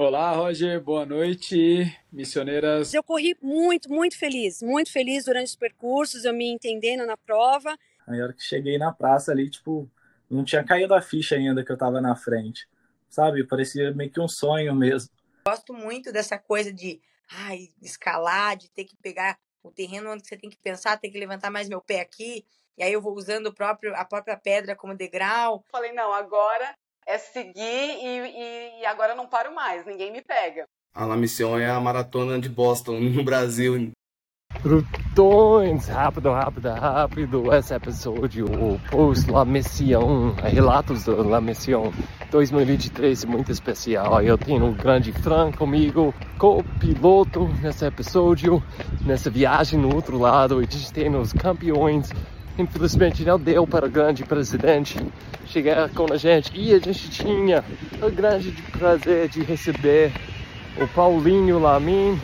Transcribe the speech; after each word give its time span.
Olá, 0.00 0.30
Roger, 0.30 0.80
boa 0.80 1.04
noite, 1.04 1.92
missioneiras. 2.12 2.94
Eu 2.94 3.02
corri 3.02 3.36
muito, 3.42 3.90
muito 3.90 4.16
feliz, 4.16 4.62
muito 4.62 4.92
feliz 4.92 5.24
durante 5.24 5.48
os 5.48 5.56
percursos, 5.56 6.24
eu 6.24 6.32
me 6.32 6.48
entendendo 6.48 7.04
na 7.04 7.16
prova. 7.16 7.76
Aí, 8.06 8.20
a 8.20 8.22
hora 8.22 8.32
que 8.32 8.40
cheguei 8.40 8.78
na 8.78 8.92
praça 8.92 9.32
ali, 9.32 9.50
tipo, 9.50 9.90
não 10.30 10.44
tinha 10.44 10.62
caído 10.62 10.94
a 10.94 11.02
ficha 11.02 11.34
ainda 11.34 11.64
que 11.64 11.72
eu 11.72 11.76
tava 11.76 12.00
na 12.00 12.14
frente, 12.14 12.68
sabe? 13.08 13.44
Parecia 13.44 13.92
meio 13.92 14.08
que 14.08 14.20
um 14.20 14.28
sonho 14.28 14.72
mesmo. 14.72 15.10
Gosto 15.48 15.74
muito 15.74 16.12
dessa 16.12 16.38
coisa 16.38 16.72
de 16.72 17.00
ai, 17.28 17.70
escalar, 17.82 18.56
de 18.56 18.70
ter 18.70 18.84
que 18.84 18.96
pegar 18.98 19.36
o 19.64 19.72
terreno 19.72 20.12
onde 20.12 20.24
você 20.24 20.36
tem 20.36 20.48
que 20.48 20.58
pensar, 20.58 20.96
tem 20.96 21.10
que 21.10 21.18
levantar 21.18 21.50
mais 21.50 21.68
meu 21.68 21.80
pé 21.80 22.02
aqui, 22.02 22.46
e 22.76 22.84
aí 22.84 22.92
eu 22.92 23.02
vou 23.02 23.16
usando 23.16 23.46
o 23.46 23.52
próprio, 23.52 23.92
a 23.96 24.04
própria 24.04 24.36
pedra 24.36 24.76
como 24.76 24.94
degrau. 24.94 25.64
Falei, 25.72 25.90
não, 25.90 26.12
agora 26.12 26.72
é 27.08 27.16
seguir 27.16 27.58
e, 27.58 28.06
e, 28.06 28.80
e 28.82 28.86
agora 28.86 29.14
não 29.14 29.26
paro 29.26 29.54
mais, 29.54 29.86
ninguém 29.86 30.12
me 30.12 30.20
pega. 30.20 30.64
A 30.94 31.06
La 31.06 31.16
Mission 31.16 31.58
é 31.58 31.70
a 31.70 31.80
maratona 31.80 32.38
de 32.38 32.50
Boston, 32.50 33.00
no 33.00 33.24
Brasil. 33.24 33.90
Brutões, 34.62 35.88
rápido, 35.88 36.30
rápido, 36.30 36.68
rápido, 36.70 37.54
esse 37.54 37.74
episódio, 37.74 38.46
o 38.46 38.80
Post 38.90 39.30
La 39.30 39.44
Mission, 39.44 40.32
relatos 40.32 41.04
da 41.04 41.14
La 41.22 41.40
Mission 41.40 41.92
2023, 42.30 43.24
muito 43.24 43.52
especial. 43.52 44.20
Eu 44.22 44.36
tenho 44.36 44.64
um 44.64 44.74
grande 44.74 45.12
Fran 45.12 45.52
comigo, 45.52 46.14
co-piloto 46.38 47.48
nesse 47.62 47.86
episódio, 47.86 48.62
nessa 49.02 49.30
viagem 49.30 49.78
no 49.78 49.94
outro 49.94 50.18
lado, 50.18 50.60
e 50.60 50.66
a 50.66 50.70
gente 50.70 50.92
tem 50.92 51.14
os 51.14 51.32
campeões 51.32 52.10
Infelizmente 52.58 53.24
não 53.24 53.38
deu 53.38 53.64
para 53.68 53.86
o 53.86 53.88
grande 53.88 54.24
presidente 54.24 54.98
chegar 55.46 55.88
com 55.90 56.12
a 56.12 56.16
gente 56.16 56.50
e 56.54 56.74
a 56.74 56.78
gente 56.80 57.08
tinha 57.08 57.64
o 58.02 58.10
grande 58.10 58.50
prazer 58.76 59.28
de 59.28 59.44
receber 59.44 60.12
o 60.76 60.88
Paulinho 60.88 61.60
Lamin, 61.60 62.18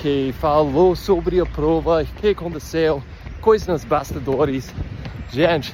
que 0.00 0.34
falou 0.40 0.96
sobre 0.96 1.38
a 1.38 1.46
prova, 1.46 2.02
o 2.02 2.04
que 2.04 2.30
aconteceu, 2.30 3.00
coisas 3.40 3.68
nos 3.68 3.84
bastidores. 3.84 4.74
Gente, 5.30 5.72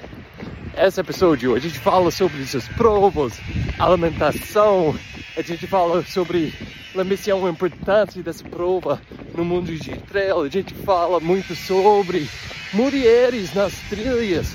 esse 0.76 1.00
episódio 1.00 1.54
a 1.54 1.58
gente 1.58 1.78
fala 1.78 2.10
sobre 2.10 2.42
essas 2.42 2.68
provas, 2.68 3.40
alimentação, 3.78 4.94
a 5.36 5.42
gente 5.42 5.66
fala 5.66 6.04
sobre 6.04 6.54
a 6.96 7.04
missão 7.04 7.48
importante 7.48 8.22
dessa 8.22 8.44
prova 8.44 9.00
no 9.36 9.44
mundo 9.44 9.72
de 9.76 9.96
trail, 9.98 10.40
a 10.42 10.48
gente 10.48 10.74
fala 10.74 11.20
muito 11.20 11.54
sobre 11.54 12.28
mulheres 12.72 13.52
nas 13.54 13.72
trilhas 13.88 14.54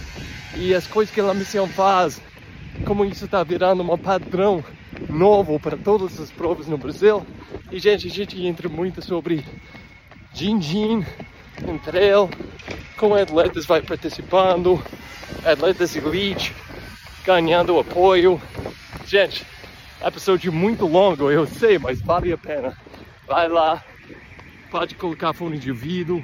e 0.57 0.73
as 0.73 0.87
coisas 0.87 1.13
que 1.13 1.21
a 1.21 1.33
missão 1.33 1.67
faz, 1.67 2.21
como 2.85 3.05
isso 3.05 3.25
está 3.25 3.43
virando 3.43 3.83
um 3.83 3.97
padrão 3.97 4.63
novo 5.09 5.59
para 5.59 5.77
todas 5.77 6.19
as 6.19 6.31
provas 6.31 6.67
no 6.67 6.77
Brasil. 6.77 7.25
E 7.71 7.79
gente, 7.79 8.07
a 8.07 8.11
gente 8.11 8.45
entra 8.45 8.69
muito 8.69 9.01
sobre 9.01 9.43
Jin 10.33 11.05
em 11.67 11.77
trail, 11.77 12.29
como 12.97 13.15
atletas 13.15 13.65
vai 13.65 13.81
participando, 13.81 14.81
atletas 15.45 15.95
elite 15.95 16.53
ganhando 17.25 17.79
apoio. 17.79 18.41
Gente, 19.05 19.45
episódio 20.03 20.51
muito 20.51 20.85
longo, 20.85 21.31
eu 21.31 21.47
sei, 21.47 21.79
mas 21.79 22.01
vale 22.01 22.31
a 22.31 22.37
pena. 22.37 22.77
Vai 23.27 23.47
lá, 23.47 23.83
pode 24.69 24.95
colocar 24.95 25.33
fone 25.33 25.57
de 25.57 25.71
ouvido, 25.71 26.23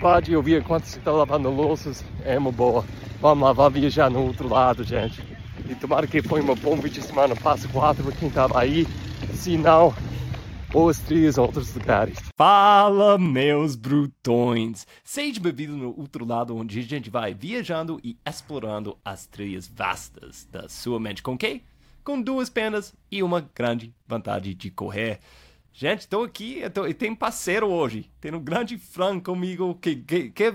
pode 0.00 0.34
ouvir 0.34 0.60
enquanto 0.60 0.84
você 0.84 0.98
está 0.98 1.10
lavando 1.10 1.50
louças, 1.50 2.04
é 2.24 2.38
uma 2.38 2.52
boa. 2.52 2.84
Vamos 3.20 3.44
lá, 3.44 3.52
vamos 3.52 3.80
viajar 3.80 4.10
no 4.10 4.26
outro 4.26 4.48
lado, 4.48 4.84
gente. 4.84 5.22
E 5.68 5.74
tomara 5.74 6.06
que 6.06 6.22
foi 6.22 6.40
uma 6.40 6.54
bom 6.54 6.76
vídeo 6.76 7.00
de 7.00 7.06
semana, 7.06 7.34
passo 7.36 7.68
4 7.68 8.02
para 8.02 8.12
quem 8.12 8.28
estava 8.28 8.60
aí. 8.60 8.86
Se 9.32 9.56
não, 9.56 9.94
em 10.74 11.40
outros 11.40 11.74
lugares. 11.74 12.18
Fala, 12.34 13.18
meus 13.18 13.76
brutões! 13.76 14.86
Seja 15.04 15.38
bem-vindo 15.38 15.76
no 15.76 15.94
outro 16.00 16.24
lado, 16.24 16.56
onde 16.56 16.78
a 16.78 16.82
gente 16.82 17.10
vai 17.10 17.34
viajando 17.34 18.00
e 18.02 18.16
explorando 18.26 18.96
as 19.04 19.26
trilhas 19.26 19.68
vastas 19.68 20.48
da 20.50 20.70
sua 20.70 20.98
mente. 20.98 21.22
Com 21.22 21.36
quem? 21.36 21.62
Com 22.02 22.22
duas 22.22 22.48
pernas 22.48 22.94
e 23.10 23.22
uma 23.22 23.46
grande 23.54 23.94
vontade 24.08 24.54
de 24.54 24.70
correr. 24.70 25.20
Gente, 25.74 26.00
estou 26.00 26.24
aqui, 26.24 26.62
e 26.88 26.94
tem 26.94 27.14
parceiro 27.14 27.66
hoje. 27.66 28.10
Tem 28.18 28.34
um 28.34 28.40
grande 28.40 28.78
Fran 28.78 29.20
comigo 29.20 29.74
que, 29.74 29.96
que, 29.96 30.30
que, 30.30 30.54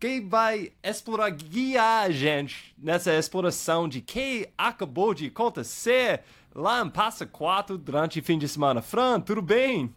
que 0.00 0.20
vai 0.22 0.72
explorar, 0.82 1.30
guiar 1.30 2.06
a 2.06 2.10
gente 2.10 2.74
nessa 2.78 3.12
exploração 3.12 3.86
de 3.86 4.00
que 4.00 4.48
acabou 4.56 5.12
de 5.12 5.26
acontecer 5.26 6.22
lá 6.58 6.82
em 6.82 6.90
Passa 6.90 7.24
4 7.24 7.78
durante 7.78 8.18
o 8.18 8.22
fim 8.22 8.36
de 8.36 8.48
semana. 8.48 8.82
Fran, 8.82 9.20
tudo 9.20 9.40
bem? 9.40 9.94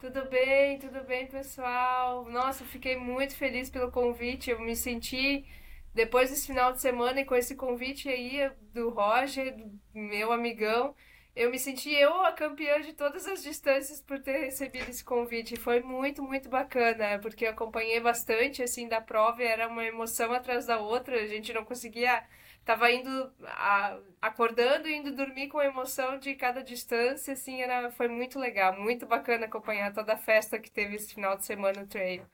Tudo 0.00 0.24
bem, 0.26 0.78
tudo 0.78 1.02
bem, 1.04 1.26
pessoal. 1.26 2.24
Nossa, 2.30 2.64
fiquei 2.64 2.96
muito 2.96 3.36
feliz 3.36 3.68
pelo 3.68 3.90
convite. 3.90 4.50
Eu 4.50 4.60
me 4.60 4.74
senti, 4.74 5.44
depois 5.92 6.30
desse 6.30 6.46
final 6.46 6.72
de 6.72 6.80
semana 6.80 7.20
e 7.20 7.24
com 7.24 7.34
esse 7.34 7.54
convite 7.54 8.08
aí 8.08 8.50
do 8.72 8.88
Roger, 8.90 9.54
meu 9.92 10.32
amigão, 10.32 10.94
eu 11.36 11.50
me 11.50 11.58
senti 11.58 11.92
eu 11.92 12.22
a 12.24 12.32
campeã 12.32 12.80
de 12.80 12.94
todas 12.94 13.26
as 13.26 13.42
distâncias 13.42 14.00
por 14.00 14.18
ter 14.18 14.38
recebido 14.46 14.88
esse 14.88 15.04
convite. 15.04 15.56
Foi 15.56 15.80
muito, 15.82 16.22
muito 16.22 16.48
bacana, 16.48 17.18
porque 17.20 17.44
eu 17.44 17.50
acompanhei 17.50 18.00
bastante 18.00 18.62
assim 18.62 18.88
da 18.88 19.00
prova 19.00 19.42
e 19.42 19.46
era 19.46 19.68
uma 19.68 19.84
emoção 19.84 20.32
atrás 20.32 20.64
da 20.64 20.78
outra. 20.78 21.20
A 21.20 21.26
gente 21.26 21.52
não 21.52 21.64
conseguia 21.64 22.24
tava 22.68 22.90
indo 22.92 23.32
a, 23.46 23.98
acordando 24.20 24.86
e 24.88 24.94
indo 24.94 25.16
dormir 25.16 25.48
com 25.48 25.58
a 25.58 25.64
emoção 25.64 26.18
de 26.18 26.34
cada 26.34 26.62
distância, 26.62 27.32
assim, 27.32 27.62
era 27.62 27.90
foi 27.90 28.08
muito 28.08 28.38
legal, 28.38 28.78
muito 28.78 29.06
bacana 29.06 29.46
acompanhar 29.46 29.90
toda 29.94 30.12
a 30.12 30.18
festa 30.18 30.58
que 30.58 30.70
teve 30.70 30.96
esse 30.96 31.14
final 31.14 31.34
de 31.38 31.46
semana 31.46 31.80
no 31.80 31.86
trail. 31.86 32.26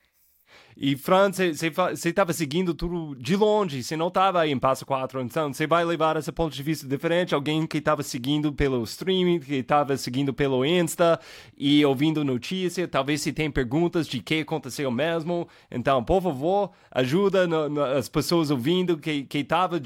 E 0.76 0.96
Fran, 0.96 1.30
você 1.30 2.08
estava 2.08 2.32
seguindo 2.32 2.74
tudo 2.74 3.14
de 3.14 3.36
longe, 3.36 3.80
você 3.82 3.96
não 3.96 4.08
estava 4.08 4.40
aí 4.40 4.50
em 4.50 4.58
passo 4.58 4.84
4, 4.84 5.20
então 5.20 5.52
você 5.52 5.68
vai 5.68 5.84
levar 5.84 6.16
esse 6.16 6.32
ponto 6.32 6.52
de 6.52 6.62
vista 6.64 6.86
diferente, 6.88 7.32
alguém 7.32 7.64
que 7.64 7.78
estava 7.78 8.02
seguindo 8.02 8.52
pelo 8.52 8.82
streaming, 8.82 9.38
que 9.38 9.54
estava 9.54 9.96
seguindo 9.96 10.34
pelo 10.34 10.64
Insta 10.64 11.20
e 11.56 11.84
ouvindo 11.84 12.24
notícia, 12.24 12.88
talvez 12.88 13.20
se 13.20 13.32
tem 13.32 13.52
perguntas 13.52 14.08
de 14.08 14.20
que 14.20 14.40
aconteceu 14.40 14.90
mesmo, 14.90 15.46
então, 15.70 16.02
por 16.02 16.20
favor, 16.20 16.72
ajuda 16.90 17.46
no, 17.46 17.68
no, 17.68 17.84
as 17.84 18.08
pessoas 18.08 18.50
ouvindo 18.50 18.98
que 18.98 19.28
estava 19.32 19.80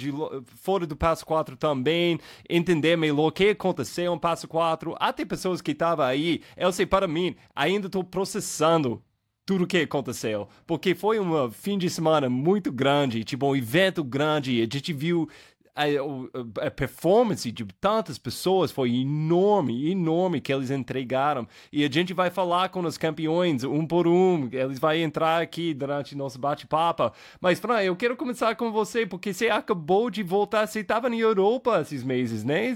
fora 0.47 0.87
do 0.87 0.97
passo 0.97 1.27
4 1.27 1.55
também, 1.59 2.19
entender 2.49 2.97
melhor 2.97 3.27
o 3.27 3.33
que 3.33 3.51
aconteceu 3.51 4.15
em 4.15 4.19
passo 4.19 4.49
4, 4.49 4.97
até 4.99 5.23
pessoas 5.27 5.61
que 5.61 5.73
estavam 5.73 6.07
aí, 6.07 6.41
eu 6.57 6.73
sei, 6.73 6.87
para 6.87 7.07
mim, 7.07 7.37
ainda 7.55 7.89
estou 7.89 8.03
processando 8.03 9.03
tudo 9.49 9.65
o 9.65 9.67
que 9.67 9.79
aconteceu. 9.79 10.47
Porque 10.67 10.95
foi 10.95 11.19
um 11.19 11.51
fim 11.51 11.79
de 11.79 11.89
semana 11.89 12.29
muito 12.29 12.71
grande, 12.71 13.25
tipo 13.25 13.47
um 13.47 13.57
evento 13.57 14.05
grande. 14.05 14.61
A 14.61 14.69
gente 14.71 14.93
viu 14.93 15.27
a, 15.75 16.67
a, 16.67 16.71
performance 16.71 17.51
de 17.51 17.65
tantas 17.81 18.19
pessoas 18.19 18.71
foi 18.71 18.95
enorme, 18.95 19.91
enorme 19.91 20.39
que 20.39 20.53
eles 20.53 20.71
entregaram. 20.71 21.49
E 21.73 21.83
a 21.83 21.89
gente 21.91 22.13
vai 22.13 22.29
falar 22.29 22.69
com 22.69 22.81
os 22.81 22.99
campeões 22.99 23.65
um 23.65 23.87
por 23.87 24.07
um. 24.07 24.51
Eles 24.53 24.79
vão 24.79 24.93
entrar 24.93 25.41
aqui 25.41 25.73
durante 25.73 26.15
nosso 26.15 26.39
bate-papo. 26.39 27.11
Mas, 27.41 27.59
Fran, 27.59 27.81
eu 27.81 27.97
quero 27.97 28.19
começar 28.19 28.55
com 28.55 28.71
você, 28.71 29.07
porque 29.07 29.33
você 29.33 29.49
acabou 29.49 30.11
de 30.11 30.23
voltar. 30.23 30.67
Você 30.67 30.81
estava 30.81 31.09
na 31.09 31.17
Europa 31.17 31.81
esses 31.81 32.05
meses, 32.05 32.45
né? 32.45 32.75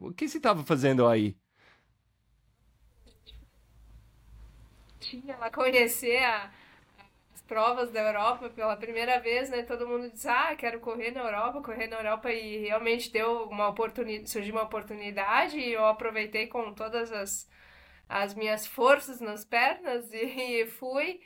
O 0.00 0.12
que 0.12 0.28
você 0.28 0.36
estava 0.36 0.62
fazendo 0.62 1.04
aí? 1.04 1.34
Tinha 5.02 5.36
lá 5.36 5.50
conhecer 5.50 6.18
a, 6.24 6.50
as 7.34 7.42
provas 7.42 7.90
da 7.90 8.00
Europa 8.00 8.50
pela 8.50 8.76
primeira 8.76 9.20
vez, 9.20 9.50
né? 9.50 9.62
Todo 9.62 9.86
mundo 9.88 10.10
diz, 10.10 10.26
ah, 10.26 10.54
quero 10.56 10.80
correr 10.80 11.10
na 11.12 11.22
Europa, 11.22 11.62
correr 11.62 11.88
na 11.88 11.96
Europa 11.98 12.32
e 12.32 12.58
realmente 12.58 13.10
deu 13.10 13.44
uma 13.44 13.68
oportunidade, 13.68 14.30
surgiu 14.30 14.54
uma 14.54 14.62
oportunidade 14.64 15.58
e 15.58 15.72
eu 15.72 15.84
aproveitei 15.86 16.46
com 16.46 16.72
todas 16.74 17.12
as, 17.12 17.48
as 18.08 18.34
minhas 18.34 18.66
forças 18.66 19.20
nas 19.20 19.44
pernas 19.44 20.10
e, 20.12 20.62
e 20.62 20.66
fui. 20.66 21.20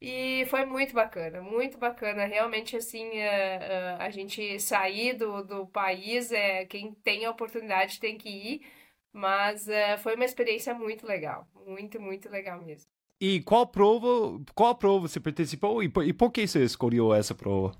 E 0.00 0.46
foi 0.46 0.64
muito 0.64 0.94
bacana, 0.94 1.42
muito 1.42 1.76
bacana. 1.78 2.24
Realmente, 2.24 2.76
assim, 2.76 3.20
a, 3.20 3.96
a, 3.98 4.04
a 4.06 4.10
gente 4.10 4.60
sair 4.60 5.14
do, 5.14 5.42
do 5.44 5.66
país, 5.66 6.30
é, 6.32 6.64
quem 6.66 6.94
tem 6.94 7.24
a 7.24 7.30
oportunidade 7.30 7.98
tem 8.00 8.16
que 8.16 8.28
ir. 8.28 8.66
Mas 9.12 9.66
uh, 9.66 9.98
foi 10.02 10.14
uma 10.14 10.24
experiência 10.24 10.74
muito 10.74 11.06
legal, 11.06 11.48
muito, 11.66 12.00
muito 12.00 12.28
legal 12.28 12.62
mesmo. 12.62 12.97
E 13.20 13.42
qual 13.42 13.66
prova, 13.66 14.40
qual 14.54 14.74
prova 14.76 15.08
você 15.08 15.18
participou 15.20 15.82
e 15.82 15.88
por, 15.88 16.06
e 16.06 16.12
por 16.12 16.30
que 16.30 16.46
você 16.46 16.62
escolheu 16.64 17.12
essa 17.12 17.34
prova? 17.34 17.76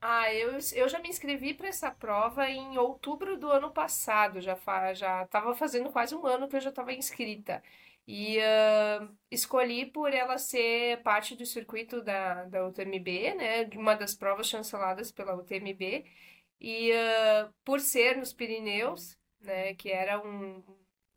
Ah, 0.00 0.32
eu, 0.32 0.52
eu 0.74 0.88
já 0.88 1.00
me 1.00 1.08
inscrevi 1.08 1.52
para 1.54 1.68
essa 1.68 1.90
prova 1.90 2.48
em 2.48 2.78
outubro 2.78 3.36
do 3.36 3.50
ano 3.50 3.72
passado. 3.72 4.40
Já 4.40 4.54
fa, 4.54 4.94
já 4.94 5.24
estava 5.24 5.54
fazendo 5.54 5.90
quase 5.90 6.14
um 6.14 6.24
ano 6.26 6.48
que 6.48 6.56
eu 6.56 6.60
já 6.60 6.70
estava 6.70 6.92
inscrita. 6.92 7.62
E 8.06 8.38
uh, 8.38 9.16
escolhi 9.30 9.86
por 9.86 10.12
ela 10.12 10.38
ser 10.38 11.02
parte 11.02 11.34
do 11.34 11.44
circuito 11.44 12.02
da, 12.02 12.44
da 12.44 12.66
UTMB, 12.68 13.34
né? 13.34 13.68
Uma 13.74 13.96
das 13.96 14.14
provas 14.14 14.48
chanceladas 14.48 15.10
pela 15.10 15.34
UTMB. 15.34 16.04
E 16.60 16.92
uh, 16.92 17.52
por 17.64 17.80
ser 17.80 18.16
nos 18.16 18.32
Pirineus, 18.32 19.18
né? 19.40 19.74
Que 19.74 19.90
era 19.90 20.20
um, 20.24 20.62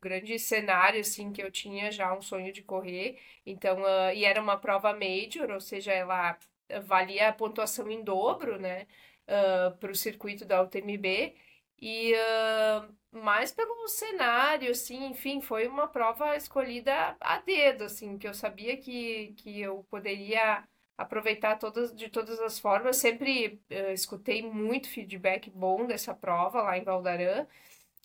grande 0.00 0.38
cenário 0.38 1.00
assim 1.00 1.32
que 1.32 1.42
eu 1.42 1.50
tinha 1.50 1.90
já 1.90 2.12
um 2.16 2.22
sonho 2.22 2.52
de 2.52 2.62
correr. 2.62 3.18
Então, 3.46 3.82
uh, 3.82 4.12
e 4.14 4.24
era 4.24 4.40
uma 4.40 4.56
prova 4.58 4.92
major, 4.92 5.50
ou 5.50 5.60
seja, 5.60 5.92
ela 5.92 6.38
valia 6.78 7.28
a 7.28 7.32
pontuação 7.32 7.90
em 7.90 8.02
dobro, 8.04 8.58
né, 8.58 8.86
uh, 9.26 9.76
para 9.78 9.90
o 9.90 9.94
circuito 9.94 10.44
da 10.44 10.62
UTMB. 10.62 11.34
E 11.82 12.12
uh, 12.14 12.94
mais 13.12 13.52
pelo 13.52 13.88
cenário, 13.88 14.70
assim, 14.70 15.06
enfim, 15.06 15.40
foi 15.40 15.66
uma 15.66 15.88
prova 15.88 16.36
escolhida 16.36 17.16
a 17.20 17.38
dedo, 17.38 17.84
assim, 17.84 18.18
que 18.18 18.28
eu 18.28 18.34
sabia 18.34 18.76
que, 18.76 19.34
que 19.38 19.60
eu 19.60 19.84
poderia 19.90 20.62
aproveitar 20.96 21.58
todas, 21.58 21.94
de 21.94 22.10
todas 22.10 22.38
as 22.40 22.58
formas. 22.58 22.96
Sempre 22.98 23.60
uh, 23.70 23.92
escutei 23.92 24.42
muito 24.42 24.88
feedback 24.90 25.50
bom 25.50 25.86
dessa 25.86 26.14
prova 26.14 26.62
lá 26.62 26.76
em 26.78 26.84
Valdarã 26.84 27.46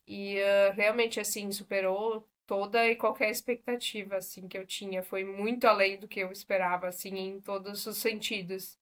e 0.07 0.37
uh, 0.37 0.73
realmente, 0.75 1.19
assim, 1.19 1.51
superou 1.51 2.27
toda 2.45 2.87
e 2.87 2.95
qualquer 2.95 3.29
expectativa, 3.29 4.17
assim, 4.17 4.47
que 4.47 4.57
eu 4.57 4.65
tinha. 4.65 5.01
Foi 5.03 5.23
muito 5.23 5.65
além 5.65 5.99
do 5.99 6.07
que 6.07 6.19
eu 6.19 6.31
esperava, 6.31 6.87
assim, 6.87 7.17
em 7.17 7.39
todos 7.41 7.85
os 7.85 7.97
sentidos. 7.97 8.77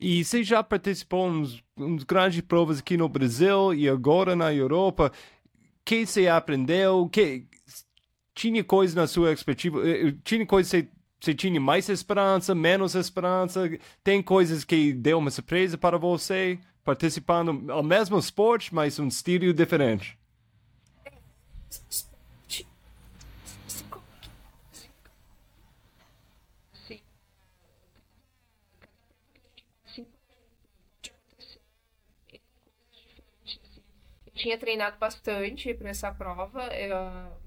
E 0.00 0.24
você 0.24 0.44
já 0.44 0.62
participou 0.62 1.26
uns, 1.26 1.62
uns 1.76 2.04
grandes 2.04 2.40
provas 2.40 2.78
aqui 2.78 2.96
no 2.96 3.08
Brasil 3.08 3.74
e 3.74 3.88
agora 3.88 4.36
na 4.36 4.54
Europa. 4.54 5.12
O 5.54 5.84
que 5.84 6.06
você 6.06 6.28
aprendeu? 6.28 7.08
Que 7.08 7.46
tinha 8.34 8.62
coisa 8.62 8.94
na 8.94 9.06
sua 9.06 9.32
expectativa? 9.32 9.86
Eh, 9.86 10.14
tinha 10.22 10.46
coisa 10.46 10.68
que 10.70 10.86
você, 10.86 10.90
você 11.20 11.34
tinha 11.34 11.60
mais 11.60 11.88
esperança, 11.88 12.54
menos 12.54 12.94
esperança? 12.94 13.68
Tem 14.04 14.22
coisas 14.22 14.64
que 14.64 14.92
deu 14.92 15.18
uma 15.18 15.30
surpresa 15.30 15.76
para 15.76 15.98
você 15.98 16.58
participando 16.88 17.70
ao 17.70 17.82
mesmo 17.82 18.18
esporte, 18.18 18.74
mas 18.74 18.98
um 18.98 19.08
estilo 19.08 19.52
diferente? 19.52 20.16
tinha 34.34 34.56
treinado 34.56 34.96
bastante 34.98 35.74
para 35.74 35.90
essa 35.90 36.12
prova. 36.12 36.68
Eu, 36.68 36.94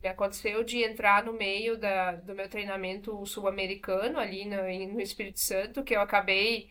me 0.03 0.09
aconteceu 0.09 0.61
de 0.61 0.83
entrar 0.83 1.23
no 1.23 1.31
meio 1.31 1.77
da, 1.77 2.11
do 2.11 2.35
meu 2.35 2.49
treinamento 2.49 3.25
sul-americano, 3.25 4.19
ali 4.19 4.43
no, 4.45 4.57
no, 4.93 4.99
Espírito 4.99 5.39
Santo, 5.39 5.83
que 5.83 5.95
eu 5.95 6.01
acabei 6.01 6.69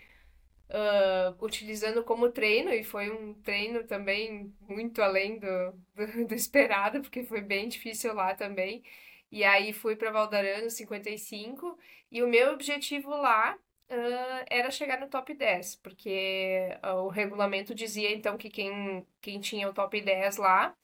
uh, 0.70 1.44
utilizando 1.44 2.02
como 2.04 2.30
treino, 2.30 2.72
e 2.72 2.82
foi 2.84 3.10
um 3.10 3.34
treino 3.34 3.84
também 3.84 4.52
muito 4.68 5.02
além 5.02 5.38
do, 5.38 5.72
do, 5.94 6.26
do 6.28 6.34
esperado, 6.34 7.00
porque 7.00 7.24
foi 7.24 7.40
bem 7.40 7.68
difícil 7.68 8.14
lá 8.14 8.34
também. 8.34 8.82
E 9.30 9.44
aí 9.44 9.72
fui 9.72 9.96
para 9.96 10.10
Valdarano 10.10 10.70
55, 10.70 11.78
e 12.10 12.22
o 12.22 12.28
meu 12.28 12.52
objetivo 12.52 13.10
lá 13.10 13.56
uh, 13.90 14.46
era 14.48 14.70
chegar 14.70 15.00
no 15.00 15.08
top 15.08 15.34
10, 15.34 15.76
porque 15.76 16.76
uh, 16.84 17.04
o 17.04 17.08
regulamento 17.08 17.74
dizia 17.74 18.12
então 18.12 18.36
que 18.36 18.50
quem, 18.50 19.06
quem 19.20 19.40
tinha 19.40 19.68
o 19.68 19.74
top 19.74 20.00
10 20.00 20.36
lá 20.36 20.74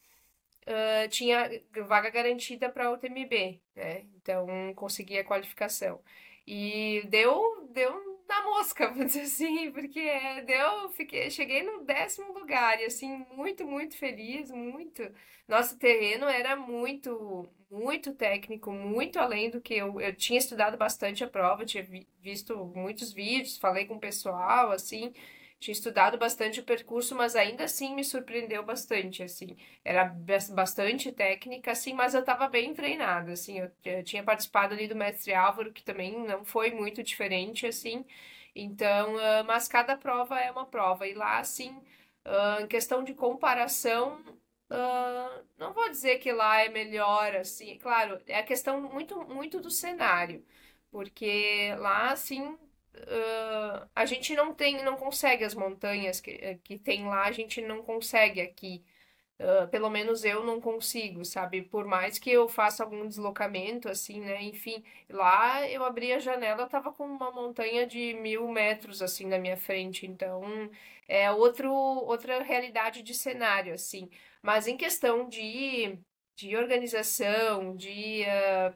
tinha 1.10 1.48
vaga 1.86 2.10
garantida 2.10 2.68
para 2.68 2.90
o 2.90 2.98
TMB, 2.98 3.60
né? 3.76 4.04
Então 4.16 4.74
conseguia 4.74 5.20
a 5.20 5.24
qualificação. 5.24 6.00
E 6.44 7.04
deu, 7.08 7.68
deu 7.70 8.15
na 8.28 8.42
mosca, 8.42 8.88
vamos 8.90 9.06
dizer 9.12 9.22
assim, 9.22 9.70
porque 9.72 10.00
deu, 10.46 10.88
fiquei, 10.90 11.30
cheguei 11.30 11.62
no 11.62 11.84
décimo 11.84 12.32
lugar 12.32 12.80
e 12.80 12.84
assim, 12.84 13.24
muito, 13.32 13.66
muito 13.66 13.96
feliz, 13.96 14.50
muito. 14.50 15.02
Nosso 15.48 15.78
terreno 15.78 16.26
era 16.26 16.56
muito, 16.56 17.48
muito 17.70 18.14
técnico, 18.14 18.72
muito 18.72 19.18
além 19.18 19.50
do 19.50 19.60
que 19.60 19.74
eu, 19.74 20.00
eu 20.00 20.14
tinha 20.14 20.38
estudado 20.38 20.76
bastante 20.76 21.22
a 21.24 21.28
prova, 21.28 21.64
tinha 21.64 21.82
vi, 21.84 22.06
visto 22.20 22.56
muitos 22.74 23.12
vídeos, 23.12 23.56
falei 23.58 23.86
com 23.86 23.94
o 23.94 24.00
pessoal, 24.00 24.72
assim, 24.72 25.12
tinha 25.58 25.72
estudado 25.72 26.18
bastante 26.18 26.60
o 26.60 26.64
percurso, 26.64 27.14
mas 27.14 27.34
ainda 27.34 27.64
assim 27.64 27.94
me 27.94 28.04
surpreendeu 28.04 28.62
bastante, 28.64 29.22
assim, 29.22 29.56
era 29.84 30.04
bastante 30.50 31.10
técnica, 31.12 31.72
assim, 31.72 31.94
mas 31.94 32.14
eu 32.14 32.20
estava 32.20 32.48
bem 32.48 32.74
treinada, 32.74 33.32
assim, 33.32 33.58
eu, 33.60 33.70
eu, 33.84 34.04
tinha 34.04 34.22
participado 34.22 34.74
ali 34.74 34.86
do 34.88 34.94
mestre 34.96 35.34
Álvaro, 35.34 35.72
que 35.72 35.82
também 35.82 36.18
não 36.26 36.44
foi 36.44 36.70
muito 36.70 37.02
diferente, 37.02 37.66
assim, 37.66 38.04
então, 38.54 39.14
uh, 39.16 39.44
mas 39.46 39.68
cada 39.68 39.96
prova 39.96 40.38
é 40.40 40.50
uma 40.50 40.66
prova, 40.66 41.06
e 41.06 41.14
lá, 41.14 41.38
assim, 41.38 41.70
uh, 42.26 42.62
em 42.62 42.66
questão 42.66 43.02
de 43.04 43.14
comparação, 43.14 44.22
Uh, 44.68 45.44
não 45.56 45.72
vou 45.72 45.88
dizer 45.88 46.18
que 46.18 46.32
lá 46.32 46.60
é 46.60 46.68
melhor, 46.68 47.36
assim, 47.36 47.78
claro, 47.78 48.20
é 48.26 48.38
a 48.40 48.42
questão 48.42 48.80
muito, 48.80 49.16
muito 49.24 49.60
do 49.60 49.70
cenário, 49.70 50.44
porque 50.90 51.72
lá, 51.78 52.10
assim, 52.10 52.58
uh, 53.02 53.88
a 53.94 54.06
gente 54.06 54.34
não 54.34 54.54
tem, 54.54 54.82
não 54.84 54.96
consegue 54.96 55.44
as 55.44 55.54
montanhas 55.54 56.20
que, 56.20 56.58
que 56.64 56.78
tem 56.78 57.06
lá, 57.06 57.24
a 57.24 57.32
gente 57.32 57.60
não 57.62 57.82
consegue 57.82 58.40
aqui. 58.40 58.84
Uh, 59.38 59.68
pelo 59.68 59.90
menos 59.90 60.24
eu 60.24 60.42
não 60.44 60.60
consigo, 60.60 61.22
sabe? 61.24 61.60
Por 61.60 61.84
mais 61.84 62.18
que 62.18 62.30
eu 62.30 62.48
faça 62.48 62.82
algum 62.82 63.06
deslocamento, 63.06 63.86
assim, 63.88 64.20
né? 64.20 64.42
Enfim, 64.42 64.82
lá 65.10 65.68
eu 65.68 65.84
abri 65.84 66.12
a 66.12 66.18
janela, 66.18 66.66
tava 66.66 66.90
com 66.92 67.04
uma 67.04 67.30
montanha 67.30 67.86
de 67.86 68.14
mil 68.14 68.48
metros, 68.48 69.02
assim, 69.02 69.26
na 69.26 69.38
minha 69.38 69.56
frente. 69.56 70.06
Então, 70.06 70.70
é 71.06 71.30
outro, 71.30 71.70
outra 71.70 72.42
realidade 72.42 73.02
de 73.02 73.12
cenário, 73.14 73.74
assim. 73.74 74.08
Mas 74.42 74.66
em 74.66 74.76
questão 74.76 75.28
de, 75.28 75.98
de 76.34 76.56
organização, 76.56 77.76
de, 77.76 78.22
uh, 78.22 78.74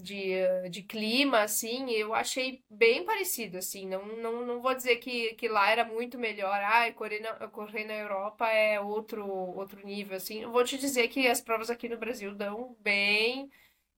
de, 0.00 0.34
de 0.70 0.82
clima, 0.82 1.42
assim, 1.42 1.90
eu 1.90 2.14
achei 2.14 2.64
bem 2.70 3.04
parecido, 3.04 3.58
assim. 3.58 3.86
Não, 3.86 4.04
não, 4.06 4.46
não 4.46 4.60
vou 4.62 4.74
dizer 4.74 4.96
que, 4.96 5.34
que 5.34 5.48
lá 5.48 5.70
era 5.70 5.84
muito 5.84 6.18
melhor. 6.18 6.60
Ah, 6.62 6.92
correr 6.92 7.20
na, 7.20 7.48
correr 7.48 7.84
na 7.84 7.94
Europa 7.94 8.46
é 8.48 8.80
outro, 8.80 9.26
outro 9.28 9.84
nível, 9.86 10.16
assim. 10.16 10.44
Vou 10.46 10.64
te 10.64 10.78
dizer 10.78 11.08
que 11.08 11.26
as 11.28 11.40
provas 11.40 11.70
aqui 11.70 11.88
no 11.88 11.98
Brasil 11.98 12.34
dão 12.34 12.76
bem 12.80 13.50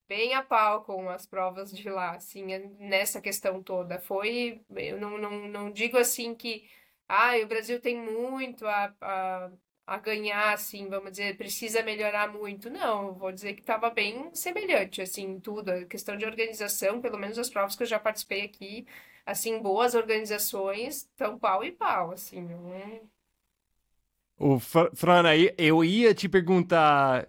bem 0.07 0.33
a 0.35 0.43
pau 0.43 0.83
com 0.83 1.09
as 1.09 1.25
provas 1.25 1.71
de 1.71 1.89
lá, 1.89 2.15
assim, 2.15 2.45
nessa 2.79 3.21
questão 3.21 3.63
toda. 3.63 3.99
Foi, 3.99 4.61
eu 4.75 4.99
não, 4.99 5.17
não, 5.17 5.47
não 5.47 5.71
digo 5.71 5.97
assim 5.97 6.35
que 6.35 6.69
ah, 7.07 7.37
o 7.37 7.47
Brasil 7.47 7.79
tem 7.81 7.97
muito 7.97 8.65
a, 8.67 8.93
a, 9.01 9.51
a 9.85 9.97
ganhar, 9.97 10.53
assim, 10.53 10.87
vamos 10.87 11.11
dizer, 11.11 11.37
precisa 11.37 11.83
melhorar 11.83 12.31
muito. 12.31 12.69
Não, 12.69 13.13
vou 13.13 13.31
dizer 13.31 13.53
que 13.53 13.61
estava 13.61 13.89
bem 13.89 14.29
semelhante, 14.33 15.01
assim, 15.01 15.39
tudo. 15.39 15.69
A 15.69 15.85
questão 15.85 16.15
de 16.15 16.25
organização, 16.25 17.01
pelo 17.01 17.17
menos 17.17 17.37
as 17.37 17.49
provas 17.49 17.75
que 17.75 17.83
eu 17.83 17.87
já 17.87 17.99
participei 17.99 18.43
aqui, 18.43 18.85
assim, 19.25 19.61
boas 19.61 19.93
organizações, 19.93 21.03
estão 21.03 21.37
pau 21.37 21.63
e 21.63 21.71
pau, 21.71 22.11
assim. 22.11 22.41
Não... 22.41 23.01
O 24.37 24.59
Fran, 24.59 25.23
eu 25.57 25.83
ia 25.83 26.13
te 26.13 26.27
perguntar 26.27 27.27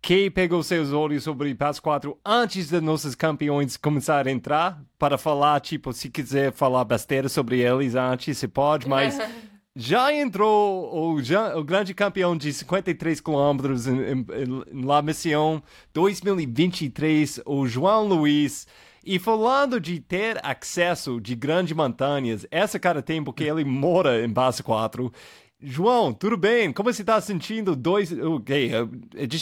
que 0.00 0.28
pegou 0.28 0.62
seus 0.64 0.92
olhos 0.92 1.22
sobre 1.22 1.54
Passo 1.54 1.80
4 1.80 2.18
antes 2.24 2.68
de 2.68 2.80
nossos 2.80 3.14
campeões 3.14 3.76
começarem 3.76 4.32
a 4.32 4.36
entrar, 4.36 4.82
para 4.98 5.16
falar, 5.16 5.60
tipo, 5.60 5.92
se 5.92 6.10
quiser 6.10 6.52
falar 6.52 6.84
besteira 6.84 7.28
sobre 7.28 7.60
eles 7.60 7.94
antes, 7.94 8.36
você 8.36 8.48
pode, 8.48 8.88
mas 8.88 9.16
já 9.74 10.12
entrou 10.12 11.14
o, 11.14 11.22
já, 11.22 11.56
o 11.56 11.64
grande 11.64 11.94
campeão 11.94 12.36
de 12.36 12.52
53 12.52 13.20
quilômetros 13.20 13.86
em, 13.86 14.20
em, 14.20 14.84
La 14.84 15.00
Mission 15.02 15.62
2023, 15.94 17.40
o 17.46 17.66
João 17.66 18.06
Luiz. 18.06 18.66
E 19.04 19.18
falando 19.18 19.80
de 19.80 19.98
ter 19.98 20.38
acesso 20.44 21.20
de 21.20 21.34
grandes 21.34 21.74
montanhas, 21.74 22.46
essa 22.50 22.78
cara 22.78 23.02
tem 23.02 23.22
porque 23.22 23.44
ele 23.44 23.64
mora 23.64 24.24
em 24.24 24.32
Passo 24.32 24.62
4 24.62 25.12
João, 25.64 26.12
tudo 26.12 26.36
bem? 26.36 26.72
Como 26.72 26.92
você 26.92 27.02
está 27.02 27.20
sentindo 27.20 27.76
dois... 27.76 28.10
Ok, 28.12 28.72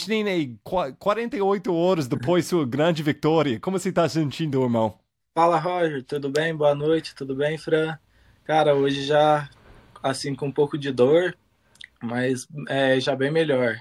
tem 0.07 0.59
48 0.99 1.73
horas 1.73 2.07
depois 2.07 2.45
sua 2.45 2.63
grande 2.63 3.01
vitória. 3.01 3.59
Como 3.59 3.79
você 3.79 3.89
está 3.89 4.07
sentindo, 4.07 4.61
irmão? 4.61 4.99
Fala, 5.33 5.57
Roger. 5.57 6.03
Tudo 6.03 6.29
bem? 6.29 6.55
Boa 6.55 6.75
noite. 6.75 7.15
Tudo 7.15 7.35
bem, 7.35 7.57
Fran? 7.57 7.97
Cara, 8.43 8.75
hoje 8.75 9.03
já, 9.03 9.49
assim, 10.03 10.35
com 10.35 10.47
um 10.47 10.51
pouco 10.51 10.77
de 10.77 10.91
dor, 10.91 11.37
mas 12.01 12.47
é, 12.69 12.99
já 12.99 13.15
bem 13.15 13.31
melhor. 13.31 13.77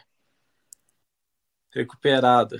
Recuperado. 1.74 2.56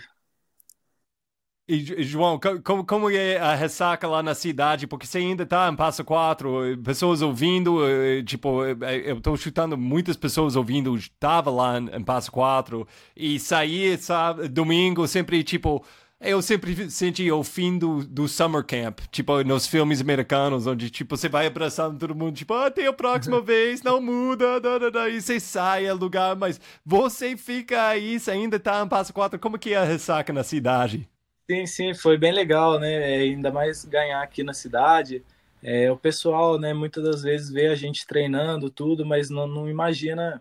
E, 1.72 2.02
João, 2.02 2.38
como, 2.64 2.84
como 2.84 3.08
é 3.10 3.38
a 3.38 3.54
ressaca 3.54 4.08
lá 4.08 4.22
na 4.24 4.34
cidade? 4.34 4.88
Porque 4.88 5.06
você 5.06 5.18
ainda 5.18 5.44
está 5.44 5.68
em 5.68 5.76
Passo 5.76 6.04
4, 6.04 6.76
pessoas 6.82 7.22
ouvindo, 7.22 7.86
eh, 7.86 8.24
tipo, 8.24 8.64
eh, 8.64 8.76
eu 9.08 9.18
estou 9.18 9.36
chutando 9.36 9.78
muitas 9.78 10.16
pessoas 10.16 10.56
ouvindo, 10.56 10.96
estava 10.96 11.48
lá 11.48 11.78
em 11.78 12.02
Passo 12.02 12.32
4 12.32 12.84
e 13.14 13.38
saí, 13.38 13.96
sabe, 13.98 14.48
domingo, 14.48 15.06
sempre 15.06 15.44
tipo, 15.44 15.84
Eu 16.22 16.42
sempre 16.42 16.90
senti 16.90 17.30
o 17.32 17.42
fim 17.42 17.78
do, 17.78 18.04
do 18.04 18.28
summer 18.28 18.62
camp, 18.62 19.00
tipo, 19.10 19.42
nos 19.42 19.66
filmes 19.66 20.02
americanos, 20.02 20.66
onde, 20.66 20.90
tipo, 20.90 21.16
você 21.16 21.30
vai 21.30 21.46
abraçando 21.46 21.98
todo 21.98 22.14
mundo, 22.14 22.36
tipo, 22.36 22.52
ah, 22.52 22.70
tem 22.70 22.86
a 22.86 22.92
próxima 22.92 23.40
vez, 23.40 23.82
não 23.82 24.02
muda, 24.02 24.60
da, 24.60 24.76
da, 24.78 24.90
da, 24.90 25.08
e 25.08 25.20
você 25.20 25.40
sai 25.40 25.86
do 25.88 25.94
lugar, 25.96 26.36
mas 26.36 26.60
você 26.84 27.36
fica 27.38 27.88
aí, 27.88 28.20
você 28.20 28.32
ainda 28.32 28.60
tá 28.60 28.82
em 28.82 28.88
Passo 28.88 29.14
Quatro, 29.14 29.38
como 29.38 29.58
que 29.58 29.72
é 29.72 29.78
a 29.78 29.84
ressaca 29.84 30.30
na 30.30 30.44
cidade? 30.44 31.08
Sim, 31.50 31.66
sim, 31.66 31.94
foi 31.94 32.16
bem 32.16 32.32
legal, 32.32 32.78
né, 32.78 33.16
é, 33.16 33.20
ainda 33.22 33.50
mais 33.50 33.84
ganhar 33.84 34.22
aqui 34.22 34.44
na 34.44 34.54
cidade, 34.54 35.24
é, 35.60 35.90
o 35.90 35.98
pessoal, 35.98 36.58
né, 36.60 36.72
muitas 36.72 37.02
das 37.02 37.22
vezes 37.22 37.50
vê 37.50 37.66
a 37.66 37.74
gente 37.74 38.06
treinando 38.06 38.70
tudo, 38.70 39.04
mas 39.04 39.28
não, 39.30 39.48
não 39.48 39.68
imagina 39.68 40.40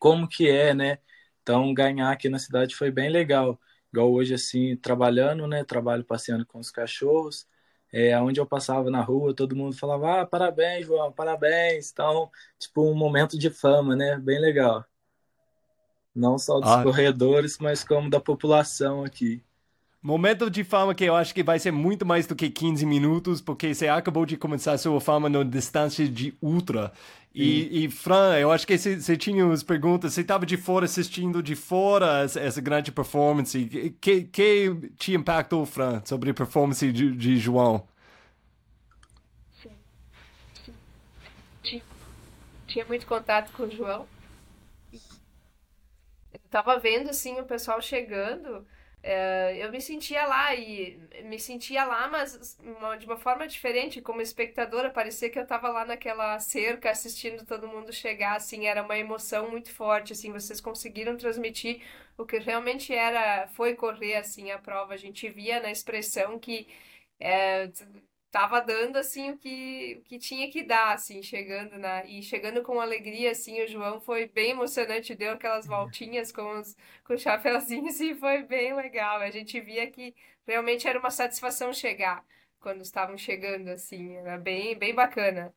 como 0.00 0.28
que 0.28 0.48
é, 0.48 0.74
né, 0.74 0.98
então 1.42 1.74
ganhar 1.74 2.10
aqui 2.12 2.28
na 2.28 2.38
cidade 2.38 2.74
foi 2.76 2.90
bem 2.90 3.10
legal 3.10 3.60
igual 3.92 4.12
hoje 4.12 4.34
assim, 4.34 4.76
trabalhando, 4.76 5.46
né? 5.46 5.64
Trabalho 5.64 6.04
passeando 6.04 6.46
com 6.46 6.58
os 6.58 6.70
cachorros. 6.70 7.46
É, 7.92 8.18
onde 8.18 8.40
eu 8.40 8.46
passava 8.46 8.90
na 8.90 9.02
rua, 9.02 9.34
todo 9.34 9.54
mundo 9.54 9.76
falava, 9.76 10.22
ah, 10.22 10.26
parabéns, 10.26 10.86
João, 10.86 11.12
parabéns. 11.12 11.90
Então, 11.92 12.30
tipo, 12.58 12.82
um 12.90 12.94
momento 12.94 13.38
de 13.38 13.50
fama, 13.50 13.94
né? 13.94 14.18
Bem 14.18 14.40
legal. 14.40 14.84
Não 16.14 16.38
só 16.38 16.58
dos 16.58 16.70
ah. 16.70 16.82
corredores, 16.82 17.58
mas 17.58 17.84
como 17.84 18.08
da 18.08 18.18
população 18.18 19.04
aqui. 19.04 19.44
Momento 20.02 20.50
de 20.50 20.64
fama 20.64 20.96
que 20.96 21.04
eu 21.04 21.14
acho 21.14 21.32
que 21.32 21.44
vai 21.44 21.60
ser 21.60 21.70
muito 21.70 22.04
mais 22.04 22.26
do 22.26 22.34
que 22.34 22.50
15 22.50 22.84
minutos, 22.84 23.40
porque 23.40 23.72
você 23.72 23.86
acabou 23.86 24.26
de 24.26 24.36
começar 24.36 24.76
sua 24.76 25.00
fama 25.00 25.28
na 25.28 25.44
distância 25.44 26.08
de 26.08 26.36
ultra. 26.42 26.92
E, 27.32 27.84
e, 27.84 27.88
Fran, 27.88 28.36
eu 28.36 28.50
acho 28.50 28.66
que 28.66 28.76
você 28.76 29.16
tinha 29.16 29.46
umas 29.46 29.62
perguntas, 29.62 30.12
você 30.12 30.22
estava 30.22 30.44
de 30.44 30.56
fora 30.56 30.86
assistindo 30.86 31.40
de 31.40 31.54
fora 31.54 32.24
essa, 32.24 32.60
grande 32.60 32.90
performance. 32.90 33.94
Que, 34.00 34.24
que 34.24 34.90
te 34.98 35.14
impactou, 35.14 35.64
Fran, 35.64 36.02
sobre 36.04 36.30
a 36.30 36.34
performance 36.34 36.90
de, 36.92 37.14
de 37.14 37.36
João? 37.38 37.86
Sim. 39.62 39.70
Sim. 41.62 41.82
Tinha 42.66 42.84
muito 42.86 43.06
contato 43.06 43.52
com 43.52 43.62
o 43.62 43.70
João. 43.70 44.04
Eu 44.92 46.40
estava 46.44 46.76
vendo, 46.80 47.08
assim, 47.08 47.38
o 47.38 47.44
pessoal 47.44 47.80
chegando 47.80 48.66
eu 49.58 49.70
me 49.70 49.80
sentia 49.80 50.26
lá 50.26 50.54
e 50.54 50.96
me 51.24 51.38
sentia 51.38 51.84
lá, 51.84 52.08
mas 52.08 52.56
de 52.98 53.06
uma 53.06 53.16
forma 53.16 53.46
diferente, 53.48 54.00
como 54.00 54.20
espectadora, 54.20 54.90
parecia 54.90 55.28
que 55.30 55.38
eu 55.38 55.42
estava 55.42 55.68
lá 55.68 55.84
naquela 55.84 56.38
cerca 56.38 56.90
assistindo 56.90 57.44
todo 57.44 57.66
mundo 57.68 57.92
chegar, 57.92 58.36
assim, 58.36 58.66
era 58.66 58.82
uma 58.82 58.96
emoção 58.96 59.50
muito 59.50 59.72
forte, 59.74 60.12
assim, 60.12 60.32
vocês 60.32 60.60
conseguiram 60.60 61.16
transmitir 61.16 61.82
o 62.16 62.24
que 62.26 62.38
realmente 62.38 62.94
era, 62.94 63.48
foi 63.48 63.74
correr, 63.74 64.16
assim, 64.16 64.50
a 64.50 64.58
prova, 64.58 64.94
a 64.94 64.96
gente 64.96 65.28
via 65.28 65.60
na 65.60 65.70
expressão 65.70 66.38
que 66.38 66.68
é, 67.20 67.70
tava 68.32 68.60
dando 68.62 68.96
assim 68.96 69.30
o 69.30 69.38
que, 69.38 69.98
o 70.00 70.02
que 70.04 70.18
tinha 70.18 70.50
que 70.50 70.64
dar, 70.64 70.94
assim, 70.94 71.22
chegando 71.22 71.78
na 71.78 72.04
e 72.06 72.22
chegando 72.22 72.62
com 72.62 72.80
alegria, 72.80 73.30
assim, 73.32 73.62
o 73.62 73.68
João 73.68 74.00
foi 74.00 74.26
bem 74.26 74.52
emocionante, 74.52 75.14
deu 75.14 75.32
aquelas 75.34 75.66
voltinhas 75.66 76.32
com 76.32 76.58
os 76.58 76.74
com 77.04 77.14
os 77.14 77.20
chapeuzinhos 77.22 78.00
e 78.00 78.14
foi 78.14 78.42
bem 78.44 78.74
legal. 78.74 79.18
A 79.20 79.30
gente 79.30 79.60
via 79.60 79.88
que 79.90 80.14
realmente 80.46 80.88
era 80.88 80.98
uma 80.98 81.10
satisfação 81.10 81.72
chegar 81.72 82.24
quando 82.60 82.80
estavam 82.82 83.18
chegando 83.18 83.68
assim, 83.68 84.16
era 84.16 84.38
bem 84.38 84.76
bem 84.78 84.94
bacana. 84.94 85.54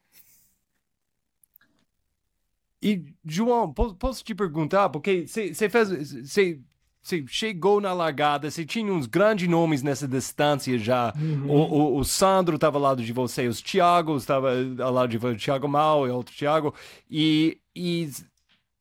E 2.81 3.03
João, 3.25 3.73
posso 3.73 4.23
te 4.23 4.35
perguntar 4.35 4.89
porque 4.89 5.25
você 5.27 5.69
fez 5.69 5.89
você 6.29 6.61
você 7.05 7.23
chegou 7.27 7.79
na 7.79 7.93
largada, 7.93 8.49
você 8.49 8.65
tinha 8.65 8.91
uns 8.91 9.05
grandes 9.05 9.47
nomes 9.47 9.83
nessa 9.83 10.07
distância 10.07 10.75
já. 10.79 11.13
Uhum. 11.15 11.47
O, 11.47 11.53
o, 11.53 11.97
o, 11.99 12.03
Sandro 12.03 12.55
estava 12.55 12.79
ao 12.79 12.83
lado 12.83 13.03
de 13.03 13.13
você, 13.13 13.47
os 13.47 13.61
Thiago 13.61 14.17
estava 14.17 14.51
ao 14.79 14.91
lado 14.91 15.11
de 15.11 15.19
você, 15.19 15.35
o 15.35 15.37
Thiago 15.37 15.67
Mal 15.67 16.07
e 16.07 16.09
outro 16.09 16.35
Thiago. 16.35 16.73
E, 17.09 17.59
e 17.75 18.09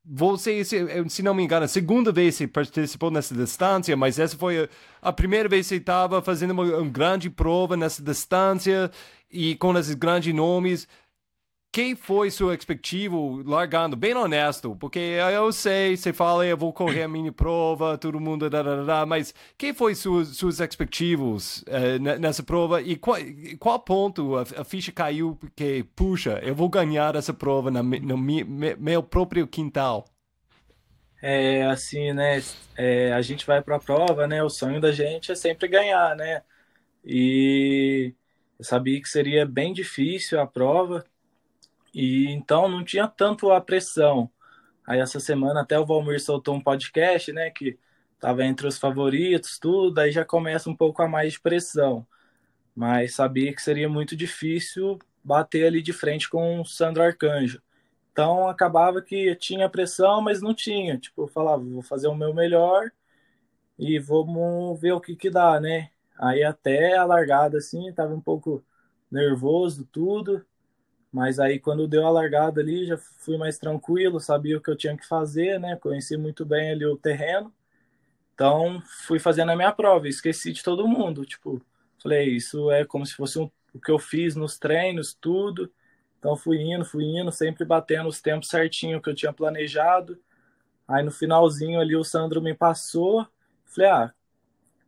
você, 0.03 0.65
se, 0.65 0.87
se 1.11 1.23
não 1.23 1.35
me 1.35 1.43
engano, 1.43 1.67
a 1.67 1.69
segunda 1.69 2.11
vez 2.11 2.35
você 2.35 2.49
participou 2.49 3.11
nessa 3.11 3.35
distância, 3.35 3.95
mas 3.95 4.19
essa 4.19 4.39
foi 4.39 4.65
a, 4.65 4.69
a 5.03 5.13
primeira 5.13 5.47
vez 5.47 5.67
que 5.67 5.75
você 5.75 5.77
estava 5.77 6.23
fazendo 6.23 6.53
uma, 6.53 6.65
uma 6.65 6.91
grande 6.91 7.29
prova 7.29 7.77
nessa 7.77 8.03
distância 8.03 8.91
e 9.31 9.55
com 9.57 9.77
esses 9.77 9.95
grandes 9.95 10.35
nomes 10.35 10.89
quem 11.75 11.97
foi 11.97 12.31
sua 12.31 12.55
expectativa 12.55 13.17
largando? 13.45 13.97
Bem 13.97 14.15
honesto, 14.15 14.77
porque 14.77 15.01
eu 15.01 15.51
sei, 15.51 15.97
você 15.97 16.13
fala, 16.13 16.47
eu 16.47 16.57
vou 16.57 16.73
correr 16.73 17.03
a 17.03 17.09
mini 17.09 17.33
prova, 17.33 17.99
todo 17.99 18.21
mundo, 18.21 18.49
mas 19.09 19.35
quem 19.59 19.75
foi 19.75 19.97
suas, 19.97 20.29
suas 20.29 20.61
expectativas 20.61 21.63
uh, 21.63 21.99
nessa 22.21 22.45
prova 22.45 22.81
e 22.81 22.95
qual, 22.95 23.19
qual 23.59 23.81
ponto 23.81 24.37
a, 24.37 24.43
a, 24.43 24.63
ficha 24.63 24.93
caiu 24.93 25.37
que, 25.57 25.83
puxa, 25.97 26.39
eu 26.45 26.55
vou 26.55 26.69
ganhar 26.69 27.17
essa 27.17 27.35
prova 27.35 27.73
na, 27.73 27.83
no 27.83 28.17
mi, 28.17 28.45
me, 28.45 28.77
meu 28.77 29.03
próprio 29.03 29.45
quintal? 29.45 30.05
É, 31.21 31.65
assim, 31.65 32.13
né, 32.13 32.41
é, 32.77 33.13
a 33.13 33.21
gente 33.21 33.45
vai 33.45 33.61
para 33.61 33.75
a 33.75 33.81
prova, 33.81 34.29
né, 34.29 34.41
o 34.45 34.49
sonho 34.49 34.81
da 34.81 34.93
gente 34.93 35.33
é 35.33 35.35
sempre 35.35 35.67
ganhar, 35.67 36.15
né, 36.15 36.41
e 37.05 38.15
eu 38.61 38.65
sabia 38.65 39.01
que 39.01 39.09
seria 39.09 39.45
bem 39.45 39.73
difícil 39.73 40.41
a 40.41 40.47
prova, 40.47 41.05
e 41.95 42.27
então 42.31 42.69
não 42.69 42.85
tinha 42.85 43.09
tanto 43.09 43.51
a 43.53 43.61
pressão. 43.61 44.31
Aí 44.87 45.01
essa 45.01 45.21
semana 45.21 45.63
até 45.63 45.79
o 45.79 45.87
Valmir 45.87 46.21
soltou 46.21 46.55
um 46.55 46.61
podcast, 46.63 47.33
né, 47.33 47.51
que 47.51 47.79
estava 48.15 48.45
entre 48.45 48.67
os 48.67 48.79
favoritos, 48.79 49.59
tudo, 49.59 49.99
aí 49.99 50.11
já 50.13 50.25
começa 50.25 50.69
um 50.71 50.77
pouco 50.77 51.03
a 51.03 51.09
mais 51.09 51.35
de 51.35 51.41
pressão. 51.41 52.07
Mas 52.75 53.15
sabia 53.15 53.55
que 53.55 53.63
seria 53.63 53.89
muito 53.89 54.17
difícil 54.17 54.99
bater 55.23 55.67
ali 55.67 55.83
de 55.83 55.93
frente 55.93 56.29
com 56.29 56.61
o 56.61 56.65
Sandro 56.67 57.03
Arcanjo. 57.03 57.63
Então 58.13 58.49
acabava 58.49 59.03
que 59.03 59.35
tinha 59.37 59.69
pressão, 59.69 60.21
mas 60.21 60.41
não 60.43 60.55
tinha. 60.55 60.99
Tipo, 60.99 61.23
eu 61.23 61.29
falava, 61.29 61.63
vou 61.65 61.83
fazer 61.83 62.09
o 62.09 62.15
meu 62.15 62.35
melhor 62.35 62.91
e 63.79 63.99
vamos 63.99 64.81
ver 64.81 64.93
o 64.93 65.01
que 65.01 65.17
que 65.17 65.31
dá, 65.31 65.61
né? 65.61 65.91
Aí 66.19 66.45
até 66.45 66.97
a 66.97 67.05
largada 67.05 67.59
assim, 67.59 67.93
tava 67.93 68.15
um 68.15 68.21
pouco 68.21 68.65
nervoso 69.11 69.85
tudo, 69.91 70.45
mas 71.15 71.39
aí 71.39 71.61
quando 71.61 71.87
deu 71.87 72.05
a 72.05 72.11
largada 72.11 72.61
ali, 72.61 72.87
já 72.87 72.97
fui 72.99 73.39
mais 73.39 73.57
tranquilo, 73.57 74.19
sabia 74.19 74.59
o 74.59 74.61
que 74.61 74.69
eu 74.69 74.75
tinha 74.75 74.97
que 74.97 75.07
fazer, 75.07 75.61
né? 75.61 75.77
Conheci 75.77 76.17
muito 76.17 76.45
bem 76.45 76.73
ali 76.73 76.85
o 76.85 76.97
terreno. 76.97 77.55
Então, 78.35 78.83
fui 79.07 79.21
fazendo 79.21 79.53
a 79.53 79.57
minha 79.57 79.71
prova, 79.71 80.09
esqueci 80.09 80.53
de 80.53 80.61
todo 80.65 80.89
mundo, 80.89 81.25
tipo, 81.25 81.63
falei, 82.03 82.31
isso 82.31 82.69
é 82.73 82.85
como 82.85 83.07
se 83.07 83.15
fosse 83.15 83.39
um, 83.39 83.49
o 83.73 83.79
que 83.79 83.93
eu 83.93 83.99
fiz 83.99 84.35
nos 84.35 84.59
treinos, 84.59 85.15
tudo. 85.15 85.73
Então, 86.19 86.37
fui 86.37 86.61
indo, 86.61 86.85
fui 86.85 87.05
indo, 87.05 87.31
sempre 87.31 87.65
batendo 87.65 88.09
os 88.09 88.21
tempos 88.21 88.49
certinho 88.49 89.01
que 89.01 89.09
eu 89.09 89.15
tinha 89.15 89.33
planejado. 89.33 90.19
Aí 90.89 91.05
no 91.05 91.13
finalzinho 91.13 91.79
ali 91.81 91.95
o 91.95 92.03
Sandro 92.03 92.43
me 92.43 92.55
passou, 92.55 93.25
falei, 93.67 93.89
ah, 93.89 94.15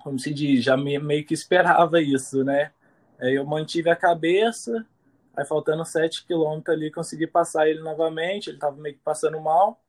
como 0.01 0.19
se 0.19 0.35
diz, 0.35 0.65
já 0.65 0.77
me, 0.77 0.99
meio 0.99 1.25
que 1.25 1.35
esperava 1.35 2.03
isso, 2.03 2.43
né? 2.43 2.73
Aí 3.21 3.37
eu 3.37 3.47
mantive 3.47 3.91
a 3.91 3.97
cabeça, 3.97 4.85
Aí 5.37 5.45
faltando 5.45 5.85
7 5.85 6.25
quilômetros 6.25 6.75
ali, 6.75 6.91
consegui 6.91 7.27
passar 7.27 7.69
ele 7.69 7.81
novamente, 7.81 8.49
ele 8.49 8.59
tava 8.59 8.77
meio 8.77 8.95
que 8.95 9.03
passando 9.03 9.41
mal. 9.41 9.81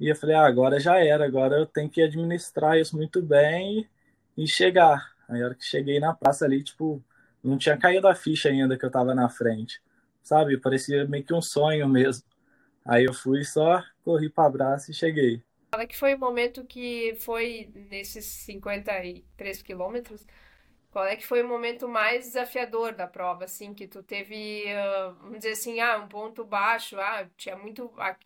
E 0.00 0.08
eu 0.08 0.16
falei, 0.16 0.34
ah, 0.34 0.46
agora 0.46 0.80
já 0.80 0.98
era, 0.98 1.24
agora 1.24 1.56
eu 1.56 1.66
tenho 1.66 1.88
que 1.88 2.02
administrar 2.02 2.76
isso 2.76 2.96
muito 2.96 3.22
bem 3.22 3.88
e, 4.36 4.42
e 4.44 4.48
chegar. 4.48 5.14
Aí 5.28 5.40
a 5.40 5.46
hora 5.46 5.54
que 5.54 5.64
cheguei 5.64 6.00
na 6.00 6.12
praça 6.12 6.44
ali, 6.44 6.62
tipo, 6.62 7.02
não 7.42 7.56
tinha 7.56 7.76
caído 7.76 8.08
a 8.08 8.14
ficha 8.14 8.48
ainda 8.48 8.76
que 8.76 8.84
eu 8.84 8.90
tava 8.90 9.14
na 9.14 9.28
frente. 9.28 9.80
Sabe? 10.22 10.58
Parecia 10.58 11.06
meio 11.06 11.22
que 11.22 11.32
um 11.32 11.42
sonho 11.42 11.88
mesmo. 11.88 12.24
Aí 12.84 13.04
eu 13.04 13.14
fui 13.14 13.44
só, 13.44 13.82
corri 14.04 14.28
para 14.28 14.46
abraço 14.46 14.90
e 14.90 14.94
cheguei. 14.94 15.42
Fala 15.70 15.86
que 15.86 15.96
foi 15.96 16.14
o 16.14 16.18
momento 16.18 16.64
que 16.64 17.16
foi 17.20 17.70
nesses 17.90 18.24
53 18.24 19.62
quilômetros 19.62 20.26
qual 20.94 21.06
é 21.06 21.16
que 21.16 21.26
foi 21.26 21.42
o 21.42 21.48
momento 21.48 21.88
mais 21.88 22.26
desafiador 22.26 22.94
da 22.94 23.08
prova, 23.08 23.46
assim, 23.46 23.74
que 23.74 23.88
tu 23.88 24.00
teve, 24.00 24.62
uh, 24.66 25.12
vamos 25.14 25.38
dizer 25.38 25.50
assim, 25.50 25.80
ah, 25.80 25.98
um 25.98 26.06
ponto 26.06 26.44
baixo, 26.44 26.96
ah, 27.00 27.28
tinha 27.36 27.56
muito, 27.56 27.92
ah, 27.98 28.16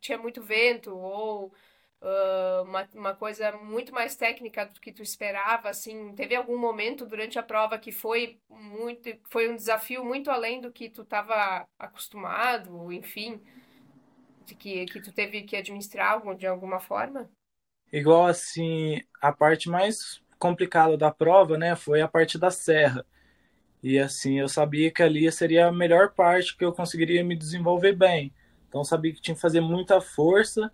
tinha 0.00 0.16
muito 0.16 0.40
vento, 0.40 0.96
ou 0.96 1.52
uh, 2.00 2.62
uma, 2.62 2.88
uma 2.94 3.14
coisa 3.16 3.50
muito 3.50 3.92
mais 3.92 4.14
técnica 4.14 4.64
do 4.66 4.80
que 4.80 4.92
tu 4.92 5.02
esperava, 5.02 5.70
assim, 5.70 6.14
teve 6.14 6.36
algum 6.36 6.56
momento 6.56 7.04
durante 7.04 7.36
a 7.36 7.42
prova 7.42 7.76
que 7.76 7.90
foi 7.90 8.38
muito, 8.48 9.10
foi 9.28 9.48
um 9.48 9.56
desafio 9.56 10.04
muito 10.04 10.30
além 10.30 10.60
do 10.60 10.70
que 10.70 10.88
tu 10.88 11.02
estava 11.02 11.66
acostumado, 11.76 12.92
enfim, 12.92 13.42
de 14.46 14.54
que, 14.54 14.86
que 14.86 15.00
tu 15.00 15.12
teve 15.12 15.42
que 15.42 15.56
administrar 15.56 16.22
de 16.36 16.46
alguma 16.46 16.78
forma? 16.78 17.28
Igual, 17.92 18.26
assim, 18.26 19.02
a 19.20 19.32
parte 19.32 19.68
mais 19.68 20.22
complicado 20.38 20.96
da 20.96 21.10
prova, 21.10 21.58
né, 21.58 21.76
foi 21.76 22.00
a 22.00 22.08
parte 22.08 22.38
da 22.38 22.50
serra. 22.50 23.04
E 23.82 23.98
assim, 23.98 24.40
eu 24.40 24.48
sabia 24.48 24.90
que 24.90 25.02
ali 25.02 25.30
seria 25.32 25.68
a 25.68 25.72
melhor 25.72 26.12
parte 26.12 26.56
que 26.56 26.64
eu 26.64 26.72
conseguiria 26.72 27.24
me 27.24 27.36
desenvolver 27.36 27.92
bem. 27.94 28.32
Então 28.68 28.84
sabia 28.84 29.12
que 29.12 29.20
tinha 29.20 29.34
que 29.34 29.40
fazer 29.40 29.60
muita 29.60 30.00
força 30.00 30.72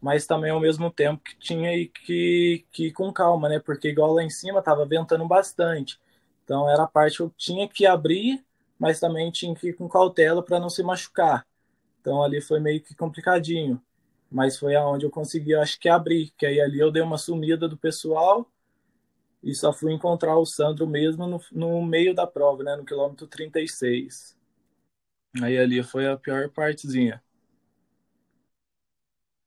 mas 0.00 0.26
também 0.26 0.50
ao 0.50 0.60
mesmo 0.60 0.90
tempo 0.90 1.22
que 1.22 1.36
tinha 1.38 1.70
que, 1.88 2.64
que 2.70 2.86
ir 2.86 2.92
com 2.92 3.12
calma, 3.12 3.48
né? 3.48 3.58
Porque 3.58 3.88
igual 3.88 4.12
lá 4.12 4.22
em 4.22 4.30
cima 4.30 4.62
tava 4.62 4.86
ventando 4.86 5.26
bastante. 5.26 5.98
Então 6.44 6.68
era 6.70 6.84
a 6.84 6.86
parte 6.86 7.16
que 7.16 7.22
eu 7.22 7.32
tinha 7.36 7.68
que 7.68 7.86
abrir, 7.86 8.44
mas 8.78 9.00
também 9.00 9.30
tinha 9.30 9.54
que 9.54 9.68
ir 9.68 9.72
com 9.72 9.88
cautela 9.88 10.42
para 10.42 10.60
não 10.60 10.70
se 10.70 10.82
machucar. 10.82 11.46
Então 12.00 12.22
ali 12.22 12.40
foi 12.40 12.60
meio 12.60 12.80
que 12.80 12.94
complicadinho. 12.94 13.82
Mas 14.30 14.58
foi 14.58 14.74
aonde 14.74 15.06
eu 15.06 15.10
consegui, 15.10 15.54
acho 15.54 15.78
que 15.78 15.88
abrir, 15.88 16.32
que 16.36 16.46
aí 16.46 16.60
ali 16.60 16.78
eu 16.78 16.90
dei 16.90 17.02
uma 17.02 17.18
sumida 17.18 17.68
do 17.68 17.76
pessoal 17.76 18.48
e 19.46 19.54
só 19.56 19.72
fui 19.72 19.94
encontrar 19.94 20.38
o 20.38 20.46
Sandro 20.46 20.86
mesmo 20.88 21.26
no, 21.28 21.40
no 21.52 21.86
meio 21.86 22.14
da 22.14 22.26
prova, 22.26 22.64
né, 22.64 22.76
no 22.76 22.84
quilômetro 22.86 23.26
36. 23.28 24.36
Aí 25.42 25.58
ali 25.58 25.82
foi 25.82 26.06
a 26.08 26.16
pior 26.18 26.50
partezinha. 26.50 27.22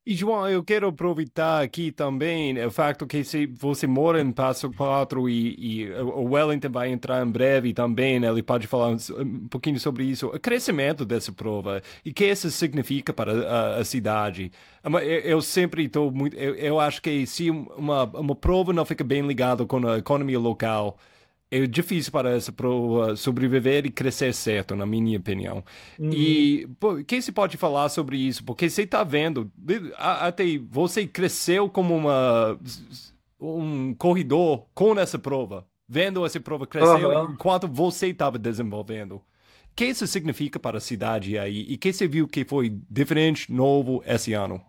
E, 0.05 0.15
João, 0.15 0.49
eu 0.49 0.63
quero 0.63 0.87
aproveitar 0.87 1.61
aqui 1.61 1.91
também 1.91 2.57
o 2.65 2.71
fato 2.71 3.05
que 3.05 3.23
se 3.23 3.45
você 3.45 3.85
mora 3.85 4.19
em 4.19 4.31
Passo 4.31 4.71
4 4.71 5.29
e, 5.29 5.83
e 5.83 5.91
o 5.91 6.31
Wellington 6.31 6.69
vai 6.71 6.89
entrar 6.89 7.23
em 7.23 7.29
breve 7.29 7.73
também, 7.73 8.19
né? 8.19 8.27
ele 8.27 8.41
pode 8.41 8.65
falar 8.65 8.89
um, 8.89 9.47
pouquinho 9.49 9.79
sobre 9.79 10.05
isso, 10.05 10.27
o 10.27 10.39
crescimento 10.39 11.05
dessa 11.05 11.31
prova 11.31 11.83
e 12.03 12.09
o 12.09 12.13
que 12.13 12.25
isso 12.25 12.49
significa 12.49 13.13
para 13.13 13.33
a, 13.33 13.75
a 13.77 13.85
cidade. 13.85 14.51
Eu, 14.83 14.99
eu 14.99 15.41
sempre 15.41 15.85
estou 15.85 16.09
muito, 16.11 16.35
eu, 16.35 16.55
eu, 16.55 16.79
acho 16.79 17.01
que 17.01 17.27
se 17.27 17.51
uma, 17.51 18.05
uma 18.05 18.35
prova 18.35 18.73
não 18.73 18.85
fica 18.85 19.03
bem 19.03 19.21
ligada 19.27 19.65
com 19.65 19.85
a 19.87 19.97
economia 19.97 20.39
local, 20.39 20.97
é 21.51 21.65
difícil 21.65 22.11
para 22.11 22.31
essa 22.31 22.51
prova 22.51 23.15
sobreviver 23.15 23.85
e 23.85 23.89
crescer 23.89 24.33
certo, 24.33 24.75
na 24.75 24.85
minha 24.85 25.17
opinião. 25.17 25.63
Uhum. 25.97 26.11
E 26.13 26.67
o 26.81 27.03
que 27.03 27.21
você 27.21 27.31
pode 27.31 27.57
falar 27.57 27.89
sobre 27.89 28.17
isso? 28.17 28.43
Porque 28.43 28.69
você 28.69 28.83
está 28.83 29.03
vendo, 29.03 29.51
até 29.97 30.43
você 30.69 31.07
cresceu 31.07 31.67
como 31.67 31.95
uma, 31.95 32.59
um 33.39 33.95
corredor 33.95 34.67
com 34.75 34.97
essa 34.99 35.17
prova, 35.17 35.65
vendo 35.87 36.23
essa 36.23 36.39
prova 36.39 36.67
crescer 36.67 37.05
uhum. 37.05 37.31
enquanto 37.31 37.67
você 37.67 38.07
estava 38.07 38.37
desenvolvendo. 38.37 39.15
O 39.15 39.23
que 39.75 39.85
isso 39.85 40.05
significa 40.05 40.59
para 40.59 40.77
a 40.77 40.81
cidade 40.81 41.37
aí? 41.37 41.65
E 41.67 41.77
que 41.77 41.91
você 41.91 42.07
viu 42.07 42.27
que 42.27 42.45
foi 42.45 42.77
diferente, 42.89 43.51
novo 43.51 44.03
esse 44.05 44.33
ano? 44.33 44.61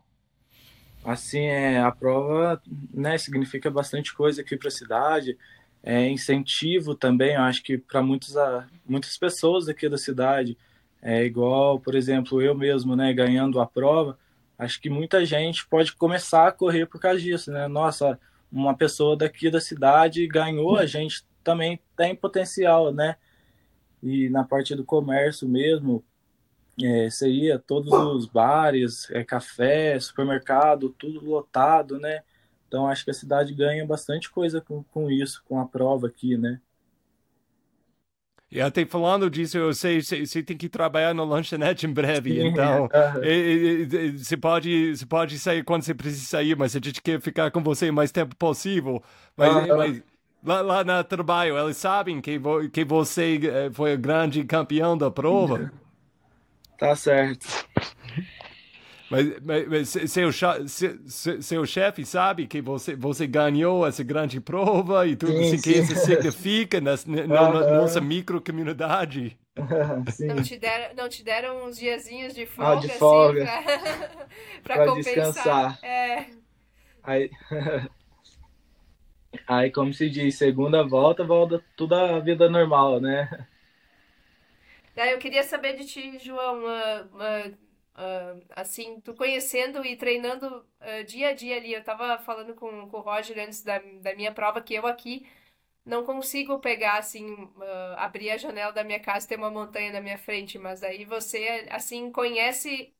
Assim, 1.04 1.40
é, 1.40 1.80
a 1.80 1.90
prova 1.90 2.62
né, 2.92 3.18
significa 3.18 3.70
bastante 3.70 4.14
coisa 4.14 4.42
aqui 4.42 4.56
para 4.56 4.68
a 4.68 4.70
cidade 4.70 5.36
é, 5.82 6.08
incentivo 6.08 6.94
também, 6.94 7.34
eu 7.34 7.42
acho 7.42 7.62
que 7.62 7.78
para 7.78 8.02
muitas 8.02 9.16
pessoas 9.18 9.68
aqui 9.68 9.88
da 9.88 9.96
cidade, 9.96 10.56
é 11.02 11.24
igual, 11.24 11.80
por 11.80 11.94
exemplo, 11.94 12.42
eu 12.42 12.54
mesmo, 12.54 12.94
né, 12.94 13.12
ganhando 13.12 13.60
a 13.60 13.66
prova, 13.66 14.18
acho 14.58 14.80
que 14.80 14.90
muita 14.90 15.24
gente 15.24 15.66
pode 15.66 15.94
começar 15.94 16.48
a 16.48 16.52
correr 16.52 16.86
por 16.86 17.00
causa 17.00 17.20
disso, 17.20 17.50
né? 17.50 17.66
Nossa, 17.66 18.20
uma 18.52 18.76
pessoa 18.76 19.16
daqui 19.16 19.50
da 19.50 19.60
cidade 19.60 20.26
ganhou, 20.26 20.76
a 20.76 20.84
gente 20.84 21.24
também 21.42 21.80
tem 21.96 22.14
potencial, 22.14 22.92
né? 22.92 23.16
E 24.02 24.28
na 24.28 24.44
parte 24.44 24.74
do 24.74 24.84
comércio 24.84 25.48
mesmo, 25.48 26.04
é, 26.82 27.08
todos 27.66 27.92
os 27.92 28.26
bares, 28.26 29.10
é, 29.10 29.24
café, 29.24 29.98
supermercado, 29.98 30.90
tudo 30.90 31.24
lotado, 31.24 31.98
né? 31.98 32.22
Então 32.70 32.88
acho 32.88 33.04
que 33.04 33.10
a 33.10 33.14
cidade 33.14 33.52
ganha 33.52 33.84
bastante 33.84 34.30
coisa 34.30 34.60
com, 34.60 34.84
com 34.84 35.10
isso, 35.10 35.42
com 35.44 35.58
a 35.60 35.66
prova 35.66 36.06
aqui, 36.06 36.38
né? 36.38 36.60
E 38.50 38.60
até 38.60 38.84
falando 38.84 39.30
disso, 39.30 39.56
eu 39.56 39.72
sei 39.72 40.02
você 40.02 40.42
tem 40.42 40.56
que 40.56 40.68
trabalhar 40.68 41.14
no 41.14 41.24
lanchonete 41.24 41.86
em 41.86 41.92
breve, 41.92 42.40
Sim, 42.42 42.46
então 42.48 42.90
você 44.18 44.36
pode 44.36 44.96
você 44.96 45.06
pode 45.06 45.38
sair 45.38 45.62
quando 45.64 45.82
você 45.84 45.94
precisa 45.94 46.26
sair, 46.26 46.56
mas 46.56 46.74
a 46.74 46.80
gente 46.82 47.00
quer 47.00 47.20
ficar 47.20 47.50
com 47.52 47.62
você 47.62 47.90
o 47.90 47.92
mais 47.94 48.10
tempo 48.10 48.34
possível. 48.34 49.00
Mas, 49.36 49.54
mas 49.70 50.02
lá, 50.42 50.60
lá 50.62 50.84
no 50.84 51.04
trabalho, 51.04 51.56
eles 51.58 51.76
sabem 51.76 52.20
que, 52.20 52.38
vo, 52.38 52.68
que 52.68 52.84
você 52.84 53.38
eh, 53.68 53.70
foi 53.72 53.94
o 53.94 53.98
grande 53.98 54.42
campeão 54.44 54.98
da 54.98 55.10
prova. 55.12 55.70
Tá 56.78 56.96
certo. 56.96 57.46
Mas, 59.10 59.40
mas, 59.40 59.68
mas 59.68 59.88
seu, 59.88 60.30
seu, 60.32 61.42
seu 61.42 61.66
chefe 61.66 62.06
sabe 62.06 62.46
que 62.46 62.62
você, 62.62 62.94
você 62.94 63.26
ganhou 63.26 63.84
essa 63.84 64.04
grande 64.04 64.40
prova 64.40 65.04
e 65.04 65.16
tudo 65.16 65.32
sim, 65.32 65.46
assim 65.46 65.60
que 65.60 65.70
isso 65.72 65.96
significa 66.06 66.80
na, 66.80 66.92
na, 67.06 67.26
na 67.26 67.70
nossa 67.74 68.00
microcomunidade. 68.00 69.36
Não 70.20 70.42
te, 70.42 70.56
deram, 70.56 70.94
não 70.94 71.08
te 71.08 71.24
deram 71.24 71.66
uns 71.66 71.76
diazinhos 71.76 72.34
de 72.34 72.46
folga, 72.46 72.72
ah, 72.72 72.76
de 72.76 72.88
folga. 72.88 73.42
assim, 73.42 73.66
pra, 74.62 74.76
pra, 74.76 74.86
compensar. 74.86 75.24
descansar. 75.24 75.78
É. 75.82 76.26
Aí, 77.02 77.30
aí, 79.46 79.70
como 79.70 79.92
se 79.92 80.08
diz, 80.08 80.36
segunda 80.36 80.82
volta, 80.86 81.24
volta 81.24 81.62
tudo 81.76 81.94
a 81.94 82.20
vida 82.20 82.48
normal, 82.48 83.00
né? 83.00 83.46
Eu 84.96 85.18
queria 85.18 85.42
saber 85.42 85.76
de 85.76 85.84
ti, 85.84 86.18
João, 86.18 86.62
uh, 86.62 87.04
uh, 87.16 87.58
Uh, 87.94 88.40
assim, 88.50 89.00
tu 89.00 89.14
conhecendo 89.14 89.84
e 89.84 89.96
treinando 89.96 90.46
uh, 90.80 91.04
dia 91.06 91.30
a 91.30 91.32
dia 91.34 91.56
ali. 91.56 91.72
Eu 91.72 91.84
tava 91.84 92.18
falando 92.18 92.54
com, 92.54 92.88
com 92.88 92.96
o 92.98 93.00
Roger 93.00 93.38
antes 93.38 93.62
da, 93.62 93.78
da 94.00 94.14
minha 94.14 94.32
prova 94.32 94.60
que 94.62 94.74
eu 94.74 94.86
aqui 94.86 95.26
não 95.84 96.04
consigo 96.04 96.60
pegar, 96.60 96.98
assim, 96.98 97.32
uh, 97.34 97.94
abrir 97.96 98.30
a 98.30 98.36
janela 98.36 98.72
da 98.72 98.84
minha 98.84 99.00
casa 99.00 99.26
e 99.26 99.28
ter 99.28 99.36
uma 99.36 99.50
montanha 99.50 99.92
na 99.92 100.00
minha 100.00 100.18
frente, 100.18 100.58
mas 100.58 100.80
daí 100.80 101.04
você, 101.04 101.66
assim, 101.70 102.12
conhece, 102.12 102.94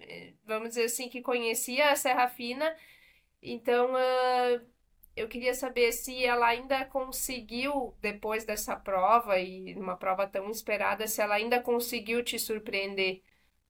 eh, 0.00 0.34
vamos 0.44 0.70
dizer 0.70 0.84
assim, 0.84 1.08
que 1.08 1.22
conhecia 1.22 1.90
a 1.90 1.96
Serra 1.96 2.28
Fina, 2.28 2.74
então 3.42 3.90
eu 5.16 5.28
queria 5.28 5.54
saber 5.54 5.92
se 5.92 6.24
ela 6.24 6.46
ainda 6.46 6.84
conseguiu, 6.86 7.94
depois 8.00 8.44
dessa 8.44 8.76
prova, 8.76 9.38
e 9.38 9.74
uma 9.74 9.96
prova 9.96 10.26
tão 10.26 10.50
esperada, 10.50 11.06
se 11.06 11.20
ela 11.20 11.34
ainda 11.34 11.60
conseguiu 11.60 12.24
te 12.24 12.38
surpreender 12.38 13.22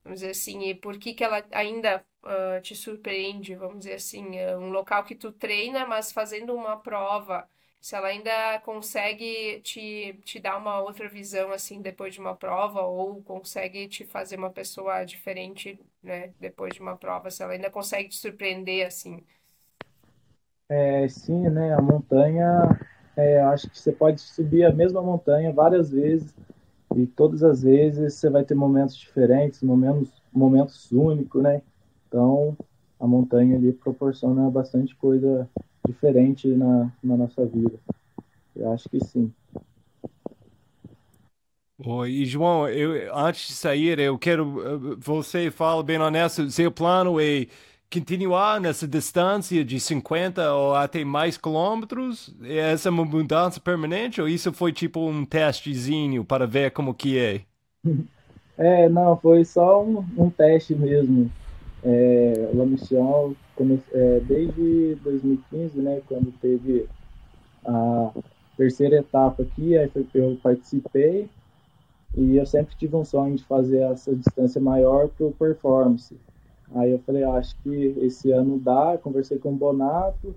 vamos 0.05 0.21
dizer 0.21 0.31
assim, 0.33 0.63
e 0.69 0.75
por 0.75 0.99
que 0.99 1.15
que 1.15 1.25
ela 1.25 1.45
ainda 1.53 2.05
uh, 2.25 2.61
te 2.63 2.75
surpreende, 2.75 3.55
vamos 3.55 3.81
dizer 3.81 3.95
assim, 3.95 4.37
é 4.37 4.57
um 4.57 4.71
local 4.71 5.05
que 5.05 5.15
tu 5.15 5.33
treina, 5.33 5.87
mas 5.87 6.13
fazendo 6.13 6.55
uma 6.55 6.77
prova, 6.79 7.49
se 7.81 7.95
ela 7.97 8.09
ainda 8.09 8.59
consegue 8.61 9.61
te, 9.63 10.15
te 10.25 10.39
dar 10.41 10.57
uma 10.59 10.81
outra 10.81 11.09
visão, 11.09 11.51
assim, 11.53 11.81
depois 11.81 12.15
de 12.15 12.21
uma 12.21 12.37
prova, 12.37 12.83
ou 12.83 13.23
consegue 13.23 13.89
te 13.89 14.05
fazer 14.05 14.37
uma 14.37 14.51
pessoa 14.51 15.05
diferente, 15.05 15.79
né, 16.03 16.33
depois 16.41 16.75
de 16.75 16.81
uma 16.83 16.97
prova, 16.97 17.31
se 17.31 17.43
ela 17.43 17.53
ainda 17.53 17.71
consegue 17.71 18.09
te 18.11 18.17
surpreender, 18.17 18.87
assim. 18.87 19.25
É, 20.69 21.09
sim, 21.09 21.49
né, 21.51 21.75
a 21.75 21.83
montanha, 21.83 22.47
é, 23.17 23.41
acho 23.41 23.69
que 23.69 23.77
você 23.79 23.91
pode 23.91 24.21
subir 24.21 24.65
a 24.65 24.73
mesma 24.73 25.03
montanha 25.03 25.53
várias 25.53 25.91
vezes, 25.91 26.33
e 26.97 27.07
todas 27.07 27.43
as 27.43 27.63
vezes 27.63 28.15
você 28.15 28.29
vai 28.31 28.45
ter 28.45 28.55
momentos 28.55 28.97
diferentes, 28.97 29.63
momentos, 29.63 30.11
momentos 30.33 30.91
únicos, 30.93 31.43
né? 31.43 31.63
Então, 32.09 32.57
a 32.99 33.07
montanha 33.07 33.57
ali 33.57 33.73
proporciona 33.73 34.51
bastante 34.51 34.95
coisa 34.97 35.49
diferente 35.87 36.49
na, 36.49 36.93
na 37.03 37.17
nossa 37.17 37.47
vida. 37.47 37.79
Eu 38.57 38.73
acho 38.73 38.89
que 38.89 39.05
sim. 39.05 39.33
Oi, 41.83 42.27
João, 42.27 42.69
eu, 42.69 43.15
antes 43.17 43.49
de 43.49 43.55
sair, 43.55 43.99
eu 43.99 44.19
quero 44.19 44.99
você 44.99 45.51
fala 45.51 45.83
bem 45.83 45.99
honesto, 45.99 46.51
seu 46.51 46.71
plano 46.71 47.19
é 47.19 47.47
continuar 47.93 48.61
nessa 48.61 48.87
distância 48.87 49.65
de 49.65 49.81
50 49.81 50.55
ou 50.55 50.75
até 50.75 51.05
mais 51.05 51.37
quilômetros? 51.37 52.35
Essa 52.43 52.89
é 52.89 52.91
uma 52.91 53.05
mudança 53.05 53.61
permanente 53.61 54.21
ou 54.21 54.29
isso 54.29 54.53
foi 54.53 54.73
tipo 54.73 55.01
um 55.01 55.25
testezinho 55.25 56.25
para 56.25 56.47
ver 56.47 56.71
como 56.71 56.95
que 56.95 57.19
é? 57.19 57.43
É, 58.63 58.91
não, 58.91 59.17
foi 59.17 59.43
só 59.47 59.83
um, 59.83 60.05
um 60.19 60.29
teste 60.29 60.75
mesmo. 60.75 61.33
É, 61.83 62.51
La 62.53 62.67
Mission, 62.67 63.33
é, 63.91 64.21
desde 64.21 64.97
2015, 65.03 65.79
né, 65.79 66.03
quando 66.07 66.31
teve 66.43 66.87
a 67.65 68.11
terceira 68.59 68.97
etapa 68.97 69.43
aqui, 69.45 69.79
aí 69.79 69.91
eu 70.13 70.39
participei 70.43 71.27
e 72.15 72.37
eu 72.37 72.45
sempre 72.45 72.75
tive 72.77 72.95
um 72.97 73.05
sonho 73.05 73.37
de 73.37 73.45
fazer 73.45 73.81
essa 73.81 74.15
distância 74.15 74.61
maior 74.61 75.09
para 75.09 75.27
o 75.27 75.33
performance. 75.33 76.15
Aí 76.75 76.93
eu 76.93 76.99
falei, 77.01 77.25
ah, 77.25 77.35
acho 77.35 77.57
que 77.63 77.75
esse 78.01 78.31
ano 78.31 78.59
dá. 78.59 78.99
Conversei 78.99 79.39
com 79.39 79.51
o 79.51 79.57
Bonato 79.57 80.35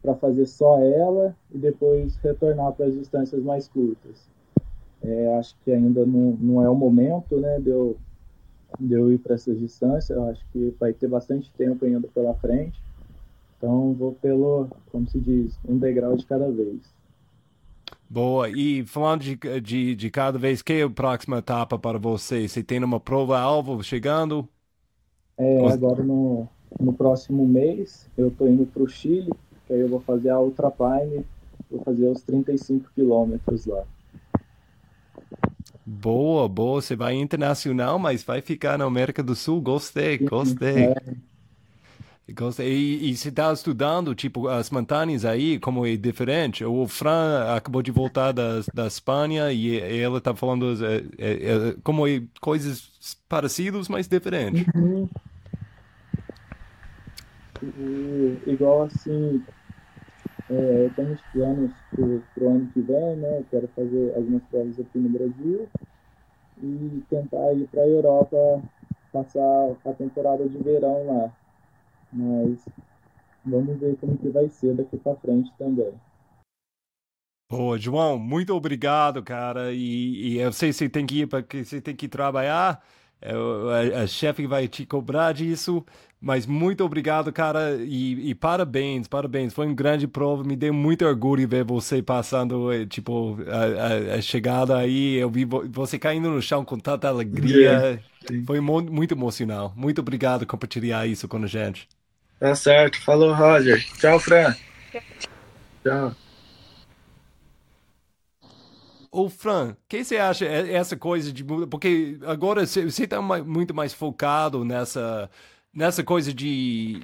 para 0.00 0.14
fazer 0.14 0.46
só 0.46 0.78
ela 0.78 1.36
e 1.52 1.58
depois 1.58 2.16
retornar 2.16 2.72
para 2.72 2.86
as 2.86 2.94
distâncias 2.94 3.42
mais 3.42 3.68
curtas. 3.68 4.28
É, 5.02 5.36
acho 5.36 5.56
que 5.64 5.72
ainda 5.72 6.06
não, 6.06 6.36
não 6.40 6.62
é 6.62 6.68
o 6.68 6.74
momento, 6.74 7.40
né, 7.40 7.58
de 7.58 7.70
eu, 7.70 7.96
de 8.78 8.94
eu 8.94 9.12
ir 9.12 9.18
para 9.18 9.34
essas 9.34 9.58
distâncias. 9.58 10.16
Eu 10.16 10.28
acho 10.28 10.44
que 10.52 10.74
vai 10.78 10.92
ter 10.92 11.08
bastante 11.08 11.50
tempo 11.52 11.84
ainda 11.84 12.06
pela 12.08 12.34
frente. 12.34 12.80
Então 13.58 13.92
vou 13.94 14.12
pelo, 14.12 14.68
como 14.90 15.08
se 15.08 15.20
diz, 15.20 15.58
um 15.68 15.78
degrau 15.78 16.16
de 16.16 16.26
cada 16.26 16.50
vez. 16.50 16.80
Boa. 18.08 18.50
E 18.50 18.84
falando 18.84 19.22
de, 19.22 19.36
de, 19.60 19.94
de 19.96 20.10
cada 20.10 20.38
vez, 20.38 20.60
que 20.62 20.74
é 20.74 20.82
a 20.82 20.90
próxima 20.90 21.38
etapa 21.38 21.78
para 21.78 21.98
você? 21.98 22.46
Você 22.46 22.62
tem 22.62 22.82
uma 22.84 23.00
prova-alvo 23.00 23.82
chegando? 23.82 24.48
É, 25.38 25.66
agora 25.66 26.02
no, 26.02 26.48
no 26.78 26.92
próximo 26.92 27.46
mês 27.46 28.08
eu 28.16 28.30
tô 28.30 28.46
indo 28.46 28.66
para 28.66 28.82
o 28.82 28.88
Chile, 28.88 29.32
que 29.66 29.72
aí 29.72 29.80
eu 29.80 29.88
vou 29.88 30.00
fazer 30.00 30.30
a 30.30 30.40
Ultrapine, 30.40 31.24
vou 31.70 31.80
fazer 31.82 32.06
os 32.06 32.22
35 32.22 32.90
quilômetros 32.94 33.66
lá. 33.66 33.84
Boa, 35.84 36.48
boa. 36.48 36.80
Você 36.80 36.94
vai 36.94 37.14
internacional, 37.14 37.98
mas 37.98 38.22
vai 38.22 38.40
ficar 38.40 38.78
na 38.78 38.84
América 38.84 39.22
do 39.22 39.34
Sul. 39.34 39.60
Gostei, 39.60 40.16
gostei. 40.18 40.84
É, 40.84 40.94
Gostei. 42.30 42.72
E, 42.72 43.10
e 43.10 43.16
você 43.16 43.28
está 43.28 43.52
estudando, 43.52 44.14
tipo, 44.14 44.48
as 44.48 44.70
montanhas 44.70 45.24
aí, 45.24 45.58
como 45.58 45.84
é 45.84 45.96
diferente? 45.96 46.64
O 46.64 46.86
Fran 46.86 47.54
acabou 47.54 47.82
de 47.82 47.90
voltar 47.90 48.32
da, 48.32 48.60
da 48.72 48.86
Espanha 48.86 49.52
e 49.52 49.78
ela 50.00 50.18
está 50.18 50.34
falando 50.34 50.72
é, 50.84 50.96
é, 51.18 51.52
é, 51.52 51.76
como 51.82 52.06
é 52.06 52.22
coisas 52.40 52.91
parecidas, 53.28 53.88
mas 53.88 54.08
diferentes. 54.08 54.64
Uhum. 54.74 55.08
E, 57.62 58.42
igual 58.46 58.82
assim, 58.82 59.44
é, 60.50 60.84
eu 60.84 60.90
tenho 60.94 61.12
uns 61.12 61.22
planos 61.32 61.72
pro, 61.90 62.22
pro 62.34 62.48
ano 62.48 62.70
que 62.72 62.80
vem, 62.80 63.16
né? 63.16 63.38
Eu 63.38 63.46
quero 63.50 63.68
fazer 63.68 64.12
algumas 64.16 64.42
provas 64.44 64.80
aqui 64.80 64.98
no 64.98 65.08
Brasil 65.08 65.68
e 66.62 67.02
tentar 67.08 67.52
ir 67.54 67.66
para 67.68 67.82
a 67.82 67.88
Europa 67.88 68.62
passar 69.12 69.76
a 69.84 69.92
temporada 69.92 70.48
de 70.48 70.58
verão 70.58 71.06
lá. 71.06 71.32
Mas 72.12 72.58
vamos 73.44 73.78
ver 73.78 73.96
como 73.96 74.16
que 74.18 74.28
vai 74.28 74.48
ser 74.48 74.74
daqui 74.74 74.96
para 74.96 75.16
frente 75.16 75.52
também. 75.58 75.92
Boa, 77.52 77.78
João, 77.78 78.18
muito 78.18 78.54
obrigado, 78.54 79.22
cara. 79.22 79.72
E, 79.74 80.34
e 80.36 80.38
eu 80.38 80.52
sei 80.52 80.70
que 80.70 80.74
você 80.74 80.88
tem 80.88 81.04
que 81.04 81.20
ir 81.20 81.26
para 81.26 81.42
que 81.42 81.62
você 81.64 81.80
tem 81.82 81.94
que 81.94 82.08
trabalhar. 82.08 82.82
Eu- 83.20 83.68
A, 83.70 84.02
a 84.04 84.06
chefe 84.06 84.46
vai 84.46 84.66
te 84.66 84.86
cobrar 84.86 85.32
disso, 85.32 85.84
mas 86.20 86.46
muito 86.46 86.82
obrigado, 86.82 87.30
cara. 87.32 87.76
E, 87.84 88.30
e 88.30 88.34
parabéns, 88.34 89.06
parabéns. 89.06 89.52
Foi 89.52 89.66
uma 89.66 89.74
grande 89.74 90.08
prova. 90.08 90.42
Me 90.42 90.56
deu 90.56 90.72
muito 90.72 91.04
orgulho 91.04 91.46
ver 91.46 91.62
você 91.64 92.02
passando, 92.02 92.72
eh, 92.72 92.86
tipo, 92.86 93.36
a, 93.48 94.14
a- 94.14 94.14
a 94.16 94.22
chegada 94.22 94.78
aí. 94.78 95.14
Eu 95.16 95.30
vi 95.30 95.44
vo- 95.44 95.68
você 95.68 95.98
caindo 95.98 96.30
no 96.30 96.40
chão 96.40 96.64
com 96.64 96.78
tanta 96.78 97.08
alegria. 97.08 98.02
Foi 98.46 98.60
muito 98.60 99.12
emocional. 99.14 99.72
Muito 99.76 100.00
obrigado 100.00 100.40
por 100.40 100.46
compartilhar 100.52 101.06
isso 101.06 101.28
com 101.28 101.36
a 101.38 101.46
gente. 101.46 101.86
Tá 102.38 102.54
certo. 102.54 103.00
Falou, 103.00 103.32
Roger. 103.32 103.82
Tchau, 103.98 104.20
Fran. 104.20 104.54
Tchau. 105.84 106.21
Ô, 109.14 109.28
Fran, 109.28 109.72
o 109.72 109.76
que 109.88 110.02
você 110.02 110.16
acha 110.16 110.46
é- 110.46 110.72
essa 110.72 110.96
coisa 110.96 111.30
de? 111.32 111.44
Porque 111.44 112.18
agora 112.26 112.64
você 112.66 112.80
está 113.04 113.20
muito 113.44 113.74
mais 113.74 113.92
focado 113.92 114.64
nessa, 114.64 115.30
nessa 115.72 116.02
coisa 116.02 116.32
de, 116.32 117.02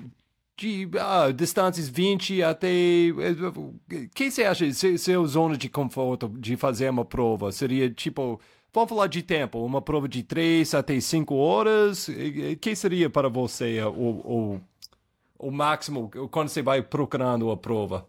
de 0.56 0.88
ah, 0.98 1.30
distâncias 1.30 1.86
20 1.88 2.42
até. 2.42 2.68
O 3.12 3.74
que 4.14 4.30
você 4.30 4.44
acha? 4.44 4.72
Se- 4.72 4.96
Seu 4.96 5.26
zona 5.26 5.56
de 5.58 5.68
conforto 5.68 6.28
de 6.38 6.56
fazer 6.56 6.88
uma 6.90 7.04
prova 7.04 7.52
seria 7.52 7.90
tipo. 7.90 8.40
Vamos 8.72 8.90
falar 8.90 9.06
de 9.08 9.22
tempo, 9.22 9.64
uma 9.64 9.80
prova 9.82 10.08
de 10.08 10.22
3 10.22 10.74
até 10.74 10.98
5 11.00 11.34
horas. 11.34 12.08
O 12.08 12.12
que 12.60 12.74
seria 12.76 13.10
para 13.10 13.28
você 13.28 13.82
o, 13.82 13.90
o, 14.58 14.60
o 15.38 15.50
máximo 15.50 16.10
quando 16.30 16.48
você 16.48 16.62
vai 16.62 16.82
procurando 16.82 17.50
a 17.50 17.56
prova? 17.56 18.06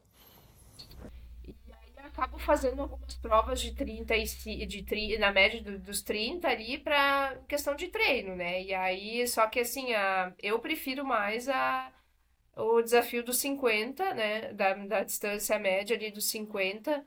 Acabo 2.19 2.37
fazendo 2.39 2.81
algumas 2.81 3.15
provas 3.15 3.61
de 3.61 3.73
30 3.73 4.15
e 4.17 4.65
de, 4.65 4.83
tri- 4.83 5.17
na 5.17 5.31
média 5.31 5.61
do- 5.61 5.79
dos 5.79 6.01
30 6.01 6.49
ali 6.49 6.77
para 6.77 7.37
questão 7.47 7.75
de 7.75 7.87
treino, 7.87 8.35
né? 8.35 8.61
E 8.63 8.73
aí, 8.73 9.25
só 9.27 9.47
que 9.47 9.59
assim, 9.61 9.93
a, 9.93 10.33
eu 10.43 10.59
prefiro 10.59 11.05
mais 11.05 11.47
a, 11.47 11.91
o 12.57 12.81
desafio 12.81 13.23
dos 13.23 13.39
50, 13.39 14.13
né? 14.13 14.53
Da, 14.53 14.73
da 14.75 15.03
distância 15.03 15.59
média 15.59 15.95
ali 15.95 16.11
dos 16.11 16.29
50, 16.29 17.05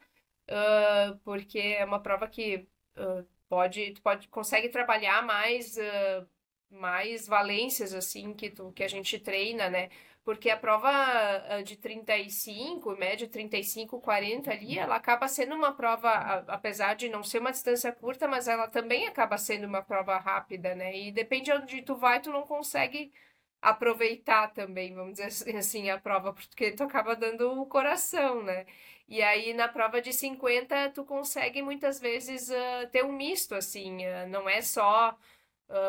ah, 0.48 1.18
porque 1.25 1.59
é 1.59 1.85
uma 1.85 2.01
prova 2.03 2.29
que 2.29 2.66
ah, 2.96 3.25
pode, 3.48 3.94
pode, 4.03 4.29
consegue 4.29 4.68
trabalhar 4.70 5.22
mais, 5.25 5.79
ah, 5.79 6.27
mais 6.70 7.27
valências 7.29 7.92
assim 7.94 8.35
que, 8.35 8.51
tu, 8.51 8.72
que 8.72 8.83
a 8.83 8.88
gente 8.88 9.18
treina, 9.18 9.68
né? 9.70 9.90
Porque 10.24 10.50
a 10.50 10.56
prova 10.56 10.88
ah, 10.90 11.62
de 11.62 11.76
35, 11.76 12.96
média 12.96 13.28
35, 13.28 14.00
40 14.00 14.52
ali, 14.52 14.78
ela 14.78 14.96
acaba 14.96 15.26
sendo 15.26 15.54
uma 15.54 15.72
prova, 15.74 16.11
apesar 16.48 16.94
de 16.94 17.08
não 17.08 17.24
ser 17.24 17.40
uma 17.40 17.50
distância 17.50 17.92
curta, 17.92 18.28
mas 18.28 18.46
ela 18.46 18.68
também 18.68 19.06
acaba 19.08 19.37
sendo 19.37 19.66
uma 19.66 19.82
prova 19.82 20.16
rápida, 20.18 20.74
né? 20.74 20.96
E 20.96 21.11
depende 21.12 21.46
de 21.46 21.52
onde 21.52 21.82
tu 21.82 21.96
vai, 21.96 22.20
tu 22.20 22.30
não 22.30 22.42
consegue 22.42 23.12
aproveitar 23.61 24.48
também, 24.52 24.94
vamos 24.94 25.12
dizer 25.14 25.26
assim, 25.26 25.56
assim, 25.56 25.90
a 25.90 25.98
prova, 25.98 26.32
porque 26.32 26.72
tu 26.72 26.82
acaba 26.85 27.14
dando 27.16 27.61
o 27.61 27.66
coração, 27.66 28.42
né? 28.42 28.66
E 29.08 29.22
aí 29.22 29.52
na 29.54 29.68
prova 29.68 30.00
de 30.00 30.12
50 30.12 30.90
tu 30.90 31.04
consegue 31.04 31.62
muitas 31.62 32.00
vezes 32.00 32.50
ah, 32.50 32.87
ter 32.90 33.04
um 33.04 33.12
misto, 33.12 33.54
assim, 33.54 34.04
ah, 34.06 34.26
não 34.26 34.48
é 34.48 34.61
só 34.62 35.16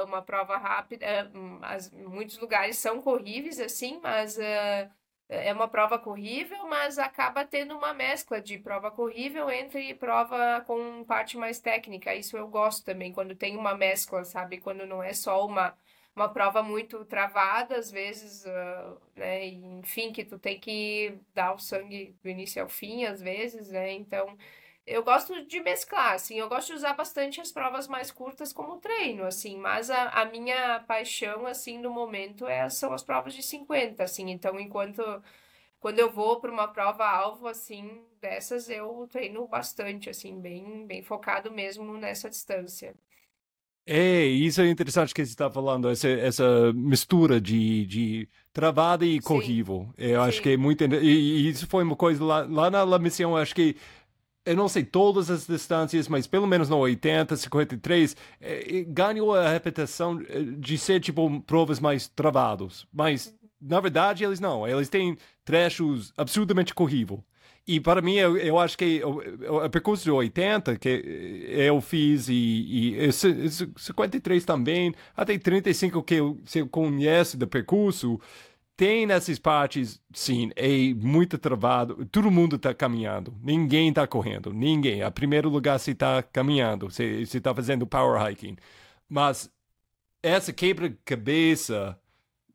uma 0.06 0.22
prova 0.22 0.58
rápida. 0.58 1.32
hum, 1.36 1.60
as- 1.62 1.92
muitos 1.92 2.38
lugares 2.40 2.78
são 2.78 3.02
corríveis, 3.02 3.60
assim, 3.60 4.00
mas 4.02 4.40
ah, 4.40 4.90
é 5.30 5.52
uma 5.54 5.68
prova 5.68 5.98
corrível, 5.98 6.68
mas 6.68 6.98
acaba 7.00 7.46
tendo 7.46 7.76
uma 7.78 7.94
mescla 7.94 8.42
de 8.42 8.58
prova 8.58 8.92
corrível 8.92 9.50
entre 9.50 9.94
prova 9.96 10.62
com 10.68 11.04
parte 11.06 11.38
mais 11.38 11.60
técnica. 11.60 12.14
Isso 12.16 12.38
eu 12.38 12.48
gosto 12.48 12.84
também, 12.86 13.12
quando 13.14 13.36
tem 13.36 13.56
uma 13.58 13.76
mescla, 13.76 14.24
sabe? 14.26 14.60
Quando 14.60 14.86
não 14.86 15.02
é 15.02 15.14
só 15.14 15.46
uma, 15.46 15.76
uma 16.16 16.30
prova 16.30 16.62
muito 16.62 17.04
travada, 17.06 17.78
às 17.78 17.90
vezes, 17.92 18.46
ah, 18.46 18.98
né? 19.16 19.46
Enfim, 19.48 20.12
que 20.14 20.24
tu 20.26 20.38
tem 20.40 20.60
que 20.60 21.18
dar 21.34 21.54
o 21.54 21.60
sangue 21.60 22.16
do 22.24 22.30
início 22.30 22.62
ao 22.62 22.70
fim, 22.70 23.06
às 23.06 23.22
vezes, 23.22 23.70
né? 23.70 23.92
Então. 23.94 24.38
Eu 24.86 25.02
gosto 25.04 25.46
de 25.46 25.62
mesclar, 25.62 26.14
assim, 26.14 26.36
eu 26.40 26.50
gosto 26.50 26.68
de 26.68 26.74
usar 26.74 26.94
bastante 26.94 27.40
as 27.40 27.52
provas 27.54 27.88
mais 27.88 28.12
curtas 28.12 28.52
como 28.52 28.80
treino, 28.80 29.24
assim, 29.24 29.58
mas 29.58 29.90
a, 29.90 30.10
a 30.10 30.26
minha 30.26 30.82
paixão, 30.82 31.48
assim, 31.48 31.78
no 31.80 31.90
momento 31.90 32.46
é, 32.48 32.70
são 32.70 32.94
as 32.94 33.02
provas 33.04 33.34
de 33.34 33.42
50, 33.42 34.04
assim, 34.04 34.30
então 34.30 34.60
enquanto, 34.60 35.02
quando 35.80 36.00
eu 36.00 36.12
vou 36.12 36.40
para 36.42 36.52
uma 36.52 36.68
prova-alvo, 36.68 37.48
assim, 37.48 38.04
dessas, 38.22 38.70
eu 38.70 39.08
treino 39.12 39.48
bastante, 39.48 40.10
assim, 40.10 40.40
bem, 40.42 40.86
bem 40.88 41.02
focado 41.04 41.52
mesmo 41.52 41.98
nessa 41.98 42.30
distância. 42.30 42.94
É, 43.86 44.24
isso 44.26 44.62
é 44.62 44.70
interessante 44.70 45.14
que 45.14 45.26
você 45.26 45.32
está 45.32 45.50
falando, 45.50 45.90
essa, 45.90 46.08
essa 46.08 46.72
mistura 46.74 47.42
de, 47.42 47.86
de 47.86 48.30
travada 48.54 49.06
e 49.06 49.22
Sim, 49.22 49.22
corrível. 49.22 49.94
Eu 49.98 50.22
acho 50.22 50.42
que 50.42 50.50
sim, 50.50 50.54
é 50.54 50.58
muito. 50.58 50.84
E, 50.86 51.48
e 51.48 51.50
isso 51.50 51.68
foi 51.68 51.84
uma 51.84 51.96
coisa 51.96 52.24
lá, 52.24 52.48
lá 52.50 52.72
na 52.72 52.84
La 52.84 52.98
Mission, 52.98 53.32
eu 53.32 53.38
acho 53.38 53.54
que. 53.54 53.76
Eu 54.46 54.58
não 54.58 54.68
sei 54.68 54.84
todas 54.84 55.30
as 55.30 55.48
distâncias, 55.48 56.08
mas 56.10 56.28
pelo 56.28 56.46
menos 56.46 56.68
no 56.68 56.78
80, 56.78 57.36
53, 57.38 58.16
eh, 58.42 58.80
eh, 58.80 58.84
ganhou 58.84 59.34
a 59.34 59.50
reputação 59.50 60.22
eh, 60.28 60.42
de 60.58 60.78
ser 60.78 61.00
tipo 61.00 61.42
provas 61.42 61.80
mais 61.80 62.10
travados. 62.10 62.86
Mas, 62.92 63.34
na 63.62 63.80
verdade, 63.80 64.26
eles 64.26 64.42
não. 64.42 64.68
Eles 64.68 64.90
têm 64.90 65.18
trechos 65.46 66.12
absurdamente 66.18 66.74
corrível. 66.74 67.24
E 67.66 67.80
para 67.80 68.02
mim, 68.02 68.16
eu, 68.16 68.38
eu 68.38 68.60
acho 68.60 68.78
que 68.78 69.02
o, 69.06 69.66
o, 69.66 69.70
percurso 69.70 70.04
de 70.04 70.12
80 70.12 70.78
que 70.78 71.46
eu 71.48 71.80
fiz 71.80 72.28
e, 72.28 72.34
e 72.34 72.96
esse 72.98 73.50
53 73.78 74.44
também, 74.44 74.94
até 75.16 75.38
35 75.38 76.04
que 76.04 76.16
eu, 76.16 76.38
você 76.44 76.66
conhece 76.66 77.38
do 77.38 77.48
percurso, 77.48 78.20
tem 78.76 79.06
nessas 79.06 79.40
partes, 79.40 80.02
sim, 80.14 80.52
é 80.56 80.94
muito 80.96 81.38
travado. 81.38 82.06
Todo 82.08 82.32
mundo 82.32 82.56
está 82.56 82.74
caminhando. 82.74 83.36
Ninguém 83.42 83.90
está 83.90 84.08
correndo. 84.08 84.54
Ninguém. 84.54 85.02
A 85.04 85.12
primeiro 85.12 85.50
lugar 85.50 85.80
você 85.80 85.92
está 85.92 86.24
caminhando. 86.24 86.90
Você 86.90 87.22
está 87.22 87.54
fazendo 87.54 87.86
power 87.88 88.22
hiking. 88.30 88.56
Mas 89.08 89.52
essa 90.22 90.52
quebra-cabeça 90.54 92.00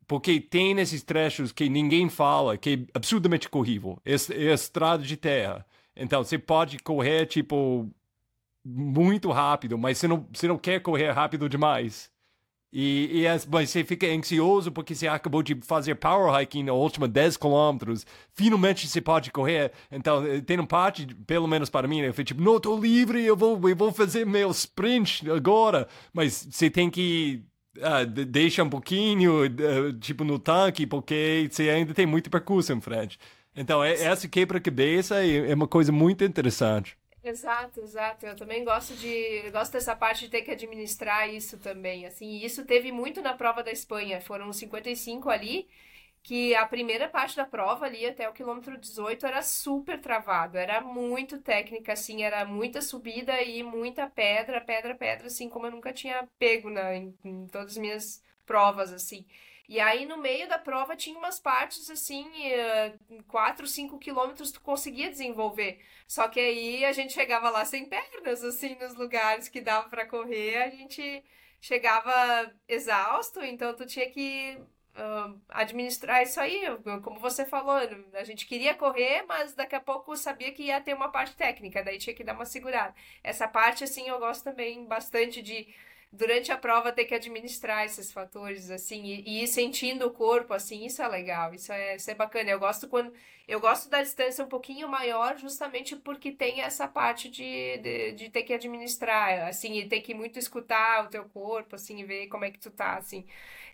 porque 0.08 0.40
tem 0.40 0.80
esses 0.80 1.02
trechos 1.02 1.52
que 1.52 1.68
ninguém 1.68 2.08
fala, 2.08 2.56
que 2.56 2.70
é 2.70 2.96
absurdamente 2.96 3.48
corrível. 3.48 4.00
É, 4.06 4.12
é 4.12 4.54
estrada 4.54 5.02
de 5.02 5.16
terra. 5.18 5.66
Então, 5.94 6.24
você 6.24 6.38
pode 6.38 6.78
correr, 6.78 7.26
tipo, 7.26 7.86
muito 8.64 9.30
rápido, 9.30 9.76
mas 9.76 9.98
você 9.98 10.08
não, 10.08 10.26
você 10.32 10.48
não 10.48 10.56
quer 10.56 10.80
correr 10.80 11.10
rápido 11.10 11.46
demais. 11.48 12.10
E, 12.72 13.20
e 13.22 13.26
as- 13.26 13.46
mas 13.46 13.70
você 13.70 13.82
fica 13.82 14.06
ansioso 14.06 14.70
porque 14.70 14.94
você 14.94 15.08
acabou 15.08 15.42
de 15.42 15.54
fazer 15.62 15.94
power 15.94 16.38
hiking 16.40 16.64
na 16.64 16.72
última 16.74 17.08
10 17.08 17.36
quilômetros. 17.36 18.04
Finalmente 18.34 18.86
você 18.86 19.00
pode 19.00 19.30
correr. 19.30 19.72
Então, 19.90 20.24
eh, 20.26 20.40
tem 20.42 20.58
uma 20.58 20.66
parte, 20.66 21.06
pelo 21.26 21.46
menos 21.48 21.70
para 21.70 21.88
mim, 21.88 22.00
eu 22.00 22.12
falei 22.12 22.24
tipo, 22.26 22.42
não, 22.42 22.60
tô 22.60 22.78
livre, 22.78 23.24
eu 23.24 23.36
vou, 23.36 23.58
eu 23.68 23.76
vou 23.76 23.90
fazer 23.92 24.26
meu 24.26 24.50
sprint 24.50 25.30
agora. 25.30 25.88
Mas 26.12 26.46
você 26.50 26.68
tem 26.70 26.90
que 26.90 27.42
ah, 27.80 28.04
de- 28.04 28.24
deixa 28.24 28.62
um 28.64 28.68
pouquinho, 28.70 29.44
eh, 29.46 29.50
tipo, 30.00 30.24
no 30.24 30.38
tanque, 30.38 30.86
porque 30.86 31.48
você 31.50 31.70
ainda 31.70 31.94
tem 31.94 32.06
muito 32.06 32.28
percurso 32.30 32.72
em 32.72 32.80
frente. 32.80 33.18
Então, 33.56 33.82
é- 33.82 33.92
essa 34.02 34.28
quebra-cabeça 34.28 35.22
é 35.24 35.50
é 35.50 35.54
uma 35.54 35.68
coisa 35.68 35.90
muito 35.92 36.24
interessante. 36.24 36.96
Exato, 37.22 37.80
exato. 37.80 38.24
Eu 38.26 38.36
também 38.36 38.64
gosto 38.64 38.94
de, 38.94 39.50
gosto 39.50 39.72
dessa 39.72 39.94
parte 39.96 40.20
de 40.24 40.30
ter 40.30 40.42
que 40.42 40.52
administrar 40.52 41.28
isso 41.28 41.58
também, 41.58 42.06
assim. 42.06 42.26
E 42.26 42.44
isso 42.44 42.64
teve 42.64 42.92
muito 42.92 43.20
na 43.20 43.34
prova 43.34 43.62
da 43.62 43.72
Espanha. 43.72 44.20
Foram 44.20 44.52
55 44.52 45.28
ali 45.28 45.68
que 46.22 46.54
a 46.54 46.66
primeira 46.66 47.08
parte 47.08 47.36
da 47.36 47.46
prova 47.46 47.86
ali 47.86 48.06
até 48.06 48.28
o 48.28 48.32
quilômetro 48.34 48.78
18 48.78 49.26
era 49.26 49.42
super 49.42 50.00
travado, 50.00 50.58
era 50.58 50.80
muito 50.82 51.40
técnica, 51.40 51.94
assim, 51.94 52.22
era 52.24 52.44
muita 52.44 52.82
subida 52.82 53.40
e 53.42 53.62
muita 53.62 54.06
pedra, 54.08 54.60
pedra, 54.60 54.94
pedra, 54.94 55.28
assim, 55.28 55.48
como 55.48 55.66
eu 55.66 55.70
nunca 55.72 55.92
tinha 55.94 56.28
pego 56.38 56.70
na, 56.70 56.94
em, 56.94 57.16
em 57.24 57.46
todas 57.48 57.72
as 57.72 57.78
minhas 57.78 58.22
provas, 58.46 58.92
assim. 58.92 59.24
E 59.68 59.78
aí, 59.80 60.06
no 60.06 60.16
meio 60.16 60.48
da 60.48 60.58
prova, 60.58 60.96
tinha 60.96 61.18
umas 61.18 61.38
partes, 61.38 61.90
assim, 61.90 62.26
4, 63.28 63.64
eh, 63.66 63.68
5 63.68 63.98
quilômetros 63.98 64.50
tu 64.50 64.60
conseguia 64.62 65.10
desenvolver. 65.10 65.78
Só 66.06 66.26
que 66.28 66.40
aí 66.40 66.84
a 66.86 66.92
gente 66.92 67.12
chegava 67.12 67.50
lá 67.50 67.64
sem 67.66 67.86
pernas, 67.86 68.42
assim, 68.42 68.74
nos 68.76 68.94
lugares 68.94 69.48
que 69.48 69.60
dava 69.60 69.88
para 69.90 70.06
correr, 70.06 70.56
a 70.62 70.70
gente 70.70 71.22
chegava 71.60 72.50
exausto, 72.66 73.42
então 73.42 73.74
tu 73.74 73.84
tinha 73.84 74.08
que 74.10 74.58
uh, 74.96 75.40
administrar 75.48 76.22
isso 76.22 76.40
aí, 76.40 76.62
como 77.02 77.18
você 77.20 77.44
falou, 77.44 77.76
a 78.14 78.24
gente 78.24 78.46
queria 78.46 78.74
correr, 78.74 79.22
mas 79.26 79.54
daqui 79.54 79.74
a 79.74 79.80
pouco 79.80 80.16
sabia 80.16 80.52
que 80.52 80.64
ia 80.64 80.80
ter 80.80 80.94
uma 80.94 81.10
parte 81.10 81.36
técnica, 81.36 81.82
daí 81.82 81.98
tinha 81.98 82.14
que 82.14 82.24
dar 82.24 82.34
uma 82.34 82.44
segurada. 82.44 82.94
Essa 83.22 83.46
parte, 83.48 83.84
assim, 83.84 84.08
eu 84.08 84.18
gosto 84.18 84.44
também 84.44 84.84
bastante 84.86 85.42
de 85.42 85.68
durante 86.12 86.50
a 86.50 86.56
prova 86.56 86.92
ter 86.92 87.04
que 87.04 87.14
administrar 87.14 87.84
esses 87.84 88.12
fatores, 88.12 88.70
assim, 88.70 89.04
e, 89.04 89.20
e, 89.26 89.44
ir 89.44 89.46
sentindo 89.46 90.06
o 90.06 90.10
corpo, 90.10 90.54
assim, 90.54 90.84
isso 90.86 91.02
é 91.02 91.08
legal, 91.08 91.54
isso 91.54 91.72
é, 91.72 91.96
isso 91.96 92.10
é 92.10 92.14
bacana. 92.14 92.50
Eu 92.50 92.58
gosto 92.58 92.88
quando 92.88 93.12
eu 93.46 93.60
gosto 93.60 93.88
da 93.88 94.02
distância 94.02 94.44
um 94.44 94.48
pouquinho 94.48 94.88
maior, 94.88 95.36
justamente 95.38 95.96
porque 95.96 96.32
tem 96.32 96.60
essa 96.60 96.86
parte 96.88 97.30
de, 97.30 97.78
de, 97.78 98.12
de, 98.12 98.30
ter 98.30 98.42
que 98.42 98.52
administrar, 98.54 99.48
assim, 99.48 99.78
e 99.78 99.88
ter 99.88 100.00
que 100.00 100.14
muito 100.14 100.38
escutar 100.38 101.04
o 101.04 101.08
teu 101.08 101.24
corpo, 101.28 101.76
assim, 101.76 101.98
e 102.00 102.04
ver 102.04 102.26
como 102.28 102.44
é 102.44 102.50
que 102.50 102.58
tu 102.58 102.70
tá, 102.70 102.96
assim, 102.96 103.26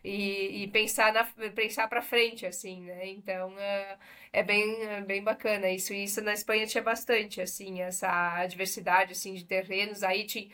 e, 0.05 0.65
e 0.65 0.69
pensar 0.69 1.13
na 1.13 1.25
pensar 1.53 1.89
para 1.89 2.03
frente, 2.03 2.47
assim, 2.47 2.83
né? 2.83 3.09
Então 3.09 3.59
é, 3.59 3.99
é 4.33 4.43
bem 4.43 4.83
é 4.85 5.01
bem 5.01 5.23
bacana 5.23 5.71
isso. 5.71 5.93
E 5.95 6.05
isso 6.05 6.21
na 6.21 6.35
Espanha 6.35 6.67
tinha 6.67 6.83
bastante, 6.83 7.41
assim, 7.41 7.81
essa 7.81 8.47
diversidade, 8.47 9.13
assim, 9.13 9.35
de 9.35 9.45
terrenos. 9.45 10.03
Aí 10.03 10.27
tinha 10.27 10.49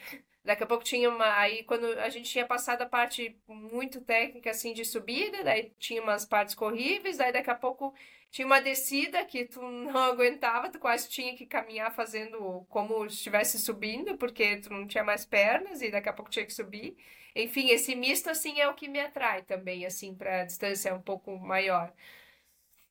Daqui 0.51 0.65
a 0.65 0.67
pouco 0.67 0.83
tinha 0.83 1.09
uma. 1.09 1.39
Aí, 1.39 1.63
quando 1.63 1.87
a 2.01 2.09
gente 2.09 2.29
tinha 2.29 2.45
passado 2.45 2.83
a 2.83 2.87
parte 2.87 3.39
muito 3.47 4.01
técnica, 4.01 4.51
assim, 4.51 4.73
de 4.73 4.85
subida, 4.85 5.45
daí 5.45 5.73
tinha 5.79 6.03
umas 6.03 6.25
partes 6.27 6.57
corríveis, 6.57 7.19
daí 7.19 7.33
daqui 7.33 7.51
a 7.51 7.55
pouco 7.55 7.95
tinha 8.33 8.45
uma 8.45 8.61
descida 8.61 9.25
que 9.25 9.45
tu 9.45 9.63
não 9.63 9.97
aguentava, 9.97 10.69
tu 10.69 10.81
quase 10.81 11.09
tinha 11.09 11.37
que 11.37 11.47
caminhar 11.47 11.95
fazendo 11.95 12.67
como 12.69 13.09
se 13.09 13.15
estivesse 13.15 13.61
subindo, 13.61 14.17
porque 14.19 14.57
tu 14.57 14.73
não 14.73 14.89
tinha 14.89 15.05
mais 15.05 15.25
pernas 15.25 15.83
e 15.83 15.91
daqui 15.91 16.09
a 16.09 16.13
pouco 16.13 16.33
tinha 16.33 16.45
que 16.45 16.53
subir. 16.53 16.97
Enfim, 17.37 17.69
esse 17.71 17.95
misto, 17.95 18.29
assim, 18.29 18.59
é 18.61 18.67
o 18.69 18.75
que 18.75 18.89
me 18.89 18.99
atrai 19.01 19.43
também, 19.43 19.87
assim, 19.87 20.17
para 20.17 20.45
distância 20.45 20.93
um 20.93 21.01
pouco 21.01 21.39
maior. 21.39 21.93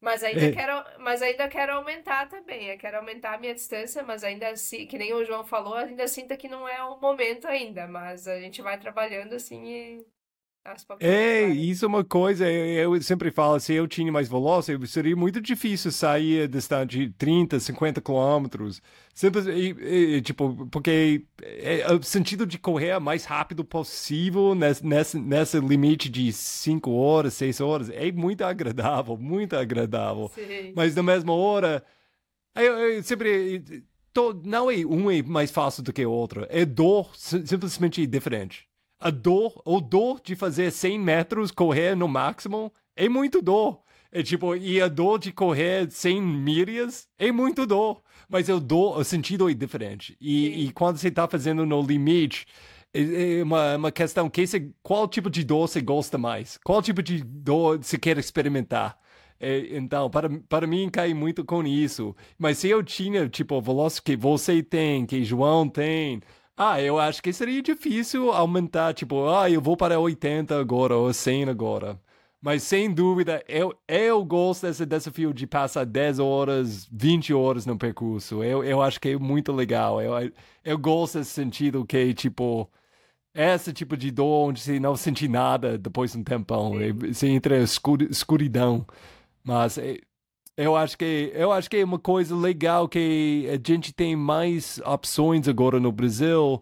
Mas 0.01 0.23
ainda, 0.23 0.45
é. 0.45 0.51
quero, 0.51 0.99
mas 0.99 1.21
ainda 1.21 1.47
quero 1.49 1.73
aumentar 1.73 2.29
também. 2.29 2.67
Eu 2.67 2.77
quero 2.77 2.97
aumentar 2.97 3.33
a 3.35 3.37
minha 3.37 3.53
distância, 3.53 4.01
mas 4.03 4.23
ainda 4.23 4.49
assim, 4.49 4.85
que 4.87 4.97
nem 4.97 5.13
o 5.13 5.25
João 5.25 5.43
falou, 5.43 5.75
ainda 5.75 6.07
sinta 6.07 6.37
que 6.37 6.47
não 6.47 6.67
é 6.67 6.81
o 6.83 6.99
momento 6.99 7.47
ainda. 7.47 7.87
Mas 7.87 8.27
a 8.27 8.39
gente 8.39 8.61
vai 8.61 8.79
trabalhando 8.79 9.33
assim 9.33 9.65
e 9.65 10.07
é, 10.99 11.45
isso 11.45 11.85
é 11.85 11.87
uma 11.87 12.03
coisa, 12.03 12.49
eu 12.49 13.01
sempre 13.01 13.31
falo, 13.31 13.59
se 13.59 13.73
eu 13.73 13.87
tinha 13.87 14.11
mais 14.11 14.27
veloz, 14.27 14.67
seria 14.87 15.15
muito 15.15 15.41
difícil 15.41 15.91
sair 15.91 16.47
distante 16.47 16.97
de 16.99 17.09
30, 17.11 17.59
50 17.59 18.01
quilômetros. 18.01 18.81
Simples, 19.13 19.45
tipo, 20.23 20.67
porque 20.67 21.25
é, 21.41 21.79
é 21.81 21.91
o 21.91 22.03
sentido 22.03 22.45
de 22.45 22.59
correr 22.59 22.97
o 22.97 23.01
mais 23.01 23.25
rápido 23.25 23.63
possível 23.63 24.53
nesse, 24.53 24.85
nesse, 24.85 25.19
nesse 25.19 25.59
limite 25.59 26.09
de 26.09 26.31
5 26.31 26.91
horas, 26.91 27.33
6 27.33 27.61
horas, 27.61 27.89
é 27.89 28.11
muito 28.11 28.43
agradável, 28.43 29.17
muito 29.17 29.55
agradável. 29.55 30.29
Sim. 30.35 30.73
Mas 30.75 30.95
na 30.95 31.03
mesma 31.03 31.33
hora, 31.33 31.83
eu, 32.55 32.77
eu 32.77 33.03
sempre... 33.03 33.83
Tô, 34.11 34.33
não 34.33 34.71
é 34.71 34.77
um 34.77 35.09
é 35.11 35.21
mais 35.21 35.51
fácil 35.51 35.83
do 35.83 35.93
que 35.93 36.03
o 36.03 36.11
outro, 36.11 36.45
é 36.49 36.65
dor 36.65 37.11
simplesmente 37.15 38.05
diferente 38.07 38.68
a 38.99 39.09
dor, 39.09 39.61
o 39.65 39.79
dor 39.79 40.19
de 40.21 40.35
fazer 40.35 40.71
100 40.71 40.99
metros 40.99 41.51
correr 41.51 41.95
no 41.95 42.07
máximo 42.07 42.71
é 42.95 43.07
muito 43.07 43.41
dor. 43.41 43.81
É 44.11 44.23
tipo, 44.23 44.55
e 44.55 44.81
a 44.81 44.87
dor 44.87 45.19
de 45.19 45.31
correr 45.31 45.89
100 45.89 46.21
milhas 46.21 47.07
é 47.17 47.31
muito 47.31 47.65
dor. 47.65 48.01
Mas 48.27 48.49
o 48.49 48.59
dor, 48.59 48.97
o 48.97 49.03
sentido 49.03 49.49
é 49.49 49.53
diferente. 49.53 50.17
E, 50.19 50.65
e 50.65 50.71
quando 50.71 50.97
você 50.97 51.07
está 51.07 51.27
fazendo 51.27 51.65
no 51.65 51.81
limite, 51.81 52.45
é, 52.93 53.39
é 53.39 53.43
uma, 53.43 53.75
uma 53.75 53.91
questão 53.91 54.29
que 54.29 54.45
você, 54.45 54.71
qual 54.81 55.07
tipo 55.07 55.29
de 55.29 55.43
dor 55.43 55.67
você 55.67 55.79
gosta 55.79 56.17
mais? 56.17 56.59
Qual 56.63 56.81
tipo 56.81 57.01
de 57.01 57.23
dor 57.23 57.77
você 57.77 57.97
quer 57.97 58.17
experimentar? 58.17 58.97
É, 59.39 59.77
então, 59.77 60.09
para, 60.09 60.29
para 60.49 60.67
mim, 60.67 60.89
cai 60.89 61.13
muito 61.13 61.45
com 61.45 61.63
isso. 61.63 62.15
Mas 62.37 62.57
se 62.57 62.67
eu 62.67 62.83
tinha, 62.83 63.29
tipo, 63.29 63.55
o 63.55 63.61
velocity 63.61 64.03
que 64.03 64.17
você 64.17 64.61
tem, 64.61 65.05
que 65.05 65.23
João 65.23 65.69
tem, 65.69 66.19
ah, 66.61 66.81
eu 66.81 66.99
acho 66.99 67.23
que 67.23 67.31
seria 67.31 67.61
difícil 67.61 68.31
aumentar, 68.31 68.93
tipo, 68.93 69.29
ah, 69.29 69.49
eu 69.49 69.61
vou 69.61 69.77
para 69.77 69.97
80 69.97 70.59
agora 70.59 70.93
ou 70.97 71.13
100 71.13 71.45
agora. 71.49 71.97
Mas 72.41 72.63
sem 72.63 72.93
dúvida, 72.93 73.41
eu, 73.47 73.73
eu 73.87 74.23
gosto 74.25 74.67
desse 74.67 74.85
desafio 74.85 75.33
de 75.33 75.47
passar 75.47 75.85
10 75.85 76.19
horas, 76.19 76.85
20 76.91 77.33
horas 77.33 77.65
no 77.65 77.77
percurso. 77.77 78.43
Eu, 78.43 78.63
eu 78.63 78.81
acho 78.81 78.99
que 78.99 79.09
é 79.09 79.17
muito 79.17 79.53
legal. 79.53 80.01
Eu, 80.01 80.31
eu 80.63 80.77
gosto 80.77 81.19
desse 81.19 81.31
sentido 81.31 81.85
que, 81.85 82.13
tipo, 82.13 82.69
esse 83.33 83.73
tipo 83.73 83.97
de 83.97 84.11
dor 84.11 84.49
onde 84.49 84.59
você 84.61 84.79
não 84.79 84.95
sente 84.97 85.27
nada 85.27 85.77
depois 85.77 86.11
de 86.13 86.19
um 86.19 86.23
tempão. 86.23 86.73
Você 87.09 87.27
entra 87.29 87.57
em 87.59 87.63
escuridão. 87.63 88.85
Mas 89.43 89.77
é, 89.77 89.99
eu 90.59 90.75
acho 90.75 90.97
que 90.97 91.31
eu 91.33 91.51
acho 91.53 91.69
que 91.69 91.77
é 91.77 91.85
uma 91.85 91.99
coisa 91.99 92.35
legal 92.35 92.87
que 92.89 93.47
a 93.49 93.71
gente 93.71 93.93
tem 93.93 94.15
mais 94.15 94.81
opções 94.85 95.47
agora 95.47 95.79
no 95.79 95.91
Brasil 95.91 96.61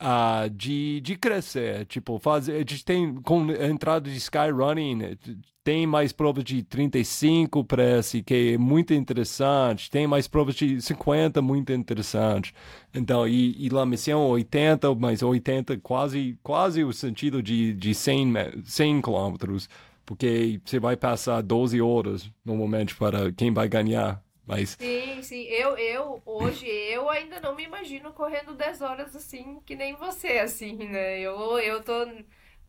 uh, 0.00 0.50
de, 0.50 1.00
de 1.00 1.16
crescer. 1.16 1.86
Tipo, 1.86 2.18
fazer, 2.18 2.54
a 2.54 2.58
gente 2.58 2.84
tem 2.84 3.14
com 3.22 3.48
a 3.50 3.66
entrada 3.68 4.10
de 4.10 4.16
Skyrunning 4.16 5.16
tem 5.62 5.84
mais 5.84 6.12
provas 6.12 6.44
de 6.44 6.62
35 6.62 7.64
preço, 7.64 8.22
que 8.22 8.54
é 8.54 8.58
muito 8.58 8.94
interessante. 8.94 9.90
Tem 9.90 10.06
mais 10.06 10.28
provas 10.28 10.54
de 10.54 10.80
50, 10.80 11.42
muito 11.42 11.72
interessante. 11.72 12.54
Então, 12.94 13.26
e, 13.26 13.64
e 13.64 13.68
lá 13.68 13.84
missão 13.86 14.28
80, 14.28 14.94
mas 14.94 15.22
80 15.24 15.76
quase 15.78 16.38
quase 16.42 16.84
o 16.84 16.92
sentido 16.92 17.42
de, 17.42 17.74
de 17.74 17.94
100, 17.94 18.62
100 18.64 19.02
quilômetros 19.02 19.68
porque 20.06 20.60
você 20.64 20.78
vai 20.78 20.96
passar 20.96 21.42
12 21.42 21.80
horas 21.82 22.30
normalmente 22.44 22.94
para 22.94 23.32
quem 23.32 23.52
vai 23.52 23.68
ganhar. 23.68 24.22
Mas... 24.46 24.76
Sim, 24.78 25.20
sim. 25.22 25.42
Eu, 25.46 25.76
eu, 25.76 26.22
hoje, 26.24 26.66
eu 26.68 27.10
ainda 27.10 27.40
não 27.40 27.56
me 27.56 27.64
imagino 27.64 28.12
correndo 28.12 28.54
10 28.54 28.80
horas 28.80 29.16
assim, 29.16 29.60
que 29.66 29.74
nem 29.74 29.94
você, 29.96 30.38
assim, 30.38 30.76
né? 30.76 31.18
Eu, 31.18 31.58
eu 31.58 31.82
tô, 31.82 32.06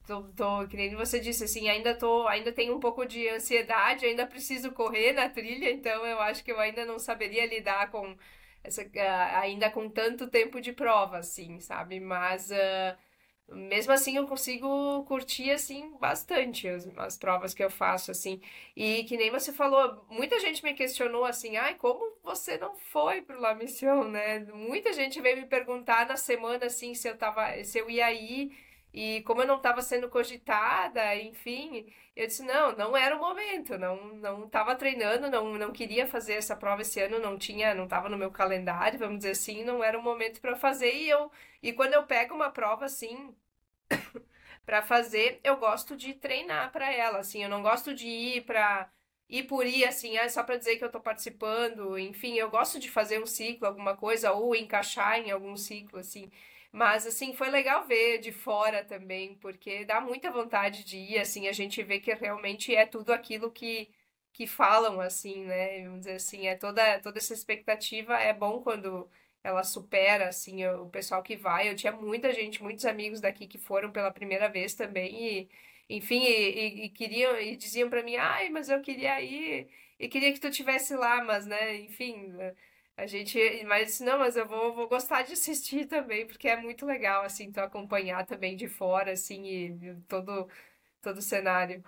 tô, 0.07 0.23
tô, 0.35 0.67
que 0.67 0.75
nem 0.75 0.95
você 0.95 1.19
disse, 1.19 1.43
assim, 1.43 1.69
ainda 1.69 1.93
tô, 1.93 2.27
ainda 2.27 2.51
tenho 2.51 2.75
um 2.75 2.79
pouco 2.79 3.05
de 3.05 3.29
ansiedade, 3.29 4.07
ainda 4.07 4.25
preciso 4.25 4.71
correr 4.71 5.13
na 5.13 5.29
trilha, 5.29 5.69
então 5.71 6.03
eu 6.07 6.19
acho 6.19 6.43
que 6.43 6.51
eu 6.51 6.59
ainda 6.59 6.83
não 6.83 6.97
saberia 6.97 7.45
lidar 7.45 7.91
com 7.91 8.17
essa, 8.63 8.81
uh, 8.81 9.35
ainda 9.35 9.69
com 9.69 9.87
tanto 9.87 10.27
tempo 10.27 10.59
de 10.59 10.73
prova, 10.73 11.19
assim, 11.19 11.59
sabe? 11.59 11.99
Mas... 11.99 12.49
Uh, 12.49 13.06
mesmo 13.49 13.93
assim 13.93 14.17
eu 14.17 14.27
consigo 14.27 15.03
curtir 15.05 15.51
assim 15.51 15.95
bastante 15.99 16.67
as, 16.67 16.87
as 16.97 17.17
provas 17.17 17.53
que 17.53 17.63
eu 17.63 17.69
faço 17.69 18.11
assim. 18.11 18.41
E 18.75 19.03
que 19.05 19.17
nem 19.17 19.31
você 19.31 19.53
falou 19.53 20.05
muita 20.09 20.39
gente 20.39 20.63
me 20.63 20.73
questionou 20.73 21.25
assim 21.25 21.55
ai 21.57 21.75
como 21.75 22.17
você 22.23 22.57
não 22.57 22.75
foi 22.75 23.21
pro 23.21 23.39
La 23.39 23.55
Mission 23.55 24.05
né? 24.05 24.39
Muita 24.53 24.93
gente 24.93 25.21
veio 25.21 25.37
me 25.37 25.45
perguntar 25.45 26.07
na 26.07 26.17
semana 26.17 26.65
assim 26.65 26.93
se 26.93 27.07
eu 27.07 27.17
tava 27.17 27.63
se 27.63 27.79
eu 27.79 27.89
ia 27.89 28.11
ir 28.13 28.51
e 28.97 29.21
como 29.23 29.41
eu 29.41 29.47
não 29.47 29.57
estava 29.57 29.81
sendo 29.81 30.09
cogitada 30.09 31.15
enfim 31.15 31.85
eu 32.15 32.25
disse 32.25 32.43
não 32.43 32.71
não 32.75 32.97
era 32.97 33.15
o 33.15 33.19
momento 33.19 33.77
não 33.77 33.95
não 34.15 34.45
estava 34.45 34.75
treinando 34.75 35.29
não 35.29 35.53
não 35.55 35.71
queria 35.71 36.07
fazer 36.07 36.33
essa 36.33 36.55
prova 36.55 36.81
esse 36.81 36.99
ano 36.99 37.19
não 37.19 37.37
tinha 37.37 37.73
não 37.75 37.83
estava 37.83 38.09
no 38.09 38.17
meu 38.17 38.31
calendário 38.31 38.97
vamos 38.97 39.19
dizer 39.19 39.31
assim 39.31 39.63
não 39.63 39.83
era 39.83 39.99
o 39.99 40.01
momento 40.01 40.41
para 40.41 40.55
fazer 40.55 40.93
e 40.93 41.09
eu 41.09 41.31
e 41.61 41.73
quando 41.73 41.93
eu 41.93 42.03
pego 42.07 42.33
uma 42.33 42.49
prova 42.49 42.85
assim 42.85 43.35
para 44.65 44.81
fazer, 44.81 45.39
eu 45.43 45.57
gosto 45.57 45.95
de 45.95 46.13
treinar 46.13 46.71
para 46.71 46.91
ela, 46.93 47.19
assim, 47.19 47.41
eu 47.43 47.49
não 47.49 47.61
gosto 47.63 47.93
de 47.93 48.07
ir 48.07 48.41
para 48.45 48.89
ir 49.29 49.43
por 49.43 49.65
ir 49.65 49.85
assim, 49.85 50.17
ah, 50.17 50.29
só 50.29 50.43
para 50.43 50.57
dizer 50.57 50.77
que 50.77 50.83
eu 50.83 50.91
tô 50.91 50.99
participando, 50.99 51.97
enfim, 51.97 52.35
eu 52.35 52.49
gosto 52.49 52.79
de 52.79 52.89
fazer 52.89 53.21
um 53.21 53.25
ciclo, 53.25 53.67
alguma 53.67 53.95
coisa 53.95 54.31
ou 54.33 54.55
encaixar 54.55 55.19
em 55.19 55.31
algum 55.31 55.55
ciclo 55.57 55.99
assim. 55.99 56.31
Mas 56.71 57.05
assim, 57.07 57.33
foi 57.33 57.49
legal 57.49 57.85
ver 57.87 58.19
de 58.19 58.31
fora 58.31 58.83
também, 58.83 59.35
porque 59.35 59.85
dá 59.85 59.99
muita 60.01 60.31
vontade 60.31 60.83
de 60.83 60.97
ir, 60.97 61.19
assim, 61.19 61.47
a 61.47 61.53
gente 61.53 61.81
vê 61.83 61.99
que 61.99 62.13
realmente 62.13 62.75
é 62.75 62.85
tudo 62.85 63.11
aquilo 63.13 63.51
que 63.51 63.89
que 64.33 64.45
falam 64.45 65.01
assim, 65.01 65.45
né? 65.45 65.83
Vamos 65.85 65.99
dizer 66.01 66.13
assim, 66.15 66.47
é 66.47 66.55
toda 66.55 66.99
toda 66.99 67.17
essa 67.17 67.33
expectativa 67.33 68.15
é 68.19 68.33
bom 68.33 68.61
quando 68.61 69.09
ela 69.43 69.63
supera, 69.63 70.27
assim, 70.29 70.65
o 70.67 70.89
pessoal 70.89 71.23
que 71.23 71.35
vai. 71.35 71.69
Eu 71.69 71.75
tinha 71.75 71.91
muita 71.91 72.31
gente, 72.33 72.61
muitos 72.61 72.85
amigos 72.85 73.19
daqui 73.21 73.47
que 73.47 73.57
foram 73.57 73.91
pela 73.91 74.11
primeira 74.11 74.47
vez 74.49 74.75
também 74.75 75.39
e, 75.41 75.49
enfim, 75.89 76.21
e, 76.23 76.83
e, 76.83 76.85
e 76.85 76.89
queriam 76.89 77.39
e 77.39 77.55
diziam 77.55 77.89
para 77.89 78.03
mim, 78.03 78.15
ai, 78.17 78.49
mas 78.49 78.69
eu 78.69 78.81
queria 78.81 79.19
ir 79.21 79.67
e 79.99 80.07
queria 80.07 80.31
que 80.33 80.39
tu 80.39 80.51
tivesse 80.51 80.95
lá, 80.95 81.23
mas 81.23 81.45
né, 81.47 81.77
enfim, 81.77 82.31
a 82.97 83.05
gente, 83.05 83.39
mas 83.65 83.99
não, 83.99 84.17
mas 84.19 84.35
eu 84.35 84.47
vou, 84.47 84.73
vou 84.73 84.87
gostar 84.89 85.21
de 85.21 85.33
assistir 85.33 85.85
também, 85.85 86.25
porque 86.25 86.47
é 86.47 86.59
muito 86.59 86.85
legal 86.85 87.23
assim, 87.23 87.51
tu 87.51 87.59
acompanhar 87.59 88.25
também 88.25 88.55
de 88.55 88.67
fora 88.67 89.11
assim 89.11 89.45
e 89.45 89.95
todo 90.07 90.49
todo 91.01 91.17
o 91.19 91.21
cenário. 91.21 91.83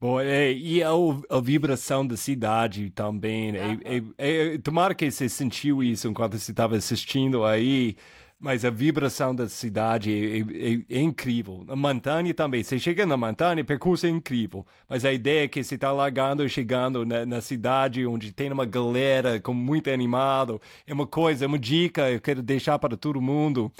Bom, 0.00 0.20
é, 0.20 0.52
e 0.52 0.82
a, 0.82 0.90
a, 1.28 1.40
vibração 1.40 2.06
da 2.06 2.16
cidade 2.16 2.88
também. 2.90 3.52
É, 3.56 4.54
é, 4.54 4.58
tomara 4.58 4.94
que 4.94 5.10
você 5.10 5.28
sentiu 5.28 5.82
isso 5.82 6.08
enquanto 6.08 6.38
você 6.38 6.52
estava 6.52 6.76
assistindo 6.76 7.44
aí. 7.44 7.96
Mas 8.40 8.64
a 8.64 8.70
vibração 8.70 9.34
da 9.34 9.48
cidade 9.48 10.12
é, 10.12 10.38
é, 10.38 10.98
é, 10.98 11.02
incrível. 11.02 11.64
A 11.66 11.74
montanha 11.74 12.32
também. 12.32 12.62
Você 12.62 12.78
chega 12.78 13.04
na 13.04 13.16
montanha, 13.16 13.62
o 13.62 13.64
percurso 13.64 14.06
é 14.06 14.10
incrível. 14.10 14.64
Mas 14.88 15.04
a 15.04 15.12
ideia 15.12 15.44
é 15.44 15.48
que 15.48 15.62
você 15.62 15.74
está 15.74 15.90
largando, 15.90 16.48
chegando 16.48 17.04
na, 17.04 17.26
na, 17.26 17.40
cidade 17.40 18.06
onde 18.06 18.32
tem 18.32 18.52
uma 18.52 18.64
galera 18.64 19.40
com 19.40 19.52
muito 19.52 19.90
animado. 19.90 20.60
É 20.86 20.94
uma 20.94 21.06
coisa, 21.06 21.44
é 21.44 21.48
uma 21.48 21.58
dica 21.58 22.10
eu 22.10 22.20
quero 22.20 22.40
deixar 22.40 22.78
para 22.78 22.96
todo 22.96 23.20
mundo. 23.20 23.72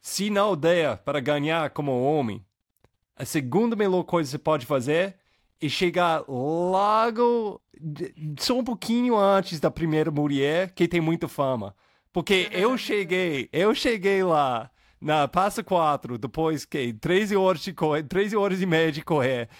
Se 0.00 0.30
não 0.30 0.56
der 0.56 0.98
para 0.98 1.18
ganhar 1.18 1.70
como 1.70 1.90
homem, 1.90 2.44
a 3.16 3.24
segunda 3.24 3.74
melhor 3.74 4.04
coisa 4.04 4.28
que 4.28 4.32
você 4.32 4.38
pode 4.38 4.66
fazer 4.66 5.16
é 5.60 5.68
chegar 5.68 6.24
logo, 6.28 7.60
só 8.38 8.58
um 8.58 8.64
pouquinho 8.64 9.16
antes 9.16 9.58
da 9.58 9.70
primeira 9.70 10.10
mulher 10.10 10.70
que 10.72 10.86
tem 10.86 11.00
muita 11.00 11.26
fama. 11.26 11.74
Porque 12.14 12.48
eu 12.52 12.78
cheguei, 12.78 13.50
eu 13.52 13.74
cheguei 13.74 14.22
lá 14.22 14.70
na 14.98 15.28
Passa 15.28 15.62
4, 15.62 16.16
depois 16.16 16.64
que 16.64 16.94
13 16.94 17.36
horas, 17.36 17.60
de 17.60 17.74
correr, 17.74 18.04
13 18.04 18.36
horas 18.36 18.62
e 18.62 18.66
meia 18.66 18.90
de 18.90 19.02
correr. 19.02 19.50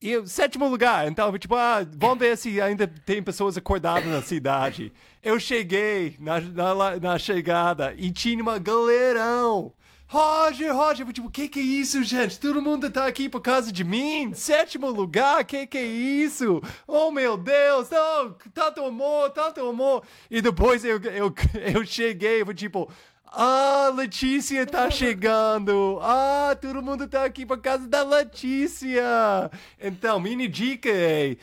E 0.00 0.26
sétimo 0.26 0.68
lugar, 0.68 1.08
então, 1.08 1.36
tipo, 1.38 1.54
ah, 1.54 1.86
vamos 1.96 2.18
ver 2.18 2.36
se 2.36 2.60
ainda 2.60 2.86
tem 2.86 3.22
pessoas 3.22 3.56
acordadas 3.56 4.04
na 4.04 4.20
cidade. 4.20 4.92
Eu 5.22 5.40
cheguei 5.40 6.16
na, 6.18 6.40
na, 6.40 7.00
na 7.00 7.18
chegada 7.18 7.94
e 7.96 8.10
tinha 8.10 8.42
uma 8.42 8.58
galerão 8.58 9.72
Roger, 10.12 10.76
Roger, 10.76 11.10
tipo, 11.10 11.30
que 11.30 11.48
que 11.48 11.58
é 11.58 11.62
isso, 11.62 12.04
gente? 12.04 12.38
Todo 12.38 12.60
mundo 12.60 12.90
tá 12.90 13.06
aqui 13.06 13.30
por 13.30 13.40
causa 13.40 13.72
de 13.72 13.82
mim? 13.82 14.34
Sétimo 14.34 14.90
lugar? 14.90 15.42
Que 15.42 15.66
que 15.66 15.78
é 15.78 15.86
isso? 15.86 16.60
Oh, 16.86 17.10
meu 17.10 17.38
Deus, 17.38 17.88
não, 17.88 18.36
tanto 18.52 18.84
amor, 18.84 19.30
tanto 19.30 19.66
amor. 19.66 20.02
E 20.30 20.42
depois 20.42 20.84
eu, 20.84 21.00
eu, 21.00 21.34
eu 21.74 21.86
cheguei, 21.86 22.44
tipo, 22.52 22.92
ah, 23.24 23.90
Letícia 23.96 24.66
tá 24.66 24.90
chegando. 24.92 25.98
Ah, 26.02 26.54
todo 26.60 26.82
mundo 26.82 27.08
tá 27.08 27.24
aqui 27.24 27.46
por 27.46 27.62
causa 27.62 27.88
da 27.88 28.02
Letícia. 28.02 29.50
Então, 29.80 30.20
minha 30.20 30.46
dica 30.46 30.90
é 30.90 31.38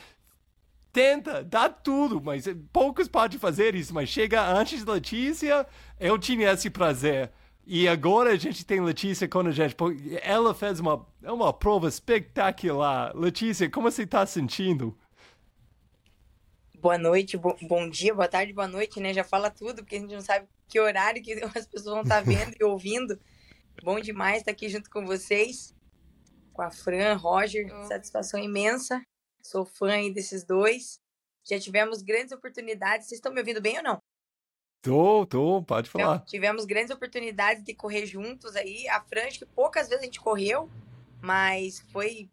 tenta, 0.93 1.43
dá 1.43 1.69
tudo, 1.69 2.21
mas 2.21 2.45
poucos 2.71 3.07
podem 3.07 3.39
fazer 3.39 3.73
isso, 3.73 3.95
mas 3.95 4.09
chega 4.09 4.47
antes 4.47 4.83
da 4.83 4.93
Letícia, 4.93 5.65
eu 5.99 6.19
tinha 6.19 6.51
esse 6.51 6.69
prazer. 6.69 7.31
E 7.71 7.87
agora 7.87 8.31
a 8.31 8.35
gente 8.35 8.65
tem 8.65 8.81
Letícia 8.81 9.27
com 9.27 9.41
a 9.41 9.51
gente. 9.51 9.75
Ela 10.23 10.55
fez 10.55 10.79
uma, 10.79 11.05
uma 11.21 11.53
prova 11.53 11.87
espetacular. 11.87 13.15
Letícia, 13.15 13.69
como 13.69 13.91
você 13.91 14.05
está 14.05 14.25
sentindo? 14.25 14.97
Boa 16.79 16.97
noite, 16.97 17.37
bo 17.37 17.55
bom 17.61 17.87
dia, 17.87 18.11
boa 18.11 18.27
tarde, 18.27 18.53
boa 18.53 18.67
noite, 18.67 18.99
né? 18.99 19.13
Já 19.13 19.23
fala 19.23 19.51
tudo, 19.51 19.83
porque 19.83 19.97
a 19.97 19.99
gente 19.99 20.15
não 20.15 20.21
sabe 20.21 20.47
que 20.67 20.79
horário 20.79 21.21
que 21.21 21.33
as 21.55 21.67
pessoas 21.67 21.93
vão 21.93 22.01
estar 22.01 22.15
tá 22.15 22.21
vendo 22.25 22.55
e 22.59 22.63
ouvindo. 22.63 23.19
Bom 23.83 23.99
demais 23.99 24.39
estar 24.39 24.49
aqui 24.49 24.67
junto 24.67 24.89
com 24.89 25.05
vocês, 25.05 25.71
com 26.51 26.63
a 26.63 26.71
Fran, 26.71 27.17
Roger, 27.17 27.69
satisfação 27.85 28.39
imensa. 28.39 28.99
Sou 29.43 29.63
fã 29.63 29.91
aí 29.91 30.11
desses 30.11 30.43
dois. 30.43 30.99
Já 31.47 31.59
tivemos 31.59 32.01
grandes 32.01 32.31
oportunidades. 32.31 33.05
Vocês 33.05 33.19
estão 33.19 33.31
me 33.31 33.39
ouvindo 33.41 33.61
bem 33.61 33.77
ou 33.77 33.83
não? 33.83 33.98
Tô, 34.81 35.25
tô, 35.25 35.61
pode 35.63 35.89
falar. 35.89 36.15
Então, 36.15 36.25
tivemos 36.25 36.65
grandes 36.65 36.93
oportunidades 36.93 37.63
de 37.63 37.73
correr 37.73 38.05
juntos 38.05 38.55
aí. 38.55 38.87
A 38.87 39.01
Fran, 39.01 39.27
que 39.27 39.45
poucas 39.45 39.89
vezes 39.89 40.01
a 40.01 40.05
gente 40.05 40.21
correu, 40.21 40.69
mas 41.21 41.79
foi 41.91 42.29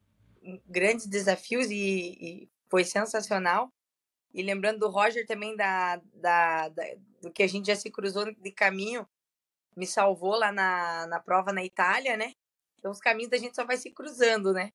grandes 0.69 1.07
desafios 1.07 1.71
e, 1.71 2.17
e 2.21 2.51
foi 2.69 2.85
sensacional. 2.85 3.73
E 4.33 4.43
lembrando 4.43 4.81
do 4.81 4.89
Roger 4.89 5.27
também, 5.27 5.57
da, 5.57 5.97
da, 6.15 6.69
da, 6.69 6.85
do 7.23 7.33
que 7.33 7.43
a 7.43 7.49
gente 7.49 7.67
já 7.67 7.75
se 7.75 7.91
cruzou 7.91 8.33
de 8.33 8.53
caminho, 8.53 9.09
me 9.77 9.87
salvou 9.87 10.37
lá 10.37 10.53
na, 10.53 11.07
na 11.07 11.19
prova 11.19 11.53
na 11.53 11.65
Itália, 11.65 12.17
né? 12.17 12.33
Então 12.79 12.91
os 12.91 13.01
caminhos 13.01 13.31
da 13.31 13.39
gente 13.39 13.57
só 13.57 13.65
vai 13.65 13.77
se 13.77 13.91
cruzando, 13.91 14.53
né? 14.53 14.73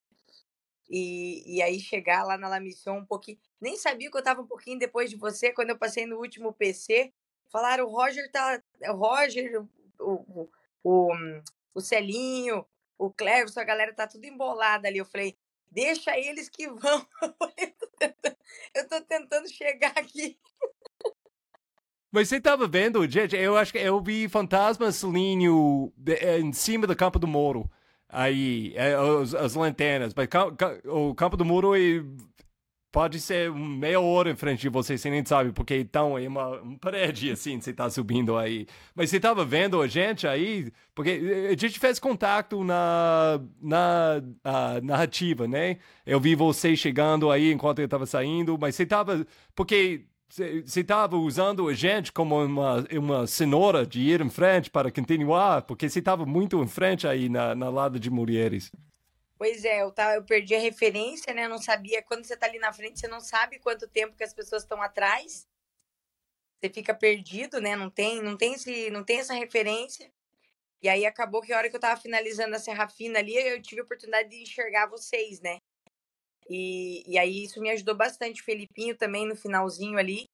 E, 0.89 1.57
e 1.57 1.61
aí 1.61 1.79
chegar 1.79 2.23
lá 2.23 2.37
na 2.37 2.49
La 2.49 2.59
Mission 2.59 2.97
um 2.97 3.05
pouquinho. 3.05 3.39
Nem 3.61 3.77
sabia 3.77 4.11
que 4.11 4.17
eu 4.17 4.23
tava 4.23 4.41
um 4.41 4.47
pouquinho 4.47 4.77
depois 4.77 5.09
de 5.09 5.15
você, 5.15 5.53
quando 5.53 5.69
eu 5.69 5.77
passei 5.77 6.05
no 6.05 6.17
último 6.17 6.51
PC. 6.51 7.13
Falaram, 7.51 7.85
o 7.85 7.89
Roger 7.89 8.31
tá. 8.31 8.61
O 8.89 8.93
Roger, 8.93 9.63
o, 9.99 10.49
o, 10.83 11.15
o, 11.75 11.81
Celinho, 11.81 12.65
o 12.97 13.11
Cleverson, 13.11 13.59
a 13.59 13.65
galera 13.65 13.93
tá 13.93 14.07
tudo 14.07 14.25
embolada 14.25 14.87
ali. 14.87 14.97
Eu 14.97 15.05
falei, 15.05 15.37
deixa 15.69 16.17
eles 16.17 16.49
que 16.49 16.67
vão. 16.67 17.05
Eu 18.73 18.87
tô 18.87 19.01
tentando 19.01 19.47
chegar 19.49 19.93
aqui. 19.97 20.37
Mas 22.11 22.27
você 22.27 22.41
tava 22.41 22.67
vendo, 22.67 23.07
gente, 23.09 23.37
eu 23.37 23.55
acho 23.55 23.71
que 23.71 23.77
eu 23.77 24.01
vi 24.01 24.27
fantasma 24.27 24.91
Celinho 24.91 25.93
eh, 26.05 26.39
em 26.39 26.51
cima 26.51 26.85
do 26.85 26.95
campo 26.95 27.17
do 27.17 27.27
Moro. 27.27 27.69
Aí, 28.09 28.75
as, 29.21 29.33
as 29.33 29.55
lanternas. 29.55 30.13
Mas 30.13 30.27
o 30.85 31.15
campo 31.15 31.37
do 31.37 31.45
Moro 31.45 31.73
pode 32.91 33.19
ser 33.19 33.51
meia 33.51 33.99
hora 33.99 34.29
em 34.29 34.35
frente 34.35 34.61
de 34.61 34.69
você, 34.69 34.97
você 34.97 35.09
nem 35.09 35.23
sabe, 35.25 35.51
porque 35.51 35.77
então 35.77 36.17
é 36.17 36.27
uma, 36.27 36.59
uma 36.61 36.77
parede 36.77 37.31
assim, 37.31 37.59
você 37.59 37.73
tá 37.73 37.89
subindo 37.89 38.37
aí. 38.37 38.67
Mas 38.93 39.09
você 39.09 39.19
tava 39.19 39.45
vendo 39.45 39.81
a 39.81 39.87
gente 39.87 40.27
aí, 40.27 40.71
porque 40.93 41.47
a 41.49 41.55
gente 41.55 41.79
fez 41.79 41.99
contato 41.99 42.63
na, 42.63 43.39
na 43.61 44.21
narrativa, 44.83 45.47
né? 45.47 45.77
Eu 46.05 46.19
vi 46.19 46.35
você 46.35 46.75
chegando 46.75 47.31
aí 47.31 47.51
enquanto 47.51 47.79
eu 47.79 47.87
tava 47.87 48.05
saindo, 48.05 48.57
mas 48.59 48.75
você 48.75 48.85
tava. 48.85 49.25
Porque 49.55 50.05
você 50.29 50.79
estava 50.79 51.17
usando 51.17 51.67
a 51.67 51.73
gente 51.73 52.11
como 52.11 52.43
uma, 52.43 52.85
uma 52.93 53.27
cenoura 53.27 53.85
de 53.85 54.01
ir 54.01 54.21
em 54.21 54.29
frente 54.29 54.69
para 54.69 54.91
continuar, 54.91 55.63
porque 55.63 55.89
você 55.89 55.99
estava 55.99 56.25
muito 56.25 56.61
em 56.61 56.67
frente 56.67 57.07
aí 57.07 57.27
na, 57.29 57.53
na 57.53 57.69
lado 57.69 57.99
de 57.99 58.09
mulheres. 58.09 58.71
Pois 59.41 59.65
é, 59.65 59.81
eu, 59.81 59.91
tava, 59.91 60.13
eu 60.13 60.23
perdi 60.23 60.53
a 60.53 60.59
referência, 60.59 61.33
né? 61.33 61.45
Eu 61.45 61.49
não 61.49 61.57
sabia. 61.57 62.03
Quando 62.03 62.23
você 62.23 62.37
tá 62.37 62.45
ali 62.45 62.59
na 62.59 62.71
frente, 62.71 62.99
você 62.99 63.07
não 63.07 63.19
sabe 63.19 63.57
quanto 63.57 63.87
tempo 63.87 64.15
que 64.15 64.23
as 64.23 64.35
pessoas 64.35 64.61
estão 64.61 64.79
atrás. 64.79 65.47
Você 66.59 66.71
fica 66.71 66.93
perdido, 66.93 67.59
né? 67.59 67.75
Não 67.75 67.89
tem, 67.89 68.21
não 68.21 68.37
tem, 68.37 68.53
esse, 68.53 68.91
não 68.91 69.03
tem 69.03 69.17
essa 69.17 69.33
referência. 69.33 70.11
E 70.79 70.87
aí 70.87 71.07
acabou 71.07 71.41
que 71.41 71.51
a 71.51 71.57
hora 71.57 71.71
que 71.71 71.75
eu 71.75 71.79
tava 71.79 71.99
finalizando 71.99 72.55
a 72.55 72.59
Serra 72.59 72.87
Fina 72.87 73.17
ali, 73.17 73.35
eu 73.35 73.59
tive 73.59 73.81
a 73.81 73.83
oportunidade 73.83 74.29
de 74.29 74.43
enxergar 74.43 74.85
vocês, 74.85 75.41
né? 75.41 75.57
E, 76.47 77.03
e 77.11 77.17
aí 77.17 77.45
isso 77.45 77.59
me 77.59 77.71
ajudou 77.71 77.95
bastante. 77.95 78.43
O 78.43 78.45
Felipinho 78.45 78.95
também 78.95 79.27
no 79.27 79.35
finalzinho 79.35 79.97
ali. 79.97 80.25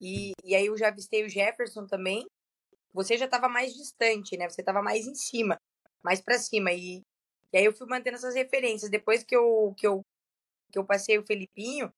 E, 0.00 0.32
e 0.42 0.54
aí 0.54 0.64
eu 0.64 0.78
já 0.78 0.88
avistei 0.88 1.22
o 1.22 1.28
Jefferson 1.28 1.86
também. 1.86 2.24
Você 2.94 3.18
já 3.18 3.28
tava 3.28 3.46
mais 3.46 3.74
distante, 3.74 4.38
né? 4.38 4.48
Você 4.48 4.62
tava 4.62 4.80
mais 4.80 5.06
em 5.06 5.14
cima, 5.14 5.58
mais 6.02 6.22
para 6.22 6.38
cima. 6.38 6.72
E, 6.72 7.02
e 7.52 7.58
aí 7.58 7.64
eu 7.64 7.72
fui 7.72 7.86
mantendo 7.86 8.16
essas 8.16 8.34
referências. 8.34 8.90
Depois 8.90 9.22
que 9.22 9.36
eu, 9.36 9.74
que 9.76 9.86
eu, 9.86 10.04
que 10.70 10.78
eu 10.78 10.84
passei 10.84 11.18
o 11.18 11.26
Felipinho, 11.26 11.92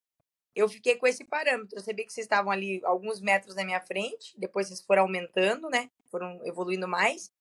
eu 0.53 0.67
fiquei 0.67 0.95
com 0.97 1.07
esse 1.07 1.23
parâmetro. 1.23 1.77
Eu 1.77 1.83
sabia 1.83 2.05
que 2.05 2.13
vocês 2.13 2.25
estavam 2.25 2.51
ali 2.51 2.81
alguns 2.83 3.21
metros 3.21 3.55
na 3.55 3.63
minha 3.63 3.81
frente, 3.81 4.33
depois 4.37 4.67
vocês 4.67 4.81
foram 4.81 5.03
aumentando, 5.03 5.69
né? 5.69 5.89
Foram 6.11 6.45
evoluindo 6.45 6.87
mais. 6.87 7.31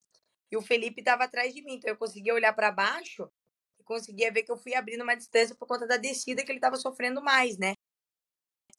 E 0.50 0.56
o 0.56 0.62
Felipe 0.62 1.00
estava 1.00 1.24
atrás 1.24 1.54
de 1.54 1.62
mim. 1.62 1.74
Então 1.74 1.90
eu 1.90 1.96
conseguia 1.96 2.34
olhar 2.34 2.52
para 2.52 2.70
baixo 2.70 3.28
e 3.78 3.82
conseguia 3.84 4.32
ver 4.32 4.42
que 4.44 4.52
eu 4.52 4.56
fui 4.56 4.74
abrindo 4.74 5.02
uma 5.02 5.16
distância 5.16 5.54
por 5.54 5.66
conta 5.66 5.86
da 5.86 5.96
descida 5.96 6.44
que 6.44 6.50
ele 6.52 6.58
estava 6.58 6.76
sofrendo 6.76 7.22
mais, 7.22 7.58
né? 7.58 7.74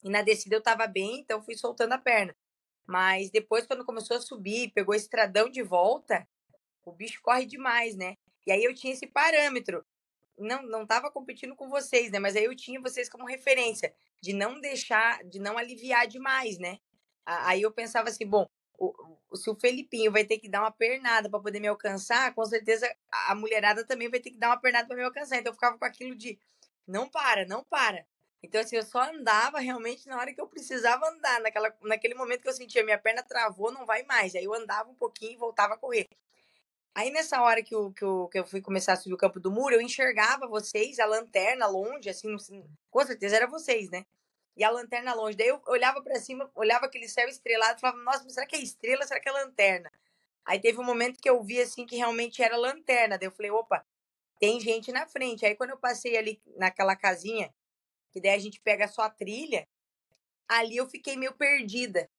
E 0.03 0.09
na 0.09 0.21
descida 0.21 0.55
eu 0.55 0.59
estava 0.59 0.87
bem, 0.87 1.19
então 1.19 1.41
fui 1.43 1.55
soltando 1.55 1.93
a 1.93 1.97
perna. 1.97 2.35
Mas 2.85 3.31
depois, 3.31 3.65
quando 3.65 3.83
começou 3.83 4.15
a 4.15 4.21
subir, 4.21 4.71
pegou 4.71 4.93
esse 4.93 5.05
estradão 5.05 5.49
de 5.49 5.63
volta, 5.63 6.27
o 6.85 6.91
bicho 6.91 7.19
corre 7.21 7.45
demais, 7.45 7.95
né? 7.95 8.15
E 8.45 8.51
aí 8.51 8.63
eu 8.63 8.73
tinha 8.73 8.93
esse 8.93 9.07
parâmetro. 9.07 9.85
Não, 10.37 10.61
não 10.63 10.85
tava 10.85 11.09
competindo 11.11 11.55
com 11.55 11.69
vocês, 11.69 12.11
né? 12.11 12.19
Mas 12.19 12.35
aí 12.35 12.45
eu 12.45 12.55
tinha 12.55 12.81
vocês 12.81 13.09
como 13.09 13.25
referência 13.25 13.93
de 14.21 14.33
não 14.33 14.59
deixar, 14.59 15.23
de 15.23 15.39
não 15.39 15.57
aliviar 15.57 16.07
demais, 16.07 16.57
né? 16.57 16.79
Aí 17.25 17.61
eu 17.61 17.71
pensava 17.71 18.09
assim, 18.09 18.25
bom, 18.25 18.45
o, 18.77 18.93
se 19.35 19.49
o 19.49 19.55
Felipinho 19.55 20.11
vai 20.11 20.25
ter 20.25 20.37
que 20.37 20.49
dar 20.49 20.61
uma 20.61 20.71
pernada 20.71 21.29
para 21.29 21.39
poder 21.39 21.59
me 21.59 21.67
alcançar, 21.67 22.33
com 22.35 22.45
certeza 22.45 22.93
a 23.11 23.35
mulherada 23.35 23.85
também 23.85 24.09
vai 24.09 24.19
ter 24.19 24.31
que 24.31 24.37
dar 24.37 24.49
uma 24.49 24.59
pernada 24.59 24.87
para 24.87 24.97
me 24.97 25.03
alcançar. 25.03 25.37
Então 25.37 25.51
eu 25.51 25.55
ficava 25.55 25.77
com 25.77 25.85
aquilo 25.85 26.15
de 26.15 26.37
não 26.87 27.09
para, 27.09 27.45
não 27.45 27.63
para. 27.63 28.05
Então, 28.43 28.61
assim, 28.61 28.75
eu 28.75 28.83
só 28.83 29.01
andava 29.01 29.59
realmente 29.59 30.07
na 30.07 30.17
hora 30.19 30.31
que 30.33 30.39
eu 30.39 30.47
precisava 30.47 31.09
andar. 31.09 31.41
Naquela, 31.41 31.75
naquele 31.81 32.13
momento 32.13 32.41
que 32.43 32.49
eu 32.49 32.53
sentia 32.53 32.83
minha 32.83 32.97
perna 32.97 33.23
travou, 33.23 33.71
não 33.71 33.85
vai 33.85 34.03
mais. 34.03 34.35
Aí 34.35 34.43
eu 34.43 34.53
andava 34.53 34.89
um 34.89 34.95
pouquinho 34.95 35.33
e 35.33 35.37
voltava 35.37 35.73
a 35.73 35.77
correr. 35.77 36.07
Aí 36.95 37.11
nessa 37.11 37.41
hora 37.41 37.61
que 37.61 37.75
eu, 37.75 37.91
que, 37.91 38.05
eu, 38.05 38.29
que 38.29 38.39
eu 38.39 38.45
fui 38.45 38.61
começar 38.61 38.93
a 38.93 38.95
subir 38.95 39.13
o 39.13 39.17
campo 39.17 39.37
do 39.37 39.51
muro, 39.51 39.75
eu 39.75 39.81
enxergava 39.81 40.47
vocês, 40.47 40.97
a 40.97 41.05
lanterna 41.05 41.67
longe, 41.67 42.09
assim, 42.09 42.37
com 42.89 43.05
certeza 43.05 43.35
era 43.35 43.47
vocês, 43.47 43.89
né? 43.89 44.05
E 44.55 44.63
a 44.63 44.69
lanterna 44.69 45.13
longe. 45.13 45.35
Daí 45.35 45.49
eu 45.49 45.61
olhava 45.67 46.01
para 46.01 46.15
cima, 46.15 46.49
olhava 46.55 46.85
aquele 46.85 47.09
céu 47.09 47.27
estrelado 47.27 47.77
e 47.77 47.81
falava, 47.81 48.01
nossa, 48.01 48.23
mas 48.23 48.33
será 48.33 48.45
que 48.45 48.55
é 48.55 48.61
estrela? 48.61 49.05
Será 49.05 49.19
que 49.19 49.27
é 49.27 49.31
lanterna? 49.33 49.91
Aí 50.45 50.57
teve 50.57 50.79
um 50.79 50.85
momento 50.85 51.19
que 51.21 51.29
eu 51.29 51.43
vi 51.43 51.59
assim 51.61 51.85
que 51.85 51.97
realmente 51.97 52.41
era 52.41 52.55
lanterna. 52.55 53.17
Daí 53.17 53.27
eu 53.27 53.31
falei, 53.31 53.51
opa, 53.51 53.85
tem 54.39 54.61
gente 54.61 54.93
na 54.93 55.05
frente. 55.05 55.45
Aí 55.45 55.53
quando 55.53 55.71
eu 55.71 55.77
passei 55.77 56.15
ali 56.15 56.41
naquela 56.55 56.95
casinha, 56.95 57.53
que 58.11 58.21
daí 58.21 58.31
a 58.31 58.39
gente 58.39 58.61
pega 58.61 58.87
só 58.87 59.01
a 59.01 59.09
trilha, 59.09 59.67
ali 60.47 60.77
eu 60.77 60.87
fiquei 60.87 61.17
meio 61.17 61.33
perdida. 61.33 62.09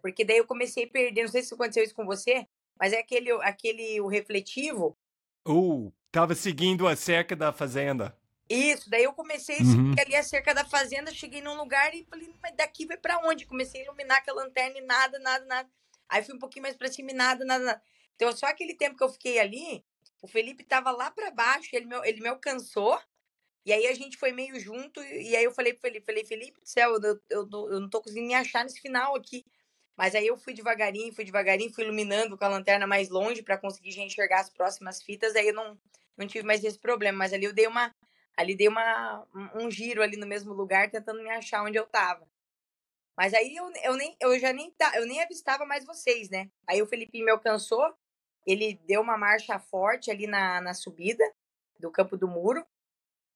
Porque 0.00 0.24
daí 0.24 0.38
eu 0.38 0.46
comecei 0.46 0.84
a 0.84 0.88
perder, 0.88 1.24
não 1.24 1.30
sei 1.30 1.42
se 1.42 1.52
aconteceu 1.52 1.84
isso 1.84 1.94
com 1.94 2.06
você, 2.06 2.48
mas 2.80 2.94
é 2.94 2.98
aquele, 3.00 3.30
aquele 3.42 4.00
o 4.00 4.06
refletivo. 4.06 4.96
Uh, 5.46 5.92
tava 6.10 6.34
seguindo 6.34 6.88
a 6.88 6.96
cerca 6.96 7.36
da 7.36 7.52
fazenda. 7.52 8.16
Isso, 8.48 8.88
daí 8.90 9.04
eu 9.04 9.12
comecei 9.12 9.58
a 9.58 9.62
uhum. 9.62 9.90
seguir 9.90 10.00
ali 10.00 10.16
a 10.16 10.22
cerca 10.22 10.54
da 10.54 10.64
fazenda, 10.64 11.14
cheguei 11.14 11.40
num 11.40 11.56
lugar 11.56 11.94
e 11.94 12.04
falei, 12.04 12.34
mas 12.42 12.56
daqui 12.56 12.86
vai 12.86 12.96
para 12.96 13.18
onde? 13.18 13.46
Comecei 13.46 13.82
a 13.82 13.84
iluminar 13.84 14.24
com 14.24 14.30
a 14.32 14.34
lanterna 14.34 14.78
e 14.78 14.80
nada, 14.80 15.18
nada, 15.20 15.44
nada. 15.44 15.70
Aí 16.08 16.24
fui 16.24 16.34
um 16.34 16.38
pouquinho 16.38 16.64
mais 16.64 16.76
para 16.76 16.90
cima 16.90 17.12
e 17.12 17.14
nada, 17.14 17.44
nada, 17.44 17.64
nada. 17.64 17.82
Então, 18.16 18.32
só 18.32 18.46
aquele 18.46 18.74
tempo 18.74 18.96
que 18.96 19.04
eu 19.04 19.08
fiquei 19.08 19.38
ali, 19.38 19.84
o 20.20 20.26
Felipe 20.26 20.64
tava 20.64 20.90
lá 20.90 21.10
para 21.10 21.30
baixo, 21.30 21.68
ele 21.72 21.86
me, 21.86 21.96
ele 22.04 22.20
me 22.20 22.28
alcançou, 22.28 22.98
e 23.64 23.72
aí 23.72 23.86
a 23.86 23.94
gente 23.94 24.16
foi 24.16 24.32
meio 24.32 24.58
junto, 24.58 25.00
e 25.02 25.36
aí 25.36 25.44
eu 25.44 25.52
falei 25.52 25.72
pro 25.72 25.82
Felipe, 25.82 26.06
falei, 26.06 26.24
Felipe 26.24 26.60
do 26.60 26.66
céu, 26.66 26.94
eu, 26.94 27.00
eu, 27.02 27.20
eu, 27.30 27.70
eu 27.70 27.80
não 27.80 27.88
tô 27.88 28.00
conseguindo 28.00 28.26
me 28.26 28.34
achar 28.34 28.64
nesse 28.64 28.80
final 28.80 29.14
aqui. 29.14 29.44
Mas 29.96 30.14
aí 30.14 30.26
eu 30.26 30.36
fui 30.36 30.54
devagarinho, 30.54 31.12
fui 31.12 31.24
devagarinho, 31.24 31.72
fui 31.72 31.84
iluminando 31.84 32.36
com 32.36 32.44
a 32.44 32.48
lanterna 32.48 32.86
mais 32.86 33.08
longe 33.08 33.42
para 33.42 33.58
conseguir 33.58 33.92
já 33.92 34.02
enxergar 34.02 34.40
as 34.40 34.50
próximas 34.50 35.02
fitas. 35.02 35.36
Aí 35.36 35.48
eu 35.48 35.54
não, 35.54 35.78
não 36.16 36.26
tive 36.26 36.46
mais 36.46 36.64
esse 36.64 36.78
problema. 36.78 37.18
Mas 37.18 37.32
ali 37.32 37.44
eu 37.44 37.52
dei 37.52 37.66
uma, 37.66 37.94
ali 38.36 38.54
dei 38.54 38.68
uma, 38.68 39.26
um 39.54 39.70
giro 39.70 40.02
ali 40.02 40.16
no 40.16 40.26
mesmo 40.26 40.52
lugar, 40.52 40.90
tentando 40.90 41.22
me 41.22 41.30
achar 41.30 41.62
onde 41.62 41.78
eu 41.78 41.86
tava. 41.86 42.26
Mas 43.16 43.34
aí 43.34 43.54
eu, 43.54 43.70
eu, 43.84 43.96
nem, 43.96 44.16
eu 44.18 44.38
já 44.38 44.52
nem, 44.52 44.74
eu 44.94 45.06
nem 45.06 45.22
avistava 45.22 45.66
mais 45.66 45.84
vocês, 45.84 46.30
né? 46.30 46.50
Aí 46.66 46.80
o 46.80 46.86
Felipe 46.86 47.22
me 47.22 47.30
alcançou, 47.30 47.94
ele 48.46 48.80
deu 48.86 49.02
uma 49.02 49.18
marcha 49.18 49.58
forte 49.58 50.10
ali 50.10 50.26
na, 50.26 50.60
na 50.60 50.72
subida 50.72 51.22
do 51.78 51.90
campo 51.90 52.16
do 52.16 52.26
muro. 52.26 52.64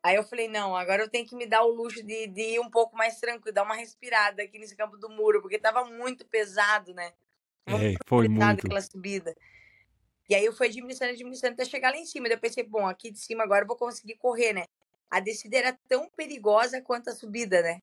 Aí 0.05 0.17
eu 0.17 0.23
falei, 0.23 0.49
não, 0.49 0.77
agora 0.77 1.03
eu 1.03 1.09
tenho 1.09 1.27
que 1.27 1.35
me 1.35 1.47
dar 1.47 1.63
o 1.63 1.75
luxo 1.75 2.03
de, 2.03 2.27
de 2.27 2.43
ir 2.43 2.61
um 2.61 2.69
pouco 2.69 2.95
mais 2.95 3.19
tranquilo, 3.19 3.55
dar 3.55 3.63
uma 3.63 3.75
respirada 3.75 4.43
aqui 4.43 4.59
nesse 4.59 4.77
campo 4.77 4.99
do 4.99 5.09
muro, 5.09 5.41
porque 5.41 5.59
tava 5.59 5.83
muito 5.87 6.27
pesado, 6.27 6.93
né? 6.93 7.15
Muito 7.67 7.83
é, 7.83 7.95
foi 8.07 8.29
muito. 8.29 8.67
aquela 8.67 8.83
subida. 8.83 9.35
E 10.29 10.35
aí 10.35 10.45
eu 10.45 10.53
fui 10.53 10.67
administrando, 10.67 11.15
administrando 11.15 11.55
até 11.55 11.65
chegar 11.65 11.91
lá 11.91 11.97
em 11.97 12.05
cima. 12.05 12.29
Daí 12.29 12.37
eu 12.37 12.41
pensei, 12.41 12.63
bom, 12.63 12.87
aqui 12.87 13.11
de 13.11 13.19
cima 13.19 13.45
agora 13.45 13.65
eu 13.65 13.67
vou 13.67 13.79
conseguir 13.79 14.17
correr, 14.17 14.53
né? 14.53 14.67
A 15.11 15.21
descida 15.21 15.57
era 15.57 15.79
tão 15.89 16.11
perigosa 16.11 16.83
quanto 16.83 17.09
a 17.09 17.15
subida, 17.15 17.63
né? 17.63 17.81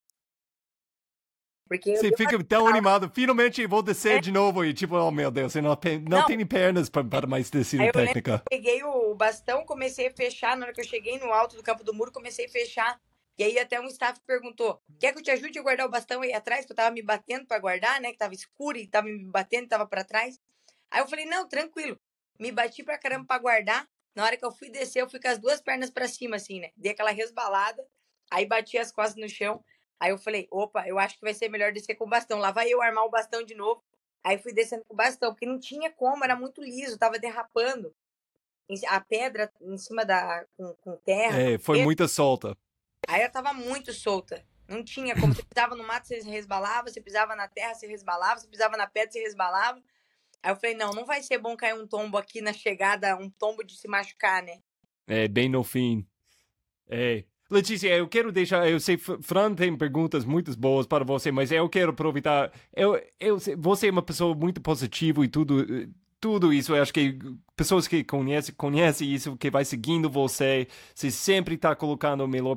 Porque 1.72 1.96
você 1.96 2.10
fica 2.18 2.36
uma... 2.36 2.44
tão 2.44 2.68
animado, 2.68 3.10
finalmente 3.16 3.66
vou 3.66 3.82
descer 3.82 4.18
é. 4.18 4.20
de 4.20 4.30
novo 4.30 4.66
e 4.66 4.74
tipo, 4.74 4.94
oh 4.94 5.10
meu 5.10 5.32
Deus, 5.32 5.54
você 5.54 5.62
não, 5.62 5.70
não, 5.70 6.20
não. 6.20 6.26
tem 6.26 6.46
pernas 6.46 6.90
para 6.90 7.26
mais 7.26 7.50
descida 7.50 7.90
técnica. 7.94 8.44
Eu 8.44 8.50
peguei 8.50 8.84
o 8.84 9.16
bastão, 9.16 9.64
comecei 9.64 10.08
a 10.08 10.12
fechar, 10.12 10.58
na 10.58 10.66
hora 10.66 10.76
que 10.76 10.82
eu 10.82 10.86
cheguei 10.86 11.18
no 11.18 11.32
alto 11.32 11.56
do 11.56 11.64
campo 11.64 11.82
do 11.82 11.94
muro, 11.94 12.12
comecei 12.12 12.46
a 12.46 12.50
fechar. 12.50 13.00
E 13.38 13.44
aí 13.46 13.58
até 13.58 13.80
um 13.80 13.86
staff 13.88 14.20
perguntou, 14.28 14.82
quer 15.00 15.14
que 15.14 15.20
eu 15.20 15.24
te 15.24 15.32
ajude 15.32 15.58
a 15.58 15.62
guardar 15.62 15.88
o 15.88 15.90
bastão 15.90 16.22
aí 16.22 16.34
atrás? 16.34 16.66
Que 16.66 16.74
eu 16.74 16.76
tava 16.76 16.92
me 16.92 17.02
batendo 17.02 17.46
para 17.46 17.58
guardar, 17.58 18.02
né? 18.02 18.12
Que 18.12 18.18
tava 18.18 18.34
escuro 18.34 18.78
e 18.78 18.86
tava 18.86 19.08
me 19.08 19.24
batendo, 19.24 19.70
tava 19.70 19.88
para 19.88 20.04
trás. 20.04 20.38
Aí 20.92 21.00
eu 21.00 21.08
falei, 21.08 21.26
não, 21.26 21.48
tranquilo. 21.48 21.98
Me 22.38 22.52
bati 22.52 22.84
pra 22.84 22.98
caramba 22.98 23.26
pra 23.26 23.38
guardar. 23.38 23.88
Na 24.14 24.26
hora 24.26 24.36
que 24.36 24.44
eu 24.44 24.52
fui 24.52 24.70
descer, 24.70 25.04
eu 25.04 25.10
fui 25.10 25.22
com 25.22 25.30
as 25.30 25.40
duas 25.40 25.62
pernas 25.62 25.90
para 25.90 26.06
cima, 26.10 26.36
assim, 26.36 26.60
né? 26.60 26.72
Dei 26.76 26.92
aquela 26.92 27.12
resbalada, 27.12 27.82
aí 28.30 28.46
bati 28.46 28.78
as 28.78 28.92
costas 28.92 29.16
no 29.16 29.30
chão. 29.30 29.64
Aí 30.02 30.10
eu 30.10 30.18
falei, 30.18 30.48
opa, 30.50 30.88
eu 30.88 30.98
acho 30.98 31.14
que 31.14 31.22
vai 31.22 31.32
ser 31.32 31.48
melhor 31.48 31.72
descer 31.72 31.94
com 31.94 32.06
o 32.06 32.10
bastão. 32.10 32.40
Lá 32.40 32.52
vai 32.52 32.68
eu 32.68 32.82
armar 32.82 33.06
o 33.06 33.10
bastão 33.12 33.44
de 33.44 33.54
novo. 33.54 33.84
Aí 34.24 34.40
fui 34.40 34.52
descendo 34.52 34.84
com 34.84 34.96
o 34.96 34.98
bastão, 34.98 35.32
porque 35.32 35.46
não 35.46 35.60
tinha 35.60 35.92
como, 35.92 36.24
era 36.24 36.36
muito 36.36 36.60
liso, 36.60 36.98
tava 36.98 37.20
derrapando. 37.20 37.94
A 38.88 39.00
pedra 39.00 39.52
em 39.62 39.78
cima 39.78 40.04
da. 40.04 40.44
com, 40.58 40.74
com 40.82 40.98
terra. 40.98 41.40
É, 41.40 41.60
foi 41.60 41.84
muita 41.84 42.08
solta. 42.08 42.58
Aí 43.08 43.22
eu 43.22 43.32
tava 43.32 43.54
muito 43.54 43.94
solta. 43.94 44.44
Não 44.68 44.84
tinha 44.84 45.14
como. 45.14 45.36
Você 45.36 45.44
pisava 45.44 45.76
no 45.76 45.84
mato, 45.86 46.08
você 46.08 46.20
resbalava, 46.22 46.90
você 46.90 47.00
pisava 47.00 47.36
na 47.36 47.48
terra, 47.48 47.76
você 47.76 47.86
resbalava, 47.86 48.40
você 48.40 48.48
pisava 48.48 48.76
na 48.76 48.88
pedra, 48.88 49.12
você 49.12 49.20
resbalava. 49.20 49.84
Aí 50.42 50.52
eu 50.52 50.56
falei, 50.56 50.76
não, 50.76 50.94
não 50.94 51.06
vai 51.06 51.22
ser 51.22 51.38
bom 51.38 51.56
cair 51.56 51.76
um 51.76 51.86
tombo 51.86 52.18
aqui 52.18 52.42
na 52.42 52.54
chegada, 52.54 53.16
um 53.18 53.30
tombo 53.30 53.64
de 53.64 53.78
se 53.78 53.88
machucar, 53.88 54.42
né? 54.42 54.64
É, 55.06 55.28
bem 55.28 55.48
no 55.48 55.64
fim. 55.64 56.08
É, 56.90 57.24
Letícia, 57.52 57.90
eu 57.90 58.08
quero 58.08 58.32
deixar. 58.32 58.70
Eu 58.70 58.80
sei, 58.80 58.98
Fran 58.98 59.54
tem 59.54 59.76
perguntas 59.76 60.24
muito 60.24 60.58
boas 60.58 60.88
para 60.88 61.04
você, 61.04 61.34
mas 61.34 61.52
eu 61.52 61.68
quero 61.68 61.92
aproveitar. 61.92 62.50
Eu, 62.74 62.98
eu, 63.20 63.38
você 63.58 63.90
é 63.90 63.92
uma 63.92 64.02
pessoa 64.02 64.34
muito 64.34 64.62
positiva 64.62 65.24
e 65.26 65.28
tudo. 65.28 65.68
Tudo 66.18 66.54
isso, 66.54 66.76
eu 66.76 66.80
acho 66.80 66.94
que 66.94 67.18
pessoas 67.56 67.88
que 67.88 68.04
conhecem, 68.04 68.54
conhecem 68.54 69.12
isso, 69.12 69.36
que 69.36 69.50
vai 69.50 69.66
seguindo 69.66 70.08
você, 70.08 70.68
você 70.94 71.10
sempre 71.10 71.56
está 71.56 71.76
colocando 71.76 72.24
o 72.24 72.28
melhor 72.28 72.56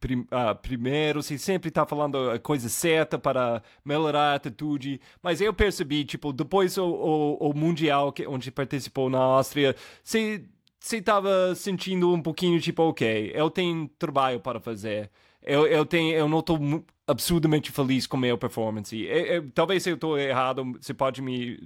prim, 0.00 0.20
uh, 0.20 0.54
primeiro, 0.62 1.22
você 1.22 1.36
sempre 1.36 1.68
está 1.68 1.84
falando 1.84 2.30
a 2.30 2.38
coisa 2.38 2.70
certa 2.70 3.18
para 3.18 3.62
melhorar 3.84 4.32
a 4.32 4.34
atitude. 4.36 4.98
Mas 5.22 5.42
eu 5.42 5.52
percebi, 5.52 6.06
tipo, 6.06 6.32
depois 6.32 6.78
o, 6.78 6.86
o, 6.86 7.50
o 7.50 7.54
Mundial, 7.54 8.10
que, 8.10 8.26
onde 8.26 8.50
participou 8.50 9.10
na 9.10 9.18
Áustria, 9.18 9.76
você 10.02 10.42
você 10.86 10.98
estava 10.98 11.52
sentindo 11.56 12.12
um 12.12 12.22
pouquinho 12.22 12.60
tipo, 12.60 12.82
ok, 12.82 13.32
eu 13.34 13.50
tenho 13.50 13.88
trabalho 13.98 14.38
para 14.38 14.60
fazer. 14.60 15.10
Eu, 15.42 15.66
eu, 15.66 15.84
tenho, 15.84 16.14
eu 16.14 16.28
não 16.28 16.38
estou 16.38 16.58
absurdamente 17.06 17.72
feliz 17.72 18.06
com 18.06 18.16
a 18.16 18.20
minha 18.20 18.38
performance. 18.38 18.96
Eu, 18.96 19.26
eu, 19.26 19.50
talvez 19.50 19.84
eu 19.86 19.96
estou 19.96 20.16
errado, 20.16 20.64
você 20.80 20.94
pode 20.94 21.20
me, 21.20 21.58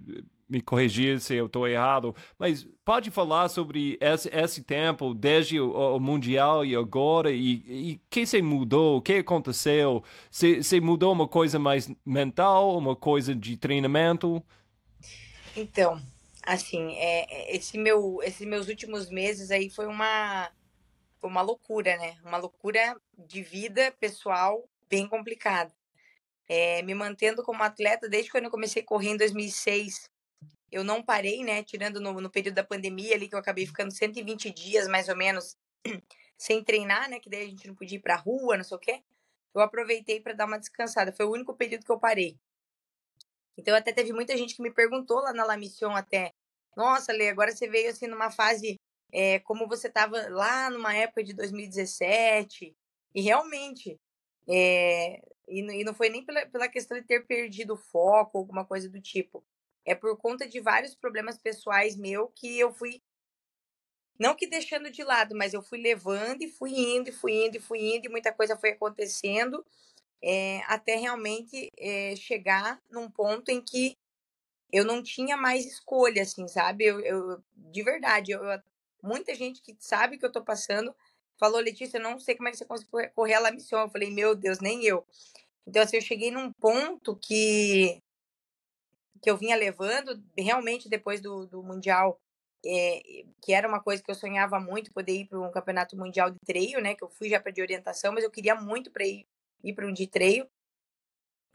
me 0.49 0.63
corrigir 0.63 1.21
se 1.21 1.35
eu 1.35 1.47
estou 1.47 1.69
errado, 1.69 2.15
mas 2.39 2.67
pode 2.83 3.11
falar 3.11 3.51
sobre 3.51 3.99
esse, 4.01 4.31
esse 4.33 4.63
tempo, 4.63 5.13
desde 5.13 5.61
o, 5.61 5.71
o 5.97 6.01
Mundial 6.01 6.65
e 6.65 6.75
agora, 6.75 7.31
e 7.31 8.01
o 8.03 8.09
que 8.09 8.25
você 8.25 8.41
mudou, 8.41 8.97
o 8.97 9.03
que 9.03 9.15
aconteceu? 9.15 10.03
Você, 10.31 10.63
você 10.63 10.81
mudou 10.81 11.13
uma 11.13 11.29
coisa 11.29 11.59
mais 11.59 11.93
mental, 12.07 12.79
uma 12.79 12.97
coisa 12.97 13.35
de 13.35 13.55
treinamento? 13.59 14.43
Então, 15.55 16.01
assim, 16.51 16.95
é, 16.97 17.53
é, 17.53 17.57
esse 17.57 17.79
meu, 17.79 18.21
esses 18.23 18.47
meus 18.47 18.69
últimos 18.69 19.09
meses 19.09 19.51
aí 19.53 19.71
foi 19.71 19.87
uma, 19.87 20.51
uma 21.23 21.43
loucura, 21.43 21.97
né? 21.97 22.19
Uma 22.25 22.39
loucura 22.39 23.01
de 23.17 23.43
vida 23.43 23.93
pessoal 24.01 24.69
bem 24.89 25.09
complicada. 25.09 25.73
É, 26.49 26.83
me 26.83 26.95
mantendo 26.95 27.45
como 27.45 27.63
atleta 27.63 28.09
desde 28.09 28.31
quando 28.31 28.47
eu 28.47 28.51
comecei 28.51 28.83
a 28.83 28.85
correr 28.85 29.11
em 29.11 29.17
2006. 29.17 30.11
Eu 30.73 30.83
não 30.83 31.03
parei, 31.03 31.45
né? 31.45 31.63
Tirando 31.63 32.01
no, 32.01 32.21
no 32.21 32.31
período 32.31 32.57
da 32.57 32.65
pandemia 32.65 33.15
ali, 33.15 33.29
que 33.29 33.35
eu 33.35 33.39
acabei 33.39 33.67
ficando 33.67 33.93
120 33.93 34.51
dias 34.51 34.89
mais 34.89 35.09
ou 35.09 35.17
menos 35.17 35.57
sem 36.37 36.65
treinar, 36.65 37.09
né? 37.09 37.21
Que 37.21 37.31
daí 37.31 37.45
a 37.45 37.49
gente 37.49 37.69
não 37.69 37.77
podia 37.77 37.97
ir 37.99 38.03
pra 38.03 38.17
rua, 38.17 38.57
não 38.57 38.65
sei 38.65 38.77
o 38.77 38.81
quê. 38.81 39.03
Eu 39.55 39.61
aproveitei 39.61 40.21
para 40.21 40.33
dar 40.33 40.47
uma 40.47 40.59
descansada. 40.59 41.13
Foi 41.13 41.27
o 41.27 41.33
único 41.33 41.55
período 41.55 41.85
que 41.85 41.93
eu 41.93 41.99
parei. 42.01 42.37
Então 43.57 43.77
até 43.77 43.93
teve 43.93 44.13
muita 44.13 44.37
gente 44.37 44.57
que 44.57 44.63
me 44.63 44.73
perguntou 44.73 45.21
lá 45.21 45.33
na 45.33 45.45
La 45.45 45.57
Mission 45.57 45.95
até, 45.95 46.33
nossa, 46.77 47.13
Lê, 47.13 47.29
agora 47.29 47.53
você 47.53 47.69
veio 47.69 47.91
assim 47.91 48.07
numa 48.07 48.31
fase 48.31 48.77
é, 49.13 49.39
como 49.41 49.67
você 49.67 49.89
estava 49.89 50.29
lá 50.29 50.71
numa 50.71 50.95
época 50.95 51.23
de 51.23 51.33
2017. 51.35 52.77
E 53.15 53.21
realmente, 53.21 53.99
é, 54.49 55.21
e, 55.49 55.61
e, 55.61 55.85
não 55.85 55.95
foi 55.95 56.09
nem 56.09 56.25
pela, 56.25 56.47
pela 56.47 56.69
questão 56.69 56.99
de 56.99 57.07
ter 57.07 57.27
perdido 57.27 57.75
o 57.75 57.79
foco, 57.79 58.39
alguma 58.39 58.65
coisa 58.65 58.89
do 58.89 59.01
tipo. 59.01 59.45
É 59.85 59.95
por 59.95 60.17
conta 60.17 60.47
de 60.47 60.61
vários 60.61 60.95
problemas 60.95 61.39
pessoais 61.39 61.97
meu 61.97 62.29
que 62.29 62.59
eu 62.59 62.73
fui. 62.73 63.03
Não 64.19 64.37
que 64.37 64.47
deixando 64.47 64.91
de 64.91 65.03
lado, 65.03 65.35
mas 65.35 65.55
eu 65.55 65.63
fui 65.63 65.81
levando 65.81 66.43
e 66.43 66.49
fui 66.49 66.73
indo, 66.73 67.09
e 67.09 67.13
fui 67.13 67.47
indo, 67.47 67.57
e 67.57 67.61
fui 67.61 67.97
indo, 67.97 68.07
e 68.07 68.11
muita 68.11 68.33
coisa 68.33 68.57
foi 68.57 68.71
acontecendo, 68.71 69.65
é, 70.23 70.61
até 70.67 70.95
realmente 70.97 71.71
chegar 72.19 72.79
num 72.91 73.11
ponto 73.11 73.49
em 73.51 73.63
que 73.63 73.97
eu 74.73 74.85
não 74.85 75.03
tinha 75.03 75.37
mais 75.37 75.67
escolha, 75.67 76.23
assim, 76.23 76.47
sabe? 76.49 76.85
Eu, 76.85 77.01
eu 77.01 77.43
de 77.57 77.83
verdade, 77.83 78.33
eu, 78.33 78.41
muita 79.03 79.35
gente 79.35 79.63
que 79.63 79.77
sabe 79.79 80.19
que 80.19 80.25
eu 80.25 80.33
tô 80.33 80.43
passando 80.43 80.95
falou, 81.39 81.61
Letícia, 81.61 81.99
eu 81.99 82.03
não 82.03 82.19
sei 82.19 82.35
como 82.37 82.49
é 82.49 82.51
que 82.53 82.59
você 82.59 82.67
conseguiu 82.67 83.11
correr 83.15 83.35
a 83.35 83.51
missão. 83.51 83.81
Eu 83.81 83.89
falei, 83.91 84.11
meu 84.11 84.35
Deus, 84.35 84.61
nem 84.61 84.85
eu. 84.85 85.07
Então, 85.67 85.83
assim, 85.83 85.97
eu 85.97 86.03
cheguei 86.03 86.31
num 86.31 86.53
ponto 86.53 87.17
que 87.17 88.01
que 89.23 89.31
eu 89.31 89.37
vinha 89.37 89.57
levando, 89.57 90.23
realmente 90.37 90.89
depois 90.89 91.21
do, 91.21 91.47
do 91.47 91.63
Mundial, 91.63 92.19
é, 92.65 93.25
que 93.43 93.53
era 93.53 93.69
uma 93.69 93.83
coisa 93.83 94.03
que 94.03 94.11
eu 94.11 94.15
sonhava 94.15 94.59
muito, 94.59 94.93
poder 94.93 95.13
ir 95.13 95.27
para 95.29 95.39
um 95.39 95.51
campeonato 95.51 95.97
mundial 95.97 96.31
de 96.31 96.39
treino, 96.47 96.81
né? 96.81 96.95
Que 96.95 97.05
eu 97.05 97.11
fui 97.11 97.29
já 97.29 97.41
para 97.41 97.53
de 97.53 97.61
orientação, 97.61 98.13
mas 98.13 98.25
eu 98.25 98.31
queria 98.31 98.55
muito 98.55 98.91
para 98.91 99.07
ir, 99.07 99.27
ir 99.63 99.75
para 99.75 99.87
um 99.87 99.93
de 99.93 100.07
treino. 100.07 100.49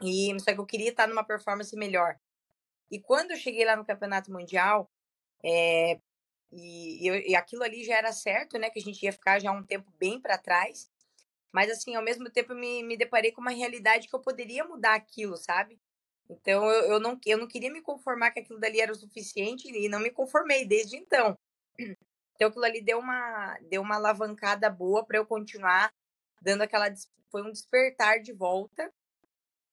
E 0.02 0.38
só 0.40 0.52
que 0.52 0.60
eu 0.60 0.66
queria 0.66 0.90
estar 0.90 1.06
numa 1.08 1.24
performance 1.24 1.74
melhor. 1.76 2.16
E 2.90 3.00
quando 3.00 3.32
eu 3.32 3.36
cheguei 3.36 3.64
lá 3.64 3.76
no 3.76 3.84
Campeonato 3.84 4.30
Mundial, 4.32 4.90
É, 5.44 6.00
e, 6.52 7.08
e, 7.30 7.36
aquilo 7.36 7.62
ali 7.62 7.84
já 7.84 7.96
era 7.96 8.12
certo, 8.12 8.58
né? 8.58 8.70
Que 8.70 8.78
a 8.80 8.82
gente 8.82 9.02
ia 9.02 9.12
ficar 9.12 9.38
já 9.40 9.52
um 9.52 9.62
tempo 9.64 9.90
bem 9.98 10.20
para 10.20 10.38
trás. 10.38 10.90
Mas, 11.52 11.70
assim, 11.70 11.94
ao 11.96 12.02
mesmo 12.02 12.30
tempo, 12.30 12.52
eu 12.52 12.56
me, 12.56 12.82
me 12.82 12.96
deparei 12.96 13.32
com 13.32 13.40
uma 13.40 13.50
realidade 13.50 14.08
que 14.08 14.14
eu 14.14 14.20
poderia 14.20 14.64
mudar 14.64 14.94
aquilo, 14.94 15.36
sabe? 15.36 15.80
Então, 16.28 16.64
eu, 16.70 16.92
eu, 16.92 17.00
não, 17.00 17.18
eu 17.26 17.38
não 17.38 17.48
queria 17.48 17.72
me 17.72 17.82
conformar 17.82 18.30
que 18.32 18.40
aquilo 18.40 18.58
dali 18.60 18.80
era 18.80 18.92
o 18.92 18.96
suficiente 18.96 19.68
e 19.68 19.88
não 19.88 20.00
me 20.00 20.10
conformei 20.10 20.66
desde 20.66 20.96
então. 20.96 21.36
Então, 22.34 22.48
aquilo 22.48 22.64
ali 22.64 22.82
deu 22.82 22.98
uma, 22.98 23.58
deu 23.62 23.82
uma 23.82 23.96
alavancada 23.96 24.68
boa 24.70 25.04
para 25.04 25.18
eu 25.18 25.26
continuar 25.26 25.92
dando 26.42 26.62
aquela. 26.62 26.92
Foi 27.30 27.42
um 27.42 27.50
despertar 27.50 28.20
de 28.20 28.32
volta 28.32 28.92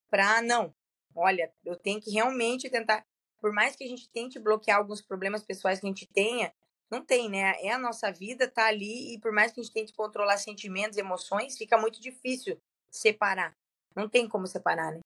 para, 0.10 0.42
não, 0.42 0.74
olha, 1.16 1.52
eu 1.66 1.76
tenho 1.76 2.02
que 2.02 2.12
realmente 2.12 2.70
tentar. 2.70 3.06
Por 3.40 3.52
mais 3.52 3.76
que 3.76 3.84
a 3.84 3.88
gente 3.88 4.10
tente 4.10 4.40
bloquear 4.40 4.78
alguns 4.78 5.02
problemas 5.02 5.44
pessoais 5.44 5.80
que 5.80 5.86
a 5.86 5.90
gente 5.90 6.08
tenha, 6.08 6.54
não 6.90 7.04
tem, 7.04 7.30
né? 7.30 7.56
É 7.62 7.72
a 7.72 7.78
nossa 7.78 8.12
vida, 8.12 8.48
tá 8.48 8.68
ali, 8.68 9.14
e 9.14 9.20
por 9.20 9.32
mais 9.32 9.52
que 9.52 9.60
a 9.60 9.64
gente 9.64 9.74
tente 9.74 9.94
controlar 9.94 10.38
sentimentos, 10.38 10.98
emoções, 10.98 11.58
fica 11.58 11.78
muito 11.78 12.00
difícil 12.00 12.62
separar. 12.90 13.56
Não 13.96 14.08
tem 14.08 14.28
como 14.28 14.48
separar, 14.48 14.92
né? 14.92 15.00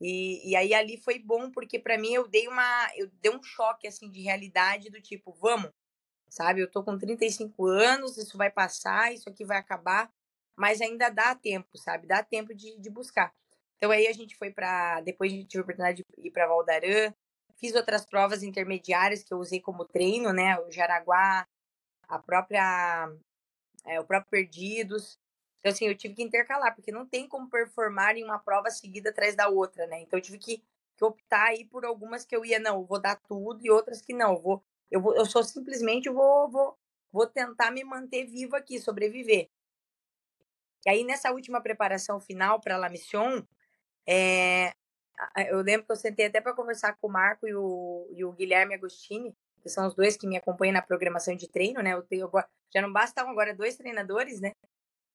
E, 0.00 0.50
e 0.50 0.56
aí 0.56 0.74
ali 0.74 0.98
foi 0.98 1.18
bom, 1.18 1.50
porque 1.50 1.78
para 1.78 1.96
mim 1.96 2.12
eu 2.12 2.28
dei 2.28 2.46
uma. 2.46 2.90
Eu 2.96 3.10
dei 3.22 3.32
um 3.34 3.42
choque 3.42 3.86
assim 3.86 4.10
de 4.10 4.20
realidade 4.20 4.90
do 4.90 5.00
tipo, 5.00 5.32
vamos, 5.32 5.70
sabe? 6.28 6.60
Eu 6.60 6.70
tô 6.70 6.82
com 6.84 6.98
35 6.98 7.66
anos, 7.66 8.18
isso 8.18 8.36
vai 8.36 8.50
passar, 8.50 9.14
isso 9.14 9.28
aqui 9.28 9.44
vai 9.44 9.56
acabar, 9.56 10.12
mas 10.56 10.80
ainda 10.80 11.08
dá 11.08 11.34
tempo, 11.34 11.78
sabe? 11.78 12.06
Dá 12.06 12.22
tempo 12.22 12.54
de, 12.54 12.78
de 12.78 12.90
buscar. 12.90 13.32
Então 13.76 13.90
aí 13.90 14.06
a 14.06 14.12
gente 14.12 14.36
foi 14.36 14.50
para 14.50 15.00
depois 15.02 15.32
a 15.32 15.36
gente 15.36 15.48
teve 15.48 15.60
a 15.60 15.62
oportunidade 15.62 16.04
de 16.04 16.26
ir 16.26 16.30
para 16.30 16.46
Valdarã, 16.46 17.12
fiz 17.56 17.74
outras 17.74 18.04
provas 18.04 18.42
intermediárias 18.42 19.22
que 19.22 19.32
eu 19.32 19.38
usei 19.38 19.60
como 19.60 19.84
treino, 19.84 20.32
né? 20.32 20.58
O 20.60 20.70
Jaraguá, 20.70 21.46
a 22.08 22.18
própria 22.18 23.10
é, 23.84 24.00
o 24.00 24.04
próprio 24.04 24.30
Perdidos. 24.30 25.18
Então 25.58 25.72
assim, 25.72 25.86
eu 25.86 25.96
tive 25.96 26.14
que 26.14 26.22
intercalar, 26.22 26.74
porque 26.74 26.92
não 26.92 27.06
tem 27.06 27.26
como 27.26 27.48
performar 27.48 28.16
em 28.16 28.24
uma 28.24 28.38
prova 28.38 28.70
seguida 28.70 29.10
atrás 29.10 29.34
da 29.34 29.48
outra, 29.48 29.86
né? 29.86 30.00
Então 30.00 30.18
eu 30.18 30.22
tive 30.22 30.38
que, 30.38 30.62
que 30.96 31.04
optar 31.04 31.46
aí 31.48 31.64
por 31.64 31.84
algumas 31.84 32.24
que 32.24 32.36
eu 32.36 32.44
ia 32.44 32.58
não, 32.58 32.80
eu 32.80 32.84
vou 32.84 33.00
dar 33.00 33.16
tudo 33.16 33.64
e 33.64 33.70
outras 33.70 34.00
que 34.00 34.12
não, 34.12 34.34
eu 34.34 34.40
vou 34.42 34.64
eu 34.90 35.00
vou 35.00 35.16
eu 35.16 35.24
só 35.26 35.42
simplesmente 35.42 36.08
vou 36.10 36.50
vou 36.50 36.78
vou 37.12 37.26
tentar 37.26 37.70
me 37.70 37.84
manter 37.84 38.26
vivo 38.26 38.56
aqui, 38.56 38.78
sobreviver. 38.78 39.48
E 40.86 40.90
aí 40.90 41.04
nessa 41.04 41.32
última 41.32 41.62
preparação 41.62 42.20
final 42.20 42.60
para 42.60 42.76
La 42.76 42.90
Mission, 42.90 43.42
é, 44.06 44.72
eu 45.48 45.60
lembro 45.62 45.86
que 45.86 45.92
eu 45.92 45.96
sentei 45.96 46.26
até 46.26 46.40
para 46.40 46.54
conversar 46.54 46.96
com 46.96 47.08
o 47.08 47.12
Marco 47.12 47.46
e 47.46 47.54
o, 47.54 48.08
e 48.12 48.24
o 48.24 48.32
Guilherme 48.32 48.74
Agostini, 48.74 49.34
que 49.62 49.68
são 49.68 49.86
os 49.86 49.94
dois 49.94 50.16
que 50.16 50.26
me 50.26 50.36
acompanham 50.36 50.74
na 50.74 50.82
programação 50.82 51.34
de 51.34 51.48
treino, 51.48 51.82
né? 51.82 51.94
Eu 51.94 52.02
tenho 52.02 52.26
agora, 52.26 52.48
já 52.72 52.82
não 52.82 52.92
bastam 52.92 53.28
agora 53.28 53.54
dois 53.54 53.76
treinadores, 53.76 54.40
né? 54.40 54.52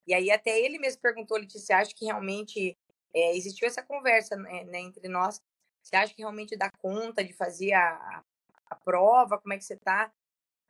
E 0.07 0.13
aí 0.13 0.31
até 0.31 0.59
ele 0.59 0.79
mesmo 0.79 1.01
perguntou, 1.01 1.37
Letícia, 1.37 1.77
acha 1.77 1.93
que 1.95 2.05
realmente 2.05 2.75
é, 3.13 3.37
existiu 3.37 3.67
essa 3.67 3.83
conversa 3.83 4.35
né, 4.35 4.63
né, 4.65 4.79
entre 4.79 5.07
nós? 5.07 5.39
Você 5.83 5.95
acha 5.95 6.13
que 6.13 6.21
realmente 6.21 6.57
dá 6.57 6.69
conta 6.81 7.23
de 7.23 7.33
fazer 7.33 7.73
a, 7.73 8.23
a 8.69 8.75
prova? 8.75 9.39
Como 9.39 9.53
é 9.53 9.57
que 9.57 9.63
você 9.63 9.77
tá? 9.77 10.11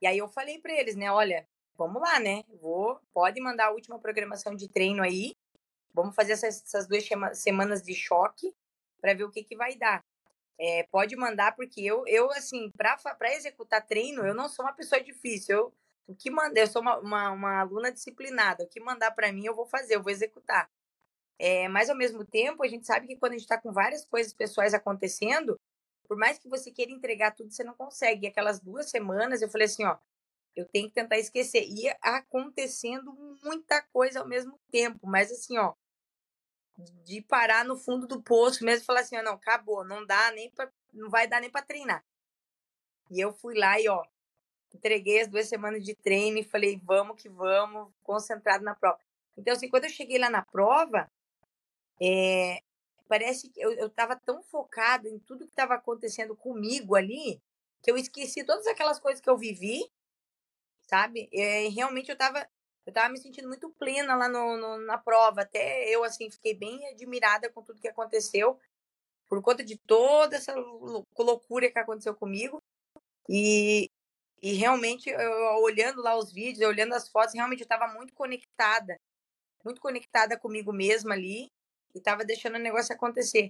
E 0.01 0.07
aí 0.07 0.17
eu 0.17 0.27
falei 0.27 0.59
para 0.59 0.73
eles, 0.73 0.95
né? 0.95 1.11
Olha, 1.11 1.47
vamos 1.77 2.01
lá, 2.01 2.19
né? 2.19 2.43
Vou, 2.61 2.99
pode 3.13 3.39
mandar 3.41 3.67
a 3.67 3.71
última 3.71 3.99
programação 3.99 4.55
de 4.55 4.67
treino 4.67 5.03
aí. 5.03 5.33
Vamos 5.93 6.15
fazer 6.15 6.33
essas, 6.33 6.63
essas 6.63 6.87
duas 6.87 7.07
semanas 7.33 7.81
de 7.81 7.93
choque 7.93 8.53
para 9.01 9.13
ver 9.13 9.23
o 9.23 9.31
que, 9.31 9.43
que 9.43 9.55
vai 9.55 9.75
dar. 9.75 10.03
É, 10.59 10.83
pode 10.91 11.15
mandar, 11.15 11.55
porque 11.55 11.81
eu, 11.81 12.03
eu 12.05 12.29
assim, 12.31 12.69
para 12.71 13.33
executar 13.33 13.85
treino, 13.85 14.25
eu 14.25 14.33
não 14.33 14.49
sou 14.49 14.65
uma 14.65 14.73
pessoa 14.73 15.01
difícil. 15.01 15.55
Eu, 15.57 15.73
o 16.07 16.15
que 16.15 16.29
manda, 16.29 16.59
eu 16.59 16.67
sou 16.67 16.81
uma, 16.81 16.97
uma, 16.97 17.31
uma 17.31 17.59
aluna 17.61 17.91
disciplinada. 17.91 18.63
O 18.63 18.67
que 18.67 18.79
mandar 18.79 19.11
para 19.11 19.31
mim, 19.31 19.45
eu 19.45 19.55
vou 19.55 19.65
fazer, 19.65 19.95
eu 19.95 20.03
vou 20.03 20.11
executar. 20.11 20.69
É, 21.39 21.69
mas 21.69 21.89
ao 21.89 21.95
mesmo 21.95 22.25
tempo, 22.25 22.63
a 22.63 22.67
gente 22.67 22.85
sabe 22.85 23.07
que 23.07 23.15
quando 23.15 23.31
a 23.33 23.35
gente 23.35 23.45
está 23.45 23.57
com 23.57 23.71
várias 23.71 24.03
coisas 24.05 24.33
pessoais 24.33 24.73
acontecendo, 24.73 25.57
por 26.07 26.17
mais 26.17 26.37
que 26.37 26.49
você 26.49 26.71
queira 26.71 26.91
entregar 26.91 27.31
tudo, 27.31 27.51
você 27.51 27.63
não 27.63 27.73
consegue. 27.73 28.25
E 28.25 28.29
aquelas 28.29 28.59
duas 28.59 28.89
semanas, 28.89 29.41
eu 29.41 29.49
falei 29.49 29.65
assim, 29.65 29.85
ó, 29.85 29.97
eu 30.55 30.65
tenho 30.67 30.87
que 30.87 30.95
tentar 30.95 31.17
esquecer. 31.17 31.63
E 31.67 31.89
acontecendo 32.01 33.13
muita 33.43 33.81
coisa 33.93 34.19
ao 34.19 34.27
mesmo 34.27 34.59
tempo, 34.71 35.07
mas 35.07 35.31
assim, 35.31 35.57
ó, 35.57 35.73
de 37.03 37.21
parar 37.21 37.65
no 37.65 37.77
fundo 37.77 38.07
do 38.07 38.21
poço 38.21 38.63
mesmo 38.63 38.83
e 38.83 38.85
falar 38.85 39.01
assim, 39.01 39.17
ó, 39.17 39.23
não, 39.23 39.33
acabou, 39.33 39.83
não 39.83 40.05
dá 40.05 40.31
nem 40.31 40.49
para 40.51 40.71
não 40.93 41.09
vai 41.09 41.27
dar 41.27 41.39
nem 41.39 41.49
para 41.49 41.65
treinar. 41.65 42.03
E 43.11 43.19
eu 43.19 43.31
fui 43.31 43.57
lá 43.57 43.79
e 43.79 43.87
ó, 43.87 44.03
entreguei 44.73 45.21
as 45.21 45.27
duas 45.27 45.47
semanas 45.47 45.83
de 45.83 45.95
treino 45.95 46.39
e 46.39 46.43
falei, 46.43 46.79
vamos 46.83 47.21
que 47.21 47.29
vamos, 47.29 47.91
concentrado 48.03 48.63
na 48.63 48.75
prova. 48.75 48.99
Então 49.37 49.53
assim, 49.53 49.69
quando 49.69 49.85
eu 49.85 49.89
cheguei 49.89 50.17
lá 50.17 50.29
na 50.29 50.43
prova, 50.43 51.09
é, 52.01 52.61
parece 53.07 53.49
que 53.49 53.59
eu, 53.59 53.71
eu 53.73 53.89
tava 53.89 54.15
tão 54.15 54.41
focada 54.43 55.07
em 55.07 55.19
tudo 55.19 55.45
que 55.45 55.51
estava 55.51 55.75
acontecendo 55.75 56.35
comigo 56.35 56.95
ali, 56.95 57.41
que 57.81 57.91
eu 57.91 57.97
esqueci 57.97 58.43
todas 58.43 58.67
aquelas 58.67 58.99
coisas 58.99 59.21
que 59.21 59.29
eu 59.29 59.37
vivi, 59.37 59.89
sabe? 60.89 61.29
É, 61.33 61.69
realmente 61.69 62.09
eu 62.09 62.17
tava 62.17 62.47
eu 62.85 62.93
tava 62.93 63.09
me 63.09 63.19
sentindo 63.19 63.47
muito 63.47 63.69
plena 63.77 64.15
lá 64.15 64.27
no, 64.27 64.57
no, 64.57 64.77
na 64.79 64.97
prova. 64.97 65.41
Até 65.41 65.87
eu, 65.89 66.03
assim, 66.03 66.29
fiquei 66.31 66.55
bem 66.55 66.87
admirada 66.87 67.49
com 67.51 67.61
tudo 67.63 67.79
que 67.79 67.87
aconteceu, 67.87 68.59
por 69.27 69.41
conta 69.43 69.63
de 69.63 69.77
toda 69.77 70.35
essa 70.35 70.55
loucura 70.55 71.71
que 71.71 71.77
aconteceu 71.77 72.15
comigo. 72.15 72.59
E, 73.29 73.89
e 74.41 74.53
realmente, 74.53 75.09
eu, 75.09 75.61
olhando 75.61 76.01
lá 76.01 76.17
os 76.17 76.33
vídeos, 76.33 76.67
olhando 76.67 76.95
as 76.95 77.07
fotos, 77.09 77.35
realmente 77.35 77.61
eu 77.61 77.65
estava 77.65 77.93
muito 77.93 78.13
conectada, 78.15 78.97
muito 79.63 79.79
conectada 79.81 80.39
comigo 80.39 80.73
mesma 80.73 81.13
ali, 81.13 81.47
e 81.93 81.99
estava 81.99 82.25
deixando 82.25 82.55
o 82.55 82.59
negócio 82.59 82.95
acontecer. 82.95 83.49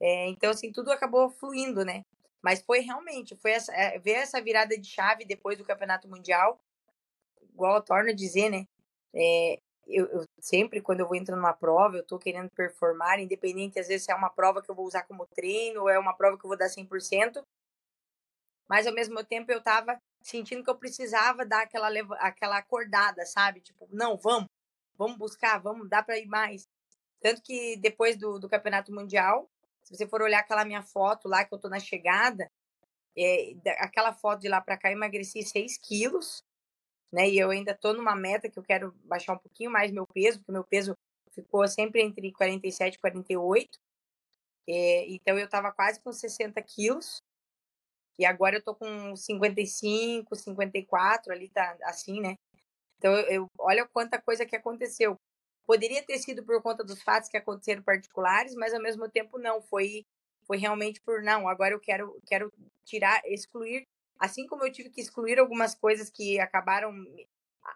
É, 0.00 0.28
então, 0.28 0.50
assim, 0.50 0.72
tudo 0.72 0.90
acabou 0.90 1.30
fluindo, 1.30 1.84
né? 1.84 2.02
Mas 2.46 2.62
foi 2.62 2.78
realmente, 2.78 3.34
foi 3.34 3.50
essa, 3.50 3.74
é, 3.74 3.98
ver 3.98 4.12
essa 4.12 4.40
virada 4.40 4.78
de 4.78 4.88
chave 4.88 5.24
depois 5.24 5.58
do 5.58 5.64
Campeonato 5.64 6.06
Mundial, 6.06 6.60
igual 7.42 7.74
eu 7.74 7.82
torno 7.82 8.10
a 8.10 8.14
dizer, 8.14 8.48
né? 8.48 8.68
É, 9.12 9.58
eu, 9.88 10.06
eu, 10.06 10.24
sempre, 10.38 10.80
quando 10.80 11.00
eu 11.00 11.08
vou 11.08 11.16
entrar 11.16 11.34
numa 11.34 11.52
prova, 11.52 11.96
eu 11.96 12.06
tô 12.06 12.20
querendo 12.20 12.48
performar, 12.50 13.18
independente, 13.18 13.80
às 13.80 13.88
vezes, 13.88 14.04
se 14.04 14.12
é 14.12 14.14
uma 14.14 14.30
prova 14.30 14.62
que 14.62 14.70
eu 14.70 14.76
vou 14.76 14.86
usar 14.86 15.02
como 15.02 15.26
treino, 15.26 15.80
ou 15.80 15.88
é 15.88 15.98
uma 15.98 16.14
prova 16.16 16.38
que 16.38 16.44
eu 16.44 16.48
vou 16.48 16.56
dar 16.56 16.68
100%. 16.68 17.44
Mas, 18.68 18.86
ao 18.86 18.94
mesmo 18.94 19.24
tempo, 19.24 19.50
eu 19.50 19.60
tava 19.60 20.00
sentindo 20.22 20.62
que 20.62 20.70
eu 20.70 20.78
precisava 20.78 21.44
dar 21.44 21.62
aquela, 21.62 21.88
aquela 22.20 22.58
acordada, 22.58 23.26
sabe? 23.26 23.60
Tipo, 23.60 23.88
não, 23.90 24.16
vamos, 24.16 24.48
vamos 24.96 25.18
buscar, 25.18 25.58
vamos, 25.58 25.88
dá 25.88 26.00
para 26.00 26.16
ir 26.16 26.26
mais. 26.26 26.68
Tanto 27.20 27.42
que 27.42 27.76
depois 27.78 28.16
do, 28.16 28.38
do 28.38 28.48
Campeonato 28.48 28.92
Mundial, 28.94 29.50
se 29.86 29.96
você 29.96 30.06
for 30.06 30.20
olhar 30.20 30.40
aquela 30.40 30.64
minha 30.64 30.82
foto 30.82 31.28
lá, 31.28 31.44
que 31.44 31.54
eu 31.54 31.58
tô 31.58 31.68
na 31.68 31.78
chegada, 31.78 32.50
é, 33.16 33.54
aquela 33.78 34.12
foto 34.12 34.40
de 34.40 34.48
lá 34.48 34.60
para 34.60 34.76
cá, 34.76 34.90
eu 34.90 34.96
emagreci 34.96 35.44
6 35.44 35.78
quilos, 35.78 36.42
né? 37.12 37.28
E 37.28 37.38
eu 37.38 37.50
ainda 37.50 37.70
estou 37.70 37.94
numa 37.94 38.16
meta 38.16 38.50
que 38.50 38.58
eu 38.58 38.64
quero 38.64 38.92
baixar 39.04 39.34
um 39.34 39.38
pouquinho 39.38 39.70
mais 39.70 39.92
meu 39.92 40.04
peso, 40.04 40.40
porque 40.40 40.50
meu 40.50 40.64
peso 40.64 40.98
ficou 41.30 41.66
sempre 41.68 42.02
entre 42.02 42.32
47 42.32 42.94
e 42.94 42.98
48. 42.98 43.78
É, 44.68 45.06
então 45.06 45.38
eu 45.38 45.44
estava 45.44 45.70
quase 45.70 46.00
com 46.00 46.12
60 46.12 46.60
quilos. 46.62 47.22
E 48.18 48.26
agora 48.26 48.56
eu 48.56 48.62
tô 48.62 48.74
com 48.74 49.14
55, 49.14 50.34
54, 50.34 51.32
ali 51.32 51.48
tá 51.48 51.76
assim, 51.84 52.20
né? 52.20 52.36
Então 52.98 53.12
eu, 53.14 53.26
eu 53.28 53.50
olha 53.56 53.86
quanta 53.86 54.20
coisa 54.20 54.44
que 54.44 54.56
aconteceu. 54.56 55.16
Poderia 55.66 56.02
ter 56.02 56.18
sido 56.18 56.44
por 56.44 56.62
conta 56.62 56.84
dos 56.84 57.02
fatos 57.02 57.28
que 57.28 57.36
aconteceram 57.36 57.82
particulares, 57.82 58.54
mas 58.54 58.72
ao 58.72 58.82
mesmo 58.82 59.08
tempo 59.08 59.38
não, 59.38 59.60
foi 59.62 60.04
foi 60.46 60.58
realmente 60.58 61.00
por 61.00 61.22
não, 61.22 61.48
agora 61.48 61.74
eu 61.74 61.80
quero 61.80 62.20
quero 62.24 62.52
tirar, 62.84 63.20
excluir 63.26 63.84
Assim 64.18 64.46
como 64.46 64.64
eu 64.64 64.72
tive 64.72 64.90
que 64.90 65.00
excluir 65.00 65.38
algumas 65.38 65.74
coisas 65.74 66.10
que 66.10 66.40
acabaram. 66.40 66.92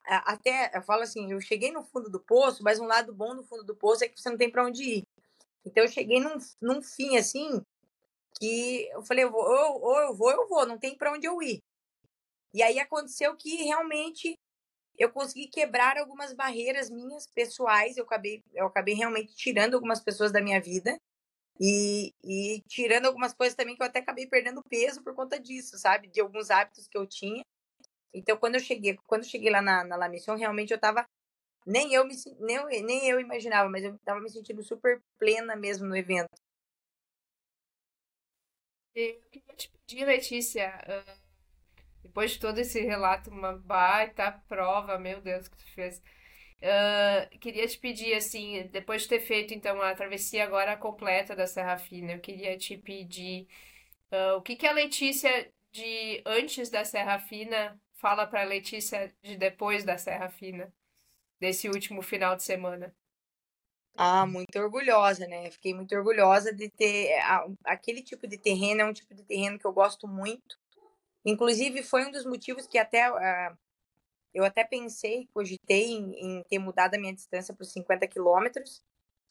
Até, 0.04 0.70
eu 0.74 0.82
falo 0.82 1.02
assim, 1.02 1.32
eu 1.32 1.40
cheguei 1.40 1.70
no 1.70 1.84
fundo 1.84 2.08
do 2.08 2.20
poço, 2.20 2.62
mas 2.62 2.78
um 2.78 2.86
lado 2.86 3.12
bom 3.12 3.34
no 3.34 3.44
fundo 3.44 3.64
do 3.64 3.76
poço 3.76 4.04
é 4.04 4.08
que 4.08 4.20
você 4.20 4.30
não 4.30 4.38
tem 4.38 4.50
para 4.50 4.64
onde 4.64 4.82
ir. 4.82 5.02
Então 5.64 5.84
eu 5.84 5.90
cheguei 5.90 6.20
num, 6.20 6.38
num 6.60 6.80
fim 6.80 7.16
assim, 7.16 7.60
que 8.38 8.88
eu 8.92 9.02
falei, 9.04 9.24
eu 9.24 9.30
vou, 9.30 9.42
ou, 9.42 9.82
ou 9.82 10.00
eu 10.00 10.14
vou, 10.14 10.28
ou 10.28 10.32
eu 10.32 10.48
vou, 10.48 10.66
não 10.66 10.78
tem 10.78 10.96
para 10.96 11.12
onde 11.12 11.26
eu 11.26 11.42
ir. 11.42 11.60
E 12.54 12.62
aí 12.62 12.80
aconteceu 12.80 13.36
que 13.36 13.64
realmente 13.64 14.38
eu 15.00 15.10
consegui 15.10 15.48
quebrar 15.48 15.96
algumas 15.96 16.34
barreiras 16.34 16.90
minhas 16.90 17.26
pessoais, 17.26 17.96
eu 17.96 18.04
acabei, 18.04 18.44
eu 18.52 18.66
acabei 18.66 18.94
realmente 18.94 19.34
tirando 19.34 19.74
algumas 19.74 19.98
pessoas 19.98 20.30
da 20.30 20.42
minha 20.42 20.60
vida 20.60 20.94
e, 21.58 22.12
e 22.22 22.62
tirando 22.68 23.06
algumas 23.06 23.32
coisas 23.32 23.56
também 23.56 23.74
que 23.74 23.82
eu 23.82 23.86
até 23.86 24.00
acabei 24.00 24.26
perdendo 24.26 24.62
peso 24.62 25.02
por 25.02 25.14
conta 25.14 25.40
disso, 25.40 25.78
sabe? 25.78 26.08
De 26.08 26.20
alguns 26.20 26.50
hábitos 26.50 26.86
que 26.86 26.98
eu 26.98 27.06
tinha. 27.06 27.42
Então, 28.12 28.36
quando 28.36 28.56
eu 28.56 28.60
cheguei, 28.60 28.98
quando 29.06 29.22
eu 29.22 29.28
cheguei 29.28 29.50
lá 29.50 29.62
na, 29.62 29.84
na 29.84 29.96
La 29.96 30.08
Mission, 30.08 30.36
realmente 30.36 30.72
eu 30.72 30.78
tava. 30.78 31.06
Nem 31.66 31.94
eu, 31.94 32.06
me, 32.06 32.14
nem, 32.40 32.82
nem 32.82 33.08
eu 33.08 33.20
imaginava, 33.20 33.70
mas 33.70 33.84
eu 33.84 33.98
tava 34.00 34.20
me 34.20 34.30
sentindo 34.30 34.62
super 34.62 35.00
plena 35.18 35.56
mesmo 35.56 35.86
no 35.86 35.96
evento. 35.96 36.28
Eu 38.94 39.20
queria 39.30 39.56
te 39.56 39.70
pedir, 39.70 40.04
Letícia, 40.04 40.66
Depois 42.02 42.32
de 42.32 42.40
todo 42.40 42.58
esse 42.58 42.80
relato, 42.80 43.30
uma 43.30 43.56
baita 43.56 44.32
prova, 44.48 44.98
meu 44.98 45.20
Deus, 45.20 45.48
que 45.48 45.56
tu 45.56 45.74
fez. 45.74 46.02
Uh, 46.62 47.38
queria 47.38 47.66
te 47.66 47.78
pedir, 47.78 48.14
assim, 48.14 48.68
depois 48.70 49.02
de 49.02 49.08
ter 49.08 49.20
feito, 49.20 49.54
então, 49.54 49.80
a 49.80 49.94
travessia 49.94 50.44
agora 50.44 50.76
completa 50.76 51.34
da 51.34 51.46
Serra 51.46 51.78
Fina, 51.78 52.12
eu 52.12 52.20
queria 52.20 52.56
te 52.58 52.76
pedir 52.76 53.48
uh, 54.12 54.36
o 54.36 54.42
que, 54.42 54.56
que 54.56 54.66
a 54.66 54.72
Letícia 54.72 55.50
de 55.72 56.22
antes 56.26 56.68
da 56.68 56.84
Serra 56.84 57.18
Fina 57.18 57.80
fala 57.94 58.26
para 58.26 58.42
a 58.42 58.44
Letícia 58.44 59.12
de 59.22 59.36
depois 59.36 59.84
da 59.84 59.96
Serra 59.96 60.28
Fina, 60.28 60.72
desse 61.38 61.68
último 61.68 62.02
final 62.02 62.36
de 62.36 62.42
semana. 62.42 62.94
Ah, 63.96 64.24
muito 64.24 64.58
orgulhosa, 64.58 65.26
né? 65.26 65.50
Fiquei 65.50 65.74
muito 65.74 65.94
orgulhosa 65.94 66.54
de 66.54 66.70
ter. 66.70 67.10
Aquele 67.64 68.02
tipo 68.02 68.26
de 68.26 68.38
terreno 68.38 68.80
é 68.80 68.84
um 68.84 68.92
tipo 68.92 69.14
de 69.14 69.22
terreno 69.24 69.58
que 69.58 69.66
eu 69.66 69.72
gosto 69.72 70.08
muito. 70.08 70.58
Inclusive, 71.24 71.82
foi 71.82 72.06
um 72.06 72.10
dos 72.10 72.24
motivos 72.24 72.66
que 72.66 72.78
até. 72.78 73.10
Uh, 73.10 73.56
eu 74.32 74.44
até 74.44 74.62
pensei, 74.62 75.28
cogitei 75.34 75.90
em, 75.90 76.12
em 76.14 76.42
ter 76.44 76.58
mudado 76.58 76.94
a 76.94 76.98
minha 76.98 77.12
distância 77.12 77.52
para 77.52 77.64
os 77.64 77.72
50 77.72 78.06
quilômetros, 78.06 78.82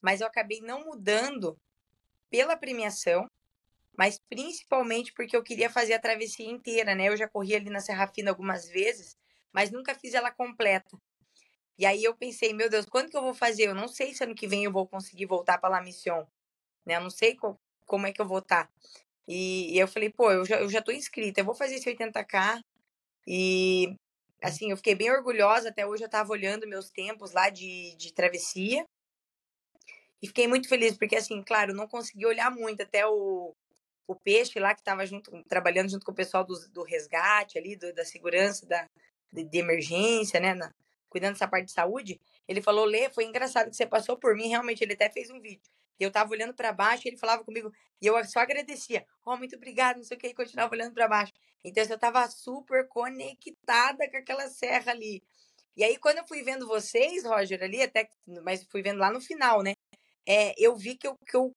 mas 0.02 0.20
eu 0.20 0.28
acabei 0.28 0.60
não 0.62 0.84
mudando 0.84 1.58
pela 2.30 2.58
premiação, 2.58 3.30
mas 3.98 4.20
principalmente 4.30 5.14
porque 5.14 5.36
eu 5.36 5.44
queria 5.44 5.70
fazer 5.70 5.94
a 5.94 6.00
travessia 6.00 6.50
inteira, 6.50 6.96
né? 6.96 7.08
Eu 7.10 7.18
já 7.18 7.28
corri 7.28 7.56
ali 7.56 7.70
na 7.70 7.80
Serra 7.80 8.08
Fina 8.08 8.30
algumas 8.30 8.68
vezes, 8.68 9.18
mas 9.52 9.72
nunca 9.72 9.96
fiz 9.96 10.14
ela 10.14 10.32
completa. 10.32 10.98
E 11.78 11.86
aí 11.86 12.04
eu 12.04 12.16
pensei, 12.16 12.54
meu 12.54 12.70
Deus, 12.70 12.86
quando 12.86 13.10
que 13.10 13.18
eu 13.18 13.22
vou 13.22 13.34
fazer? 13.34 13.68
Eu 13.68 13.76
não 13.76 13.88
sei 13.88 14.14
se 14.14 14.24
ano 14.24 14.36
que 14.36 14.48
vem 14.48 14.66
eu 14.66 14.72
vou 14.72 14.86
conseguir 14.86 15.26
voltar 15.26 15.58
para 15.58 15.70
La 15.70 15.82
Mission, 15.82 16.26
né? 16.86 16.98
Eu 16.98 17.02
não 17.02 17.10
sei 17.10 17.36
co 17.36 17.58
como 17.86 18.06
é 18.06 18.12
que 18.14 18.22
eu 18.22 18.28
vou 18.28 18.40
estar. 18.40 18.70
E, 19.30 19.76
e, 19.76 19.80
eu 19.80 19.88
falei, 19.88 20.10
pô, 20.10 20.32
eu 20.32 20.44
já, 20.44 20.60
eu 20.60 20.68
já 20.70 20.82
tô 20.82 20.92
inscrita, 20.92 21.40
eu 21.40 21.46
vou 21.46 21.54
fazer 21.54 21.76
esse 21.76 21.88
80k. 21.88 22.60
E, 23.28 23.96
assim, 24.42 24.72
eu 24.72 24.78
fiquei 24.78 24.96
bem 24.96 25.12
orgulhosa. 25.12 25.70
Até 25.70 25.86
hoje 25.86 26.04
eu 26.04 26.10
tava 26.10 26.32
olhando 26.32 26.68
meus 26.68 26.90
tempos 26.90 27.32
lá 27.32 27.52
de, 27.52 27.96
de 27.96 28.12
travessia. 28.12 28.84
E 30.20 30.28
fiquei 30.28 30.48
muito 30.48 30.68
feliz, 30.68 30.98
porque, 30.98 31.16
assim, 31.16 31.44
claro, 31.44 31.76
não 31.76 31.88
consegui 31.88 32.26
olhar 32.26 32.50
muito. 32.50 32.82
Até 32.82 33.06
o, 33.06 33.54
o 34.08 34.16
Peixe 34.16 34.60
lá, 34.60 34.74
que 34.74 34.84
tava 34.84 35.06
junto, 35.06 35.32
trabalhando 35.44 35.92
junto 35.92 36.04
com 36.04 36.12
o 36.12 36.16
pessoal 36.16 36.44
do, 36.44 36.56
do 36.72 36.82
resgate 36.82 37.60
ali, 37.60 37.76
do, 37.76 37.94
da 37.94 38.04
segurança, 38.04 38.66
da, 38.66 38.88
de, 39.32 39.44
de 39.44 39.58
emergência, 39.60 40.40
né? 40.40 40.56
Na, 40.56 40.74
cuidando 41.08 41.34
dessa 41.34 41.48
parte 41.48 41.68
de 41.68 41.72
saúde, 41.72 42.20
ele 42.48 42.64
falou: 42.64 42.84
Lê, 42.84 43.10
foi 43.12 43.26
engraçado 43.26 43.70
que 43.70 43.76
você 43.76 43.86
passou 43.86 44.18
por 44.18 44.36
mim. 44.36 44.48
Realmente, 44.48 44.84
ele 44.84 44.94
até 44.94 45.08
fez 45.08 45.30
um 45.30 45.40
vídeo. 45.40 45.72
Eu 46.00 46.12
tava 46.12 46.32
olhando 46.32 46.54
para 46.54 46.72
baixo, 46.72 47.08
ele 47.08 47.18
falava 47.18 47.44
comigo, 47.44 47.72
e 48.02 48.08
eu 48.08 48.24
só 48.26 48.40
agradecia. 48.40 49.06
Oh, 49.26 49.36
muito 49.38 49.56
obrigado, 49.56 49.98
não 49.98 50.04
sei 50.04 50.18
o 50.18 50.20
que, 50.20 50.28
e 50.28 50.34
continuava 50.34 50.74
olhando 50.74 50.94
para 50.94 51.08
baixo. 51.08 51.34
Então, 51.64 51.84
assim, 51.84 51.92
eu 51.94 52.00
tava 52.00 52.28
super 52.30 52.88
conectada 52.88 54.10
com 54.10 54.18
aquela 54.18 54.48
serra 54.50 54.92
ali. 54.92 55.22
E 55.76 55.84
aí, 55.84 55.98
quando 55.98 56.20
eu 56.20 56.28
fui 56.28 56.44
vendo 56.44 56.68
vocês, 56.68 57.26
Roger, 57.26 57.62
ali, 57.64 57.82
até, 57.82 58.10
mas 58.44 58.64
fui 58.66 58.82
vendo 58.82 59.00
lá 59.00 59.12
no 59.12 59.22
final, 59.22 59.62
né? 59.62 59.74
É, 60.28 60.54
eu 60.58 60.76
vi 60.76 60.96
que 60.96 61.08
eu, 61.08 61.16
que, 61.28 61.36
eu, 61.36 61.52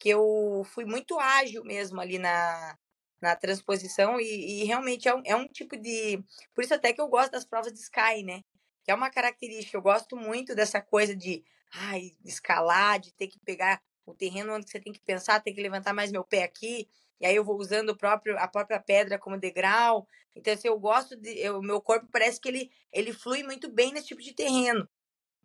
que 0.00 0.08
eu 0.10 0.62
fui 0.66 0.84
muito 0.84 1.18
ágil 1.18 1.64
mesmo 1.64 2.00
ali 2.00 2.18
na, 2.18 2.76
na 3.20 3.36
transposição, 3.36 4.20
e, 4.20 4.62
e 4.62 4.64
realmente 4.64 5.08
é 5.08 5.14
um, 5.14 5.22
é 5.26 5.36
um 5.36 5.46
tipo 5.48 5.76
de. 5.76 6.22
Por 6.54 6.64
isso, 6.64 6.74
até 6.74 6.92
que 6.92 7.00
eu 7.00 7.08
gosto 7.08 7.32
das 7.32 7.44
provas 7.44 7.72
de 7.72 7.80
Sky, 7.80 8.22
né? 8.24 8.42
que 8.84 8.90
é 8.90 8.94
uma 8.94 9.10
característica. 9.10 9.76
Eu 9.76 9.82
gosto 9.82 10.16
muito 10.16 10.54
dessa 10.54 10.80
coisa 10.80 11.14
de 11.14 11.44
ai, 11.72 12.12
escalar, 12.24 12.98
de 12.98 13.12
ter 13.12 13.28
que 13.28 13.38
pegar 13.40 13.80
o 14.06 14.14
terreno 14.14 14.54
onde 14.54 14.68
você 14.68 14.80
tem 14.80 14.92
que 14.92 15.00
pensar, 15.00 15.40
tem 15.40 15.54
que 15.54 15.62
levantar 15.62 15.92
mais 15.92 16.10
meu 16.10 16.24
pé 16.24 16.42
aqui, 16.42 16.88
e 17.20 17.26
aí 17.26 17.36
eu 17.36 17.44
vou 17.44 17.56
usando 17.58 17.90
o 17.90 17.96
próprio, 17.96 18.38
a 18.38 18.48
própria 18.48 18.80
pedra 18.80 19.18
como 19.18 19.38
degrau. 19.38 20.08
Então, 20.34 20.54
assim, 20.54 20.68
eu 20.68 20.78
gosto 20.78 21.16
de. 21.16 21.48
O 21.50 21.60
meu 21.60 21.80
corpo 21.80 22.08
parece 22.10 22.40
que 22.40 22.48
ele, 22.48 22.70
ele 22.92 23.12
flui 23.12 23.42
muito 23.42 23.70
bem 23.70 23.92
nesse 23.92 24.08
tipo 24.08 24.22
de 24.22 24.32
terreno, 24.32 24.88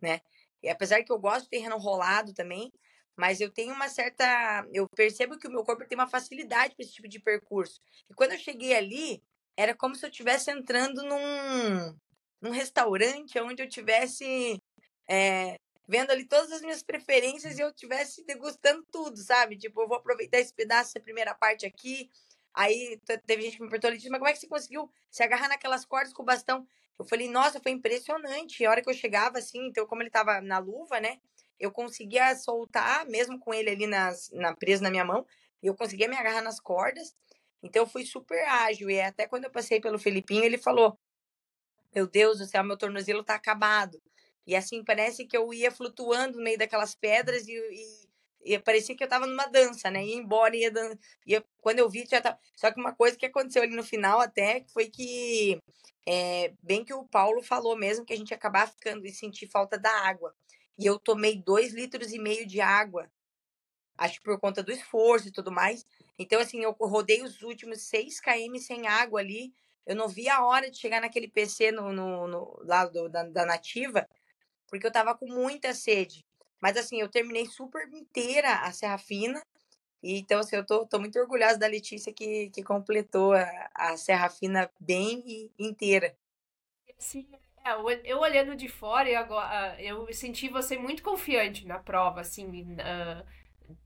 né? 0.02 0.22
E 0.64 0.70
apesar 0.70 1.04
que 1.04 1.12
eu 1.12 1.20
gosto 1.20 1.44
de 1.44 1.50
terreno 1.50 1.78
rolado 1.78 2.34
também, 2.34 2.72
mas 3.16 3.42
eu 3.42 3.52
tenho 3.52 3.74
uma 3.74 3.90
certa. 3.90 4.66
Eu 4.74 4.88
percebo 4.90 5.38
que 5.38 5.48
o 5.48 5.52
meu 5.52 5.64
corpo 5.64 5.86
tem 5.86 5.98
uma 5.98 6.08
facilidade 6.08 6.76
para 6.76 6.84
esse 6.86 6.94
tipo 6.94 7.10
de 7.10 7.20
percurso. 7.20 7.82
E 8.10 8.14
quando 8.14 8.32
eu 8.32 8.40
cheguei 8.40 8.74
ali, 8.74 9.22
era 9.58 9.76
como 9.76 9.96
se 9.96 10.06
eu 10.06 10.10
estivesse 10.10 10.52
entrando 10.52 11.04
num, 11.04 11.98
num 12.42 12.52
restaurante 12.52 13.40
onde 13.40 13.62
eu 13.64 13.70
tivesse 13.70 14.62
é, 15.10 15.60
vendo 15.88 16.12
ali 16.12 16.26
todas 16.26 16.52
as 16.52 16.62
minhas 16.62 16.82
preferências 16.84 17.58
e 17.58 17.62
eu 17.62 17.74
tivesse 17.74 18.26
degustando 18.26 18.84
tudo, 18.92 19.18
sabe? 19.18 19.58
Tipo, 19.58 19.82
eu 19.82 19.88
vou 19.88 19.98
aproveitar 19.98 20.40
esse 20.40 20.54
pedaço, 20.54 20.90
essa 20.90 21.00
primeira 21.00 21.34
parte 21.34 21.66
aqui. 21.66 22.10
Aí 22.54 23.00
teve 23.26 23.44
gente 23.44 23.58
que 23.58 23.64
me 23.64 23.70
perguntou, 23.70 23.92
mas 23.92 24.20
como 24.20 24.28
é 24.28 24.34
que 24.34 24.40
você 24.40 24.48
conseguiu 24.48 24.90
se 25.12 25.22
agarrar 25.24 25.50
naquelas 25.50 25.86
cordas 25.86 26.14
com 26.14 26.24
o 26.24 26.26
bastão? 26.26 26.68
Eu 26.98 27.06
falei, 27.06 27.30
nossa, 27.30 27.60
foi 27.60 27.72
impressionante. 27.72 28.66
A 28.66 28.70
hora 28.70 28.82
que 28.82 28.90
eu 28.90 28.94
chegava, 28.94 29.38
assim, 29.38 29.68
então, 29.68 29.86
como 29.86 30.02
ele 30.02 30.10
tava 30.10 30.40
na 30.42 30.58
luva, 30.58 31.00
né? 31.00 31.20
Eu 31.60 31.72
conseguia 31.72 32.36
soltar, 32.36 33.06
mesmo 33.06 33.38
com 33.40 33.54
ele 33.54 33.70
ali 33.70 33.88
nas, 33.88 34.30
na, 34.32 34.56
preso 34.56 34.82
na 34.82 34.90
minha 34.90 35.04
mão, 35.04 35.26
e 35.62 35.68
eu 35.68 35.76
conseguia 35.76 36.08
me 36.08 36.16
agarrar 36.16 36.42
nas 36.42 36.60
cordas. 36.60 37.14
Então, 37.62 37.84
eu 37.84 37.88
fui 37.88 38.06
super 38.06 38.48
ágil. 38.48 38.90
E 38.90 39.02
até 39.02 39.28
quando 39.28 39.46
eu 39.46 39.52
passei 39.52 39.82
pelo 39.82 40.00
Felipinho, 40.00 40.46
ele 40.46 40.58
falou: 40.58 40.98
meu 41.96 42.06
Deus 42.06 42.40
do 42.40 42.46
céu, 42.46 42.62
meu 42.62 42.78
tornozelo 42.78 43.24
tá 43.24 43.36
acabado. 43.36 44.02
E 44.46 44.56
assim, 44.56 44.84
parece 44.84 45.26
que 45.26 45.36
eu 45.36 45.54
ia 45.54 45.72
flutuando 45.72 46.38
no 46.38 46.44
meio 46.44 46.58
daquelas 46.58 46.96
pedras 46.96 47.48
e, 47.48 47.54
e, 47.54 48.54
e 48.54 48.60
parecia 48.60 48.96
que 48.96 49.04
eu 49.04 49.08
tava 49.08 49.26
numa 49.26 49.48
dança, 49.48 49.90
né? 49.90 50.06
Ia 50.06 50.16
embora, 50.16 50.56
ia, 50.56 50.72
dan... 50.72 50.96
ia 51.26 51.44
Quando 51.62 51.80
eu 51.80 51.90
vi, 51.90 52.06
já 52.10 52.22
tava... 52.22 52.38
Só 52.56 52.72
que 52.72 52.80
uma 52.80 52.94
coisa 52.94 53.18
que 53.18 53.26
aconteceu 53.26 53.64
ali 53.64 53.76
no 53.76 53.84
final 53.84 54.20
até 54.20 54.64
foi 54.72 54.90
que, 54.90 55.60
é, 56.06 56.54
bem 56.62 56.86
que 56.86 56.94
o 56.94 57.06
Paulo 57.06 57.42
falou 57.42 57.76
mesmo, 57.76 58.06
que 58.06 58.14
a 58.14 58.18
gente 58.18 58.32
ia 58.32 58.38
acabar 58.38 58.68
ficando 58.68 59.06
e 59.06 59.12
sentir 59.12 59.48
falta 59.48 59.78
da 59.80 59.92
água. 60.08 60.36
E 60.78 60.86
eu 60.86 61.00
tomei 61.00 61.36
dois 61.36 61.74
litros 61.74 62.14
e 62.14 62.20
meio 62.20 62.46
de 62.46 62.62
água, 62.62 63.10
acho 63.98 64.22
por 64.22 64.40
conta 64.40 64.62
do 64.62 64.72
esforço 64.72 65.30
e 65.30 65.32
tudo 65.32 65.52
mais. 65.52 65.86
Então, 66.20 66.40
assim, 66.40 66.62
eu 66.62 66.72
rodei 66.80 67.24
os 67.24 67.42
últimos 67.42 67.82
6 67.84 68.20
km 68.20 68.58
sem 68.60 68.88
água 68.88 69.20
ali, 69.20 69.54
eu 69.86 69.96
não 69.96 70.08
vi 70.08 70.28
a 70.28 70.44
hora 70.44 70.70
de 70.70 70.78
chegar 70.78 71.00
naquele 71.00 71.28
PC 71.28 71.72
no, 71.72 71.94
no, 71.94 72.28
no 72.28 72.60
lado 72.64 73.08
da, 73.08 73.24
da 73.24 73.46
nativa, 73.46 74.08
porque 74.68 74.86
eu 74.86 74.92
tava 74.92 75.16
com 75.16 75.28
muita 75.28 75.74
sede. 75.74 76.26
Mas 76.62 76.78
assim, 76.78 77.00
eu 77.00 77.10
terminei 77.10 77.46
super 77.46 77.88
inteira 77.94 78.62
a 78.62 78.72
Serra 78.72 78.98
Fina. 78.98 79.42
E, 80.02 80.20
então, 80.20 80.40
assim, 80.40 80.56
eu 80.56 80.66
tô, 80.66 80.86
tô 80.86 81.00
muito 81.00 81.18
orgulhosa 81.20 81.58
da 81.58 81.68
Letícia 81.68 82.14
que, 82.14 82.50
que 82.50 82.64
completou 82.64 83.34
a, 83.34 83.70
a 83.74 83.98
Serra 83.98 84.30
Fina 84.30 84.70
bem 84.80 85.24
e 85.26 85.52
inteira. 85.60 86.16
Sim, 86.98 87.28
é, 87.66 87.72
eu 88.04 88.20
olhando 88.20 88.56
de 88.56 88.68
fora, 88.68 89.10
eu, 89.10 89.20
agora, 89.20 89.82
eu 89.82 90.14
senti 90.14 90.48
você 90.48 90.78
muito 90.78 91.02
confiante 91.02 91.66
na 91.66 91.80
prova, 91.80 92.22
assim, 92.22 92.46
uh, 92.74 93.26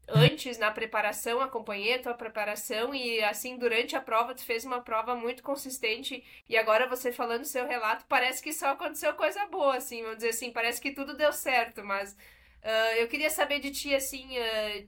antes 0.08 0.58
na 0.58 0.72
preparação, 0.72 1.40
acompanhei 1.42 1.96
a 1.96 2.02
tua 2.02 2.14
preparação 2.14 2.94
e 2.94 3.24
assim 3.24 3.58
durante 3.58 3.96
a 3.96 4.02
prova 4.02 4.34
tu 4.34 4.44
fez 4.44 4.66
uma 4.66 4.82
prova 4.82 5.16
muito 5.16 5.44
consistente 5.44 6.24
e 6.48 6.58
agora 6.58 6.88
você 6.88 7.12
falando 7.12 7.46
seu 7.46 7.68
relato 7.68 8.06
parece 8.08 8.42
que 8.42 8.52
só 8.52 8.70
aconteceu 8.70 9.14
coisa 9.14 9.46
boa 9.48 9.78
assim, 9.78 10.02
vamos 10.02 10.18
dizer 10.18 10.30
assim, 10.30 10.52
parece 10.52 10.82
que 10.82 10.92
tudo 10.92 11.16
deu 11.16 11.32
certo, 11.32 11.84
mas 11.84 12.14
uh, 12.14 12.96
eu 12.98 13.08
queria 13.08 13.30
saber 13.30 13.60
de 13.60 13.72
ti 13.72 13.94
assim, 13.94 14.28
uh, 14.38 14.88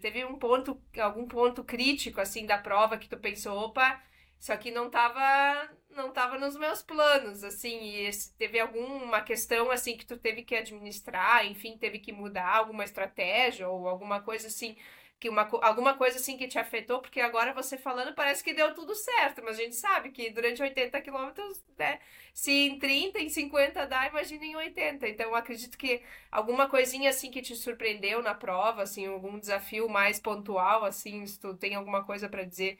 teve 0.00 0.24
um 0.24 0.38
ponto, 0.38 0.80
algum 0.98 1.26
ponto 1.26 1.64
crítico 1.64 2.20
assim 2.20 2.46
da 2.46 2.58
prova 2.58 2.98
que 2.98 3.08
tu 3.08 3.16
pensou, 3.16 3.58
opa, 3.58 4.02
isso 4.38 4.52
aqui 4.52 4.70
não 4.70 4.90
tava 4.90 5.68
não 5.90 6.12
tava 6.12 6.38
nos 6.38 6.56
meus 6.56 6.82
planos, 6.82 7.42
assim, 7.42 8.06
e 8.06 8.10
teve 8.38 8.60
alguma 8.60 9.20
questão, 9.22 9.70
assim, 9.70 9.96
que 9.96 10.06
tu 10.06 10.16
teve 10.16 10.42
que 10.42 10.54
administrar, 10.54 11.46
enfim, 11.46 11.76
teve 11.78 11.98
que 11.98 12.12
mudar 12.12 12.56
alguma 12.56 12.84
estratégia 12.84 13.68
ou 13.68 13.88
alguma 13.88 14.20
coisa, 14.20 14.46
assim, 14.48 14.76
que 15.20 15.28
uma, 15.28 15.48
alguma 15.62 15.94
coisa, 15.94 16.18
assim, 16.18 16.36
que 16.36 16.46
te 16.46 16.58
afetou, 16.58 17.00
porque 17.00 17.20
agora 17.20 17.52
você 17.52 17.76
falando 17.76 18.14
parece 18.14 18.44
que 18.44 18.54
deu 18.54 18.72
tudo 18.74 18.94
certo, 18.94 19.42
mas 19.42 19.58
a 19.58 19.62
gente 19.62 19.74
sabe 19.74 20.10
que 20.10 20.30
durante 20.30 20.62
80 20.62 21.00
quilômetros, 21.00 21.64
né, 21.76 21.98
se 22.32 22.52
em 22.52 22.78
30, 22.78 23.18
em 23.18 23.28
50 23.28 23.84
dá, 23.86 24.06
imagina 24.06 24.44
em 24.44 24.54
80, 24.54 25.08
então 25.08 25.34
acredito 25.34 25.76
que 25.76 26.02
alguma 26.30 26.68
coisinha, 26.68 27.10
assim, 27.10 27.30
que 27.32 27.42
te 27.42 27.56
surpreendeu 27.56 28.22
na 28.22 28.34
prova, 28.34 28.82
assim, 28.82 29.06
algum 29.06 29.38
desafio 29.38 29.88
mais 29.88 30.20
pontual, 30.20 30.84
assim, 30.84 31.26
se 31.26 31.40
tu 31.40 31.52
tem 31.54 31.74
alguma 31.74 32.04
coisa 32.04 32.28
para 32.28 32.44
dizer 32.44 32.78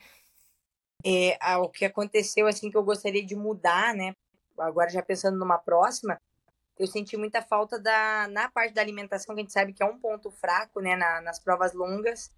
é, 1.05 1.39
o 1.59 1.69
que 1.69 1.85
aconteceu 1.85 2.47
assim 2.47 2.71
que 2.71 2.77
eu 2.77 2.83
gostaria 2.83 3.25
de 3.25 3.37
mudar, 3.37 3.95
né? 3.95 4.15
Agora 4.59 4.91
já 4.91 5.03
pensando 5.03 5.39
numa 5.39 5.59
próxima, 5.59 6.21
eu 6.79 6.87
senti 6.87 7.17
muita 7.17 7.43
falta 7.43 7.79
da 7.79 8.29
na 8.29 8.51
parte 8.51 8.75
da 8.75 8.81
alimentação 8.81 9.35
que 9.35 9.41
a 9.41 9.45
gente 9.45 9.53
sabe 9.53 9.73
que 9.73 9.83
é 9.83 9.87
um 9.87 9.99
ponto 9.99 10.31
fraco, 10.31 10.81
né? 10.81 10.97
Na, 10.97 11.21
nas 11.21 11.39
provas 11.39 11.73
longas, 11.73 12.31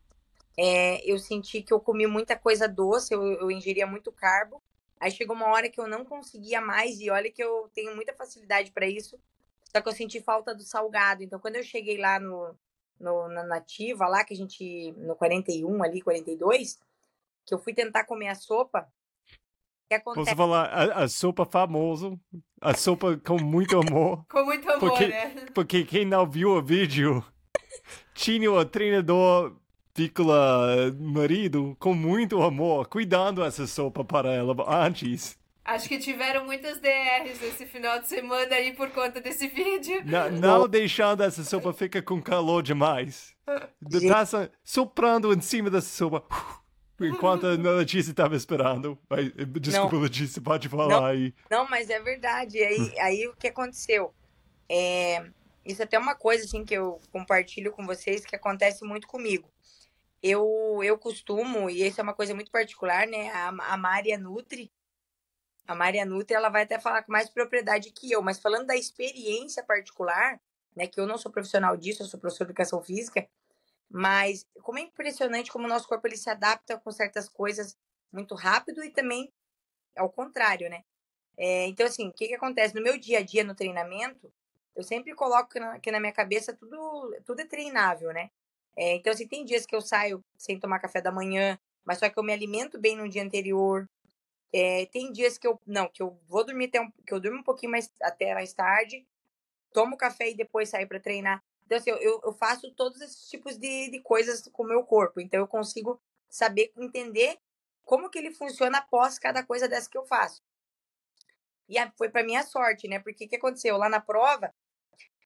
é, 0.58 1.02
eu 1.10 1.18
senti 1.18 1.62
que 1.62 1.72
eu 1.72 1.80
comi 1.80 2.06
muita 2.06 2.36
coisa 2.36 2.68
doce, 2.68 3.14
eu, 3.14 3.22
eu 3.22 3.50
ingeria 3.50 3.86
muito 3.86 4.12
carbo. 4.12 4.62
Aí 4.98 5.10
chegou 5.10 5.34
uma 5.34 5.48
hora 5.48 5.70
que 5.70 5.80
eu 5.80 5.88
não 5.88 6.04
conseguia 6.04 6.60
mais 6.60 7.00
e 7.00 7.10
olha 7.10 7.30
que 7.32 7.42
eu 7.42 7.70
tenho 7.74 7.94
muita 7.96 8.12
facilidade 8.12 8.70
para 8.70 8.86
isso. 8.86 9.18
Só 9.64 9.80
que 9.80 9.88
eu 9.88 9.92
senti 9.92 10.20
falta 10.20 10.54
do 10.54 10.62
salgado. 10.62 11.22
Então 11.22 11.40
quando 11.40 11.56
eu 11.56 11.62
cheguei 11.62 11.96
lá 11.98 12.20
no, 12.20 12.54
no 12.98 13.28
na 13.28 13.42
nativa 13.44 14.06
lá 14.06 14.24
que 14.24 14.34
a 14.34 14.36
gente 14.36 14.92
no 14.98 15.16
41 15.16 15.82
ali 15.82 16.02
42 16.02 16.78
que 17.46 17.54
eu 17.54 17.58
fui 17.58 17.72
tentar 17.74 18.04
comer 18.04 18.28
a 18.28 18.34
sopa, 18.34 18.86
que 19.88 19.94
acontece? 19.94 20.24
Posso 20.26 20.36
falar 20.36 20.66
a, 20.66 21.04
a 21.04 21.08
sopa 21.08 21.44
famosa, 21.44 22.16
a 22.60 22.74
sopa 22.74 23.16
com 23.16 23.40
muito 23.42 23.78
amor. 23.78 24.24
Com 24.30 24.44
muito 24.44 24.68
amor, 24.70 24.78
Porque, 24.90 25.06
né? 25.08 25.46
porque 25.54 25.84
quem 25.84 26.04
não 26.04 26.28
viu 26.28 26.50
o 26.50 26.62
vídeo, 26.62 27.24
tinha 28.14 28.50
o 28.52 28.64
treinador, 28.64 29.56
vírgula, 29.96 30.92
marido, 30.98 31.76
com 31.80 31.92
muito 31.92 32.40
amor, 32.42 32.86
cuidando 32.88 33.44
essa 33.44 33.66
sopa 33.66 34.04
para 34.04 34.30
ela 34.32 34.54
antes. 34.68 35.36
Acho 35.64 35.88
que 35.88 35.98
tiveram 35.98 36.44
muitas 36.46 36.80
DRs 36.80 37.42
esse 37.42 37.66
final 37.66 38.00
de 38.00 38.08
semana 38.08 38.54
aí 38.54 38.72
por 38.74 38.90
conta 38.90 39.20
desse 39.20 39.46
vídeo. 39.50 40.02
Não, 40.06 40.30
não 40.30 40.68
deixando 40.68 41.22
essa 41.22 41.44
sopa 41.44 41.72
ficar 41.72 42.02
com 42.02 42.20
calor 42.22 42.62
demais. 42.62 43.34
Tá 44.08 44.24
so- 44.24 44.48
soprando 44.62 45.32
em 45.34 45.40
cima 45.40 45.68
dessa 45.68 45.88
sopa. 45.88 46.24
Enquanto 47.00 47.46
a 47.46 47.54
Letícia 47.54 48.10
estava 48.10 48.36
esperando. 48.36 48.98
Ai, 49.08 49.32
Desculpa, 49.60 49.96
Letícia, 49.96 50.42
pode 50.42 50.68
falar 50.68 50.88
Não. 50.88 51.04
aí. 51.04 51.34
Não, 51.50 51.68
mas 51.68 51.88
é 51.88 51.98
verdade. 52.00 52.62
Aí, 52.62 52.98
aí 52.98 53.28
o 53.28 53.34
que 53.34 53.48
aconteceu? 53.48 54.14
É, 54.68 55.30
isso 55.64 55.82
até 55.82 55.96
é 55.96 55.98
uma 56.00 56.14
coisa 56.14 56.44
assim 56.44 56.64
que 56.64 56.74
eu 56.74 57.00
compartilho 57.10 57.72
com 57.72 57.86
vocês 57.86 58.24
que 58.24 58.36
acontece 58.36 58.84
muito 58.84 59.06
comigo. 59.06 59.50
Eu, 60.22 60.80
eu 60.82 60.98
costumo, 60.98 61.70
e 61.70 61.86
isso 61.86 62.00
é 62.00 62.04
uma 62.04 62.12
coisa 62.12 62.34
muito 62.34 62.50
particular, 62.50 63.06
né? 63.06 63.30
A, 63.30 63.48
a 63.48 63.76
Mária 63.76 64.18
Nutri, 64.18 64.70
a 65.66 65.74
Mária 65.74 66.04
Nutri, 66.04 66.34
ela 66.34 66.48
vai 66.48 66.64
até 66.64 66.78
falar 66.78 67.02
com 67.02 67.12
mais 67.12 67.30
propriedade 67.30 67.90
que 67.90 68.10
eu, 68.12 68.20
mas 68.20 68.38
falando 68.38 68.66
da 68.66 68.76
experiência 68.76 69.62
particular, 69.62 70.38
né? 70.76 70.86
Que 70.86 71.00
eu 71.00 71.06
não 71.06 71.16
sou 71.16 71.32
profissional 71.32 71.76
disso, 71.76 72.02
eu 72.02 72.06
sou 72.06 72.20
professor 72.20 72.44
de 72.44 72.50
educação 72.50 72.82
física, 72.82 73.26
mas 73.90 74.46
como 74.62 74.78
é 74.78 74.82
impressionante 74.82 75.50
como 75.50 75.66
o 75.66 75.68
nosso 75.68 75.88
corpo 75.88 76.06
ele 76.06 76.16
se 76.16 76.30
adapta 76.30 76.78
com 76.78 76.90
certas 76.92 77.28
coisas 77.28 77.76
muito 78.12 78.34
rápido 78.34 78.84
e 78.84 78.90
também 78.90 79.32
ao 79.96 80.10
contrário, 80.10 80.70
né? 80.70 80.84
É, 81.36 81.66
então, 81.66 81.86
assim, 81.86 82.08
o 82.08 82.12
que, 82.12 82.28
que 82.28 82.34
acontece? 82.34 82.74
No 82.74 82.82
meu 82.82 82.98
dia 82.98 83.18
a 83.18 83.22
dia, 83.22 83.42
no 83.44 83.54
treinamento, 83.54 84.32
eu 84.76 84.82
sempre 84.82 85.14
coloco 85.14 85.50
que 85.82 85.90
na 85.90 86.00
minha 86.00 86.12
cabeça 86.12 86.54
tudo, 86.54 87.16
tudo 87.24 87.40
é 87.40 87.46
treinável, 87.46 88.12
né? 88.12 88.30
É, 88.76 88.94
então, 88.96 89.12
assim, 89.12 89.26
tem 89.26 89.44
dias 89.44 89.66
que 89.66 89.74
eu 89.74 89.80
saio 89.80 90.24
sem 90.36 90.58
tomar 90.60 90.80
café 90.80 91.00
da 91.00 91.12
manhã, 91.12 91.58
mas 91.84 91.98
só 91.98 92.08
que 92.08 92.18
eu 92.18 92.22
me 92.22 92.32
alimento 92.32 92.78
bem 92.78 92.96
no 92.96 93.08
dia 93.08 93.22
anterior. 93.22 93.88
É, 94.52 94.86
tem 94.86 95.12
dias 95.12 95.38
que 95.38 95.46
eu, 95.46 95.60
não, 95.66 95.88
que 95.88 96.02
eu 96.02 96.18
vou 96.28 96.44
dormir 96.44 96.66
até 96.66 96.80
um, 96.80 96.90
que 97.06 97.12
eu 97.14 97.20
durmo 97.20 97.40
um 97.40 97.44
pouquinho 97.44 97.72
mais, 97.72 97.90
até 98.02 98.34
mais 98.34 98.52
tarde, 98.52 99.06
tomo 99.72 99.96
café 99.96 100.30
e 100.30 100.36
depois 100.36 100.68
saio 100.68 100.88
para 100.88 101.00
treinar. 101.00 101.42
Então, 101.70 101.78
assim, 101.78 101.90
eu, 101.90 102.20
eu 102.24 102.32
faço 102.32 102.68
todos 102.72 103.00
esses 103.00 103.28
tipos 103.28 103.56
de, 103.56 103.92
de 103.92 104.00
coisas 104.00 104.42
com 104.52 104.64
o 104.64 104.66
meu 104.66 104.82
corpo. 104.82 105.20
Então, 105.20 105.38
eu 105.38 105.46
consigo 105.46 106.00
saber, 106.28 106.72
entender 106.76 107.38
como 107.84 108.10
que 108.10 108.18
ele 108.18 108.34
funciona 108.34 108.78
após 108.78 109.20
cada 109.20 109.44
coisa 109.44 109.68
dessa 109.68 109.88
que 109.88 109.96
eu 109.96 110.04
faço. 110.04 110.42
E 111.68 111.76
foi 111.96 112.08
para 112.08 112.24
minha 112.24 112.42
sorte, 112.42 112.88
né? 112.88 112.98
Porque 112.98 113.24
o 113.24 113.28
que 113.28 113.36
aconteceu? 113.36 113.76
Lá 113.76 113.88
na 113.88 114.00
prova, 114.00 114.52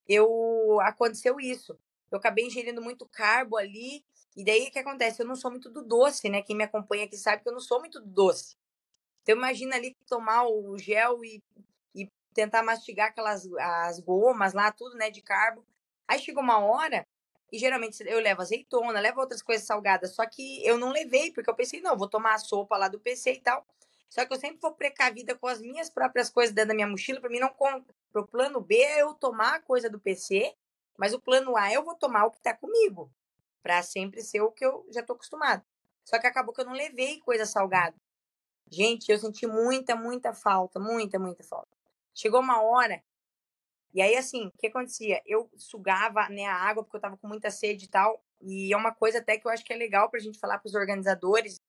eu 0.07 0.79
aconteceu 0.83 1.41
isso. 1.41 1.79
Eu 2.11 2.19
acabei 2.19 2.45
ingerindo 2.45 2.83
muito 2.83 3.09
carbo 3.09 3.57
ali. 3.57 4.05
E 4.37 4.45
daí 4.45 4.69
o 4.69 4.71
que 4.71 4.79
acontece? 4.79 5.23
Eu 5.23 5.27
não 5.27 5.37
sou 5.37 5.51
muito 5.51 5.71
do 5.71 5.83
doce, 5.83 6.29
né? 6.29 6.43
Quem 6.43 6.55
me 6.55 6.65
acompanha 6.65 7.07
aqui 7.07 7.17
sabe 7.17 7.43
que 7.43 7.49
eu 7.49 7.55
não 7.55 7.61
sou 7.61 7.81
muito 7.81 7.99
do 8.01 8.07
doce. 8.07 8.59
Então 9.23 9.35
imagina 9.35 9.77
ali 9.77 9.97
tomar 10.07 10.47
o 10.47 10.77
gel 10.77 11.25
e, 11.25 11.43
e 11.95 12.13
tentar 12.35 12.63
mastigar 12.63 13.09
aquelas 13.09 13.51
as 13.59 13.99
gomas 13.99 14.53
lá, 14.53 14.71
tudo, 14.71 14.95
né, 14.97 15.11
de 15.11 15.23
carbo. 15.23 15.65
Aí 16.07 16.19
chegou 16.19 16.43
uma 16.43 16.59
hora 16.59 17.07
e 17.53 17.59
geralmente 17.59 18.03
eu 18.07 18.21
levo 18.21 18.43
azeitona, 18.43 19.01
levo 19.01 19.21
outras 19.21 19.43
coisas 19.43 19.67
salgadas, 19.67 20.15
só 20.15 20.27
que 20.27 20.65
eu 20.67 20.77
não 20.77 20.91
levei, 20.91 21.33
porque 21.33 21.49
eu 21.49 21.55
pensei, 21.55 21.81
não, 21.81 21.97
vou 21.97 22.09
tomar 22.09 22.35
a 22.35 22.39
sopa 22.39 22.77
lá 22.77 22.89
do 22.89 22.99
PC 22.99 23.35
e 23.35 23.41
tal. 23.41 23.65
Só 24.09 24.25
que 24.25 24.33
eu 24.33 24.39
sempre 24.39 24.59
vou 24.61 24.73
precavida 24.73 25.35
com 25.35 25.47
as 25.47 25.61
minhas 25.61 25.91
próprias 25.91 26.31
coisas 26.31 26.55
dentro 26.55 26.69
da 26.69 26.75
minha 26.75 26.87
mochila, 26.87 27.21
para 27.21 27.31
mim 27.31 27.41
não 27.41 27.49
com... 27.49 27.85
pro 28.13 28.27
plano 28.27 28.61
B 28.61 28.77
é 28.77 29.03
eu 29.03 29.15
tomar 29.15 29.57
a 29.57 29.61
coisa 29.61 29.91
do 29.91 29.99
PC, 29.99 30.55
mas 30.97 31.13
o 31.13 31.21
plano 31.21 31.57
A 31.57 31.73
eu 31.73 31.85
vou 31.85 31.95
tomar 31.95 32.25
o 32.25 32.31
que 32.31 32.41
tá 32.41 32.55
comigo, 32.55 33.11
para 33.63 33.83
sempre 33.83 34.21
ser 34.21 34.41
o 34.41 34.53
que 34.53 34.65
eu 34.65 34.87
já 34.91 35.03
tô 35.03 35.15
acostumado. 35.15 35.65
Só 36.05 36.19
que 36.19 36.27
acabou 36.27 36.55
que 36.55 36.61
eu 36.61 36.67
não 36.67 36.75
levei 36.75 37.19
coisa 37.21 37.47
salgada. 37.47 37.97
Gente, 38.71 39.11
eu 39.11 39.19
senti 39.19 39.47
muita, 39.47 39.97
muita 39.97 40.33
falta, 40.33 40.79
muita, 40.79 41.19
muita 41.19 41.43
falta. 41.43 41.77
Chegou 42.15 42.41
uma 42.41 42.63
hora, 42.63 43.03
e 43.95 44.03
aí 44.03 44.17
assim, 44.17 44.49
o 44.49 44.59
que 44.59 44.67
acontecia? 44.67 45.23
Eu 45.25 45.49
sugava 45.57 46.29
né, 46.29 46.45
a 46.47 46.55
água 46.57 46.83
porque 46.83 46.97
eu 46.97 47.01
tava 47.01 47.17
com 47.17 47.29
muita 47.29 47.51
sede 47.51 47.85
e 47.85 47.89
tal, 47.89 48.23
e 48.43 48.73
é 48.73 48.77
uma 48.77 48.93
coisa 48.93 49.19
até 49.19 49.39
que 49.39 49.47
eu 49.47 49.51
acho 49.51 49.65
que 49.65 49.73
é 49.73 49.77
legal 49.77 50.11
pra 50.11 50.19
gente 50.19 50.39
falar 50.39 50.59
pros 50.59 50.75
organizadores. 50.75 51.61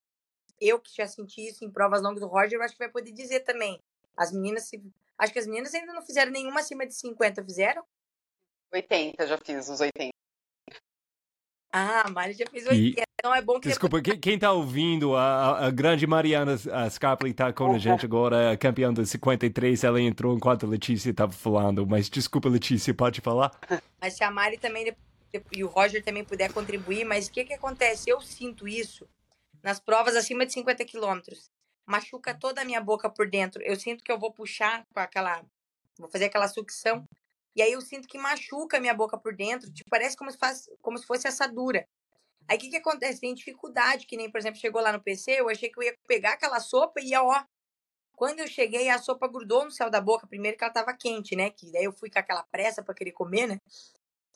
Eu 0.60 0.80
que 0.80 0.96
já 0.96 1.06
senti 1.06 1.48
isso 1.48 1.64
em 1.64 1.72
provas 1.72 2.02
longas 2.02 2.22
do 2.22 2.28
Roger, 2.28 2.58
eu 2.58 2.64
acho 2.64 2.74
que 2.74 2.80
vai 2.80 2.90
poder 2.90 3.12
dizer 3.12 3.42
também. 3.42 3.80
As 4.18 4.32
meninas, 4.32 4.64
se... 4.64 4.82
acho 5.18 5.32
que 5.32 5.40
as 5.40 5.46
meninas 5.46 5.74
ainda 5.74 5.94
não 5.94 6.02
fizeram 6.02 6.32
nenhuma 6.32 6.62
acima 6.62 6.86
de 6.86 6.96
50, 6.96 7.44
fizeram? 7.44 7.86
80, 8.74 9.28
já 9.28 9.38
fiz 9.38 9.70
os 9.70 9.80
80. 9.80 10.15
Ah, 11.78 12.04
a 12.06 12.10
Mari 12.10 12.32
já 12.32 12.46
fez 12.50 12.66
E- 12.68 12.70
80, 12.70 13.04
então 13.20 13.36
é 13.36 13.42
bom 13.42 13.60
que 13.60 13.68
Desculpa, 13.68 14.02
quem, 14.02 14.18
quem 14.18 14.40
tá 14.40 14.50
ouvindo, 14.54 15.14
a, 15.14 15.66
a- 15.66 15.72
grande 15.72 16.08
Mariana 16.08 16.56
Scarpelli 16.90 17.34
tá 17.34 17.52
com 17.52 17.74
a 17.74 17.78
gente 17.78 18.06
agora, 18.06 18.52
a 18.54 18.58
campeã 18.58 18.94
do 18.94 19.06
53, 19.06 19.84
ela 19.84 20.00
entrou 20.00 20.34
enquanto 20.34 20.66
a 20.66 20.70
Letícia 20.70 21.14
tava 21.14 21.34
falando, 21.34 21.86
mas 21.86 22.10
desculpa, 22.10 22.48
Letícia, 22.48 22.94
pode 22.94 23.20
falar? 23.20 23.52
Mas 24.00 24.14
se 24.14 24.24
a 24.24 24.32
Mari 24.32 24.58
também 24.58 24.96
e 25.52 25.64
o 25.66 25.68
Roger 25.68 26.02
também 26.02 26.24
puder 26.24 26.54
contribuir, 26.54 27.04
mas 27.04 27.28
o 27.28 27.32
que 27.32 27.44
que 27.44 27.54
acontece? 27.54 28.10
Eu 28.10 28.22
sinto 28.22 28.66
isso 28.68 29.06
nas 29.62 29.82
provas 29.82 30.16
acima 30.16 30.46
de 30.46 30.54
50 30.54 30.86
quilômetros. 30.86 31.50
Machuca 31.86 32.34
toda 32.34 32.62
a 32.62 32.66
minha 32.66 32.80
boca 32.80 33.10
por 33.10 33.30
dentro. 33.30 33.62
Eu 33.64 33.76
sinto 33.76 34.02
que 34.02 34.12
eu 34.12 34.18
vou 34.18 34.32
puxar 34.32 34.86
com 34.94 35.00
aquela. 35.00 35.42
Vou 36.00 36.08
fazer 36.10 36.26
aquela 36.26 36.48
sucção. 36.48 37.04
E 37.56 37.62
aí 37.62 37.72
eu 37.72 37.82
sinto 37.82 38.08
que 38.08 38.18
machuca 38.18 38.78
a 38.78 38.80
minha 38.80 38.94
boca 38.94 39.18
por 39.18 39.36
dentro. 39.36 39.72
Tipo, 39.72 39.90
parece 39.90 40.18
como 40.18 40.30
se, 40.32 40.38
faz, 40.38 40.70
como 40.82 40.98
se 40.98 41.06
fosse 41.06 41.28
assadura. 41.28 41.88
Aí 42.48 42.58
o 42.58 42.60
que, 42.60 42.70
que 42.70 42.78
acontece? 42.78 43.22
Tem 43.22 43.34
dificuldade, 43.34 44.06
que 44.06 44.18
nem, 44.18 44.30
por 44.30 44.38
exemplo, 44.38 44.60
chegou 44.60 44.82
lá 44.82 44.92
no 44.92 45.02
PC, 45.02 45.40
eu 45.40 45.50
achei 45.50 45.70
que 45.70 45.80
eu 45.80 45.84
ia 45.84 45.98
pegar 46.08 46.34
aquela 46.34 46.60
sopa 46.60 47.00
e 47.00 47.10
ia, 47.10 47.24
ó. 47.24 47.44
Quando 48.14 48.40
eu 48.40 48.48
cheguei, 48.48 48.90
a 48.90 49.00
sopa 49.00 49.28
grudou 49.28 49.66
no 49.66 49.72
céu 49.72 49.90
da 49.90 50.00
boca. 50.02 50.28
Primeiro 50.28 50.58
que 50.58 50.64
ela 50.64 50.74
tava 50.74 50.94
quente, 50.94 51.36
né? 51.36 51.50
Que 51.50 51.72
daí 51.72 51.86
eu 51.86 51.92
fui 51.92 52.10
com 52.10 52.20
aquela 52.20 52.44
pressa 52.44 52.84
para 52.84 52.94
querer 52.94 53.12
comer, 53.12 53.48
né? 53.48 53.60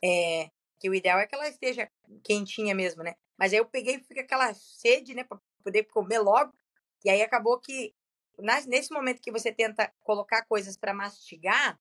É, 0.04 0.50
que 0.80 0.90
o 0.90 0.96
ideal 0.96 1.20
é 1.20 1.28
que 1.28 1.36
ela 1.36 1.48
esteja 1.48 1.90
quentinha 2.24 2.74
mesmo, 2.74 3.04
né? 3.04 3.16
Mas 3.38 3.54
aí 3.54 3.60
eu 3.60 3.66
peguei 3.66 3.96
e 3.96 4.04
fui 4.04 4.16
com 4.16 4.22
aquela 4.22 4.54
sede, 4.54 5.14
né, 5.14 5.24
para 5.24 5.40
poder 5.64 5.84
comer 5.86 6.20
logo. 6.20 6.54
E 7.04 7.10
aí 7.10 7.22
acabou 7.22 7.60
que 7.60 7.94
nesse 8.68 8.92
momento 8.92 9.22
que 9.22 9.32
você 9.32 9.52
tenta 9.52 9.92
colocar 10.02 10.46
coisas 10.46 10.78
para 10.78 10.94
mastigar, 10.94 11.80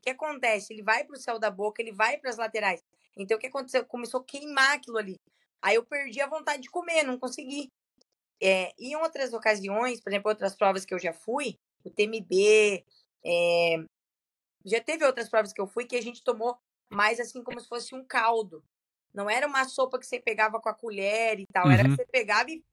o 0.00 0.02
que 0.02 0.10
acontece? 0.10 0.72
Ele 0.72 0.82
vai 0.82 1.04
pro 1.04 1.16
céu 1.18 1.38
da 1.38 1.50
boca, 1.50 1.80
ele 1.80 1.92
vai 1.92 2.16
para 2.18 2.30
as 2.30 2.36
laterais. 2.36 2.82
Então 3.16 3.36
o 3.36 3.40
que 3.40 3.46
aconteceu? 3.46 3.84
Começou 3.84 4.20
a 4.20 4.24
queimar 4.24 4.76
aquilo 4.76 4.96
ali. 4.96 5.20
Aí 5.60 5.74
eu 5.76 5.84
perdi 5.84 6.20
a 6.20 6.26
vontade 6.26 6.62
de 6.62 6.70
comer, 6.70 7.02
não 7.02 7.18
consegui. 7.18 7.70
É, 8.42 8.72
em 8.78 8.96
outras 8.96 9.34
ocasiões, 9.34 10.00
por 10.00 10.10
exemplo, 10.10 10.30
outras 10.30 10.56
provas 10.56 10.86
que 10.86 10.94
eu 10.94 10.98
já 10.98 11.12
fui, 11.12 11.58
o 11.84 11.90
TMB, 11.90 12.82
é, 13.24 13.76
já 14.64 14.80
teve 14.80 15.04
outras 15.04 15.28
provas 15.28 15.52
que 15.52 15.60
eu 15.60 15.66
fui 15.66 15.84
que 15.84 15.96
a 15.96 16.02
gente 16.02 16.24
tomou 16.24 16.56
mais 16.88 17.20
assim 17.20 17.42
como 17.42 17.60
se 17.60 17.68
fosse 17.68 17.94
um 17.94 18.02
caldo. 18.04 18.64
Não 19.12 19.28
era 19.28 19.46
uma 19.46 19.68
sopa 19.68 19.98
que 19.98 20.06
você 20.06 20.18
pegava 20.18 20.58
com 20.60 20.68
a 20.70 20.74
colher 20.74 21.38
e 21.38 21.46
tal, 21.52 21.70
era 21.70 21.82
Uhum. 21.82 21.90
que 21.90 21.96
você 21.96 22.06
pegava 22.06 22.50
e 22.50 22.64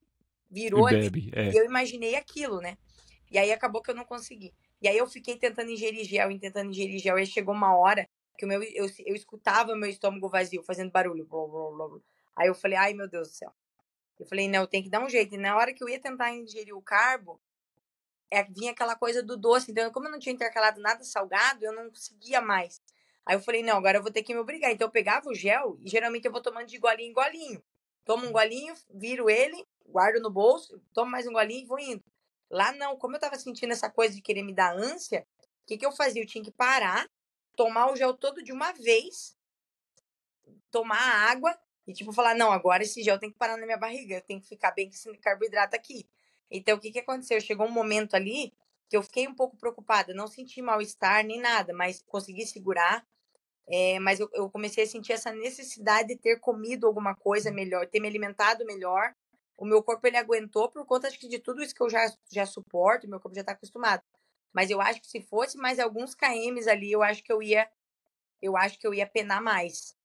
virou 0.49 0.89
E 0.89 1.09
bebe, 1.09 1.31
é. 1.35 1.51
E 1.51 1.57
eu 1.57 1.65
imaginei 1.65 2.15
aquilo, 2.15 2.61
né? 2.61 2.77
E 3.29 3.37
aí 3.37 3.51
acabou 3.51 3.81
que 3.81 3.91
eu 3.91 3.95
não 3.95 4.05
consegui. 4.05 4.53
E 4.81 4.87
aí 4.87 4.97
eu 4.97 5.07
fiquei 5.07 5.37
tentando 5.37 5.71
ingerir 5.71 6.05
gel, 6.05 6.31
e 6.31 6.39
tentando 6.39 6.69
ingerir 6.69 6.99
gel, 6.99 7.17
e 7.17 7.25
chegou 7.25 7.53
uma 7.53 7.75
hora 7.75 8.07
que 8.37 8.45
o 8.45 8.47
meu, 8.47 8.61
eu, 8.61 8.85
eu 9.05 9.15
escutava 9.15 9.75
meu 9.75 9.89
estômago 9.89 10.29
vazio, 10.29 10.63
fazendo 10.63 10.91
barulho. 10.91 11.25
Blá, 11.25 11.47
blá, 11.47 11.87
blá. 11.87 11.99
Aí 12.35 12.47
eu 12.47 12.55
falei, 12.55 12.77
ai 12.77 12.93
meu 12.93 13.07
Deus 13.07 13.29
do 13.29 13.33
céu. 13.33 13.51
Eu 14.19 14.25
falei, 14.27 14.47
não, 14.47 14.65
tem 14.67 14.83
que 14.83 14.89
dar 14.89 15.03
um 15.03 15.09
jeito. 15.09 15.35
E 15.35 15.37
na 15.37 15.55
hora 15.55 15.73
que 15.73 15.83
eu 15.83 15.89
ia 15.89 15.99
tentar 15.99 16.31
ingerir 16.33 16.75
o 16.75 16.81
carbo, 16.81 17.41
é, 18.31 18.43
vinha 18.43 18.71
aquela 18.71 18.95
coisa 18.95 19.23
do 19.23 19.37
doce. 19.37 19.71
Então, 19.71 19.91
como 19.91 20.07
eu 20.07 20.11
não 20.11 20.19
tinha 20.19 20.33
intercalado 20.33 20.79
nada 20.81 21.03
salgado, 21.03 21.65
eu 21.65 21.73
não 21.73 21.89
conseguia 21.89 22.41
mais. 22.41 22.81
Aí 23.25 23.35
eu 23.35 23.41
falei, 23.41 23.61
não, 23.61 23.77
agora 23.77 23.97
eu 23.97 24.01
vou 24.01 24.11
ter 24.11 24.23
que 24.23 24.33
me 24.33 24.39
obrigar. 24.39 24.71
Então 24.71 24.87
eu 24.87 24.91
pegava 24.91 25.29
o 25.29 25.35
gel 25.35 25.77
e 25.83 25.89
geralmente 25.89 26.25
eu 26.25 26.31
vou 26.31 26.41
tomando 26.41 26.67
de 26.67 26.77
golinho 26.77 27.09
em 27.09 27.13
golinho. 27.13 27.63
Tomo 28.05 28.25
um 28.25 28.31
golinho, 28.31 28.73
viro 28.89 29.29
ele, 29.29 29.65
guardo 29.85 30.21
no 30.21 30.29
bolso, 30.29 30.81
tomo 30.93 31.11
mais 31.11 31.27
um 31.27 31.33
golinho 31.33 31.63
e 31.63 31.67
vou 31.67 31.79
indo. 31.79 32.03
Lá 32.49 32.71
não, 32.71 32.97
como 32.97 33.15
eu 33.15 33.19
tava 33.19 33.37
sentindo 33.37 33.73
essa 33.73 33.89
coisa 33.89 34.15
de 34.15 34.21
querer 34.21 34.43
me 34.43 34.53
dar 34.53 34.75
ânsia, 34.75 35.27
o 35.63 35.67
que, 35.67 35.77
que 35.77 35.85
eu 35.85 35.91
fazia? 35.91 36.21
Eu 36.21 36.27
tinha 36.27 36.43
que 36.43 36.51
parar, 36.51 37.09
tomar 37.55 37.91
o 37.91 37.95
gel 37.95 38.13
todo 38.13 38.41
de 38.43 38.53
uma 38.53 38.71
vez, 38.71 39.35
tomar 40.71 40.97
a 40.97 41.29
água 41.29 41.57
e, 41.85 41.93
tipo, 41.93 42.13
falar: 42.13 42.35
não, 42.35 42.51
agora 42.51 42.83
esse 42.83 43.03
gel 43.03 43.19
tem 43.19 43.31
que 43.31 43.37
parar 43.37 43.57
na 43.57 43.65
minha 43.65 43.77
barriga, 43.77 44.15
eu 44.15 44.21
tenho 44.21 44.41
que 44.41 44.47
ficar 44.47 44.71
bem 44.71 44.87
com 44.87 44.95
esse 44.95 45.17
carboidrato 45.17 45.75
aqui. 45.75 46.07
Então, 46.49 46.77
o 46.77 46.79
que, 46.79 46.91
que 46.91 46.99
aconteceu? 46.99 47.39
Chegou 47.41 47.67
um 47.67 47.71
momento 47.71 48.15
ali 48.15 48.53
que 48.89 48.95
eu 48.95 49.03
fiquei 49.03 49.27
um 49.27 49.35
pouco 49.35 49.57
preocupada, 49.57 50.13
não 50.13 50.27
senti 50.27 50.61
mal-estar 50.61 51.25
nem 51.25 51.41
nada, 51.41 51.73
mas 51.73 52.01
consegui 52.07 52.45
segurar. 52.45 53.05
É, 53.69 53.99
mas 53.99 54.19
eu, 54.21 54.29
eu 54.33 54.49
comecei 54.49 54.85
a 54.85 54.87
sentir 54.87 55.11
essa 55.11 55.33
necessidade 55.33 56.09
de 56.09 56.15
ter 56.15 56.39
comido 56.39 56.87
alguma 56.87 57.13
coisa 57.13 57.51
melhor, 57.51 57.85
ter 57.85 57.99
me 57.99 58.07
alimentado 58.07 58.65
melhor, 58.65 59.13
o 59.57 59.65
meu 59.65 59.81
corpo 59.81 60.05
ele 60.05 60.17
aguentou 60.17 60.69
por 60.69 60.85
conta 60.85 61.07
acho 61.07 61.19
que 61.19 61.27
de 61.27 61.39
tudo 61.39 61.63
isso 61.63 61.73
que 61.73 61.81
eu 61.81 61.89
já, 61.89 62.11
já 62.31 62.45
suporto, 62.45 63.09
meu 63.09 63.19
corpo 63.19 63.35
já 63.35 63.41
está 63.41 63.53
acostumado. 63.53 64.03
Mas 64.53 64.69
eu 64.69 64.79
acho 64.79 65.01
que 65.01 65.07
se 65.07 65.21
fosse 65.21 65.57
mais 65.57 65.79
alguns 65.79 66.15
KMs 66.15 66.69
ali, 66.69 66.91
eu 66.91 67.03
acho 67.03 67.23
que 67.23 67.31
eu 67.31 67.41
ia 67.41 67.67
eu 68.41 68.55
acho 68.55 68.79
que 68.79 68.85
eu 68.85 68.93
ia 68.93 69.07
penar 69.07 69.41
mais. 69.41 69.97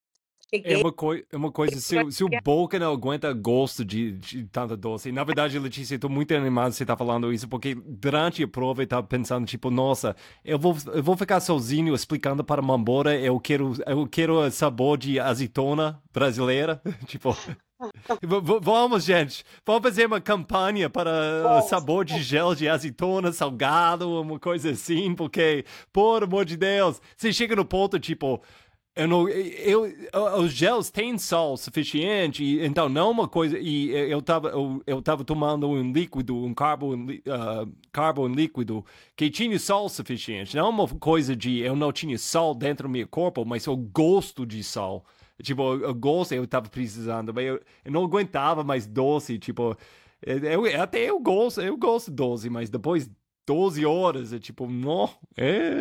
É 0.52 0.76
uma, 0.76 0.92
coi 0.92 1.24
é 1.32 1.36
uma 1.36 1.50
coisa, 1.50 1.80
se, 1.80 1.96
se 2.10 2.22
o 2.22 2.28
boca 2.44 2.78
não 2.78 2.92
aguenta 2.92 3.32
gosto 3.32 3.82
de, 3.82 4.12
de 4.12 4.44
tanta 4.44 4.76
doce. 4.76 5.10
Na 5.10 5.24
verdade, 5.24 5.58
Letícia, 5.58 5.94
eu 5.94 5.98
tô 5.98 6.10
muito 6.10 6.34
animado 6.34 6.72
você 6.72 6.84
tá 6.84 6.94
falando 6.94 7.32
isso, 7.32 7.48
porque 7.48 7.74
durante 7.74 8.42
a 8.42 8.48
prova 8.48 8.82
eu 8.82 8.86
tava 8.86 9.06
pensando, 9.06 9.46
tipo, 9.46 9.70
nossa, 9.70 10.14
eu 10.44 10.58
vou, 10.58 10.76
eu 10.92 11.02
vou 11.02 11.16
ficar 11.16 11.40
sozinho 11.40 11.94
explicando 11.94 12.44
para 12.44 12.60
Mambora, 12.60 13.18
eu 13.18 13.40
quero, 13.40 13.72
eu 13.86 14.06
quero 14.06 14.50
sabor 14.50 14.98
de 14.98 15.18
azeitona 15.18 16.02
brasileira, 16.12 16.82
tipo... 17.06 17.34
Vamos, 18.60 19.04
gente, 19.04 19.44
vamos 19.66 19.82
fazer 19.82 20.06
uma 20.06 20.20
campanha 20.20 20.88
para 20.88 21.62
sabor 21.62 22.04
de 22.04 22.22
gel 22.22 22.54
de 22.54 22.68
azeitona 22.68 23.32
salgado, 23.32 24.20
uma 24.20 24.38
coisa 24.38 24.70
assim, 24.70 25.14
porque, 25.14 25.64
por 25.92 26.22
amor 26.22 26.44
de 26.44 26.56
Deus, 26.56 27.00
você 27.16 27.32
chega 27.32 27.56
no 27.56 27.64
ponto, 27.64 27.98
tipo, 27.98 28.40
eu 28.94 29.08
não, 29.08 29.26
eu, 29.26 29.90
os 30.38 30.52
gels 30.52 30.90
têm 30.90 31.16
sal 31.16 31.56
suficiente, 31.56 32.44
então 32.60 32.90
não 32.90 33.10
uma 33.10 33.26
coisa. 33.26 33.58
E 33.58 33.90
eu 33.90 34.18
estava 34.18 34.50
eu, 34.50 34.82
eu 34.86 35.00
tava 35.00 35.24
tomando 35.24 35.66
um 35.66 35.92
líquido, 35.92 36.36
um 36.36 36.52
carbo, 36.52 36.94
uh, 36.94 37.72
carbo 37.90 38.28
líquido 38.28 38.84
que 39.16 39.30
tinha 39.30 39.58
sal 39.58 39.88
suficiente. 39.88 40.54
Não 40.54 40.68
uma 40.68 40.86
coisa 40.86 41.34
de 41.34 41.60
eu 41.60 41.74
não 41.74 41.90
tinha 41.90 42.18
sal 42.18 42.54
dentro 42.54 42.86
do 42.86 42.92
meu 42.92 43.08
corpo, 43.08 43.46
mas 43.46 43.66
o 43.66 43.76
gosto 43.76 44.44
de 44.44 44.62
sal. 44.62 45.06
Tipo, 45.42 45.74
o 45.74 45.94
gosto 45.94 46.32
eu 46.32 46.44
estava 46.44 46.68
precisando, 46.68 47.34
mas 47.34 47.44
eu, 47.44 47.60
eu 47.84 47.92
não 47.92 48.04
aguentava 48.04 48.62
mais 48.62 48.86
doce. 48.86 49.38
Tipo, 49.38 49.76
eu, 50.22 50.80
até 50.80 51.10
eu 51.10 51.18
gosto, 51.18 51.60
eu 51.60 51.76
gosto 51.76 52.10
doce, 52.10 52.48
mas 52.48 52.70
depois 52.70 53.10
12 53.46 53.84
horas, 53.84 54.32
é 54.32 54.38
tipo, 54.38 54.68
não, 54.68 55.10
é, 55.36 55.72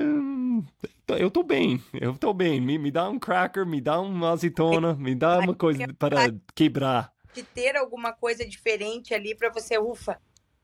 eu 1.19 1.29
tô 1.29 1.43
bem, 1.43 1.81
eu 1.93 2.17
tô 2.17 2.33
bem, 2.33 2.59
me, 2.59 2.77
me 2.79 2.89
dá 2.89 3.07
um 3.07 3.19
cracker, 3.19 3.65
me 3.65 3.79
dá 3.79 3.99
uma 3.99 4.31
azeitona, 4.31 4.95
me 4.99 5.13
dá 5.13 5.39
uma 5.39 5.53
coisa 5.53 5.85
para 5.97 6.33
quebrar. 6.55 7.13
De 7.33 7.43
ter 7.43 7.77
alguma 7.77 8.13
coisa 8.13 8.45
diferente 8.45 9.13
ali 9.13 9.35
para 9.35 9.49
você, 9.49 9.77
ufa, 9.77 10.19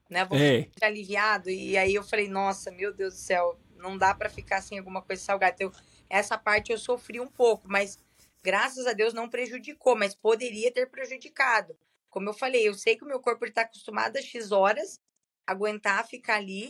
né, 0.10 0.26
você 0.26 0.70
é. 0.82 0.86
aliviado, 0.86 1.50
e 1.50 1.78
aí 1.78 1.94
eu 1.94 2.04
falei, 2.04 2.28
nossa, 2.28 2.72
meu 2.72 2.92
Deus 2.92 3.14
do 3.14 3.20
céu, 3.20 3.60
não 3.78 3.96
dá 3.96 4.14
para 4.16 4.30
ficar 4.30 4.62
sem 4.62 4.80
alguma 4.80 5.02
coisa 5.02 5.22
salgada, 5.22 5.54
então, 5.56 5.72
essa 6.10 6.38
parte 6.38 6.72
eu 6.72 6.78
sofri 6.80 7.20
um 7.20 7.28
pouco, 7.28 7.68
mas 7.68 8.00
graças 8.48 8.88
a 8.88 8.94
Deus 8.94 9.14
não 9.14 9.28
prejudicou, 9.28 9.94
mas 9.94 10.16
poderia 10.16 10.72
ter 10.72 10.90
prejudicado. 10.90 11.78
Como 12.10 12.30
eu 12.30 12.34
falei, 12.34 12.66
eu 12.66 12.74
sei 12.74 12.96
que 12.96 13.04
o 13.04 13.08
meu 13.08 13.20
corpo 13.20 13.44
está 13.44 13.64
acostumado 13.64 14.16
a 14.16 14.22
X 14.22 14.54
horas, 14.54 15.02
aguentar 15.46 16.08
ficar 16.08 16.36
ali, 16.36 16.70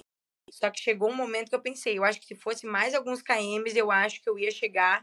só 0.49 0.71
que 0.71 0.79
chegou 0.79 1.11
um 1.11 1.15
momento 1.15 1.49
que 1.49 1.55
eu 1.55 1.61
pensei, 1.61 1.95
eu 1.95 2.03
acho 2.03 2.19
que 2.19 2.25
se 2.25 2.33
fosse 2.33 2.65
mais 2.65 2.95
alguns 2.95 3.21
KMs, 3.21 3.77
eu 3.77 3.91
acho 3.91 4.19
que 4.23 4.27
eu 4.27 4.39
ia 4.39 4.49
chegar. 4.49 5.01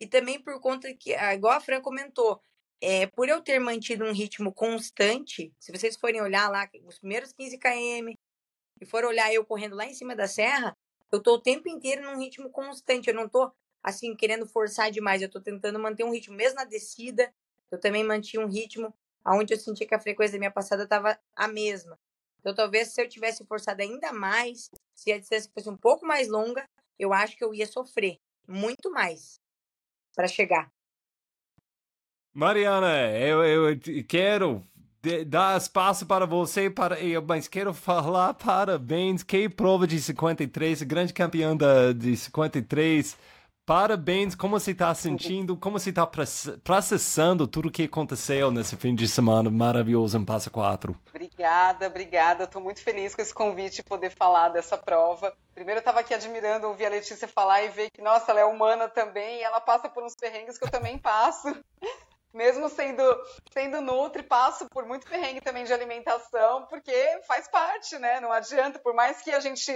E 0.00 0.08
também 0.08 0.42
por 0.42 0.60
conta 0.60 0.92
que, 0.92 1.14
ah, 1.14 1.32
igual 1.32 1.52
a 1.52 1.60
Fran 1.60 1.80
comentou, 1.80 2.42
é, 2.80 3.06
por 3.06 3.28
eu 3.28 3.40
ter 3.40 3.60
mantido 3.60 4.04
um 4.04 4.12
ritmo 4.12 4.52
constante, 4.52 5.54
se 5.56 5.70
vocês 5.70 5.96
forem 5.96 6.20
olhar 6.20 6.50
lá 6.50 6.68
os 6.84 6.98
primeiros 6.98 7.32
15 7.32 7.58
km 7.58 8.12
e 8.80 8.84
for 8.84 9.04
olhar 9.04 9.32
eu 9.32 9.46
correndo 9.46 9.76
lá 9.76 9.86
em 9.86 9.94
cima 9.94 10.16
da 10.16 10.26
serra, 10.26 10.76
eu 11.12 11.22
tô 11.22 11.34
o 11.34 11.40
tempo 11.40 11.68
inteiro 11.68 12.02
num 12.02 12.18
ritmo 12.18 12.50
constante, 12.50 13.08
eu 13.08 13.14
não 13.14 13.28
tô 13.28 13.52
assim 13.86 14.16
querendo 14.16 14.44
forçar 14.48 14.90
demais, 14.90 15.22
eu 15.22 15.30
tô 15.30 15.40
tentando 15.40 15.78
manter 15.78 16.02
um 16.02 16.10
ritmo 16.10 16.34
mesmo 16.34 16.56
na 16.56 16.64
descida. 16.64 17.32
Eu 17.70 17.78
também 17.78 18.02
mantinha 18.02 18.44
um 18.44 18.48
ritmo 18.48 18.92
aonde 19.24 19.54
eu 19.54 19.58
sentia 19.58 19.86
que 19.86 19.94
a 19.94 20.00
frequência 20.00 20.32
da 20.32 20.40
minha 20.40 20.50
passada 20.50 20.82
estava 20.82 21.16
a 21.36 21.46
mesma. 21.46 21.96
Então, 22.40 22.52
talvez 22.52 22.88
se 22.88 23.00
eu 23.00 23.08
tivesse 23.08 23.44
forçado 23.44 23.80
ainda 23.82 24.12
mais, 24.12 24.70
se 24.92 25.12
a 25.12 25.18
distância 25.18 25.50
fosse 25.54 25.68
um 25.70 25.76
pouco 25.76 26.04
mais 26.04 26.28
longa, 26.28 26.68
eu 26.98 27.12
acho 27.12 27.36
que 27.36 27.44
eu 27.44 27.54
ia 27.54 27.66
sofrer 27.66 28.18
muito 28.46 28.90
mais 28.90 29.40
para 30.16 30.26
chegar. 30.26 30.68
Mariana, 32.34 33.16
eu, 33.18 33.44
eu 33.44 33.80
quero 34.06 34.66
dar 35.26 35.56
espaço 35.56 36.06
para 36.06 36.26
você, 36.26 36.68
para, 36.68 36.96
mas 37.26 37.46
quero 37.46 37.72
falar 37.72 38.34
parabéns. 38.34 39.22
Que 39.22 39.48
prova 39.48 39.86
de 39.86 40.00
53, 40.00 40.82
grande 40.82 41.12
campeão 41.12 41.56
da, 41.56 41.92
de 41.92 42.16
53. 42.16 43.16
Parabéns, 43.66 44.36
como 44.36 44.60
você 44.60 44.70
está 44.70 44.94
sentindo, 44.94 45.56
como 45.56 45.76
você 45.76 45.90
está 45.90 46.08
processando 46.62 47.48
tudo 47.48 47.66
o 47.66 47.70
que 47.72 47.82
aconteceu 47.82 48.48
nesse 48.52 48.76
fim 48.76 48.94
de 48.94 49.08
semana 49.08 49.50
maravilhoso 49.50 50.16
em 50.16 50.24
Passa 50.24 50.48
4? 50.48 50.96
Obrigada, 51.08 51.88
obrigada. 51.88 52.44
Estou 52.44 52.62
muito 52.62 52.80
feliz 52.80 53.12
com 53.12 53.22
esse 53.22 53.34
convite 53.34 53.82
poder 53.82 54.10
falar 54.10 54.50
dessa 54.50 54.78
prova. 54.78 55.36
Primeiro 55.52 55.78
eu 55.78 55.80
estava 55.80 55.98
aqui 55.98 56.14
admirando 56.14 56.68
ouvir 56.68 56.86
a 56.86 56.90
Letícia 56.90 57.26
falar 57.26 57.64
e 57.64 57.68
ver 57.70 57.90
que, 57.90 58.00
nossa, 58.00 58.30
ela 58.30 58.42
é 58.42 58.44
humana 58.44 58.88
também 58.88 59.40
e 59.40 59.42
ela 59.42 59.60
passa 59.60 59.88
por 59.88 60.04
uns 60.04 60.14
perrengues 60.14 60.56
que 60.56 60.64
eu 60.64 60.70
também 60.70 60.96
passo. 60.96 61.48
Mesmo 62.32 62.68
sendo, 62.68 63.02
sendo 63.52 63.80
nutri, 63.80 64.22
passo 64.22 64.68
por 64.68 64.86
muito 64.86 65.08
perrengue 65.08 65.40
também 65.40 65.64
de 65.64 65.72
alimentação, 65.72 66.66
porque 66.66 66.94
faz 67.26 67.48
parte, 67.48 67.98
né? 67.98 68.20
Não 68.20 68.30
adianta, 68.30 68.78
por 68.78 68.94
mais 68.94 69.22
que 69.22 69.32
a 69.32 69.40
gente 69.40 69.72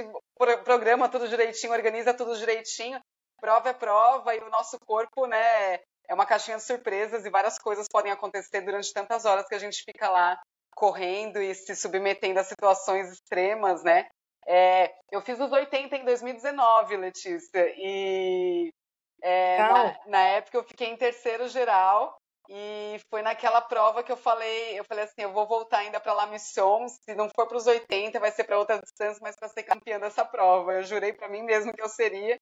programa 0.62 1.08
tudo 1.08 1.26
direitinho, 1.26 1.72
organiza 1.72 2.14
tudo 2.14 2.36
direitinho, 2.36 3.00
prova 3.40 3.70
é 3.70 3.72
prova 3.72 4.34
e 4.34 4.38
o 4.40 4.50
nosso 4.50 4.78
corpo, 4.80 5.26
né, 5.26 5.80
é 6.08 6.14
uma 6.14 6.26
caixinha 6.26 6.56
de 6.56 6.64
surpresas 6.64 7.24
e 7.24 7.30
várias 7.30 7.58
coisas 7.58 7.86
podem 7.88 8.12
acontecer 8.12 8.60
durante 8.60 8.92
tantas 8.92 9.24
horas 9.24 9.46
que 9.46 9.54
a 9.54 9.58
gente 9.58 9.82
fica 9.84 10.08
lá 10.10 10.40
correndo 10.74 11.40
e 11.40 11.54
se 11.54 11.74
submetendo 11.76 12.40
a 12.40 12.44
situações 12.44 13.12
extremas, 13.12 13.82
né? 13.82 14.08
É, 14.46 14.92
eu 15.10 15.20
fiz 15.20 15.38
os 15.38 15.52
80 15.52 15.96
em 15.96 16.04
2019, 16.04 16.96
Letícia, 16.96 17.72
e 17.76 18.72
é, 19.22 19.58
na, 19.58 19.96
na, 20.06 20.20
época 20.28 20.56
eu 20.56 20.64
fiquei 20.64 20.88
em 20.88 20.96
terceiro 20.96 21.46
geral 21.46 22.16
e 22.48 22.98
foi 23.10 23.22
naquela 23.22 23.60
prova 23.60 24.02
que 24.02 24.10
eu 24.10 24.16
falei, 24.16 24.78
eu 24.78 24.84
falei 24.84 25.04
assim, 25.04 25.22
eu 25.22 25.32
vou 25.32 25.46
voltar 25.46 25.78
ainda 25.78 26.00
para 26.00 26.14
La 26.14 26.26
Mission, 26.26 26.88
se 26.88 27.14
não 27.14 27.28
for 27.28 27.46
para 27.46 27.58
os 27.58 27.66
80, 27.66 28.18
vai 28.18 28.32
ser 28.32 28.44
para 28.44 28.58
outra 28.58 28.80
distância, 28.80 29.20
mas 29.22 29.36
para 29.36 29.48
ser 29.48 29.62
campeã 29.62 30.00
dessa 30.00 30.24
prova. 30.24 30.72
Eu 30.72 30.82
jurei 30.82 31.12
para 31.12 31.28
mim 31.28 31.42
mesmo 31.42 31.72
que 31.72 31.82
eu 31.82 31.88
seria 31.88 32.36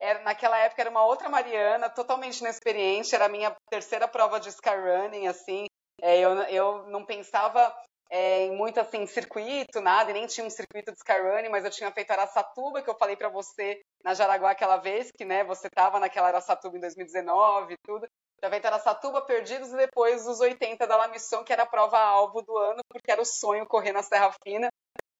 era, 0.00 0.20
naquela 0.22 0.58
época 0.58 0.82
era 0.82 0.90
uma 0.90 1.04
outra 1.04 1.28
Mariana, 1.28 1.90
totalmente 1.90 2.40
inexperiente, 2.40 3.14
era 3.14 3.26
a 3.26 3.28
minha 3.28 3.54
terceira 3.68 4.08
prova 4.08 4.40
de 4.40 4.48
skyrunning, 4.48 5.26
assim, 5.26 5.66
é, 6.00 6.18
eu, 6.18 6.30
eu 6.44 6.86
não 6.86 7.04
pensava 7.04 7.74
é, 8.10 8.46
em 8.46 8.56
muito 8.56 8.80
assim 8.80 9.06
circuito, 9.06 9.80
nada, 9.80 10.10
e 10.10 10.14
nem 10.14 10.26
tinha 10.26 10.44
um 10.44 10.50
circuito 10.50 10.90
de 10.90 10.98
skyrunning, 10.98 11.48
mas 11.48 11.64
eu 11.64 11.70
tinha 11.70 11.92
feito 11.92 12.10
Araçatuba, 12.10 12.82
que 12.82 12.90
eu 12.90 12.96
falei 12.98 13.14
para 13.14 13.28
você 13.28 13.80
na 14.02 14.14
Jaraguá 14.14 14.50
aquela 14.50 14.78
vez, 14.78 15.10
que 15.12 15.24
né, 15.24 15.44
você 15.44 15.68
estava 15.68 16.00
naquela 16.00 16.28
Araçatuba 16.28 16.76
em 16.76 16.80
2019 16.80 17.74
e 17.74 17.76
tudo. 17.84 18.08
Já 18.42 18.48
feito 18.48 18.64
Araçatuba, 18.64 19.20
Perdidos 19.20 19.72
e 19.72 19.76
depois 19.76 20.26
os 20.26 20.40
80 20.40 20.86
da 20.86 20.96
La 20.96 21.08
Mission, 21.08 21.44
que 21.44 21.52
era 21.52 21.64
a 21.64 21.66
prova-alvo 21.66 22.40
do 22.42 22.56
ano, 22.56 22.80
porque 22.88 23.12
era 23.12 23.20
o 23.20 23.24
sonho 23.24 23.66
correr 23.66 23.92
na 23.92 24.02
Serra 24.02 24.34
Fina. 24.42 24.68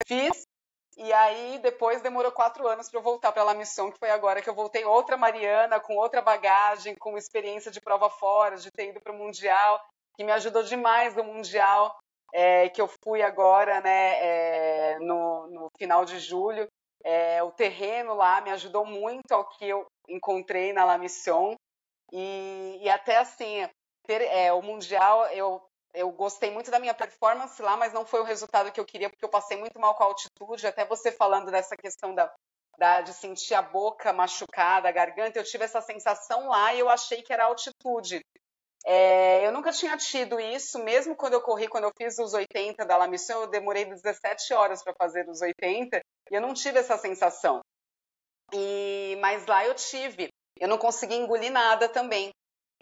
Fiz, 0.08 0.42
e 0.96 1.12
aí, 1.12 1.58
depois 1.62 2.02
demorou 2.02 2.32
quatro 2.32 2.66
anos 2.66 2.88
para 2.88 2.98
eu 2.98 3.02
voltar 3.02 3.32
para 3.32 3.42
a 3.42 3.44
La 3.44 3.54
Mission, 3.54 3.90
que 3.90 3.98
foi 3.98 4.10
agora 4.10 4.42
que 4.42 4.50
eu 4.50 4.54
voltei 4.54 4.84
outra 4.84 5.16
Mariana, 5.16 5.80
com 5.80 5.96
outra 5.96 6.20
bagagem, 6.20 6.94
com 6.96 7.16
experiência 7.16 7.70
de 7.70 7.80
prova 7.80 8.10
fora, 8.10 8.56
de 8.56 8.70
ter 8.70 8.88
ido 8.88 9.00
para 9.00 9.12
o 9.12 9.16
Mundial, 9.16 9.80
que 10.16 10.24
me 10.24 10.32
ajudou 10.32 10.62
demais 10.62 11.14
no 11.14 11.24
Mundial, 11.24 11.96
é, 12.34 12.68
que 12.68 12.80
eu 12.80 12.88
fui 13.02 13.22
agora, 13.22 13.80
né, 13.80 14.16
é, 14.20 14.98
no, 14.98 15.46
no, 15.48 15.70
final 15.78 16.04
de 16.04 16.18
julho. 16.18 16.66
É, 17.02 17.42
o 17.42 17.50
terreno 17.50 18.14
lá 18.14 18.40
me 18.40 18.50
ajudou 18.50 18.84
muito 18.84 19.32
ao 19.32 19.48
que 19.48 19.66
eu 19.66 19.86
encontrei 20.08 20.72
na 20.72 20.84
La 20.84 20.98
Mission. 20.98 21.54
E, 22.12 22.78
e 22.82 22.90
até 22.90 23.16
assim, 23.16 23.66
ter, 24.06 24.22
é, 24.22 24.52
o 24.52 24.60
Mundial, 24.60 25.26
eu 25.28 25.62
eu 25.94 26.10
gostei 26.10 26.50
muito 26.50 26.70
da 26.70 26.78
minha 26.78 26.94
performance 26.94 27.60
lá, 27.60 27.76
mas 27.76 27.92
não 27.92 28.06
foi 28.06 28.20
o 28.20 28.24
resultado 28.24 28.70
que 28.72 28.80
eu 28.80 28.84
queria, 28.84 29.10
porque 29.10 29.24
eu 29.24 29.28
passei 29.28 29.56
muito 29.56 29.78
mal 29.78 29.94
com 29.94 30.02
a 30.02 30.06
altitude. 30.06 30.66
Até 30.66 30.84
você 30.84 31.10
falando 31.10 31.50
dessa 31.50 31.76
questão 31.76 32.14
da, 32.14 32.32
da, 32.78 33.00
de 33.00 33.12
sentir 33.12 33.54
a 33.54 33.62
boca 33.62 34.12
machucada, 34.12 34.88
a 34.88 34.92
garganta, 34.92 35.38
eu 35.38 35.44
tive 35.44 35.64
essa 35.64 35.80
sensação 35.80 36.48
lá 36.48 36.74
e 36.74 36.80
eu 36.80 36.88
achei 36.88 37.22
que 37.22 37.32
era 37.32 37.44
altitude. 37.44 38.20
É, 38.86 39.46
eu 39.46 39.52
nunca 39.52 39.72
tinha 39.72 39.96
tido 39.96 40.40
isso, 40.40 40.78
mesmo 40.78 41.14
quando 41.14 41.34
eu 41.34 41.42
corri, 41.42 41.68
quando 41.68 41.84
eu 41.84 41.92
fiz 41.96 42.18
os 42.18 42.32
80 42.32 42.84
da 42.86 42.96
La 42.96 43.06
Mission, 43.06 43.42
eu 43.42 43.46
demorei 43.46 43.84
17 43.84 44.54
horas 44.54 44.82
para 44.82 44.94
fazer 44.94 45.28
os 45.28 45.42
80 45.42 46.00
e 46.30 46.34
eu 46.34 46.40
não 46.40 46.54
tive 46.54 46.78
essa 46.78 46.96
sensação. 46.96 47.60
E, 48.52 49.18
mas 49.20 49.46
lá 49.46 49.64
eu 49.66 49.74
tive. 49.74 50.28
Eu 50.58 50.68
não 50.68 50.78
consegui 50.78 51.14
engolir 51.14 51.52
nada 51.52 51.88
também. 51.88 52.30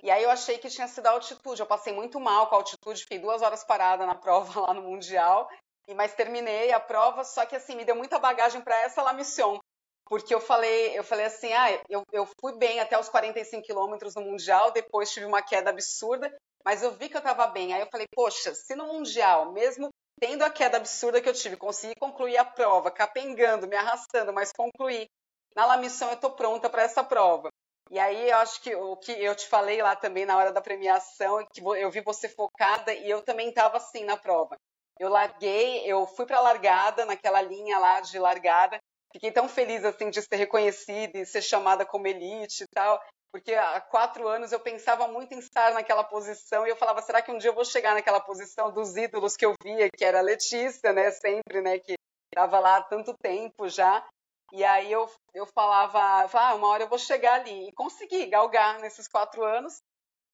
E 0.03 0.11
aí 0.11 0.23
eu 0.23 0.31
achei 0.31 0.59
que 0.59 0.69
tinha 0.69 0.87
sido 0.87 1.07
a 1.07 1.11
altitude. 1.11 1.61
Eu 1.61 1.67
passei 1.67 1.93
muito 1.93 2.21
mal 2.21 2.47
com 2.47 2.55
a 2.55 2.59
altitude, 2.59 3.03
fiquei 3.03 3.19
duas 3.19 3.43
horas 3.43 3.65
parada 3.65 4.07
na 4.07 4.15
prova 4.17 4.61
lá 4.61 4.75
no 4.75 4.83
Mundial, 4.83 5.49
e 5.87 5.95
mas 5.95 6.15
terminei 6.15 6.73
a 6.73 6.81
prova, 6.81 7.25
só 7.25 7.47
que 7.47 7.57
assim, 7.57 7.75
me 7.75 7.85
deu 7.85 7.97
muita 7.97 8.19
bagagem 8.19 8.61
para 8.61 8.79
essa 8.83 9.03
La 9.03 9.13
Mission. 9.13 9.59
Porque 10.05 10.35
eu 10.35 10.41
falei, 10.41 10.99
eu 10.99 11.05
falei 11.05 11.27
assim, 11.27 11.53
ah, 11.53 11.71
eu, 11.89 12.03
eu 12.13 12.27
fui 12.41 12.57
bem 12.57 12.81
até 12.81 12.99
os 12.99 13.11
45 13.11 13.63
quilômetros 13.63 14.15
no 14.15 14.23
Mundial, 14.23 14.71
depois 14.71 15.11
tive 15.11 15.27
uma 15.27 15.43
queda 15.43 15.69
absurda, 15.69 16.35
mas 16.65 16.83
eu 16.83 16.93
vi 16.93 17.11
que 17.11 17.17
eu 17.17 17.21
estava 17.21 17.47
bem. 17.47 17.75
Aí 17.75 17.81
eu 17.81 17.89
falei, 17.91 18.07
poxa, 18.15 18.55
se 18.55 18.75
no 18.75 18.87
Mundial, 18.87 19.53
mesmo 19.53 19.91
tendo 20.19 20.43
a 20.43 20.51
queda 20.51 20.79
absurda 20.79 21.21
que 21.21 21.29
eu 21.29 21.35
tive, 21.35 21.57
consegui 21.57 21.95
concluir 21.95 22.39
a 22.39 22.45
prova, 22.45 22.91
capengando, 22.91 23.69
me 23.69 23.77
arrastando, 23.77 24.33
mas 24.33 24.51
concluir. 24.51 25.07
Na 25.55 25.67
La 25.67 25.77
Mission 25.77 26.09
eu 26.09 26.15
estou 26.15 26.31
pronta 26.31 26.71
para 26.71 26.83
essa 26.83 27.05
prova. 27.05 27.51
E 27.91 27.99
aí 27.99 28.31
eu 28.31 28.37
acho 28.39 28.61
que 28.61 28.75
o 28.75 28.97
que 28.97 29.13
eu 29.13 29.35
te 29.35 29.47
falei 29.47 29.83
lá 29.83 29.97
também 29.97 30.27
na 30.27 30.37
hora 30.37 30.53
da 30.53 30.61
premiação, 30.61 31.47
que 31.53 31.61
eu 31.61 31.91
vi 31.91 32.01
você 32.01 32.29
focada 32.29 32.93
e 32.93 33.09
eu 33.09 33.23
também 33.23 33.49
estava 33.49 33.77
assim 33.79 34.05
na 34.05 34.17
prova. 34.17 34.57
Eu 34.99 35.09
larguei, 35.09 35.85
eu 35.87 36.07
fui 36.07 36.27
para 36.27 36.39
a 36.39 36.43
largada, 36.43 37.07
naquela 37.07 37.41
linha 37.41 37.79
lá 37.79 38.01
de 38.01 38.19
largada. 38.19 38.79
Fiquei 39.13 39.31
tão 39.31 39.49
feliz 39.49 39.85
assim 39.85 40.11
de 40.11 40.21
ser 40.21 40.37
reconhecida 40.37 41.19
e 41.19 41.25
ser 41.27 41.41
chamada 41.41 41.87
como 41.87 42.07
elite 42.07 42.65
e 42.65 42.67
tal 42.75 43.01
porque 43.31 43.55
há 43.55 43.81
quatro 43.81 44.27
anos 44.27 44.53
eu 44.53 44.61
pensava 44.61 45.07
muito 45.07 45.35
em 45.35 45.39
estar 45.39 45.73
naquela 45.75 46.03
posição 46.03 46.67
e 46.67 46.71
eu 46.71 46.77
falava, 46.77 47.03
será 47.03 47.21
que 47.21 47.31
um 47.31 47.39
dia 47.39 47.51
eu 47.51 47.55
vou 47.55 47.65
chegar 47.65 47.95
naquela 47.95 48.21
posição 48.21 48.73
dos 48.73 48.97
ídolos 48.97 49.37
que 49.37 49.45
eu 49.45 49.55
via, 49.63 49.89
que 49.91 50.05
era 50.05 50.19
a 50.19 50.23
Letícia, 50.23 50.93
né, 50.93 51.11
sempre, 51.11 51.61
né, 51.61 51.79
que 51.79 51.95
estava 52.33 52.59
lá 52.59 52.79
há 52.79 52.83
tanto 52.83 53.15
tempo 53.23 53.69
já. 53.69 54.05
E 54.53 54.65
aí 54.65 54.91
eu, 54.91 55.11
eu 55.35 55.47
falava, 55.47 56.01
ah, 56.33 56.55
uma 56.55 56.69
hora 56.69 56.85
eu 56.85 56.89
vou 56.89 56.99
chegar 56.99 57.35
ali. 57.35 57.69
E 57.69 57.73
consegui 57.73 58.27
galgar 58.27 58.81
nesses 58.81 59.07
quatro 59.07 59.45
anos. 59.45 59.81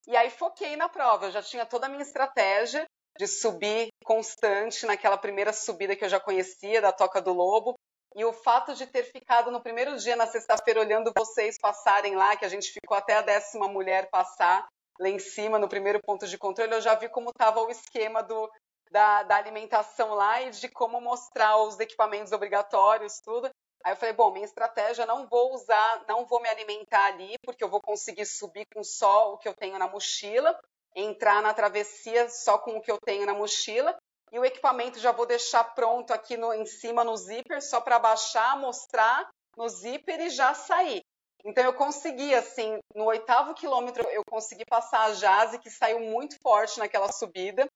E 0.07 0.15
aí 0.15 0.29
foquei 0.29 0.75
na 0.75 0.87
prova. 0.87 1.25
Eu 1.25 1.31
já 1.31 1.41
tinha 1.41 1.65
toda 1.65 1.87
a 1.87 1.89
minha 1.89 2.01
estratégia 2.01 2.85
de 3.17 3.27
subir 3.27 3.87
constante 4.03 4.85
naquela 4.85 5.17
primeira 5.17 5.53
subida 5.53 5.95
que 5.95 6.03
eu 6.05 6.09
já 6.09 6.19
conhecia, 6.19 6.81
da 6.81 6.91
Toca 6.91 7.21
do 7.21 7.33
Lobo. 7.33 7.75
E 8.15 8.23
o 8.23 8.31
fato 8.31 8.73
de 8.73 8.85
ter 8.87 9.03
ficado 9.03 9.51
no 9.51 9.61
primeiro 9.61 9.97
dia, 9.97 10.15
na 10.15 10.25
sexta-feira, 10.25 10.79
olhando 10.79 11.11
vocês 11.15 11.57
passarem 11.57 12.15
lá, 12.15 12.35
que 12.37 12.45
a 12.45 12.49
gente 12.49 12.71
ficou 12.71 12.95
até 12.95 13.15
a 13.15 13.21
décima 13.21 13.67
mulher 13.67 14.09
passar 14.09 14.65
lá 14.99 15.09
em 15.09 15.19
cima, 15.19 15.59
no 15.59 15.67
primeiro 15.67 15.99
ponto 16.01 16.25
de 16.25 16.37
controle, 16.37 16.73
eu 16.73 16.81
já 16.81 16.95
vi 16.95 17.09
como 17.09 17.29
estava 17.29 17.61
o 17.61 17.69
esquema 17.69 18.23
do, 18.23 18.49
da, 18.89 19.23
da, 19.23 19.35
alimentação 19.35 20.13
lá 20.13 20.41
e 20.41 20.51
de 20.51 20.69
como 20.69 21.01
mostrar 21.01 21.57
os 21.57 21.77
equipamentos 21.79 22.31
obrigatórios, 22.31 23.19
tudo. 23.19 23.49
Aí 23.85 23.91
eu 23.91 23.97
falei, 23.97 24.15
bom, 24.15 24.31
minha 24.31 24.45
estratégia 24.45 25.05
não 25.05 25.27
vou 25.27 25.53
usar, 25.53 26.05
não 26.07 26.25
vou 26.25 26.41
me 26.41 26.49
alimentar 26.49 27.05
ali, 27.05 27.37
porque 27.43 27.63
eu 27.63 27.69
vou 27.69 27.79
conseguir 27.79 28.25
subir 28.25 28.65
com 28.73 28.83
só 28.83 29.31
o 29.31 29.37
que 29.37 29.47
eu 29.47 29.53
tenho 29.53 29.77
na 29.77 29.87
mochila, 29.87 30.59
entrar 30.95 31.39
na 31.43 31.53
travessia 31.53 32.27
só 32.27 32.57
com 32.57 32.77
o 32.77 32.81
que 32.81 32.91
eu 32.91 32.97
tenho 33.05 33.27
na 33.27 33.35
mochila, 33.35 33.95
e 34.31 34.39
o 34.39 34.43
equipamento 34.43 34.97
já 34.97 35.11
vou 35.11 35.27
deixar 35.27 35.63
pronto 35.75 36.11
aqui 36.11 36.35
no, 36.35 36.51
em 36.51 36.65
cima 36.65 37.03
no 37.03 37.15
zíper, 37.15 37.61
só 37.61 37.79
para 37.79 37.99
baixar, 37.99 38.57
mostrar 38.57 39.29
no 39.55 39.69
zíper 39.69 40.19
e 40.19 40.31
já 40.31 40.55
sair. 40.55 41.03
Então 41.45 41.63
eu 41.63 41.75
consegui, 41.75 42.33
assim, 42.33 42.79
no 42.95 43.05
oitavo 43.05 43.53
quilômetro 43.53 44.03
eu 44.09 44.23
consegui 44.27 44.65
passar 44.65 45.01
a 45.01 45.13
Jazzy, 45.13 45.59
que 45.59 45.69
saiu 45.69 45.99
muito 45.99 46.39
forte 46.41 46.79
naquela 46.79 47.11
subida. 47.11 47.67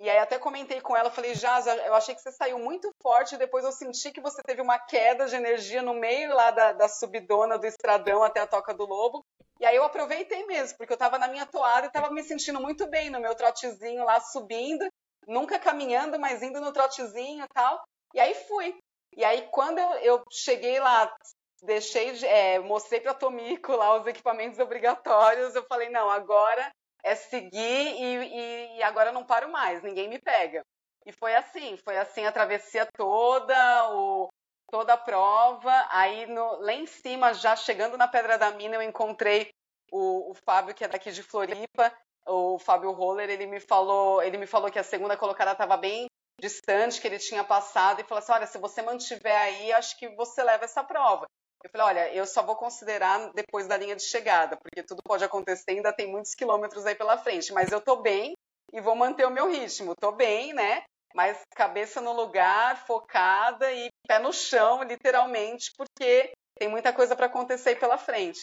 E 0.00 0.10
aí 0.10 0.18
até 0.18 0.38
comentei 0.38 0.80
com 0.80 0.96
ela, 0.96 1.10
falei, 1.10 1.34
Jazzy, 1.34 1.70
eu 1.70 1.94
achei 1.94 2.14
que 2.14 2.20
você 2.20 2.32
saiu 2.32 2.58
muito 2.58 2.92
forte, 3.00 3.36
depois 3.36 3.64
eu 3.64 3.70
senti 3.70 4.10
que 4.10 4.20
você 4.20 4.42
teve 4.42 4.60
uma 4.60 4.78
queda 4.78 5.26
de 5.26 5.36
energia 5.36 5.82
no 5.82 5.94
meio 5.94 6.34
lá 6.34 6.50
da, 6.50 6.72
da 6.72 6.88
subidona 6.88 7.56
do 7.56 7.66
estradão 7.66 8.22
até 8.22 8.40
a 8.40 8.46
Toca 8.46 8.74
do 8.74 8.84
Lobo. 8.84 9.24
E 9.60 9.64
aí 9.64 9.76
eu 9.76 9.84
aproveitei 9.84 10.44
mesmo, 10.46 10.76
porque 10.76 10.92
eu 10.92 10.96
estava 10.96 11.16
na 11.16 11.28
minha 11.28 11.46
toada 11.46 11.86
e 11.86 11.88
estava 11.88 12.10
me 12.10 12.24
sentindo 12.24 12.60
muito 12.60 12.88
bem 12.88 13.08
no 13.08 13.20
meu 13.20 13.36
trotezinho 13.36 14.04
lá 14.04 14.20
subindo 14.20 14.84
nunca 15.26 15.58
caminhando, 15.58 16.18
mas 16.18 16.42
indo 16.42 16.60
no 16.60 16.72
trotezinho 16.72 17.44
e 17.44 17.48
tal. 17.48 17.82
E 18.14 18.20
aí 18.20 18.34
fui. 18.46 18.76
E 19.16 19.24
aí, 19.24 19.48
quando 19.50 19.78
eu, 19.78 19.90
eu 19.98 20.24
cheguei 20.30 20.78
lá, 20.80 21.14
deixei, 21.62 22.24
é, 22.24 22.58
mostrei 22.58 23.00
para 23.00 23.14
Tomico 23.14 23.72
lá 23.72 23.98
os 23.98 24.06
equipamentos 24.06 24.58
obrigatórios, 24.58 25.54
eu 25.54 25.64
falei, 25.66 25.88
não, 25.88 26.10
agora 26.10 26.70
é 27.04 27.14
seguir 27.14 27.60
e, 27.60 28.16
e, 28.16 28.78
e, 28.78 28.82
agora 28.82 29.12
não 29.12 29.24
paro 29.24 29.52
mais, 29.52 29.82
ninguém 29.82 30.08
me 30.08 30.18
pega. 30.18 30.62
E 31.06 31.12
foi 31.12 31.34
assim, 31.36 31.76
foi 31.76 31.98
assim 31.98 32.24
a 32.24 32.32
travessia 32.32 32.88
toda, 32.96 33.90
o, 33.90 34.28
toda 34.70 34.94
a 34.94 34.98
prova. 34.98 35.86
Aí 35.90 36.26
no, 36.26 36.60
lá 36.60 36.72
em 36.72 36.86
cima, 36.86 37.34
já 37.34 37.54
chegando 37.54 37.98
na 37.98 38.08
Pedra 38.08 38.38
da 38.38 38.50
Mina, 38.52 38.76
eu 38.76 38.82
encontrei 38.82 39.50
o, 39.92 40.30
o 40.30 40.34
Fábio, 40.34 40.74
que 40.74 40.82
é 40.82 40.88
daqui 40.88 41.12
de 41.12 41.22
Floripa, 41.22 41.92
o 42.26 42.58
Fábio 42.58 42.90
Roller, 42.92 43.28
ele 43.28 43.46
me 43.46 43.60
falou, 43.60 44.22
ele 44.22 44.38
me 44.38 44.46
falou 44.46 44.70
que 44.70 44.78
a 44.78 44.82
segunda 44.82 45.14
colocada 45.14 45.52
estava 45.52 45.76
bem 45.76 46.06
distante, 46.40 47.00
que 47.00 47.06
ele 47.06 47.18
tinha 47.18 47.44
passado, 47.44 48.00
e 48.00 48.04
falou 48.04 48.20
assim: 48.20 48.32
olha, 48.32 48.46
se 48.46 48.58
você 48.58 48.80
mantiver 48.80 49.36
aí, 49.36 49.72
acho 49.74 49.98
que 49.98 50.08
você 50.16 50.42
leva 50.42 50.64
essa 50.64 50.82
prova. 50.82 51.26
Eu 51.64 51.70
falei, 51.70 51.86
olha, 51.86 52.14
eu 52.14 52.26
só 52.26 52.42
vou 52.42 52.54
considerar 52.56 53.32
depois 53.32 53.66
da 53.66 53.78
linha 53.78 53.96
de 53.96 54.02
chegada, 54.02 54.54
porque 54.54 54.82
tudo 54.82 55.00
pode 55.02 55.24
acontecer, 55.24 55.70
ainda 55.70 55.94
tem 55.94 56.06
muitos 56.06 56.34
quilômetros 56.34 56.84
aí 56.84 56.94
pela 56.94 57.16
frente, 57.16 57.54
mas 57.54 57.72
eu 57.72 57.80
tô 57.80 57.96
bem 57.96 58.34
e 58.70 58.82
vou 58.82 58.94
manter 58.94 59.24
o 59.24 59.30
meu 59.30 59.50
ritmo. 59.50 59.94
Tô 59.98 60.12
bem, 60.12 60.52
né? 60.52 60.82
Mas 61.14 61.40
cabeça 61.56 62.02
no 62.02 62.12
lugar, 62.12 62.84
focada 62.86 63.72
e 63.72 63.88
pé 64.06 64.18
no 64.18 64.30
chão, 64.30 64.82
literalmente, 64.82 65.72
porque 65.74 66.32
tem 66.58 66.68
muita 66.68 66.92
coisa 66.92 67.16
para 67.16 67.26
acontecer 67.26 67.70
aí 67.70 67.76
pela 67.76 67.96
frente. 67.96 68.42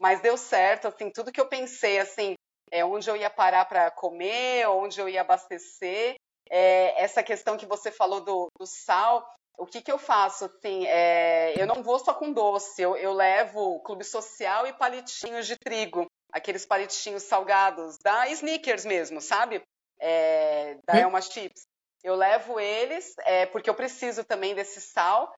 Mas 0.00 0.22
deu 0.22 0.38
certo, 0.38 0.88
assim, 0.88 1.10
tudo 1.10 1.30
que 1.30 1.40
eu 1.40 1.48
pensei, 1.48 1.98
assim, 1.98 2.34
é, 2.70 2.82
onde 2.82 3.10
eu 3.10 3.16
ia 3.16 3.28
parar 3.28 3.66
para 3.66 3.90
comer, 3.90 4.66
onde 4.68 4.98
eu 4.98 5.08
ia 5.08 5.20
abastecer. 5.20 6.14
É, 6.48 7.02
essa 7.02 7.22
questão 7.22 7.58
que 7.58 7.66
você 7.66 7.90
falou 7.90 8.20
do, 8.20 8.46
do 8.58 8.66
sal, 8.66 9.28
o 9.58 9.66
que, 9.66 9.80
que 9.80 9.92
eu 9.92 9.98
faço? 9.98 10.46
Assim, 10.46 10.86
é, 10.86 11.60
eu 11.60 11.66
não 11.66 11.82
vou 11.82 11.98
só 11.98 12.14
com 12.14 12.32
doce, 12.32 12.82
eu, 12.82 12.96
eu 12.96 13.12
levo 13.12 13.80
clube 13.80 14.04
social 14.04 14.66
e 14.66 14.72
palitinhos 14.72 15.46
de 15.46 15.56
trigo, 15.56 16.06
aqueles 16.32 16.66
palitinhos 16.66 17.22
salgados, 17.24 17.98
da 17.98 18.28
Snickers 18.28 18.84
mesmo, 18.84 19.20
sabe? 19.20 19.62
É, 20.00 20.76
da 20.86 20.98
Elma 20.98 21.20
Chips. 21.20 21.62
Eu 22.02 22.16
levo 22.16 22.58
eles, 22.58 23.14
é, 23.20 23.46
porque 23.46 23.70
eu 23.70 23.74
preciso 23.74 24.24
também 24.24 24.54
desse 24.54 24.80
sal. 24.80 25.32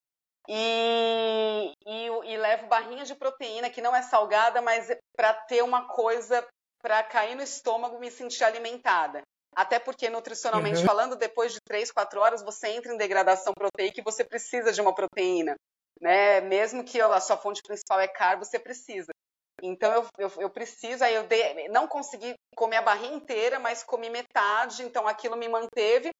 E, 0.48 1.72
e, 1.86 2.06
e 2.06 2.36
levo 2.36 2.66
barrinha 2.66 3.04
de 3.04 3.14
proteína, 3.14 3.70
que 3.70 3.80
não 3.80 3.94
é 3.96 4.02
salgada, 4.02 4.60
mas 4.60 4.88
para 5.16 5.32
ter 5.32 5.62
uma 5.62 5.88
coisa 5.88 6.46
para 6.82 7.02
cair 7.02 7.34
no 7.34 7.42
estômago 7.42 7.96
e 7.96 8.00
me 8.00 8.10
sentir 8.10 8.44
alimentada. 8.44 9.22
Até 9.54 9.78
porque, 9.78 10.10
nutricionalmente 10.10 10.80
uhum. 10.80 10.86
falando, 10.86 11.16
depois 11.16 11.52
de 11.52 11.60
3, 11.60 11.90
4 11.90 12.20
horas, 12.20 12.42
você 12.42 12.68
entra 12.68 12.92
em 12.92 12.96
degradação 12.96 13.52
proteica 13.54 14.00
e 14.00 14.04
você 14.04 14.24
precisa 14.24 14.72
de 14.72 14.80
uma 14.80 14.94
proteína. 14.94 15.54
Né? 16.00 16.40
Mesmo 16.40 16.84
que 16.84 17.00
a 17.00 17.20
sua 17.20 17.36
fonte 17.36 17.62
principal 17.62 18.00
é 18.00 18.08
carbo, 18.08 18.44
você 18.44 18.58
precisa. 18.58 19.12
Então, 19.62 19.92
eu, 19.92 20.06
eu, 20.18 20.32
eu 20.42 20.50
preciso, 20.50 21.04
aí 21.04 21.14
eu 21.14 21.24
dei, 21.24 21.68
não 21.68 21.86
consegui 21.86 22.34
comer 22.56 22.76
a 22.76 22.82
barrinha 22.82 23.14
inteira, 23.14 23.58
mas 23.58 23.84
comi 23.84 24.10
metade, 24.10 24.82
então 24.82 25.06
aquilo 25.06 25.36
me 25.36 25.48
manteve. 25.48 26.10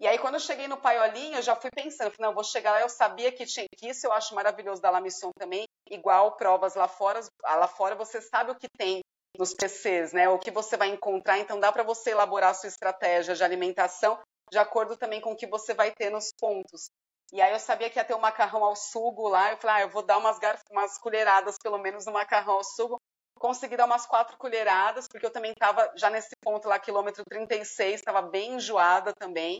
E 0.00 0.06
aí, 0.06 0.18
quando 0.18 0.34
eu 0.34 0.40
cheguei 0.40 0.66
no 0.66 0.76
paiolinho, 0.76 1.36
eu 1.36 1.42
já 1.42 1.54
fui 1.54 1.70
pensando, 1.70 2.14
não, 2.18 2.32
vou 2.32 2.44
chegar 2.44 2.72
lá, 2.72 2.80
eu 2.80 2.88
sabia 2.88 3.32
que 3.32 3.44
tinha 3.44 3.66
que 3.76 3.88
isso, 3.88 4.06
eu 4.06 4.12
acho 4.12 4.34
maravilhoso 4.34 4.80
da 4.80 4.90
La 4.90 5.00
Mission 5.00 5.30
também, 5.36 5.64
igual 5.90 6.36
provas 6.36 6.74
lá 6.74 6.88
fora, 6.88 7.20
lá 7.44 7.68
fora 7.68 7.94
você 7.94 8.20
sabe 8.20 8.52
o 8.52 8.54
que 8.54 8.68
tem 8.78 9.00
nos 9.38 9.54
PCs, 9.54 10.12
né? 10.12 10.28
O 10.28 10.38
que 10.38 10.50
você 10.50 10.76
vai 10.76 10.88
encontrar, 10.88 11.38
então 11.38 11.60
dá 11.60 11.70
para 11.70 11.84
você 11.84 12.10
elaborar 12.10 12.50
a 12.50 12.54
sua 12.54 12.68
estratégia 12.68 13.34
de 13.34 13.44
alimentação 13.44 14.18
de 14.50 14.58
acordo 14.58 14.96
também 14.96 15.20
com 15.20 15.32
o 15.32 15.36
que 15.36 15.46
você 15.46 15.74
vai 15.74 15.92
ter 15.92 16.10
nos 16.10 16.32
pontos. 16.32 16.90
E 17.32 17.40
aí 17.40 17.52
eu 17.52 17.60
sabia 17.60 17.90
que 17.90 17.98
ia 17.98 18.04
ter 18.04 18.14
um 18.14 18.20
macarrão 18.20 18.64
ao 18.64 18.74
sugo 18.74 19.28
lá, 19.28 19.52
eu 19.52 19.58
falei, 19.58 19.76
ah, 19.76 19.80
eu 19.82 19.90
vou 19.90 20.02
dar 20.02 20.16
umas, 20.16 20.38
umas 20.70 20.98
colheradas 20.98 21.56
pelo 21.62 21.78
menos 21.78 22.06
no 22.06 22.12
macarrão 22.12 22.54
ao 22.54 22.64
sugo. 22.64 22.98
Consegui 23.38 23.76
dar 23.76 23.84
umas 23.84 24.06
quatro 24.06 24.36
colheradas, 24.36 25.06
porque 25.06 25.26
eu 25.26 25.30
também 25.30 25.52
estava 25.52 25.92
já 25.94 26.10
nesse 26.10 26.34
ponto 26.42 26.66
lá, 26.66 26.78
quilômetro 26.78 27.22
36, 27.28 27.96
estava 28.00 28.22
bem 28.22 28.54
enjoada 28.54 29.12
também. 29.12 29.58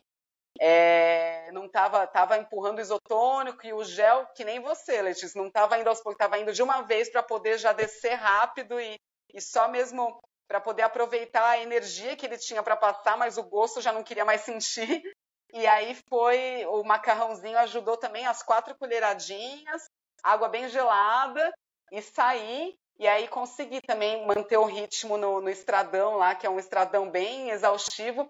É, 0.59 1.49
não 1.53 1.65
estava 1.65 2.05
tava 2.07 2.37
empurrando 2.37 2.79
o 2.79 2.81
isotônico 2.81 3.65
e 3.65 3.71
o 3.71 3.83
gel, 3.83 4.25
que 4.35 4.43
nem 4.43 4.59
você, 4.59 5.01
Letícia, 5.01 5.39
não 5.39 5.47
estava 5.47 5.77
indo 5.77 5.87
aos 5.87 6.01
poucos, 6.01 6.15
estava 6.15 6.37
indo 6.39 6.51
de 6.51 6.61
uma 6.61 6.81
vez 6.81 7.09
para 7.09 7.23
poder 7.23 7.57
já 7.57 7.71
descer 7.71 8.15
rápido 8.15 8.81
e, 8.81 8.99
e 9.33 9.41
só 9.41 9.67
mesmo 9.67 10.21
para 10.47 10.59
poder 10.59 10.81
aproveitar 10.81 11.47
a 11.47 11.59
energia 11.59 12.15
que 12.15 12.25
ele 12.25 12.37
tinha 12.37 12.63
para 12.63 12.75
passar, 12.75 13.15
mas 13.17 13.37
o 13.37 13.43
gosto 13.43 13.81
já 13.81 13.91
não 13.93 14.03
queria 14.03 14.25
mais 14.25 14.41
sentir. 14.41 15.01
E 15.51 15.65
aí 15.65 15.95
foi 16.07 16.63
o 16.67 16.83
macarrãozinho 16.83 17.57
ajudou 17.57 17.97
também 17.97 18.23
as 18.27 18.43
quatro 18.43 18.77
colheradinhas, 18.77 19.89
água 20.21 20.47
bem 20.47 20.69
gelada 20.69 21.51
e 21.91 22.03
saí. 22.03 22.77
E 22.99 23.07
aí 23.07 23.27
consegui 23.27 23.81
também 23.81 24.27
manter 24.27 24.57
o 24.57 24.65
ritmo 24.65 25.17
no, 25.17 25.41
no 25.41 25.49
estradão 25.49 26.17
lá, 26.17 26.35
que 26.35 26.45
é 26.45 26.49
um 26.51 26.59
estradão 26.59 27.09
bem 27.09 27.49
exaustivo. 27.49 28.29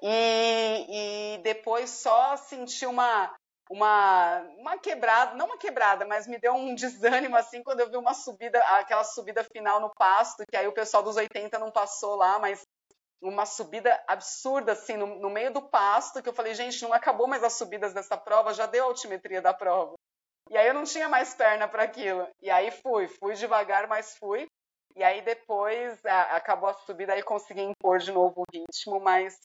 E, 0.00 0.86
e 1.36 1.38
depois 1.42 1.90
só 1.90 2.36
senti 2.36 2.86
uma, 2.86 3.34
uma, 3.70 4.40
uma 4.58 4.76
quebrada, 4.78 5.36
não 5.36 5.46
uma 5.46 5.56
quebrada, 5.56 6.04
mas 6.04 6.26
me 6.26 6.38
deu 6.38 6.52
um 6.52 6.74
desânimo 6.74 7.36
assim 7.36 7.62
quando 7.62 7.78
eu 7.78 7.88
vi 7.88 7.96
uma 7.96 8.12
subida, 8.12 8.58
aquela 8.58 9.04
subida 9.04 9.44
final 9.44 9.80
no 9.80 9.94
pasto, 9.94 10.44
que 10.50 10.56
aí 10.56 10.66
o 10.66 10.72
pessoal 10.74 11.04
dos 11.04 11.16
80 11.16 11.56
não 11.58 11.70
passou 11.70 12.16
lá, 12.16 12.38
mas 12.40 12.66
uma 13.22 13.46
subida 13.46 14.02
absurda 14.08 14.72
assim 14.72 14.96
no, 14.96 15.06
no 15.20 15.30
meio 15.30 15.52
do 15.52 15.62
pasto, 15.62 16.20
que 16.20 16.28
eu 16.28 16.34
falei, 16.34 16.52
gente, 16.52 16.82
não 16.82 16.92
acabou 16.92 17.28
mais 17.28 17.44
as 17.44 17.52
subidas 17.52 17.94
dessa 17.94 18.16
prova, 18.16 18.52
já 18.52 18.66
deu 18.66 18.84
a 18.84 18.88
altimetria 18.88 19.40
da 19.40 19.54
prova. 19.54 19.94
E 20.50 20.56
aí 20.56 20.66
eu 20.66 20.74
não 20.74 20.82
tinha 20.82 21.08
mais 21.08 21.32
perna 21.32 21.68
para 21.68 21.84
aquilo. 21.84 22.26
E 22.42 22.50
aí 22.50 22.72
fui, 22.72 23.06
fui 23.06 23.34
devagar, 23.34 23.86
mas 23.86 24.16
fui. 24.16 24.48
E 24.96 25.04
aí 25.04 25.22
depois 25.22 26.04
a, 26.04 26.36
acabou 26.36 26.68
a 26.68 26.74
subida 26.74 27.16
e 27.16 27.22
consegui 27.22 27.60
impor 27.60 27.98
de 27.98 28.10
novo 28.10 28.42
o 28.42 28.46
ritmo, 28.52 28.98
mas, 28.98 29.38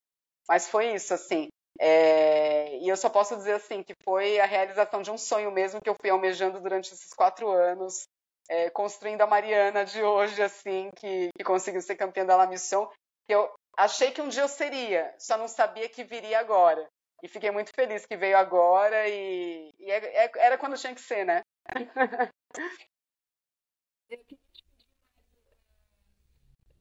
mas 0.47 0.67
foi 0.67 0.93
isso, 0.95 1.13
assim. 1.13 1.49
É, 1.79 2.77
e 2.77 2.87
eu 2.87 2.95
só 2.95 3.09
posso 3.09 3.35
dizer 3.35 3.53
assim 3.53 3.83
que 3.83 3.93
foi 4.03 4.39
a 4.39 4.45
realização 4.45 5.01
de 5.01 5.11
um 5.11 5.17
sonho 5.17 5.51
mesmo 5.51 5.81
que 5.81 5.89
eu 5.89 5.95
fui 5.99 6.09
almejando 6.09 6.59
durante 6.59 6.93
esses 6.93 7.13
quatro 7.13 7.49
anos, 7.51 8.07
é, 8.49 8.69
construindo 8.69 9.21
a 9.21 9.27
Mariana 9.27 9.83
de 9.83 10.01
hoje, 10.03 10.41
assim, 10.41 10.89
que, 10.95 11.29
que 11.35 11.43
conseguiu 11.43 11.81
ser 11.81 11.95
campeã 11.95 12.25
da 12.25 12.37
La 12.37 12.47
Mission, 12.47 12.87
que 13.27 13.35
eu 13.35 13.51
achei 13.77 14.11
que 14.11 14.21
um 14.21 14.29
dia 14.29 14.43
eu 14.43 14.47
seria, 14.47 15.13
só 15.19 15.37
não 15.37 15.47
sabia 15.47 15.89
que 15.89 16.03
viria 16.03 16.39
agora. 16.39 16.87
E 17.23 17.27
fiquei 17.27 17.49
muito 17.51 17.71
feliz 17.73 18.05
que 18.05 18.15
veio 18.15 18.37
agora 18.37 19.07
e, 19.07 19.73
e 19.79 19.91
é, 19.91 20.25
é, 20.25 20.31
era 20.37 20.57
quando 20.57 20.77
tinha 20.77 20.93
que 20.93 21.01
ser, 21.01 21.25
né? 21.25 21.41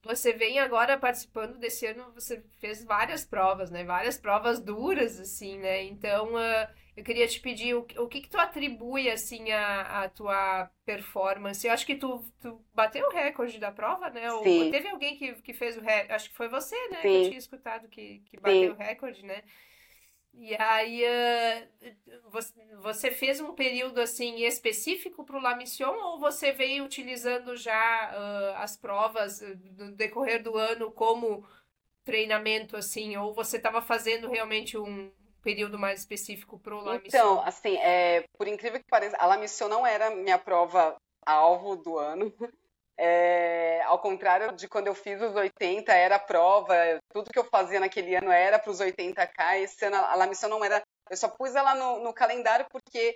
Você 0.05 0.33
vem 0.33 0.59
agora 0.59 0.99
participando 0.99 1.59
desse 1.59 1.87
ano, 1.87 2.13
você 2.15 2.45
fez 2.61 2.85
várias 2.85 3.25
provas, 3.25 3.71
né? 3.71 3.85
Várias 3.85 4.19
provas 4.19 4.61
duras, 4.61 5.19
assim, 5.19 5.59
né? 5.59 5.83
Então, 5.85 6.35
uh, 6.35 6.69
eu 6.97 7.03
queria 7.03 7.27
te 7.27 7.41
pedir 7.41 7.75
o, 7.75 7.87
o 7.99 8.09
que 8.09 8.21
que 8.21 8.29
tu 8.29 8.39
atribui, 8.39 9.11
assim, 9.11 9.51
a, 9.51 10.05
a 10.05 10.09
tua 10.09 10.71
performance? 10.85 11.67
Eu 11.67 11.73
acho 11.73 11.87
que 11.87 11.97
tu, 11.97 12.23
tu 12.41 12.63
bateu 12.75 13.07
o 13.07 13.13
recorde 13.13 13.59
da 13.59 13.73
prova, 13.73 14.11
né? 14.11 14.31
Ou, 14.33 14.45
Sim. 14.45 14.71
teve 14.71 14.89
alguém 14.89 15.17
que, 15.17 15.33
que 15.43 15.53
fez 15.55 15.77
o 15.77 15.81
recorde, 15.81 16.13
acho 16.13 16.29
que 16.31 16.37
foi 16.37 16.49
você, 16.49 16.77
né? 16.89 17.03
Sim. 17.03 17.09
Que 17.09 17.17
eu 17.17 17.23
tinha 17.23 17.39
escutado 17.39 17.89
que, 17.89 18.23
que 18.27 18.39
bateu 18.39 18.61
Sim. 18.61 18.69
o 18.71 18.77
recorde, 18.77 19.25
né? 19.25 19.43
E 20.37 20.55
aí, 20.61 21.03
uh, 21.05 22.81
você, 22.81 23.11
fez 23.11 23.41
um 23.41 23.55
período 23.55 24.01
assim 24.01 24.45
específico 24.45 25.25
para 25.25 25.37
o 25.37 25.41
La 25.41 25.57
Mission 25.57 25.95
ou 25.95 26.19
você 26.19 26.53
veio 26.53 26.85
utilizando 26.85 27.57
já 27.57 28.13
uh, 28.13 28.63
as 28.63 28.77
provas 28.77 29.41
uh, 29.41 29.59
no 29.77 29.93
decorrer 29.93 30.43
do 30.43 30.57
ano 30.57 30.91
como 30.91 31.47
treinamento 32.05 32.77
assim, 32.77 33.17
ou 33.17 33.33
você 33.33 33.57
estava 33.57 33.81
fazendo 33.81 34.29
realmente 34.29 34.77
um 34.77 35.11
período 35.41 35.79
mais 35.79 36.01
específico 36.01 36.59
para 36.59 36.75
o 36.75 36.83
La 36.83 36.95
Mission? 36.95 37.09
Então, 37.09 37.41
assim, 37.43 37.77
é, 37.79 38.25
por 38.37 38.49
incrível 38.49 38.81
que 38.81 38.91
pareça, 38.91 39.17
a 39.19 39.27
La 39.27 39.39
Mission 39.39 39.69
não 39.69 39.87
era 39.87 40.11
minha 40.11 40.39
prova 40.39 40.97
alvo 41.25 41.77
do 41.77 41.99
ano. 41.99 42.33
É, 42.97 43.83
ao 43.83 43.99
contrário 43.99 44.53
de 44.53 44.69
quando 44.69 44.87
eu 44.87 44.95
fiz 44.95 45.21
os 45.21 45.35
80, 45.35 45.93
era 45.93 46.19
prova, 46.19 46.75
tudo 47.13 47.31
que 47.31 47.39
eu 47.39 47.45
fazia 47.45 47.81
naquele 47.81 48.15
ano 48.15 48.31
era 48.31 48.59
para 48.59 48.71
os 48.71 48.81
80K. 48.81 49.59
Esse 49.61 49.85
ano 49.87 49.97
a 49.97 50.15
La 50.15 50.27
Mission 50.27 50.49
não 50.49 50.65
era. 50.65 50.83
Eu 51.11 51.17
só 51.17 51.29
pus 51.29 51.55
ela 51.55 51.75
no, 51.75 52.03
no 52.03 52.13
calendário 52.13 52.67
porque 52.71 53.15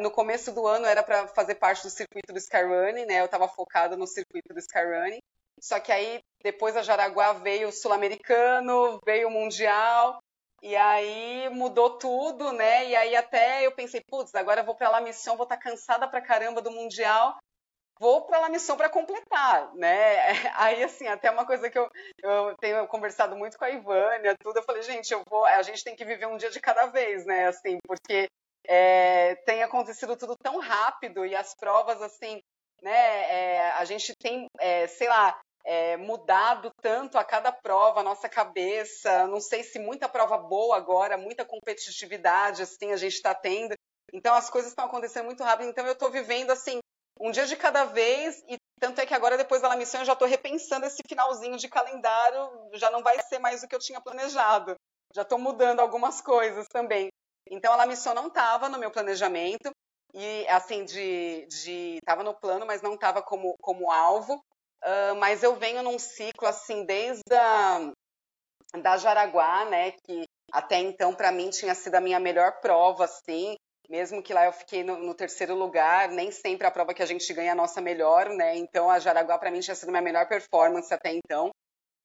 no 0.00 0.10
começo 0.10 0.52
do 0.52 0.66
ano 0.66 0.86
era 0.86 1.02
para 1.02 1.28
fazer 1.28 1.54
parte 1.54 1.82
do 1.82 1.90
circuito 1.90 2.32
do 2.32 2.38
Skyrunning, 2.38 3.06
né? 3.06 3.20
Eu 3.20 3.26
estava 3.26 3.48
focada 3.48 3.96
no 3.96 4.06
circuito 4.06 4.52
do 4.52 4.58
Skyrunning. 4.58 5.20
Só 5.60 5.78
que 5.78 5.92
aí, 5.92 6.20
depois 6.42 6.76
a 6.76 6.82
Jaraguá 6.82 7.34
veio 7.34 7.68
o 7.68 7.72
Sul-Americano, 7.72 8.98
veio 9.04 9.28
o 9.28 9.30
Mundial, 9.30 10.18
e 10.62 10.74
aí 10.74 11.48
mudou 11.50 11.98
tudo, 11.98 12.52
né? 12.52 12.88
E 12.88 12.96
aí 12.96 13.14
até 13.14 13.66
eu 13.66 13.72
pensei, 13.72 14.02
putz, 14.08 14.34
agora 14.34 14.62
eu 14.62 14.64
vou 14.64 14.74
para 14.74 14.90
La 14.90 15.00
Mission, 15.00 15.36
vou 15.36 15.44
estar 15.44 15.56
tá 15.56 15.62
cansada 15.62 16.08
pra 16.08 16.20
caramba 16.20 16.62
do 16.62 16.70
Mundial 16.70 17.38
vou 18.00 18.22
para 18.22 18.46
a 18.46 18.48
missão 18.48 18.76
para 18.78 18.88
completar, 18.88 19.72
né? 19.74 20.16
Aí, 20.56 20.82
assim, 20.82 21.06
até 21.06 21.30
uma 21.30 21.44
coisa 21.44 21.68
que 21.68 21.78
eu, 21.78 21.88
eu 22.22 22.56
tenho 22.58 22.88
conversado 22.88 23.36
muito 23.36 23.58
com 23.58 23.64
a 23.64 23.70
Ivânia, 23.70 24.34
tudo, 24.42 24.58
eu 24.58 24.62
falei, 24.62 24.82
gente, 24.82 25.12
eu 25.12 25.22
vou, 25.28 25.44
a 25.44 25.62
gente 25.62 25.84
tem 25.84 25.94
que 25.94 26.04
viver 26.04 26.26
um 26.26 26.38
dia 26.38 26.50
de 26.50 26.58
cada 26.58 26.86
vez, 26.86 27.26
né? 27.26 27.46
Assim, 27.46 27.78
porque 27.86 28.26
é, 28.66 29.34
tem 29.44 29.62
acontecido 29.62 30.16
tudo 30.16 30.34
tão 30.42 30.58
rápido 30.58 31.26
e 31.26 31.36
as 31.36 31.54
provas, 31.54 32.00
assim, 32.00 32.40
né? 32.82 33.30
É, 33.30 33.70
a 33.72 33.84
gente 33.84 34.14
tem, 34.16 34.46
é, 34.58 34.86
sei 34.86 35.06
lá, 35.06 35.38
é, 35.62 35.98
mudado 35.98 36.72
tanto 36.80 37.18
a 37.18 37.24
cada 37.24 37.52
prova, 37.52 38.00
a 38.00 38.04
nossa 38.04 38.30
cabeça, 38.30 39.26
não 39.26 39.42
sei 39.42 39.62
se 39.62 39.78
muita 39.78 40.08
prova 40.08 40.38
boa 40.38 40.74
agora, 40.74 41.18
muita 41.18 41.44
competitividade, 41.44 42.62
assim, 42.62 42.92
a 42.92 42.96
gente 42.96 43.12
está 43.12 43.34
tendo. 43.34 43.74
Então, 44.10 44.34
as 44.34 44.48
coisas 44.48 44.70
estão 44.72 44.86
acontecendo 44.86 45.26
muito 45.26 45.44
rápido, 45.44 45.68
então 45.68 45.86
eu 45.86 45.92
estou 45.92 46.10
vivendo, 46.10 46.50
assim, 46.50 46.80
um 47.20 47.30
dia 47.30 47.46
de 47.46 47.54
cada 47.54 47.84
vez, 47.84 48.42
e 48.48 48.56
tanto 48.80 49.00
é 49.00 49.06
que 49.06 49.14
agora, 49.14 49.36
depois 49.36 49.60
da 49.60 49.68
La 49.68 49.76
Mission, 49.76 50.00
eu 50.00 50.06
já 50.06 50.14
estou 50.14 50.26
repensando 50.26 50.86
esse 50.86 51.02
finalzinho 51.06 51.58
de 51.58 51.68
calendário, 51.68 52.50
já 52.74 52.90
não 52.90 53.02
vai 53.02 53.20
ser 53.22 53.38
mais 53.38 53.62
o 53.62 53.68
que 53.68 53.74
eu 53.74 53.78
tinha 53.78 54.00
planejado. 54.00 54.74
Já 55.14 55.22
estou 55.22 55.38
mudando 55.38 55.80
algumas 55.80 56.20
coisas 56.20 56.66
também. 56.68 57.08
Então, 57.50 57.72
a 57.72 57.76
La 57.76 57.86
Mission 57.86 58.14
não 58.14 58.28
estava 58.28 58.68
no 58.68 58.78
meu 58.78 58.90
planejamento, 58.90 59.70
e 60.14 60.46
assim, 60.48 60.84
de. 60.84 61.46
estava 61.96 62.22
no 62.22 62.34
plano, 62.34 62.66
mas 62.66 62.82
não 62.82 62.94
estava 62.94 63.22
como, 63.22 63.54
como 63.60 63.90
alvo. 63.90 64.42
Uh, 64.82 65.14
mas 65.18 65.42
eu 65.42 65.56
venho 65.56 65.82
num 65.82 65.98
ciclo, 65.98 66.48
assim, 66.48 66.86
desde 66.86 67.34
a 67.34 67.92
da 68.78 68.96
Jaraguá, 68.96 69.64
né, 69.64 69.90
que 69.90 70.24
até 70.52 70.78
então, 70.78 71.14
para 71.14 71.32
mim, 71.32 71.50
tinha 71.50 71.74
sido 71.74 71.96
a 71.96 72.00
minha 72.00 72.20
melhor 72.20 72.60
prova, 72.60 73.04
assim, 73.04 73.56
mesmo 73.90 74.22
que 74.22 74.32
lá 74.32 74.46
eu 74.46 74.52
fiquei 74.52 74.84
no, 74.84 74.96
no, 74.98 75.14
terceiro 75.14 75.54
lugar, 75.56 76.08
nem 76.10 76.30
sempre 76.30 76.64
a 76.64 76.70
prova 76.70 76.94
que 76.94 77.02
a 77.02 77.06
gente 77.06 77.30
ganha 77.34 77.48
é 77.48 77.52
a 77.52 77.56
nossa 77.56 77.80
melhor, 77.80 78.28
né? 78.28 78.56
Então 78.56 78.88
a 78.88 79.00
Jaraguá 79.00 79.36
para 79.36 79.50
mim 79.50 79.58
tinha 79.58 79.74
sido 79.74 79.90
minha 79.90 80.00
melhor 80.00 80.28
performance 80.28 80.94
até 80.94 81.12
então. 81.12 81.50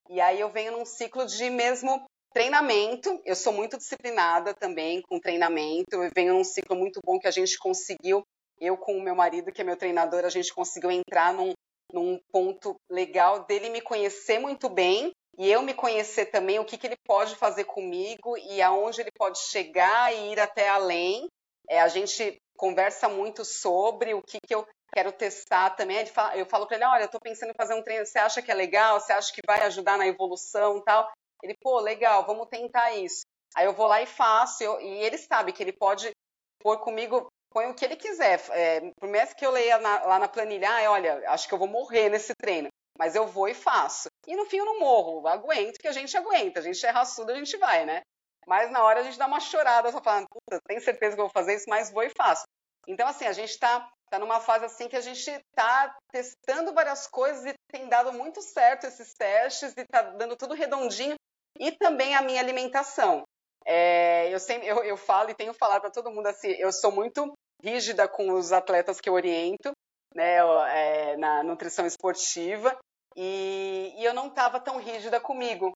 E 0.10 0.20
aí 0.20 0.40
eu 0.40 0.50
venho 0.50 0.72
num 0.72 0.84
ciclo 0.84 1.28
de 1.28 1.48
mesmo 1.52 2.04
treinamento. 2.34 3.22
Eu 3.24 3.36
sou 3.36 3.54
muito 3.54 3.78
disciplinada 3.78 4.52
também 4.56 5.00
com 5.04 5.20
treinamento. 5.20 6.04
Eu 6.04 6.10
venho 6.16 6.34
num 6.34 6.44
ciclo 6.44 6.76
muito 6.76 7.00
bom 7.06 7.20
que 7.20 7.28
a 7.28 7.32
gente 7.32 7.58
conseguiu, 7.60 8.24
eu 8.60 8.76
com 8.76 8.98
o 8.98 9.02
meu 9.02 9.16
marido, 9.16 9.52
que 9.52 9.62
é 9.62 9.64
meu 9.64 9.78
treinador, 9.78 10.26
a 10.26 10.30
gente 10.30 10.54
conseguiu 10.54 10.90
entrar 10.90 11.36
num, 11.36 11.54
num 11.94 12.20
ponto 12.32 12.76
legal 12.90 13.46
dele 13.46 13.70
me 13.70 13.80
conhecer 13.80 14.40
muito 14.40 14.70
bem 14.70 15.12
e 15.38 15.52
eu 15.52 15.62
me 15.62 15.74
conhecer 15.74 16.28
também 16.28 16.58
o 16.58 16.66
que, 16.66 16.78
que 16.78 16.88
ele 16.88 16.98
pode 17.06 17.36
fazer 17.36 17.66
comigo 17.66 18.36
e 18.38 18.60
aonde 18.62 19.02
ele 19.02 19.12
pode 19.16 19.38
chegar 19.38 20.12
e 20.14 20.32
ir 20.32 20.40
até 20.40 20.68
além. 20.68 21.28
É, 21.70 21.82
a 21.82 21.88
gente 21.88 22.38
conversa 22.58 23.10
muito 23.10 23.44
sobre 23.44 24.14
o 24.14 24.22
que, 24.22 24.38
que 24.46 24.56
eu 24.56 24.66
quero 24.94 25.12
testar 25.12 25.72
também. 25.72 25.98
Eu 26.36 26.46
falo 26.46 26.66
para 26.68 26.78
ele, 26.78 26.86
olha, 26.86 27.02
eu 27.02 27.06
estou 27.06 27.20
pensando 27.22 27.50
em 27.50 27.58
fazer 27.58 27.74
um 27.74 27.84
treino, 27.84 28.06
você 28.06 28.20
acha 28.20 28.42
que 28.42 28.52
é 28.52 28.54
legal? 28.54 29.00
Você 29.00 29.12
acha 29.12 29.32
que 29.34 29.42
vai 29.46 29.62
ajudar 29.64 29.98
na 29.98 30.08
evolução 30.08 30.82
tal? 30.84 31.12
Ele, 31.44 31.56
pô, 31.62 31.80
legal, 31.80 32.26
vamos 32.26 32.48
tentar 32.48 32.94
isso. 32.94 33.24
Aí 33.56 33.66
eu 33.66 33.74
vou 33.74 33.88
lá 33.88 34.02
e 34.02 34.06
faço, 34.06 34.64
eu, 34.64 34.80
e 34.82 35.04
ele 35.04 35.18
sabe 35.18 35.52
que 35.52 35.62
ele 35.62 35.74
pode 35.74 36.12
pôr 36.60 36.80
comigo, 36.80 37.28
põe 37.52 37.68
o 37.68 37.74
que 37.74 37.86
ele 37.86 37.96
quiser. 37.96 38.42
É, 38.52 38.82
por 39.00 39.10
mais 39.10 39.34
que 39.34 39.46
eu 39.46 39.52
leia 39.52 39.78
na, 39.78 40.04
lá 40.06 40.20
na 40.20 40.28
planilha, 40.28 40.70
ah, 40.70 40.92
olha, 40.92 41.24
acho 41.30 41.48
que 41.48 41.54
eu 41.54 41.60
vou 41.60 41.68
morrer 41.68 42.10
nesse 42.10 42.34
treino, 42.36 42.70
mas 42.98 43.16
eu 43.16 43.28
vou 43.28 43.48
e 43.48 43.54
faço. 43.54 44.08
E 44.28 44.36
no 44.36 44.46
fim 44.46 44.58
eu 44.58 44.66
não 44.66 44.80
morro, 44.80 45.28
aguento, 45.28 45.78
que 45.78 45.88
a 45.88 45.92
gente 45.92 46.16
aguenta, 46.18 46.60
a 46.60 46.64
gente 46.64 46.86
é 46.86 46.90
raçudo, 46.90 47.32
a 47.32 47.36
gente 47.36 47.56
vai, 47.58 47.86
né? 47.86 48.02
Mas 48.48 48.72
na 48.72 48.84
hora 48.84 49.00
a 49.00 49.04
gente 49.04 49.18
dá 49.18 49.26
uma 49.26 49.40
chorada, 49.40 49.92
só 49.92 50.02
falando, 50.02 50.28
puta, 50.30 50.62
tenho 50.68 50.82
certeza 50.82 51.16
que 51.16 51.22
eu 51.22 51.26
vou 51.26 51.34
fazer 51.34 51.56
isso, 51.56 51.66
mas 51.68 51.92
vou 51.92 52.04
e 52.04 52.10
faço. 52.10 52.44
Então, 52.88 53.08
assim, 53.08 53.26
a 53.26 53.34
gente 53.34 53.50
está 53.50 53.90
tá 54.10 54.20
numa 54.20 54.40
fase 54.40 54.66
assim 54.66 54.88
que 54.88 54.96
a 54.96 55.02
gente 55.02 55.30
está 55.30 55.96
testando 56.12 56.74
várias 56.74 57.08
coisas 57.08 57.46
e 57.46 57.54
tem 57.72 57.90
dado 57.90 58.14
muito 58.14 58.42
certo 58.42 58.86
esses 58.86 59.14
testes 59.14 59.74
e 59.76 59.82
está 59.82 60.02
dando 60.02 60.36
tudo 60.36 60.54
redondinho. 60.54 61.16
E 61.60 61.72
também 61.72 62.16
a 62.16 62.22
minha 62.22 62.40
alimentação. 62.40 63.24
É, 63.66 64.32
eu, 64.32 64.40
sempre, 64.40 64.68
eu, 64.68 64.84
eu 64.84 64.98
falo 64.98 65.32
e 65.32 65.36
tenho 65.36 65.54
falado 65.54 65.82
para 65.82 65.90
todo 65.90 66.12
mundo 66.12 66.28
assim, 66.28 66.50
eu 66.50 66.72
sou 66.72 66.92
muito 66.92 67.34
rígida 67.64 68.08
com 68.08 68.32
os 68.34 68.52
atletas 68.52 69.02
que 69.02 69.10
eu 69.10 69.14
oriento, 69.14 69.72
né, 70.14 70.38
é, 70.70 71.18
na 71.18 71.44
nutrição 71.44 71.86
esportiva, 71.86 72.78
e, 73.16 73.94
e 73.98 74.06
eu 74.06 74.14
não 74.14 74.28
estava 74.28 74.60
tão 74.60 74.78
rígida 74.78 75.20
comigo. 75.20 75.72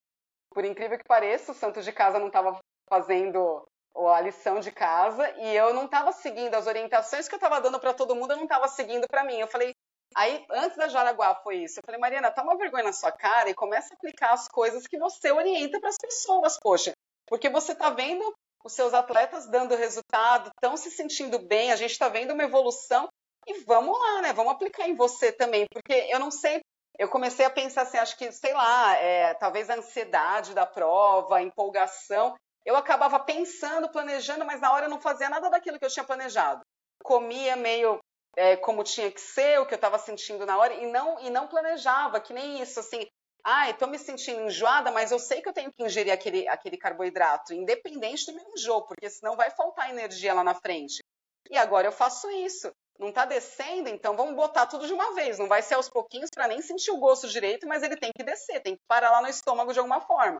Por 0.59 0.65
incrível 0.65 0.97
que 0.97 1.05
pareça, 1.05 1.53
o 1.53 1.55
santo 1.55 1.81
de 1.81 1.89
casa 1.93 2.19
não 2.19 2.27
estava 2.27 2.59
fazendo 2.89 3.65
a 3.95 4.19
lição 4.19 4.59
de 4.59 4.69
casa 4.73 5.33
e 5.37 5.55
eu 5.55 5.73
não 5.73 5.85
estava 5.85 6.11
seguindo 6.11 6.53
as 6.53 6.67
orientações 6.67 7.29
que 7.29 7.33
eu 7.33 7.37
estava 7.37 7.61
dando 7.61 7.79
para 7.79 7.93
todo 7.93 8.13
mundo, 8.13 8.31
eu 8.31 8.35
não 8.35 8.43
estava 8.43 8.67
seguindo 8.67 9.07
para 9.07 9.23
mim. 9.23 9.39
Eu 9.39 9.47
falei, 9.47 9.73
aí 10.13 10.45
antes 10.51 10.75
da 10.75 10.89
Jaraguá 10.89 11.33
foi 11.35 11.63
isso. 11.63 11.79
Eu 11.79 11.83
falei, 11.85 11.97
Mariana, 11.97 12.29
tá 12.29 12.43
uma 12.43 12.57
vergonha 12.57 12.83
na 12.83 12.91
sua 12.91 13.09
cara 13.09 13.49
e 13.49 13.53
começa 13.53 13.93
a 13.93 13.95
aplicar 13.95 14.33
as 14.33 14.49
coisas 14.49 14.85
que 14.85 14.97
você 14.97 15.31
orienta 15.31 15.79
para 15.79 15.87
as 15.87 15.97
pessoas, 15.97 16.57
poxa, 16.61 16.91
porque 17.25 17.47
você 17.47 17.71
está 17.71 17.91
vendo 17.91 18.21
os 18.61 18.73
seus 18.73 18.93
atletas 18.93 19.47
dando 19.47 19.77
resultado, 19.77 20.49
estão 20.49 20.75
se 20.75 20.91
sentindo 20.91 21.39
bem, 21.39 21.71
a 21.71 21.77
gente 21.77 21.91
está 21.91 22.09
vendo 22.09 22.33
uma 22.33 22.43
evolução 22.43 23.07
e 23.47 23.61
vamos 23.61 23.97
lá, 23.97 24.23
né? 24.23 24.33
Vamos 24.33 24.51
aplicar 24.51 24.89
em 24.89 24.95
você 24.95 25.31
também, 25.31 25.65
porque 25.71 25.93
eu 26.09 26.19
não 26.19 26.29
sei 26.29 26.59
eu 26.99 27.07
comecei 27.07 27.45
a 27.45 27.49
pensar 27.49 27.83
assim, 27.83 27.97
acho 27.97 28.17
que, 28.17 28.29
sei 28.33 28.53
lá, 28.53 28.93
é, 28.97 29.33
talvez 29.35 29.69
a 29.69 29.75
ansiedade 29.75 30.53
da 30.53 30.65
prova, 30.65 31.37
a 31.37 31.41
empolgação, 31.41 32.35
eu 32.65 32.75
acabava 32.75 33.17
pensando, 33.17 33.87
planejando, 33.87 34.45
mas 34.45 34.59
na 34.59 34.73
hora 34.73 34.85
eu 34.85 34.89
não 34.89 34.99
fazia 34.99 35.29
nada 35.29 35.49
daquilo 35.49 35.79
que 35.79 35.85
eu 35.85 35.89
tinha 35.89 36.03
planejado. 36.03 36.61
Comia 37.01 37.55
meio 37.55 37.99
é, 38.35 38.57
como 38.57 38.83
tinha 38.83 39.09
que 39.09 39.21
ser, 39.21 39.61
o 39.61 39.65
que 39.65 39.73
eu 39.73 39.77
estava 39.77 39.97
sentindo 39.97 40.45
na 40.45 40.57
hora, 40.57 40.73
e 40.73 40.91
não, 40.91 41.17
e 41.21 41.29
não 41.29 41.47
planejava, 41.47 42.19
que 42.19 42.33
nem 42.33 42.61
isso, 42.61 42.81
assim, 42.81 43.07
ai, 43.45 43.71
estou 43.71 43.87
me 43.87 43.97
sentindo 43.97 44.41
enjoada, 44.41 44.91
mas 44.91 45.09
eu 45.09 45.19
sei 45.19 45.41
que 45.41 45.47
eu 45.47 45.53
tenho 45.53 45.71
que 45.71 45.81
ingerir 45.81 46.11
aquele, 46.11 46.49
aquele 46.49 46.77
carboidrato, 46.77 47.53
independente 47.53 48.25
do 48.25 48.35
meu 48.35 48.45
enjoo, 48.53 48.85
porque 48.85 49.09
senão 49.09 49.37
vai 49.37 49.49
faltar 49.51 49.89
energia 49.89 50.33
lá 50.33 50.43
na 50.43 50.53
frente. 50.53 51.01
E 51.49 51.57
agora 51.57 51.87
eu 51.87 51.93
faço 51.93 52.29
isso. 52.29 52.69
Não 52.99 53.13
tá 53.13 53.25
descendo, 53.25 53.87
então 53.87 54.15
vamos 54.15 54.35
botar 54.35 54.65
tudo 54.65 54.85
de 54.85 54.93
uma 54.93 55.15
vez. 55.15 55.39
Não 55.39 55.47
vai 55.47 55.61
ser 55.61 55.75
aos 55.75 55.89
pouquinhos 55.89 56.29
para 56.33 56.49
nem 56.49 56.61
sentir 56.61 56.91
o 56.91 56.99
gosto 56.99 57.29
direito, 57.29 57.65
mas 57.65 57.81
ele 57.81 57.95
tem 57.95 58.11
que 58.15 58.23
descer, 58.23 58.61
tem 58.61 58.75
que 58.75 58.81
parar 58.87 59.09
lá 59.11 59.21
no 59.21 59.29
estômago 59.29 59.71
de 59.71 59.79
alguma 59.79 60.01
forma. 60.01 60.37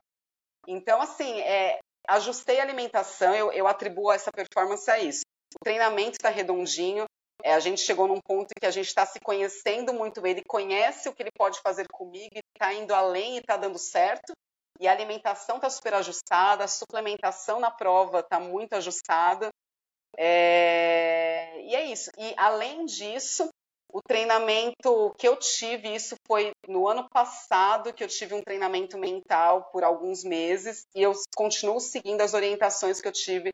Então, 0.68 1.02
assim, 1.02 1.40
é, 1.40 1.80
ajustei 2.08 2.60
a 2.60 2.64
alimentação, 2.64 3.34
eu, 3.34 3.52
eu 3.54 3.66
atribuo 3.66 4.12
essa 4.12 4.30
performance 4.32 4.92
a 4.92 5.00
isso. 5.00 5.22
O 5.56 5.64
treinamento 5.64 6.12
está 6.12 6.30
redondinho, 6.30 7.06
é, 7.42 7.54
a 7.54 7.60
gente 7.60 7.82
chegou 7.82 8.08
num 8.08 8.20
ponto 8.20 8.52
em 8.52 8.60
que 8.60 8.66
a 8.66 8.72
gente 8.72 8.88
está 8.88 9.06
se 9.06 9.20
conhecendo 9.22 9.94
muito, 9.94 10.26
ele 10.28 10.44
conhece 10.46 11.08
o 11.08 11.14
que 11.14 11.24
ele 11.24 11.32
pode 11.32 11.62
fazer 11.62 11.88
comigo, 11.92 12.34
está 12.54 12.74
indo 12.74 12.94
além 12.94 13.38
e 13.38 13.40
está 13.40 13.56
dando 13.56 13.80
certo. 13.80 14.34
E 14.80 14.88
a 14.88 14.92
alimentação 14.92 15.58
está 15.58 15.70
super 15.70 15.94
ajustada, 15.94 16.64
a 16.64 16.68
suplementação 16.68 17.60
na 17.60 17.72
prova 17.72 18.20
está 18.20 18.40
muito 18.40 18.74
ajustada. 18.74 19.50
É... 20.18 21.62
E 21.62 21.76
é 21.76 21.86
isso. 21.86 22.10
E 22.18 22.34
além 22.38 22.86
disso, 22.86 23.50
o 23.92 24.02
treinamento 24.02 25.14
que 25.18 25.28
eu 25.28 25.36
tive, 25.38 25.94
isso 25.94 26.16
foi 26.28 26.52
no 26.68 26.88
ano 26.88 27.08
passado 27.10 27.94
que 27.94 28.04
eu 28.04 28.08
tive 28.08 28.36
um 28.36 28.42
treinamento 28.42 28.98
mental 28.98 29.70
por 29.72 29.84
alguns 29.84 30.24
meses 30.24 30.86
e 30.96 31.02
eu 31.02 31.14
continuo 31.36 31.80
seguindo 31.80 32.22
as 32.22 32.34
orientações 32.34 33.02
que 33.02 33.08
eu 33.08 33.12
tive 33.12 33.50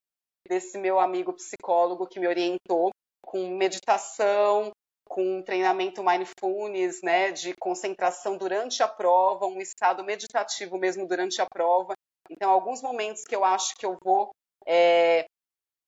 desse 0.48 0.78
meu 0.78 1.00
amigo 1.00 1.34
psicólogo 1.34 2.08
que 2.08 2.20
me 2.20 2.28
orientou 2.28 2.92
com 3.26 3.50
meditação, 3.56 4.72
com 5.08 5.42
treinamento 5.42 6.04
mindfulness, 6.04 7.02
né, 7.02 7.32
de 7.32 7.54
concentração 7.56 8.38
durante 8.38 8.84
a 8.84 8.88
prova, 8.88 9.46
um 9.46 9.62
estado 9.62 10.04
meditativo 10.04 10.78
mesmo 10.78 11.08
durante 11.08 11.42
a 11.42 11.46
prova. 11.46 11.94
Então, 12.30 12.52
alguns 12.52 12.82
momentos 12.82 13.24
que 13.24 13.36
eu 13.36 13.44
acho 13.46 13.76
que 13.78 13.86
eu 13.86 13.98
vou 14.04 14.32
é, 14.68 15.26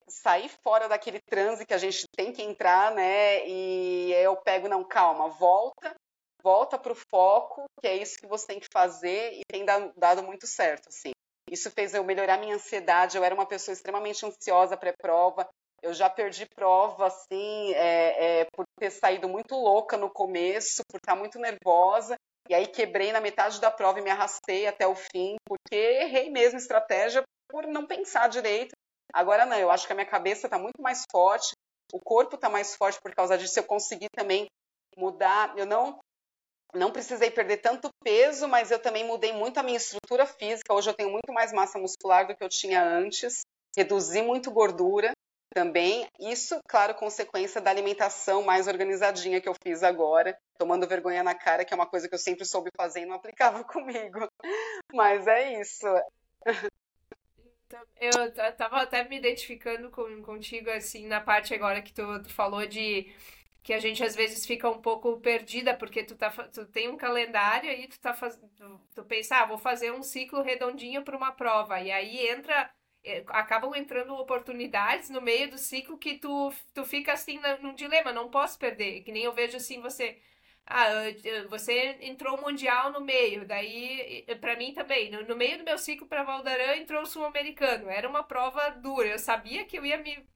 sair 0.09 0.49
fora 0.63 0.87
daquele 0.87 1.19
transe 1.19 1.65
que 1.65 1.73
a 1.73 1.77
gente 1.77 2.05
tem 2.15 2.31
que 2.31 2.41
entrar, 2.41 2.93
né? 2.93 3.47
E 3.47 4.13
eu 4.13 4.35
pego, 4.37 4.67
não, 4.67 4.83
calma, 4.83 5.29
volta, 5.29 5.95
volta 6.41 6.77
para 6.77 6.93
o 6.93 6.95
foco, 7.11 7.65
que 7.81 7.87
é 7.87 7.95
isso 7.95 8.17
que 8.17 8.27
você 8.27 8.47
tem 8.47 8.59
que 8.59 8.67
fazer 8.71 9.33
e 9.33 9.41
tem 9.47 9.65
dado 9.65 10.23
muito 10.23 10.47
certo, 10.47 10.87
assim. 10.89 11.11
Isso 11.49 11.71
fez 11.71 11.93
eu 11.93 12.03
melhorar 12.03 12.37
minha 12.37 12.55
ansiedade. 12.55 13.17
Eu 13.17 13.23
era 13.23 13.33
uma 13.33 13.45
pessoa 13.45 13.73
extremamente 13.73 14.25
ansiosa 14.25 14.75
pré-prova. 14.75 15.47
Eu 15.81 15.93
já 15.93 16.09
perdi 16.09 16.45
prova, 16.45 17.07
assim, 17.07 17.73
é, 17.73 18.41
é, 18.41 18.47
por 18.51 18.65
ter 18.79 18.89
saído 18.89 19.29
muito 19.29 19.55
louca 19.55 19.95
no 19.95 20.09
começo, 20.09 20.81
por 20.89 20.97
estar 20.97 21.15
muito 21.15 21.39
nervosa. 21.39 22.15
E 22.49 22.53
aí 22.53 22.67
quebrei 22.67 23.11
na 23.11 23.21
metade 23.21 23.61
da 23.61 23.69
prova 23.69 23.99
e 23.99 24.01
me 24.01 24.09
arrastei 24.09 24.67
até 24.67 24.87
o 24.87 24.95
fim, 24.95 25.35
porque 25.45 25.75
errei 25.75 26.29
mesmo 26.29 26.57
estratégia 26.57 27.23
por 27.49 27.65
não 27.67 27.85
pensar 27.85 28.27
direito 28.27 28.76
Agora 29.13 29.45
não, 29.45 29.57
eu 29.57 29.71
acho 29.71 29.85
que 29.85 29.93
a 29.93 29.95
minha 29.95 30.05
cabeça 30.05 30.47
está 30.47 30.57
muito 30.57 30.81
mais 30.81 31.03
forte, 31.11 31.53
o 31.93 31.99
corpo 31.99 32.35
está 32.35 32.49
mais 32.49 32.75
forte 32.75 32.99
por 33.01 33.13
causa 33.13 33.37
disso. 33.37 33.59
Eu 33.59 33.63
consegui 33.63 34.07
também 34.15 34.47
mudar. 34.95 35.57
Eu 35.57 35.65
não 35.65 35.99
não 36.73 36.91
precisei 36.91 37.31
perder 37.31 37.57
tanto 37.57 37.89
peso, 38.03 38.47
mas 38.47 38.71
eu 38.71 38.79
também 38.79 39.05
mudei 39.05 39.31
muito 39.31 39.57
a 39.57 39.63
minha 39.63 39.77
estrutura 39.77 40.25
física. 40.25 40.73
Hoje 40.73 40.89
eu 40.89 40.93
tenho 40.93 41.09
muito 41.09 41.31
mais 41.33 41.53
massa 41.53 41.79
muscular 41.79 42.27
do 42.27 42.35
que 42.35 42.43
eu 42.43 42.49
tinha 42.49 42.83
antes. 42.83 43.41
Reduzi 43.75 44.21
muito 44.21 44.51
gordura 44.51 45.11
também. 45.53 46.07
Isso, 46.19 46.59
claro, 46.67 46.93
consequência 46.93 47.61
da 47.61 47.71
alimentação 47.71 48.43
mais 48.43 48.67
organizadinha 48.67 49.39
que 49.39 49.47
eu 49.47 49.55
fiz 49.63 49.81
agora, 49.81 50.37
tomando 50.57 50.87
vergonha 50.87 51.23
na 51.23 51.33
cara, 51.33 51.63
que 51.63 51.73
é 51.73 51.77
uma 51.77 51.87
coisa 51.87 52.07
que 52.07 52.13
eu 52.13 52.19
sempre 52.19 52.45
soube 52.45 52.69
fazer 52.75 53.01
e 53.01 53.05
não 53.05 53.15
aplicava 53.15 53.63
comigo. 53.65 54.27
Mas 54.93 55.25
é 55.25 55.59
isso. 55.61 55.87
Eu 57.99 58.33
tava 58.55 58.81
até 58.81 59.07
me 59.07 59.17
identificando 59.17 59.89
com, 59.89 60.21
contigo, 60.23 60.69
assim, 60.69 61.07
na 61.07 61.19
parte 61.21 61.53
agora 61.53 61.81
que 61.81 61.93
tu, 61.93 62.23
tu 62.23 62.29
falou 62.29 62.65
de 62.65 63.11
que 63.63 63.73
a 63.73 63.79
gente 63.79 64.03
às 64.03 64.15
vezes 64.15 64.45
fica 64.45 64.69
um 64.69 64.81
pouco 64.81 65.19
perdida, 65.19 65.75
porque 65.75 66.03
tu, 66.03 66.15
tá, 66.15 66.29
tu 66.29 66.65
tem 66.67 66.87
um 66.89 66.95
calendário 66.97 67.69
e 67.71 67.87
tu 67.87 67.99
tá 67.99 68.13
fazendo. 68.13 68.47
Tu, 68.55 68.81
tu 68.95 69.03
pensa, 69.05 69.37
ah, 69.37 69.45
vou 69.45 69.57
fazer 69.57 69.91
um 69.91 70.01
ciclo 70.03 70.41
redondinho 70.41 71.03
para 71.03 71.17
uma 71.17 71.31
prova. 71.31 71.81
E 71.81 71.91
aí 71.91 72.27
entra. 72.29 72.69
É, 73.03 73.23
acabam 73.27 73.73
entrando 73.75 74.13
oportunidades 74.15 75.09
no 75.09 75.21
meio 75.21 75.49
do 75.49 75.57
ciclo 75.57 75.97
que 75.97 76.17
tu, 76.17 76.51
tu 76.73 76.83
fica 76.83 77.13
assim 77.13 77.39
num 77.61 77.73
dilema, 77.73 78.11
não 78.13 78.29
posso 78.29 78.57
perder. 78.59 79.01
Que 79.01 79.11
nem 79.11 79.23
eu 79.23 79.33
vejo 79.33 79.57
assim, 79.57 79.81
você 79.81 80.17
ah, 80.69 80.95
você 81.49 81.97
entrou 82.01 82.41
mundial 82.41 82.91
no 82.91 82.99
meio, 82.99 83.45
daí 83.45 84.25
para 84.41 84.57
mim 84.57 84.73
também, 84.73 85.09
no, 85.09 85.23
no, 85.23 85.35
meio 85.35 85.57
do 85.57 85.63
meu 85.63 85.77
ciclo 85.77 86.05
para 86.05 86.23
Valdarã 86.23 86.75
entrou 86.75 87.03
o 87.03 87.05
sul-americano. 87.05 87.89
Era 87.89 88.07
uma 88.07 88.21
prova 88.21 88.69
dura, 88.71 89.07
eu 89.07 89.19
sabia 89.19 89.63
que 89.63 89.77
eu 89.77 89.85
ia 89.85 89.97
me, 89.97 90.27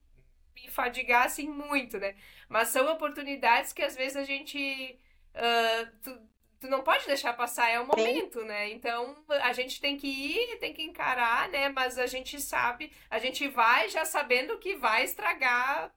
me 0.54 0.68
fadigar 0.70 1.26
assim 1.26 1.46
muito, 1.48 1.98
né? 1.98 2.16
Mas 2.48 2.68
são 2.68 2.90
oportunidades 2.90 3.74
que 3.74 3.82
às 3.82 3.94
vezes 3.94 4.16
a 4.16 4.24
gente 4.24 4.98
uh, 5.34 5.90
tu, 6.02 6.18
tu 6.60 6.68
não 6.68 6.82
pode 6.82 7.06
deixar 7.06 7.34
passar, 7.34 7.68
é 7.68 7.78
o 7.78 7.86
momento, 7.86 8.40
Sim. 8.40 8.46
né? 8.46 8.70
Então 8.70 9.14
a 9.28 9.52
gente 9.52 9.82
tem 9.82 9.98
que 9.98 10.06
ir, 10.06 10.58
tem 10.58 10.72
que 10.72 10.82
encarar, 10.82 11.50
né? 11.50 11.68
Mas 11.68 11.98
a 11.98 12.06
gente 12.06 12.40
sabe, 12.40 12.90
a 13.10 13.18
gente 13.18 13.48
vai 13.48 13.90
já 13.90 14.06
sabendo 14.06 14.56
que 14.58 14.76
vai 14.76 15.04
estragar 15.04 15.92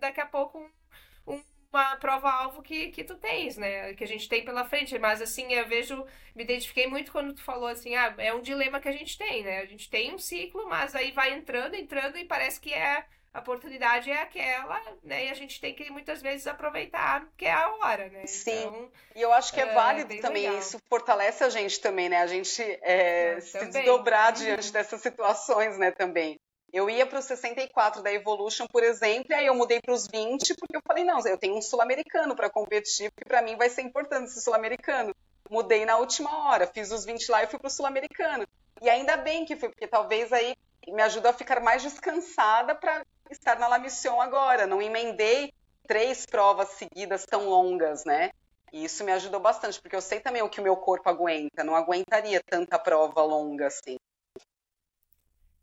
daqui 0.00 0.20
a 0.20 0.26
pouco 0.26 0.58
um, 0.58 1.34
um 1.34 1.42
uma 1.72 1.96
prova-alvo 1.96 2.62
que, 2.62 2.88
que 2.88 3.04
tu 3.04 3.16
tens, 3.16 3.56
né? 3.56 3.94
Que 3.94 4.04
a 4.04 4.06
gente 4.06 4.28
tem 4.28 4.44
pela 4.44 4.64
frente. 4.64 4.98
Mas 4.98 5.20
assim, 5.20 5.52
eu 5.52 5.66
vejo, 5.66 6.04
me 6.34 6.42
identifiquei 6.42 6.86
muito 6.86 7.12
quando 7.12 7.34
tu 7.34 7.42
falou 7.42 7.68
assim, 7.68 7.94
ah, 7.94 8.14
é 8.18 8.32
um 8.34 8.40
dilema 8.40 8.80
que 8.80 8.88
a 8.88 8.92
gente 8.92 9.16
tem, 9.16 9.42
né? 9.42 9.60
A 9.60 9.66
gente 9.66 9.88
tem 9.90 10.14
um 10.14 10.18
ciclo, 10.18 10.66
mas 10.68 10.94
aí 10.94 11.12
vai 11.12 11.32
entrando, 11.34 11.74
entrando 11.74 12.16
e 12.16 12.24
parece 12.24 12.60
que 12.60 12.72
é 12.72 13.04
a 13.32 13.40
oportunidade 13.40 14.10
é 14.10 14.22
aquela, 14.22 14.80
né? 15.02 15.26
E 15.26 15.30
a 15.30 15.34
gente 15.34 15.60
tem 15.60 15.74
que 15.74 15.90
muitas 15.90 16.22
vezes 16.22 16.46
aproveitar, 16.46 17.26
que 17.36 17.44
é 17.44 17.52
a 17.52 17.70
hora, 17.74 18.08
né? 18.08 18.26
Sim. 18.26 18.50
Então, 18.50 18.90
e 19.14 19.22
eu 19.22 19.32
acho 19.32 19.52
que 19.52 19.60
é, 19.60 19.68
é 19.68 19.74
válido 19.74 20.18
também, 20.20 20.44
legal. 20.44 20.58
isso 20.58 20.78
fortalece 20.88 21.44
a 21.44 21.50
gente 21.50 21.78
também, 21.80 22.08
né? 22.08 22.18
A 22.18 22.26
gente 22.26 22.62
é, 22.82 23.38
se 23.40 23.66
desdobrar 23.66 24.32
uhum. 24.32 24.44
diante 24.44 24.72
dessas 24.72 25.00
situações, 25.02 25.78
né, 25.78 25.90
também. 25.90 26.38
Eu 26.72 26.90
ia 26.90 27.06
para 27.06 27.18
os 27.18 27.24
64 27.24 28.02
da 28.02 28.12
Evolution, 28.12 28.66
por 28.66 28.82
exemplo, 28.82 29.26
e 29.30 29.34
aí 29.34 29.46
eu 29.46 29.54
mudei 29.54 29.80
para 29.80 29.94
os 29.94 30.06
20, 30.06 30.54
porque 30.54 30.76
eu 30.76 30.82
falei, 30.86 31.02
não, 31.02 31.18
eu 31.26 31.38
tenho 31.38 31.56
um 31.56 31.62
sul-americano 31.62 32.36
para 32.36 32.50
competir, 32.50 33.10
porque 33.10 33.28
para 33.28 33.40
mim 33.40 33.56
vai 33.56 33.70
ser 33.70 33.82
importante 33.82 34.30
esse 34.30 34.42
sul-americano. 34.42 35.14
Mudei 35.50 35.86
na 35.86 35.96
última 35.96 36.46
hora, 36.46 36.66
fiz 36.66 36.92
os 36.92 37.06
20 37.06 37.30
lá 37.30 37.42
e 37.42 37.46
fui 37.46 37.58
para 37.58 37.68
o 37.68 37.70
sul-americano. 37.70 38.46
E 38.82 38.90
ainda 38.90 39.16
bem 39.16 39.46
que 39.46 39.56
fui, 39.56 39.70
porque 39.70 39.86
talvez 39.86 40.32
aí 40.32 40.54
me 40.86 41.02
ajuda 41.02 41.30
a 41.30 41.32
ficar 41.32 41.60
mais 41.60 41.82
descansada 41.82 42.74
para 42.74 43.04
estar 43.30 43.58
na 43.58 43.68
La 43.68 43.78
Mission 43.78 44.20
agora. 44.20 44.66
Não 44.66 44.80
emendei 44.80 45.52
três 45.86 46.26
provas 46.26 46.68
seguidas 46.70 47.24
tão 47.24 47.48
longas, 47.48 48.04
né? 48.04 48.30
E 48.72 48.84
isso 48.84 49.02
me 49.04 49.12
ajudou 49.12 49.40
bastante, 49.40 49.80
porque 49.80 49.96
eu 49.96 50.00
sei 50.00 50.20
também 50.20 50.42
o 50.42 50.48
que 50.48 50.60
o 50.60 50.62
meu 50.62 50.76
corpo 50.76 51.08
aguenta. 51.08 51.64
Não 51.64 51.74
aguentaria 51.74 52.42
tanta 52.46 52.78
prova 52.78 53.22
longa 53.22 53.66
assim. 53.66 53.97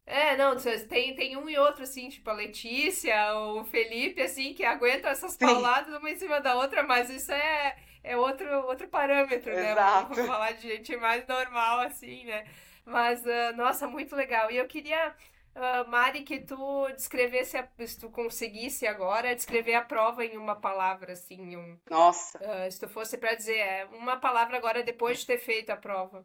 É, 0.08 0.38
não, 0.38 0.56
tem, 0.88 1.16
tem 1.16 1.36
um 1.36 1.50
e 1.50 1.58
outro, 1.58 1.84
assim, 1.84 2.10
tipo 2.10 2.30
a 2.30 2.34
Letícia, 2.34 3.34
o 3.36 3.66
Felipe, 3.66 4.22
assim, 4.22 4.54
que 4.54 4.64
aguentam 4.64 5.10
essas 5.10 5.36
pauladas 5.36 5.94
uma 5.96 6.10
em 6.10 6.16
cima 6.16 6.40
da 6.40 6.56
outra, 6.56 6.84
mas 6.84 7.10
isso 7.10 7.32
é, 7.32 7.76
é 8.04 8.16
outro, 8.16 8.48
outro 8.68 8.88
parâmetro, 8.88 9.52
né? 9.52 9.72
Exato. 9.72 10.14
Vamos 10.14 10.28
falar 10.28 10.52
de 10.52 10.62
gente 10.62 10.96
mais 10.98 11.26
normal, 11.28 11.80
assim, 11.80 12.24
né? 12.26 12.46
Mas, 12.86 13.26
uh, 13.26 13.56
nossa, 13.56 13.88
muito 13.88 14.16
legal. 14.16 14.52
E 14.52 14.58
eu 14.58 14.68
queria, 14.68 15.16
uh, 15.56 15.90
Mari, 15.90 16.22
que 16.22 16.40
tu 16.40 16.88
descrevesse, 16.92 17.58
a, 17.58 17.68
se 17.88 18.00
tu 18.00 18.08
conseguisse 18.12 18.86
agora, 18.86 19.34
descrever 19.36 19.74
a 19.74 19.82
prova 19.82 20.24
em 20.24 20.38
uma 20.38 20.56
palavra, 20.56 21.14
assim, 21.14 21.58
um... 21.58 21.80
Nossa! 21.90 22.38
Uh, 22.38 22.72
se 22.72 22.80
tu 22.80 22.88
fosse 22.88 23.18
para 23.18 23.34
dizer, 23.34 23.58
é, 23.58 23.86
uma 23.86 24.18
palavra 24.18 24.56
agora 24.56 24.84
depois 24.84 25.22
de 25.22 25.26
ter 25.26 25.40
feito 25.40 25.72
a 25.72 25.76
prova. 25.76 26.24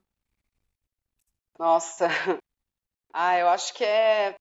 Nossa, 1.59 2.09
ah, 3.13 3.39
eu 3.39 3.49
acho 3.49 3.75
que 3.75 3.85
é, 3.85 4.35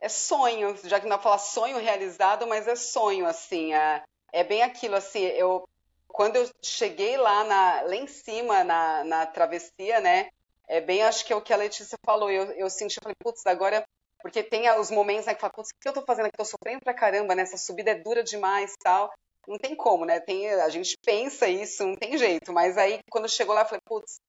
é 0.00 0.08
sonho, 0.08 0.76
já 0.84 1.00
que 1.00 1.06
não 1.06 1.18
falar 1.18 1.38
sonho 1.38 1.78
realizado, 1.78 2.46
mas 2.46 2.68
é 2.68 2.76
sonho, 2.76 3.26
assim, 3.26 3.74
é, 3.74 4.02
é 4.32 4.44
bem 4.44 4.62
aquilo, 4.62 4.96
assim, 4.96 5.20
eu, 5.20 5.68
quando 6.06 6.36
eu 6.36 6.48
cheguei 6.62 7.16
lá, 7.16 7.44
na, 7.44 7.80
lá 7.82 7.94
em 7.96 8.06
cima, 8.06 8.64
na, 8.64 9.04
na 9.04 9.26
travessia, 9.26 10.00
né, 10.00 10.28
é 10.68 10.80
bem, 10.80 11.02
acho 11.02 11.24
que 11.24 11.32
é 11.32 11.36
o 11.36 11.42
que 11.42 11.52
a 11.52 11.56
Letícia 11.56 11.98
falou, 12.04 12.30
eu, 12.30 12.44
eu 12.52 12.70
senti, 12.70 12.98
eu 12.98 13.02
falei, 13.02 13.16
putz, 13.18 13.46
agora, 13.46 13.84
porque 14.20 14.42
tem 14.42 14.70
os 14.78 14.90
momentos, 14.90 15.26
né, 15.26 15.34
que 15.34 15.40
fala, 15.40 15.52
putz, 15.52 15.70
o 15.70 15.80
que 15.80 15.88
eu 15.88 15.92
tô 15.92 16.02
fazendo 16.02 16.26
aqui, 16.26 16.36
tô 16.36 16.44
sofrendo 16.44 16.80
pra 16.82 16.94
caramba, 16.94 17.34
né, 17.34 17.42
essa 17.42 17.56
subida 17.56 17.90
é 17.90 17.94
dura 17.94 18.22
demais, 18.22 18.74
tal, 18.82 19.10
não 19.46 19.58
tem 19.58 19.74
como, 19.74 20.04
né, 20.04 20.20
tem, 20.20 20.48
a 20.48 20.68
gente 20.68 20.94
pensa 21.04 21.48
isso, 21.48 21.84
não 21.84 21.94
tem 21.94 22.18
jeito, 22.18 22.52
mas 22.52 22.76
aí, 22.76 23.00
quando 23.10 23.28
chegou 23.28 23.54
lá, 23.54 23.62
eu 23.62 23.66
falei, 23.66 23.80
putz, 23.84 24.20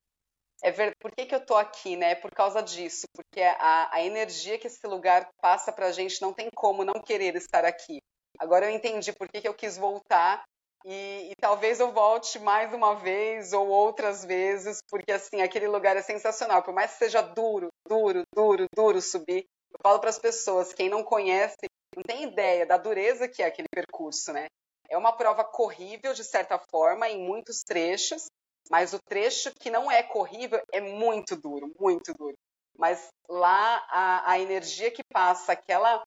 é 0.64 0.72
ver 0.72 0.96
por 1.00 1.12
que, 1.12 1.26
que 1.26 1.36
eu 1.36 1.46
tô 1.46 1.56
aqui, 1.56 1.96
né? 1.96 2.16
Por 2.16 2.32
causa 2.32 2.62
disso, 2.62 3.06
porque 3.16 3.42
a, 3.42 3.90
a 3.94 4.02
energia 4.04 4.58
que 4.58 4.68
esse 4.68 4.86
lugar 4.88 5.30
passa 5.42 5.72
pra 5.72 5.92
gente 5.92 6.22
não 6.22 6.34
tem 6.34 6.50
como 6.56 6.84
não 6.84 7.02
querer 7.02 7.36
estar 7.36 7.66
aqui. 7.66 8.00
Agora 8.38 8.66
eu 8.66 8.76
entendi 8.76 9.12
por 9.14 9.28
que, 9.28 9.42
que 9.42 9.48
eu 9.48 9.54
quis 9.54 9.78
voltar 9.78 10.44
e, 10.86 11.32
e, 11.32 11.34
talvez 11.42 11.80
eu 11.80 11.92
volte 11.92 12.40
mais 12.40 12.74
uma 12.74 12.96
vez 12.96 13.52
ou 13.52 13.68
outras 13.68 14.24
vezes, 14.24 14.80
porque 14.90 15.12
assim, 15.12 15.42
aquele 15.42 15.68
lugar 15.68 15.98
é 15.98 16.02
sensacional. 16.02 16.64
Por 16.64 16.74
mais 16.74 16.94
que 16.94 17.00
seja 17.00 17.22
duro, 17.22 17.68
duro, 17.88 18.24
duro, 18.34 18.66
duro 18.74 19.02
subir, 19.02 19.44
eu 19.72 19.78
falo 19.84 20.00
para 20.00 20.10
as 20.10 20.20
pessoas, 20.20 20.74
quem 20.74 20.90
não 20.90 21.04
conhece, 21.04 21.68
não 21.96 22.04
tem 22.04 22.24
ideia 22.24 22.66
da 22.66 22.78
dureza 22.78 23.28
que 23.28 23.44
é 23.44 23.46
aquele 23.46 23.68
percurso, 23.74 24.32
né? 24.32 24.48
é 24.90 24.98
uma 24.98 25.14
prova 25.14 25.44
corrível, 25.44 26.14
de 26.14 26.24
certa 26.24 26.58
forma, 26.58 27.08
em 27.08 27.24
muitos 27.24 27.62
trechos, 27.62 28.26
mas 28.70 28.94
o 28.94 29.00
trecho 29.00 29.52
que 29.60 29.70
não 29.70 29.92
é 29.92 30.04
corrível 30.04 30.62
é 30.72 30.82
muito 30.82 31.36
duro, 31.36 31.72
muito 31.80 32.14
duro. 32.14 32.36
Mas 32.78 33.10
lá 33.28 33.86
a, 33.90 34.32
a 34.32 34.40
energia 34.40 34.90
que 34.90 35.04
passa, 35.04 35.52
aquela, 35.52 36.02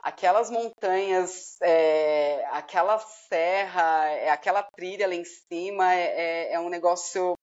aquelas 0.00 0.50
montanhas, 0.50 1.56
é, 1.62 2.44
aquela 2.50 2.98
serra, 2.98 4.06
é, 4.08 4.30
aquela 4.30 4.62
trilha 4.62 5.06
lá 5.06 5.14
em 5.14 5.24
cima, 5.24 5.94
é, 5.94 6.02
é, 6.02 6.52
é, 6.54 6.60
um 6.60 6.68
negócio 6.68 7.34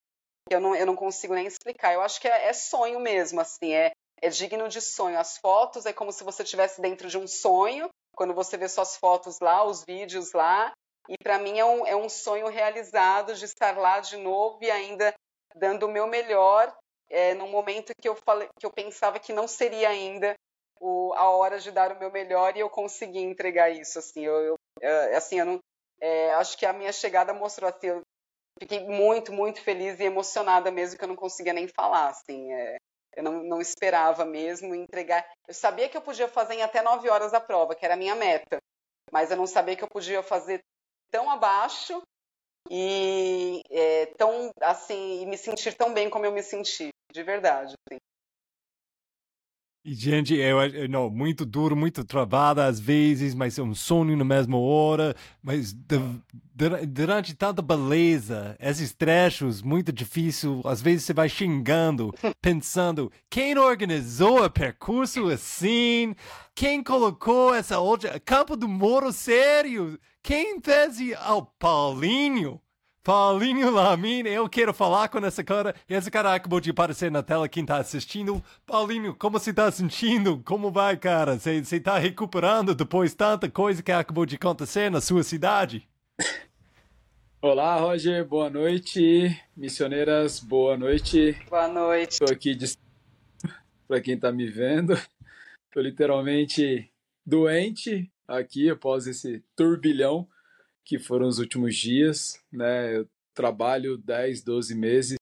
que 0.47 0.55
eu 0.55 0.59
não, 0.59 0.75
eu 0.75 0.85
não 0.85 0.95
consigo 0.95 1.33
nem 1.33 1.47
explicar. 1.47 1.93
Eu 1.93 2.01
acho 2.01 2.19
que 2.19 2.27
é, 2.27 2.47
é 2.47 2.53
sonho 2.53 2.99
mesmo, 2.99 3.39
assim, 3.39 3.73
é, 3.73 3.91
é 4.21 4.29
digno 4.29 4.67
de 4.67 4.81
sonho. 4.81 5.17
As 5.17 5.37
fotos 5.37 5.85
é 5.85 5.93
como 5.93 6.11
se 6.11 6.23
você 6.23 6.43
estivesse 6.43 6.81
dentro 6.81 7.07
de 7.07 7.17
um 7.17 7.27
sonho, 7.27 7.89
quando 8.15 8.33
você 8.33 8.57
vê 8.57 8.67
suas 8.67 8.97
fotos 8.97 9.39
lá, 9.39 9.63
os 9.63 9.85
vídeos 9.85 10.33
lá. 10.33 10.73
E 11.09 11.17
para 11.17 11.39
mim 11.39 11.57
é 11.57 11.65
um, 11.65 11.85
é 11.85 11.95
um 11.95 12.09
sonho 12.09 12.47
realizado 12.47 13.33
de 13.33 13.45
estar 13.45 13.77
lá 13.77 13.99
de 13.99 14.17
novo 14.17 14.59
e 14.61 14.69
ainda 14.69 15.13
dando 15.55 15.85
o 15.85 15.91
meu 15.91 16.07
melhor 16.07 16.75
é, 17.09 17.33
num 17.33 17.49
momento 17.49 17.93
que 17.99 18.07
eu, 18.07 18.15
falei, 18.15 18.49
que 18.59 18.65
eu 18.65 18.71
pensava 18.71 19.19
que 19.19 19.33
não 19.33 19.47
seria 19.47 19.89
ainda 19.89 20.33
o, 20.79 21.13
a 21.13 21.29
hora 21.29 21.59
de 21.59 21.71
dar 21.71 21.91
o 21.91 21.99
meu 21.99 22.11
melhor 22.11 22.55
e 22.55 22.59
eu 22.59 22.69
consegui 22.69 23.19
entregar 23.19 23.69
isso. 23.69 23.99
Assim, 23.99 24.25
eu, 24.25 24.35
eu 24.41 24.55
é, 24.81 25.15
assim, 25.15 25.39
eu 25.39 25.45
não, 25.45 25.59
é, 25.99 26.33
acho 26.33 26.57
que 26.57 26.65
a 26.65 26.73
minha 26.73 26.91
chegada 26.91 27.33
mostrou 27.33 27.69
assim, 27.69 27.87
eu 27.87 28.01
fiquei 28.59 28.81
muito, 28.81 29.31
muito 29.31 29.61
feliz 29.61 29.99
e 29.99 30.03
emocionada 30.03 30.71
mesmo 30.71 30.97
que 30.97 31.03
eu 31.03 31.07
não 31.09 31.15
conseguia 31.15 31.53
nem 31.53 31.67
falar. 31.67 32.09
Assim, 32.09 32.51
é, 32.53 32.77
eu 33.15 33.23
não, 33.23 33.43
não 33.43 33.61
esperava 33.61 34.25
mesmo 34.25 34.75
entregar. 34.75 35.25
Eu 35.47 35.53
sabia 35.53 35.89
que 35.89 35.97
eu 35.97 36.01
podia 36.01 36.27
fazer 36.27 36.55
em 36.55 36.61
até 36.61 36.81
nove 36.81 37.09
horas 37.09 37.33
a 37.33 37.39
prova, 37.39 37.73
que 37.73 37.85
era 37.85 37.95
a 37.95 37.97
minha 37.97 38.15
meta, 38.15 38.57
mas 39.11 39.31
eu 39.31 39.37
não 39.37 39.47
sabia 39.47 39.75
que 39.75 39.83
eu 39.83 39.89
podia 39.89 40.21
fazer 40.21 40.59
tão 41.11 41.29
abaixo 41.29 42.01
e 42.69 43.61
é, 43.69 44.07
tão 44.17 44.51
assim 44.61 45.21
e 45.21 45.25
me 45.25 45.37
sentir 45.37 45.73
tão 45.73 45.93
bem 45.93 46.09
como 46.09 46.25
eu 46.25 46.31
me 46.31 46.43
senti, 46.43 46.89
de 47.11 47.23
verdade. 47.23 47.73
Assim. 47.89 47.99
E, 49.87 49.93
gente, 49.93 50.35
eu, 50.35 50.59
eu 50.59 50.89
não, 50.89 51.09
muito 51.09 51.45
duro, 51.45 51.73
muito 51.73 52.03
travada 52.03 52.65
às 52.65 52.77
vezes, 52.77 53.33
mas 53.33 53.57
é 53.57 53.61
um 53.61 53.73
sonho 53.73 54.17
na 54.17 54.25
mesma 54.25 54.57
hora. 54.57 55.15
Mas 55.41 55.71
de, 55.71 55.97
de, 56.53 56.85
durante 56.87 57.33
tanta 57.33 57.61
beleza, 57.61 58.57
esses 58.59 58.93
trechos, 58.93 59.61
muito 59.61 59.93
difícil, 59.93 60.61
às 60.65 60.81
vezes 60.81 61.05
você 61.05 61.13
vai 61.13 61.29
xingando, 61.29 62.13
pensando: 62.41 63.09
quem 63.29 63.57
organizou 63.57 64.43
o 64.43 64.49
percurso 64.49 65.29
assim? 65.29 66.13
Quem 66.53 66.83
colocou 66.83 67.55
essa 67.55 67.79
outra. 67.79 68.19
Campo 68.19 68.57
do 68.57 68.67
Moro 68.67 69.13
sério? 69.13 69.97
Quem 70.21 70.59
fez 70.59 70.97
ao 71.21 71.45
Paulinho? 71.45 72.59
Paulinho 73.07 73.71
Lamin, 73.71 74.23
eu 74.27 74.49
quero 74.49 74.73
falar 74.73 75.07
com 75.07 75.19
essa 75.19 75.41
cara. 75.41 75.73
E 75.87 75.93
esse 75.93 76.11
cara 76.11 76.35
acabou 76.35 76.59
de 76.59 76.71
aparecer 76.71 77.09
na 77.09 77.23
tela, 77.23 77.47
quem 77.47 77.65
tá 77.65 77.77
assistindo. 77.77 78.43
Paulinho, 78.65 79.15
como 79.15 79.39
você 79.39 79.53
tá 79.53 79.71
sentindo? 79.71 80.41
Como 80.43 80.69
vai, 80.69 80.97
cara? 80.97 81.39
Você, 81.39 81.63
você 81.63 81.79
tá 81.79 81.97
recuperando 81.97 82.75
depois 82.75 83.15
tanta 83.15 83.49
coisa 83.49 83.81
que 83.81 83.93
acabou 83.93 84.25
de 84.25 84.35
acontecer 84.35 84.91
na 84.91 84.99
sua 84.99 85.23
cidade? 85.23 85.87
Olá, 87.41 87.79
Roger, 87.79 88.25
boa 88.25 88.49
noite. 88.49 89.41
Missioneiras, 89.55 90.41
boa 90.41 90.75
noite. 90.75 91.33
Boa 91.49 91.69
noite. 91.69 92.11
Estou 92.11 92.29
aqui 92.29 92.55
de... 92.55 92.77
para 93.87 94.01
quem 94.01 94.19
tá 94.19 94.33
me 94.33 94.49
vendo. 94.49 94.99
Tô 95.71 95.79
literalmente 95.79 96.91
doente 97.25 98.11
aqui 98.27 98.69
após 98.69 99.07
esse 99.07 99.41
turbilhão 99.55 100.27
que 100.87 100.97
foram 100.97 101.27
os 101.27 101.37
últimos 101.37 101.75
dias, 101.75 102.41
né? 102.49 102.95
Eu 102.95 103.09
trabalho 103.33 103.97
10, 103.97 104.41
12 104.41 104.73
meses, 104.73 105.17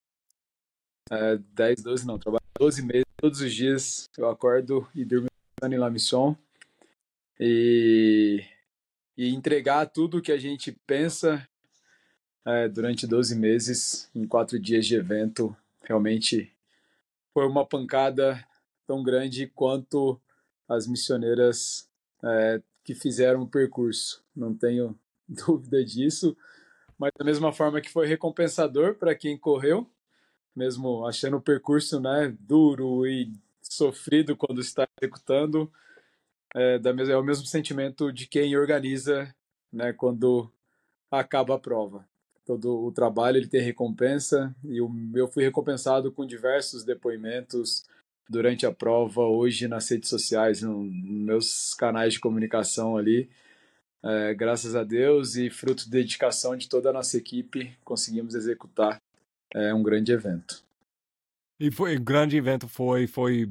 é, 1.11 1.37
10, 1.37 1.81
12 1.81 2.05
não, 2.05 2.19
trabalho 2.19 2.45
12 2.59 2.83
meses, 2.83 3.05
todos 3.17 3.41
os 3.41 3.51
dias 3.51 4.07
eu 4.15 4.29
acordo 4.29 4.87
e 4.93 5.03
durmo 5.03 5.27
em 5.63 5.77
La 5.77 5.89
Mission 5.89 6.35
e, 7.39 8.45
e 9.17 9.33
entregar 9.33 9.87
tudo 9.87 10.21
que 10.21 10.31
a 10.31 10.37
gente 10.37 10.71
pensa 10.85 11.45
é, 12.45 12.69
durante 12.69 13.07
12 13.07 13.35
meses 13.35 14.07
em 14.13 14.27
quatro 14.27 14.59
dias 14.59 14.85
de 14.85 14.95
evento 14.95 15.55
realmente 15.81 16.53
foi 17.33 17.47
uma 17.47 17.65
pancada 17.65 18.45
tão 18.85 19.01
grande 19.01 19.47
quanto 19.47 20.21
as 20.69 20.85
missioneiras 20.85 21.89
é, 22.23 22.61
que 22.83 22.93
fizeram 22.93 23.41
o 23.41 23.47
percurso. 23.47 24.23
Não 24.35 24.53
tenho 24.53 24.97
dúvida 25.47 25.83
disso, 25.83 26.35
mas 26.97 27.11
da 27.17 27.25
mesma 27.25 27.51
forma 27.51 27.81
que 27.81 27.89
foi 27.89 28.07
recompensador 28.07 28.95
para 28.95 29.15
quem 29.15 29.37
correu, 29.37 29.89
mesmo 30.55 31.05
achando 31.05 31.37
o 31.37 31.41
percurso 31.41 31.99
né, 31.99 32.33
duro 32.39 33.05
e 33.05 33.31
sofrido 33.61 34.35
quando 34.35 34.61
está 34.61 34.87
executando, 35.01 35.71
é, 36.53 36.79
da 36.79 36.93
mesma, 36.93 37.13
é 37.13 37.17
o 37.17 37.23
mesmo 37.23 37.45
sentimento 37.45 38.11
de 38.11 38.27
quem 38.27 38.55
organiza 38.57 39.33
né, 39.71 39.91
quando 39.91 40.49
acaba 41.11 41.55
a 41.55 41.59
prova. 41.59 42.07
Todo 42.45 42.85
o 42.85 42.91
trabalho 42.91 43.37
ele 43.37 43.47
tem 43.47 43.61
recompensa 43.61 44.55
e 44.63 44.77
eu 44.77 45.27
fui 45.27 45.43
recompensado 45.43 46.11
com 46.11 46.25
diversos 46.25 46.83
depoimentos 46.83 47.83
durante 48.29 48.65
a 48.65 48.71
prova, 48.71 49.21
hoje 49.21 49.67
nas 49.67 49.89
redes 49.89 50.09
sociais, 50.09 50.61
nos 50.61 50.87
meus 50.91 51.73
canais 51.73 52.13
de 52.13 52.19
comunicação 52.19 52.97
ali, 52.97 53.29
é, 54.05 54.33
graças 54.35 54.75
a 54.75 54.83
Deus 54.83 55.35
e 55.35 55.49
fruto 55.49 55.85
de 55.85 55.89
dedicação 55.89 56.55
de 56.55 56.69
toda 56.69 56.91
a 56.91 56.93
nossa 56.93 57.17
equipe, 57.17 57.75
conseguimos 57.83 58.35
executar 58.35 59.01
é, 59.53 59.73
um 59.73 59.81
grande 59.81 60.11
evento. 60.11 60.63
E 61.57 61.71
foi 61.71 61.97
um 61.97 62.03
grande 62.03 62.35
evento, 62.35 62.67
foi, 62.67 63.07
foi 63.07 63.49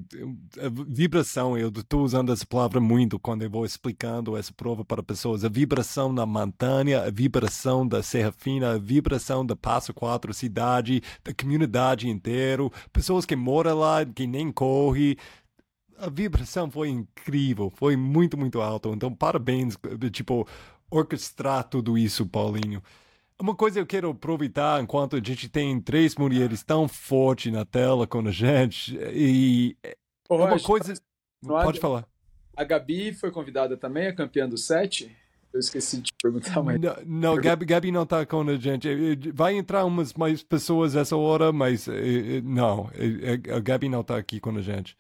a 0.59 0.69
vibração, 0.87 1.57
eu 1.57 1.69
estou 1.71 2.03
usando 2.03 2.31
essa 2.31 2.45
palavra 2.45 2.79
muito 2.79 3.19
quando 3.19 3.43
eu 3.43 3.51
vou 3.51 3.65
explicando 3.65 4.37
essa 4.37 4.53
prova 4.53 4.85
para 4.85 5.03
pessoas, 5.03 5.43
a 5.43 5.49
vibração 5.49 6.13
na 6.13 6.27
montanha, 6.27 7.01
a 7.03 7.11
vibração 7.11 7.89
da 7.89 8.03
Serra 8.03 8.31
Fina, 8.31 8.75
a 8.75 8.79
vibração 8.79 9.45
da 9.45 9.57
Passo 9.57 9.95
Quatro 9.95 10.35
cidade, 10.35 11.03
da 11.25 11.33
comunidade 11.33 12.07
inteira, 12.07 12.63
pessoas 12.93 13.25
que 13.25 13.35
moram 13.35 13.79
lá, 13.79 14.05
que 14.05 14.27
nem 14.27 14.53
correm, 14.53 15.17
a 15.99 16.09
vibração 16.09 16.71
foi 16.71 16.89
incrível, 16.89 17.71
foi 17.71 17.97
muito, 17.97 18.37
muito 18.37 18.61
alto. 18.61 18.93
Então, 18.93 19.15
parabéns, 19.15 19.77
tipo, 20.13 20.47
orquestrar 20.91 21.65
tudo 21.65 21.99
isso, 21.99 22.27
Paulinho. 22.27 22.83
Uma 23.41 23.55
coisa 23.55 23.81
eu 23.81 23.87
quero 23.87 24.11
aproveitar 24.11 24.81
enquanto 24.81 25.17
a 25.17 25.21
gente 25.21 25.49
tem 25.49 25.81
três 25.81 26.15
mulheres 26.15 26.63
tão 26.63 26.87
fortes 26.87 27.53
na 27.53 27.65
tela 27.65 28.07
com 28.07 28.21
a 28.21 28.31
gente 28.31 28.97
e 29.13 29.77
Ô, 30.29 30.37
uma 30.37 30.61
coisa 30.61 30.95
pode 31.43 31.81
falar. 31.81 32.07
A 32.57 32.63
Gabi 32.63 33.13
foi 33.13 33.33
convidada 33.33 33.77
também, 33.77 34.07
a 34.07 34.15
campeã 34.15 34.49
do 34.49 34.57
set. 34.57 35.11
Eu 35.53 35.61
esqueci 35.61 36.01
de 36.01 36.13
perguntar, 36.21 36.63
mas. 36.63 36.81
Não, 36.81 36.97
não 37.07 37.37
Gabi, 37.37 37.65
Gabi 37.65 37.93
não 37.93 38.03
está 38.03 38.25
com 38.27 38.41
a 38.41 38.57
gente. 38.57 38.89
Vai 39.33 39.57
entrar 39.57 39.85
umas 39.85 40.13
mais 40.15 40.43
pessoas 40.43 40.97
essa 40.97 41.17
hora, 41.17 41.53
mas 41.53 41.87
eh, 41.87 41.93
eh, 42.39 42.41
não, 42.43 42.91
eh, 42.95 43.55
a 43.55 43.61
Gabi 43.61 43.89
não 43.89 44.01
está 44.01 44.17
aqui 44.17 44.41
com 44.41 44.51
a 44.51 44.61
gente. 44.61 44.97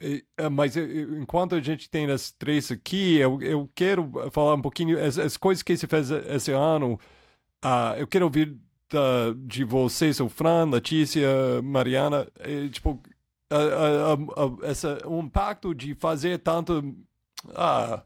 É, 0.00 0.48
mas 0.48 0.76
enquanto 0.76 1.56
a 1.56 1.60
gente 1.60 1.90
tem 1.90 2.08
as 2.10 2.30
três 2.30 2.70
aqui, 2.70 3.16
eu, 3.16 3.40
eu 3.42 3.70
quero 3.74 4.10
falar 4.30 4.54
um 4.54 4.62
pouquinho 4.62 5.02
as, 5.02 5.18
as 5.18 5.36
coisas 5.36 5.62
que 5.62 5.76
você 5.76 5.86
fez 5.86 6.10
esse 6.10 6.52
ano. 6.52 6.98
Uh, 7.64 7.98
eu 7.98 8.06
quero 8.06 8.24
ouvir 8.26 8.56
da, 8.90 9.34
de 9.36 9.64
vocês, 9.64 10.20
o 10.20 10.28
Fran, 10.28 10.70
Letícia, 10.70 11.28
Mariana, 11.62 12.28
e, 12.46 12.68
tipo, 12.70 13.02
a, 13.50 13.56
a, 13.56 14.12
a, 14.14 14.68
essa, 14.68 14.98
o 15.06 15.20
impacto 15.20 15.74
de 15.74 15.94
fazer 15.94 16.38
tanta 16.38 16.78
uh, 16.78 18.02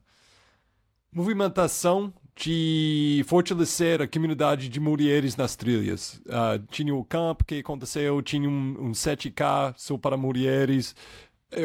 movimentação 1.13 2.13
de 2.35 3.23
fortalecer 3.27 4.01
a 4.01 4.09
comunidade 4.09 4.69
de 4.69 4.81
mulheres 4.81 5.37
nas 5.37 5.55
trilhas. 5.55 6.21
Uh, 6.27 6.59
tinha 6.71 6.95
o 6.95 7.05
campo 7.05 7.45
que 7.45 7.59
aconteceu, 7.59 8.23
tinha 8.23 8.49
um, 8.49 8.89
um 8.89 8.93
7K 8.93 9.75
só 9.77 9.99
para 9.99 10.17
mulheres 10.17 10.95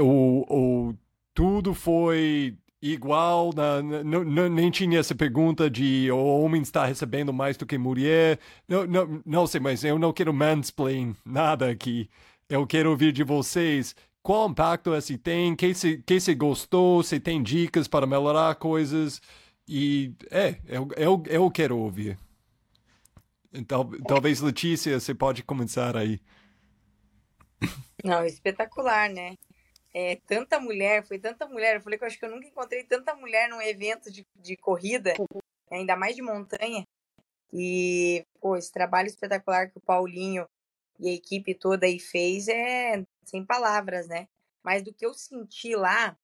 o, 0.02 0.46
o, 0.50 0.96
tudo 1.34 1.74
foi 1.74 2.58
igual, 2.82 3.52
na, 3.54 3.82
na, 3.82 4.50
nem 4.50 4.70
tinha 4.70 5.00
essa 5.00 5.16
pergunta 5.16 5.70
de 5.70 6.12
o 6.12 6.18
homem 6.18 6.62
está 6.62 6.86
recebendo 6.86 7.34
mais 7.34 7.58
do 7.58 7.66
que 7.66 7.78
mulher. 7.78 8.40
Não, 8.68 8.86
não, 8.86 9.22
não 9.26 9.48
sei, 9.48 9.60
mas 9.60 9.84
eu 9.84 9.98
não 9.98 10.14
quero 10.14 10.34
mansplain 10.34 11.16
nada 11.26 11.70
aqui. 11.70 12.10
Eu 12.50 12.66
quero 12.66 12.90
ouvir 12.92 13.12
de 13.12 13.24
vocês 13.24 13.96
qual 14.22 14.50
impacto 14.50 14.94
esse 14.94 15.18
tem, 15.18 15.56
que 15.56 15.74
se, 15.74 15.98
que 16.06 16.20
se 16.20 16.36
gostou, 16.36 17.02
se 17.02 17.20
tem 17.20 17.42
dicas 17.42 17.88
para 17.88 18.06
melhorar 18.06 18.56
coisas. 18.56 19.22
E 19.68 20.14
é, 20.30 20.58
eu, 20.68 20.88
eu, 20.96 21.24
eu 21.28 21.52
quero 21.52 21.78
ouvir. 21.78 22.18
Então, 23.54 23.90
talvez, 24.08 24.42
Letícia, 24.42 25.00
você 25.00 25.16
pode 25.16 25.44
começar 25.44 25.96
aí. 25.96 26.20
Não, 28.04 28.24
espetacular, 28.26 29.10
né? 29.10 29.36
É, 30.00 30.16
tanta 30.28 30.60
mulher, 30.60 31.04
foi 31.08 31.18
tanta 31.18 31.48
mulher. 31.48 31.76
Eu 31.76 31.82
falei 31.82 31.98
que 31.98 32.04
eu 32.04 32.08
acho 32.08 32.20
que 32.20 32.26
eu 32.26 32.30
nunca 32.30 32.46
encontrei 32.46 32.84
tanta 32.84 33.16
mulher 33.16 33.50
num 33.50 33.60
evento 33.60 34.12
de, 34.12 34.28
de 34.36 34.56
corrida. 34.56 35.16
ainda 35.72 35.96
mais 35.96 36.16
de 36.16 36.22
montanha. 36.22 36.84
E, 37.52 38.24
pô, 38.40 38.56
esse 38.56 38.72
trabalho 38.72 39.08
espetacular 39.08 39.72
que 39.72 39.80
o 39.80 39.82
Paulinho 39.82 40.48
e 41.00 41.10
a 41.10 41.14
equipe 41.14 41.56
toda 41.56 41.88
aí 41.88 42.00
fez 42.00 42.48
é 42.48 43.04
sem 43.26 43.44
palavras, 43.44 44.08
né? 44.08 44.28
Mas 44.62 44.84
do 44.84 44.94
que 44.94 45.04
eu 45.04 45.16
senti 45.16 45.76
lá, 45.76 46.16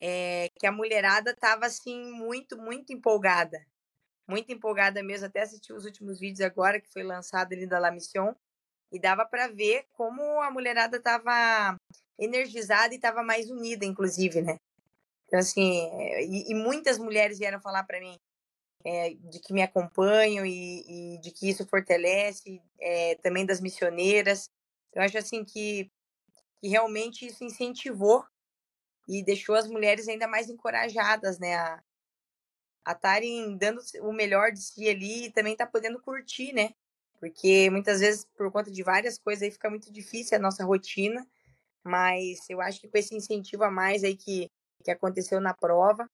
é 0.00 0.48
que 0.58 0.66
a 0.66 0.72
mulherada 0.72 1.36
tava, 1.36 1.66
assim, 1.66 2.10
muito, 2.10 2.56
muito 2.56 2.90
empolgada. 2.90 3.66
Muito 4.26 4.50
empolgada 4.50 5.02
mesmo. 5.02 5.26
Até 5.26 5.42
assisti 5.42 5.74
os 5.74 5.84
últimos 5.84 6.18
vídeos 6.18 6.40
agora, 6.40 6.80
que 6.80 6.90
foi 6.90 7.02
lançado 7.02 7.52
ali 7.52 7.66
da 7.66 7.78
La 7.78 7.90
Mission. 7.90 8.34
E 8.90 8.98
dava 8.98 9.26
para 9.26 9.48
ver 9.48 9.84
como 9.92 10.40
a 10.40 10.50
mulherada 10.50 10.98
tava 11.02 11.76
energizada 12.18 12.94
e 12.94 12.98
tava 12.98 13.22
mais 13.22 13.50
unida, 13.50 13.84
inclusive, 13.84 14.40
né? 14.42 14.58
Então, 15.26 15.38
assim, 15.38 15.90
e, 16.20 16.52
e 16.52 16.54
muitas 16.54 16.98
mulheres 16.98 17.38
vieram 17.38 17.60
falar 17.60 17.84
para 17.84 18.00
mim 18.00 18.18
é, 18.84 19.14
de 19.14 19.40
que 19.40 19.52
me 19.52 19.62
acompanham 19.62 20.44
e, 20.44 21.14
e, 21.16 21.20
de 21.20 21.30
que 21.30 21.48
isso 21.48 21.66
fortalece, 21.66 22.60
é, 22.80 23.14
também 23.16 23.46
das 23.46 23.60
missioneiras. 23.60 24.50
Eu 24.92 25.02
acho, 25.02 25.18
assim, 25.18 25.44
que, 25.44 25.90
que 26.60 26.68
realmente 26.68 27.26
isso 27.26 27.42
incentivou 27.42 28.24
e 29.08 29.22
deixou 29.24 29.54
as 29.54 29.66
mulheres 29.66 30.06
ainda 30.08 30.28
mais 30.28 30.48
encorajadas, 30.48 31.38
né? 31.38 31.56
A 31.56 31.82
estarem 32.86 33.56
dando 33.56 33.80
o 34.02 34.12
melhor 34.12 34.52
de 34.52 34.60
si 34.60 34.88
ali 34.88 35.26
e 35.26 35.32
também 35.32 35.56
tá 35.56 35.66
podendo 35.66 36.00
curtir, 36.00 36.52
né? 36.52 36.74
Porque 37.18 37.70
muitas 37.70 38.00
vezes, 38.00 38.26
por 38.36 38.52
conta 38.52 38.70
de 38.70 38.82
várias 38.82 39.18
coisas, 39.18 39.42
aí 39.42 39.50
fica 39.50 39.70
muito 39.70 39.90
difícil 39.90 40.36
a 40.36 40.40
nossa 40.40 40.64
rotina. 40.64 41.26
Mas 41.84 42.38
eu 42.48 42.60
acho 42.60 42.80
que 42.80 42.88
com 42.88 42.98
esse 42.98 43.14
incentivo 43.14 43.64
a 43.64 43.70
mais 43.70 44.02
aí 44.04 44.16
que 44.16 44.50
que 44.84 44.90
aconteceu 44.90 45.40
na 45.40 45.54
prova. 45.54 46.08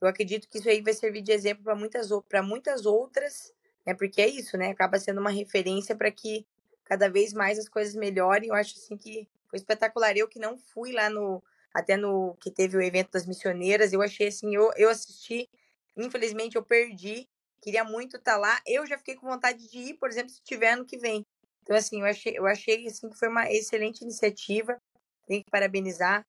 Eu 0.00 0.08
acredito 0.08 0.48
que 0.48 0.58
isso 0.58 0.68
aí 0.68 0.80
vai 0.80 0.94
servir 0.94 1.22
de 1.22 1.32
exemplo 1.32 1.64
para 1.64 1.74
muitas, 1.74 2.08
muitas 2.44 2.86
outras, 2.86 3.52
né? 3.84 3.94
Porque 3.94 4.22
é 4.22 4.28
isso, 4.28 4.56
né? 4.56 4.68
Acaba 4.68 4.98
sendo 4.98 5.20
uma 5.20 5.30
referência 5.30 5.96
para 5.96 6.10
que 6.10 6.46
cada 6.84 7.10
vez 7.10 7.32
mais 7.32 7.58
as 7.58 7.68
coisas 7.68 7.94
melhorem. 7.94 8.48
Eu 8.48 8.54
acho 8.54 8.74
assim 8.78 8.96
que 8.96 9.28
foi 9.48 9.58
espetacular. 9.58 10.16
Eu 10.16 10.28
que 10.28 10.38
não 10.38 10.56
fui 10.56 10.92
lá 10.92 11.10
no 11.10 11.42
até 11.74 11.94
no 11.94 12.34
que 12.40 12.50
teve 12.50 12.74
o 12.74 12.80
evento 12.80 13.10
das 13.10 13.26
missioneiras, 13.26 13.92
eu 13.92 14.00
achei 14.00 14.28
assim, 14.28 14.54
eu, 14.54 14.72
eu 14.78 14.88
assisti, 14.88 15.46
infelizmente 15.94 16.56
eu 16.56 16.62
perdi. 16.64 17.28
Queria 17.60 17.84
muito 17.84 18.16
estar 18.16 18.32
tá 18.32 18.38
lá. 18.38 18.62
Eu 18.66 18.86
já 18.86 18.96
fiquei 18.96 19.14
com 19.14 19.26
vontade 19.26 19.68
de 19.68 19.78
ir, 19.78 19.94
por 19.94 20.08
exemplo, 20.08 20.30
se 20.30 20.42
tiver 20.42 20.70
ano 20.70 20.86
que 20.86 20.96
vem. 20.96 21.26
Então 21.62 21.76
assim, 21.76 22.00
eu 22.00 22.06
achei, 22.06 22.38
eu 22.38 22.46
achei 22.46 22.86
assim 22.86 23.10
que 23.10 23.18
foi 23.18 23.28
uma 23.28 23.50
excelente 23.52 24.00
iniciativa. 24.02 24.80
Tenho 25.26 25.42
que 25.42 25.50
parabenizar 25.50 26.24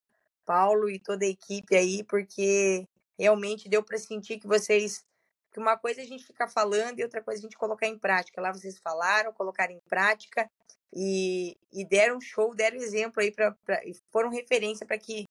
Paulo 0.46 0.90
e 0.90 1.00
toda 1.00 1.26
a 1.26 1.30
equipe 1.30 1.76
aí, 1.76 2.04
porque 2.04 2.88
realmente 3.18 3.70
deu 3.70 3.84
para 3.84 3.98
sentir 3.98 4.40
que 4.40 4.48
vocês. 4.48 5.06
Que 5.52 5.60
uma 5.60 5.78
coisa 5.78 6.02
é 6.02 6.04
a 6.04 6.08
gente 6.08 6.26
ficar 6.26 6.48
falando 6.48 7.00
e 7.00 7.04
outra 7.04 7.22
coisa 7.22 7.40
a 7.40 7.44
gente 7.44 7.58
colocar 7.58 7.88
em 7.88 7.98
prática. 7.98 8.42
Lá 8.42 8.52
vocês 8.52 8.78
falaram, 8.80 9.34
colocaram 9.34 9.74
em 9.74 9.82
prática 9.88 10.50
e, 10.94 11.58
e 11.74 11.86
deram 11.86 12.22
show, 12.22 12.56
deram 12.56 12.78
exemplo 12.78 13.22
aí, 13.22 13.32
pra, 13.32 13.52
pra 13.66 13.82
foram 14.12 14.30
referência 14.30 14.86
para 14.86 14.98
que 14.98 15.26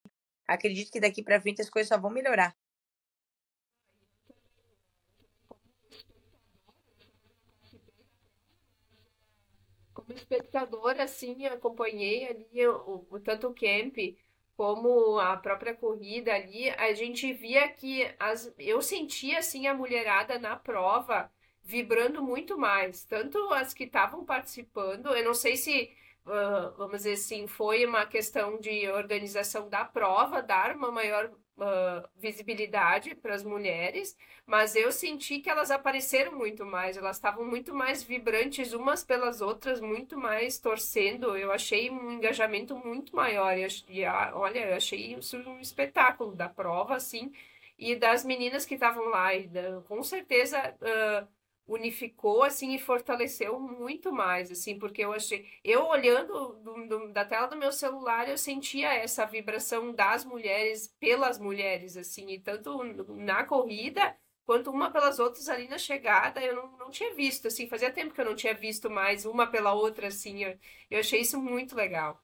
acredito 0.46 0.90
que 0.90 1.00
daqui 1.00 1.22
para 1.22 1.40
frente 1.40 1.62
as 1.62 1.70
coisas 1.70 1.88
só 1.88 1.98
vão 1.98 2.10
melhorar. 2.10 2.54
Como 10.16 10.22
espectadora, 10.22 11.04
assim, 11.04 11.46
acompanhei 11.46 12.26
ali 12.28 12.66
o, 12.66 13.06
o 13.10 13.20
tanto 13.20 13.48
o 13.48 13.54
camp 13.54 13.96
como 14.56 15.18
a 15.18 15.36
própria 15.36 15.74
corrida 15.74 16.34
ali, 16.34 16.70
a 16.70 16.94
gente 16.94 17.30
via 17.34 17.68
que 17.68 18.02
as, 18.18 18.52
eu 18.58 18.80
sentia 18.80 19.38
assim 19.40 19.66
a 19.66 19.74
mulherada 19.74 20.38
na 20.38 20.56
prova 20.56 21.30
vibrando 21.62 22.22
muito 22.22 22.56
mais, 22.56 23.04
tanto 23.04 23.38
as 23.52 23.74
que 23.74 23.84
estavam 23.84 24.24
participando, 24.24 25.08
eu 25.14 25.24
não 25.24 25.34
sei 25.34 25.56
se 25.56 25.92
uh, 26.24 26.74
vamos 26.78 26.98
dizer 26.98 27.14
assim, 27.14 27.46
foi 27.46 27.84
uma 27.84 28.06
questão 28.06 28.58
de 28.58 28.88
organização 28.88 29.68
da 29.68 29.84
prova, 29.84 30.42
dar 30.42 30.74
uma 30.74 30.90
maior 30.90 31.30
uh, 31.58 32.08
visibilidade 32.16 33.14
para 33.14 33.34
as 33.34 33.42
mulheres, 33.42 34.16
mas 34.46 34.74
eu 34.76 34.92
senti 34.92 35.40
que 35.40 35.50
elas 35.50 35.70
apareceram 35.70 36.32
muito 36.32 36.64
mais, 36.64 36.96
elas 36.96 37.16
estavam 37.16 37.44
muito 37.44 37.74
mais 37.74 38.02
vibrantes 38.02 38.72
umas 38.72 39.04
pelas 39.04 39.40
outras, 39.40 39.80
muito 39.80 40.16
mais 40.18 40.58
torcendo. 40.58 41.36
Eu 41.36 41.52
achei 41.52 41.90
um 41.90 42.12
engajamento 42.12 42.76
muito 42.76 43.14
maior. 43.14 43.56
E, 43.58 43.66
e 43.88 44.04
olha, 44.06 44.70
eu 44.70 44.76
achei 44.76 45.14
isso 45.14 45.36
um 45.38 45.60
espetáculo 45.60 46.34
da 46.34 46.48
prova, 46.48 46.96
assim, 46.96 47.32
e 47.78 47.96
das 47.96 48.24
meninas 48.24 48.64
que 48.66 48.74
estavam 48.74 49.06
lá. 49.10 49.34
E, 49.34 49.48
com 49.88 50.02
certeza. 50.02 50.74
Uh, 50.80 51.35
unificou 51.66 52.44
assim 52.44 52.74
e 52.74 52.78
fortaleceu 52.78 53.58
muito 53.58 54.12
mais 54.12 54.50
assim 54.50 54.78
porque 54.78 55.04
eu 55.04 55.12
achei 55.12 55.46
eu 55.64 55.86
olhando 55.86 56.52
do, 56.62 56.86
do, 56.86 57.12
da 57.12 57.24
tela 57.24 57.48
do 57.48 57.56
meu 57.56 57.72
celular 57.72 58.28
eu 58.28 58.38
sentia 58.38 58.94
essa 58.94 59.26
vibração 59.26 59.92
das 59.92 60.24
mulheres 60.24 60.94
pelas 61.00 61.38
mulheres 61.38 61.96
assim 61.96 62.30
e 62.30 62.38
tanto 62.38 62.84
na 63.14 63.44
corrida 63.44 64.16
quanto 64.44 64.70
uma 64.70 64.92
pelas 64.92 65.18
outras 65.18 65.48
ali 65.48 65.66
na 65.66 65.78
chegada 65.78 66.40
eu 66.40 66.54
não, 66.54 66.78
não 66.78 66.90
tinha 66.90 67.12
visto 67.14 67.48
assim 67.48 67.68
fazia 67.68 67.90
tempo 67.90 68.14
que 68.14 68.20
eu 68.20 68.26
não 68.26 68.36
tinha 68.36 68.54
visto 68.54 68.88
mais 68.88 69.26
uma 69.26 69.46
pela 69.46 69.74
outra 69.74 70.06
assim 70.06 70.44
eu, 70.44 70.58
eu 70.88 71.00
achei 71.00 71.20
isso 71.20 71.40
muito 71.40 71.74
legal. 71.74 72.22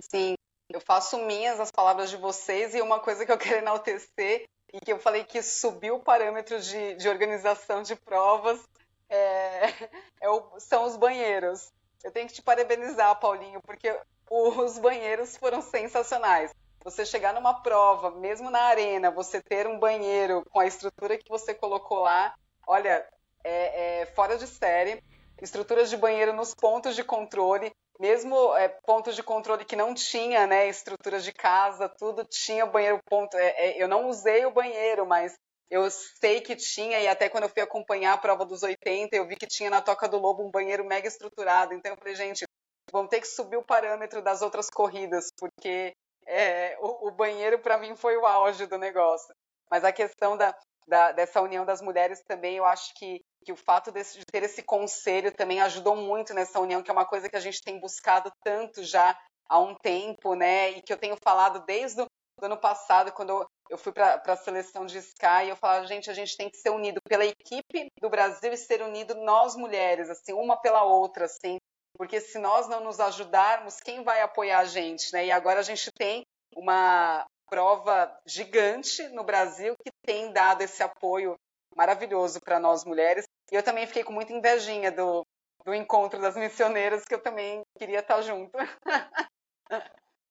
Sim 0.00 0.34
eu 0.70 0.80
faço 0.80 1.18
minhas 1.24 1.58
as 1.60 1.70
palavras 1.70 2.10
de 2.10 2.16
vocês 2.16 2.74
e 2.74 2.80
uma 2.80 3.00
coisa 3.00 3.24
que 3.24 3.32
eu 3.32 3.38
quero 3.38 3.58
enaltecer 3.58 4.48
e 4.72 4.80
que 4.80 4.92
eu 4.92 4.98
falei 4.98 5.24
que 5.24 5.42
subiu 5.42 5.96
o 5.96 6.02
parâmetro 6.02 6.60
de, 6.60 6.94
de 6.94 7.08
organização 7.08 7.82
de 7.82 7.96
provas 7.96 8.60
é, 9.08 9.68
é 10.20 10.28
o, 10.28 10.58
são 10.58 10.84
os 10.84 10.96
banheiros. 10.96 11.72
Eu 12.02 12.12
tenho 12.12 12.28
que 12.28 12.34
te 12.34 12.42
parabenizar, 12.42 13.18
Paulinho, 13.18 13.60
porque 13.62 13.94
os 14.30 14.78
banheiros 14.78 15.36
foram 15.36 15.60
sensacionais. 15.60 16.54
Você 16.84 17.04
chegar 17.04 17.34
numa 17.34 17.60
prova, 17.60 18.10
mesmo 18.12 18.50
na 18.50 18.62
arena, 18.62 19.10
você 19.10 19.42
ter 19.42 19.66
um 19.66 19.78
banheiro 19.78 20.44
com 20.50 20.60
a 20.60 20.66
estrutura 20.66 21.18
que 21.18 21.28
você 21.28 21.52
colocou 21.52 22.00
lá, 22.00 22.34
olha, 22.66 23.04
é, 23.42 24.02
é 24.02 24.06
fora 24.06 24.38
de 24.38 24.46
série. 24.46 25.02
Estruturas 25.40 25.90
de 25.90 25.96
banheiro 25.96 26.32
nos 26.32 26.54
pontos 26.54 26.96
de 26.96 27.04
controle, 27.04 27.72
mesmo 27.98 28.56
é, 28.56 28.68
pontos 28.68 29.16
de 29.16 29.22
controle 29.22 29.64
que 29.64 29.74
não 29.76 29.92
tinha, 29.92 30.46
né, 30.46 30.68
estruturas 30.68 31.24
de 31.24 31.32
casa, 31.32 31.88
tudo 31.88 32.24
tinha 32.24 32.64
banheiro 32.64 33.00
ponto. 33.04 33.36
É, 33.36 33.48
é, 33.48 33.82
eu 33.82 33.88
não 33.88 34.08
usei 34.08 34.46
o 34.46 34.50
banheiro, 34.50 35.06
mas 35.06 35.34
eu 35.70 35.90
sei 35.90 36.40
que 36.40 36.56
tinha, 36.56 37.00
e 37.00 37.08
até 37.08 37.28
quando 37.28 37.44
eu 37.44 37.50
fui 37.50 37.62
acompanhar 37.62 38.14
a 38.14 38.18
prova 38.18 38.44
dos 38.44 38.62
80, 38.62 39.14
eu 39.14 39.26
vi 39.26 39.36
que 39.36 39.46
tinha 39.46 39.68
na 39.68 39.82
Toca 39.82 40.08
do 40.08 40.18
Lobo 40.18 40.46
um 40.46 40.50
banheiro 40.50 40.84
mega 40.84 41.08
estruturado. 41.08 41.74
Então 41.74 41.92
eu 41.92 41.98
falei, 41.98 42.14
gente, 42.14 42.44
vamos 42.90 43.10
ter 43.10 43.20
que 43.20 43.26
subir 43.26 43.56
o 43.56 43.64
parâmetro 43.64 44.22
das 44.22 44.40
outras 44.40 44.70
corridas, 44.70 45.30
porque 45.36 45.92
é, 46.26 46.76
o, 46.80 47.08
o, 47.08 47.10
banheiro 47.10 47.58
para 47.58 47.78
mim 47.78 47.94
foi 47.96 48.16
o 48.16 48.26
auge 48.26 48.66
do 48.66 48.78
negócio. 48.78 49.34
Mas 49.70 49.84
a 49.84 49.92
questão 49.92 50.36
da, 50.36 50.54
da, 50.86 51.12
dessa 51.12 51.42
união 51.42 51.66
das 51.66 51.82
mulheres 51.82 52.22
também, 52.26 52.56
eu 52.56 52.64
acho 52.64 52.94
que 52.94 53.20
que 53.44 53.52
o 53.52 53.56
fato 53.56 53.90
de 53.92 54.24
ter 54.30 54.42
esse 54.42 54.62
conselho 54.62 55.32
também 55.32 55.60
ajudou 55.60 55.96
muito 55.96 56.34
nessa 56.34 56.60
união, 56.60 56.82
que 56.82 56.90
é 56.90 56.92
uma 56.92 57.06
coisa 57.06 57.28
que 57.28 57.36
a 57.36 57.40
gente 57.40 57.62
tem 57.62 57.80
buscado 57.80 58.30
tanto 58.44 58.82
já 58.82 59.18
há 59.48 59.58
um 59.58 59.74
tempo, 59.74 60.34
né? 60.34 60.70
E 60.70 60.82
que 60.82 60.92
eu 60.92 60.98
tenho 60.98 61.16
falado 61.22 61.64
desde 61.64 62.02
o 62.02 62.06
ano 62.42 62.56
passado, 62.56 63.12
quando 63.12 63.30
eu, 63.30 63.46
eu 63.70 63.78
fui 63.78 63.92
para 63.92 64.20
a 64.24 64.36
seleção 64.36 64.86
de 64.86 64.98
Sky, 64.98 65.48
eu 65.48 65.56
falava, 65.56 65.86
gente, 65.86 66.10
a 66.10 66.14
gente 66.14 66.36
tem 66.36 66.50
que 66.50 66.58
ser 66.58 66.70
unido 66.70 67.00
pela 67.08 67.24
equipe 67.24 67.88
do 68.00 68.10
Brasil 68.10 68.52
e 68.52 68.56
ser 68.56 68.82
unido 68.82 69.14
nós 69.14 69.56
mulheres, 69.56 70.08
assim, 70.10 70.32
uma 70.32 70.56
pela 70.60 70.84
outra, 70.84 71.24
assim, 71.24 71.58
porque 71.96 72.20
se 72.20 72.38
nós 72.38 72.68
não 72.68 72.80
nos 72.80 73.00
ajudarmos, 73.00 73.80
quem 73.80 74.04
vai 74.04 74.20
apoiar 74.20 74.60
a 74.60 74.64
gente, 74.64 75.12
né? 75.12 75.26
E 75.26 75.32
agora 75.32 75.60
a 75.60 75.64
gente 75.64 75.90
tem 75.92 76.22
uma 76.54 77.26
prova 77.48 78.14
gigante 78.26 79.08
no 79.08 79.24
Brasil 79.24 79.74
que 79.84 79.90
tem 80.04 80.32
dado 80.32 80.62
esse 80.62 80.82
apoio 80.82 81.34
maravilhoso 81.74 82.40
para 82.40 82.60
nós 82.60 82.84
mulheres 82.84 83.24
e 83.50 83.56
eu 83.56 83.62
também 83.62 83.86
fiquei 83.86 84.04
com 84.04 84.12
muita 84.12 84.32
invejinha 84.32 84.90
do, 84.92 85.26
do 85.64 85.74
encontro 85.74 86.20
das 86.20 86.36
missioneiras, 86.36 87.04
que 87.04 87.14
eu 87.14 87.22
também 87.22 87.62
queria 87.78 88.00
estar 88.00 88.20
junto. 88.22 88.52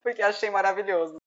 Porque 0.03 0.21
achei 0.21 0.49
maravilhoso. 0.49 1.17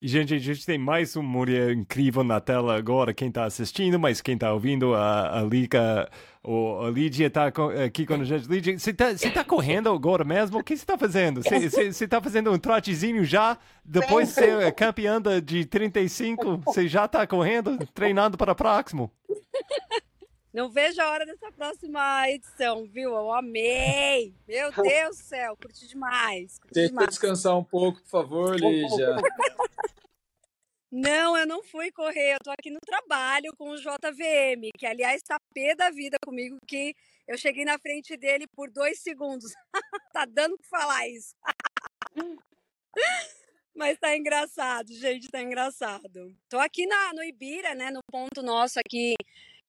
Gente, 0.00 0.32
a 0.32 0.38
gente 0.38 0.64
tem 0.64 0.78
mais 0.78 1.16
uma 1.16 1.28
mulher 1.28 1.72
incrível 1.72 2.22
na 2.22 2.40
tela 2.40 2.76
agora, 2.76 3.12
quem 3.12 3.26
está 3.28 3.44
assistindo, 3.44 3.98
mas 3.98 4.20
quem 4.20 4.34
está 4.34 4.52
ouvindo, 4.52 4.94
a, 4.94 5.40
a 5.40 5.42
Lica, 5.42 6.08
ou 6.40 6.86
a 6.86 6.90
Lídia 6.90 7.26
está 7.26 7.46
aqui 7.84 8.06
com 8.06 8.14
a 8.14 8.24
gente. 8.24 8.46
Lídia, 8.46 8.78
você 8.78 8.90
está 8.90 9.12
tá 9.34 9.44
correndo 9.44 9.90
agora 9.90 10.22
mesmo? 10.22 10.60
O 10.60 10.62
que 10.62 10.76
você 10.76 10.84
está 10.84 10.96
fazendo? 10.96 11.42
Você 11.42 12.04
está 12.04 12.20
fazendo 12.20 12.52
um 12.52 12.58
trotezinho 12.58 13.24
já? 13.24 13.58
Depois 13.84 14.28
de 14.28 14.34
ser 14.34 14.72
campeã 14.74 15.20
de 15.44 15.64
35, 15.64 16.58
você 16.58 16.86
já 16.86 17.06
está 17.06 17.26
correndo, 17.26 17.76
treinando 17.92 18.36
para 18.38 18.52
o 18.52 18.54
próximo? 18.54 19.10
Não 20.58 20.68
vejo 20.68 21.00
a 21.00 21.08
hora 21.08 21.24
dessa 21.24 21.52
próxima 21.52 22.28
edição, 22.28 22.84
viu? 22.84 23.14
Eu 23.14 23.32
amei! 23.32 24.34
Meu 24.44 24.72
Deus 25.06 25.16
do 25.16 25.22
céu, 25.22 25.56
curti 25.56 25.86
demais. 25.86 26.58
Curti 26.58 26.74
Tenta 26.74 26.88
demais. 26.88 27.08
descansar 27.10 27.56
um 27.56 27.62
pouco, 27.62 28.00
por 28.00 28.08
favor, 28.08 28.56
Lígia. 28.58 29.14
Não, 30.90 31.36
eu 31.36 31.46
não 31.46 31.62
fui 31.62 31.92
correr, 31.92 32.34
eu 32.34 32.38
tô 32.42 32.50
aqui 32.50 32.70
no 32.70 32.80
trabalho 32.80 33.54
com 33.58 33.68
o 33.68 33.76
JVM, 33.76 34.70
que 34.76 34.86
aliás 34.86 35.20
tá 35.22 35.36
pé 35.52 35.74
da 35.76 35.90
vida 35.90 36.16
comigo, 36.24 36.56
que 36.66 36.96
eu 37.28 37.36
cheguei 37.36 37.62
na 37.62 37.78
frente 37.78 38.16
dele 38.16 38.46
por 38.48 38.70
dois 38.70 38.98
segundos. 39.00 39.52
tá 40.14 40.24
dando 40.24 40.56
pra 40.56 40.80
falar 40.80 41.06
isso. 41.08 41.36
Mas 43.76 43.98
tá 43.98 44.16
engraçado, 44.16 44.90
gente, 44.94 45.28
tá 45.28 45.42
engraçado. 45.42 46.34
Tô 46.48 46.58
aqui 46.58 46.86
na, 46.86 47.12
no 47.12 47.22
Ibira, 47.22 47.74
né, 47.74 47.90
no 47.90 48.00
ponto 48.10 48.42
nosso 48.42 48.80
aqui 48.80 49.14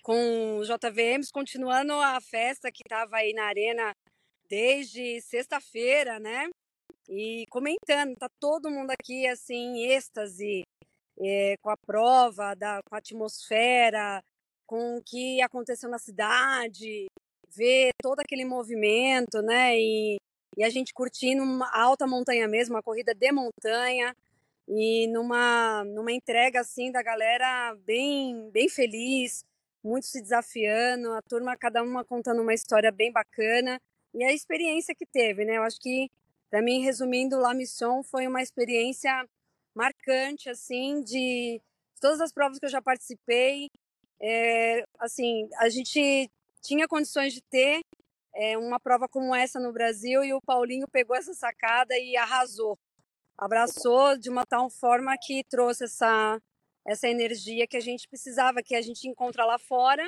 com 0.04 0.58
os 0.58 0.68
JVMs, 0.68 1.32
continuando 1.32 1.94
a 1.94 2.20
festa 2.22 2.72
que 2.72 2.84
tava 2.88 3.18
aí 3.18 3.34
na 3.34 3.46
arena 3.46 3.94
desde 4.50 5.22
sexta-feira, 5.22 6.20
né? 6.20 6.48
E 7.08 7.46
comentando, 7.50 8.16
tá 8.16 8.30
todo 8.40 8.72
mundo 8.72 8.92
aqui 8.92 9.28
assim, 9.28 9.56
em 9.56 9.92
êxtase, 9.92 10.64
é, 11.20 11.56
com 11.62 11.70
a 11.70 11.78
prova, 11.78 12.56
da, 12.56 12.82
com 12.88 12.96
a 12.96 13.00
atmosfera, 13.00 14.22
com 14.66 14.98
o 14.98 15.04
que 15.04 15.42
aconteceu 15.42 15.90
na 15.90 15.98
cidade, 15.98 17.08
ver 17.56 17.92
todo 18.02 18.20
aquele 18.20 18.46
movimento, 18.46 19.42
né? 19.42 19.78
E, 19.78 20.18
e 20.58 20.64
a 20.64 20.70
gente 20.70 20.94
curtindo 20.94 21.44
uma 21.44 21.70
alta 21.74 22.06
montanha 22.08 22.48
mesmo, 22.48 22.76
uma 22.76 22.84
corrida 22.84 23.14
de 23.14 23.32
montanha 23.32 24.16
e 24.68 25.08
numa, 25.08 25.84
numa 25.86 26.12
entrega 26.12 26.62
assim 26.62 26.92
da 26.92 27.02
galera 27.02 27.76
bem, 27.86 28.50
bem 28.52 28.70
feliz, 28.70 29.44
muito 29.84 30.06
se 30.08 30.22
desafiando, 30.22 31.14
a 31.14 31.22
turma 31.22 31.58
cada 31.58 31.82
uma 31.82 32.04
contando 32.04 32.42
uma 32.42 32.54
história 32.54 32.92
bem 32.92 33.12
bacana 33.12 33.80
e 34.14 34.24
a 34.24 34.34
experiência 34.34 34.96
que 34.96 35.06
teve, 35.06 35.46
né? 35.46 35.58
Eu 35.58 35.64
acho 35.64 35.80
que 35.80 36.10
para 36.50 36.62
mim, 36.64 36.82
resumindo, 36.82 37.40
La 37.40 37.54
Mission 37.54 38.02
foi 38.02 38.26
uma 38.26 38.42
experiência 38.42 39.24
marcante 39.76 40.50
assim 40.50 41.04
de 41.04 41.62
todas 42.02 42.20
as 42.20 42.34
provas 42.34 42.58
que 42.58 42.66
eu 42.66 42.70
já 42.70 42.82
participei. 42.82 43.68
É, 44.20 44.84
assim, 45.00 45.48
a 45.58 45.70
gente 45.70 46.30
tinha 46.62 46.88
condições 46.88 47.34
de 47.34 47.42
ter 47.42 47.82
é, 48.34 48.58
uma 48.58 48.80
prova 48.80 49.08
como 49.08 49.36
essa 49.36 49.60
no 49.60 49.72
Brasil 49.72 50.24
e 50.24 50.34
o 50.34 50.42
Paulinho 50.42 50.88
pegou 50.88 51.16
essa 51.16 51.34
sacada 51.34 51.98
e 51.98 52.18
arrasou. 52.18 52.78
Abraçou 53.38 54.18
de 54.18 54.30
uma 54.30 54.46
tal 54.46 54.70
forma 54.70 55.16
que 55.22 55.44
trouxe 55.50 55.86
essa, 55.86 56.42
essa 56.86 57.08
energia 57.08 57.68
que 57.68 57.78
a 57.78 57.82
gente 57.82 58.08
precisava, 58.08 58.64
que 58.64 58.76
a 58.76 58.82
gente 58.82 59.08
encontra 59.08 59.46
lá 59.46 59.58
fora 59.58 60.08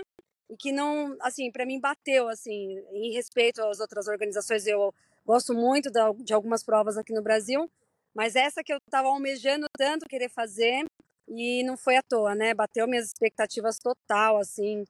e 0.49 0.57
que 0.57 0.71
não, 0.71 1.15
assim, 1.21 1.51
para 1.51 1.65
mim 1.65 1.79
bateu, 1.79 2.27
assim, 2.27 2.77
em 2.91 3.13
respeito 3.13 3.61
às 3.63 3.79
outras 3.79 4.07
organizações, 4.07 4.67
eu 4.67 4.93
gosto 5.25 5.53
muito 5.53 5.89
de 6.23 6.33
algumas 6.33 6.63
provas 6.63 6.97
aqui 6.97 7.13
no 7.13 7.21
Brasil, 7.21 7.69
mas 8.13 8.35
essa 8.35 8.63
que 8.63 8.73
eu 8.73 8.77
estava 8.77 9.07
almejando 9.07 9.67
tanto 9.77 10.07
querer 10.07 10.29
fazer 10.29 10.85
e 11.27 11.63
não 11.63 11.77
foi 11.77 11.95
à 11.95 12.01
toa, 12.03 12.35
né? 12.35 12.53
Bateu 12.53 12.87
minhas 12.87 13.07
expectativas 13.07 13.79
total, 13.79 14.37
assim, 14.37 14.83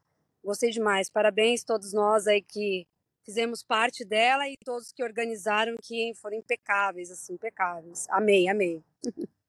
Gostei 0.43 0.71
demais. 0.71 1.09
Parabéns 1.09 1.63
a 1.63 1.67
todos 1.67 1.93
nós 1.93 2.25
aí 2.25 2.41
que 2.41 2.87
fizemos 3.23 3.63
parte 3.63 4.03
dela 4.03 4.47
e 4.49 4.55
todos 4.65 4.91
que 4.91 5.03
organizaram 5.03 5.75
que 5.81 6.13
foram 6.15 6.37
impecáveis, 6.37 7.11
assim, 7.11 7.33
impecáveis. 7.33 8.07
Amei, 8.09 8.49
amei. 8.49 8.83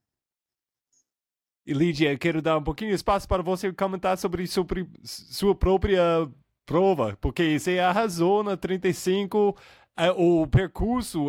E 1.67 1.73
Lídia, 1.73 2.19
quero 2.19 2.43
dar 2.43 2.59
um 2.59 2.63
pouquinho 2.63 2.91
de 2.91 2.97
espaço 2.97 3.29
para 3.29 3.43
você 3.43 3.73
comentar 3.73 4.19
sobre 4.19 4.47
sua 4.47 5.55
própria 5.55 6.29
prova, 6.67 7.17
porque 7.21 7.59
você 7.59 7.79
arrasou 7.79 8.43
na 8.43 8.57
35 8.57 9.57
é, 9.95 10.11
o 10.11 10.47
percurso, 10.47 11.27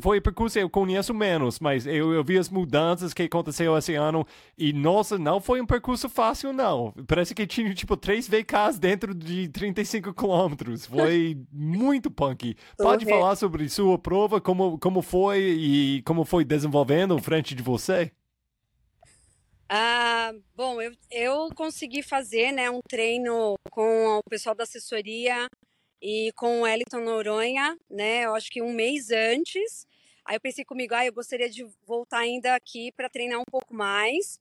foi 0.00 0.18
o 0.18 0.22
percurso 0.22 0.58
eu 0.58 0.70
conheço 0.70 1.12
menos, 1.12 1.60
mas 1.60 1.86
eu, 1.86 2.10
eu 2.12 2.24
vi 2.24 2.38
as 2.38 2.48
mudanças 2.48 3.12
que 3.12 3.22
aconteceu 3.22 3.76
esse 3.76 3.94
ano 3.94 4.26
e, 4.56 4.72
nossa, 4.72 5.18
não 5.18 5.40
foi 5.40 5.60
um 5.60 5.66
percurso 5.66 6.08
fácil, 6.08 6.54
não. 6.54 6.94
Parece 7.06 7.34
que 7.34 7.46
tinha, 7.46 7.72
tipo, 7.74 7.94
três 7.94 8.26
VKs 8.26 8.78
dentro 8.78 9.14
de 9.14 9.46
35 9.48 10.14
quilômetros. 10.14 10.86
Foi 10.86 11.36
muito 11.52 12.10
punk. 12.10 12.56
Pode 12.78 13.04
okay. 13.04 13.14
falar 13.14 13.36
sobre 13.36 13.68
sua 13.68 13.98
prova, 13.98 14.40
como, 14.40 14.78
como 14.78 15.02
foi 15.02 15.40
e 15.40 16.02
como 16.02 16.24
foi 16.24 16.44
desenvolvendo 16.46 17.18
frente 17.18 17.54
de 17.54 17.62
você? 17.62 18.10
Ah, 19.74 20.32
bom, 20.54 20.82
eu, 20.82 20.92
eu 21.10 21.48
consegui 21.56 22.02
fazer 22.02 22.52
né, 22.52 22.68
um 22.68 22.80
treino 22.86 23.54
com 23.70 24.18
o 24.18 24.22
pessoal 24.28 24.54
da 24.54 24.64
assessoria 24.64 25.48
e 26.02 26.30
com 26.36 26.60
o 26.60 26.62
Wellington 26.64 27.00
Noronha, 27.00 27.74
né? 27.90 28.26
Eu 28.26 28.34
acho 28.34 28.50
que 28.50 28.60
um 28.60 28.70
mês 28.70 29.10
antes. 29.10 29.86
Aí 30.26 30.36
eu 30.36 30.40
pensei 30.42 30.62
comigo, 30.62 30.94
ah, 30.94 31.06
eu 31.06 31.12
gostaria 31.14 31.48
de 31.48 31.64
voltar 31.86 32.18
ainda 32.18 32.54
aqui 32.54 32.92
para 32.92 33.08
treinar 33.08 33.40
um 33.40 33.46
pouco 33.50 33.74
mais, 33.74 34.38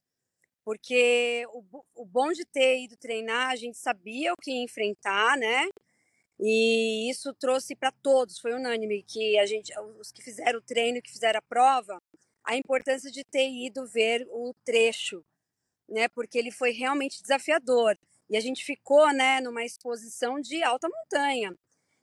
porque 0.65 1.45
o, 1.53 1.63
o 1.95 2.05
bom 2.05 2.33
de 2.33 2.45
ter 2.45 2.83
ido 2.83 2.97
treinar, 2.97 3.51
a 3.51 3.55
gente 3.55 3.77
sabia 3.77 4.33
o 4.33 4.37
que 4.37 4.51
enfrentar, 4.51 5.37
né? 5.37 5.69
E 6.39 7.09
isso 7.09 7.33
trouxe 7.35 7.75
para 7.75 7.91
todos, 7.91 8.39
foi 8.39 8.53
unânime 8.53 9.03
que 9.03 9.37
a 9.39 9.45
gente, 9.45 9.71
os 9.99 10.11
que 10.11 10.21
fizeram 10.21 10.59
o 10.59 10.61
treino, 10.63 11.01
que 11.01 11.11
fizeram 11.11 11.39
a 11.39 11.41
prova, 11.41 12.01
a 12.43 12.55
importância 12.55 13.11
de 13.11 13.23
ter 13.23 13.49
ido 13.49 13.87
ver 13.87 14.27
o 14.29 14.53
trecho, 14.65 15.23
né? 15.89 16.07
Porque 16.09 16.37
ele 16.37 16.51
foi 16.51 16.71
realmente 16.71 17.21
desafiador. 17.21 17.97
E 18.29 18.37
a 18.37 18.41
gente 18.41 18.63
ficou, 18.63 19.11
né, 19.13 19.41
numa 19.41 19.63
exposição 19.65 20.39
de 20.39 20.63
alta 20.63 20.87
montanha. 20.89 21.53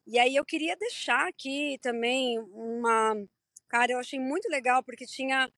E 0.07 0.19
aí 0.19 0.37
eu 0.37 0.45
queria 0.45 0.77
deixar 0.77 1.29
aqui 1.29 1.79
também 1.83 2.39
uma, 2.53 3.15
cara, 3.69 3.93
eu 3.93 3.99
achei 3.99 4.19
muito 4.21 4.49
legal 4.49 4.83
porque 4.83 5.07
tinha 5.07 5.51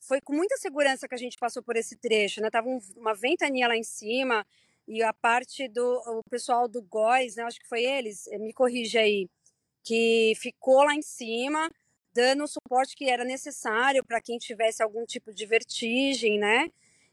foi 0.00 0.20
com 0.20 0.32
muita 0.34 0.56
segurança 0.56 1.08
que 1.08 1.14
a 1.14 1.18
gente 1.18 1.38
passou 1.38 1.62
por 1.62 1.76
esse 1.76 1.96
trecho, 1.96 2.40
né? 2.40 2.50
Tava 2.50 2.68
uma 2.96 3.14
ventania 3.14 3.68
lá 3.68 3.76
em 3.76 3.82
cima 3.82 4.46
e 4.86 5.02
a 5.02 5.12
parte 5.12 5.68
do 5.68 5.82
o 6.06 6.22
pessoal 6.30 6.68
do 6.68 6.82
Góis, 6.82 7.36
né? 7.36 7.42
Acho 7.44 7.60
que 7.60 7.68
foi 7.68 7.82
eles, 7.84 8.26
me 8.38 8.52
corrige 8.52 8.98
aí, 8.98 9.28
que 9.84 10.34
ficou 10.36 10.84
lá 10.84 10.94
em 10.94 11.02
cima 11.02 11.70
dando 12.16 12.44
o 12.44 12.48
suporte 12.48 12.96
que 12.96 13.10
era 13.10 13.24
necessário 13.24 14.02
para 14.02 14.22
quem 14.22 14.38
tivesse 14.38 14.82
algum 14.82 15.04
tipo 15.04 15.34
de 15.34 15.44
vertigem, 15.44 16.38
né? 16.38 16.70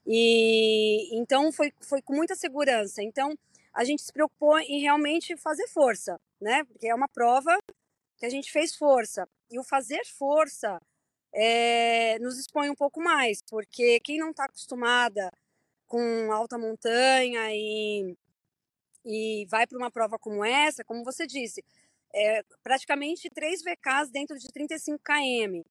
E 0.08 1.10
então 1.20 1.52
foi, 1.52 1.74
foi 1.82 2.02
com 2.02 2.16
muita 2.16 2.36
segurança. 2.36 3.04
Então 3.04 3.38
a 3.74 3.84
gente 3.84 4.02
se 4.02 4.14
preocupou 4.14 4.58
em 4.60 4.80
realmente 4.80 5.36
fazer 5.36 5.68
força, 5.68 6.18
né? 6.40 6.64
Porque 6.64 6.88
é 6.88 6.96
uma 6.96 7.10
prova 7.10 7.58
que 8.18 8.26
a 8.26 8.30
gente 8.30 8.50
fez 8.50 8.76
força. 8.76 9.28
E 9.52 9.60
o 9.60 9.64
fazer 9.64 10.02
força 10.06 10.80
é, 11.34 12.18
nos 12.20 12.40
expõe 12.40 12.70
um 12.70 12.76
pouco 12.76 13.02
mais, 13.02 13.42
porque 13.50 14.00
quem 14.00 14.18
não 14.18 14.32
está 14.32 14.46
acostumada 14.46 15.30
com 15.86 16.32
alta 16.32 16.58
montanha 16.58 17.50
e, 17.52 18.16
e 19.06 19.46
vai 19.50 19.68
para 19.68 19.78
uma 19.78 19.92
prova 19.92 20.18
como 20.18 20.46
essa, 20.46 20.84
como 20.84 21.04
você 21.04 21.28
disse, 21.28 21.62
é 22.14 22.44
praticamente 22.64 23.30
três 23.30 23.62
VKs 23.64 24.12
dentro 24.12 24.38
de 24.38 24.48
35 24.48 25.00
km. 25.04 25.62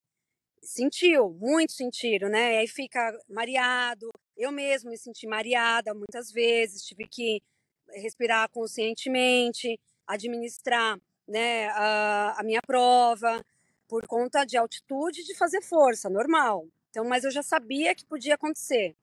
Sentiu, 0.63 1.31
muito 1.31 1.73
sentiram, 1.73 2.29
né? 2.29 2.59
Aí 2.59 2.69
fica 2.69 3.17
mareado, 3.29 4.11
eu 4.37 4.53
mesmo 4.53 4.91
me 4.91 4.99
senti 4.99 5.27
mareada 5.27 5.95
muitas 5.95 6.31
vezes, 6.31 6.85
tive 6.85 7.07
que 7.09 7.43
respirar 7.89 8.49
conscientemente, 8.51 9.79
administrar 10.07 10.99
né, 11.27 11.69
a, 11.69 12.41
a 12.41 12.43
minha 12.43 12.61
prova, 12.63 13.45
por 13.89 14.07
conta 14.07 14.45
de 14.45 14.57
altitude 14.57 15.25
de 15.25 15.37
fazer 15.37 15.63
força, 15.63 16.09
normal. 16.09 16.67
Então, 16.91 17.05
mas 17.05 17.25
eu 17.25 17.31
já 17.31 17.43
sabia 17.43 17.95
que 17.95 18.07
podia 18.07 18.35
acontecer. 18.35 18.95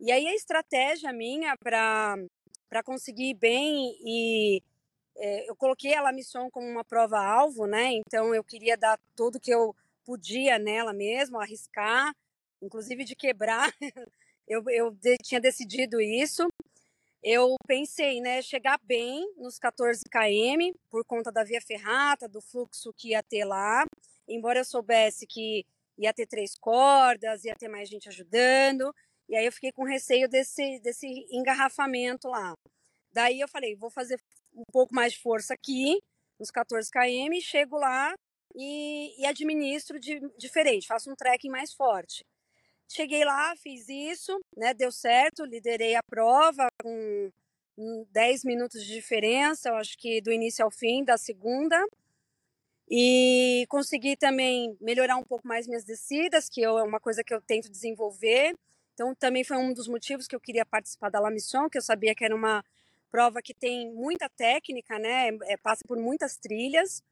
E 0.00 0.12
aí 0.12 0.26
a 0.28 0.34
estratégia 0.34 1.12
minha 1.12 1.56
para 1.56 2.16
para 2.68 2.82
conseguir 2.82 3.30
ir 3.30 3.34
bem 3.34 3.96
e 4.04 4.62
eu 5.48 5.56
coloquei 5.56 5.94
a 5.94 6.12
mission 6.12 6.48
como 6.50 6.66
uma 6.66 6.84
prova 6.84 7.18
alvo, 7.18 7.66
né? 7.66 7.92
Então 7.92 8.34
eu 8.34 8.44
queria 8.44 8.76
dar 8.76 8.98
tudo 9.16 9.40
que 9.40 9.50
eu 9.50 9.74
podia 10.04 10.58
nela 10.58 10.92
mesmo, 10.92 11.40
arriscar, 11.40 12.14
inclusive 12.62 13.04
de 13.04 13.14
quebrar 13.14 13.72
eu, 14.48 14.62
eu 14.70 14.90
de, 14.90 15.16
tinha 15.18 15.40
decidido 15.40 16.00
isso. 16.00 16.48
Eu 17.22 17.56
pensei, 17.66 18.20
né, 18.20 18.40
chegar 18.40 18.78
bem 18.82 19.32
nos 19.36 19.58
14 19.58 20.02
km 20.10 20.72
por 20.88 21.04
conta 21.04 21.30
da 21.32 21.44
via 21.44 21.60
ferrata, 21.60 22.28
do 22.28 22.40
fluxo 22.40 22.92
que 22.96 23.10
ia 23.10 23.22
ter 23.22 23.44
lá. 23.44 23.84
Embora 24.26 24.60
eu 24.60 24.64
soubesse 24.64 25.26
que 25.26 25.64
ia 25.98 26.14
ter 26.14 26.26
três 26.26 26.56
cordas, 26.56 27.44
ia 27.44 27.56
ter 27.56 27.68
mais 27.68 27.88
gente 27.88 28.08
ajudando. 28.08 28.94
E 29.28 29.36
aí 29.36 29.44
eu 29.44 29.52
fiquei 29.52 29.72
com 29.72 29.84
receio 29.84 30.28
desse, 30.28 30.78
desse 30.80 31.06
engarrafamento 31.30 32.28
lá. 32.28 32.54
Daí 33.12 33.40
eu 33.40 33.48
falei, 33.48 33.74
vou 33.74 33.90
fazer 33.90 34.20
um 34.58 34.72
pouco 34.72 34.94
mais 34.94 35.12
de 35.12 35.20
força 35.20 35.54
aqui, 35.54 36.00
nos 36.38 36.50
14 36.50 36.90
km, 36.90 37.40
chego 37.40 37.76
lá 37.76 38.14
e, 38.54 39.20
e 39.20 39.26
administro 39.26 39.98
de, 40.00 40.20
diferente, 40.36 40.86
faço 40.86 41.10
um 41.10 41.14
trekking 41.14 41.50
mais 41.50 41.72
forte. 41.72 42.24
Cheguei 42.90 43.24
lá, 43.24 43.54
fiz 43.56 43.88
isso, 43.88 44.38
né? 44.56 44.72
Deu 44.72 44.90
certo, 44.90 45.44
liderei 45.44 45.94
a 45.94 46.02
prova 46.02 46.68
com 46.82 47.30
10 48.10 48.44
minutos 48.44 48.82
de 48.84 48.94
diferença, 48.94 49.68
eu 49.68 49.76
acho 49.76 49.96
que 49.98 50.20
do 50.20 50.32
início 50.32 50.64
ao 50.64 50.70
fim 50.70 51.04
da 51.04 51.16
segunda. 51.16 51.84
E 52.90 53.66
consegui 53.68 54.16
também 54.16 54.74
melhorar 54.80 55.16
um 55.16 55.22
pouco 55.22 55.46
mais 55.46 55.66
minhas 55.66 55.84
descidas, 55.84 56.48
que 56.48 56.64
é 56.64 56.70
uma 56.70 56.98
coisa 56.98 57.22
que 57.22 57.34
eu 57.34 57.40
tento 57.42 57.70
desenvolver. 57.70 58.54
Então, 58.94 59.14
também 59.14 59.44
foi 59.44 59.58
um 59.58 59.74
dos 59.74 59.86
motivos 59.86 60.26
que 60.26 60.34
eu 60.34 60.40
queria 60.40 60.64
participar 60.64 61.10
da 61.10 61.20
La 61.20 61.30
Mission, 61.30 61.68
que 61.68 61.76
eu 61.76 61.82
sabia 61.82 62.14
que 62.14 62.24
era 62.24 62.34
uma 62.34 62.64
prova 63.10 63.42
que 63.42 63.54
tem 63.54 63.92
muita 63.92 64.28
técnica, 64.28 64.98
né? 64.98 65.28
É, 65.44 65.56
passa 65.56 65.82
por 65.86 65.98
muitas 65.98 66.36
trilhas. 66.36 67.02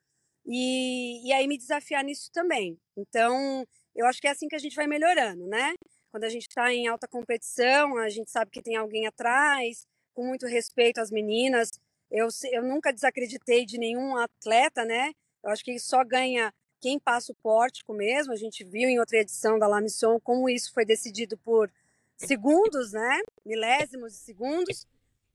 E, 0.46 1.26
e 1.28 1.32
aí 1.32 1.48
me 1.48 1.58
desafiar 1.58 2.04
nisso 2.04 2.30
também. 2.32 2.78
Então, 2.96 3.66
eu 3.94 4.06
acho 4.06 4.20
que 4.20 4.28
é 4.28 4.30
assim 4.30 4.46
que 4.48 4.54
a 4.54 4.60
gente 4.60 4.76
vai 4.76 4.86
melhorando, 4.86 5.46
né? 5.46 5.74
Quando 6.10 6.24
a 6.24 6.28
gente 6.28 6.48
está 6.48 6.72
em 6.72 6.86
alta 6.86 7.08
competição, 7.08 7.96
a 7.98 8.08
gente 8.08 8.30
sabe 8.30 8.50
que 8.50 8.62
tem 8.62 8.76
alguém 8.76 9.06
atrás, 9.06 9.86
com 10.14 10.24
muito 10.24 10.46
respeito 10.46 11.00
às 11.00 11.10
meninas. 11.10 11.70
Eu, 12.10 12.28
eu 12.52 12.62
nunca 12.62 12.92
desacreditei 12.92 13.66
de 13.66 13.76
nenhum 13.76 14.16
atleta, 14.16 14.84
né? 14.84 15.12
Eu 15.42 15.50
acho 15.50 15.64
que 15.64 15.78
só 15.78 16.04
ganha 16.04 16.52
quem 16.80 16.98
passa 16.98 17.32
o 17.32 17.36
pórtico 17.42 17.92
mesmo. 17.92 18.32
A 18.32 18.36
gente 18.36 18.64
viu 18.64 18.88
em 18.88 18.98
outra 18.98 19.18
edição 19.18 19.58
da 19.58 19.66
La 19.66 19.80
Mission 19.80 20.20
como 20.20 20.48
isso 20.48 20.72
foi 20.72 20.84
decidido 20.84 21.36
por 21.38 21.70
segundos, 22.16 22.92
né? 22.92 23.20
Milésimos 23.44 24.12
de 24.12 24.18
segundos. 24.18 24.86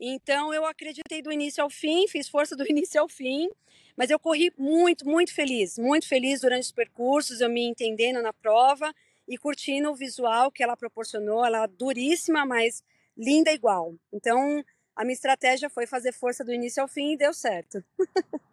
Então 0.01 0.51
eu 0.51 0.65
acreditei 0.65 1.21
do 1.21 1.31
início 1.31 1.63
ao 1.63 1.69
fim, 1.69 2.07
fiz 2.07 2.27
força 2.27 2.55
do 2.55 2.65
início 2.69 2.99
ao 2.99 3.07
fim, 3.07 3.49
mas 3.95 4.09
eu 4.09 4.19
corri 4.19 4.51
muito, 4.57 5.05
muito 5.05 5.33
feliz, 5.33 5.77
muito 5.77 6.07
feliz 6.07 6.41
durante 6.41 6.63
os 6.63 6.71
percursos, 6.71 7.39
eu 7.39 7.49
me 7.49 7.63
entendendo 7.63 8.21
na 8.21 8.33
prova 8.33 8.91
e 9.27 9.37
curtindo 9.37 9.91
o 9.91 9.95
visual 9.95 10.51
que 10.51 10.63
ela 10.63 10.75
proporcionou, 10.75 11.45
ela 11.45 11.65
é 11.65 11.67
duríssima, 11.67 12.45
mas 12.45 12.83
linda 13.15 13.53
igual. 13.53 13.93
Então 14.11 14.63
a 14.95 15.03
minha 15.03 15.13
estratégia 15.13 15.69
foi 15.69 15.85
fazer 15.85 16.11
força 16.11 16.43
do 16.43 16.51
início 16.51 16.81
ao 16.81 16.87
fim 16.87 17.13
e 17.13 17.17
deu 17.17 17.33
certo. 17.33 17.83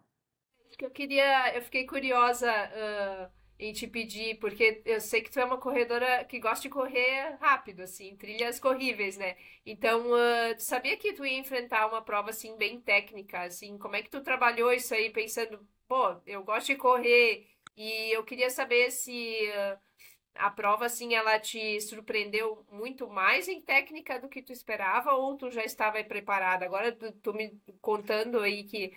que 0.79 0.85
eu 0.85 0.91
queria, 0.91 1.53
eu 1.53 1.61
fiquei 1.61 1.85
curiosa 1.85 2.49
uh, 2.49 3.29
em 3.59 3.73
te 3.73 3.87
pedir, 3.87 4.39
porque 4.39 4.81
eu 4.85 5.01
sei 5.01 5.21
que 5.21 5.29
tu 5.29 5.39
é 5.39 5.45
uma 5.45 5.57
corredora 5.59 6.23
que 6.25 6.39
gosta 6.39 6.61
de 6.63 6.69
correr 6.69 7.35
rápido, 7.41 7.81
assim, 7.81 8.15
trilhas 8.15 8.59
corríveis, 8.59 9.17
né? 9.17 9.35
Então, 9.65 10.11
uh, 10.11 10.55
tu 10.55 10.63
sabia 10.63 10.97
que 10.97 11.13
tu 11.13 11.25
ia 11.25 11.37
enfrentar 11.37 11.87
uma 11.87 12.01
prova, 12.01 12.29
assim, 12.29 12.55
bem 12.57 12.79
técnica, 12.81 13.41
assim, 13.43 13.77
como 13.77 13.95
é 13.95 14.01
que 14.01 14.09
tu 14.09 14.21
trabalhou 14.21 14.71
isso 14.71 14.93
aí, 14.93 15.09
pensando, 15.11 15.59
pô, 15.87 16.15
eu 16.25 16.43
gosto 16.43 16.67
de 16.67 16.75
correr, 16.75 17.47
e 17.75 18.15
eu 18.15 18.23
queria 18.23 18.49
saber 18.49 18.91
se... 18.91 19.11
Uh, 19.51 19.89
a 20.35 20.49
prova, 20.49 20.85
assim, 20.85 21.13
ela 21.13 21.37
te 21.39 21.81
surpreendeu 21.81 22.65
muito 22.71 23.09
mais 23.09 23.47
em 23.47 23.61
técnica 23.61 24.19
do 24.19 24.29
que 24.29 24.41
tu 24.41 24.53
esperava 24.53 25.11
ou 25.13 25.35
tu 25.35 25.51
já 25.51 25.63
estava 25.63 26.01
preparada? 26.03 26.65
Agora 26.65 26.91
tu, 26.93 27.11
tu 27.13 27.33
me 27.33 27.59
contando 27.81 28.39
aí 28.39 28.63
que 28.63 28.93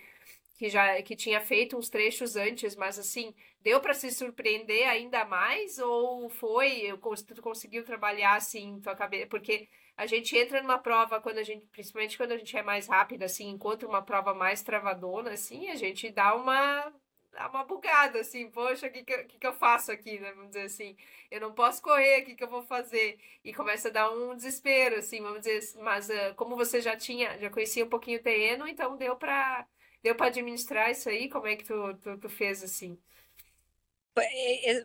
que 0.57 0.69
já 0.69 1.01
que 1.01 1.15
tinha 1.15 1.41
feito 1.41 1.77
uns 1.77 1.89
trechos 1.89 2.35
antes, 2.35 2.75
mas 2.75 2.99
assim, 2.99 3.33
deu 3.61 3.79
para 3.81 3.93
se 3.93 4.11
surpreender 4.11 4.87
ainda 4.87 5.25
mais 5.25 5.79
ou 5.79 6.29
foi, 6.29 6.89
tu 7.27 7.41
conseguiu 7.41 7.83
trabalhar 7.83 8.35
assim 8.35 8.79
tua 8.81 8.95
cabeça, 8.95 9.27
porque 9.27 9.67
a 9.97 10.05
gente 10.05 10.37
entra 10.37 10.61
numa 10.61 10.77
prova 10.77 11.21
quando 11.21 11.37
a 11.39 11.43
gente, 11.43 11.65
principalmente 11.67 12.17
quando 12.17 12.31
a 12.33 12.37
gente 12.37 12.55
é 12.57 12.63
mais 12.63 12.87
rápido 12.87 13.23
assim, 13.23 13.49
encontra 13.49 13.87
uma 13.87 14.01
prova 14.01 14.33
mais 14.33 14.61
travadona 14.63 15.31
assim, 15.31 15.69
a 15.69 15.75
gente 15.75 16.09
dá 16.11 16.35
uma 16.35 16.91
dá 17.33 17.49
uma 17.49 17.63
bugada, 17.63 18.19
assim, 18.19 18.49
poxa, 18.49 18.87
o 18.87 18.91
que, 18.91 19.03
que, 19.03 19.23
que, 19.23 19.47
eu 19.47 19.53
faço 19.53 19.91
aqui, 19.91 20.19
né? 20.19 20.31
Vamos 20.33 20.49
dizer 20.49 20.65
assim, 20.65 20.95
eu 21.31 21.41
não 21.41 21.51
posso 21.53 21.81
correr, 21.81 22.21
o 22.21 22.25
que, 22.25 22.35
que 22.35 22.43
eu 22.43 22.47
vou 22.47 22.61
fazer? 22.61 23.19
E 23.43 23.53
começa 23.53 23.89
a 23.89 23.91
dar 23.91 24.11
um 24.11 24.35
desespero, 24.35 24.97
assim, 24.97 25.21
vamos 25.21 25.41
dizer, 25.41 25.59
mas 25.81 26.09
uh, 26.09 26.35
como 26.35 26.55
você 26.55 26.79
já 26.79 26.95
tinha, 26.95 27.37
já 27.39 27.49
conhecia 27.49 27.85
um 27.85 27.89
pouquinho 27.89 28.19
o 28.19 28.23
terreno, 28.23 28.67
então 28.67 28.95
deu 28.97 29.15
para 29.15 29.65
Deu 30.03 30.15
para 30.15 30.27
administrar 30.27 30.91
isso 30.91 31.07
aí? 31.07 31.29
Como 31.29 31.47
é 31.47 31.55
que 31.55 31.63
tu, 31.63 31.93
tu, 31.95 32.17
tu 32.17 32.29
fez 32.29 32.61
assim? 32.61 32.99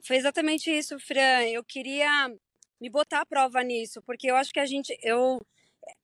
Foi 0.05 0.17
exatamente 0.17 0.71
isso, 0.71 0.99
Fran. 1.01 1.43
Eu 1.45 1.65
queria 1.65 2.09
me 2.81 2.89
botar 2.89 3.23
à 3.23 3.27
prova 3.27 3.63
nisso, 3.63 4.01
porque 4.03 4.31
eu 4.31 4.37
acho 4.37 4.53
que 4.53 4.61
a 4.61 4.67
gente, 4.67 4.97
eu, 5.03 5.45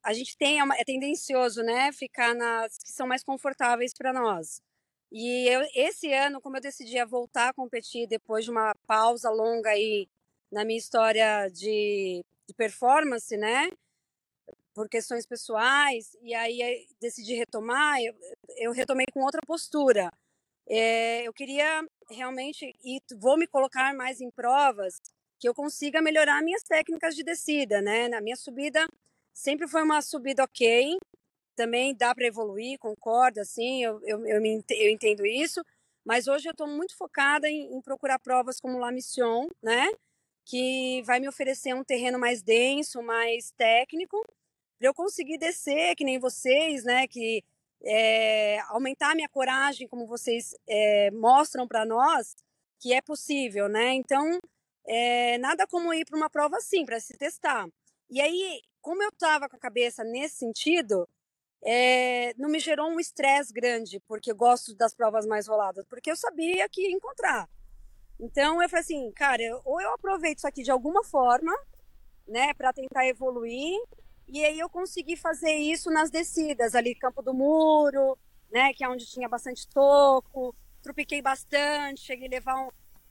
a 0.02 0.12
gente 0.12 0.36
tem 0.36 0.60
é, 0.60 0.64
é 0.78 0.84
tendencioso, 0.84 1.62
né, 1.62 1.92
ficar 1.92 2.34
nas 2.34 2.76
que 2.78 2.90
são 2.90 3.06
mais 3.06 3.22
confortáveis 3.22 3.94
para 3.94 4.12
nós. 4.12 4.60
E 5.12 5.48
eu, 5.48 5.62
esse 5.76 6.12
ano, 6.12 6.40
como 6.40 6.56
eu 6.56 6.60
decidi 6.60 7.02
voltar 7.04 7.50
a 7.50 7.54
competir 7.54 8.08
depois 8.08 8.44
de 8.44 8.50
uma 8.50 8.74
pausa 8.86 9.30
longa 9.30 9.70
aí 9.70 10.08
na 10.50 10.64
minha 10.64 10.78
história 10.78 11.48
de, 11.50 12.24
de 12.48 12.54
performance, 12.54 13.36
né? 13.36 13.70
Por 14.74 14.88
questões 14.88 15.24
pessoais, 15.26 16.16
e 16.20 16.34
aí 16.34 16.86
decidi 17.00 17.34
retomar, 17.34 18.00
eu, 18.02 18.14
eu 18.56 18.72
retomei 18.72 19.06
com 19.12 19.20
outra 19.20 19.40
postura. 19.46 20.10
É, 20.66 21.22
eu 21.22 21.32
queria 21.32 21.86
realmente, 22.10 22.74
e 22.82 22.98
vou 23.16 23.38
me 23.38 23.46
colocar 23.46 23.94
mais 23.94 24.20
em 24.20 24.30
provas, 24.30 25.00
que 25.38 25.48
eu 25.48 25.54
consiga 25.54 26.02
melhorar 26.02 26.42
minhas 26.42 26.62
técnicas 26.62 27.14
de 27.14 27.22
descida, 27.22 27.80
né? 27.80 28.08
Na 28.08 28.20
minha 28.20 28.36
subida, 28.36 28.86
sempre 29.32 29.68
foi 29.68 29.82
uma 29.82 30.00
subida 30.02 30.42
ok, 30.44 30.96
também 31.54 31.94
dá 31.94 32.14
para 32.14 32.26
evoluir, 32.26 32.78
concordo, 32.78 33.40
assim, 33.40 33.84
eu, 33.84 34.00
eu, 34.02 34.26
eu, 34.26 34.40
me, 34.40 34.64
eu 34.70 34.90
entendo 34.90 35.24
isso, 35.26 35.62
mas 36.04 36.26
hoje 36.26 36.48
eu 36.48 36.52
estou 36.52 36.66
muito 36.66 36.96
focada 36.96 37.48
em, 37.48 37.74
em, 37.74 37.80
procurar 37.80 38.18
provas 38.18 38.60
como 38.60 38.78
La 38.78 38.92
Mission, 38.92 39.48
né? 39.62 39.90
Que 40.44 41.02
vai 41.04 41.20
me 41.20 41.28
oferecer 41.28 41.74
um 41.74 41.84
terreno 41.84 42.18
mais 42.18 42.42
denso, 42.42 43.02
mais 43.02 43.50
técnico, 43.52 44.22
para 44.84 44.90
eu 44.90 44.94
conseguir 44.94 45.38
descer, 45.38 45.96
que 45.96 46.04
nem 46.04 46.18
vocês, 46.18 46.84
né? 46.84 47.08
Que 47.08 47.42
é, 47.82 48.60
aumentar 48.68 49.14
minha 49.14 49.28
coragem, 49.30 49.88
como 49.88 50.06
vocês 50.06 50.54
é, 50.68 51.10
mostram 51.10 51.66
para 51.66 51.86
nós, 51.86 52.34
que 52.78 52.92
é 52.92 53.00
possível, 53.00 53.66
né? 53.66 53.94
Então, 53.94 54.38
é, 54.86 55.38
nada 55.38 55.66
como 55.66 55.94
ir 55.94 56.04
para 56.04 56.18
uma 56.18 56.28
prova 56.28 56.58
assim, 56.58 56.84
para 56.84 57.00
se 57.00 57.16
testar. 57.16 57.66
E 58.10 58.20
aí, 58.20 58.60
como 58.82 59.02
eu 59.02 59.08
estava 59.08 59.48
com 59.48 59.56
a 59.56 59.58
cabeça 59.58 60.04
nesse 60.04 60.36
sentido, 60.36 61.08
é, 61.64 62.34
não 62.36 62.50
me 62.50 62.60
gerou 62.60 62.90
um 62.90 63.00
estresse 63.00 63.54
grande, 63.54 63.98
porque 64.06 64.32
eu 64.32 64.36
gosto 64.36 64.76
das 64.76 64.94
provas 64.94 65.24
mais 65.24 65.48
roladas, 65.48 65.86
porque 65.88 66.10
eu 66.10 66.16
sabia 66.16 66.68
que 66.68 66.82
ia 66.82 66.90
encontrar. 66.90 67.48
Então, 68.20 68.62
eu 68.62 68.68
falei 68.68 68.82
assim, 68.82 69.10
cara, 69.12 69.42
ou 69.64 69.80
eu 69.80 69.94
aproveito 69.94 70.38
isso 70.38 70.46
aqui 70.46 70.62
de 70.62 70.70
alguma 70.70 71.02
forma, 71.02 71.52
né, 72.28 72.52
para 72.52 72.70
tentar 72.70 73.06
evoluir, 73.06 73.80
e 74.28 74.44
aí 74.44 74.58
eu 74.58 74.68
consegui 74.68 75.16
fazer 75.16 75.54
isso 75.54 75.90
nas 75.90 76.10
descidas, 76.10 76.74
ali 76.74 76.94
Campo 76.94 77.22
do 77.22 77.34
Muro, 77.34 78.18
né, 78.50 78.72
que 78.72 78.84
é 78.84 78.88
onde 78.88 79.06
tinha 79.06 79.28
bastante 79.28 79.68
toco. 79.68 80.54
Tropiquei 80.82 81.20
bastante, 81.22 82.00
cheguei 82.00 82.28
a 82.28 82.30
levar 82.30 82.56
um, 82.56 82.68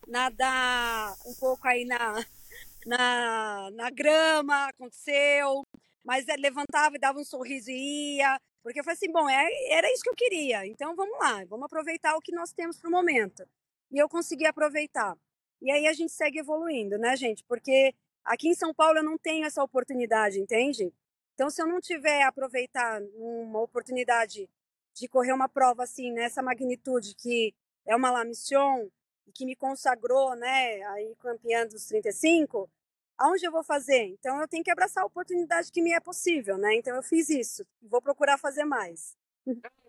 nadar 0.07 1.13
um 1.25 1.33
pouco 1.35 1.67
aí 1.67 1.85
na, 1.85 1.97
na, 2.85 3.69
na 3.71 3.89
grama, 3.89 4.67
aconteceu. 4.67 5.63
Mas 6.03 6.27
é, 6.27 6.35
levantava 6.35 6.95
e 6.95 6.99
dava 6.99 7.19
um 7.19 7.23
sorriso 7.23 7.69
e 7.69 8.17
ia. 8.17 8.39
Porque 8.61 8.79
eu 8.79 8.83
falei 8.83 8.95
assim, 8.95 9.11
bom, 9.11 9.29
é, 9.29 9.49
era 9.71 9.91
isso 9.91 10.03
que 10.03 10.09
eu 10.09 10.15
queria. 10.15 10.65
Então 10.65 10.95
vamos 10.95 11.17
lá, 11.19 11.43
vamos 11.45 11.65
aproveitar 11.65 12.15
o 12.15 12.21
que 12.21 12.33
nós 12.33 12.53
temos 12.53 12.77
para 12.79 12.87
o 12.87 12.91
momento. 12.91 13.45
E 13.91 13.97
eu 13.97 14.09
consegui 14.09 14.45
aproveitar. 14.45 15.17
E 15.61 15.71
aí 15.71 15.87
a 15.87 15.93
gente 15.93 16.11
segue 16.11 16.39
evoluindo, 16.39 16.97
né, 16.97 17.15
gente? 17.15 17.43
Porque 17.45 17.93
aqui 18.23 18.49
em 18.49 18.55
São 18.55 18.73
Paulo 18.73 18.99
eu 18.99 19.03
não 19.03 19.17
tenho 19.17 19.45
essa 19.45 19.63
oportunidade, 19.63 20.39
entende? 20.39 20.93
Então, 21.33 21.49
se 21.49 21.61
eu 21.61 21.67
não 21.67 21.81
tiver 21.81 22.23
aproveitar 22.23 23.01
uma 23.15 23.61
oportunidade 23.61 24.49
de 24.93 25.07
correr 25.07 25.33
uma 25.33 25.49
prova 25.49 25.83
assim, 25.83 26.11
nessa 26.11 26.41
magnitude, 26.41 27.15
que 27.15 27.53
é 27.85 27.95
uma 27.95 28.11
La 28.11 28.23
Mission, 28.23 28.89
que 29.33 29.45
me 29.45 29.55
consagrou, 29.55 30.35
né, 30.35 30.83
aí 30.83 31.15
campeã 31.19 31.65
dos 31.65 31.85
35, 31.85 32.69
aonde 33.17 33.45
eu 33.45 33.51
vou 33.51 33.63
fazer? 33.63 34.03
Então, 34.05 34.39
eu 34.39 34.47
tenho 34.47 34.63
que 34.63 34.71
abraçar 34.71 35.03
a 35.03 35.07
oportunidade 35.07 35.71
que 35.71 35.81
me 35.81 35.93
é 35.93 35.99
possível, 35.99 36.57
né? 36.57 36.75
Então, 36.75 36.95
eu 36.95 37.03
fiz 37.03 37.29
isso. 37.29 37.65
Vou 37.81 38.01
procurar 38.01 38.37
fazer 38.37 38.65
mais. 38.65 39.15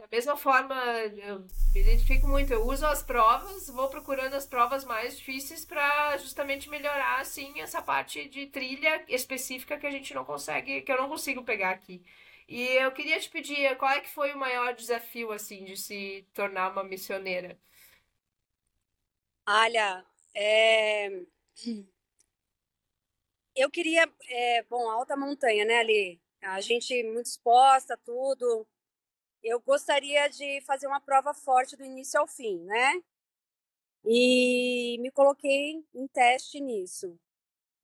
Da 0.00 0.06
mesma 0.10 0.34
forma, 0.34 0.74
eu 1.18 1.40
me 1.74 1.80
identifico 1.80 2.26
muito. 2.26 2.50
Eu 2.50 2.66
uso 2.66 2.86
as 2.86 3.02
provas, 3.02 3.68
vou 3.68 3.90
procurando 3.90 4.32
as 4.32 4.46
provas 4.46 4.82
mais 4.82 5.18
difíceis 5.18 5.62
para 5.66 6.16
justamente 6.16 6.70
melhorar 6.70 7.20
assim 7.20 7.60
essa 7.60 7.82
parte 7.82 8.26
de 8.26 8.46
trilha 8.46 9.04
específica 9.08 9.76
que 9.78 9.86
a 9.86 9.90
gente 9.90 10.14
não 10.14 10.24
consegue, 10.24 10.80
que 10.80 10.90
eu 10.90 10.96
não 10.96 11.08
consigo 11.10 11.44
pegar 11.44 11.70
aqui. 11.72 12.02
E 12.48 12.62
eu 12.78 12.90
queria 12.92 13.20
te 13.20 13.28
pedir, 13.28 13.76
qual 13.76 13.90
é 13.90 14.00
que 14.00 14.08
foi 14.08 14.32
o 14.32 14.38
maior 14.38 14.74
desafio 14.74 15.32
assim 15.32 15.64
de 15.64 15.76
se 15.76 16.26
tornar 16.32 16.72
uma 16.72 16.82
missioneira? 16.82 17.58
Olha, 19.46 20.02
é... 20.34 21.10
eu 23.54 23.70
queria, 23.70 24.10
é, 24.28 24.62
bom, 24.64 24.88
alta 24.90 25.16
montanha, 25.16 25.64
né, 25.66 25.78
ali, 25.80 26.20
a 26.40 26.60
gente 26.60 27.02
muito 27.04 27.26
exposta, 27.26 27.98
tudo, 27.98 28.66
eu 29.42 29.60
gostaria 29.60 30.28
de 30.28 30.60
fazer 30.62 30.86
uma 30.86 31.00
prova 31.00 31.34
forte 31.34 31.76
do 31.76 31.84
início 31.84 32.20
ao 32.20 32.26
fim, 32.26 32.58
né? 32.64 33.02
E 34.04 34.98
me 35.00 35.10
coloquei 35.10 35.84
em 35.94 36.06
teste 36.08 36.60
nisso. 36.60 37.18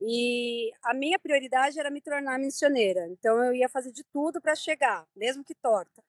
E 0.00 0.72
a 0.82 0.94
minha 0.94 1.18
prioridade 1.18 1.78
era 1.80 1.90
me 1.90 2.00
tornar 2.02 2.38
missioneira. 2.38 3.08
Então 3.08 3.42
eu 3.44 3.54
ia 3.54 3.68
fazer 3.68 3.92
de 3.92 4.04
tudo 4.04 4.40
para 4.40 4.56
chegar, 4.56 5.06
mesmo 5.16 5.44
que 5.44 5.54
torta. 5.54 6.02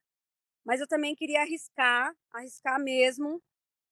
Mas 0.66 0.82
eu 0.82 0.88
também 0.88 1.16
queria 1.16 1.42
arriscar, 1.42 2.16
arriscar 2.32 2.80
mesmo 2.82 3.42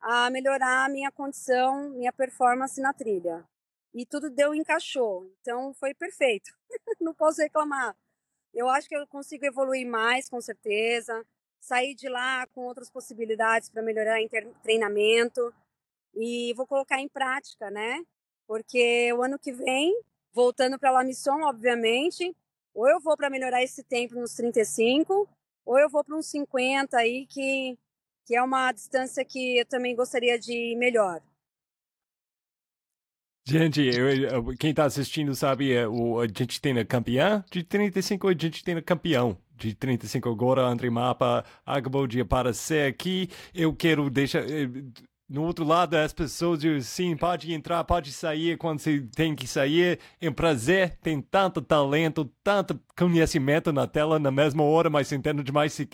a 0.02 0.30
melhorar 0.32 0.86
a 0.86 0.90
minha 0.90 1.11
condição, 1.11 1.90
minha 1.91 2.14
performance 2.14 2.82
na 2.82 2.94
trilha. 2.94 3.45
e 3.94 4.06
tudo 4.06 4.30
deu 4.30 4.56
encaixou. 4.56 5.32
Então 5.41 5.73
foi 5.76 5.94
perfeito. 5.95 6.52
Não 7.02 7.14
posso 7.15 7.41
reclamar. 7.41 7.95
Eu 8.53 8.69
acho 8.69 8.88
que 8.90 8.95
eu 8.95 9.07
consigo 9.07 9.45
evoluir 9.45 9.88
mais, 9.88 10.30
com 10.30 10.41
certeza. 10.41 11.26
Sair 11.66 11.96
de 11.96 12.08
lá 12.08 12.46
com 12.54 12.62
outras 12.62 12.92
possibilidades 12.92 13.70
para 13.70 13.82
melhorar 13.82 14.20
treinamento 14.62 15.52
e 16.14 16.54
vou 16.54 16.68
colocar 16.68 17.00
em 17.02 17.10
prática, 17.10 17.72
né? 17.72 18.04
Porque 18.48 19.12
o 19.14 19.24
ano 19.24 19.40
que 19.40 19.52
vem, 19.52 20.00
voltando 20.32 20.78
para 20.78 20.90
a 20.90 20.94
La 20.94 21.04
Mission, 21.04 21.42
obviamente, 21.42 22.36
ou 22.72 22.88
eu 22.88 23.00
vou 23.00 23.18
para 23.18 23.32
melhorar 23.32 23.64
esse 23.64 23.84
tempo 23.84 24.14
nos 24.14 24.36
35, 24.36 25.28
ou 25.66 25.80
eu 25.80 25.90
vou 25.90 26.04
para 26.04 26.16
uns 26.16 26.28
50 26.28 26.96
aí, 26.98 27.26
que, 27.26 27.76
que 28.28 28.36
é 28.36 28.44
uma 28.44 28.72
distância 28.72 29.26
que 29.26 29.58
eu 29.58 29.66
também 29.66 29.96
gostaria 29.96 30.38
de 30.38 30.54
ir 30.54 30.76
melhor. 30.76 31.20
Gente, 33.48 33.82
eu, 33.82 34.56
quem 34.56 34.70
está 34.70 34.86
assistindo 34.86 35.34
sabe, 35.34 35.74
é, 35.74 35.88
o, 35.88 36.20
a 36.20 36.28
gente 36.28 36.62
tem 36.62 36.78
a 36.78 36.86
campeã 36.86 37.44
de 37.52 37.64
35 37.64 38.28
a 38.28 38.34
gente 38.34 38.64
tem 38.64 38.76
a 38.76 38.82
campeão 38.84 39.36
de 39.57 39.73
35 39.73 40.30
agora. 40.30 40.61
André 40.64 40.90
Mapa 40.90 41.44
acabou 41.65 42.07
de 42.07 42.22
aparecer 42.22 42.88
aqui. 42.88 43.30
Eu 43.53 43.73
quero 43.73 44.10
deixar. 44.10 44.49
Eh, 44.49 44.69
no 45.27 45.44
outro 45.44 45.65
lado, 45.65 45.95
as 45.95 46.14
pessoas 46.14 46.60
dizem 46.60 46.82
sim, 46.82 47.18
pode 47.18 47.52
entrar, 47.52 47.84
pode 47.84 48.11
sair 48.11 48.57
quando 48.57 48.80
você 48.80 49.02
tem 49.15 49.36
que 49.36 49.48
sair. 49.48 49.99
É 50.22 50.30
um 50.30 50.34
prazer, 50.34 50.98
tem 51.02 51.19
tanto 51.19 51.61
talento, 51.61 52.32
tanto 52.44 52.80
conhecimento 52.95 53.73
na 53.73 53.88
tela 53.88 54.19
na 54.19 54.30
mesma 54.30 54.64
hora, 54.64 54.88
mas 54.88 55.11
entendo 55.11 55.44
demais 55.44 55.73
se, 55.73 55.90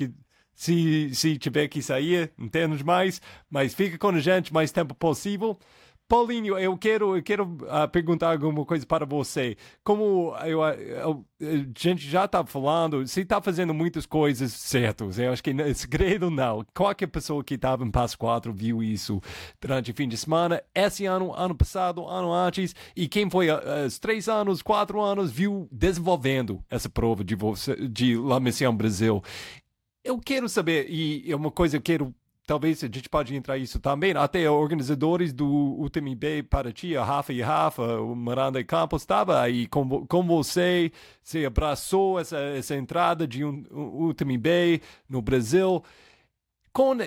se, 0.53 1.15
se 1.15 1.37
tiver 1.37 1.69
que 1.69 1.81
sair, 1.81 2.31
entendo 2.37 2.75
demais. 2.75 3.21
Mas 3.49 3.73
fica 3.73 3.97
com 3.97 4.09
a 4.09 4.19
gente 4.19 4.53
mais 4.53 4.71
tempo 4.71 4.93
possível. 4.93 5.57
Paulinho, 6.11 6.59
eu 6.59 6.77
quero, 6.77 7.15
eu 7.15 7.23
quero 7.23 7.45
uh, 7.45 7.89
perguntar 7.89 8.33
alguma 8.33 8.65
coisa 8.65 8.85
para 8.85 9.05
você. 9.05 9.55
Como 9.81 10.35
eu, 10.43 10.61
eu, 10.61 11.25
a 11.39 11.79
gente 11.79 12.05
já 12.05 12.25
está 12.25 12.45
falando, 12.45 13.07
você 13.07 13.21
está 13.21 13.41
fazendo 13.41 13.73
muitas 13.73 14.05
coisas 14.05 14.51
certas. 14.51 15.17
Eu 15.17 15.31
acho 15.31 15.41
que 15.41 15.51
é 15.51 15.73
segredo 15.73 16.29
não. 16.29 16.65
Qualquer 16.75 17.07
pessoa 17.07 17.41
que 17.41 17.53
estava 17.53 17.85
em 17.85 17.89
Passo 17.89 18.17
4 18.17 18.51
viu 18.51 18.83
isso 18.83 19.21
durante 19.61 19.91
o 19.91 19.93
fim 19.93 20.05
de 20.05 20.17
semana. 20.17 20.61
Esse 20.75 21.05
ano, 21.05 21.33
ano 21.33 21.55
passado, 21.55 22.05
ano 22.05 22.33
antes. 22.33 22.75
E 22.93 23.07
quem 23.07 23.29
foi 23.29 23.49
uh, 23.49 23.85
os 23.87 23.97
três 23.97 24.27
anos, 24.27 24.61
quatro 24.61 24.99
anos, 24.99 25.31
viu 25.31 25.65
desenvolvendo 25.71 26.61
essa 26.69 26.89
prova 26.89 27.23
de, 27.23 27.35
você, 27.35 27.73
de 27.87 28.17
La 28.17 28.37
Mission 28.37 28.75
Brasil. 28.75 29.23
Eu 30.03 30.19
quero 30.19 30.49
saber, 30.49 30.87
e 30.89 31.31
é 31.31 31.35
uma 31.37 31.51
coisa 31.51 31.79
que 31.79 31.93
eu 31.93 31.99
quero 31.99 32.15
talvez 32.51 32.83
a 32.83 32.87
gente 32.87 33.07
pode 33.07 33.33
entrar 33.33 33.57
isso 33.57 33.79
também, 33.79 34.11
até 34.11 34.49
organizadores 34.49 35.31
do 35.31 35.79
UTMB 35.79 36.43
Paraty, 36.49 36.97
a 36.97 37.03
Rafa 37.05 37.31
e 37.31 37.41
Rafa, 37.41 38.01
o 38.01 38.13
Miranda 38.13 38.59
e 38.59 38.63
Campos 38.65 39.03
estava 39.03 39.39
aí 39.39 39.67
com, 39.67 40.05
com 40.05 40.27
você, 40.27 40.91
você 41.23 41.45
abraçou 41.45 42.19
essa, 42.19 42.37
essa 42.37 42.75
entrada 42.75 43.25
de 43.25 43.45
um, 43.45 43.63
um 43.71 44.07
UTMB 44.07 44.81
no 45.07 45.21
Brasil. 45.21 45.81
Com 46.73 46.97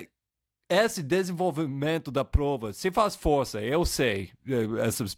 esse 0.67 1.03
desenvolvimento 1.03 2.09
da 2.09 2.25
prova, 2.25 2.73
você 2.73 2.89
faz 2.89 3.15
força, 3.15 3.61
eu 3.61 3.85
sei, 3.85 4.31
eh, 4.47 4.83
essas 4.83 5.15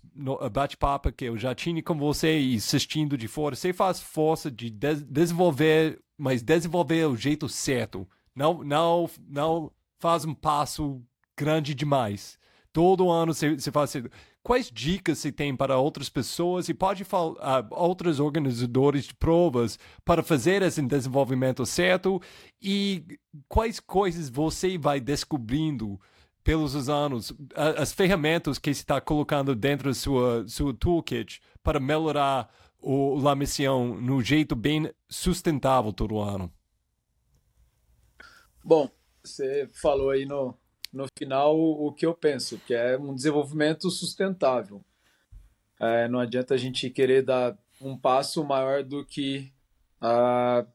bate-papo 0.51 1.09
que 1.09 1.23
eu 1.23 1.37
já 1.37 1.55
tinha 1.55 1.81
com 1.81 1.97
você 1.97 2.37
e 2.37 2.57
assistindo 2.57 3.17
de 3.17 3.29
fora, 3.29 3.55
você 3.55 3.71
faz 3.71 4.01
força 4.01 4.51
de 4.51 4.69
desenvolver, 4.69 6.01
mas 6.17 6.41
desenvolver 6.41 7.07
o 7.07 7.15
jeito 7.15 7.47
certo. 7.47 8.05
Não, 8.35 8.61
não, 8.61 9.09
não 9.25 9.71
faz 9.99 10.25
um 10.25 10.33
passo 10.33 11.01
grande 11.37 11.73
demais. 11.73 12.39
Todo 12.71 13.09
ano 13.09 13.33
você, 13.33 13.57
faz. 13.71 13.93
Quais 14.43 14.71
dicas 14.71 15.19
você 15.19 15.31
tem 15.31 15.55
para 15.55 15.77
outras 15.77 16.09
pessoas 16.09 16.69
e 16.69 16.73
pode 16.73 17.03
falar 17.03 17.63
uh, 17.63 17.67
outros 17.71 18.19
organizadores 18.19 19.05
de 19.05 19.15
provas 19.15 19.77
para 20.05 20.23
fazer 20.23 20.61
esse 20.61 20.81
desenvolvimento 20.81 21.65
certo 21.65 22.21
e 22.61 23.03
quais 23.49 23.79
coisas 23.79 24.29
você 24.29 24.77
vai 24.77 24.99
descobrindo 24.99 25.99
pelos 26.47 26.87
anos, 26.87 27.33
as 27.55 27.91
ferramentas 27.91 28.57
que 28.57 28.73
você 28.73 28.79
está 28.79 29.01
colocando 29.01 29.53
dentro 29.53 29.89
da 29.89 29.93
sua, 29.93 30.47
sua 30.47 30.73
toolkit 30.73 31.41
para 31.61 31.77
melhorar 31.77 32.49
o 32.79 33.19
La 33.19 33.35
Mission 33.35 33.95
no 33.95 34.21
jeito 34.21 34.55
bem 34.55 34.89
sustentável 35.09 35.91
todo 35.91 36.21
ano? 36.21 36.49
Bom, 38.63 38.89
você 39.27 39.67
falou 39.73 40.09
aí 40.09 40.25
no, 40.25 40.57
no 40.91 41.05
final 41.17 41.57
o 41.57 41.91
que 41.91 42.05
eu 42.05 42.13
penso, 42.13 42.57
que 42.59 42.73
é 42.73 42.97
um 42.97 43.13
desenvolvimento 43.13 43.89
sustentável. 43.89 44.83
É, 45.79 46.07
não 46.07 46.19
adianta 46.19 46.53
a 46.53 46.57
gente 46.57 46.89
querer 46.89 47.23
dar 47.23 47.57
um 47.79 47.97
passo 47.97 48.43
maior 48.43 48.83
do 48.83 49.05
que 49.05 49.51
a, 50.01 50.65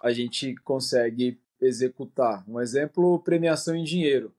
a 0.00 0.12
gente 0.12 0.54
consegue 0.56 1.40
executar. 1.60 2.44
Um 2.48 2.60
exemplo, 2.60 3.18
premiação 3.20 3.74
em 3.74 3.84
dinheiro. 3.84 4.34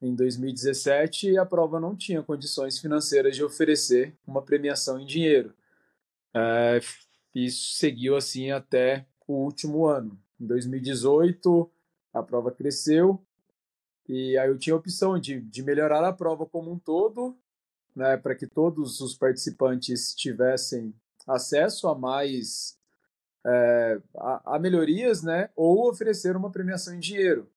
Em 0.00 0.14
2017, 0.14 1.38
a 1.38 1.46
prova 1.46 1.80
não 1.80 1.96
tinha 1.96 2.22
condições 2.22 2.78
financeiras 2.78 3.34
de 3.36 3.42
oferecer 3.42 4.14
uma 4.26 4.42
premiação 4.42 5.00
em 5.00 5.06
dinheiro. 5.06 5.54
É, 6.34 6.80
isso 7.34 7.74
seguiu 7.76 8.16
assim 8.16 8.50
até 8.50 9.06
o 9.26 9.34
último 9.34 9.86
ano. 9.86 10.18
Em 10.38 10.46
2018, 10.46 11.70
a 12.14 12.22
prova 12.22 12.50
cresceu 12.50 13.20
e 14.08 14.36
aí 14.36 14.48
eu 14.48 14.58
tinha 14.58 14.74
a 14.74 14.78
opção 14.78 15.18
de, 15.18 15.40
de 15.40 15.62
melhorar 15.62 16.06
a 16.06 16.12
prova 16.12 16.44
como 16.44 16.70
um 16.70 16.78
todo, 16.78 17.36
né, 17.96 18.16
para 18.16 18.34
que 18.34 18.46
todos 18.46 19.00
os 19.00 19.16
participantes 19.16 20.14
tivessem 20.14 20.94
acesso 21.26 21.88
a 21.88 21.94
mais 21.94 22.76
é, 23.46 24.00
a, 24.16 24.56
a, 24.56 24.58
melhorias, 24.58 25.22
né, 25.22 25.48
ou 25.56 25.88
oferecer 25.88 26.36
uma 26.36 26.50
premiação 26.50 26.94
em 26.94 26.98
dinheiro. 26.98 27.48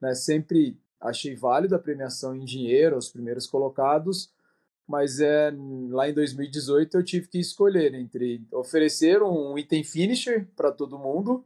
Né, 0.00 0.14
sempre 0.14 0.78
achei 1.00 1.34
válido 1.34 1.74
a 1.74 1.78
premiação 1.78 2.34
em 2.34 2.44
dinheiro 2.44 2.96
aos 2.96 3.08
primeiros 3.08 3.46
colocados, 3.46 4.30
mas 4.86 5.20
é, 5.20 5.52
lá 5.90 6.08
em 6.08 6.14
2018 6.14 6.98
eu 6.98 7.04
tive 7.04 7.28
que 7.28 7.38
escolher 7.38 7.94
entre 7.94 8.46
oferecer 8.52 9.22
um 9.22 9.56
item 9.56 9.84
finisher 9.84 10.46
para 10.54 10.72
todo 10.72 10.98
mundo 10.98 11.44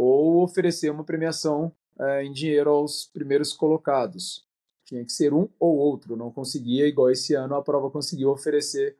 ou 0.00 0.44
oferecer 0.44 0.90
uma 0.90 1.02
premiação 1.02 1.72
é, 1.98 2.22
em 2.22 2.32
dinheiro 2.32 2.70
aos 2.70 3.06
primeiros 3.12 3.52
colocados. 3.52 4.46
Tinha 4.84 5.04
que 5.04 5.10
ser 5.10 5.34
um 5.34 5.48
ou 5.58 5.76
outro, 5.76 6.16
não 6.16 6.30
conseguia, 6.30 6.86
igual 6.86 7.10
esse 7.10 7.34
ano 7.34 7.56
a 7.56 7.62
prova 7.62 7.90
conseguiu 7.90 8.30
oferecer 8.30 8.96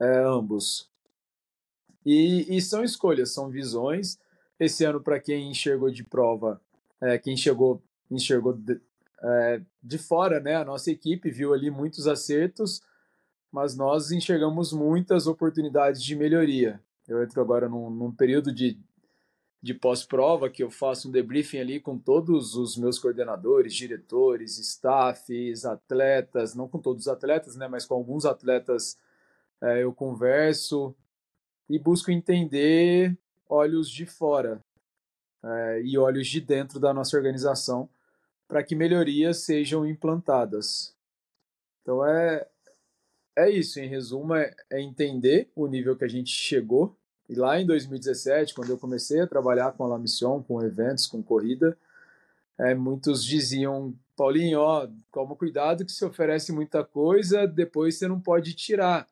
é, 0.00 0.18
ambos. 0.18 0.90
E, 2.04 2.56
e, 2.56 2.60
são 2.60 2.82
escolhas, 2.82 3.30
são 3.30 3.48
visões. 3.48 4.18
Esse 4.58 4.84
ano, 4.84 5.00
para 5.00 5.20
quem 5.20 5.52
enxergou 5.52 5.88
de 5.88 6.02
prova, 6.02 6.60
é, 7.00 7.16
quem 7.16 7.36
chegou, 7.36 7.80
enxergou 8.10 8.52
de, 8.52 8.80
de 9.80 9.98
fora, 9.98 10.40
né? 10.40 10.56
A 10.56 10.64
nossa 10.64 10.90
equipe 10.90 11.30
viu 11.30 11.54
ali 11.54 11.70
muitos 11.70 12.08
acertos, 12.08 12.82
mas 13.52 13.76
nós 13.76 14.10
enxergamos 14.10 14.72
muitas 14.72 15.28
oportunidades 15.28 16.02
de 16.02 16.16
melhoria. 16.16 16.82
Eu 17.06 17.22
entro 17.22 17.40
agora 17.40 17.68
num, 17.68 17.88
num 17.88 18.10
período 18.10 18.52
de 18.52 18.78
de 19.62 19.74
pós-prova, 19.74 20.48
que 20.48 20.62
eu 20.62 20.70
faço 20.70 21.08
um 21.08 21.10
debriefing 21.10 21.58
ali 21.58 21.80
com 21.80 21.98
todos 21.98 22.54
os 22.54 22.76
meus 22.76 22.98
coordenadores, 22.98 23.74
diretores, 23.74 24.58
staffs, 24.58 25.66
atletas, 25.66 26.54
não 26.54 26.66
com 26.66 26.78
todos 26.78 27.02
os 27.02 27.08
atletas, 27.08 27.56
né, 27.56 27.68
mas 27.68 27.84
com 27.84 27.94
alguns 27.94 28.24
atletas 28.24 28.98
é, 29.60 29.82
eu 29.82 29.92
converso 29.92 30.94
e 31.68 31.78
busco 31.78 32.10
entender 32.10 33.16
olhos 33.48 33.90
de 33.90 34.06
fora 34.06 34.64
é, 35.44 35.82
e 35.82 35.98
olhos 35.98 36.26
de 36.26 36.40
dentro 36.40 36.80
da 36.80 36.94
nossa 36.94 37.16
organização 37.16 37.88
para 38.48 38.62
que 38.62 38.74
melhorias 38.74 39.38
sejam 39.38 39.86
implantadas. 39.86 40.96
Então 41.82 42.04
é, 42.06 42.48
é 43.36 43.50
isso, 43.50 43.78
em 43.78 43.86
resumo, 43.86 44.34
é, 44.34 44.54
é 44.70 44.80
entender 44.80 45.50
o 45.54 45.66
nível 45.66 45.96
que 45.96 46.04
a 46.04 46.08
gente 46.08 46.30
chegou 46.30 46.96
e 47.30 47.34
lá 47.36 47.60
em 47.60 47.64
2017, 47.64 48.52
quando 48.54 48.70
eu 48.70 48.76
comecei 48.76 49.20
a 49.20 49.26
trabalhar 49.26 49.70
com 49.70 49.84
a 49.84 49.86
La 49.86 49.98
Mission, 50.00 50.42
com 50.42 50.60
eventos, 50.60 51.06
com 51.06 51.22
corrida, 51.22 51.78
é, 52.58 52.74
muitos 52.74 53.24
diziam, 53.24 53.94
Paulinho, 54.16 54.60
toma 55.12 55.36
cuidado 55.36 55.84
que 55.84 55.92
se 55.92 56.04
oferece 56.04 56.50
muita 56.50 56.82
coisa, 56.84 57.46
depois 57.46 57.96
você 57.96 58.08
não 58.08 58.20
pode 58.20 58.52
tirar. 58.54 59.06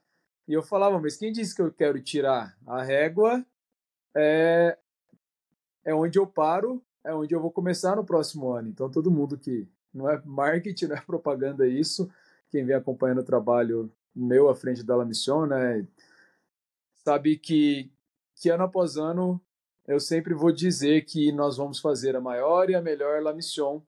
E 0.48 0.52
eu 0.52 0.64
falava, 0.64 1.00
mas 1.00 1.16
quem 1.16 1.30
disse 1.30 1.54
que 1.54 1.62
eu 1.62 1.70
quero 1.70 2.02
tirar? 2.02 2.58
A 2.66 2.82
régua 2.82 3.46
é, 4.12 4.76
é 5.84 5.94
onde 5.94 6.18
eu 6.18 6.26
paro, 6.26 6.82
é 7.04 7.14
onde 7.14 7.32
eu 7.32 7.40
vou 7.40 7.52
começar 7.52 7.94
no 7.94 8.04
próximo 8.04 8.50
ano. 8.50 8.68
Então 8.68 8.90
todo 8.90 9.12
mundo 9.12 9.38
que 9.38 9.64
não 9.94 10.10
é 10.10 10.20
marketing, 10.24 10.86
não 10.90 10.96
é 10.96 11.00
propaganda 11.00 11.64
é 11.64 11.70
isso, 11.70 12.10
quem 12.50 12.64
vem 12.64 12.74
acompanhando 12.74 13.20
o 13.20 13.24
trabalho 13.24 13.92
meu 14.12 14.48
à 14.48 14.56
frente 14.56 14.82
da 14.82 14.96
La 14.96 15.04
Mission, 15.04 15.46
né, 15.46 15.86
sabe 17.04 17.38
que 17.38 17.88
que 18.40 18.50
ano 18.50 18.64
após 18.64 18.96
ano 18.96 19.40
eu 19.86 19.98
sempre 19.98 20.34
vou 20.34 20.52
dizer 20.52 21.04
que 21.06 21.32
nós 21.32 21.56
vamos 21.56 21.80
fazer 21.80 22.14
a 22.14 22.20
maior 22.20 22.68
e 22.68 22.74
a 22.74 22.82
melhor 22.82 23.22
La 23.22 23.32
Mission 23.32 23.82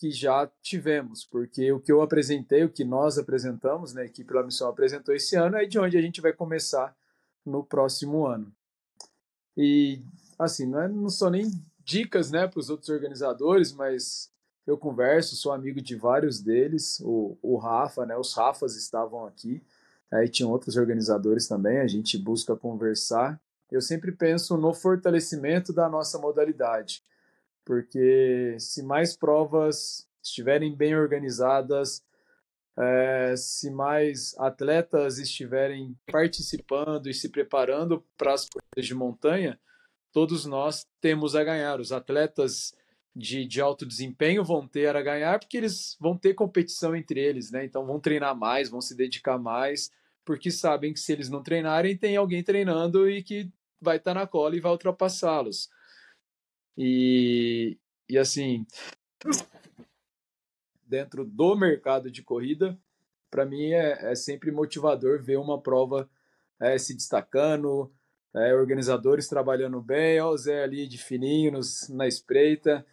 que 0.00 0.10
já 0.10 0.50
tivemos, 0.62 1.26
porque 1.26 1.70
o 1.72 1.78
que 1.78 1.92
eu 1.92 2.00
apresentei, 2.00 2.64
o 2.64 2.70
que 2.70 2.84
nós 2.84 3.18
apresentamos, 3.18 3.92
né, 3.92 4.02
a 4.02 4.06
equipe 4.06 4.32
da 4.32 4.42
missão 4.42 4.70
apresentou 4.70 5.14
esse 5.14 5.36
ano, 5.36 5.58
é 5.58 5.66
de 5.66 5.78
onde 5.78 5.98
a 5.98 6.00
gente 6.00 6.22
vai 6.22 6.32
começar 6.32 6.96
no 7.44 7.62
próximo 7.62 8.26
ano. 8.26 8.50
E, 9.54 10.00
assim, 10.38 10.64
não, 10.64 10.80
é, 10.80 10.88
não 10.88 11.10
são 11.10 11.28
nem 11.28 11.50
dicas 11.84 12.30
né, 12.30 12.46
para 12.46 12.58
os 12.58 12.70
outros 12.70 12.88
organizadores, 12.88 13.72
mas 13.72 14.30
eu 14.66 14.78
converso, 14.78 15.36
sou 15.36 15.52
amigo 15.52 15.82
de 15.82 15.94
vários 15.96 16.40
deles, 16.40 16.98
o, 17.00 17.36
o 17.42 17.58
Rafa, 17.58 18.06
né, 18.06 18.16
os 18.16 18.32
Rafas 18.32 18.76
estavam 18.76 19.26
aqui, 19.26 19.62
aí 20.10 20.30
tinham 20.30 20.50
outros 20.50 20.76
organizadores 20.76 21.46
também, 21.46 21.78
a 21.78 21.86
gente 21.86 22.16
busca 22.16 22.56
conversar. 22.56 23.38
Eu 23.70 23.80
sempre 23.80 24.12
penso 24.12 24.56
no 24.56 24.74
fortalecimento 24.74 25.72
da 25.72 25.88
nossa 25.88 26.18
modalidade, 26.18 27.02
porque 27.64 28.56
se 28.58 28.82
mais 28.82 29.16
provas 29.16 30.08
estiverem 30.22 30.74
bem 30.74 30.96
organizadas, 30.96 32.04
é, 32.78 33.34
se 33.36 33.70
mais 33.70 34.34
atletas 34.38 35.18
estiverem 35.18 35.96
participando 36.10 37.08
e 37.08 37.14
se 37.14 37.28
preparando 37.28 38.04
para 38.16 38.32
as 38.32 38.48
corridas 38.48 38.86
de 38.86 38.94
montanha, 38.94 39.58
todos 40.12 40.44
nós 40.46 40.86
temos 41.00 41.36
a 41.36 41.44
ganhar. 41.44 41.80
Os 41.80 41.92
atletas 41.92 42.74
de, 43.14 43.44
de 43.44 43.60
alto 43.60 43.84
desempenho 43.84 44.44
vão 44.44 44.66
ter 44.66 44.94
a 44.96 45.02
ganhar 45.02 45.38
porque 45.38 45.56
eles 45.56 45.96
vão 46.00 46.16
ter 46.16 46.34
competição 46.34 46.94
entre 46.94 47.20
eles, 47.20 47.50
né? 47.50 47.64
Então 47.64 47.84
vão 47.86 48.00
treinar 48.00 48.36
mais, 48.36 48.68
vão 48.68 48.80
se 48.80 48.96
dedicar 48.96 49.38
mais, 49.38 49.90
porque 50.24 50.50
sabem 50.50 50.92
que 50.92 51.00
se 51.00 51.12
eles 51.12 51.28
não 51.28 51.42
treinarem, 51.42 51.96
tem 51.96 52.16
alguém 52.16 52.42
treinando 52.42 53.10
e 53.10 53.22
que 53.22 53.50
vai 53.80 53.96
estar 53.96 54.14
na 54.14 54.26
cola 54.26 54.56
e 54.56 54.60
vai 54.60 54.72
ultrapassá-los. 54.72 55.68
E, 56.76 57.78
e 58.08 58.18
assim, 58.18 58.66
dentro 60.86 61.24
do 61.24 61.54
mercado 61.54 62.10
de 62.10 62.22
corrida, 62.22 62.78
para 63.30 63.44
mim 63.44 63.70
é, 63.70 64.12
é, 64.12 64.14
sempre 64.14 64.50
motivador 64.50 65.22
ver 65.22 65.38
uma 65.38 65.60
prova 65.60 66.10
é, 66.58 66.76
se 66.76 66.94
destacando, 66.94 67.92
é, 68.34 68.54
organizadores 68.54 69.28
trabalhando 69.28 69.80
bem, 69.80 70.20
ó, 70.20 70.30
o 70.30 70.36
Zé 70.36 70.62
ali 70.62 70.86
de 70.86 70.98
fininho 70.98 71.52
nos, 71.52 71.88
na 71.88 72.06
espreita, 72.06 72.84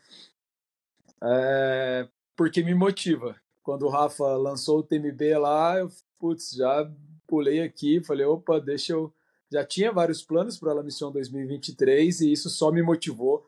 é, 1.24 2.08
porque 2.36 2.64
me 2.64 2.76
motiva. 2.76 3.36
Quando 3.64 3.84
o 3.86 3.90
Rafa 3.90 4.24
lançou 4.38 4.80
o 4.80 4.84
TMB 4.84 5.38
lá, 5.40 5.80
eu 5.80 5.90
putz, 6.20 6.52
já 6.52 6.90
pulei 7.28 7.62
aqui, 7.62 8.02
falei, 8.04 8.26
opa, 8.26 8.60
deixa 8.60 8.94
eu. 8.94 9.14
Já 9.52 9.66
tinha 9.66 9.92
vários 9.92 10.22
planos 10.22 10.58
para 10.58 10.72
a 10.72 10.84
missão 10.84 11.12
2023 11.12 12.22
e 12.22 12.32
isso 12.32 12.50
só 12.50 12.72
me 12.72 12.82
motivou 12.82 13.48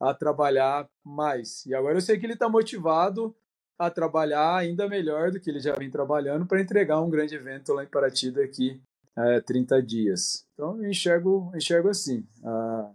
a 0.00 0.12
trabalhar 0.14 0.88
mais. 1.04 1.64
E 1.66 1.74
agora 1.74 1.96
eu 1.96 2.00
sei 2.00 2.18
que 2.18 2.26
ele 2.26 2.32
está 2.34 2.48
motivado 2.48 3.34
a 3.78 3.90
trabalhar 3.90 4.56
ainda 4.56 4.88
melhor 4.88 5.30
do 5.30 5.40
que 5.40 5.50
ele 5.50 5.60
já 5.60 5.74
vem 5.74 5.90
trabalhando 5.90 6.46
para 6.46 6.60
entregar 6.60 7.00
um 7.00 7.10
grande 7.10 7.34
evento 7.34 7.72
lá 7.72 7.84
em 7.84 7.88
Paraty 7.88 8.30
daqui 8.30 8.80
é, 9.16 9.40
30 9.40 9.82
dias. 9.82 10.46
Então 10.54 10.82
eu 10.82 10.90
enxergo, 10.90 11.52
enxergo 11.54 11.88
assim. 11.88 12.26
Ah, 12.44 12.90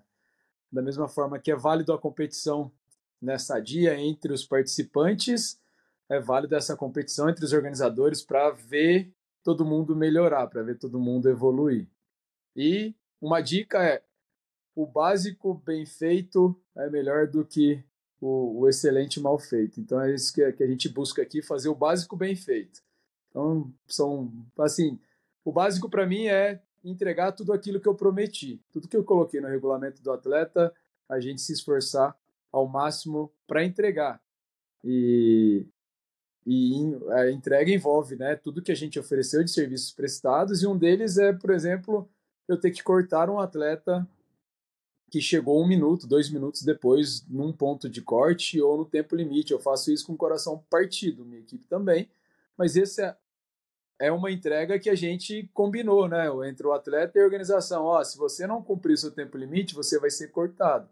da 0.71 0.81
mesma 0.81 1.07
forma 1.07 1.39
que 1.39 1.51
é 1.51 1.55
válido 1.55 1.93
a 1.93 1.99
competição 1.99 2.71
nessa 3.21 3.59
dia 3.59 3.99
entre 3.99 4.31
os 4.31 4.45
participantes, 4.45 5.59
é 6.09 6.19
válido 6.19 6.55
essa 6.55 6.76
competição 6.76 7.30
entre 7.30 7.43
os 7.43 7.53
organizadores 7.53 8.21
para 8.23 8.49
ver 8.51 9.11
todo 9.43 9.65
mundo 9.65 9.95
melhorar, 9.95 10.47
para 10.47 10.63
ver 10.63 10.77
todo 10.77 10.99
mundo 10.99 11.30
evoluir. 11.30 11.88
E 12.55 12.93
uma 13.21 13.41
dica 13.41 13.84
é: 13.84 14.01
o 14.76 14.85
básico 14.85 15.53
bem 15.65 15.85
feito 15.85 16.55
é 16.76 16.89
melhor 16.89 17.27
do 17.27 17.45
que 17.45 17.84
o, 18.21 18.61
o 18.61 18.69
excelente 18.69 19.19
mal 19.19 19.38
feito. 19.38 19.80
Então 19.80 20.01
é 20.01 20.13
isso 20.13 20.34
que, 20.34 20.51
que 20.53 20.63
a 20.63 20.67
gente 20.67 20.89
busca 20.89 21.21
aqui, 21.21 21.41
fazer 21.41 21.69
o 21.69 21.76
básico 21.76 22.15
bem 22.15 22.35
feito. 22.35 22.81
Então, 23.30 23.71
são, 23.88 24.31
assim, 24.57 24.99
o 25.45 25.51
básico 25.51 25.89
para 25.89 26.05
mim 26.05 26.27
é 26.27 26.61
entregar 26.84 27.31
tudo 27.31 27.53
aquilo 27.53 27.80
que 27.80 27.88
eu 27.88 27.95
prometi, 27.95 28.61
tudo 28.71 28.88
que 28.88 28.97
eu 28.97 29.03
coloquei 29.03 29.39
no 29.41 29.47
regulamento 29.47 30.01
do 30.01 30.11
atleta, 30.11 30.73
a 31.07 31.19
gente 31.19 31.41
se 31.41 31.53
esforçar 31.53 32.15
ao 32.51 32.67
máximo 32.67 33.31
para 33.47 33.63
entregar. 33.63 34.21
E, 34.84 35.65
e 36.45 36.73
a 37.11 37.30
entrega 37.30 37.71
envolve 37.71 38.15
né, 38.15 38.35
tudo 38.35 38.61
que 38.61 38.71
a 38.71 38.76
gente 38.76 38.99
ofereceu 38.99 39.43
de 39.43 39.51
serviços 39.51 39.91
prestados, 39.91 40.63
e 40.63 40.67
um 40.67 40.77
deles 40.77 41.17
é, 41.17 41.34
por 41.34 41.51
exemplo, 41.51 42.09
eu 42.49 42.59
ter 42.59 42.71
que 42.71 42.84
cortar 42.84 43.30
um 43.30 43.39
atleta 43.39 44.07
que 45.09 45.21
chegou 45.21 45.61
um 45.61 45.67
minuto, 45.67 46.07
dois 46.07 46.30
minutos 46.30 46.63
depois, 46.63 47.26
num 47.27 47.51
ponto 47.51 47.88
de 47.88 48.01
corte 48.01 48.59
ou 48.59 48.77
no 48.80 48.85
tempo 48.85 49.15
limite. 49.15 49.51
Eu 49.51 49.59
faço 49.59 49.91
isso 49.91 50.05
com 50.05 50.13
o 50.13 50.17
coração 50.17 50.63
partido, 50.69 51.26
minha 51.26 51.41
equipe 51.41 51.65
também. 51.67 52.09
Mas 52.57 52.76
esse 52.76 53.03
é, 53.03 53.15
é 53.99 54.11
uma 54.11 54.31
entrega 54.31 54.80
que 54.80 54.89
a 54.89 54.95
gente 54.95 55.49
combinou, 55.53 56.07
né? 56.07 56.27
Entre 56.47 56.65
o 56.65 56.73
atleta 56.73 57.17
e 57.17 57.21
a 57.21 57.26
organização. 57.26 57.85
Ó, 57.85 58.03
se 58.03 58.17
você 58.17 58.47
não 58.47 58.63
cumprir 58.63 58.97
seu 58.97 59.11
tempo 59.11 59.38
limite, 59.38 59.76
você 59.76 59.99
vai 59.99 60.09
ser 60.09 60.30
cortado. 60.30 60.88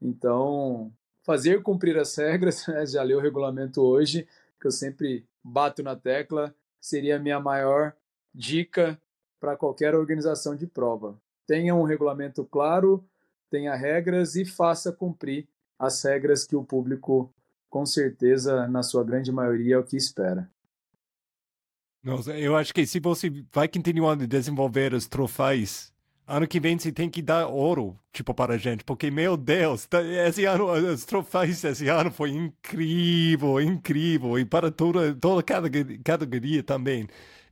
Então, 0.00 0.92
fazer 1.22 1.62
cumprir 1.62 1.98
as 1.98 2.14
regras, 2.16 2.66
né? 2.68 2.86
já 2.86 3.04
li 3.04 3.14
o 3.14 3.20
regulamento 3.20 3.82
hoje, 3.82 4.26
que 4.58 4.66
eu 4.66 4.72
sempre 4.72 5.26
bato 5.44 5.82
na 5.82 5.94
tecla, 5.94 6.54
seria 6.80 7.16
a 7.16 7.20
minha 7.20 7.40
maior 7.40 7.94
dica 8.34 9.00
para 9.40 9.56
qualquer 9.56 9.94
organização 9.94 10.54
de 10.54 10.66
prova. 10.66 11.16
Tenha 11.46 11.74
um 11.74 11.84
regulamento 11.84 12.44
claro, 12.44 13.04
tenha 13.50 13.74
regras 13.74 14.34
e 14.34 14.44
faça 14.44 14.92
cumprir 14.92 15.46
as 15.78 16.02
regras 16.02 16.44
que 16.44 16.56
o 16.56 16.64
público, 16.64 17.32
com 17.68 17.84
certeza, 17.84 18.66
na 18.66 18.82
sua 18.82 19.04
grande 19.04 19.30
maioria, 19.30 19.76
é 19.76 19.78
o 19.78 19.84
que 19.84 19.96
espera. 19.96 20.50
Nossa, 22.02 22.38
eu 22.38 22.56
acho 22.56 22.72
que 22.72 22.86
se 22.86 23.00
você 23.00 23.30
vai 23.52 23.68
continuar 23.68 24.12
a 24.12 24.26
desenvolver 24.26 24.94
os 24.94 25.06
troféus, 25.06 25.92
ano 26.26 26.46
que 26.46 26.60
vem 26.60 26.78
você 26.78 26.92
tem 26.92 27.10
que 27.10 27.20
dar 27.20 27.48
ouro, 27.48 27.98
tipo, 28.12 28.32
para 28.32 28.54
a 28.54 28.58
gente, 28.58 28.84
porque, 28.84 29.10
meu 29.10 29.36
Deus, 29.36 29.86
tá, 29.86 30.02
esse 30.02 30.44
ano, 30.44 30.70
os 30.70 31.04
troféus 31.04 31.62
esse 31.64 31.88
ano 31.88 32.10
foi 32.10 32.30
incrível, 32.30 33.60
incrível, 33.60 34.38
e 34.38 34.44
para 34.44 34.70
toda, 34.70 35.14
toda 35.14 35.42
categoria 35.42 36.62
também 36.62 37.08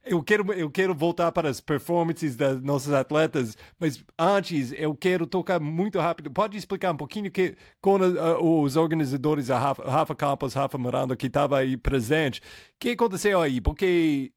eu 0.06 0.22
quero, 0.22 0.52
eu 0.52 0.70
quero 0.70 0.94
voltar 0.94 1.32
para 1.32 1.48
as 1.48 1.60
performances 1.60 2.36
das 2.36 2.60
nossas 2.60 2.92
atletas, 2.92 3.56
mas 3.78 4.04
antes 4.18 4.72
eu 4.76 4.94
quero 4.94 5.26
tocar 5.26 5.58
muito 5.58 5.98
rápido. 5.98 6.30
Pode 6.30 6.56
explicar 6.56 6.92
um 6.92 6.96
pouquinho 6.96 7.30
que 7.30 7.56
com 7.80 7.96
uh, 7.96 8.62
os 8.62 8.76
organizadores, 8.76 9.50
a 9.50 9.58
Rafa, 9.58 9.90
Rafa 9.90 10.14
Campos, 10.14 10.54
Rafa 10.54 10.78
Miranda, 10.78 11.16
que 11.16 11.26
estava 11.26 11.58
aí 11.58 11.76
presente, 11.76 12.40
o 12.40 12.42
que 12.78 12.90
aconteceu 12.90 13.40
aí? 13.40 13.60
Porque, 13.60 14.32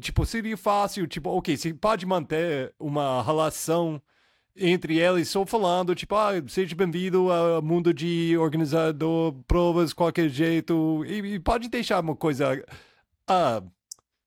tipo, 0.00 0.26
seria 0.26 0.56
fácil, 0.56 1.06
tipo, 1.06 1.30
ok, 1.30 1.56
você 1.56 1.72
pode 1.72 2.04
manter 2.04 2.74
uma 2.78 3.22
relação 3.22 4.02
entre 4.56 4.98
eles, 4.98 5.28
só 5.28 5.46
falando, 5.46 5.94
tipo, 5.94 6.14
ah, 6.16 6.32
seja 6.48 6.74
bem-vindo 6.74 7.30
ao 7.30 7.62
mundo 7.62 7.94
de 7.94 8.36
organizador, 8.36 9.32
provas, 9.46 9.92
qualquer 9.92 10.28
jeito, 10.28 11.04
e, 11.06 11.34
e 11.34 11.38
pode 11.38 11.68
deixar 11.68 12.00
uma 12.00 12.16
coisa... 12.16 12.62
Uh, 13.30 13.79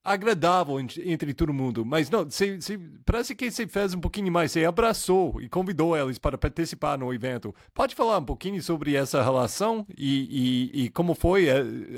agradável 0.04 0.80
entre 0.80 1.34
todo 1.34 1.54
mundo. 1.54 1.86
Mas 1.86 2.10
não, 2.10 2.26
você, 2.26 2.60
você, 2.60 2.78
parece 3.06 3.34
que 3.34 3.50
você 3.50 3.66
fez 3.66 3.94
um 3.94 4.02
pouquinho 4.02 4.32
mais. 4.32 4.52
Você 4.52 4.66
abraçou 4.66 5.42
e 5.42 5.48
convidou 5.48 5.96
eles 5.96 6.18
para 6.18 6.38
participar 6.38 6.98
no 6.98 7.14
evento. 7.14 7.56
Pode 7.74 7.96
falar 7.96 8.18
um 8.18 8.26
pouquinho 8.26 8.62
sobre 8.62 8.96
essa 8.96 9.24
relação 9.24 9.88
e, 9.98 10.72
e, 10.74 10.84
e 10.84 10.90
como 10.90 11.16
foi 11.16 11.48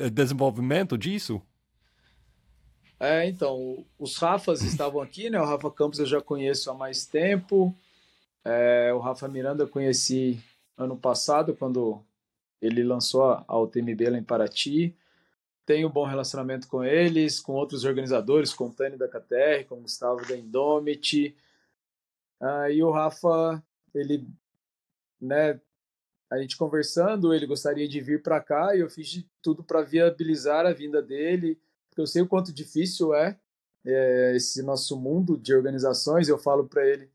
o 0.06 0.12
desenvolvimento 0.12 0.98
disso? 0.98 1.42
É, 3.00 3.28
então, 3.28 3.84
os 3.98 4.16
Rafas 4.18 4.62
estavam 4.64 5.02
aqui, 5.02 5.30
né? 5.30 5.42
O 5.42 5.46
Rafa 5.46 5.72
Campos 5.72 6.00
eu 6.00 6.06
já 6.06 6.22
conheço 6.22 6.70
há 6.70 6.74
mais 6.74 7.06
tempo. 7.06 7.76
É, 8.44 8.94
o 8.94 9.00
Rafa 9.00 9.28
Miranda 9.28 9.64
eu 9.64 9.68
conheci 9.68 10.40
ano 10.78 10.96
passado, 10.96 11.56
quando 11.56 12.04
ele 12.62 12.84
lançou 12.84 13.24
a 13.24 13.60
UTMB 13.60 14.10
lá 14.10 14.18
em 14.18 14.24
Paraty 14.24 14.96
tenho 15.66 15.88
um 15.88 15.92
bom 15.92 16.06
relacionamento 16.06 16.68
com 16.68 16.84
eles, 16.84 17.40
com 17.40 17.54
outros 17.54 17.84
organizadores, 17.84 18.54
com 18.54 18.68
o 18.68 18.74
Tânia 18.74 18.98
da 18.98 19.08
KTR, 19.08 19.66
com 19.68 19.76
o 19.76 19.82
Gustavo 19.82 20.26
da 20.28 20.38
Indomit. 20.38 21.36
Ah, 22.40 22.70
e 22.70 22.84
o 22.84 22.92
Rafa, 22.92 23.64
ele, 23.94 24.28
né, 25.20 25.60
a 26.30 26.38
gente 26.38 26.56
conversando, 26.58 27.34
ele 27.34 27.48
gostaria 27.48 27.88
de 27.88 28.00
vir 28.00 28.22
para 28.22 28.40
cá 28.42 28.76
e 28.76 28.80
eu 28.82 28.90
fiz 28.90 29.08
de 29.08 29.28
tudo 29.42 29.64
para 29.64 29.82
viabilizar 29.82 30.66
a 30.66 30.74
vinda 30.74 31.02
dele, 31.02 31.60
porque 31.90 32.02
eu 32.02 32.08
sei 32.08 32.22
o 32.22 32.28
quanto 32.28 32.54
difícil 32.54 33.14
é, 33.14 33.38
é 33.86 34.36
esse 34.36 34.62
nosso 34.62 34.96
mundo 35.00 35.38
de 35.38 35.54
organizações. 35.56 36.28
Eu 36.28 36.38
falo 36.38 36.68
para 36.68 36.86
ele, 36.86 37.10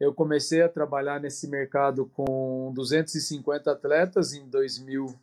eu 0.00 0.12
comecei 0.12 0.62
a 0.62 0.68
trabalhar 0.68 1.20
nesse 1.20 1.46
mercado 1.48 2.06
com 2.06 2.72
250 2.74 3.70
atletas 3.70 4.32
em 4.32 4.48
2000 4.48 5.14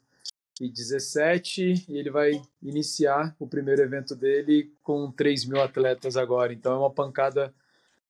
2017 0.61 1.85
e 1.89 1.97
ele 1.97 2.11
vai 2.11 2.41
iniciar 2.61 3.35
o 3.39 3.47
primeiro 3.47 3.81
evento 3.81 4.15
dele 4.15 4.71
com 4.83 5.11
3 5.11 5.45
mil 5.45 5.61
atletas 5.61 6.15
agora. 6.15 6.53
Então 6.53 6.73
é 6.73 6.77
uma 6.77 6.91
pancada 6.91 7.53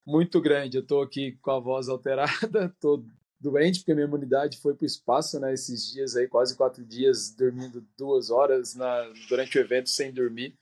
muito 0.05 0.41
grande. 0.41 0.77
Eu 0.77 0.81
estou 0.81 1.01
aqui 1.01 1.37
com 1.41 1.51
a 1.51 1.59
voz 1.59 1.87
alterada, 1.87 2.65
estou 2.73 3.05
doente, 3.39 3.79
porque 3.79 3.93
minha 3.93 4.05
imunidade 4.05 4.57
foi 4.57 4.75
para 4.75 4.83
o 4.83 4.87
espaço, 4.87 5.39
né? 5.39 5.53
Esses 5.53 5.91
dias 5.91 6.15
aí, 6.15 6.27
quase 6.27 6.55
quatro 6.55 6.83
dias, 6.83 7.33
dormindo 7.33 7.85
duas 7.97 8.29
horas 8.29 8.75
na, 8.75 9.11
durante 9.27 9.57
o 9.57 9.61
evento 9.61 9.89
sem 9.89 10.11
dormir, 10.11 10.55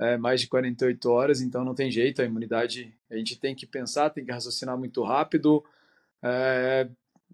é, 0.00 0.16
mais 0.16 0.40
de 0.40 0.48
48 0.48 1.10
horas, 1.10 1.40
então 1.40 1.64
não 1.64 1.74
tem 1.74 1.90
jeito, 1.90 2.22
a 2.22 2.24
imunidade, 2.24 2.96
a 3.10 3.16
gente 3.16 3.38
tem 3.38 3.54
que 3.54 3.66
pensar, 3.66 4.10
tem 4.10 4.24
que 4.24 4.32
raciocinar 4.32 4.76
muito 4.78 5.02
rápido, 5.02 5.62
é, 6.22 6.88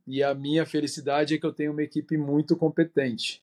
e 0.06 0.24
a 0.24 0.34
minha 0.34 0.66
felicidade 0.66 1.34
é 1.34 1.38
que 1.38 1.46
eu 1.46 1.52
tenho 1.52 1.70
uma 1.70 1.84
equipe 1.84 2.18
muito 2.18 2.56
competente. 2.56 3.42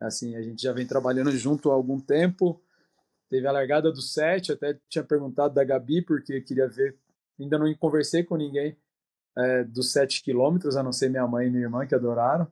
Assim, 0.00 0.36
a 0.36 0.42
gente 0.42 0.62
já 0.62 0.72
vem 0.72 0.86
trabalhando 0.86 1.30
junto 1.32 1.70
há 1.70 1.74
algum 1.74 1.98
tempo, 1.98 2.62
teve 3.28 3.46
a 3.46 3.52
largada 3.52 3.90
do 3.90 4.00
set, 4.00 4.52
até 4.52 4.78
tinha 4.88 5.02
perguntado 5.02 5.54
da 5.54 5.64
Gabi, 5.64 6.02
porque 6.02 6.40
queria 6.40 6.68
ver, 6.68 6.96
ainda 7.40 7.58
não 7.58 7.72
conversei 7.74 8.22
com 8.22 8.36
ninguém, 8.36 8.76
é, 9.36 9.64
dos 9.64 9.92
7 9.92 10.22
quilômetros, 10.22 10.76
a 10.76 10.82
não 10.82 10.92
ser 10.92 11.10
minha 11.10 11.26
mãe 11.26 11.46
e 11.46 11.50
minha 11.50 11.64
irmã, 11.64 11.86
que 11.86 11.94
adoraram. 11.94 12.50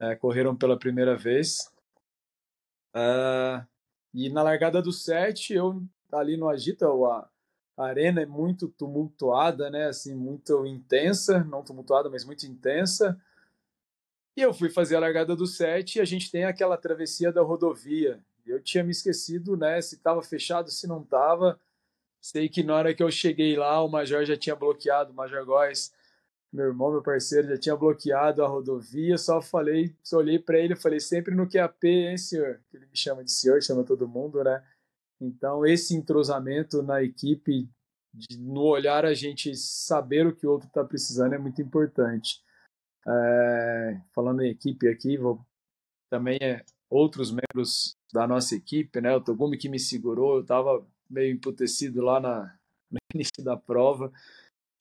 É, 0.00 0.14
correram 0.14 0.54
pela 0.54 0.78
primeira 0.78 1.16
vez. 1.16 1.72
Uh, 2.94 3.66
e 4.14 4.28
na 4.30 4.42
largada 4.42 4.80
do 4.80 4.92
7, 4.92 5.54
eu 5.54 5.82
ali 6.12 6.36
no 6.36 6.48
Agita, 6.48 6.86
a, 6.86 7.28
a 7.76 7.84
arena 7.84 8.22
é 8.22 8.26
muito 8.26 8.68
tumultuada, 8.68 9.70
né? 9.70 9.86
Assim, 9.86 10.14
muito 10.14 10.64
intensa, 10.66 11.44
não 11.44 11.64
tumultuada, 11.64 12.08
mas 12.08 12.24
muito 12.24 12.46
intensa. 12.46 13.20
E 14.38 14.40
eu 14.40 14.54
fui 14.54 14.70
fazer 14.70 14.94
a 14.94 15.00
largada 15.00 15.34
do 15.34 15.48
7 15.48 15.96
e 15.96 16.00
a 16.00 16.04
gente 16.04 16.30
tem 16.30 16.44
aquela 16.44 16.76
travessia 16.76 17.32
da 17.32 17.42
rodovia. 17.42 18.20
Eu 18.46 18.62
tinha 18.62 18.84
me 18.84 18.92
esquecido, 18.92 19.56
né, 19.56 19.80
se 19.80 19.96
estava 19.96 20.22
fechado, 20.22 20.70
se 20.70 20.86
não 20.86 21.02
estava. 21.02 21.58
Sei 22.20 22.48
que 22.48 22.62
na 22.62 22.76
hora 22.76 22.94
que 22.94 23.02
eu 23.02 23.10
cheguei 23.10 23.56
lá, 23.56 23.82
o 23.82 23.88
Major 23.88 24.24
já 24.24 24.36
tinha 24.36 24.54
bloqueado, 24.54 25.10
o 25.10 25.14
Major 25.16 25.44
Góes 25.44 25.92
meu 26.52 26.66
irmão, 26.66 26.92
meu 26.92 27.02
parceiro, 27.02 27.48
já 27.48 27.58
tinha 27.58 27.76
bloqueado 27.76 28.44
a 28.44 28.46
rodovia, 28.46 29.18
só 29.18 29.42
falei, 29.42 29.92
só 30.04 30.18
olhei 30.18 30.38
para 30.38 30.58
ele 30.60 30.74
e 30.74 30.76
falei, 30.76 31.00
sempre 31.00 31.34
no 31.34 31.48
QAP, 31.48 31.84
hein, 31.84 32.16
senhor? 32.16 32.60
Ele 32.72 32.86
me 32.86 32.96
chama 32.96 33.24
de 33.24 33.32
senhor, 33.32 33.60
chama 33.60 33.82
todo 33.82 34.06
mundo, 34.06 34.44
né? 34.44 34.62
Então, 35.20 35.66
esse 35.66 35.96
entrosamento 35.96 36.80
na 36.80 37.02
equipe, 37.02 37.68
de, 38.14 38.38
no 38.38 38.62
olhar 38.62 39.04
a 39.04 39.14
gente 39.14 39.54
saber 39.56 40.28
o 40.28 40.34
que 40.34 40.46
o 40.46 40.52
outro 40.52 40.68
está 40.68 40.84
precisando 40.84 41.34
é 41.34 41.38
muito 41.38 41.60
importante. 41.60 42.40
É, 43.06 44.00
falando 44.14 44.42
em 44.42 44.50
equipe 44.50 44.88
aqui, 44.88 45.16
vou, 45.16 45.44
também 46.10 46.38
é 46.40 46.64
outros 46.90 47.30
membros 47.30 47.96
da 48.12 48.26
nossa 48.26 48.54
equipe, 48.54 49.00
né? 49.00 49.14
O 49.14 49.20
Togumi 49.20 49.56
que 49.56 49.68
me 49.68 49.78
segurou, 49.78 50.36
eu 50.36 50.42
estava 50.42 50.84
meio 51.08 51.34
emputecido 51.34 52.02
lá 52.02 52.20
na, 52.20 52.58
no 52.90 52.98
início 53.14 53.42
da 53.42 53.56
prova, 53.56 54.12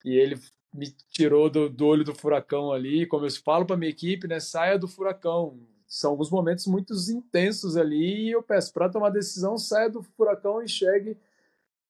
e 0.04 0.16
ele 0.16 0.40
me 0.74 0.92
tirou 1.10 1.50
do, 1.50 1.70
do 1.70 1.86
olho 1.86 2.04
do 2.04 2.16
furacão 2.16 2.72
ali. 2.72 3.06
Como 3.08 3.26
eu 3.26 3.32
falo 3.44 3.66
para 3.66 3.78
minha 3.78 3.90
equipe, 3.90 4.28
né, 4.28 4.40
saia 4.40 4.78
do 4.78 4.88
furacão. 4.88 5.60
São 5.88 6.12
alguns 6.12 6.30
momentos 6.30 6.68
muito 6.68 6.94
intensos 7.10 7.78
ali 7.78 8.28
e 8.28 8.32
eu 8.32 8.44
peço 8.44 8.74
para 8.74 8.90
tomar 8.90 9.10
decisão, 9.10 9.58
saia 9.58 9.90
do 9.90 10.04
furacão, 10.04 10.62
enxergue 10.62 11.18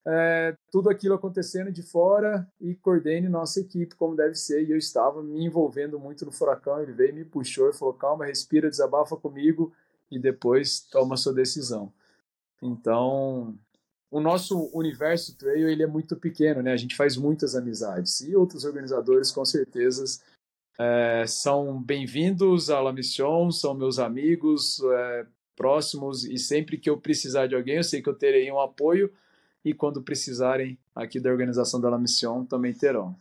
é, 0.10 0.56
tudo 0.72 0.90
aquilo 0.90 1.16
acontecendo 1.16 1.70
de 1.70 1.84
fora 1.84 2.50
e 2.62 2.74
coordene 2.76 3.28
nossa 3.28 3.60
equipe 3.60 3.94
como 3.96 4.16
deve 4.16 4.36
ser. 4.36 4.64
E 4.64 4.72
eu 4.72 4.78
estava 4.78 5.22
me 5.22 5.44
envolvendo 5.44 6.00
muito 6.00 6.26
no 6.26 6.32
furacão. 6.32 6.82
Ele 6.82 6.94
veio, 6.94 7.14
me 7.14 7.26
puxou 7.26 7.70
e 7.70 7.74
falou: 7.74 7.94
calma, 7.94 8.26
respira, 8.26 8.70
desabafa 8.70 9.18
comigo 9.18 9.74
e 10.10 10.18
depois 10.18 10.80
toma 10.80 11.18
sua 11.18 11.34
decisão. 11.34 11.92
Então, 12.62 13.60
o 14.10 14.22
nosso 14.22 14.70
universo 14.74 15.38
trail 15.38 15.68
ele 15.68 15.84
é 15.84 15.88
muito 15.88 16.16
pequeno, 16.16 16.62
né? 16.62 16.72
A 16.72 16.78
gente 16.78 16.96
faz 16.96 17.18
muitas 17.18 17.54
amizades 17.54 18.22
e 18.22 18.34
outros 18.34 18.64
organizadores 18.64 19.30
com 19.30 19.44
certeza 19.44 20.06
é, 20.80 21.26
são 21.28 21.84
bem-vindos 21.84 22.70
à 22.70 22.80
La 22.80 22.94
Mission, 22.94 23.52
são 23.52 23.74
meus 23.74 24.00
amigos 24.00 24.82
é, 24.82 25.28
próximos 25.54 26.24
e 26.24 26.38
sempre 26.38 26.78
que 26.78 26.90
eu 26.90 26.98
precisar 26.98 27.48
de 27.48 27.56
alguém, 27.56 27.76
eu 27.76 27.84
sei 27.84 28.02
que 28.02 28.08
eu 28.08 28.16
terei 28.16 28.50
um 28.50 28.62
apoio 28.62 29.12
e 29.70 29.74
quando 29.74 30.02
precisarem 30.02 30.78
aqui 30.96 31.20
da 31.20 31.30
organização 31.30 31.80
da 31.82 31.90
La 31.90 32.00
Mission 32.00 32.46
também 32.46 32.74
terão. 32.74 33.20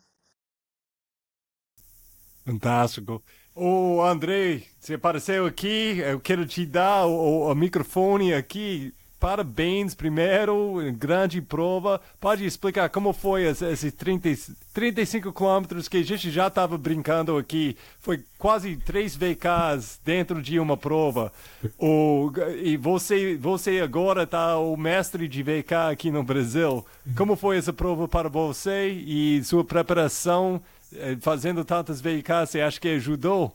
Fantástico. 2.45 3.23
Ô, 3.55 4.01
Andrei, 4.03 4.65
você 4.79 4.95
apareceu 4.95 5.47
aqui, 5.47 5.99
eu 5.99 6.21
quero 6.21 6.47
te 6.47 6.65
dar 6.65 7.07
o, 7.07 7.51
o 7.51 7.55
microfone 7.55 8.33
aqui 8.33 8.95
parabéns 9.27 9.93
primeiro, 9.93 10.77
grande 10.97 11.43
prova. 11.43 12.01
Pode 12.21 12.47
explicar 12.47 12.89
como 12.89 13.13
foi 13.13 13.43
esses 13.43 13.93
30, 13.93 14.29
35 14.73 15.33
quilômetros 15.33 15.89
que 15.89 15.97
a 15.97 16.05
gente 16.05 16.31
já 16.31 16.47
estava 16.47 16.79
brincando 16.79 17.37
aqui? 17.37 17.77
Foi 17.99 18.23
quase 18.39 18.77
três 18.77 19.17
VKs 19.17 20.01
dentro 20.05 20.41
de 20.41 20.61
uma 20.61 20.77
prova. 20.77 21.33
O, 21.77 22.31
e 22.63 22.77
você, 22.77 23.37
você 23.37 23.81
agora 23.81 24.23
está 24.23 24.59
o 24.59 24.77
mestre 24.77 25.27
de 25.27 25.43
VK 25.43 25.75
aqui 25.91 26.13
no 26.13 26.23
Brasil. 26.23 26.87
Como 27.17 27.35
foi 27.35 27.59
essa 27.59 27.73
prova 27.73 28.07
para 28.07 28.29
você 28.29 28.91
e 28.91 29.43
sua 29.43 29.65
preparação 29.65 30.63
eh, 30.95 31.17
fazendo 31.21 31.65
tantas 31.65 32.01
VKs? 32.01 32.51
Você 32.51 32.61
acha 32.61 32.81
que 32.81 32.91
ajudou? 32.91 33.53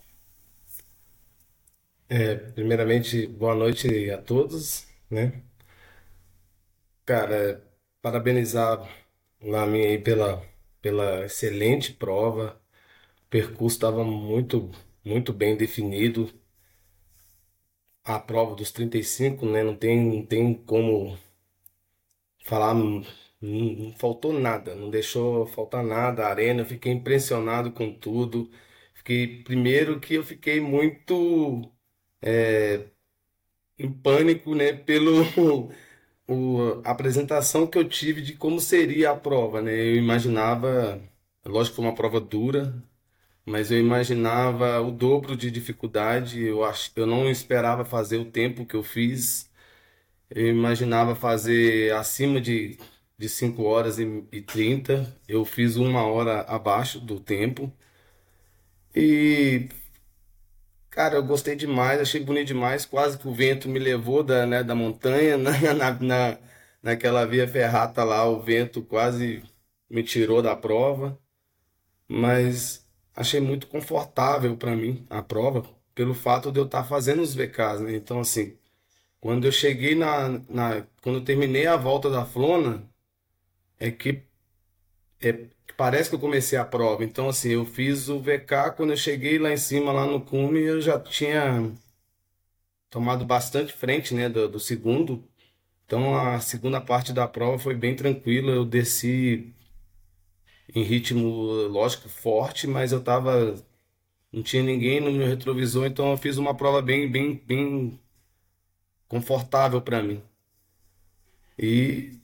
É, 2.10 2.36
primeiramente, 2.36 3.26
boa 3.26 3.56
noite 3.56 4.12
a 4.12 4.18
todos, 4.18 4.86
né? 5.10 5.32
Cara, 7.06 7.64
parabenizar 8.02 8.80
a 9.42 9.66
minha 9.68 9.88
aí 9.90 9.98
pela, 10.00 10.44
pela 10.82 11.26
excelente 11.26 11.94
prova. 11.94 12.60
O 13.28 13.30
percurso 13.30 13.78
estava 13.78 14.04
muito, 14.06 14.72
muito 15.06 15.34
bem 15.34 15.58
definido. 15.58 16.32
A 18.04 18.20
prova 18.20 18.54
dos 18.54 18.72
35, 18.72 19.44
né? 19.48 19.64
Não 19.64 19.76
tem, 19.76 20.00
não 20.00 20.24
tem 20.24 20.54
como 20.54 21.18
falar, 22.46 22.74
não, 22.74 23.02
não 23.42 23.94
faltou 23.98 24.34
nada, 24.34 24.76
não 24.76 24.90
deixou 24.90 25.46
faltar 25.48 25.84
nada. 25.84 26.26
A 26.26 26.30
arena, 26.30 26.62
eu 26.62 26.66
fiquei 26.66 26.92
impressionado 26.92 27.72
com 27.72 27.94
tudo. 27.94 28.50
Fiquei, 28.94 29.44
primeiro 29.44 30.00
que 30.00 30.16
eu 30.16 30.24
fiquei 30.24 30.60
muito 30.60 31.72
é, 32.22 32.88
em 33.78 33.92
pânico, 33.92 34.56
né? 34.56 34.74
Pelo 34.74 35.24
o, 36.32 36.82
a 36.86 36.92
apresentação 36.92 37.68
que 37.68 37.78
eu 37.78 37.88
tive 37.88 38.22
de 38.22 38.34
como 38.36 38.60
seria 38.60 39.12
a 39.12 39.16
prova, 39.16 39.62
né? 39.62 39.74
Eu 39.74 39.96
imaginava, 39.96 41.02
lógico 41.46 41.76
que 41.76 41.82
foi 41.82 41.86
uma 41.86 41.96
prova 41.96 42.20
dura, 42.20 42.74
mas 43.46 43.72
eu 43.72 43.80
imaginava 43.80 44.82
o 44.82 44.92
dobro 44.92 45.36
de 45.38 45.52
dificuldade. 45.52 46.42
Eu 46.44 46.64
acho, 46.66 46.92
eu 46.96 47.06
não 47.08 47.30
esperava 47.30 47.86
fazer 47.86 48.18
o 48.18 48.26
tempo 48.32 48.66
que 48.66 48.76
eu 48.76 48.84
fiz. 48.84 49.52
Eu 50.30 50.48
imaginava 50.50 51.16
fazer 51.16 51.94
acima 51.96 52.42
de, 52.42 52.78
de 53.18 53.30
5 53.30 53.64
horas 53.64 54.00
e, 54.00 54.06
e 54.32 54.42
30. 54.42 55.18
Eu 55.28 55.46
fiz 55.46 55.76
uma 55.78 56.06
hora 56.06 56.42
abaixo 56.44 57.00
do 57.00 57.20
tempo. 57.20 57.74
E 58.96 59.70
Cara, 60.92 61.16
eu 61.16 61.24
gostei 61.24 61.56
demais, 61.56 62.00
achei 62.02 62.22
bonito 62.24 62.48
demais. 62.48 62.86
Quase 62.86 63.18
que 63.18 63.28
o 63.28 63.34
vento 63.34 63.68
me 63.70 63.80
levou 63.80 64.24
da, 64.24 64.46
né, 64.46 64.64
da 64.64 64.76
montanha, 64.76 65.38
na, 65.40 65.52
na, 65.74 65.92
na, 66.00 66.38
naquela 66.84 67.26
via 67.26 67.48
ferrata 67.48 68.04
lá, 68.04 68.26
o 68.28 68.42
vento 68.42 68.84
quase 68.84 69.42
me 69.90 70.04
tirou 70.04 70.42
da 70.42 70.56
prova. 70.56 71.18
Mas 72.08 72.88
achei 73.16 73.40
muito 73.42 73.68
confortável 73.68 74.58
para 74.58 74.76
mim 74.76 75.06
a 75.10 75.22
prova, 75.24 75.64
pelo 75.96 76.14
fato 76.14 76.52
de 76.52 76.60
eu 76.60 76.66
estar 76.66 76.84
tá 76.84 76.90
fazendo 76.90 77.22
os 77.22 77.34
VKs, 77.36 77.82
né? 77.82 77.96
Então, 77.96 78.20
assim, 78.22 78.58
quando 79.22 79.46
eu 79.48 79.52
cheguei 79.54 79.96
na, 79.96 80.30
na. 80.50 80.88
Quando 81.04 81.20
eu 81.20 81.26
terminei 81.26 81.68
a 81.68 81.78
volta 81.78 82.10
da 82.10 82.26
Flona, 82.26 82.90
é 83.80 83.92
que. 83.92 84.24
É, 85.22 85.48
parece 85.82 86.10
que 86.10 86.16
eu 86.16 86.20
comecei 86.20 86.60
a 86.60 86.64
prova. 86.64 87.04
Então, 87.04 87.28
assim, 87.28 87.50
eu 87.54 87.66
fiz 87.66 88.08
o 88.08 88.20
VK, 88.20 88.70
quando 88.78 88.92
eu 88.92 88.98
cheguei 88.98 89.40
lá 89.40 89.52
em 89.52 89.58
cima, 89.58 89.92
lá 89.92 90.06
no 90.06 90.22
cume, 90.22 90.60
eu 90.60 90.80
já 90.80 91.00
tinha 91.00 91.72
tomado 92.88 93.26
bastante 93.26 93.74
frente, 93.74 94.14
né, 94.14 94.30
do, 94.30 94.48
do 94.48 94.60
segundo. 94.60 95.28
Então, 95.84 96.16
a 96.16 96.40
segunda 96.40 96.80
parte 96.80 97.12
da 97.12 97.28
prova 97.28 97.58
foi 97.58 97.74
bem 97.74 97.96
tranquila. 97.96 98.52
Eu 98.52 98.64
desci 98.64 99.56
em 100.76 100.84
ritmo, 100.84 101.26
lógico, 101.68 102.08
forte, 102.10 102.68
mas 102.68 102.92
eu 102.92 103.04
tava... 103.04 103.56
Não 104.32 104.44
tinha 104.44 104.62
ninguém 104.62 105.02
no 105.02 105.12
meu 105.12 105.28
retrovisor, 105.28 105.88
então 105.88 106.12
eu 106.12 106.18
fiz 106.18 106.38
uma 106.38 106.56
prova 106.56 106.80
bem, 106.80 107.10
bem, 107.10 107.34
bem 107.36 108.00
confortável 109.08 109.82
para 109.82 110.04
mim. 110.04 110.22
E 111.58 112.20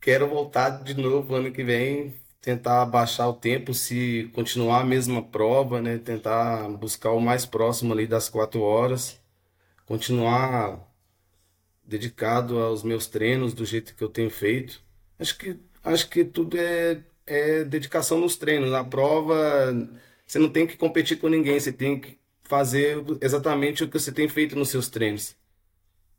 quero 0.00 0.28
voltar 0.28 0.82
de 0.82 0.94
novo 0.94 1.36
ano 1.36 1.52
que 1.52 1.62
vem 1.62 2.14
tentar 2.48 2.86
baixar 2.86 3.28
o 3.28 3.34
tempo, 3.34 3.74
se 3.74 4.30
continuar 4.32 4.80
a 4.80 4.84
mesma 4.84 5.22
prova, 5.22 5.82
né? 5.82 5.98
Tentar 5.98 6.66
buscar 6.70 7.12
o 7.12 7.20
mais 7.20 7.44
próximo 7.44 7.92
ali 7.92 8.06
das 8.06 8.30
quatro 8.30 8.62
horas, 8.62 9.20
continuar 9.84 10.80
dedicado 11.84 12.58
aos 12.58 12.82
meus 12.82 13.06
treinos 13.06 13.52
do 13.52 13.66
jeito 13.66 13.94
que 13.94 14.02
eu 14.02 14.08
tenho 14.08 14.30
feito. 14.30 14.80
Acho 15.18 15.36
que 15.36 15.58
acho 15.84 16.08
que 16.08 16.24
tudo 16.24 16.56
é, 16.58 17.02
é 17.26 17.64
dedicação 17.64 18.18
nos 18.18 18.36
treinos. 18.36 18.72
A 18.72 18.82
prova 18.82 19.36
você 20.26 20.38
não 20.38 20.48
tem 20.48 20.66
que 20.66 20.76
competir 20.78 21.18
com 21.18 21.28
ninguém, 21.28 21.60
você 21.60 21.72
tem 21.72 22.00
que 22.00 22.18
fazer 22.44 23.04
exatamente 23.20 23.84
o 23.84 23.88
que 23.88 23.98
você 23.98 24.12
tem 24.12 24.28
feito 24.28 24.56
nos 24.56 24.70
seus 24.70 24.88
treinos. 24.88 25.36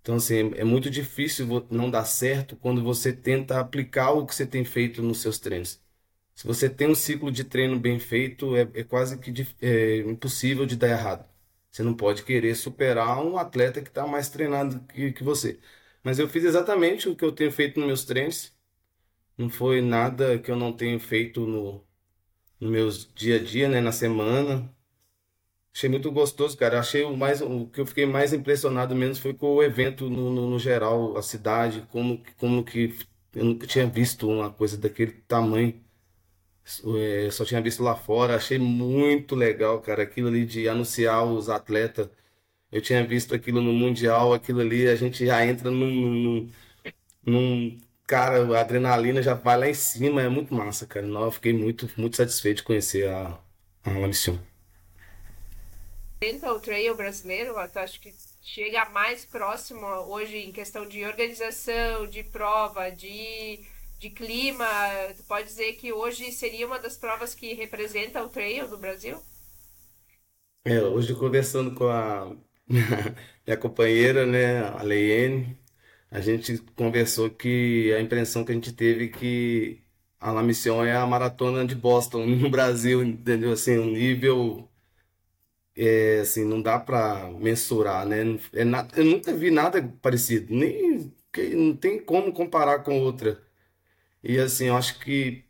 Então, 0.02 0.16
assim, 0.16 0.52
é 0.56 0.64
muito 0.64 0.90
difícil 0.92 1.66
não 1.72 1.90
dar 1.90 2.06
certo 2.06 2.56
quando 2.56 2.84
você 2.84 3.12
tenta 3.14 3.60
aplicar 3.60 4.12
o 4.12 4.26
que 4.28 4.36
você 4.36 4.46
tem 4.46 4.64
feito 4.64 5.02
nos 5.02 5.22
seus 5.22 5.40
treinos. 5.40 5.80
Se 6.40 6.48
você 6.48 6.70
tem 6.70 6.88
um 6.90 6.96
ciclo 6.96 7.30
de 7.30 7.44
treino 7.44 7.78
bem 7.78 8.00
feito, 8.00 8.56
é, 8.56 8.62
é 8.74 8.84
quase 8.84 9.18
que 9.20 9.46
é, 9.62 9.98
impossível 9.98 10.66
de 10.66 10.78
dar 10.78 10.88
errado. 10.88 11.30
Você 11.70 11.84
não 11.84 11.94
pode 11.94 12.24
querer 12.24 12.56
superar 12.56 13.22
um 13.22 13.38
atleta 13.38 13.82
que 13.82 13.90
está 13.90 14.08
mais 14.08 14.30
treinado 14.30 14.80
que, 14.88 15.12
que 15.12 15.22
você. 15.22 15.60
Mas 16.02 16.18
eu 16.18 16.30
fiz 16.30 16.46
exatamente 16.46 17.10
o 17.10 17.16
que 17.16 17.26
eu 17.26 17.34
tenho 17.34 17.52
feito 17.52 17.78
nos 17.78 17.88
meus 17.88 18.06
treinos. 18.06 18.54
Não 19.38 19.50
foi 19.50 19.82
nada 19.82 20.40
que 20.40 20.52
eu 20.52 20.56
não 20.56 20.74
tenho 20.74 21.00
feito 21.00 21.42
no, 21.46 21.86
no 22.60 22.70
meus 22.70 23.06
dia 23.14 23.38
a 23.38 23.44
dia, 23.44 23.70
né, 23.70 23.82
na 23.82 23.92
semana. 23.92 24.74
Achei 25.76 25.90
muito 25.90 26.12
gostoso, 26.12 26.58
cara. 26.58 26.80
Achei 26.80 27.04
o 27.04 27.18
mais 27.18 27.42
o 27.42 27.68
que 27.68 27.82
eu 27.82 27.86
fiquei 27.86 28.06
mais 28.06 28.34
impressionado 28.34 28.96
mesmo 28.96 29.22
foi 29.22 29.34
com 29.34 29.56
o 29.56 29.64
evento 29.64 30.10
no, 30.10 30.32
no, 30.32 30.50
no 30.50 30.60
geral, 30.60 31.18
a 31.18 31.22
cidade, 31.22 31.88
como 31.92 32.24
como 32.38 32.64
que 32.64 32.96
eu 33.36 33.46
nunca 33.46 33.68
tinha 33.68 33.88
visto 33.88 34.30
uma 34.30 34.52
coisa 34.52 34.78
daquele 34.78 35.12
tamanho. 35.28 35.89
É, 36.98 37.32
só 37.32 37.44
tinha 37.46 37.62
visto 37.62 37.84
lá 37.84 37.96
fora, 37.96 38.36
achei 38.36 38.60
muito 38.60 39.36
legal, 39.36 39.82
cara, 39.82 40.04
aquilo 40.04 40.28
ali 40.28 40.46
de 40.46 40.68
anunciar 40.70 41.26
os 41.26 41.50
atletas. 41.50 42.10
Eu 42.72 42.82
tinha 42.82 43.06
visto 43.06 43.36
aquilo 43.36 43.62
no 43.62 43.74
Mundial, 43.74 44.34
aquilo 44.34 44.62
ali, 44.62 44.88
a 44.88 44.96
gente 44.96 45.26
já 45.26 45.46
entra 45.46 45.72
num, 45.72 45.88
num, 45.88 46.52
num 47.26 47.82
cara, 48.08 48.58
a 48.58 48.62
adrenalina 48.62 49.22
já 49.22 49.34
vai 49.36 49.58
lá 49.58 49.68
em 49.70 49.74
cima, 49.74 50.22
é 50.22 50.30
muito 50.30 50.54
massa, 50.54 50.86
cara. 50.88 51.06
Eu 51.08 51.32
fiquei 51.32 51.54
muito, 51.54 51.90
muito 51.98 52.18
satisfeito 52.18 52.58
de 52.58 52.64
conhecer 52.64 53.10
a, 53.10 53.40
a 53.84 53.92
La 53.92 54.08
Mission. 54.08 54.38
o 56.22 56.60
trail 56.60 56.96
brasileiro, 56.96 57.52
eu 57.52 57.60
acho 57.60 58.00
que 58.02 58.14
chega 58.42 58.90
mais 58.90 59.26
próximo 59.26 59.86
hoje 60.08 60.38
em 60.38 60.52
questão 60.52 60.88
de 60.88 61.06
organização, 61.06 62.08
de 62.08 62.24
prova, 62.24 62.90
de 62.90 63.60
de 64.00 64.10
clima, 64.10 64.66
tu 65.16 65.24
pode 65.26 65.48
dizer 65.48 65.74
que 65.74 65.94
hoje 65.94 66.32
seria 66.32 66.66
uma 66.68 66.80
das 66.80 66.98
provas 66.98 67.36
que 67.36 67.54
representa 67.54 68.24
o 68.24 68.30
trail 68.30 68.68
no 68.68 68.78
Brasil? 68.78 69.22
É, 70.66 70.82
hoje 70.84 71.16
conversando 71.16 71.74
com 71.74 71.88
a 71.88 72.36
minha 73.46 73.58
companheira, 73.60 74.26
né, 74.26 74.60
a 74.68 74.84
Leiene, 74.84 75.58
a 76.12 76.20
gente 76.22 76.58
conversou 76.76 77.30
que 77.30 77.94
a 77.94 78.02
impressão 78.02 78.44
que 78.46 78.52
a 78.52 78.56
gente 78.56 78.74
teve 78.74 79.10
que 79.10 79.84
a 80.20 80.32
La 80.32 80.44
Mission 80.44 80.84
é 80.86 80.96
a 80.96 81.06
maratona 81.08 81.66
de 81.66 81.76
Boston 81.76 82.26
no 82.28 82.50
Brasil, 82.50 83.04
entendeu? 83.04 83.52
Assim, 83.54 83.78
um 83.80 83.92
nível 83.92 84.70
é, 85.76 86.20
assim, 86.22 86.44
não 86.46 86.62
dá 86.62 86.80
para 86.80 87.30
mensurar, 87.32 88.06
né? 88.06 88.18
É, 88.54 88.64
eu 89.00 89.06
nunca 89.06 89.34
vi 89.34 89.50
nada 89.52 89.82
parecido, 90.02 90.54
nem 90.54 91.12
não 91.56 91.76
tem 91.76 92.04
como 92.04 92.34
comparar 92.34 92.84
com 92.84 93.00
outra. 93.02 93.42
E 94.24 94.38
assim, 94.40 94.68
eu 94.68 94.76
acho 94.78 95.00
que 95.00 95.46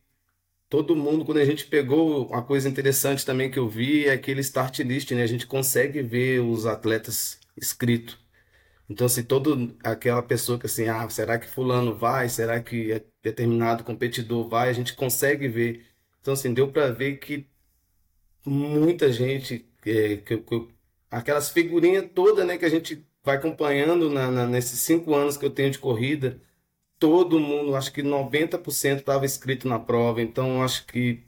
todo 0.69 0.95
mundo, 0.95 1.25
quando 1.25 1.39
a 1.39 1.45
gente 1.45 1.65
pegou, 1.65 2.27
uma 2.27 2.43
coisa 2.43 2.69
interessante 2.69 3.25
também 3.25 3.51
que 3.51 3.59
eu 3.59 3.67
vi 3.69 4.07
é 4.07 4.13
aquele 4.13 4.41
start 4.41 4.79
list, 4.79 5.11
né? 5.11 5.23
A 5.23 5.27
gente 5.27 5.47
consegue 5.47 6.01
ver 6.01 6.41
os 6.41 6.65
atletas 6.65 7.39
escritos. 7.57 8.17
Então, 8.89 9.05
assim, 9.07 9.23
todo 9.23 9.77
aquela 9.83 10.21
pessoa 10.23 10.59
que 10.59 10.65
assim, 10.65 10.87
ah, 10.87 11.07
será 11.09 11.39
que 11.39 11.47
fulano 11.47 11.95
vai? 11.95 12.29
Será 12.29 12.61
que 12.61 12.91
é 12.91 13.03
determinado 13.23 13.83
competidor 13.83 14.47
vai? 14.49 14.69
A 14.69 14.73
gente 14.73 14.95
consegue 14.95 15.47
ver. 15.47 15.85
Então, 16.21 16.33
assim, 16.33 16.53
deu 16.53 16.71
para 16.71 16.91
ver 16.91 17.17
que 17.19 17.47
muita 18.45 19.11
gente, 19.11 19.65
é, 19.85 20.17
que, 20.17 20.37
que, 20.37 20.67
aquelas 21.11 21.49
figurinhas 21.49 22.09
todas, 22.13 22.45
né, 22.45 22.57
que 22.57 22.65
a 22.65 22.69
gente 22.69 23.05
vai 23.23 23.37
acompanhando 23.37 24.09
na, 24.09 24.31
na, 24.31 24.47
nesses 24.47 24.79
cinco 24.79 25.13
anos 25.15 25.37
que 25.37 25.45
eu 25.45 25.49
tenho 25.51 25.71
de 25.71 25.79
corrida, 25.79 26.41
todo 26.99 27.39
mundo, 27.39 27.75
acho 27.75 27.91
que 27.93 28.03
90% 28.03 28.99
estava 29.01 29.25
escrito 29.25 29.67
na 29.67 29.79
prova, 29.79 30.21
então 30.21 30.63
acho 30.63 30.85
que 30.87 31.23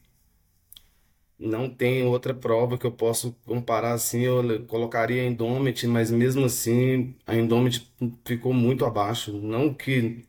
não 1.40 1.70
tem 1.74 2.06
outra 2.06 2.34
prova 2.34 2.78
que 2.78 2.86
eu 2.86 2.92
possa 2.92 3.32
comparar 3.46 3.94
assim, 3.94 4.22
eu 4.22 4.66
colocaria 4.68 5.24
a 5.24 5.26
Indomit, 5.26 5.88
mas 5.88 6.12
mesmo 6.12 6.46
assim 6.46 7.16
a 7.26 7.36
Indomit 7.36 7.92
ficou 8.26 8.54
muito 8.54 8.86
abaixo, 8.86 9.34
não 9.34 9.74
que 9.74 10.26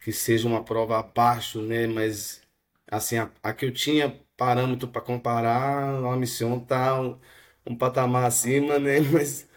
que 0.00 0.12
seja 0.12 0.48
uma 0.48 0.64
prova 0.64 0.98
abaixo, 1.00 1.62
né, 1.62 1.86
mas 1.86 2.42
assim, 2.90 3.18
a, 3.18 3.30
a 3.42 3.52
que 3.54 3.66
eu 3.66 3.72
tinha 3.72 4.10
parâmetro 4.36 4.88
para 4.88 5.00
comparar, 5.02 6.04
a 6.04 6.16
missão 6.16 6.60
tá 6.60 7.00
um, 7.00 7.18
um 7.66 7.76
patamar 7.76 8.26
acima, 8.26 8.78
né, 8.78 9.00
mas 9.12 9.48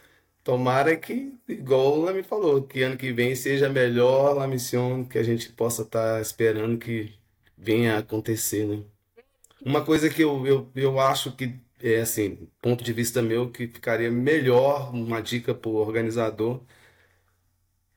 Tomara 0.48 0.96
que, 0.96 1.38
igual 1.46 2.04
ela 2.04 2.14
me 2.14 2.24
falou, 2.24 2.64
que 2.64 2.82
ano 2.82 2.96
que 2.96 3.12
vem 3.12 3.36
seja 3.36 3.68
melhor 3.68 4.42
a 4.42 4.48
missão 4.48 5.04
que 5.04 5.18
a 5.18 5.24
gente 5.24 5.52
possa 5.52 5.82
estar 5.82 6.16
tá 6.16 6.22
esperando 6.22 6.78
que 6.78 7.14
venha 7.58 7.96
a 7.96 8.00
acontecer, 8.00 8.66
né? 8.66 8.82
Uma 9.62 9.84
coisa 9.84 10.10
que 10.10 10.22
eu, 10.22 10.48
eu, 10.48 10.72
eu 10.74 11.02
acho 11.02 11.36
que, 11.36 11.60
é 11.82 12.00
assim, 12.00 12.48
ponto 12.62 12.82
de 12.82 12.94
vista 12.94 13.22
meu, 13.22 13.52
que 13.52 13.68
ficaria 13.68 14.10
melhor, 14.10 14.94
uma 14.96 15.22
dica 15.22 15.54
para 15.54 15.70
o 15.70 15.76
organizador, 15.76 16.64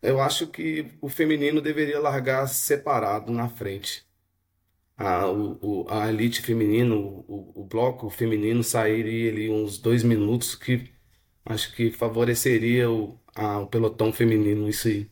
eu 0.03 0.21
acho 0.21 0.49
que 0.49 0.87
o 1.01 1.09
feminino 1.09 1.61
deveria 1.61 2.01
largar 2.01 2.49
separado 2.49 3.31
na 3.33 3.49
frente. 3.49 4.05
A, 4.97 5.27
o, 5.31 5.87
a 5.89 6.09
elite 6.11 6.43
feminino, 6.43 7.25
o, 7.29 7.63
o 7.63 7.65
bloco 7.65 8.11
feminino 8.11 8.65
sairia 8.65 9.31
ali 9.31 9.49
uns 9.49 9.79
dois 9.79 10.03
minutos 10.03 10.57
que 10.57 10.91
Acho 11.45 11.75
que 11.75 11.91
favoreceria 11.91 12.91
o, 12.91 13.19
a, 13.35 13.61
o 13.61 13.67
pelotão 13.67 14.13
feminino, 14.13 14.69
isso 14.69 14.89
aí. 14.89 15.11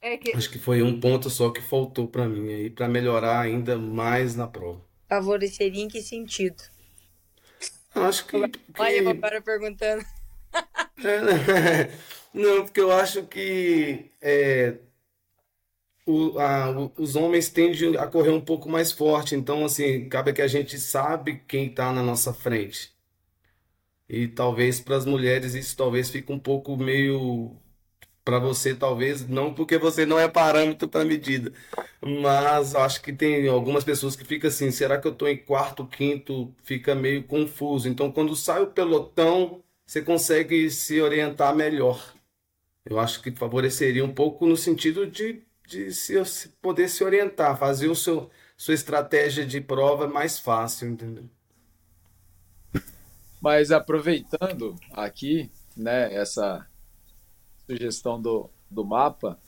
É 0.00 0.16
que... 0.16 0.36
Acho 0.36 0.50
que 0.50 0.58
foi 0.58 0.82
um 0.82 1.00
ponto 1.00 1.28
só 1.28 1.50
que 1.50 1.60
faltou 1.60 2.06
para 2.08 2.28
mim 2.28 2.52
aí, 2.52 2.70
para 2.70 2.88
melhorar 2.88 3.40
ainda 3.40 3.76
mais 3.76 4.34
na 4.34 4.46
prova. 4.46 4.84
Favoreceria 5.08 5.82
em 5.82 5.88
que 5.88 6.02
sentido? 6.02 6.62
Acho 7.94 8.26
que. 8.26 8.36
Olha, 8.36 8.96
eu 8.96 9.08
agora 9.08 9.40
perguntando. 9.40 10.04
É, 10.98 11.20
né? 11.20 11.98
não, 12.32 12.64
porque 12.64 12.80
eu 12.80 12.92
acho 12.92 13.26
que 13.26 14.10
é, 14.20 14.78
o, 16.06 16.38
a, 16.38 16.70
os 16.96 17.16
homens 17.16 17.48
tendem 17.50 17.96
a 17.96 18.06
correr 18.06 18.30
um 18.30 18.40
pouco 18.40 18.68
mais 18.68 18.92
forte, 18.92 19.34
então, 19.34 19.64
assim, 19.64 20.08
cabe 20.08 20.32
que 20.32 20.42
a 20.42 20.46
gente 20.46 20.78
sabe 20.78 21.42
quem 21.46 21.66
está 21.66 21.92
na 21.92 22.02
nossa 22.02 22.32
frente. 22.32 22.92
E 24.08 24.26
talvez 24.28 24.80
para 24.80 24.96
as 24.96 25.04
mulheres 25.06 25.54
isso 25.54 25.76
talvez 25.76 26.10
fique 26.10 26.32
um 26.32 26.38
pouco 26.38 26.76
meio 26.76 27.56
para 28.24 28.38
você 28.38 28.74
talvez 28.74 29.26
não 29.28 29.54
porque 29.54 29.78
você 29.78 30.04
não 30.06 30.18
é 30.18 30.28
parâmetro 30.28 30.88
para 30.88 31.04
medida, 31.04 31.52
mas 32.02 32.74
acho 32.74 33.02
que 33.02 33.12
tem 33.12 33.48
algumas 33.48 33.84
pessoas 33.84 34.16
que 34.16 34.24
ficam 34.24 34.48
assim, 34.48 34.70
será 34.70 34.98
que 35.00 35.06
eu 35.08 35.12
estou 35.12 35.28
em 35.28 35.36
quarto, 35.36 35.86
quinto, 35.86 36.54
fica 36.62 36.94
meio 36.94 37.24
confuso. 37.24 37.88
Então 37.88 38.12
quando 38.12 38.36
sai 38.36 38.62
o 38.62 38.68
pelotão, 38.68 39.62
você 39.86 40.02
consegue 40.02 40.70
se 40.70 41.00
orientar 41.00 41.54
melhor. 41.54 42.14
Eu 42.84 42.98
acho 42.98 43.22
que 43.22 43.30
favoreceria 43.32 44.04
um 44.04 44.12
pouco 44.14 44.46
no 44.46 44.56
sentido 44.56 45.06
de, 45.06 45.42
de 45.66 45.92
se, 45.94 46.14
poder 46.62 46.88
se 46.88 47.04
orientar, 47.04 47.58
fazer 47.58 47.88
o 47.88 47.94
seu 47.96 48.30
sua 48.56 48.74
estratégia 48.74 49.46
de 49.46 49.60
prova 49.60 50.08
mais 50.08 50.38
fácil, 50.38 50.88
entendeu? 50.88 51.30
Mas 53.40 53.70
aproveitando 53.70 54.76
aqui, 54.92 55.50
né, 55.76 56.12
essa 56.12 56.66
sugestão 57.66 58.20
do, 58.20 58.50
do 58.70 58.84
mapa, 58.84 59.38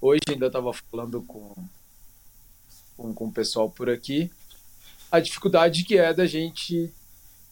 hoje 0.00 0.20
ainda 0.28 0.46
estava 0.46 0.72
falando 0.72 1.22
com, 1.22 1.54
com, 2.96 3.12
com 3.12 3.26
o 3.26 3.32
pessoal 3.32 3.68
por 3.68 3.90
aqui, 3.90 4.30
a 5.10 5.20
dificuldade 5.20 5.84
que 5.84 5.98
é 5.98 6.12
da 6.12 6.26
gente 6.26 6.92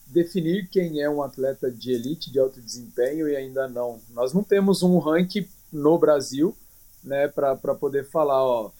definir 0.07 0.69
quem 0.69 1.01
é 1.01 1.09
um 1.09 1.23
atleta 1.23 1.71
de 1.71 1.93
elite, 1.93 2.31
de 2.31 2.39
alto 2.39 2.61
desempenho 2.61 3.29
e 3.29 3.37
ainda 3.37 3.69
não. 3.69 4.01
Nós 4.11 4.33
não 4.33 4.43
temos 4.43 4.83
um 4.83 4.99
ranking 4.99 5.49
no 5.73 5.99
Brasil, 5.99 6.57
né, 7.03 7.29
para 7.29 7.57
poder 7.57 8.05
falar, 8.09 8.43
ó, 8.45 8.71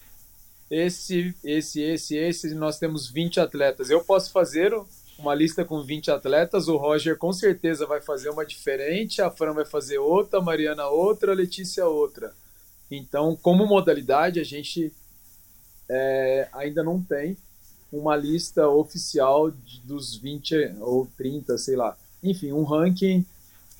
esse, 0.69 1.35
esse, 1.43 1.81
esse, 1.81 2.15
esse, 2.15 2.55
nós 2.55 2.79
temos 2.79 3.09
20 3.09 3.39
atletas. 3.39 3.89
Eu 3.89 4.03
posso 4.03 4.31
fazer 4.31 4.73
uma 5.17 5.33
lista 5.33 5.63
com 5.63 5.81
20 5.81 6.11
atletas, 6.11 6.67
o 6.67 6.77
Roger 6.77 7.17
com 7.17 7.31
certeza 7.31 7.85
vai 7.85 8.01
fazer 8.01 8.29
uma 8.29 8.45
diferente, 8.45 9.21
a 9.21 9.29
Fran 9.29 9.53
vai 9.53 9.65
fazer 9.65 9.97
outra, 9.97 10.39
a 10.39 10.41
Mariana 10.41 10.87
outra, 10.87 11.31
a 11.31 11.35
Letícia 11.35 11.85
outra. 11.87 12.33
Então, 12.89 13.35
como 13.41 13.65
modalidade, 13.65 14.39
a 14.39 14.43
gente 14.43 14.91
é, 15.89 16.47
ainda 16.53 16.83
não 16.83 17.01
tem 17.01 17.37
uma 17.91 18.15
lista 18.15 18.67
oficial 18.67 19.51
de, 19.51 19.79
dos 19.81 20.15
20 20.15 20.75
ou 20.79 21.07
30, 21.17 21.57
sei 21.57 21.75
lá. 21.75 21.95
Enfim, 22.21 22.51
um 22.51 22.63
ranking 22.63 23.25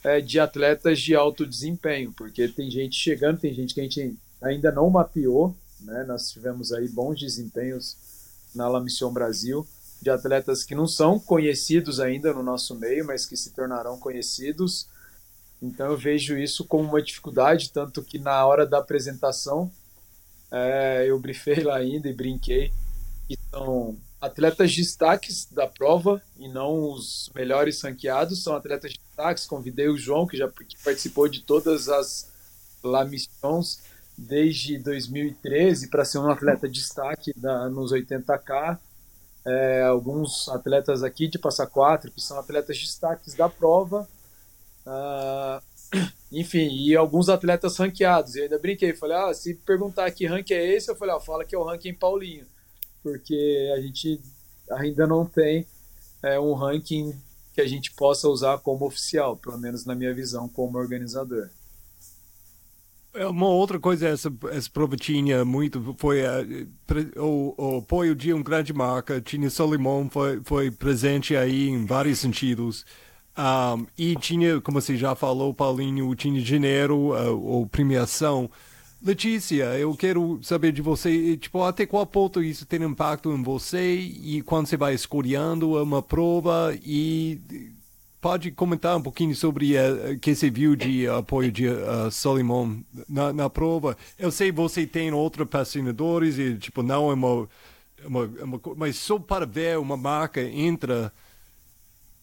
é, 0.04 0.22
de 0.22 0.40
atletas 0.40 1.00
de 1.00 1.16
alto 1.16 1.46
desempenho, 1.46 2.14
porque 2.14 2.48
tem 2.48 2.70
gente 2.70 2.96
chegando, 2.96 3.40
tem 3.40 3.54
gente 3.54 3.74
que 3.74 3.80
a 3.80 3.84
gente 3.84 4.16
ainda 4.42 4.72
não 4.72 4.90
mapeou, 4.90 5.56
né? 5.80 6.04
Nós 6.04 6.32
tivemos 6.32 6.72
aí 6.72 6.88
bons 6.88 7.20
desempenhos 7.20 7.96
na 8.54 8.68
La 8.68 8.80
Mission 8.80 9.12
Brasil, 9.12 9.66
de 10.04 10.10
atletas 10.10 10.64
que 10.66 10.76
não 10.76 10.86
são 10.86 11.18
conhecidos 11.18 12.00
ainda 12.00 12.34
no 12.34 12.44
nosso 12.44 12.76
meio, 12.76 13.08
mas 13.08 13.26
que 13.26 13.38
se 13.38 13.52
tornarão 13.52 13.98
conhecidos. 13.98 14.88
Então 15.62 15.92
eu 15.92 15.98
vejo 15.98 16.38
isso 16.38 16.66
como 16.66 16.84
uma 16.84 17.02
dificuldade, 17.02 17.72
tanto 17.72 18.04
que 18.04 18.20
na 18.20 18.46
hora 18.46 18.66
da 18.66 18.80
apresentação 18.80 19.72
é, 20.52 21.06
eu 21.08 21.18
brifei 21.18 21.64
lá 21.64 21.78
ainda 21.78 22.10
e 22.10 22.14
brinquei 22.14 22.72
que 23.28 23.40
são 23.50 23.98
atletas 24.20 24.76
destaques 24.76 25.48
da 25.50 25.66
prova 25.66 26.22
e 26.38 26.50
não 26.50 26.92
os 26.92 27.32
melhores 27.34 27.82
ranqueados, 27.82 28.44
são 28.44 28.56
atletas 28.56 28.94
destaques. 28.94 29.46
Convidei 29.46 29.88
o 29.88 29.98
João, 29.98 30.28
que 30.28 30.38
já 30.38 30.50
participou 30.84 31.30
de 31.30 31.42
todas 31.42 31.88
as 31.88 32.30
La 32.84 33.06
Missions 33.06 33.80
desde 34.18 34.78
2013 34.78 35.88
para 35.88 36.06
ser 36.06 36.20
um 36.20 36.30
atleta 36.30 36.68
destaque 36.68 37.34
da, 37.38 37.70
nos 37.70 37.94
80K. 37.94 38.78
É, 39.46 39.84
alguns 39.84 40.48
atletas 40.50 41.04
aqui 41.04 41.28
de 41.28 41.38
Passa 41.38 41.68
Quatro, 41.68 42.12
que 42.12 42.22
são 42.22 42.40
atletas 42.40 42.78
destaques 42.80 43.34
da 43.34 43.50
prova. 43.50 44.08
Uh, 44.86 45.62
enfim, 46.32 46.70
e 46.70 46.96
alguns 46.96 47.30
atletas 47.30 47.78
ranqueados. 47.78 48.36
E 48.36 48.42
ainda 48.42 48.58
brinquei, 48.58 48.94
falei, 48.94 49.18
ah, 49.18 49.34
se 49.34 49.54
perguntar 49.54 50.10
que 50.12 50.26
rank 50.26 50.52
é 50.52 50.76
esse, 50.76 50.90
eu 50.90 50.96
falei, 50.96 51.16
ah, 51.16 51.20
fala 51.20 51.46
que 51.46 51.56
é 51.56 51.58
o 51.58 51.64
ranking 51.64 51.94
Paulinho. 51.94 52.46
Porque 53.02 53.72
a 53.76 53.82
gente 53.82 54.20
ainda 54.72 55.06
não 55.06 55.26
tem 55.26 55.68
é, 56.22 56.40
um 56.40 56.54
ranking 56.54 57.14
que 57.54 57.62
a 57.62 57.68
gente 57.68 57.92
possa 57.94 58.28
usar 58.28 58.58
como 58.60 58.86
oficial, 58.86 59.38
pelo 59.38 59.58
menos 59.58 59.86
na 59.86 59.94
minha 59.94 60.14
visão 60.14 60.48
como 60.48 60.78
organizador. 60.78 61.50
É 63.16 63.28
uma 63.28 63.48
outra 63.48 63.80
coisa, 63.80 64.08
essa, 64.08 64.34
essa 64.52 64.70
prova 64.72 64.98
tinha 64.98 65.46
muito, 65.46 65.96
foi 66.00 66.24
uh, 66.24 67.22
o, 67.22 67.54
o, 67.58 67.78
apoio 67.78 68.16
de 68.16 68.34
uma 68.34 68.42
grande 68.44 68.74
marca, 68.74 69.22
tinha 69.22 69.52
Solimão, 69.52 70.10
foi, 70.10 70.42
foi 70.44 70.72
presente 70.72 71.36
aí 71.36 71.70
em 71.70 71.86
vários 71.86 72.18
sentidos. 72.18 72.84
Um, 73.38 73.86
e 73.96 74.16
tinha, 74.16 74.60
como 74.62 74.82
você 74.82 74.98
já 74.98 75.14
falou, 75.16 75.54
Paulinho, 75.54 76.14
tinha 76.16 76.42
dinheiro 76.42 77.14
uh, 77.14 77.40
ou 77.40 77.68
premiação. 77.68 78.50
Letícia, 79.00 79.78
eu 79.78 79.94
quero 79.96 80.40
saber 80.42 80.72
de 80.72 80.82
você, 80.82 81.38
tipo, 81.38 81.62
até 81.64 81.86
qual 81.86 82.06
ponto 82.08 82.42
isso 82.42 82.66
tem 82.66 82.82
impacto 82.82 83.32
em 83.32 83.44
você 83.44 83.96
e 83.96 84.42
quando 84.42 84.66
você 84.66 84.78
vai 84.78 84.94
escolhendo 84.96 85.74
uma 85.82 86.02
prova 86.02 86.76
e 86.84 87.40
pode 88.24 88.52
comentar 88.52 88.96
um 88.96 89.02
pouquinho 89.02 89.36
sobre 89.36 89.78
o 89.78 90.14
uh, 90.14 90.18
que 90.18 90.34
você 90.34 90.50
viu 90.50 90.78
de 90.78 91.06
apoio 91.10 91.52
de 91.52 91.68
uh, 91.68 92.10
Solimon 92.10 92.80
na, 93.08 93.34
na 93.34 93.50
prova. 93.50 93.98
Eu 94.18 94.32
sei 94.32 94.50
você 94.50 94.88
tem 94.88 95.12
outros 95.12 95.46
patrocinadores 95.46 96.40
e, 96.40 96.58
tipo, 96.58 96.82
não 96.82 97.12
é 97.12 97.14
uma, 97.14 97.50
uma, 98.06 98.24
uma, 98.24 98.62
mas 98.78 98.96
só 98.96 99.20
para 99.20 99.46
ver 99.46 99.78
uma 99.78 99.98
marca 99.98 100.42
entra 100.42 101.12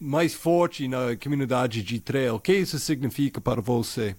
mais 0.01 0.33
forte 0.33 0.89
na 0.89 1.15
comunidade 1.23 1.83
de 1.83 2.01
trail, 2.01 2.37
o 2.37 2.41
que 2.41 2.55
isso 2.55 2.79
significa 2.79 3.39
para 3.39 3.61
você? 3.61 4.17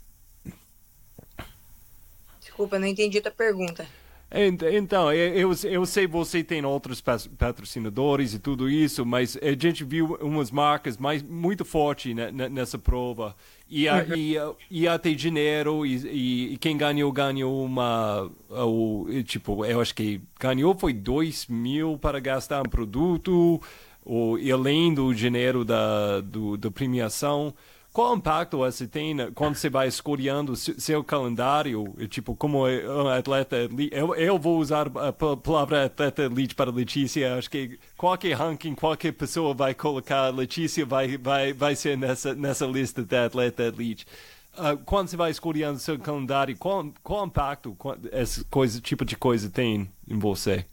Desculpa, 2.39 2.77
não 2.77 2.85
entendi 2.85 3.17
a 3.17 3.31
pergunta. 3.31 3.87
Então, 4.33 5.11
eu, 5.11 5.51
eu 5.65 5.85
sei 5.85 6.07
você 6.07 6.41
tem 6.41 6.63
outros 6.63 7.01
patrocinadores 7.01 8.33
e 8.33 8.39
tudo 8.39 8.69
isso, 8.69 9.05
mas 9.05 9.37
a 9.41 9.51
gente 9.51 9.83
viu 9.83 10.17
umas 10.21 10.49
marcas 10.49 10.97
mais, 10.97 11.21
muito 11.21 11.65
fortes 11.65 12.15
nessa 12.49 12.79
prova. 12.79 13.35
E, 13.69 13.89
a, 13.89 13.95
uhum. 13.95 14.15
e, 14.15 14.35
e 14.69 14.87
até 14.87 15.13
dinheiro, 15.13 15.85
e, 15.85 16.53
e, 16.53 16.57
quem 16.57 16.77
ganhou, 16.77 17.11
ganhou 17.11 17.63
uma. 17.63 18.29
O, 18.49 19.05
tipo, 19.25 19.65
eu 19.65 19.81
acho 19.81 19.93
que 19.93 20.21
ganhou 20.39 20.75
foi 20.75 20.93
2 20.93 21.47
mil 21.47 21.97
para 21.97 22.19
gastar 22.19 22.61
um 22.61 22.69
produto, 22.69 23.61
ou, 24.05 24.39
e 24.39 24.49
além 24.49 24.93
do 24.93 25.13
dinheiro 25.13 25.65
da, 25.65 26.21
do, 26.21 26.55
da 26.55 26.71
premiação. 26.71 27.53
Qual 27.93 28.15
impacto 28.15 28.57
você 28.57 28.87
tem 28.87 29.31
quando 29.33 29.55
você 29.55 29.69
vai 29.69 29.85
escolhendo 29.85 30.55
seu 30.55 31.03
calendário? 31.03 31.93
Tipo, 32.07 32.33
como 32.33 32.65
um 32.65 33.07
atleta 33.09 33.57
eu, 33.91 34.15
eu 34.15 34.39
vou 34.39 34.59
usar 34.59 34.87
a 34.87 35.11
palavra 35.11 35.85
atleta 35.85 36.23
elite 36.23 36.55
para 36.55 36.71
Letícia. 36.71 37.35
Acho 37.35 37.49
que 37.49 37.77
qualquer 37.97 38.33
ranking, 38.33 38.75
qualquer 38.75 39.11
pessoa 39.11 39.53
vai 39.53 39.73
colocar 39.73 40.29
Letícia 40.29 40.85
vai, 40.85 41.17
vai, 41.17 41.51
vai 41.51 41.75
ser 41.75 41.97
nessa, 41.97 42.33
nessa 42.33 42.65
lista 42.65 43.03
de 43.03 43.17
atleta 43.17 43.63
elite. 43.63 44.05
Uh, 44.53 44.77
quando 44.85 45.09
você 45.09 45.17
vai 45.17 45.31
escolhendo 45.31 45.77
seu 45.77 45.99
calendário, 45.99 46.55
qual, 46.57 46.93
qual 47.03 47.25
impacto 47.25 47.77
esse 48.13 48.45
coisa, 48.45 48.79
tipo 48.79 49.03
de 49.03 49.17
coisa 49.17 49.49
tem 49.49 49.91
em 50.07 50.17
você? 50.17 50.65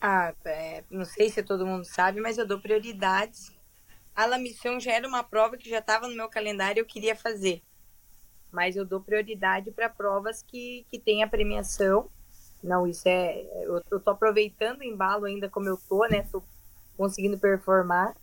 Ah, 0.00 0.34
é, 0.44 0.82
não 0.90 1.04
sei 1.04 1.30
se 1.30 1.42
todo 1.42 1.64
mundo 1.64 1.84
sabe, 1.84 2.20
mas 2.20 2.36
eu 2.36 2.46
dou 2.46 2.58
prioridades 2.58 3.53
a 4.14 4.26
La 4.26 4.38
Mission 4.38 4.78
já 4.78 4.92
era 4.92 5.08
uma 5.08 5.24
prova 5.24 5.56
que 5.56 5.68
já 5.68 5.78
estava 5.78 6.06
no 6.08 6.14
meu 6.14 6.28
calendário 6.28 6.80
e 6.80 6.82
eu 6.82 6.86
queria 6.86 7.16
fazer. 7.16 7.62
Mas 8.52 8.76
eu 8.76 8.84
dou 8.84 9.00
prioridade 9.00 9.72
para 9.72 9.88
provas 9.88 10.42
que, 10.42 10.86
que 10.88 10.98
tem 10.98 11.22
a 11.22 11.28
premiação. 11.28 12.08
Não, 12.62 12.86
isso 12.86 13.08
é. 13.08 13.42
Eu, 13.64 13.82
eu 13.90 14.00
tô 14.00 14.10
aproveitando 14.10 14.80
o 14.80 14.84
embalo 14.84 15.24
ainda 15.24 15.48
como 15.48 15.68
eu 15.68 15.76
tô, 15.88 16.06
né? 16.06 16.22
Tô 16.30 16.42
conseguindo 16.96 17.36
performar. 17.38 18.16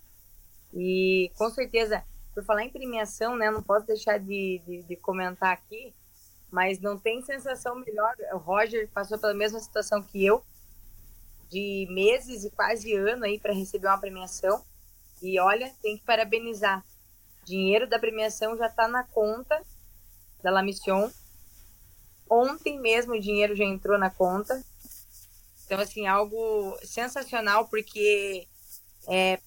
E 0.74 1.30
com 1.38 1.50
certeza, 1.50 2.02
por 2.34 2.46
falar 2.46 2.64
em 2.64 2.70
premiação, 2.70 3.36
né? 3.36 3.52
Não 3.52 3.62
posso 3.62 3.86
deixar 3.86 4.18
de, 4.18 4.62
de, 4.66 4.84
de 4.84 4.96
comentar 4.96 5.52
aqui, 5.52 5.94
mas 6.50 6.80
não 6.80 6.98
tem 6.98 7.22
sensação 7.22 7.76
melhor. 7.76 8.16
O 8.34 8.38
Roger 8.38 8.90
passou 8.94 9.20
pela 9.20 9.34
mesma 9.34 9.60
situação 9.60 10.02
que 10.02 10.26
eu, 10.26 10.44
de 11.50 11.86
meses 11.90 12.46
e 12.46 12.52
quase 12.52 12.96
ano 12.96 13.26
aí 13.26 13.38
para 13.38 13.54
receber 13.54 13.88
uma 13.88 14.00
premiação. 14.00 14.64
E 15.22 15.40
olha, 15.40 15.72
tem 15.82 15.98
que 15.98 16.04
parabenizar. 16.04 16.84
Dinheiro 17.46 17.88
da 17.88 18.00
premiação 18.00 18.58
já 18.58 18.68
está 18.68 18.88
na 18.88 19.04
conta 19.04 19.62
da 20.42 20.52
La 20.52 20.64
Mission. 20.64 21.10
Ontem 22.30 22.80
mesmo 22.80 23.14
o 23.14 23.20
dinheiro 23.20 23.56
já 23.56 23.64
entrou 23.64 23.98
na 23.98 24.10
conta. 24.10 24.64
Então, 25.66 25.80
assim, 25.80 26.08
algo 26.08 26.78
sensacional, 26.84 27.68
porque 27.68 28.48
é, 29.08 29.40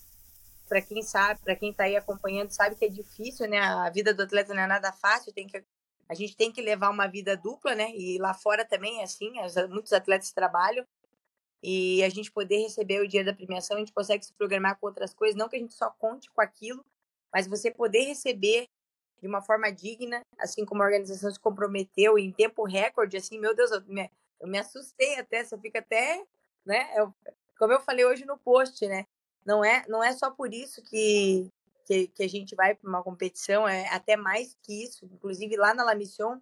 para 0.68 0.80
quem 0.80 1.02
sabe, 1.02 1.40
para 1.40 1.56
quem 1.56 1.70
está 1.70 1.84
aí 1.84 1.96
acompanhando, 1.96 2.51
sabe 2.51 2.76
que 2.76 2.84
é 2.84 2.88
difícil, 2.88 3.48
né? 3.48 3.59
A 3.59 3.90
vida 3.90 4.14
do 4.14 4.22
atleta 4.22 4.55
não 4.55 4.62
é 4.62 4.66
nada 4.66 4.92
fácil, 4.92 5.32
tem 5.32 5.46
que, 5.46 5.62
a 6.09 6.14
gente 6.14 6.36
tem 6.36 6.51
que 6.51 6.62
levar 6.62 6.90
uma 6.90 7.06
vida 7.06 7.36
dupla, 7.36 7.74
né? 7.74 7.90
E 7.94 8.18
lá 8.18 8.32
fora 8.32 8.64
também 8.64 9.01
é 9.01 9.05
assim, 9.05 9.32
muitos 9.68 9.92
atletas 9.92 10.32
trabalham 10.32 10.86
e 11.66 12.04
a 12.04 12.10
gente 12.10 12.30
poder 12.30 12.58
receber 12.58 13.00
o 13.00 13.08
dia 13.08 13.24
da 13.24 13.32
premiação, 13.32 13.78
a 13.78 13.80
gente 13.80 13.92
consegue 13.92 14.22
se 14.22 14.34
programar 14.34 14.78
com 14.78 14.86
outras 14.86 15.14
coisas, 15.14 15.34
não 15.34 15.48
que 15.48 15.56
a 15.56 15.58
gente 15.58 15.72
só 15.72 15.88
conte 15.88 16.30
com 16.30 16.42
aquilo, 16.42 16.84
mas 17.32 17.46
você 17.46 17.70
poder 17.70 18.04
receber 18.04 18.68
de 19.22 19.26
uma 19.26 19.40
forma 19.40 19.72
digna, 19.72 20.20
assim 20.38 20.66
como 20.66 20.82
a 20.82 20.84
organização 20.84 21.30
se 21.32 21.40
comprometeu 21.40 22.18
em 22.18 22.30
tempo 22.30 22.64
recorde, 22.64 23.16
assim, 23.16 23.38
meu 23.38 23.56
Deus, 23.56 23.70
eu 23.70 23.82
me, 23.86 24.10
eu 24.40 24.46
me 24.46 24.58
assustei 24.58 25.18
até, 25.18 25.42
você 25.42 25.56
fica 25.56 25.78
até, 25.78 26.22
né, 26.66 26.92
eu, 26.98 27.14
como 27.58 27.72
eu 27.72 27.80
falei 27.80 28.04
hoje 28.04 28.26
no 28.26 28.36
post, 28.36 28.86
né, 28.86 29.06
não 29.46 29.64
é, 29.64 29.86
não 29.88 30.04
é 30.04 30.12
só 30.12 30.30
por 30.30 30.52
isso 30.52 30.82
que, 30.82 31.50
que, 31.86 32.08
que 32.08 32.24
a 32.24 32.28
gente 32.28 32.54
vai 32.54 32.74
para 32.74 32.86
uma 32.86 33.02
competição, 33.02 33.66
é 33.66 33.88
até 33.88 34.18
mais 34.18 34.54
que 34.62 34.84
isso, 34.84 35.06
inclusive 35.06 35.56
lá 35.56 35.72
na 35.72 35.82
La 35.82 35.94
Mission, 35.94 36.38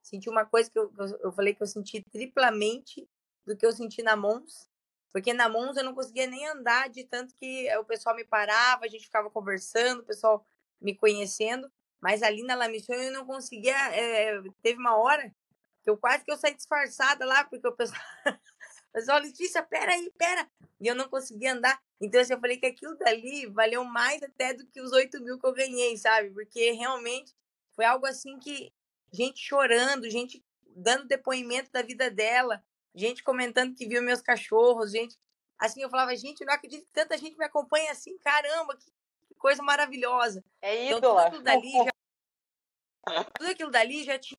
senti 0.00 0.30
uma 0.30 0.44
coisa 0.44 0.70
que 0.70 0.78
eu, 0.78 0.92
eu 1.24 1.32
falei 1.32 1.56
que 1.56 1.62
eu 1.62 1.66
senti 1.66 2.00
triplamente 2.12 3.08
do 3.50 3.56
que 3.56 3.66
eu 3.66 3.72
senti 3.72 4.02
na 4.02 4.14
Mons. 4.16 4.68
Porque 5.12 5.34
na 5.34 5.48
Mons 5.48 5.76
eu 5.76 5.84
não 5.84 5.94
conseguia 5.94 6.26
nem 6.26 6.46
andar 6.46 6.88
de 6.88 7.02
tanto 7.04 7.34
que 7.34 7.68
o 7.76 7.84
pessoal 7.84 8.14
me 8.14 8.24
parava, 8.24 8.84
a 8.84 8.88
gente 8.88 9.06
ficava 9.06 9.28
conversando, 9.28 10.00
o 10.00 10.04
pessoal 10.04 10.46
me 10.80 10.94
conhecendo. 10.94 11.70
Mas 12.00 12.22
ali 12.22 12.42
na 12.44 12.54
La 12.54 12.68
Mission 12.68 12.94
eu 12.94 13.12
não 13.12 13.26
conseguia. 13.26 13.76
É, 13.92 14.40
teve 14.62 14.78
uma 14.78 14.96
hora 14.96 15.34
que 15.82 15.90
eu 15.90 15.96
quase 15.96 16.24
que 16.24 16.30
eu 16.30 16.36
saí 16.36 16.54
disfarçada 16.54 17.26
lá, 17.26 17.44
porque 17.44 17.66
o 17.66 17.72
pessoal. 17.72 18.00
O 18.90 18.92
pessoal, 18.92 19.20
Letícia, 19.20 19.62
pera 19.62 19.92
aí, 19.92 20.12
pera. 20.18 20.50
E 20.80 20.88
eu 20.88 20.96
não 20.96 21.08
conseguia 21.08 21.52
andar. 21.52 21.80
Então, 22.00 22.20
assim, 22.20 22.32
eu 22.32 22.40
falei 22.40 22.56
que 22.56 22.66
aquilo 22.66 22.98
dali 22.98 23.46
valeu 23.46 23.84
mais 23.84 24.20
até 24.20 24.52
do 24.52 24.66
que 24.66 24.80
os 24.80 24.90
8 24.90 25.22
mil 25.22 25.38
que 25.38 25.46
eu 25.46 25.52
ganhei, 25.52 25.96
sabe? 25.96 26.30
Porque 26.30 26.72
realmente 26.72 27.32
foi 27.76 27.84
algo 27.84 28.04
assim 28.04 28.36
que. 28.40 28.72
Gente 29.12 29.38
chorando, 29.38 30.10
gente 30.10 30.44
dando 30.74 31.06
depoimento 31.06 31.70
da 31.70 31.82
vida 31.82 32.10
dela, 32.10 32.64
gente 32.94 33.22
comentando 33.22 33.74
que 33.74 33.86
viu 33.86 34.02
meus 34.02 34.20
cachorros, 34.20 34.92
gente. 34.92 35.16
Assim, 35.58 35.82
eu 35.82 35.90
falava, 35.90 36.14
gente, 36.16 36.44
não 36.44 36.54
acredito 36.54 36.84
que 36.84 36.92
tanta 36.92 37.18
gente 37.18 37.36
me 37.36 37.44
acompanha 37.44 37.92
assim, 37.92 38.16
caramba, 38.18 38.76
que, 38.76 38.90
coisa 39.36 39.62
maravilhosa. 39.62 40.44
É 40.60 40.90
ídola. 40.90 41.28
Então, 41.28 41.38
tudo 41.38 41.48
aquilo 41.48 41.64
dali 41.64 41.72
já, 41.72 41.92
tudo 43.38 43.50
aquilo 43.50 43.70
dali 43.70 44.04
já 44.04 44.18
tinha, 44.18 44.38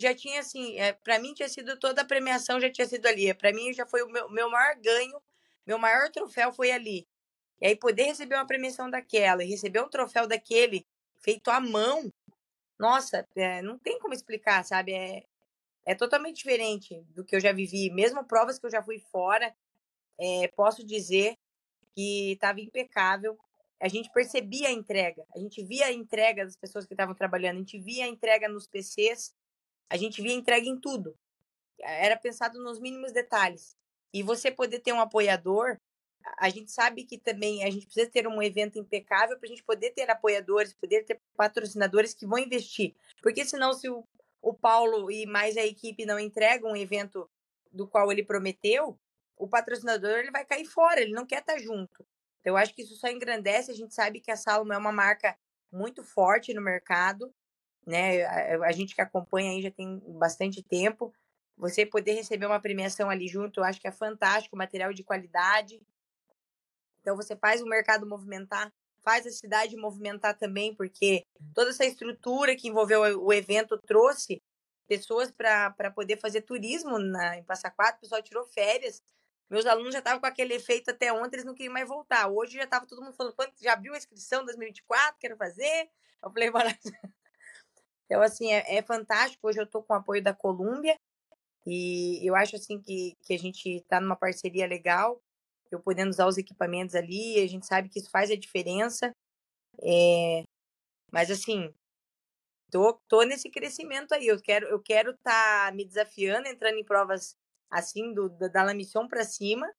já 0.00 0.14
tinha 0.14 0.40
assim, 0.40 0.78
é, 0.78 0.92
para 0.92 1.18
mim 1.18 1.34
tinha 1.34 1.48
sido 1.48 1.78
toda 1.78 2.02
a 2.02 2.04
premiação 2.04 2.60
já 2.60 2.70
tinha 2.70 2.86
sido 2.86 3.06
ali. 3.06 3.32
Para 3.34 3.52
mim 3.52 3.72
já 3.72 3.86
foi 3.86 4.02
o 4.02 4.08
meu, 4.08 4.28
meu 4.30 4.50
maior 4.50 4.76
ganho, 4.76 5.20
meu 5.66 5.78
maior 5.78 6.10
troféu 6.10 6.52
foi 6.52 6.70
ali. 6.70 7.06
E 7.60 7.66
aí 7.66 7.76
poder 7.76 8.04
receber 8.04 8.36
uma 8.36 8.46
premiação 8.46 8.88
daquela 8.88 9.44
e 9.44 9.48
receber 9.48 9.82
um 9.82 9.88
troféu 9.88 10.26
daquele 10.26 10.86
feito 11.16 11.50
à 11.50 11.60
mão, 11.60 12.10
nossa, 12.78 13.26
é, 13.36 13.60
não 13.60 13.78
tem 13.78 13.98
como 13.98 14.14
explicar, 14.14 14.64
sabe? 14.64 14.92
É, 14.92 15.24
é 15.88 15.94
totalmente 15.94 16.36
diferente 16.36 17.02
do 17.14 17.24
que 17.24 17.34
eu 17.34 17.40
já 17.40 17.50
vivi. 17.50 17.90
Mesmo 17.90 18.22
provas 18.22 18.58
que 18.58 18.66
eu 18.66 18.70
já 18.70 18.82
fui 18.82 18.98
fora, 18.98 19.56
é, 20.20 20.46
posso 20.48 20.84
dizer 20.84 21.34
que 21.94 22.32
estava 22.32 22.60
impecável. 22.60 23.38
A 23.80 23.88
gente 23.88 24.12
percebia 24.12 24.68
a 24.68 24.72
entrega, 24.72 25.24
a 25.34 25.38
gente 25.38 25.64
via 25.64 25.86
a 25.86 25.92
entrega 25.92 26.44
das 26.44 26.56
pessoas 26.56 26.84
que 26.84 26.92
estavam 26.92 27.14
trabalhando, 27.14 27.56
a 27.56 27.60
gente 27.60 27.78
via 27.78 28.04
a 28.04 28.08
entrega 28.08 28.48
nos 28.50 28.66
PCs, 28.66 29.34
a 29.88 29.96
gente 29.96 30.20
via 30.20 30.32
a 30.32 30.38
entrega 30.38 30.66
em 30.66 30.78
tudo. 30.78 31.16
Era 31.80 32.18
pensado 32.18 32.62
nos 32.62 32.78
mínimos 32.78 33.10
detalhes. 33.10 33.74
E 34.12 34.22
você 34.22 34.50
poder 34.50 34.80
ter 34.80 34.92
um 34.92 35.00
apoiador, 35.00 35.78
a 36.36 36.50
gente 36.50 36.70
sabe 36.70 37.04
que 37.04 37.16
também 37.16 37.64
a 37.64 37.70
gente 37.70 37.86
precisa 37.86 38.10
ter 38.10 38.28
um 38.28 38.42
evento 38.42 38.78
impecável 38.78 39.38
para 39.38 39.46
a 39.46 39.50
gente 39.50 39.64
poder 39.64 39.92
ter 39.92 40.10
apoiadores, 40.10 40.74
poder 40.74 41.04
ter 41.04 41.18
patrocinadores 41.34 42.12
que 42.12 42.26
vão 42.26 42.38
investir. 42.38 42.94
Porque 43.22 43.42
senão, 43.46 43.72
se 43.72 43.88
o, 43.88 44.06
o 44.40 44.54
Paulo 44.54 45.10
e 45.10 45.26
mais 45.26 45.56
a 45.56 45.64
equipe 45.64 46.06
não 46.06 46.18
entregam 46.18 46.72
um 46.72 46.76
evento 46.76 47.28
do 47.72 47.86
qual 47.86 48.10
ele 48.10 48.24
prometeu, 48.24 48.98
o 49.36 49.48
patrocinador 49.48 50.18
ele 50.18 50.30
vai 50.30 50.44
cair 50.44 50.64
fora, 50.64 51.00
ele 51.00 51.12
não 51.12 51.26
quer 51.26 51.40
estar 51.40 51.54
tá 51.54 51.58
junto. 51.58 52.06
Então, 52.40 52.52
eu 52.52 52.56
acho 52.56 52.74
que 52.74 52.82
isso 52.82 52.96
só 52.96 53.08
engrandece. 53.08 53.70
A 53.70 53.74
gente 53.74 53.94
sabe 53.94 54.20
que 54.20 54.30
a 54.30 54.36
Salomon 54.36 54.74
é 54.74 54.78
uma 54.78 54.92
marca 54.92 55.36
muito 55.70 56.02
forte 56.02 56.54
no 56.54 56.62
mercado, 56.62 57.32
né? 57.86 58.24
A 58.24 58.72
gente 58.72 58.94
que 58.94 59.00
acompanha 59.00 59.50
aí 59.50 59.62
já 59.62 59.70
tem 59.70 59.98
bastante 60.18 60.62
tempo. 60.62 61.12
Você 61.56 61.84
poder 61.84 62.12
receber 62.12 62.46
uma 62.46 62.60
premiação 62.60 63.10
ali 63.10 63.28
junto, 63.28 63.60
eu 63.60 63.64
acho 63.64 63.80
que 63.80 63.88
é 63.88 63.92
fantástico, 63.92 64.56
material 64.56 64.92
de 64.92 65.02
qualidade. 65.02 65.80
Então 67.00 67.16
você 67.16 67.36
faz 67.36 67.60
o 67.60 67.66
mercado 67.66 68.06
movimentar, 68.06 68.72
faz 69.02 69.26
a 69.26 69.30
cidade 69.30 69.76
movimentar 69.76 70.36
também, 70.36 70.74
porque 70.74 71.26
toda 71.54 71.70
essa 71.70 71.84
estrutura 71.84 72.56
que 72.56 72.68
envolveu 72.68 73.00
o 73.22 73.32
evento 73.32 73.78
trouxe 73.78 74.42
pessoas 74.86 75.30
para 75.30 75.90
poder 75.94 76.18
fazer 76.18 76.42
turismo 76.42 76.98
na, 76.98 77.38
em 77.38 77.44
Passa 77.44 77.70
Quatro, 77.70 77.98
o 77.98 78.00
pessoal 78.00 78.22
tirou 78.22 78.44
férias. 78.46 79.02
Meus 79.50 79.66
alunos 79.66 79.92
já 79.92 79.98
estavam 79.98 80.20
com 80.20 80.26
aquele 80.26 80.54
efeito 80.54 80.90
até 80.90 81.12
ontem, 81.12 81.36
eles 81.36 81.44
não 81.44 81.54
queriam 81.54 81.72
mais 81.72 81.88
voltar. 81.88 82.28
Hoje 82.28 82.56
já 82.56 82.64
estava 82.64 82.86
todo 82.86 83.02
mundo 83.02 83.14
falando, 83.14 83.34
quando 83.34 83.52
já 83.60 83.72
abriu 83.72 83.94
a 83.94 83.98
inscrição 83.98 84.44
2024, 84.44 85.16
quero 85.18 85.36
fazer. 85.36 85.88
Eu 86.22 86.30
falei, 86.30 86.50
bora. 86.52 86.78
Então, 88.04 88.22
assim, 88.22 88.52
é, 88.52 88.76
é 88.76 88.82
fantástico. 88.82 89.46
Hoje 89.46 89.58
eu 89.58 89.64
estou 89.64 89.82
com 89.82 89.92
o 89.92 89.96
apoio 89.96 90.22
da 90.22 90.34
Colômbia, 90.34 90.98
e 91.66 92.26
eu 92.26 92.34
acho 92.34 92.56
assim 92.56 92.80
que, 92.80 93.16
que 93.22 93.34
a 93.34 93.38
gente 93.38 93.68
está 93.68 94.00
numa 94.00 94.16
parceria 94.16 94.66
legal, 94.66 95.22
eu 95.70 95.80
podendo 95.80 96.10
usar 96.10 96.26
os 96.26 96.38
equipamentos 96.38 96.94
ali, 96.94 97.40
a 97.40 97.46
gente 97.46 97.66
sabe 97.66 97.88
que 97.88 97.98
isso 97.98 98.10
faz 98.10 98.30
a 98.30 98.36
diferença. 98.36 99.10
É, 99.82 100.42
mas 101.12 101.30
assim, 101.30 101.72
tô, 102.70 102.94
tô 103.08 103.22
nesse 103.22 103.50
crescimento 103.50 104.12
aí. 104.12 104.26
Eu 104.26 104.40
quero 104.40 104.66
eu 104.68 104.80
quero 104.80 105.12
estar 105.12 105.70
tá 105.70 105.72
me 105.74 105.84
desafiando, 105.84 106.48
entrando 106.48 106.78
em 106.78 106.84
provas 106.84 107.34
assim 107.70 108.12
do 108.14 108.28
da 108.28 108.62
La 108.62 108.74
Mission 108.74 109.08
para 109.08 109.24
cima, 109.24 109.70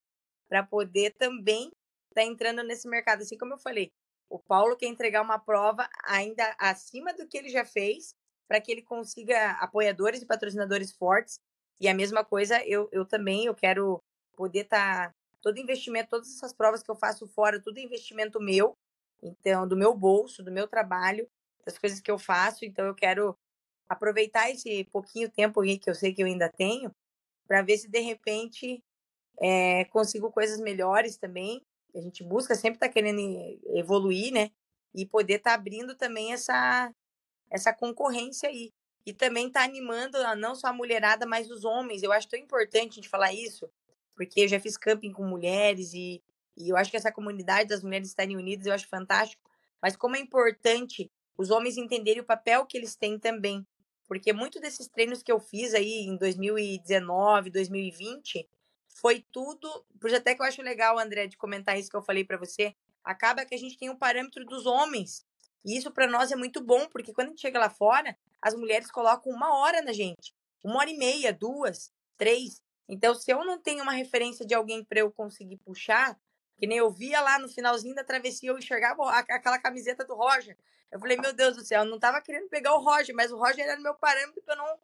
para 0.50 0.64
poder 0.64 1.14
também 1.16 1.72
tá 2.14 2.24
entrando 2.24 2.64
nesse 2.64 2.88
mercado. 2.88 3.22
Assim 3.22 3.38
como 3.38 3.54
eu 3.54 3.60
falei, 3.60 3.92
o 4.30 4.40
Paulo 4.40 4.78
quer 4.78 4.88
entregar 4.88 5.22
uma 5.22 5.40
prova 5.40 5.90
ainda 6.06 6.56
acima 6.60 7.14
do 7.14 7.28
que 7.28 7.38
ele 7.38 7.50
já 7.50 7.66
fez, 7.66 8.14
para 8.48 8.62
que 8.62 8.72
ele 8.72 8.84
consiga 8.84 9.52
apoiadores 9.54 10.22
e 10.22 10.26
patrocinadores 10.26 10.92
fortes 10.92 11.40
e 11.80 11.88
a 11.88 11.94
mesma 11.94 12.26
coisa, 12.26 12.62
eu, 12.66 12.90
eu 12.92 13.06
também, 13.06 13.46
eu 13.46 13.56
quero 13.56 14.02
poder 14.36 14.62
estar. 14.62 15.10
Tá, 15.10 15.16
todo 15.42 15.60
investimento, 15.60 16.10
todas 16.10 16.30
essas 16.36 16.54
provas 16.54 16.84
que 16.84 16.90
eu 16.90 16.96
faço 16.96 17.28
fora, 17.28 17.62
tudo 17.62 17.78
é 17.78 17.82
investimento 17.82 18.40
meu, 18.40 18.78
então, 19.22 19.68
do 19.68 19.76
meu 19.76 19.94
bolso, 19.94 20.44
do 20.44 20.52
meu 20.52 20.68
trabalho, 20.68 21.30
das 21.66 21.78
coisas 21.78 22.00
que 22.00 22.10
eu 22.10 22.18
faço. 22.18 22.66
Então, 22.66 22.86
eu 22.86 22.96
quero 22.96 23.38
aproveitar 23.88 24.50
esse 24.50 24.86
pouquinho 24.86 25.30
tempo 25.30 25.62
que 25.62 25.90
eu 25.90 25.96
sei 25.96 26.14
que 26.14 26.22
eu 26.22 26.28
ainda 26.28 26.50
tenho, 26.50 26.92
para 27.48 27.62
ver 27.62 27.78
se 27.78 27.90
de 27.90 28.00
repente 28.00 28.84
é, 29.40 29.86
consigo 29.86 30.32
coisas 30.32 30.60
melhores 30.60 31.18
também. 31.18 31.62
A 31.96 32.00
gente 32.00 32.24
busca 32.24 32.56
sempre 32.56 32.78
estar 32.78 32.88
tá 32.88 32.94
querendo 32.94 33.20
evoluir, 33.76 34.32
né? 34.32 34.52
E 34.94 35.06
poder 35.06 35.36
estar 35.36 35.52
tá 35.52 35.56
abrindo 35.56 35.96
também 35.96 36.34
essa, 36.34 36.94
essa 37.50 37.74
concorrência 37.74 38.50
aí 38.50 38.72
e 39.06 39.14
também 39.14 39.48
está 39.48 39.64
animando 39.64 40.18
não 40.38 40.54
só 40.54 40.68
a 40.68 40.74
mulherada, 40.74 41.26
mas 41.26 41.50
os 41.50 41.66
homens. 41.66 42.04
Eu 42.04 42.12
acho 42.12 42.30
tão 42.30 42.40
importante 42.40 42.92
a 42.92 42.96
gente 42.96 43.10
falar 43.10 43.34
isso, 43.34 43.70
porque 44.20 44.42
eu 44.42 44.48
já 44.50 44.60
fiz 44.60 44.76
camping 44.76 45.14
com 45.14 45.24
mulheres 45.24 45.94
e, 45.94 46.22
e 46.58 46.68
eu 46.68 46.76
acho 46.76 46.92
que 46.92 46.98
essa 46.98 47.10
comunidade 47.10 47.70
das 47.70 47.82
mulheres 47.82 48.10
estarem 48.10 48.36
unidas 48.36 48.66
eu 48.66 48.74
acho 48.74 48.86
fantástico. 48.86 49.50
Mas 49.82 49.96
como 49.96 50.18
é 50.18 50.20
importante 50.20 51.10
os 51.38 51.50
homens 51.50 51.78
entenderem 51.78 52.22
o 52.22 52.26
papel 52.26 52.66
que 52.66 52.78
eles 52.78 52.98
têm 52.98 53.18
também. 53.18 53.66
Porque 54.10 54.34
muito 54.34 54.60
desses 54.60 54.90
treinos 54.90 55.24
que 55.24 55.32
eu 55.32 55.40
fiz 55.40 55.74
aí 55.74 56.02
em 56.02 56.18
2019, 56.18 57.50
2020, 57.50 58.46
foi 58.90 59.26
tudo. 59.32 59.86
Por 60.02 60.14
até 60.14 60.36
que 60.36 60.42
eu 60.42 60.46
acho 60.46 60.62
legal, 60.62 61.00
André, 61.00 61.26
de 61.28 61.38
comentar 61.38 61.80
isso 61.80 61.90
que 61.90 61.96
eu 61.96 62.04
falei 62.04 62.26
para 62.26 62.36
você. 62.36 62.76
Acaba 63.02 63.46
que 63.46 63.56
a 63.56 63.58
gente 63.58 63.78
tem 63.78 63.90
um 63.90 63.96
parâmetro 63.96 64.44
dos 64.44 64.66
homens. 64.66 65.26
E 65.64 65.78
isso 65.78 65.92
para 65.92 66.08
nós 66.08 66.30
é 66.30 66.36
muito 66.36 66.62
bom, 66.62 66.90
porque 66.90 67.14
quando 67.14 67.28
a 67.28 67.30
gente 67.30 67.42
chega 67.42 67.58
lá 67.58 67.70
fora, 67.70 68.18
as 68.42 68.54
mulheres 68.54 68.92
colocam 68.92 69.32
uma 69.32 69.60
hora 69.60 69.82
na 69.82 69.94
gente. 69.94 70.36
Uma 70.62 70.80
hora 70.80 70.90
e 70.90 70.98
meia, 70.98 71.32
duas, 71.32 71.94
três. 72.18 72.62
Então, 72.90 73.14
se 73.14 73.32
eu 73.32 73.46
não 73.46 73.60
tenho 73.60 73.84
uma 73.84 73.92
referência 73.92 74.44
de 74.44 74.56
alguém 74.56 74.84
para 74.84 75.00
eu 75.00 75.12
conseguir 75.12 75.58
puxar, 75.58 76.20
que 76.58 76.66
nem 76.66 76.80
eu 76.80 76.90
via 76.90 77.22
lá 77.22 77.38
no 77.38 77.48
finalzinho 77.48 77.94
da 77.94 78.04
travessia, 78.04 78.50
eu 78.50 78.58
enxergava 78.58 79.08
aquela 79.12 79.60
camiseta 79.60 80.04
do 80.04 80.16
Roger. 80.16 80.58
Eu 80.92 81.00
falei, 81.00 81.16
meu 81.16 81.32
Deus 81.32 81.56
do 81.56 81.64
céu, 81.64 81.84
eu 81.84 81.90
não 81.90 82.00
tava 82.00 82.20
querendo 82.20 82.50
pegar 82.50 82.74
o 82.74 82.84
Roger, 82.84 83.16
mas 83.16 83.32
o 83.32 83.38
Roger 83.38 83.64
era 83.64 83.80
meu 83.80 83.94
parâmetro 83.94 84.42
para 84.42 84.56
não, 84.56 84.80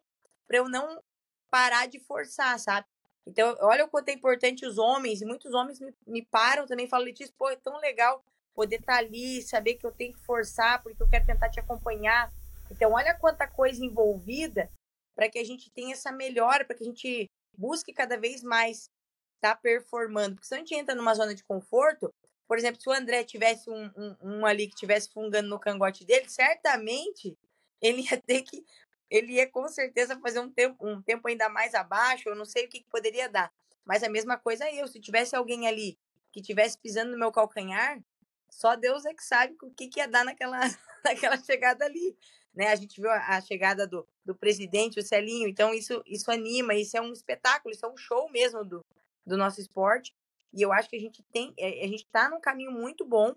pra 0.46 0.56
eu 0.58 0.68
não 0.68 1.02
parar 1.50 1.88
de 1.88 1.98
forçar, 1.98 2.56
sabe? 2.60 2.86
Então, 3.26 3.56
olha 3.60 3.84
o 3.84 3.88
quanto 3.88 4.08
é 4.08 4.12
importante 4.12 4.64
os 4.64 4.78
homens, 4.78 5.20
e 5.20 5.26
muitos 5.26 5.52
homens 5.52 5.80
me, 5.80 5.92
me 6.06 6.24
param 6.24 6.64
também 6.64 6.86
e 6.86 6.88
falam, 6.88 7.06
Letícia, 7.06 7.34
pô, 7.36 7.50
é 7.50 7.56
tão 7.56 7.76
legal 7.80 8.24
poder 8.54 8.76
estar 8.76 8.94
tá 8.94 8.98
ali, 9.00 9.42
saber 9.42 9.74
que 9.74 9.84
eu 9.84 9.90
tenho 9.90 10.12
que 10.12 10.20
forçar, 10.20 10.80
porque 10.80 11.02
eu 11.02 11.08
quero 11.08 11.26
tentar 11.26 11.50
te 11.50 11.58
acompanhar. 11.58 12.32
Então, 12.70 12.92
olha 12.92 13.18
quanta 13.18 13.48
coisa 13.48 13.84
envolvida 13.84 14.70
para 15.16 15.28
que 15.28 15.40
a 15.40 15.44
gente 15.44 15.70
tenha 15.72 15.92
essa 15.92 16.12
melhora, 16.12 16.64
para 16.64 16.76
que 16.76 16.84
a 16.84 16.86
gente 16.86 17.28
busque 17.56 17.92
cada 17.92 18.18
vez 18.18 18.42
mais 18.42 18.90
estar 19.36 19.54
tá 19.54 19.56
performando. 19.56 20.34
Porque 20.34 20.46
se 20.46 20.54
a 20.54 20.58
gente 20.58 20.74
entra 20.74 20.94
numa 20.94 21.14
zona 21.14 21.34
de 21.34 21.44
conforto, 21.44 22.12
por 22.46 22.58
exemplo, 22.58 22.80
se 22.80 22.88
o 22.88 22.92
André 22.92 23.24
tivesse 23.24 23.68
um, 23.68 23.90
um, 23.96 24.16
um 24.22 24.46
ali 24.46 24.68
que 24.68 24.76
tivesse 24.76 25.10
fungando 25.12 25.48
no 25.48 25.58
cangote 25.58 26.04
dele, 26.04 26.28
certamente 26.28 27.36
ele 27.80 28.02
ia 28.02 28.20
ter 28.20 28.42
que. 28.42 28.64
Ele 29.08 29.34
ia 29.34 29.48
com 29.48 29.68
certeza 29.68 30.18
fazer 30.18 30.40
um 30.40 30.50
tempo, 30.50 30.84
um 30.84 31.00
tempo 31.00 31.28
ainda 31.28 31.48
mais 31.48 31.74
abaixo, 31.74 32.28
eu 32.28 32.34
não 32.34 32.44
sei 32.44 32.66
o 32.66 32.68
que, 32.68 32.80
que 32.80 32.90
poderia 32.90 33.28
dar. 33.28 33.52
Mas 33.84 34.02
a 34.02 34.08
mesma 34.08 34.36
coisa 34.36 34.68
eu, 34.72 34.88
se 34.88 34.98
tivesse 35.00 35.36
alguém 35.36 35.68
ali 35.68 35.96
que 36.32 36.42
tivesse 36.42 36.76
pisando 36.76 37.12
no 37.12 37.18
meu 37.18 37.30
calcanhar, 37.30 38.02
só 38.50 38.74
Deus 38.74 39.04
é 39.04 39.14
que 39.14 39.22
sabe 39.22 39.56
o 39.62 39.70
que, 39.70 39.88
que 39.88 40.00
ia 40.00 40.08
dar 40.08 40.24
naquela, 40.24 40.58
naquela 41.04 41.36
chegada 41.38 41.84
ali. 41.84 42.16
Né? 42.56 42.68
A 42.68 42.76
gente 42.76 42.98
viu 42.98 43.10
a, 43.10 43.40
chegada 43.42 43.86
do, 43.86 44.08
do 44.24 44.34
presidente, 44.34 44.98
o 44.98 45.02
Celinho, 45.02 45.46
então 45.46 45.74
isso, 45.74 46.02
isso 46.06 46.30
anima, 46.30 46.74
isso 46.74 46.96
é 46.96 47.00
um 47.00 47.12
espetáculo, 47.12 47.72
isso 47.74 47.84
é 47.84 47.88
um 47.88 47.96
show 47.96 48.30
mesmo 48.30 48.64
do, 48.64 48.84
do 49.26 49.36
nosso 49.36 49.60
esporte. 49.60 50.14
E 50.54 50.62
eu 50.62 50.72
acho 50.72 50.88
que 50.88 50.96
a 50.96 51.00
gente 51.00 51.22
tem, 51.24 51.52
eh, 51.58 51.84
a 51.84 51.86
gente 51.86 52.04
está 52.04 52.30
num 52.30 52.40
caminho 52.40 52.72
muito 52.72 53.04
bom. 53.04 53.34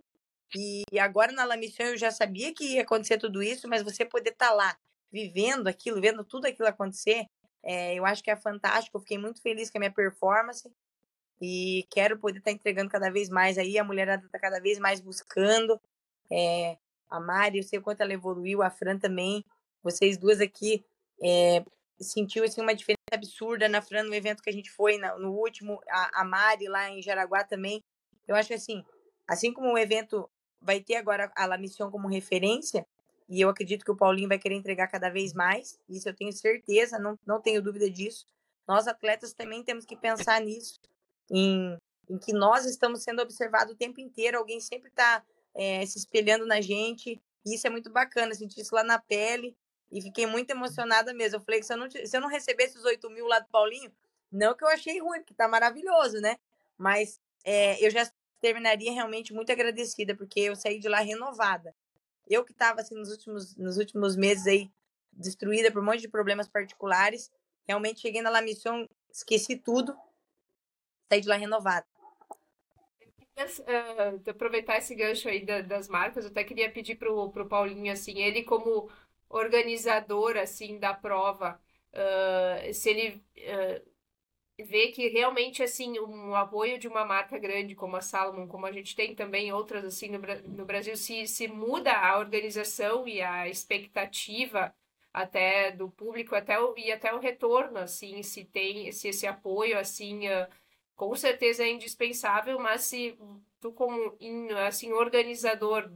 E 0.56 0.84
agora 1.00 1.34
na 1.34 1.44
La 1.44 1.58
Mission 1.58 1.84
eu 1.88 1.98
já 1.98 2.10
sabia 2.10 2.54
que 2.54 2.76
ia 2.76 2.82
acontecer 2.82 3.18
tudo 3.18 3.44
isso, 3.44 3.68
mas 3.68 3.84
você 3.84 4.06
poder 4.06 4.32
estar 4.32 4.48
tá 4.50 4.54
lá, 4.54 4.78
vivendo 5.12 5.68
aquilo, 5.68 6.00
vendo 6.00 6.24
tudo 6.24 6.48
aquilo 6.48 6.68
acontecer, 6.68 7.26
é, 7.62 7.96
eu 7.96 8.06
acho 8.06 8.24
que 8.24 8.32
é 8.32 8.36
fantástico. 8.38 8.98
Eu 8.98 9.02
fiquei 9.02 9.18
muito 9.18 9.42
feliz 9.42 9.70
com 9.70 9.78
a 9.78 9.82
minha 9.82 9.92
performance 9.92 10.72
e 11.42 11.86
quero 11.92 12.18
poder 12.18 12.40
estar 12.40 12.52
tá 12.52 12.56
entregando 12.56 12.90
cada 12.90 13.12
vez 13.12 13.30
mais 13.30 13.58
aí. 13.58 13.78
A 13.78 13.84
mulherada 13.84 14.26
está 14.26 14.40
cada 14.40 14.62
vez 14.62 14.80
mais 14.80 15.02
buscando. 15.02 15.80
É, 16.32 16.78
a 17.10 17.20
Mari, 17.20 17.58
eu 17.58 17.64
sei 17.64 17.80
o 17.80 17.82
quanto 17.82 18.02
ela 18.02 18.14
evoluiu, 18.14 18.62
a 18.62 18.70
Fran 18.70 18.98
também. 18.98 19.44
Vocês 19.84 20.18
duas 20.18 20.40
aqui 20.42 20.86
é, 21.22 21.64
sentiu 22.00 22.44
assim, 22.44 22.62
uma 22.62 22.76
diferença 22.76 23.00
absurda 23.12 23.68
na 23.68 23.82
Fran 23.82 24.04
no 24.04 24.14
evento 24.14 24.42
que 24.44 24.50
a 24.50 24.54
gente 24.54 24.72
foi 24.72 24.98
no, 24.98 25.20
no 25.20 25.32
último, 25.32 25.82
a, 25.90 26.22
a, 26.22 26.24
Mari 26.24 26.68
lá 26.68 26.90
em 26.90 27.02
Jaraguá 27.02 27.44
também. 27.44 27.84
Eu 28.28 28.36
acho 28.36 28.50
que 28.50 28.54
assim, 28.54 28.84
assim 29.28 29.52
como 29.52 29.74
o 29.74 29.78
evento 29.78 30.30
vai 30.62 30.80
ter 30.80 30.96
agora 30.96 31.32
a 31.36 31.46
La 31.46 31.58
Mission 31.58 31.90
como 31.90 32.08
referência, 32.08 32.86
e 33.28 33.42
eu 33.42 33.50
acredito 33.50 33.86
que 33.86 33.92
o 33.92 33.96
Paulinho 33.96 34.28
vai 34.28 34.40
querer 34.40 34.56
entregar 34.56 34.88
cada 34.88 35.10
vez 35.10 35.34
mais, 35.34 35.80
isso 35.88 36.10
eu 36.10 36.16
tenho 36.16 36.34
certeza, 36.34 36.98
não, 36.98 37.18
não 37.26 37.40
tenho 37.40 37.62
dúvida 37.62 37.90
disso. 37.90 38.26
Nós 38.68 38.88
atletas 38.88 39.34
também 39.34 39.64
temos 39.64 39.86
que 39.86 39.96
pensar 39.96 40.42
nisso, 40.42 40.80
em, 41.32 41.78
em 42.10 42.18
que 42.18 42.34
nós 42.34 42.66
estamos 42.66 43.04
sendo 43.04 43.22
observados 43.22 43.74
o 43.74 43.78
tempo 43.78 44.02
inteiro, 44.02 44.38
alguém 44.38 44.60
sempre 44.60 44.90
está 44.90 45.24
é, 45.60 45.86
se 45.86 45.98
espelhando 45.98 46.46
na 46.46 46.62
gente, 46.62 47.22
e 47.46 47.56
isso 47.56 47.68
é 47.68 47.70
muito 47.70 47.90
bacana, 47.90 48.34
senti 48.34 48.62
isso 48.62 48.74
lá 48.74 48.82
na 48.82 48.98
pele, 48.98 49.58
e 49.92 50.02
fiquei 50.02 50.26
muito 50.26 50.50
emocionada 50.52 51.14
mesmo. 51.14 51.36
Eu 51.36 51.42
falei 51.42 51.60
que 51.60 51.66
se 51.66 51.74
eu 51.74 51.78
não, 51.78 51.90
se 51.92 52.16
eu 52.16 52.22
não 52.22 52.30
recebesse 52.30 52.78
os 52.78 52.86
8 52.86 53.10
mil 53.10 53.28
lá 53.28 53.40
do 53.40 53.50
Paulinho, 53.50 53.92
não 54.32 54.56
que 54.56 54.64
eu 54.64 54.70
achei 54.70 55.02
ruim, 55.02 55.20
porque 55.20 55.34
tá 55.34 55.50
maravilhoso, 55.50 56.22
né? 56.22 56.38
Mas 56.78 57.20
é, 57.44 57.86
eu 57.86 57.92
já 57.92 58.10
terminaria 58.40 58.94
realmente 58.94 59.34
muito 59.34 59.52
agradecida, 59.52 60.16
porque 60.16 60.40
eu 60.40 60.56
saí 60.56 60.80
de 60.80 60.88
lá 60.88 61.02
renovada. 61.02 61.76
Eu 62.26 62.46
que 62.46 62.54
estava 62.54 62.80
assim, 62.80 62.96
nos, 62.96 63.10
últimos, 63.10 63.58
nos 63.58 63.78
últimos 63.78 64.16
meses 64.16 64.48
aí, 64.48 64.72
destruída 65.12 65.70
por 65.74 65.82
um 65.82 65.86
monte 65.86 66.00
de 66.00 66.08
problemas 66.08 66.48
particulares, 66.48 67.30
realmente 67.68 68.00
cheguei 68.00 68.22
na 68.22 68.30
La 68.30 68.42
Mission, 68.42 68.88
esqueci 69.12 69.58
tudo, 69.58 69.94
saí 71.10 71.20
de 71.20 71.28
lá 71.28 71.36
renovada. 71.36 71.86
Uh, 73.44 74.30
aproveitar 74.30 74.78
esse 74.78 74.96
gancho 74.96 75.30
aí 75.30 75.46
da, 75.46 75.62
das 75.62 75.88
marcas, 75.88 76.26
eu 76.26 76.32
até 76.32 76.44
queria 76.44 76.72
pedir 76.72 76.96
pro, 76.96 77.30
pro 77.32 77.48
Paulinho, 77.48 77.92
assim, 77.92 78.20
ele 78.22 78.44
como 78.44 78.90
organizador, 79.30 80.38
assim, 80.38 80.80
da 80.80 80.94
prova, 80.94 81.60
uh, 81.94 82.74
se 82.74 82.90
ele 82.90 83.24
uh, 83.38 83.90
vê 84.66 84.90
que 84.92 85.08
realmente, 85.10 85.64
assim, 85.64 86.00
um 86.00 86.36
apoio 86.36 86.78
de 86.80 86.88
uma 86.88 87.06
marca 87.06 87.38
grande 87.38 87.76
como 87.76 87.96
a 87.96 88.02
Salomon, 88.02 88.48
como 88.48 88.66
a 88.66 88.72
gente 88.72 88.96
tem 88.96 89.16
também 89.16 89.52
outras, 89.54 89.86
assim, 89.86 90.10
no, 90.10 90.20
no 90.50 90.66
Brasil, 90.66 90.96
se, 90.98 91.26
se 91.28 91.48
muda 91.48 91.92
a 91.94 92.18
organização 92.20 93.08
e 93.08 93.22
a 93.22 93.48
expectativa 93.48 94.74
até 95.14 95.72
do 95.72 95.90
público 95.90 96.36
até 96.36 96.60
o, 96.60 96.76
e 96.78 96.92
até 96.92 97.14
o 97.14 97.20
retorno, 97.20 97.80
assim, 97.80 98.22
se 98.24 98.46
tem 98.46 98.92
se 98.92 99.08
esse 99.10 99.26
apoio, 99.28 99.78
assim, 99.80 100.28
uh, 100.30 100.48
com 101.00 101.16
certeza 101.16 101.64
é 101.64 101.72
indispensável, 101.72 102.60
mas 102.60 102.82
se 102.82 103.18
tu 103.62 103.72
como 103.72 104.18
assim 104.68 104.92
organizador 104.92 105.90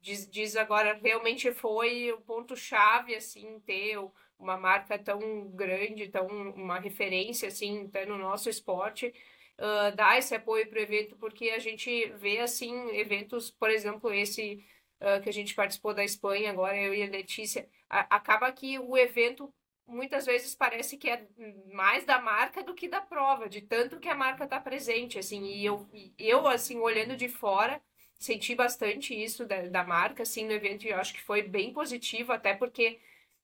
diz, 0.00 0.26
diz 0.30 0.56
agora 0.56 0.98
realmente 1.02 1.52
foi 1.52 2.10
o 2.10 2.22
ponto 2.22 2.56
chave 2.56 3.14
assim 3.14 3.60
ter 3.66 3.98
uma 4.38 4.56
marca 4.56 4.98
tão 4.98 5.50
grande, 5.50 6.08
tão 6.08 6.26
uma 6.26 6.78
referência 6.78 7.48
assim 7.48 7.84
até 7.84 8.06
no 8.06 8.16
nosso 8.16 8.48
esporte, 8.48 9.12
uh, 9.58 9.94
dar 9.94 10.16
esse 10.18 10.34
apoio 10.34 10.66
para 10.70 10.78
o 10.78 10.82
evento 10.82 11.16
porque 11.16 11.50
a 11.50 11.58
gente 11.58 12.06
vê 12.16 12.38
assim 12.38 12.96
eventos, 12.96 13.50
por 13.50 13.68
exemplo 13.68 14.10
esse 14.10 14.64
uh, 15.02 15.20
que 15.22 15.28
a 15.28 15.32
gente 15.32 15.54
participou 15.54 15.92
da 15.92 16.02
Espanha 16.02 16.50
agora 16.50 16.78
eu 16.78 16.94
e 16.94 17.02
a 17.02 17.10
Letícia, 17.10 17.68
a, 17.90 18.16
acaba 18.16 18.50
que 18.52 18.78
o 18.78 18.96
evento 18.96 19.52
muitas 19.86 20.26
vezes 20.26 20.54
parece 20.54 20.96
que 20.96 21.08
é 21.08 21.26
mais 21.72 22.04
da 22.04 22.20
marca 22.20 22.62
do 22.62 22.74
que 22.74 22.88
da 22.88 23.00
prova, 23.00 23.48
de 23.48 23.60
tanto 23.60 24.00
que 24.00 24.08
a 24.08 24.14
marca 24.14 24.44
está 24.44 24.60
presente, 24.60 25.18
assim, 25.18 25.44
e 25.44 25.64
eu, 25.64 25.88
eu, 26.18 26.46
assim, 26.46 26.78
olhando 26.78 27.16
de 27.16 27.28
fora, 27.28 27.80
senti 28.18 28.54
bastante 28.54 29.14
isso 29.14 29.46
da, 29.46 29.62
da 29.68 29.84
marca, 29.84 30.22
assim, 30.22 30.44
no 30.46 30.52
evento, 30.52 30.84
e 30.84 30.90
eu 30.90 30.98
acho 30.98 31.14
que 31.14 31.22
foi 31.22 31.42
bem 31.42 31.72
positivo, 31.72 32.32
até 32.32 32.54
porque 32.54 32.98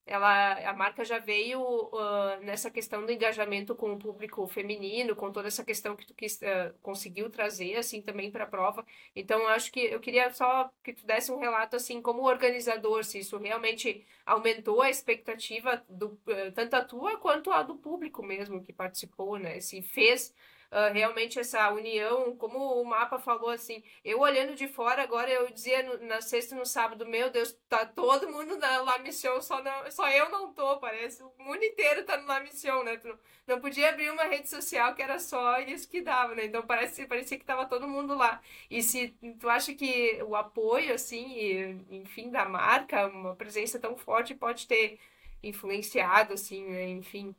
ela 0.07 0.55
a 0.69 0.73
marca 0.75 1.05
já 1.05 1.19
veio 1.19 1.61
uh, 1.61 2.41
nessa 2.43 2.71
questão 2.71 3.07
do 3.07 3.13
engajamento 3.13 3.75
com 3.75 3.93
o 3.93 3.99
público 3.99 4.47
feminino, 4.49 5.15
com 5.15 5.31
toda 5.31 5.49
essa 5.49 5.65
questão 5.65 5.95
que 5.95 6.07
tu 6.07 6.15
quis, 6.15 6.41
uh, 6.43 6.75
conseguiu 6.83 7.31
trazer 7.31 7.77
assim 7.77 8.03
também 8.03 8.31
para 8.31 8.45
a 8.45 8.47
prova. 8.47 8.85
Então 9.15 9.47
acho 9.49 9.71
que 9.71 9.81
eu 9.81 10.01
queria 10.01 10.31
só 10.33 10.71
que 10.83 10.93
tu 10.93 11.07
desse 11.07 11.31
um 11.31 11.39
relato 11.39 11.77
assim 11.77 12.03
como 12.03 12.27
organizador, 12.27 13.05
se 13.05 13.21
isso 13.21 13.39
realmente 13.39 14.05
aumentou 14.27 14.83
a 14.83 14.91
expectativa 14.91 15.83
do 15.89 16.09
uh, 16.09 16.53
tanto 16.55 16.75
a 16.75 16.85
tua 16.85 17.17
quanto 17.19 17.51
a 17.53 17.63
do 17.63 17.77
público 17.77 18.23
mesmo 18.23 18.63
que 18.65 18.73
participou, 18.73 19.39
né? 19.39 19.61
Se 19.61 19.83
fez 19.83 20.35
uh, 20.73 20.93
realmente 20.93 21.39
essa 21.39 21.71
união, 21.71 22.35
como 22.37 22.81
o 22.81 22.85
mapa 22.85 23.19
falou 23.19 23.51
assim, 23.51 23.83
eu 24.03 24.19
olhando 24.21 24.55
de 24.55 24.67
fora 24.67 25.03
agora, 25.03 25.31
eu 25.31 25.51
dizia 25.51 25.83
no, 25.83 26.07
na 26.07 26.21
sexta 26.23 26.55
e 26.55 26.59
no 26.59 26.65
sábado, 26.65 27.07
meu 27.07 27.31
Deus, 27.31 27.53
tá 27.69 27.85
todo 27.85 28.31
mundo 28.31 28.57
na 28.57 28.81
La 28.81 28.99
Mission, 28.99 29.41
só, 29.43 29.63
não, 29.63 29.91
só 29.91 30.09
eu 30.11 30.31
não 30.31 30.53
tô, 30.53 30.79
parece, 30.79 31.23
o 31.23 31.33
mundo 31.39 31.63
inteiro 31.63 32.05
tá 32.05 32.17
na 32.17 32.41
Mission, 32.41 32.83
né? 32.83 32.99
Não, 33.05 33.19
não 33.47 33.61
podia 33.61 33.91
abrir 33.91 34.11
uma 34.11 34.25
rede 34.25 34.49
social 34.49 34.95
que 34.95 35.03
era 35.03 35.19
só 35.19 35.61
isso 35.61 35.89
que 35.89 36.01
dava, 36.01 36.35
né? 36.35 36.47
Então 36.47 36.63
parece, 36.67 37.07
parecia 37.07 37.39
que 37.39 37.45
tava 37.45 37.67
todo 37.67 37.87
mundo 37.87 38.15
lá. 38.15 38.41
E 38.71 38.83
se 38.83 39.09
tu 39.39 39.49
acha 39.49 39.75
que 39.75 40.23
o 40.23 40.35
apoio, 40.35 40.95
assim, 40.95 41.33
e, 41.33 41.97
enfim, 42.01 42.31
da 42.31 42.45
marca, 42.49 43.07
uma 43.09 43.37
presença 43.37 43.79
tão 43.79 43.97
forte 43.97 44.35
pode 44.35 44.67
ter 44.67 44.99
influenciado, 45.43 46.35
assim, 46.35 46.65
né? 46.65 46.89
enfim, 46.89 47.35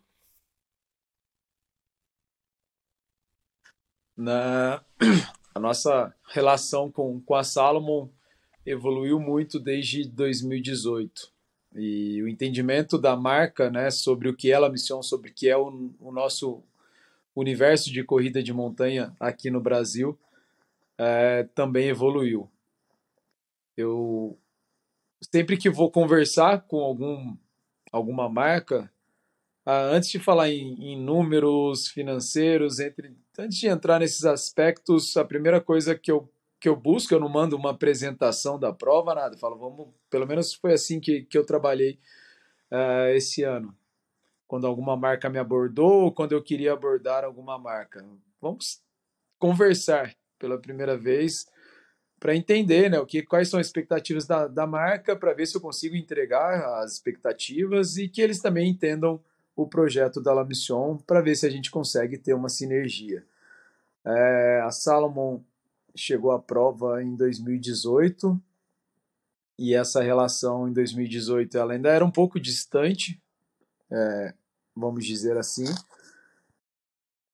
na 4.15 4.83
a 5.55 5.59
nossa 5.59 6.13
relação 6.29 6.91
com, 6.91 7.21
com 7.21 7.35
a 7.35 7.43
Salomon 7.43 8.09
evoluiu 8.65 9.19
muito 9.19 9.59
desde 9.59 10.07
2018 10.07 11.31
e 11.75 12.21
o 12.21 12.27
entendimento 12.27 12.97
da 12.97 13.15
marca, 13.15 13.69
né, 13.69 13.89
sobre 13.89 14.29
o 14.29 14.35
que 14.35 14.51
é 14.51 14.55
a 14.55 14.69
missão, 14.69 15.01
sobre 15.01 15.31
o 15.31 15.33
que 15.33 15.49
é 15.49 15.57
o, 15.57 15.91
o 15.99 16.11
nosso 16.11 16.63
universo 17.35 17.91
de 17.91 18.03
corrida 18.03 18.43
de 18.43 18.53
montanha 18.53 19.15
aqui 19.19 19.49
no 19.49 19.59
Brasil, 19.59 20.17
é, 20.97 21.43
também 21.55 21.87
evoluiu. 21.87 22.49
Eu 23.75 24.37
sempre 25.31 25.57
que 25.57 25.69
vou 25.69 25.89
conversar 25.89 26.61
com 26.67 26.79
algum 26.79 27.35
alguma 27.91 28.27
marca, 28.27 28.91
ah, 29.63 29.83
antes 29.83 30.09
de 30.09 30.17
falar 30.17 30.49
em, 30.49 30.73
em, 30.79 30.99
números 30.99 31.87
financeiros, 31.87 32.79
entre, 32.79 33.15
antes 33.37 33.57
de 33.57 33.67
entrar 33.67 33.99
nesses 33.99 34.25
aspectos, 34.25 35.15
a 35.17 35.25
primeira 35.25 35.59
coisa 35.59 35.95
que 35.95 36.11
eu, 36.11 36.29
que 36.59 36.69
eu 36.69 36.75
busco, 36.75 37.13
eu 37.13 37.19
não 37.19 37.29
mando 37.29 37.55
uma 37.55 37.71
apresentação 37.71 38.59
da 38.59 38.71
prova, 38.71 39.15
nada. 39.15 39.35
Eu 39.35 39.39
falo, 39.39 39.57
vamos, 39.57 39.87
pelo 40.09 40.27
menos 40.27 40.53
foi 40.53 40.73
assim 40.73 40.99
que, 40.99 41.23
que 41.23 41.37
eu 41.37 41.45
trabalhei 41.45 41.99
uh, 42.71 43.09
esse 43.15 43.43
ano. 43.43 43.75
Quando 44.47 44.67
alguma 44.67 44.95
marca 44.95 45.29
me 45.29 45.39
abordou, 45.39 46.03
ou 46.03 46.11
quando 46.11 46.33
eu 46.33 46.43
queria 46.43 46.73
abordar 46.73 47.23
alguma 47.23 47.57
marca. 47.57 48.05
Vamos 48.39 48.81
conversar 49.39 50.15
pela 50.37 50.59
primeira 50.59 50.97
vez 50.97 51.47
para 52.19 52.35
entender 52.35 52.89
né, 52.89 52.99
o 52.99 53.05
que, 53.05 53.21
quais 53.21 53.49
são 53.49 53.59
as 53.59 53.67
expectativas 53.67 54.25
da, 54.25 54.47
da 54.47 54.65
marca, 54.65 55.13
para 55.13 55.33
ver 55.33 55.45
se 55.45 55.57
eu 55.57 55.61
consigo 55.61 55.95
entregar 55.95 56.81
as 56.81 56.93
expectativas 56.93 57.97
e 57.97 58.07
que 58.07 58.21
eles 58.21 58.39
também 58.39 58.69
entendam 58.69 59.21
o 59.55 59.67
projeto 59.67 60.21
da 60.21 60.33
La 60.33 60.43
Mission 60.43 60.97
para 60.97 61.21
ver 61.21 61.35
se 61.35 61.45
a 61.45 61.49
gente 61.49 61.69
consegue 61.69 62.17
ter 62.17 62.33
uma 62.33 62.49
sinergia. 62.49 63.25
É, 64.05 64.61
a 64.63 64.71
Salomon 64.71 65.41
chegou 65.95 66.31
à 66.31 66.39
prova 66.39 67.03
em 67.03 67.15
2018 67.15 68.41
e 69.57 69.75
essa 69.75 70.01
relação 70.01 70.67
em 70.67 70.73
2018 70.73 71.57
ela 71.57 71.73
ainda 71.73 71.89
era 71.89 72.03
um 72.03 72.11
pouco 72.11 72.39
distante, 72.39 73.21
é, 73.91 74.33
vamos 74.75 75.05
dizer 75.05 75.37
assim. 75.37 75.65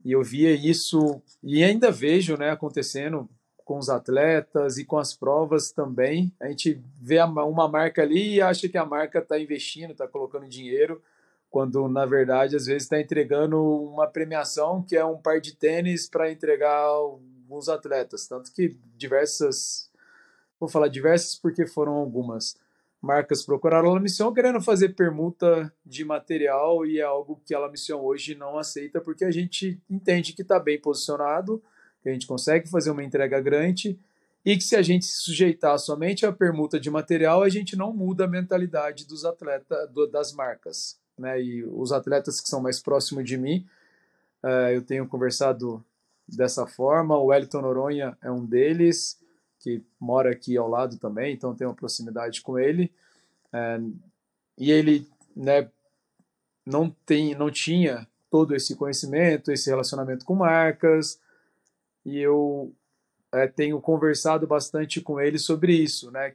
E 0.04 0.12
eu 0.12 0.24
via 0.24 0.54
isso 0.54 1.22
e 1.42 1.64
ainda 1.64 1.92
vejo, 1.92 2.38
né, 2.38 2.52
acontecendo 2.52 3.30
com 3.64 3.78
os 3.78 3.90
atletas 3.90 4.78
e 4.78 4.86
com 4.86 4.98
as 4.98 5.14
provas 5.14 5.72
também. 5.72 6.34
A 6.40 6.48
gente 6.48 6.82
vê 7.00 7.20
uma 7.22 7.68
marca 7.68 8.02
ali 8.02 8.36
e 8.36 8.42
acha 8.42 8.68
que 8.68 8.78
a 8.78 8.86
marca 8.86 9.20
está 9.20 9.40
investindo, 9.40 9.92
está 9.92 10.08
colocando 10.08 10.48
dinheiro 10.48 11.02
quando 11.50 11.88
na 11.88 12.06
verdade 12.06 12.56
às 12.56 12.66
vezes 12.66 12.84
está 12.84 13.00
entregando 13.00 13.60
uma 13.62 14.08
premiação 14.08 14.84
que 14.84 14.96
é 14.96 15.04
um 15.04 15.18
par 15.18 15.42
de 15.42 15.56
tênis 15.56 16.08
para 16.08 16.32
entregar 16.32 16.78
alguns 16.78 17.68
atletas, 17.68 18.28
tanto 18.28 18.54
que 18.54 18.78
diversas, 18.96 19.90
vou 20.60 20.70
falar 20.70 20.88
diversas 20.88 21.36
porque 21.36 21.66
foram 21.66 21.94
algumas 21.94 22.56
marcas 23.02 23.44
procuraram. 23.44 23.90
A 23.90 23.94
La 23.94 24.00
Mission 24.00 24.34
querendo 24.34 24.62
fazer 24.62 24.90
permuta 24.90 25.74
de 25.86 26.04
material 26.04 26.86
e 26.86 27.00
é 27.00 27.04
algo 27.04 27.42
que 27.46 27.56
a 27.56 27.60
La 27.60 27.70
Mission 27.70 28.00
hoje 28.02 28.36
não 28.36 28.58
aceita 28.58 29.02
porque 29.02 29.26
a 29.26 29.32
gente 29.32 29.82
entende 29.90 30.34
que 30.34 30.42
está 30.42 30.60
bem 30.60 30.80
posicionado, 30.80 31.64
que 32.02 32.10
a 32.10 32.14
gente 32.14 32.28
consegue 32.28 32.70
fazer 32.70 32.92
uma 32.92 33.04
entrega 33.04 33.40
grande 33.42 33.98
e 34.46 34.56
que 34.56 34.64
se 34.64 34.76
a 34.76 34.82
gente 34.82 35.06
se 35.06 35.22
sujeitar 35.22 35.78
somente 35.80 36.26
à 36.26 36.32
permuta 36.32 36.80
de 36.80 36.90
material, 36.90 37.44
a 37.44 37.50
gente 37.50 37.76
não 37.76 37.92
muda 37.92 38.26
a 38.26 38.28
mentalidade 38.28 39.06
dos 39.06 39.26
atletas, 39.26 39.78
das 40.12 40.32
marcas 40.34 41.00
né, 41.20 41.42
e 41.42 41.64
os 41.66 41.92
atletas 41.92 42.40
que 42.40 42.48
são 42.48 42.62
mais 42.62 42.80
próximos 42.80 43.26
de 43.26 43.38
mim, 43.38 43.68
uh, 44.44 44.72
eu 44.72 44.82
tenho 44.82 45.08
conversado 45.08 45.84
dessa 46.28 46.66
forma. 46.66 47.18
O 47.18 47.26
Wellington 47.26 47.62
Noronha 47.62 48.18
é 48.22 48.32
um 48.32 48.46
deles, 48.46 49.20
que 49.60 49.84
mora 50.00 50.32
aqui 50.32 50.58
ao 50.58 50.70
lado 50.70 50.98
também, 50.98 51.34
então 51.34 51.56
tenho 51.56 51.70
uma 51.70 51.76
proximidade 51.76 52.42
com 52.42 52.58
ele. 52.58 52.92
Uh, 53.54 53.94
e 54.58 54.72
ele 54.72 55.08
né, 55.36 55.70
não, 56.66 56.90
tem, 57.06 57.36
não 57.36 57.52
tinha 57.52 58.08
todo 58.30 58.56
esse 58.56 58.76
conhecimento, 58.76 59.52
esse 59.52 59.70
relacionamento 59.70 60.24
com 60.26 60.36
marcas, 60.36 61.20
e 62.06 62.18
eu 62.20 62.74
é, 63.32 63.48
tenho 63.48 63.80
conversado 63.82 64.48
bastante 64.48 65.02
com 65.02 65.20
ele 65.20 65.38
sobre 65.38 65.74
isso, 65.74 66.12
né? 66.12 66.34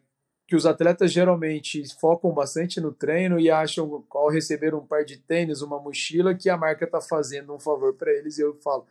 Que 0.54 0.56
os 0.56 0.66
atletas 0.66 1.12
geralmente 1.12 1.82
focam 1.98 2.32
bastante 2.32 2.80
no 2.80 2.92
treino 2.92 3.40
e 3.40 3.50
acham, 3.50 4.04
ao 4.08 4.30
receber 4.30 4.72
um 4.72 4.86
par 4.86 5.04
de 5.04 5.16
tênis, 5.16 5.62
uma 5.62 5.80
mochila, 5.80 6.32
que 6.32 6.48
a 6.48 6.56
marca 6.56 6.84
está 6.84 7.00
fazendo 7.00 7.52
um 7.52 7.58
favor 7.58 7.92
para 7.94 8.12
eles. 8.12 8.38
E 8.38 8.42
eu 8.42 8.54
falo, 8.62 8.86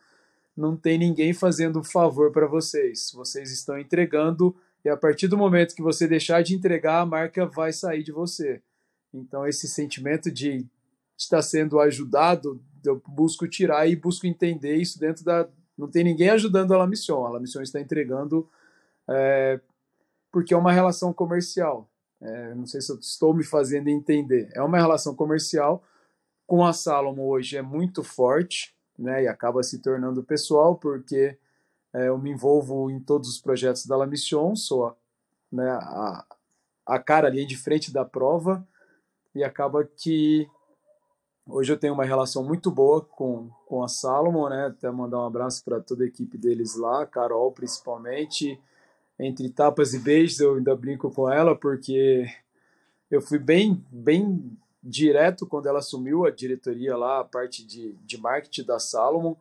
não 0.58 0.76
tem 0.76 0.98
ninguém 0.98 1.34
fazendo 1.34 1.82
favor 1.82 2.34
para 2.34 2.48
vocês. 2.48 3.14
Vocês 3.14 3.50
estão 3.50 3.80
entregando 3.80 4.54
e 4.84 4.90
a 4.90 4.98
partir 4.98 5.30
do 5.30 5.38
momento 5.38 5.74
que 5.74 5.82
você 5.82 6.06
deixar 6.06 6.44
de 6.44 6.54
entregar, 6.54 7.00
a 7.00 7.06
marca 7.06 7.46
vai 7.46 7.72
sair 7.72 8.04
de 8.04 8.12
você. 8.12 8.62
Então, 9.14 9.48
esse 9.48 9.66
sentimento 9.66 10.30
de 10.30 10.66
estar 11.18 11.42
sendo 11.42 11.80
ajudado, 11.80 12.62
eu 12.86 13.02
busco 13.08 13.48
tirar 13.48 13.88
e 13.88 13.96
busco 13.96 14.28
entender 14.28 14.76
isso 14.76 15.00
dentro 15.00 15.24
da. 15.24 15.48
Não 15.78 15.90
tem 15.90 16.04
ninguém 16.04 16.30
ajudando 16.30 16.74
a 16.74 16.78
La 16.78 16.88
Mission. 16.88 17.26
A 17.26 17.30
La 17.30 17.40
Mission 17.40 17.62
está 17.62 17.80
entregando 17.80 18.50
é, 19.10 19.62
porque 20.34 20.54
é 20.54 20.58
uma 20.58 20.74
relação 20.74 21.14
comercial. 21.14 21.90
É, 22.20 22.54
não 22.56 22.66
sei 22.66 22.82
se 22.82 22.92
eu 22.92 22.98
estou 23.00 23.34
me 23.34 23.46
fazendo 23.46 23.88
entender. 23.88 24.50
É 24.54 24.62
uma 24.62 24.78
relação 24.78 25.16
comercial. 25.16 25.82
Com 26.46 26.66
a 26.66 26.74
Salomon 26.74 27.26
hoje 27.28 27.56
é 27.56 27.62
muito 27.62 28.04
forte, 28.04 28.76
né? 29.00 29.24
E 29.24 29.28
acaba 29.28 29.64
se 29.64 29.80
tornando 29.80 30.22
pessoal, 30.24 30.76
porque 30.76 31.40
É, 31.96 32.08
eu 32.08 32.18
me 32.18 32.32
envolvo 32.32 32.90
em 32.90 33.00
todos 33.00 33.30
os 33.30 33.40
projetos 33.40 33.86
da 33.86 33.96
La 33.96 34.08
Mission, 34.08 34.56
sou 34.56 34.88
a, 34.88 34.96
né, 35.52 35.70
a, 35.70 36.26
a 36.88 36.98
cara 36.98 37.28
ali 37.28 37.46
de 37.46 37.56
frente 37.56 37.94
da 37.94 38.04
prova 38.04 38.68
e 39.36 39.44
acaba 39.44 39.84
que 39.86 40.50
hoje 41.46 41.72
eu 41.72 41.78
tenho 41.78 41.94
uma 41.94 42.04
relação 42.04 42.44
muito 42.44 42.72
boa 42.72 43.00
com, 43.02 43.52
com 43.68 43.84
a 43.84 43.88
Salomon, 43.88 44.50
né? 44.50 44.66
Até 44.66 44.90
mandar 44.90 45.20
um 45.20 45.28
abraço 45.28 45.64
para 45.64 45.80
toda 45.80 46.04
a 46.04 46.08
equipe 46.08 46.36
deles 46.36 46.76
lá, 46.76 47.06
Carol 47.06 47.52
principalmente. 47.52 48.60
Entre 49.20 49.50
tapas 49.50 49.94
e 49.94 50.00
beijos 50.00 50.40
eu 50.40 50.56
ainda 50.56 50.76
brinco 50.76 51.12
com 51.12 51.30
ela 51.30 51.56
porque 51.56 52.26
eu 53.10 53.22
fui 53.22 53.38
bem 53.38 53.84
bem 53.92 54.58
direto 54.84 55.48
quando 55.48 55.68
ela 55.68 55.80
assumiu 55.80 56.26
a 56.26 56.32
diretoria 56.32 56.98
lá, 56.98 57.22
a 57.22 57.24
parte 57.24 57.66
de, 57.66 57.94
de 58.06 58.18
marketing 58.18 58.64
da 58.64 58.80
Salomon. 58.80 59.36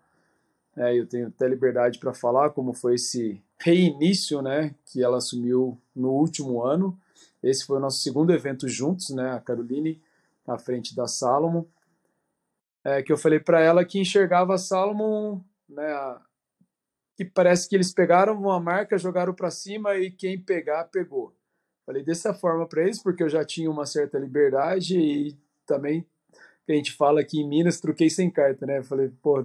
É, 0.76 0.98
eu 0.98 1.06
tenho 1.06 1.28
até 1.28 1.48
liberdade 1.48 1.98
para 1.98 2.14
falar 2.14 2.50
como 2.50 2.72
foi 2.72 2.94
esse 2.94 3.42
reinício, 3.58 4.40
né, 4.40 4.74
que 4.86 5.02
ela 5.02 5.18
assumiu 5.18 5.76
no 5.94 6.10
último 6.10 6.62
ano. 6.62 6.98
Esse 7.42 7.66
foi 7.66 7.78
o 7.78 7.80
nosso 7.80 8.00
segundo 8.00 8.32
evento 8.32 8.68
juntos, 8.68 9.10
né, 9.10 9.32
a 9.32 9.40
Caroline 9.40 10.00
à 10.46 10.56
frente 10.56 10.94
da 10.94 11.08
Salomon. 11.08 11.64
É, 12.84 13.02
que 13.02 13.12
eu 13.12 13.18
falei 13.18 13.38
para 13.38 13.60
ela 13.60 13.84
que 13.84 13.98
enxergava 13.98 14.54
a 14.54 14.58
Salomon, 14.58 15.40
né, 15.68 16.16
que 17.16 17.24
parece 17.24 17.68
que 17.68 17.76
eles 17.76 17.92
pegaram 17.92 18.38
uma 18.38 18.58
marca, 18.58 18.98
jogaram 18.98 19.34
para 19.34 19.50
cima 19.50 19.96
e 19.96 20.10
quem 20.10 20.38
pegar 20.38 20.84
pegou. 20.84 21.34
Falei 21.84 22.02
dessa 22.02 22.32
forma 22.32 22.66
para 22.66 22.82
eles, 22.82 23.02
porque 23.02 23.22
eu 23.22 23.28
já 23.28 23.44
tinha 23.44 23.70
uma 23.70 23.86
certa 23.86 24.18
liberdade 24.18 24.98
e 24.98 25.36
também 25.66 26.06
a 26.68 26.72
gente 26.72 26.92
fala 26.92 27.20
aqui 27.20 27.40
em 27.40 27.48
Minas, 27.48 27.80
truquei 27.80 28.08
sem 28.08 28.30
carta, 28.30 28.64
né? 28.64 28.82
Falei, 28.82 29.10
pô, 29.20 29.44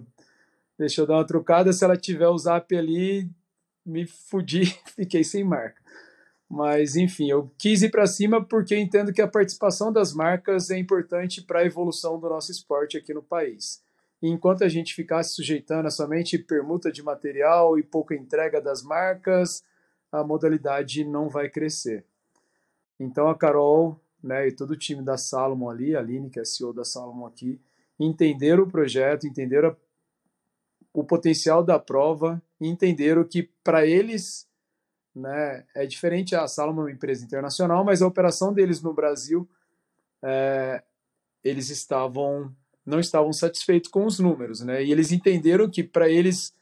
deixa 0.77 1.01
eu 1.01 1.07
dar 1.07 1.15
uma 1.15 1.25
trucada, 1.25 1.73
se 1.73 1.83
ela 1.83 1.97
tiver 1.97 2.27
o 2.27 2.37
zap 2.37 2.75
ali, 2.75 3.29
me 3.85 4.05
fudi, 4.05 4.65
fiquei 4.95 5.23
sem 5.23 5.43
marca. 5.43 5.81
Mas, 6.49 6.95
enfim, 6.95 7.29
eu 7.29 7.51
quis 7.57 7.81
ir 7.81 7.89
para 7.89 8.07
cima 8.07 8.43
porque 8.43 8.77
entendo 8.77 9.11
que 9.11 9.21
a 9.21 9.27
participação 9.27 9.91
das 9.91 10.13
marcas 10.13 10.69
é 10.69 10.77
importante 10.77 11.41
para 11.41 11.59
a 11.59 11.65
evolução 11.65 12.19
do 12.19 12.29
nosso 12.29 12.51
esporte 12.51 12.97
aqui 12.97 13.13
no 13.13 13.21
país. 13.21 13.83
Enquanto 14.21 14.63
a 14.63 14.69
gente 14.69 14.95
ficar 14.95 15.23
se 15.23 15.35
sujeitando 15.35 15.87
a 15.87 15.91
somente 15.91 16.37
permuta 16.37 16.91
de 16.91 17.03
material 17.03 17.77
e 17.77 17.83
pouca 17.83 18.15
entrega 18.15 18.59
das 18.59 18.81
marcas, 18.81 19.63
a 20.11 20.23
modalidade 20.23 21.03
não 21.03 21.29
vai 21.29 21.49
crescer. 21.49 22.05
Então 22.99 23.27
a 23.29 23.37
Carol 23.37 24.01
né, 24.23 24.47
e 24.47 24.51
todo 24.51 24.71
o 24.71 24.77
time 24.77 25.03
da 25.03 25.17
Salomon 25.17 25.69
ali, 25.69 25.95
a 25.95 25.99
Aline, 25.99 26.29
que 26.29 26.39
é 26.39 26.45
CEO 26.45 26.73
da 26.73 26.83
Salomon 26.83 27.25
aqui, 27.25 27.61
entenderam 27.99 28.63
o 28.63 28.69
projeto, 28.69 29.27
entenderam 29.27 29.69
a, 29.69 29.75
o 30.93 31.03
potencial 31.03 31.63
da 31.63 31.77
prova, 31.77 32.41
entenderam 32.59 33.23
que 33.23 33.43
para 33.63 33.85
eles 33.85 34.47
né, 35.15 35.65
é 35.75 35.85
diferente. 35.85 36.35
A 36.35 36.47
Salomon 36.47 36.81
é 36.81 36.85
uma 36.85 36.91
empresa 36.91 37.23
internacional, 37.23 37.83
mas 37.83 38.01
a 38.01 38.07
operação 38.07 38.53
deles 38.53 38.81
no 38.81 38.93
Brasil, 38.93 39.47
é, 40.23 40.83
eles 41.43 41.69
estavam 41.69 42.55
não 42.87 43.01
estavam 43.01 43.33
satisfeitos 43.33 43.91
com 43.91 44.05
os 44.05 44.17
números, 44.17 44.61
né? 44.61 44.81
E 44.81 44.91
eles 44.93 45.11
entenderam 45.11 45.69
que 45.69 45.83
para 45.83 46.09
eles 46.09 46.53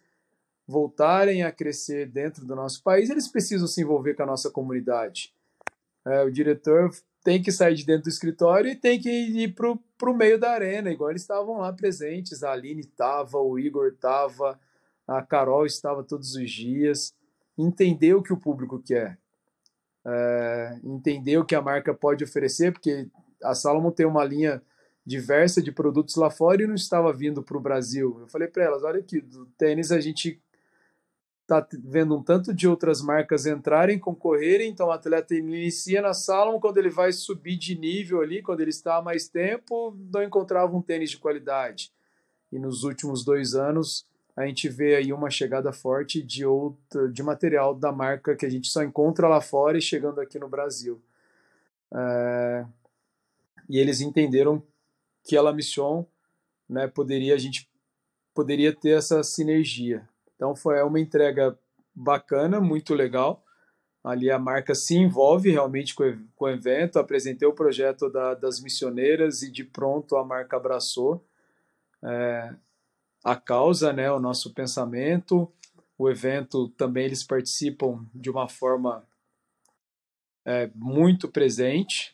voltarem 0.68 1.43
a 1.43 1.52
crescer 1.52 2.07
dentro 2.10 2.43
do 2.43 2.56
nosso 2.56 2.81
país, 2.81 3.11
eles 3.11 3.27
precisam 3.27 3.68
se 3.68 3.81
envolver 3.81 4.15
com 4.15 4.23
a 4.23 4.26
nossa 4.26 4.49
comunidade. 4.49 5.31
É, 6.03 6.23
o 6.23 6.31
diretor 6.31 6.89
tem 7.23 7.41
que 7.41 7.52
sair 7.52 7.76
de 7.76 7.85
dentro 7.85 8.03
do 8.03 8.10
escritório 8.10 8.72
e 8.72 8.76
tem 8.76 8.99
que 8.99 9.10
ir 9.10 9.53
para 9.53 10.10
o 10.10 10.18
meio 10.18 10.39
da 10.39 10.52
arena, 10.52 10.89
igual 10.89 11.11
eles 11.11 11.22
estavam 11.22 11.60
lá 11.60 11.72
presentes. 11.72 12.43
A 12.43 12.52
Aline 12.52 12.81
estava, 12.81 13.38
o 13.38 13.60
Igor 13.60 13.88
estava, 13.88 14.60
a 15.07 15.22
Carol 15.22 15.68
estava 15.68 16.03
todos 16.03 16.34
os 16.34 16.49
dias. 16.49 17.14
Entender 17.56 18.15
o 18.15 18.23
que 18.23 18.34
o 18.34 18.38
público 18.38 18.81
quer, 18.84 19.18
é, 20.06 20.80
entender 20.84 21.38
o 21.38 21.45
que 21.45 21.56
a 21.56 21.61
marca 21.61 21.93
pode 21.93 22.23
oferecer, 22.23 22.73
porque 22.73 23.07
a 23.43 23.53
Salomon 23.53 23.91
tem 23.91 24.07
uma 24.07 24.23
linha 24.23 24.61
diversa 25.06 25.61
de 25.61 25.72
produtos 25.72 26.15
lá 26.15 26.30
fora 26.30 26.64
e 26.64 26.68
não 26.68 26.76
estava 26.76 27.14
vindo 27.14 27.44
para 27.44 27.57
o 27.57 27.61
Brasil. 27.61 28.18
Eu 28.19 28.27
falei 28.27 28.48
para 28.48 28.64
elas: 28.64 28.84
olha 28.84 28.99
aqui, 28.99 29.22
do 29.22 29.45
tênis 29.57 29.91
a 29.91 29.99
gente 29.99 30.41
está 31.45 31.65
vendo 31.84 32.18
um 32.18 32.23
tanto 32.23 32.52
de 32.52 32.68
outras 32.68 33.03
marcas 33.03 33.45
entrarem, 33.45 33.99
concorrerem, 33.99 34.72
então 34.72 34.88
o 34.88 34.91
atleta 34.91 35.36
inicia 35.36 36.02
na 36.02 36.11
Salomon, 36.11 36.60
quando 36.60 36.80
ele 36.80 36.90
vai 36.90 37.11
subir 37.11 37.56
de 37.56 37.77
nível 37.77 38.22
ali, 38.22 38.41
quando 38.41 38.61
ele 38.61 38.72
está 38.72 38.98
há 38.98 39.02
mais 39.02 39.27
tempo, 39.27 39.95
não 40.11 40.23
encontrava 40.23 40.76
um 40.76 40.82
tênis 40.82 41.11
de 41.11 41.18
qualidade. 41.18 41.91
E 42.52 42.57
nos 42.57 42.84
últimos 42.84 43.23
dois 43.23 43.53
anos, 43.53 44.07
a 44.36 44.45
gente 44.48 44.68
vê 44.68 44.95
aí 44.95 45.14
uma 45.14 45.30
chegada 45.30 45.72
forte 45.72 46.22
de 46.22 46.44
outra, 46.45 47.07
de 47.10 47.22
material 47.22 47.76
da 47.76 47.91
marca 47.91 48.36
que 48.36 48.45
a 48.45 48.49
gente 48.49 48.68
só 48.69 48.84
encontra 48.84 49.27
lá 49.27 49.40
fora 49.40 49.77
e 49.77 49.82
chegando 49.82 50.19
aqui 50.19 50.40
no 50.40 50.49
Brasil. 50.49 50.99
É... 51.94 52.65
E 53.69 53.77
eles 53.77 54.02
entenderam 54.02 54.64
que 55.26 55.35
a 55.35 55.41
La 55.41 55.52
Mission, 55.52 56.06
né, 56.69 56.88
poderia, 56.88 57.34
a 57.34 57.38
gente 57.38 57.69
poderia 58.34 58.73
ter 58.73 58.97
essa 58.97 59.23
sinergia. 59.23 60.07
Então 60.35 60.56
foi 60.56 60.81
uma 60.84 60.99
entrega 60.99 61.57
bacana, 61.93 62.61
muito 62.61 62.93
legal. 62.93 63.43
Ali 64.03 64.30
a 64.30 64.38
marca 64.38 64.76
se 64.76 64.95
envolve 64.95 65.49
realmente 65.49 65.95
com, 65.95 66.03
com 66.35 66.45
o 66.45 66.49
evento. 66.49 66.99
Apresentei 66.99 67.47
o 67.47 67.53
projeto 67.53 68.10
da, 68.10 68.35
das 68.35 68.60
missioneiras 68.61 69.41
e 69.41 69.52
de 69.52 69.64
pronto 69.64 70.15
a 70.15 70.23
marca 70.23 70.57
abraçou 70.57 71.26
é, 72.03 72.53
a 73.23 73.35
causa, 73.35 73.91
né, 73.91 74.11
o 74.11 74.19
nosso 74.19 74.53
pensamento. 74.53 75.52
O 75.97 76.10
evento 76.10 76.69
também 76.69 77.06
eles 77.06 77.23
participam 77.23 78.06
de 78.14 78.30
uma 78.30 78.47
forma 78.47 79.07
é, 80.45 80.69
muito 80.76 81.27
presente, 81.27 82.14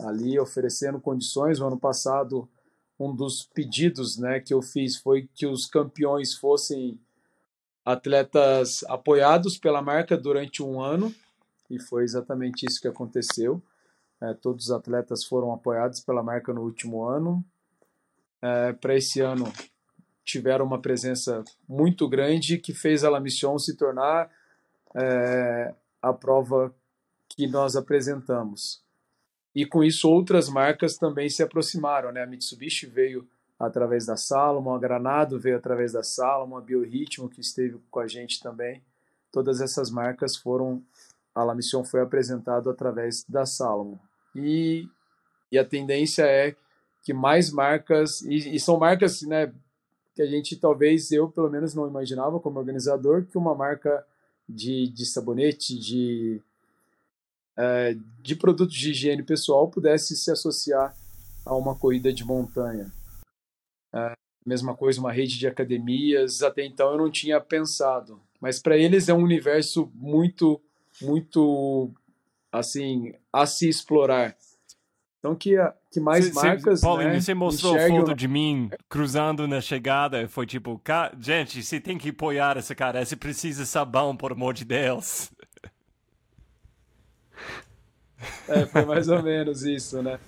ali 0.00 0.38
oferecendo 0.38 1.00
condições. 1.00 1.60
O 1.60 1.66
ano 1.66 1.78
passado, 1.78 2.48
um 2.98 3.14
dos 3.14 3.42
pedidos 3.42 4.18
né, 4.18 4.40
que 4.40 4.54
eu 4.54 4.62
fiz 4.62 4.96
foi 4.96 5.28
que 5.34 5.46
os 5.46 5.66
campeões 5.66 6.34
fossem 6.34 6.98
atletas 7.84 8.84
apoiados 8.84 9.58
pela 9.58 9.82
marca 9.82 10.16
durante 10.16 10.62
um 10.62 10.80
ano, 10.80 11.12
e 11.68 11.80
foi 11.80 12.04
exatamente 12.04 12.64
isso 12.66 12.80
que 12.80 12.88
aconteceu. 12.88 13.62
É, 14.20 14.34
todos 14.34 14.66
os 14.66 14.70
atletas 14.70 15.24
foram 15.24 15.52
apoiados 15.52 16.00
pela 16.00 16.22
marca 16.22 16.52
no 16.52 16.62
último 16.62 17.04
ano. 17.04 17.44
É, 18.40 18.72
Para 18.74 18.94
esse 18.94 19.20
ano, 19.20 19.52
tiveram 20.24 20.64
uma 20.64 20.80
presença 20.80 21.42
muito 21.68 22.08
grande 22.08 22.58
que 22.58 22.72
fez 22.72 23.02
a 23.02 23.10
La 23.10 23.18
Mission 23.18 23.58
se 23.58 23.76
tornar 23.76 24.30
é, 24.94 25.74
a 26.00 26.12
prova 26.12 26.72
que 27.28 27.46
nós 27.46 27.74
apresentamos. 27.74 28.82
E 29.54 29.66
com 29.66 29.84
isso, 29.84 30.08
outras 30.08 30.48
marcas 30.48 30.96
também 30.96 31.28
se 31.28 31.42
aproximaram. 31.42 32.10
Né? 32.10 32.22
A 32.22 32.26
Mitsubishi 32.26 32.86
veio 32.86 33.26
através 33.58 34.06
da 34.06 34.16
Salomon, 34.16 34.74
a 34.74 34.78
Granado 34.78 35.38
veio 35.38 35.56
através 35.56 35.92
da 35.92 36.02
Salomon, 36.02 36.56
a 36.56 36.60
Biorritmo, 36.60 37.28
que 37.28 37.40
esteve 37.40 37.78
com 37.90 38.00
a 38.00 38.08
gente 38.08 38.42
também. 38.42 38.82
Todas 39.30 39.60
essas 39.60 39.90
marcas 39.90 40.36
foram, 40.36 40.82
a 41.34 41.44
La 41.44 41.54
Mission 41.54 41.84
foi 41.84 42.00
apresentado 42.00 42.68
através 42.68 43.24
da 43.28 43.46
Salomon. 43.46 43.98
E, 44.34 44.88
e 45.50 45.58
a 45.58 45.64
tendência 45.64 46.24
é 46.24 46.56
que 47.02 47.12
mais 47.12 47.52
marcas, 47.52 48.22
e, 48.22 48.56
e 48.56 48.60
são 48.60 48.78
marcas 48.78 49.22
né, 49.22 49.52
que 50.14 50.22
a 50.22 50.26
gente 50.26 50.56
talvez, 50.56 51.10
eu 51.12 51.28
pelo 51.28 51.50
menos 51.50 51.74
não 51.74 51.86
imaginava 51.86 52.40
como 52.40 52.58
organizador, 52.58 53.24
que 53.24 53.38
uma 53.38 53.54
marca 53.54 54.04
de, 54.48 54.88
de 54.88 55.06
sabonete, 55.06 55.78
de, 55.78 56.40
é, 57.56 57.96
de 58.20 58.34
produtos 58.34 58.74
de 58.74 58.90
higiene 58.90 59.22
pessoal 59.22 59.68
pudesse 59.68 60.16
se 60.16 60.30
associar 60.30 60.94
a 61.44 61.54
uma 61.54 61.74
corrida 61.74 62.12
de 62.12 62.24
montanha. 62.24 62.90
Uh, 63.92 64.16
mesma 64.46 64.74
coisa, 64.74 65.00
uma 65.00 65.12
rede 65.12 65.38
de 65.38 65.46
academias. 65.46 66.42
Até 66.42 66.64
então 66.64 66.92
eu 66.92 66.98
não 66.98 67.10
tinha 67.10 67.40
pensado, 67.40 68.20
mas 68.40 68.58
para 68.58 68.76
eles 68.76 69.08
é 69.08 69.14
um 69.14 69.22
universo 69.22 69.90
muito, 69.94 70.60
muito 71.00 71.90
assim 72.50 73.14
a 73.32 73.46
se 73.46 73.68
explorar. 73.68 74.36
Então 75.18 75.36
que 75.36 75.56
que 75.92 76.00
mais 76.00 76.26
cê, 76.26 76.32
marcas, 76.32 76.80
cê, 76.80 76.86
Paulinho, 76.86 77.10
né, 77.10 77.20
você 77.20 77.34
mostrou 77.34 77.78
foto 77.78 78.14
de 78.14 78.26
mim 78.26 78.70
cruzando 78.88 79.46
na 79.46 79.60
chegada, 79.60 80.26
foi 80.26 80.46
tipo, 80.46 80.80
gente, 81.20 81.62
você 81.62 81.78
tem 81.78 81.96
que 81.96 82.08
apoiar 82.08 82.56
esse 82.56 82.74
cara, 82.74 83.04
você 83.04 83.14
precisa 83.14 83.64
sabão, 83.64 84.16
por 84.16 84.32
amor 84.32 84.54
de 84.54 84.64
Deus. 84.64 85.30
É, 88.48 88.66
foi 88.66 88.84
mais 88.84 89.08
ou 89.08 89.22
menos 89.22 89.62
isso, 89.62 90.02
né? 90.02 90.18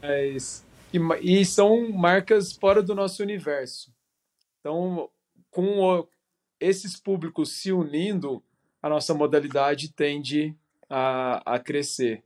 Mas 0.00 0.64
e, 0.92 0.98
e 1.40 1.44
são 1.44 1.90
marcas 1.90 2.52
fora 2.52 2.82
do 2.82 2.94
nosso 2.94 3.22
universo. 3.22 3.92
Então, 4.60 5.08
com 5.50 5.80
o, 5.80 6.08
esses 6.60 6.98
públicos 6.98 7.52
se 7.52 7.72
unindo, 7.72 8.42
a 8.82 8.88
nossa 8.88 9.14
modalidade 9.14 9.92
tende 9.92 10.54
a, 10.88 11.54
a 11.54 11.58
crescer. 11.58 12.22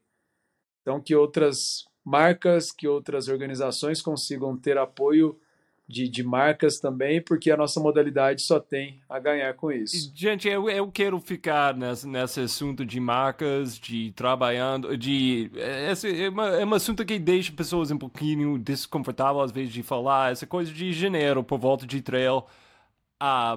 Então, 0.82 1.00
que 1.00 1.14
outras 1.14 1.86
marcas, 2.04 2.72
que 2.72 2.86
outras 2.86 3.28
organizações 3.28 4.02
consigam 4.02 4.56
ter 4.56 4.78
apoio 4.78 5.38
de, 5.88 6.08
de 6.08 6.22
marcas 6.22 6.80
também, 6.80 7.22
porque 7.22 7.50
a 7.50 7.56
nossa 7.56 7.78
modalidade 7.78 8.42
só 8.42 8.58
tem 8.58 9.00
a 9.08 9.18
ganhar 9.18 9.54
com 9.54 9.70
isso. 9.70 10.12
Gente, 10.14 10.48
eu, 10.48 10.68
eu 10.68 10.90
quero 10.90 11.20
ficar 11.20 11.74
nesse, 11.74 12.08
nesse 12.08 12.40
assunto 12.40 12.84
de 12.84 12.98
marcas, 12.98 13.78
de 13.78 14.12
trabalhando, 14.12 14.96
de... 14.96 15.50
Esse 15.90 16.24
é, 16.24 16.28
uma, 16.28 16.48
é 16.48 16.64
um 16.64 16.74
assunto 16.74 17.04
que 17.04 17.18
deixa 17.18 17.52
pessoas 17.52 17.90
um 17.90 17.98
pouquinho 17.98 18.58
desconfortáveis 18.58 19.46
às 19.46 19.52
vezes 19.52 19.72
de 19.72 19.82
falar, 19.82 20.32
essa 20.32 20.46
coisa 20.46 20.72
de 20.72 20.92
janeiro, 20.92 21.44
por 21.44 21.58
volta 21.58 21.86
de 21.86 22.00
trail. 22.00 22.38
Um, 22.38 22.42
ah, 23.20 23.56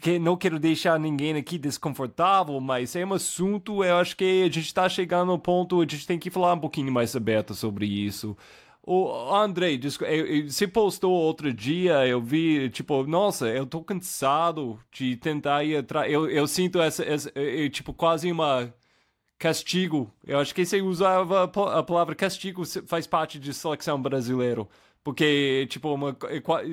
que 0.00 0.18
não 0.18 0.36
quero 0.36 0.58
deixar 0.58 1.00
ninguém 1.00 1.34
aqui 1.36 1.58
desconfortável, 1.58 2.60
mas 2.60 2.94
é 2.94 3.04
um 3.04 3.14
assunto, 3.14 3.82
eu 3.82 3.96
acho 3.96 4.16
que 4.16 4.42
a 4.42 4.44
gente 4.44 4.66
está 4.66 4.88
chegando 4.88 5.32
ao 5.32 5.38
ponto, 5.38 5.80
a 5.80 5.86
gente 5.86 6.06
tem 6.06 6.18
que 6.18 6.30
falar 6.30 6.52
um 6.52 6.60
pouquinho 6.60 6.92
mais 6.92 7.16
aberto 7.16 7.54
sobre 7.54 7.86
isso. 7.86 8.36
O 8.90 9.34
Andrei, 9.34 9.78
você 10.48 10.66
postou 10.66 11.12
outro 11.12 11.52
dia, 11.52 12.06
eu 12.06 12.22
vi, 12.22 12.70
tipo, 12.70 13.06
nossa, 13.06 13.46
eu 13.46 13.66
tô 13.66 13.84
cansado 13.84 14.80
de 14.90 15.14
tentar 15.14 15.62
ir 15.62 15.76
atrás. 15.76 16.10
Eu, 16.10 16.26
eu 16.30 16.46
sinto 16.48 16.80
essa, 16.80 17.04
essa, 17.04 17.30
tipo, 17.70 17.92
quase 17.92 18.32
uma 18.32 18.72
castigo. 19.38 20.10
Eu 20.26 20.38
acho 20.38 20.54
que 20.54 20.64
você 20.64 20.80
usava 20.80 21.44
a 21.44 21.82
palavra 21.82 22.14
castigo, 22.14 22.62
faz 22.86 23.06
parte 23.06 23.38
de 23.38 23.52
seleção 23.52 24.00
brasileiro. 24.00 24.66
Porque, 25.04 25.66
tipo, 25.68 25.92
uma, 25.92 26.16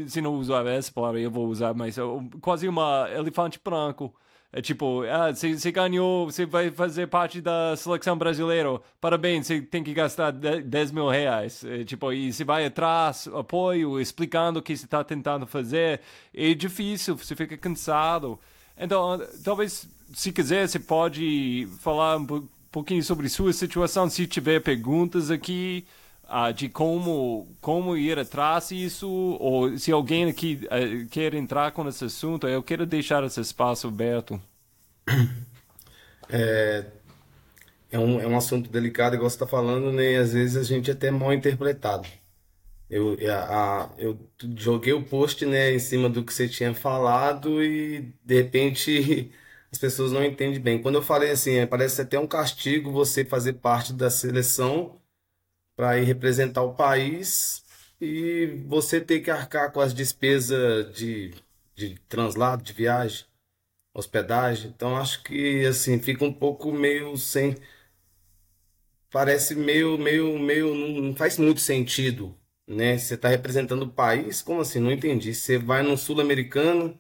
se 0.08 0.22
não 0.22 0.36
usar 0.36 0.66
essa 0.68 0.94
palavra, 0.94 1.20
eu 1.20 1.30
vou 1.30 1.48
usar, 1.50 1.74
mas 1.74 1.98
quase 2.40 2.66
uma 2.70 3.10
elefante 3.14 3.60
branco 3.62 4.16
é 4.56 4.62
tipo, 4.62 5.04
ah, 5.04 5.34
você 5.34 5.70
ganhou, 5.70 6.32
você 6.32 6.46
vai 6.46 6.72
fazer 6.72 7.08
parte 7.08 7.42
da 7.42 7.76
seleção 7.76 8.18
brasileira. 8.18 8.80
Parabéns, 9.02 9.48
você 9.48 9.60
tem 9.60 9.84
que 9.84 9.94
gastar 9.94 10.32
10 10.32 10.92
mil 10.94 11.10
reais. 11.10 11.62
É, 11.66 11.84
tipo, 11.84 12.10
e 12.14 12.32
você 12.32 12.46
vai 12.46 12.66
atrás, 12.66 13.28
apoio, 13.28 14.00
explicando 14.00 14.60
o 14.60 14.62
que 14.62 14.78
você 14.78 14.86
está 14.86 15.04
tentando 15.04 15.46
fazer. 15.46 16.00
É 16.34 16.54
difícil, 16.54 17.18
você 17.18 17.36
fica 17.36 17.58
cansado. 17.58 18.40
Então, 18.78 19.22
talvez, 19.44 19.90
se 20.14 20.32
quiser, 20.32 20.70
você 20.70 20.80
pode 20.80 21.68
falar 21.82 22.16
um 22.16 22.48
pouquinho 22.72 23.04
sobre 23.04 23.28
sua 23.28 23.52
situação, 23.52 24.10
se 24.10 24.26
tiver 24.26 24.62
perguntas 24.62 25.30
aqui. 25.30 25.86
Uh, 26.28 26.52
de 26.52 26.68
como 26.70 27.48
como 27.62 27.96
ir 27.96 28.18
atrás 28.18 28.70
disso 28.70 29.08
ou 29.40 29.78
se 29.78 29.92
alguém 29.92 30.26
aqui 30.26 30.60
uh, 30.66 31.08
quer 31.10 31.36
entrar 31.36 31.72
com 31.72 31.88
esse 31.88 32.06
assunto 32.06 32.48
eu 32.48 32.64
quero 32.64 32.84
deixar 32.84 33.24
esse 33.24 33.40
espaço 33.40 33.88
aberto. 33.88 34.42
É, 36.28 36.86
é, 37.92 38.00
um, 38.00 38.20
é 38.20 38.26
um 38.26 38.36
assunto 38.36 38.70
delicado 38.72 39.16
igual 39.16 39.30
você 39.30 39.36
está 39.36 39.46
falando 39.46 39.92
né? 39.92 40.18
Às 40.18 40.34
vezes 40.34 40.58
a 40.58 40.64
gente 40.64 40.90
é 40.90 40.94
até 40.94 41.12
mal 41.12 41.32
interpretado. 41.32 42.08
Eu, 42.90 43.18
a, 43.32 43.84
a, 43.84 43.90
eu 44.00 44.18
joguei 44.58 44.94
o 44.94 45.04
post 45.04 45.46
né 45.46 45.72
em 45.74 45.80
cima 45.80 46.10
do 46.10 46.24
que 46.24 46.34
você 46.34 46.48
tinha 46.50 46.74
falado 46.74 47.64
e 47.64 48.14
de 48.24 48.36
repente 48.42 49.32
as 49.72 49.78
pessoas 49.78 50.12
não 50.12 50.24
entendem 50.24 50.60
bem. 50.60 50.82
Quando 50.82 50.96
eu 50.96 51.04
falei 51.04 51.32
assim 51.32 51.56
é, 51.58 51.66
parece 51.68 52.02
até 52.02 52.20
um 52.20 52.28
castigo 52.28 52.92
você 52.92 53.24
fazer 53.24 53.54
parte 53.54 53.94
da 53.94 54.10
seleção 54.10 55.00
para 55.76 56.00
ir 56.00 56.06
representar 56.06 56.64
o 56.64 56.74
país 56.76 57.64
e 58.00 58.64
você 58.68 59.02
ter 59.02 59.22
que 59.22 59.32
arcar 59.32 59.72
com 59.72 59.80
as 59.82 59.94
despesas 59.94 60.94
de, 60.96 61.34
de 61.76 62.00
translado, 62.10 62.64
de 62.64 62.74
viagem, 62.74 63.26
hospedagem. 63.94 64.72
Então 64.76 64.98
acho 64.98 65.24
que 65.24 65.66
assim 65.66 66.00
fica 66.00 66.26
um 66.26 66.34
pouco 66.34 66.72
meio 66.72 67.18
sem 67.18 67.56
parece 69.12 69.56
meio 69.56 69.98
meio 69.98 70.38
meio 70.40 70.74
não 71.02 71.16
faz 71.16 71.38
muito 71.38 71.60
sentido, 71.62 72.38
né? 72.68 72.98
Você 72.98 73.16
está 73.16 73.30
representando 73.30 73.84
o 73.84 73.92
país, 73.92 74.42
como 74.42 74.62
assim? 74.62 74.80
Não 74.80 74.92
entendi. 74.92 75.34
Você 75.34 75.58
vai 75.58 75.84
no 75.84 75.98
sul-americano, 75.98 77.00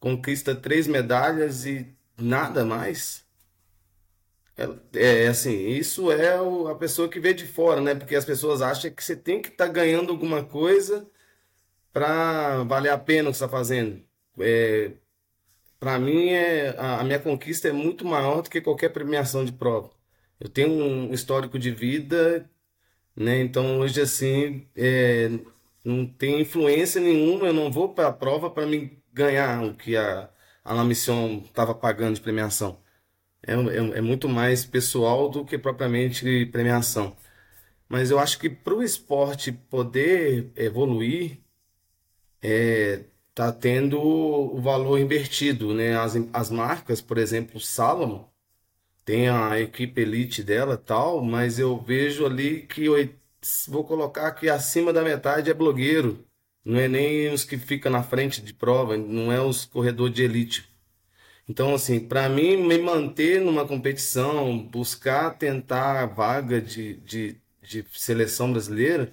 conquista 0.00 0.54
três 0.54 0.86
medalhas 0.86 1.66
e 1.66 1.86
nada 2.18 2.64
mais. 2.64 3.19
É, 4.94 5.24
é 5.24 5.28
assim, 5.28 5.68
isso 5.68 6.10
é 6.12 6.40
o, 6.40 6.68
a 6.68 6.74
pessoa 6.74 7.08
que 7.08 7.18
vê 7.20 7.32
de 7.32 7.46
fora, 7.46 7.80
né? 7.80 7.94
Porque 7.94 8.14
as 8.14 8.24
pessoas 8.24 8.60
acham 8.62 8.90
que 8.90 9.02
você 9.02 9.16
tem 9.16 9.40
que 9.40 9.48
estar 9.48 9.66
tá 9.66 9.72
ganhando 9.72 10.10
alguma 10.12 10.44
coisa 10.44 11.08
para 11.92 12.64
valer 12.64 12.90
a 12.90 12.98
pena 12.98 13.30
o 13.30 13.32
que 13.32 13.38
você 13.38 13.44
está 13.44 13.56
fazendo. 13.56 14.02
É, 14.40 14.92
para 15.80 15.98
mim, 15.98 16.30
é, 16.30 16.70
a, 16.78 17.00
a, 17.00 17.04
minha 17.04 17.18
conquista 17.20 17.68
é 17.68 17.72
muito 17.72 18.04
maior 18.06 18.42
do 18.42 18.50
que 18.50 18.60
qualquer 18.60 18.90
premiação 18.90 19.44
de 19.44 19.52
prova. 19.52 19.90
Eu 20.40 20.48
tenho 20.48 20.70
um 20.70 21.12
histórico 21.14 21.58
de 21.58 21.70
vida, 21.70 22.50
né? 23.16 23.40
Então, 23.42 23.80
hoje, 23.80 24.00
assim, 24.02 24.68
é, 24.76 25.30
não 25.84 26.06
tem 26.06 26.40
influência 26.42 27.00
nenhuma. 27.00 27.48
Eu 27.48 27.54
não 27.54 27.70
vou 27.72 27.94
para 27.94 28.08
a 28.08 28.12
prova 28.12 28.50
para 28.50 28.66
me 28.66 29.02
ganhar 29.12 29.64
o 29.64 29.74
que 29.74 29.96
a, 29.96 30.30
a 30.64 30.84
missão 30.84 31.42
estava 31.46 31.74
pagando 31.74 32.16
de 32.16 32.20
premiação 32.22 32.79
é, 33.46 33.54
é, 33.54 33.98
é 33.98 34.00
muito 34.00 34.28
mais 34.28 34.64
pessoal 34.64 35.28
do 35.28 35.44
que 35.44 35.58
propriamente 35.58 36.46
premiação. 36.46 37.16
Mas 37.88 38.10
eu 38.10 38.18
acho 38.18 38.38
que 38.38 38.50
para 38.50 38.74
o 38.74 38.82
esporte 38.82 39.52
poder 39.52 40.52
evoluir, 40.56 41.40
é, 42.42 43.04
tá 43.34 43.52
tendo 43.52 44.00
o 44.00 44.60
valor 44.60 44.98
invertido, 44.98 45.74
né? 45.74 45.96
As, 45.96 46.14
as 46.32 46.50
marcas, 46.50 47.00
por 47.00 47.18
exemplo, 47.18 47.60
Salomon, 47.60 48.28
tem 49.04 49.28
a 49.28 49.60
equipe 49.60 50.00
elite 50.02 50.42
dela 50.42 50.76
tal, 50.76 51.22
mas 51.22 51.58
eu 51.58 51.78
vejo 51.80 52.26
ali 52.26 52.62
que 52.66 52.86
eu 52.86 53.10
vou 53.68 53.84
colocar 53.84 54.32
que 54.32 54.48
acima 54.48 54.92
da 54.92 55.02
metade 55.02 55.50
é 55.50 55.54
blogueiro, 55.54 56.24
não 56.64 56.78
é 56.78 56.88
nem 56.88 57.32
os 57.32 57.44
que 57.44 57.58
ficam 57.58 57.90
na 57.92 58.02
frente 58.02 58.42
de 58.42 58.54
prova, 58.54 58.96
não 58.96 59.32
é 59.32 59.40
os 59.40 59.64
corredores 59.64 60.14
de 60.14 60.22
elite. 60.22 60.69
Então, 61.50 61.74
assim, 61.74 61.98
para 61.98 62.28
mim, 62.28 62.56
me 62.58 62.78
manter 62.78 63.40
numa 63.40 63.66
competição, 63.66 64.56
buscar 64.68 65.36
tentar 65.36 66.00
a 66.00 66.06
vaga 66.06 66.60
de, 66.60 66.94
de, 66.98 67.40
de 67.60 67.84
seleção 67.92 68.52
brasileira, 68.52 69.12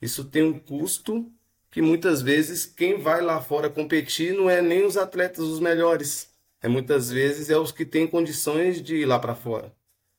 isso 0.00 0.24
tem 0.24 0.44
um 0.44 0.56
custo 0.60 1.28
que 1.68 1.82
muitas 1.82 2.22
vezes 2.22 2.66
quem 2.66 3.00
vai 3.00 3.20
lá 3.20 3.40
fora 3.40 3.68
competir 3.68 4.32
não 4.32 4.48
é 4.48 4.62
nem 4.62 4.86
os 4.86 4.96
atletas 4.96 5.44
os 5.44 5.58
melhores. 5.58 6.30
É 6.62 6.68
muitas 6.68 7.10
vezes 7.10 7.50
é 7.50 7.58
os 7.58 7.72
que 7.72 7.84
têm 7.84 8.06
condições 8.06 8.80
de 8.80 8.98
ir 8.98 9.04
lá 9.04 9.18
para 9.18 9.34
fora. 9.34 9.74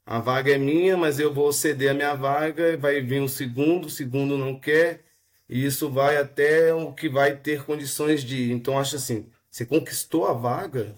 A 0.05 0.19
vaga 0.19 0.51
é 0.53 0.57
minha, 0.57 0.97
mas 0.97 1.17
eu 1.17 1.33
vou 1.33 1.53
ceder 1.53 1.91
a 1.91 1.93
minha 1.93 2.13
vaga, 2.13 2.75
vai 2.75 2.99
vir 2.99 3.21
um 3.21 3.27
segundo, 3.29 3.85
o 3.85 3.89
segundo 3.89 4.37
não 4.37 4.59
quer, 4.59 5.05
e 5.47 5.65
isso 5.65 5.89
vai 5.89 6.17
até 6.17 6.73
o 6.73 6.91
que 6.91 7.07
vai 7.07 7.37
ter 7.37 7.63
condições 7.63 8.21
de 8.21 8.35
ir. 8.35 8.51
Então 8.51 8.77
acho 8.77 8.97
assim, 8.97 9.29
você 9.49 9.65
conquistou 9.65 10.27
a 10.27 10.33
vaga, 10.33 10.93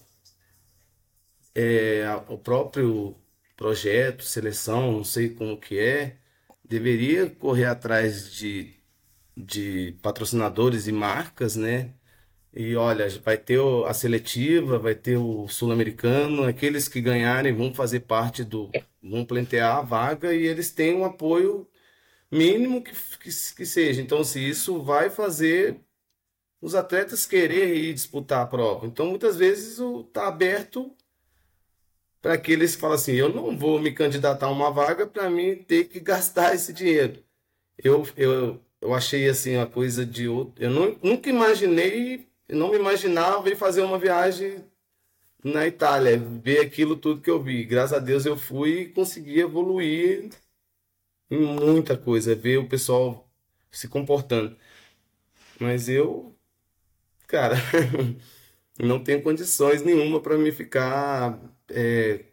é, 1.60 2.06
o 2.30 2.38
próprio 2.38 3.16
projeto, 3.56 4.24
seleção, 4.24 4.92
não 4.94 5.04
sei 5.04 5.30
como 5.30 5.60
que 5.60 5.78
é, 5.80 6.18
deveria 6.64 7.30
correr 7.30 7.66
atrás 7.66 8.32
de, 8.34 8.74
de 9.36 9.98
patrocinadores 10.02 10.88
e 10.88 10.92
marcas, 10.92 11.56
né? 11.56 11.94
E 12.54 12.76
olha, 12.76 13.08
vai 13.22 13.38
ter 13.38 13.60
a 13.88 13.94
seletiva, 13.94 14.80
vai 14.80 14.96
ter 14.96 15.18
o 15.18 15.48
sul-americano, 15.48 16.44
aqueles 16.46 16.88
que 16.88 17.02
ganharem 17.02 17.54
vão 17.54 17.74
fazer 17.74 18.02
parte 18.02 18.44
do. 18.44 18.72
vão 19.02 19.26
plantear 19.26 19.78
a 19.78 19.82
vaga 19.82 20.34
e 20.34 20.46
eles 20.48 20.72
têm 20.72 20.96
um 20.96 21.06
apoio 21.06 21.68
mínimo 22.32 22.84
que, 22.84 22.92
que, 23.20 23.30
que 23.56 23.66
seja. 23.66 24.02
Então, 24.02 24.24
se 24.24 24.40
isso 24.48 24.82
vai 24.84 25.10
fazer 25.10 25.80
os 26.62 26.76
atletas 26.76 27.26
querer 27.26 27.76
ir 27.76 27.94
disputar 27.94 28.42
a 28.44 28.48
prova. 28.48 28.86
Então, 28.88 29.08
muitas 29.08 29.38
vezes 29.38 29.80
está 29.80 30.28
aberto 30.28 30.96
para 32.22 32.34
aqueles 32.34 32.76
que 32.76 32.82
falam 32.82 32.96
assim: 32.96 33.14
eu 33.14 33.30
não 33.30 33.58
vou 33.58 33.80
me 33.80 33.92
candidatar 33.92 34.48
a 34.48 34.52
uma 34.52 34.72
vaga 34.72 35.08
para 35.08 35.30
mim 35.30 35.56
ter 35.56 35.86
que 35.86 36.00
gastar 36.00 36.54
esse 36.56 36.74
dinheiro. 36.74 37.24
Eu, 37.78 38.08
eu, 38.18 38.62
eu 38.82 38.94
achei 38.94 39.28
assim 39.30 39.58
a 39.58 39.66
coisa 39.66 40.06
de 40.06 40.28
outro. 40.28 40.64
Eu 40.64 40.70
não, 40.70 40.98
nunca 41.04 41.30
imaginei, 41.30 42.28
não 42.50 42.72
me 42.72 42.78
imaginava 42.78 43.50
ir 43.50 43.56
fazer 43.56 43.82
uma 43.82 43.98
viagem 43.98 44.64
na 45.44 45.66
Itália, 45.68 46.18
ver 46.18 46.60
aquilo 46.62 46.96
tudo 46.98 47.22
que 47.22 47.30
eu 47.30 47.42
vi. 47.42 47.64
Graças 47.66 47.94
a 47.98 48.00
Deus 48.00 48.26
eu 48.26 48.38
fui 48.38 48.82
e 48.82 48.90
consegui 48.90 49.40
evoluir 49.40 50.30
em 51.30 51.40
muita 51.40 51.98
coisa, 51.98 52.36
ver 52.36 52.58
o 52.58 52.68
pessoal 52.68 53.30
se 53.72 53.88
comportando. 53.88 54.56
Mas 55.60 55.90
eu, 55.90 56.36
cara, 57.28 57.56
não 58.80 59.04
tenho 59.04 59.22
condições 59.22 59.82
nenhuma 59.84 60.22
para 60.22 60.38
me 60.38 60.52
ficar 60.52 61.40
é, 61.72 62.26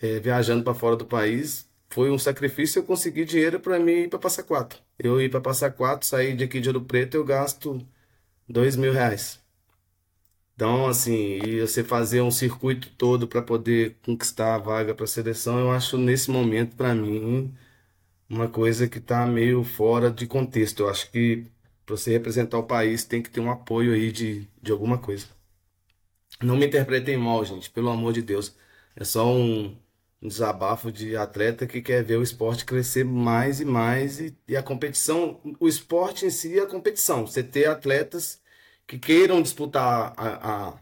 é, 0.00 0.20
viajando 0.20 0.64
para 0.64 0.74
fora 0.74 0.96
do 0.96 1.06
país, 1.06 1.68
foi 1.90 2.10
um 2.10 2.18
sacrifício 2.18 2.80
eu 2.80 2.84
conseguir 2.84 3.24
dinheiro 3.24 3.60
para 3.60 3.78
mim 3.78 3.92
ir 4.04 4.08
para 4.08 4.18
Passa 4.18 4.42
Quatro. 4.42 4.80
Eu 4.98 5.20
ir 5.20 5.30
para 5.30 5.40
Passa 5.40 5.70
Quatro, 5.70 6.06
sair 6.06 6.36
de 6.36 6.44
aqui 6.44 6.60
de 6.60 6.68
Ouro 6.68 6.82
Preto, 6.82 7.14
eu 7.16 7.24
gasto 7.24 7.86
dois 8.48 8.76
mil 8.76 8.92
reais. 8.92 9.40
Então, 10.54 10.86
assim, 10.86 11.38
e 11.44 11.60
você 11.60 11.84
fazer 11.84 12.22
um 12.22 12.30
circuito 12.30 12.90
todo 12.96 13.28
para 13.28 13.42
poder 13.42 13.96
conquistar 14.04 14.54
a 14.54 14.58
vaga 14.58 14.94
para 14.94 15.04
a 15.04 15.06
seleção, 15.06 15.58
eu 15.60 15.70
acho 15.70 15.98
nesse 15.98 16.30
momento, 16.30 16.74
para 16.76 16.94
mim, 16.94 17.54
uma 18.28 18.48
coisa 18.48 18.88
que 18.88 18.98
está 18.98 19.26
meio 19.26 19.64
fora 19.64 20.10
de 20.10 20.26
contexto. 20.26 20.84
Eu 20.84 20.90
acho 20.90 21.10
que 21.12 21.46
para 21.86 21.96
você 21.96 22.12
representar 22.12 22.58
o 22.58 22.64
país, 22.64 23.04
tem 23.04 23.22
que 23.22 23.30
ter 23.30 23.40
um 23.40 23.50
apoio 23.50 23.94
aí 23.94 24.12
de, 24.12 24.48
de 24.62 24.72
alguma 24.72 24.98
coisa. 24.98 25.28
Não 26.42 26.56
me 26.56 26.66
interpretem 26.66 27.16
mal, 27.16 27.44
gente, 27.44 27.70
pelo 27.70 27.90
amor 27.90 28.12
de 28.12 28.22
Deus. 28.22 28.54
É 28.94 29.04
só 29.04 29.26
um, 29.26 29.76
desabafo 30.22 30.90
de 30.90 31.16
atleta 31.16 31.66
que 31.66 31.82
quer 31.82 32.02
ver 32.02 32.16
o 32.16 32.22
esporte 32.22 32.64
crescer 32.64 33.04
mais 33.04 33.60
e 33.60 33.64
mais 33.64 34.20
e, 34.20 34.36
e, 34.48 34.56
a 34.56 34.62
competição, 34.62 35.40
o 35.60 35.68
esporte 35.68 36.26
em 36.26 36.30
si 36.30 36.58
é 36.58 36.62
a 36.62 36.66
competição. 36.66 37.26
Você 37.26 37.42
ter 37.42 37.66
atletas 37.68 38.40
que 38.86 38.98
queiram 38.98 39.42
disputar 39.42 40.14
a, 40.16 40.70
a, 40.70 40.80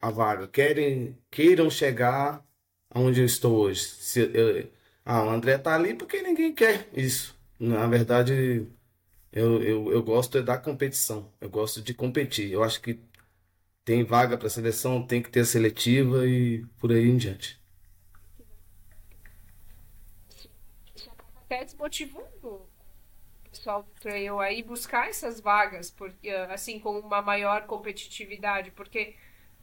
a 0.00 0.10
vaga, 0.10 0.48
querem, 0.48 1.18
queiram 1.30 1.70
chegar 1.70 2.44
aonde 2.90 3.20
eu 3.20 3.26
estou 3.26 3.56
hoje. 3.56 3.80
Se, 3.84 4.20
eu, 4.20 4.68
ah, 5.04 5.24
o 5.24 5.30
André 5.30 5.58
tá 5.58 5.74
ali 5.74 5.94
porque 5.94 6.22
ninguém 6.22 6.54
quer 6.54 6.88
isso. 6.94 7.36
Na 7.58 7.86
verdade, 7.86 8.66
eu, 9.32 9.62
eu, 9.62 9.92
eu 9.92 10.02
gosto 10.02 10.38
é 10.38 10.42
da 10.42 10.58
competição. 10.58 11.32
Eu 11.40 11.50
gosto 11.50 11.82
de 11.82 11.94
competir. 11.94 12.50
Eu 12.52 12.62
acho 12.62 12.80
que 12.80 12.98
tem 13.86 14.02
vaga 14.02 14.36
para 14.36 14.50
seleção, 14.50 15.06
tem 15.06 15.22
que 15.22 15.30
ter 15.30 15.46
seletiva 15.46 16.26
e 16.26 16.66
por 16.80 16.90
aí 16.90 17.08
em 17.08 17.16
diante. 17.16 17.58
Até 21.36 21.64
desmotivando 21.64 22.26
o 22.42 22.68
pessoal 23.48 23.84
do 23.84 23.90
trail 24.00 24.40
aí 24.40 24.60
buscar 24.60 25.08
essas 25.08 25.40
vagas, 25.40 25.88
porque 25.88 26.28
assim 26.50 26.80
com 26.80 26.98
uma 26.98 27.22
maior 27.22 27.64
competitividade, 27.68 28.72
porque 28.72 29.14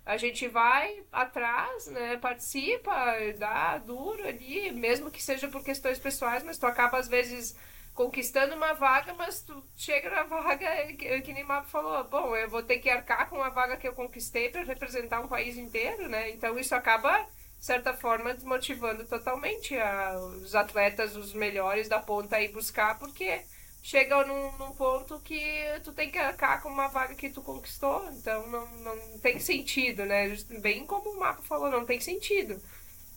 a 0.06 0.16
gente 0.16 0.48
vai 0.48 1.04
atrás, 1.12 1.88
né, 1.88 2.16
participa, 2.16 2.94
dá 3.38 3.78
duro 3.78 4.26
ali, 4.26 4.72
mesmo 4.72 5.12
que 5.12 5.22
seja 5.22 5.50
por 5.50 5.62
questões 5.66 6.00
pessoais, 6.00 6.44
mas 6.44 6.58
tu 6.58 6.66
acaba 6.66 6.98
às 6.98 7.10
vezes 7.10 7.58
conquistando 7.94 8.56
uma 8.56 8.74
vaga, 8.74 9.14
mas 9.14 9.42
tu 9.42 9.64
chega 9.76 10.10
na 10.10 10.24
vaga, 10.24 10.68
que, 10.94 11.22
que 11.22 11.34
nem 11.34 11.44
Mapo 11.44 11.70
falou, 11.70 12.04
bom, 12.06 12.36
eu 12.36 12.50
vou 12.50 12.64
ter 12.64 12.80
que 12.80 12.90
arcar 12.90 13.30
com 13.30 13.42
a 13.42 13.50
vaga 13.50 13.78
que 13.78 13.88
eu 13.88 13.94
conquistei 13.94 14.50
para 14.50 14.64
representar 14.64 15.22
um 15.22 15.28
país 15.28 15.58
inteiro, 15.58 16.10
né? 16.10 16.32
Então 16.32 16.58
isso 16.58 16.74
acaba, 16.74 17.20
de 17.60 17.66
certa 17.66 17.94
forma, 17.94 18.34
desmotivando 18.34 19.06
totalmente 19.06 19.78
a, 19.78 20.18
os 20.18 20.56
atletas, 20.56 21.16
os 21.16 21.34
melhores 21.34 21.88
da 21.88 22.00
ponta 22.00 22.38
aí 22.38 22.48
buscar, 22.48 22.98
porque 22.98 23.42
chega 23.84 24.26
num, 24.26 24.58
num, 24.58 24.72
ponto 24.72 25.20
que 25.20 25.44
tu 25.84 25.94
tem 25.94 26.10
que 26.10 26.18
arcar 26.18 26.62
com 26.64 26.70
uma 26.70 26.88
vaga 26.88 27.14
que 27.14 27.30
tu 27.30 27.42
conquistou, 27.42 28.10
então 28.12 28.48
não, 28.48 28.66
não 28.78 29.20
tem 29.20 29.40
sentido, 29.40 30.06
né? 30.06 30.30
Bem 30.62 30.86
como 30.86 31.12
o 31.12 31.20
Mapa 31.20 31.44
falou, 31.44 31.70
não 31.70 31.86
tem 31.86 32.00
sentido. 32.00 32.60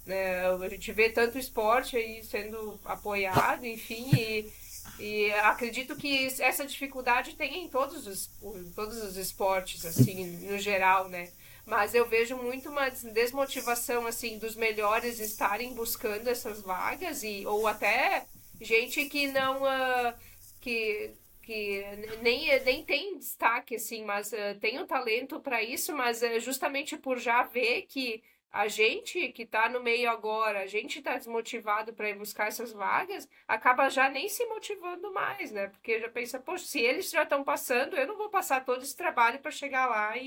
Né? 0.04 0.46
A 0.46 0.68
gente 0.68 0.92
vê 0.92 1.08
tanto 1.10 1.36
esporte 1.38 1.96
aí 1.96 2.22
sendo 2.22 2.78
apoiado, 2.84 3.66
enfim, 3.66 4.08
e 4.14 4.52
e 4.98 5.30
acredito 5.32 5.96
que 5.96 6.26
essa 6.40 6.64
dificuldade 6.64 7.34
tem 7.34 7.64
em 7.64 7.68
todos 7.68 8.06
os, 8.06 8.30
todos 8.74 9.02
os 9.02 9.16
esportes, 9.16 9.84
assim, 9.84 10.26
no 10.48 10.58
geral, 10.58 11.08
né? 11.08 11.30
Mas 11.66 11.94
eu 11.94 12.06
vejo 12.06 12.36
muito 12.36 12.70
uma 12.70 12.88
desmotivação, 12.88 14.06
assim, 14.06 14.38
dos 14.38 14.54
melhores 14.54 15.18
estarem 15.18 15.74
buscando 15.74 16.28
essas 16.28 16.62
vagas, 16.62 17.22
e, 17.24 17.44
ou 17.44 17.66
até 17.66 18.26
gente 18.60 19.04
que 19.06 19.26
não. 19.26 19.62
Uh, 19.62 20.14
que, 20.60 21.12
que 21.42 21.84
nem, 22.22 22.64
nem 22.64 22.84
tem 22.84 23.18
destaque, 23.18 23.76
assim, 23.76 24.04
mas 24.04 24.32
uh, 24.32 24.58
tem 24.60 24.78
o 24.78 24.82
um 24.82 24.86
talento 24.86 25.40
para 25.40 25.62
isso, 25.62 25.92
mas 25.94 26.22
uh, 26.22 26.40
justamente 26.40 26.96
por 26.96 27.18
já 27.18 27.42
ver 27.42 27.82
que 27.82 28.22
a 28.56 28.68
gente 28.68 29.28
que 29.32 29.42
está 29.42 29.68
no 29.68 29.82
meio 29.82 30.08
agora, 30.10 30.60
a 30.60 30.66
gente 30.66 30.98
está 30.98 31.16
desmotivado 31.18 31.92
para 31.92 32.08
ir 32.08 32.16
buscar 32.16 32.48
essas 32.48 32.72
vagas, 32.72 33.28
acaba 33.46 33.90
já 33.90 34.08
nem 34.08 34.30
se 34.30 34.46
motivando 34.46 35.12
mais, 35.12 35.52
né? 35.52 35.68
Porque 35.68 36.00
já 36.00 36.08
pensa, 36.08 36.40
poxa, 36.40 36.64
se 36.64 36.80
eles 36.80 37.10
já 37.10 37.22
estão 37.22 37.44
passando, 37.44 37.96
eu 37.96 38.06
não 38.06 38.16
vou 38.16 38.30
passar 38.30 38.64
todo 38.64 38.82
esse 38.82 38.96
trabalho 38.96 39.40
para 39.40 39.50
chegar 39.50 39.86
lá 39.86 40.16
e, 40.16 40.26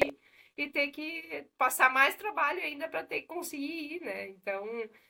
e 0.55 0.67
ter 0.69 0.89
que 0.89 1.47
passar 1.57 1.91
mais 1.91 2.15
trabalho 2.15 2.61
ainda 2.61 2.87
para 2.87 3.03
ter 3.03 3.21
que 3.21 3.27
conseguir 3.27 3.95
ir, 3.95 4.01
né? 4.01 4.27
Então, 4.29 4.63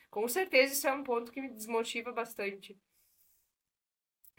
com 0.09 0.25
certeza 0.27 0.73
isso 0.73 0.88
é 0.88 0.93
um 0.93 1.03
ponto 1.03 1.30
que 1.31 1.41
me 1.41 1.49
desmotiva 1.49 2.14
bastante. 2.14 2.77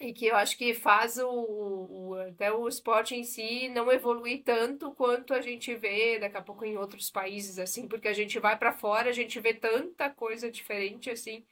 E 0.01 0.15
que 0.15 0.27
eu 0.27 0.37
acho 0.37 0.57
que 0.57 0.73
faz 0.73 1.19
o, 1.19 1.29
o, 1.29 2.15
até 2.15 2.51
o 2.51 2.67
esporte 2.67 3.15
em 3.15 3.23
si 3.23 3.69
não 3.69 3.93
evoluir 3.93 4.43
tanto 4.43 4.93
quanto 4.95 5.35
a 5.35 5.43
gente 5.43 5.75
vê 5.77 6.19
daqui 6.19 6.39
a 6.39 6.43
pouco 6.43 6.65
em 6.65 6.77
outros 6.79 7.11
países, 7.11 7.59
assim, 7.59 7.87
porque 7.87 8.09
a 8.09 8.15
gente 8.15 8.39
vai 8.39 8.59
para 8.59 8.73
fora, 8.73 9.11
a 9.11 9.12
gente 9.12 9.39
vê 9.41 9.53
tanta 9.53 10.09
coisa 10.11 10.51
diferente, 10.51 11.11
assim, 11.11 11.45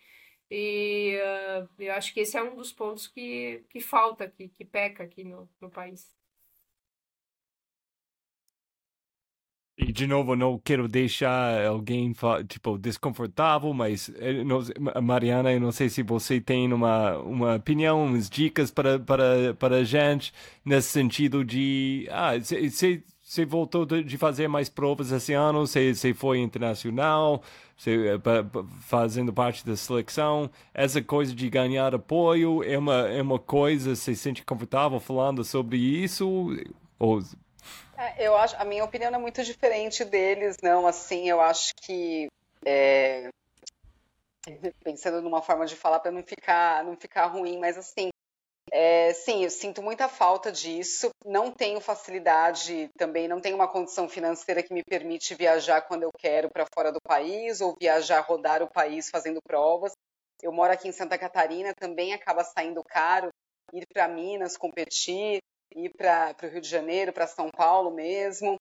e 0.50 1.18
uh, 1.20 1.68
eu 1.78 1.92
acho 1.94 2.12
que 2.14 2.20
esse 2.20 2.36
é 2.38 2.42
um 2.42 2.56
dos 2.56 2.72
pontos 2.72 3.06
que, 3.06 3.64
que 3.70 3.80
falta 3.80 4.24
aqui, 4.24 4.48
que 4.48 4.64
peca 4.64 5.04
aqui 5.04 5.24
no, 5.24 5.48
no 5.60 5.70
país. 5.70 6.17
E 9.80 9.92
de 9.92 10.08
novo, 10.08 10.34
não 10.34 10.58
quero 10.58 10.88
deixar 10.88 11.64
alguém 11.64 12.12
tipo 12.48 12.76
desconfortável, 12.76 13.72
mas 13.72 14.10
eh, 14.16 14.42
Mariana, 15.00 15.52
eu 15.52 15.60
não 15.60 15.70
sei 15.70 15.88
se 15.88 16.02
você 16.02 16.40
tem 16.40 16.72
uma, 16.72 17.16
uma 17.18 17.54
opinião, 17.54 18.04
umas 18.04 18.28
dicas 18.28 18.72
para 18.72 18.98
para 18.98 19.54
para 19.54 19.84
gente 19.84 20.32
nesse 20.64 20.88
sentido 20.88 21.44
de 21.44 22.08
ah, 22.10 22.36
você 22.36 23.04
você 23.22 23.44
voltou 23.44 23.84
de 23.86 24.16
fazer 24.18 24.48
mais 24.48 24.68
provas 24.68 25.12
esse 25.12 25.32
ano, 25.32 25.64
você 25.66 25.94
você 25.94 26.12
foi 26.12 26.38
internacional, 26.40 27.40
você 27.76 28.08
eh, 28.08 28.18
fazendo 28.80 29.32
parte 29.32 29.64
da 29.64 29.76
seleção, 29.76 30.50
essa 30.74 31.00
coisa 31.00 31.32
de 31.32 31.48
ganhar 31.48 31.94
apoio 31.94 32.64
é 32.64 32.76
uma 32.76 32.94
é 33.08 33.22
uma 33.22 33.38
coisa, 33.38 33.94
você 33.94 34.12
se 34.14 34.20
sente 34.22 34.44
confortável 34.44 34.98
falando 34.98 35.44
sobre 35.44 35.76
isso? 35.78 36.26
Ou 36.98 37.20
é, 37.98 38.26
eu 38.26 38.36
acho, 38.36 38.56
a 38.56 38.64
minha 38.64 38.84
opinião 38.84 39.12
é 39.12 39.18
muito 39.18 39.42
diferente 39.42 40.04
deles, 40.04 40.56
não. 40.62 40.86
Assim, 40.86 41.28
eu 41.28 41.40
acho 41.40 41.74
que 41.74 42.28
é, 42.64 43.28
pensando 44.84 45.20
numa 45.20 45.42
forma 45.42 45.66
de 45.66 45.74
falar 45.74 45.98
para 45.98 46.12
não 46.12 46.22
ficar, 46.22 46.84
não 46.84 46.96
ficar 46.96 47.26
ruim, 47.26 47.58
mas 47.58 47.76
assim, 47.76 48.10
é, 48.70 49.12
sim, 49.12 49.42
eu 49.42 49.50
sinto 49.50 49.82
muita 49.82 50.08
falta 50.08 50.52
disso. 50.52 51.10
Não 51.24 51.50
tenho 51.50 51.80
facilidade 51.80 52.88
também, 52.96 53.26
não 53.26 53.40
tenho 53.40 53.56
uma 53.56 53.68
condição 53.68 54.08
financeira 54.08 54.62
que 54.62 54.72
me 54.72 54.84
permite 54.84 55.34
viajar 55.34 55.82
quando 55.82 56.04
eu 56.04 56.10
quero 56.16 56.48
para 56.48 56.66
fora 56.72 56.92
do 56.92 57.00
país 57.00 57.60
ou 57.60 57.76
viajar, 57.80 58.20
rodar 58.20 58.62
o 58.62 58.70
país 58.70 59.10
fazendo 59.10 59.40
provas. 59.42 59.92
Eu 60.40 60.52
moro 60.52 60.72
aqui 60.72 60.88
em 60.88 60.92
Santa 60.92 61.18
Catarina, 61.18 61.74
também 61.74 62.12
acaba 62.12 62.44
saindo 62.44 62.82
caro 62.84 63.30
ir 63.72 63.84
para 63.92 64.08
Minas 64.08 64.56
competir 64.56 65.40
ir 65.74 65.90
para 65.90 66.34
o 66.42 66.46
Rio 66.46 66.60
de 66.60 66.68
Janeiro, 66.68 67.12
para 67.12 67.26
São 67.26 67.50
Paulo 67.50 67.90
mesmo. 67.90 68.56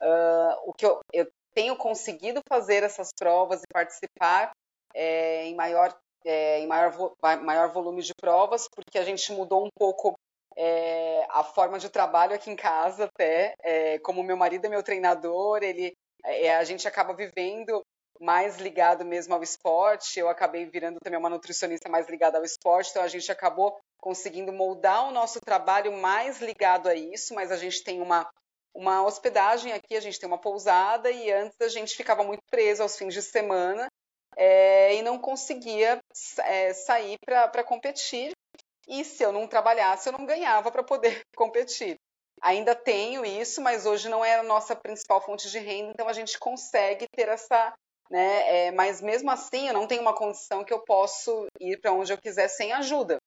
Uh, 0.00 0.54
o 0.64 0.72
que 0.72 0.86
eu, 0.86 1.00
eu, 1.12 1.26
tenho 1.54 1.76
conseguido 1.76 2.40
fazer 2.48 2.82
essas 2.82 3.10
provas 3.12 3.60
e 3.62 3.72
participar 3.72 4.52
é, 4.94 5.44
em, 5.44 5.54
maior, 5.54 5.94
é, 6.24 6.60
em 6.60 6.66
maior, 6.66 7.14
maior 7.42 7.68
volume 7.70 8.02
de 8.02 8.14
provas, 8.14 8.66
porque 8.74 8.98
a 8.98 9.04
gente 9.04 9.30
mudou 9.32 9.64
um 9.64 9.68
pouco 9.78 10.14
é, 10.56 11.26
a 11.30 11.44
forma 11.44 11.78
de 11.78 11.88
trabalho 11.88 12.34
aqui 12.34 12.50
em 12.50 12.56
casa 12.56 13.04
até. 13.04 13.54
É, 13.62 13.98
como 13.98 14.22
meu 14.22 14.36
marido 14.36 14.66
é 14.66 14.68
meu 14.68 14.82
treinador, 14.82 15.62
ele, 15.62 15.94
é, 16.24 16.54
a 16.56 16.64
gente 16.64 16.86
acaba 16.86 17.14
vivendo 17.14 17.82
mais 18.20 18.58
ligado 18.58 19.04
mesmo 19.04 19.34
ao 19.34 19.42
esporte. 19.42 20.18
Eu 20.18 20.28
acabei 20.28 20.66
virando 20.66 20.98
também 21.02 21.18
uma 21.18 21.30
nutricionista 21.30 21.88
mais 21.88 22.08
ligada 22.08 22.38
ao 22.38 22.44
esporte, 22.44 22.90
então 22.90 23.02
a 23.02 23.08
gente 23.08 23.30
acabou 23.30 23.78
conseguindo 24.02 24.52
moldar 24.52 25.08
o 25.08 25.12
nosso 25.12 25.40
trabalho 25.40 25.92
mais 25.92 26.42
ligado 26.42 26.88
a 26.88 26.94
isso, 26.94 27.34
mas 27.34 27.52
a 27.52 27.56
gente 27.56 27.84
tem 27.84 28.02
uma, 28.02 28.28
uma 28.74 29.06
hospedagem 29.06 29.72
aqui, 29.72 29.96
a 29.96 30.00
gente 30.00 30.18
tem 30.18 30.26
uma 30.26 30.40
pousada 30.40 31.08
e 31.08 31.30
antes 31.30 31.56
a 31.60 31.68
gente 31.68 31.96
ficava 31.96 32.24
muito 32.24 32.42
preso 32.50 32.82
aos 32.82 32.98
fins 32.98 33.14
de 33.14 33.22
semana 33.22 33.86
é, 34.36 34.96
e 34.96 35.02
não 35.02 35.18
conseguia 35.18 36.00
é, 36.40 36.74
sair 36.74 37.16
para 37.24 37.62
competir. 37.62 38.32
E 38.88 39.04
se 39.04 39.22
eu 39.22 39.30
não 39.30 39.46
trabalhasse, 39.46 40.08
eu 40.08 40.12
não 40.12 40.26
ganhava 40.26 40.72
para 40.72 40.82
poder 40.82 41.22
competir. 41.36 41.94
Ainda 42.42 42.74
tenho 42.74 43.24
isso, 43.24 43.62
mas 43.62 43.86
hoje 43.86 44.08
não 44.08 44.24
é 44.24 44.34
a 44.34 44.42
nossa 44.42 44.74
principal 44.74 45.20
fonte 45.20 45.48
de 45.48 45.60
renda, 45.60 45.92
então 45.92 46.08
a 46.08 46.12
gente 46.12 46.36
consegue 46.40 47.06
ter 47.14 47.28
essa. 47.28 47.72
Né, 48.10 48.66
é, 48.66 48.70
mas 48.72 49.00
mesmo 49.00 49.30
assim, 49.30 49.68
eu 49.68 49.72
não 49.72 49.86
tenho 49.86 50.02
uma 50.02 50.14
condição 50.14 50.64
que 50.64 50.72
eu 50.72 50.80
posso 50.80 51.46
ir 51.58 51.80
para 51.80 51.92
onde 51.92 52.12
eu 52.12 52.18
quiser 52.18 52.48
sem 52.48 52.72
ajuda. 52.72 53.18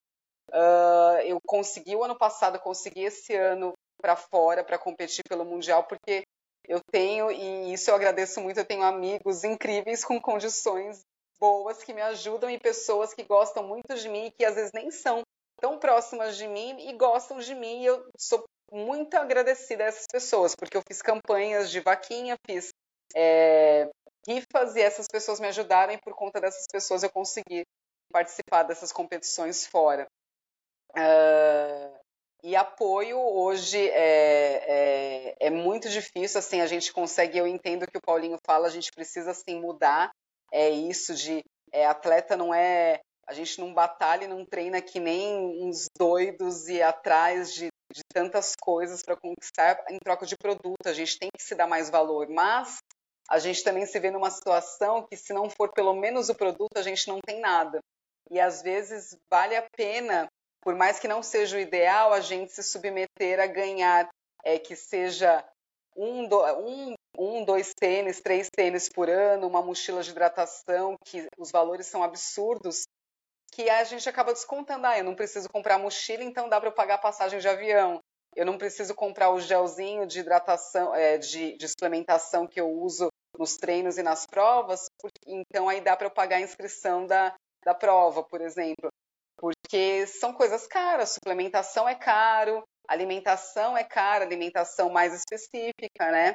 Uh, 0.55 1.19
eu 1.25 1.37
consegui 1.45 1.97
o 1.97 2.03
ano 2.03 2.17
passado, 2.17 2.57
consegui 2.59 3.03
esse 3.03 3.35
ano 3.35 3.73
para 4.01 4.15
fora 4.15 4.63
para 4.63 4.77
competir 4.77 5.21
pelo 5.27 5.43
mundial 5.43 5.83
porque 5.83 6.23
eu 6.67 6.79
tenho 6.91 7.29
e 7.29 7.73
isso 7.73 7.89
eu 7.89 7.95
agradeço 7.95 8.39
muito. 8.39 8.59
Eu 8.59 8.65
tenho 8.65 8.83
amigos 8.83 9.43
incríveis 9.43 10.05
com 10.05 10.19
condições 10.21 11.01
boas 11.39 11.83
que 11.83 11.93
me 11.93 12.01
ajudam 12.01 12.49
e 12.49 12.57
pessoas 12.57 13.13
que 13.13 13.23
gostam 13.23 13.67
muito 13.67 13.93
de 13.95 14.07
mim 14.07 14.27
e 14.27 14.31
que 14.31 14.45
às 14.45 14.55
vezes 14.55 14.71
nem 14.73 14.89
são 14.91 15.21
tão 15.59 15.77
próximas 15.77 16.37
de 16.37 16.47
mim 16.47 16.87
e 16.87 16.93
gostam 16.93 17.37
de 17.39 17.53
mim. 17.53 17.81
E 17.81 17.85
eu 17.85 18.07
sou 18.17 18.45
muito 18.71 19.13
agradecida 19.15 19.83
a 19.83 19.87
essas 19.87 20.05
pessoas 20.11 20.55
porque 20.55 20.77
eu 20.77 20.81
fiz 20.87 21.01
campanhas 21.01 21.69
de 21.69 21.81
vaquinha, 21.81 22.37
fiz 22.49 22.69
é, 23.13 23.89
rifas 24.27 24.75
e 24.75 24.81
essas 24.81 25.07
pessoas 25.07 25.39
me 25.39 25.47
ajudaram 25.47 25.93
e 25.93 25.97
por 25.97 26.15
conta 26.15 26.39
dessas 26.39 26.65
pessoas 26.71 27.03
eu 27.03 27.11
consegui 27.11 27.63
participar 28.11 28.63
dessas 28.63 28.91
competições 28.91 29.67
fora. 29.67 30.07
Uh, 30.97 31.95
e 32.43 32.55
apoio 32.55 33.17
hoje 33.17 33.89
é, 33.89 34.63
é, 34.67 35.35
é, 35.39 35.49
muito 35.49 35.89
difícil, 35.89 36.39
assim, 36.39 36.61
a 36.61 36.67
gente 36.67 36.93
consegue, 36.93 37.37
eu 37.37 37.47
entendo 37.47 37.87
que 37.87 37.97
o 37.97 38.01
Paulinho 38.01 38.37
fala, 38.45 38.67
a 38.67 38.71
gente 38.71 38.91
precisa, 38.91 39.31
assim, 39.31 39.59
mudar 39.59 40.11
é 40.51 40.69
isso 40.69 41.13
de 41.15 41.43
é, 41.71 41.85
atleta 41.85 42.37
não 42.37 42.53
é, 42.53 43.01
a 43.27 43.33
gente 43.33 43.59
não 43.59 43.73
batalha, 43.73 44.27
não 44.27 44.45
treina 44.45 44.81
que 44.81 44.99
nem 44.99 45.35
uns 45.65 45.87
doidos 45.97 46.69
e 46.69 46.81
atrás 46.81 47.53
de, 47.53 47.67
de 47.91 48.01
tantas 48.13 48.53
coisas 48.55 49.01
para 49.03 49.17
conquistar 49.17 49.83
em 49.89 49.97
troca 49.97 50.25
de 50.25 50.37
produto, 50.37 50.85
a 50.85 50.93
gente 50.93 51.17
tem 51.19 51.29
que 51.35 51.43
se 51.43 51.55
dar 51.55 51.67
mais 51.67 51.89
valor, 51.89 52.29
mas 52.29 52.77
a 53.29 53.39
gente 53.39 53.63
também 53.63 53.85
se 53.85 53.99
vê 53.99 54.11
numa 54.11 54.29
situação 54.29 55.05
que 55.09 55.17
se 55.17 55.33
não 55.33 55.49
for 55.49 55.73
pelo 55.73 55.95
menos 55.95 56.29
o 56.29 56.35
produto, 56.35 56.77
a 56.77 56.83
gente 56.83 57.07
não 57.07 57.19
tem 57.25 57.39
nada. 57.39 57.79
E 58.29 58.39
às 58.39 58.61
vezes 58.61 59.17
vale 59.29 59.55
a 59.55 59.67
pena 59.75 60.27
por 60.65 60.73
mais 60.73 60.97
que 60.97 61.07
não 61.07 61.21
seja 61.21 61.57
o 61.57 61.59
ideal, 61.59 62.11
a 62.11 62.19
gente 62.19 62.51
se 62.51 62.63
submeter 62.63 63.39
a 63.39 63.45
ganhar 63.45 64.09
é, 64.43 64.57
que 64.57 64.75
seja 64.75 65.47
um, 65.95 66.27
do, 66.27 66.43
um, 66.59 66.95
um, 67.19 67.45
dois 67.45 67.71
tênis, 67.75 68.19
três 68.19 68.49
tênis 68.49 68.89
por 68.89 69.07
ano, 69.07 69.47
uma 69.47 69.61
mochila 69.61 70.01
de 70.01 70.09
hidratação, 70.09 70.97
que 71.05 71.27
os 71.37 71.51
valores 71.51 71.85
são 71.85 72.03
absurdos, 72.03 72.81
que 73.51 73.69
a 73.69 73.83
gente 73.83 74.09
acaba 74.09 74.33
descontando. 74.33 74.87
Ah, 74.87 74.97
eu 74.97 75.03
não 75.03 75.13
preciso 75.13 75.47
comprar 75.49 75.77
mochila, 75.77 76.23
então 76.23 76.49
dá 76.49 76.59
para 76.59 76.69
eu 76.69 76.73
pagar 76.73 76.95
a 76.95 76.99
passagem 76.99 77.39
de 77.39 77.47
avião. 77.47 77.99
Eu 78.35 78.45
não 78.47 78.57
preciso 78.57 78.95
comprar 78.95 79.29
o 79.29 79.39
gelzinho 79.39 80.07
de 80.07 80.19
hidratação, 80.19 80.95
é, 80.95 81.19
de, 81.19 81.55
de 81.57 81.67
suplementação 81.69 82.47
que 82.47 82.59
eu 82.59 82.71
uso 82.71 83.09
nos 83.37 83.55
treinos 83.55 83.99
e 83.99 84.03
nas 84.03 84.25
provas, 84.25 84.87
então 85.27 85.69
aí 85.69 85.79
dá 85.79 85.95
para 85.95 86.07
eu 86.07 86.11
pagar 86.11 86.37
a 86.37 86.41
inscrição 86.41 87.05
da, 87.05 87.35
da 87.63 87.75
prova, 87.75 88.23
por 88.23 88.41
exemplo 88.41 88.89
porque 89.37 90.07
são 90.07 90.33
coisas 90.33 90.67
caras, 90.67 91.11
suplementação 91.11 91.87
é 91.87 91.95
caro, 91.95 92.63
alimentação 92.87 93.77
é 93.77 93.83
cara, 93.83 94.23
alimentação 94.23 94.89
mais 94.89 95.13
específica, 95.13 96.11
né? 96.11 96.33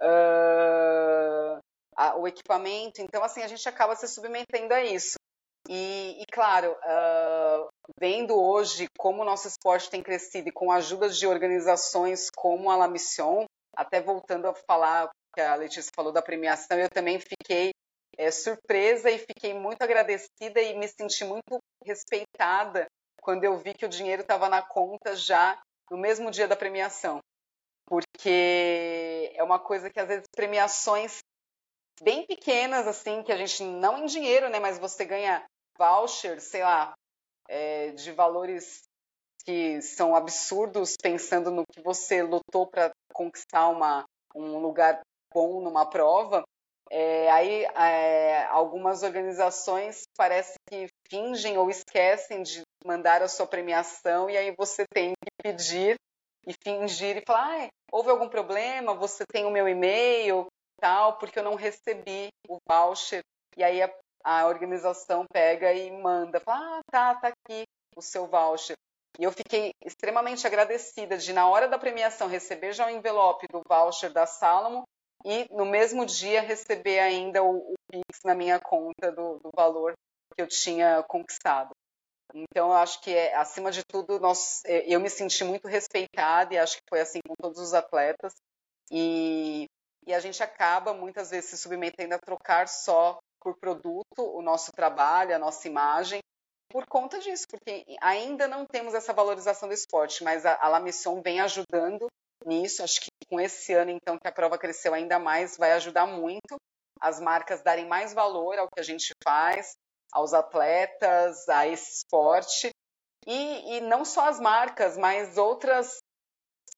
Uh, 0.00 1.58
a, 1.96 2.16
o 2.16 2.28
equipamento, 2.28 3.02
então 3.02 3.22
assim 3.24 3.42
a 3.42 3.48
gente 3.48 3.68
acaba 3.68 3.96
se 3.96 4.06
submetendo 4.06 4.72
a 4.72 4.82
isso. 4.82 5.18
E, 5.68 6.22
e 6.22 6.24
claro, 6.32 6.72
uh, 6.72 7.68
vendo 8.00 8.34
hoje 8.40 8.86
como 8.96 9.22
o 9.22 9.24
nosso 9.24 9.48
esporte 9.48 9.90
tem 9.90 10.02
crescido 10.02 10.48
e 10.48 10.52
com 10.52 10.70
ajudas 10.72 11.18
de 11.18 11.26
organizações 11.26 12.30
como 12.34 12.70
a 12.70 12.76
La 12.76 12.88
Mission, 12.88 13.44
até 13.76 14.00
voltando 14.00 14.46
a 14.46 14.54
falar 14.54 15.10
que 15.34 15.40
a 15.40 15.56
Letícia 15.56 15.92
falou 15.94 16.12
da 16.12 16.22
premiação, 16.22 16.78
eu 16.78 16.88
também 16.88 17.20
fiquei 17.20 17.72
é, 18.16 18.30
surpresa 18.30 19.10
e 19.10 19.18
fiquei 19.18 19.54
muito 19.54 19.82
agradecida 19.82 20.60
e 20.60 20.76
me 20.78 20.88
senti 20.88 21.24
muito 21.24 21.58
respeitada 21.84 22.86
quando 23.20 23.44
eu 23.44 23.56
vi 23.58 23.74
que 23.74 23.84
o 23.84 23.88
dinheiro 23.88 24.22
estava 24.22 24.48
na 24.48 24.62
conta 24.62 25.14
já 25.14 25.60
no 25.90 25.98
mesmo 25.98 26.30
dia 26.30 26.48
da 26.48 26.56
premiação. 26.56 27.20
Porque 27.86 29.32
é 29.34 29.42
uma 29.42 29.58
coisa 29.58 29.90
que 29.90 29.98
às 29.98 30.08
vezes 30.08 30.24
premiações 30.34 31.18
bem 32.02 32.26
pequenas, 32.26 32.86
assim, 32.86 33.22
que 33.22 33.32
a 33.32 33.36
gente 33.36 33.64
não 33.64 33.98
em 33.98 34.06
dinheiro, 34.06 34.48
né, 34.48 34.60
mas 34.60 34.78
você 34.78 35.04
ganha 35.04 35.44
voucher, 35.76 36.40
sei 36.40 36.62
lá, 36.62 36.92
é, 37.48 37.90
de 37.92 38.12
valores 38.12 38.82
que 39.44 39.80
são 39.80 40.14
absurdos 40.14 40.94
pensando 41.00 41.50
no 41.50 41.64
que 41.72 41.80
você 41.80 42.22
lutou 42.22 42.66
para 42.66 42.90
conquistar 43.12 43.68
uma, 43.68 44.04
um 44.34 44.58
lugar 44.58 45.00
bom 45.32 45.60
numa 45.62 45.86
prova. 45.86 46.44
É, 46.90 47.30
aí 47.30 47.64
é, 47.64 48.44
algumas 48.46 49.02
organizações 49.02 50.04
parece 50.16 50.54
que 50.68 50.86
fingem 51.08 51.58
ou 51.58 51.68
esquecem 51.68 52.42
de 52.42 52.62
mandar 52.84 53.22
a 53.22 53.28
sua 53.28 53.46
premiação 53.46 54.30
e 54.30 54.36
aí 54.36 54.54
você 54.56 54.84
tem 54.92 55.12
que 55.12 55.30
pedir 55.42 55.96
e 56.46 56.54
fingir 56.64 57.18
e 57.18 57.24
falar, 57.26 57.64
ah, 57.64 57.68
houve 57.92 58.08
algum 58.08 58.28
problema, 58.28 58.94
você 58.94 59.24
tem 59.30 59.44
o 59.44 59.50
meu 59.50 59.68
e-mail, 59.68 60.46
tal, 60.80 61.18
porque 61.18 61.38
eu 61.38 61.42
não 61.42 61.54
recebi 61.54 62.28
o 62.48 62.56
voucher. 62.66 63.20
E 63.54 63.62
aí 63.62 63.82
a, 63.82 63.92
a 64.24 64.46
organização 64.46 65.26
pega 65.30 65.72
e 65.74 65.90
manda, 65.90 66.40
fala, 66.40 66.78
ah, 66.78 66.80
tá, 66.90 67.14
tá 67.16 67.28
aqui 67.28 67.64
o 67.94 68.00
seu 68.00 68.26
voucher. 68.26 68.76
E 69.18 69.24
eu 69.24 69.32
fiquei 69.32 69.72
extremamente 69.84 70.46
agradecida 70.46 71.18
de, 71.18 71.32
na 71.34 71.48
hora 71.48 71.68
da 71.68 71.78
premiação, 71.78 72.28
receber 72.28 72.72
já 72.72 72.86
o 72.86 72.90
envelope 72.90 73.46
do 73.48 73.60
voucher 73.68 74.10
da 74.10 74.24
Salomon 74.24 74.84
e 75.24 75.46
no 75.50 75.64
mesmo 75.64 76.06
dia 76.06 76.40
receber 76.40 77.00
ainda 77.00 77.42
o, 77.42 77.72
o 77.72 77.74
Pix 77.90 78.20
na 78.24 78.34
minha 78.34 78.58
conta 78.60 79.10
do, 79.10 79.38
do, 79.38 79.50
valor 79.54 79.94
que 80.34 80.42
eu 80.42 80.46
tinha 80.46 81.02
conquistado. 81.02 81.70
Então, 82.34 82.68
eu 82.68 82.74
acho 82.74 83.00
que, 83.00 83.10
é, 83.10 83.34
acima 83.34 83.70
de 83.70 83.82
tudo, 83.84 84.20
nós, 84.20 84.62
é, 84.66 84.84
eu 84.86 85.00
me 85.00 85.08
senti 85.08 85.44
muito 85.44 85.66
respeitada 85.66 86.54
e 86.54 86.58
acho 86.58 86.76
que 86.76 86.88
foi 86.88 87.00
assim 87.00 87.20
com 87.26 87.34
todos 87.40 87.58
os 87.58 87.72
atletas. 87.72 88.34
E, 88.90 89.66
e 90.06 90.14
a 90.14 90.20
gente 90.20 90.42
acaba, 90.42 90.92
muitas 90.92 91.30
vezes, 91.30 91.50
se 91.50 91.58
submetendo 91.58 92.14
a 92.14 92.18
trocar 92.18 92.68
só 92.68 93.18
por 93.40 93.56
produto 93.58 94.18
o 94.18 94.42
nosso 94.42 94.72
trabalho, 94.72 95.34
a 95.34 95.38
nossa 95.38 95.66
imagem, 95.66 96.20
por 96.70 96.86
conta 96.86 97.18
disso, 97.18 97.46
porque 97.48 97.84
ainda 98.00 98.46
não 98.46 98.66
temos 98.66 98.92
essa 98.92 99.12
valorização 99.12 99.68
do 99.68 99.74
esporte, 99.74 100.22
mas 100.22 100.44
a, 100.44 100.58
a 100.60 100.68
La 100.68 100.80
Mission 100.80 101.22
vem 101.22 101.40
ajudando 101.40 102.08
nisso. 102.46 102.82
Acho 102.82 103.00
que 103.00 103.08
com 103.28 103.40
esse 103.40 103.72
ano, 103.72 103.90
então, 103.90 104.18
que 104.18 104.28
a 104.28 104.32
prova 104.32 104.58
cresceu 104.58 104.94
ainda 104.94 105.18
mais, 105.18 105.56
vai 105.56 105.72
ajudar 105.72 106.06
muito 106.06 106.56
as 107.00 107.20
marcas 107.20 107.62
darem 107.62 107.86
mais 107.86 108.12
valor 108.12 108.58
ao 108.58 108.68
que 108.68 108.80
a 108.80 108.82
gente 108.82 109.12
faz, 109.22 109.76
aos 110.12 110.34
atletas, 110.34 111.48
a 111.48 111.66
esse 111.66 111.98
esporte. 111.98 112.70
E, 113.26 113.76
e 113.76 113.80
não 113.82 114.04
só 114.04 114.28
as 114.28 114.40
marcas, 114.40 114.96
mas 114.96 115.36
outras, 115.36 115.98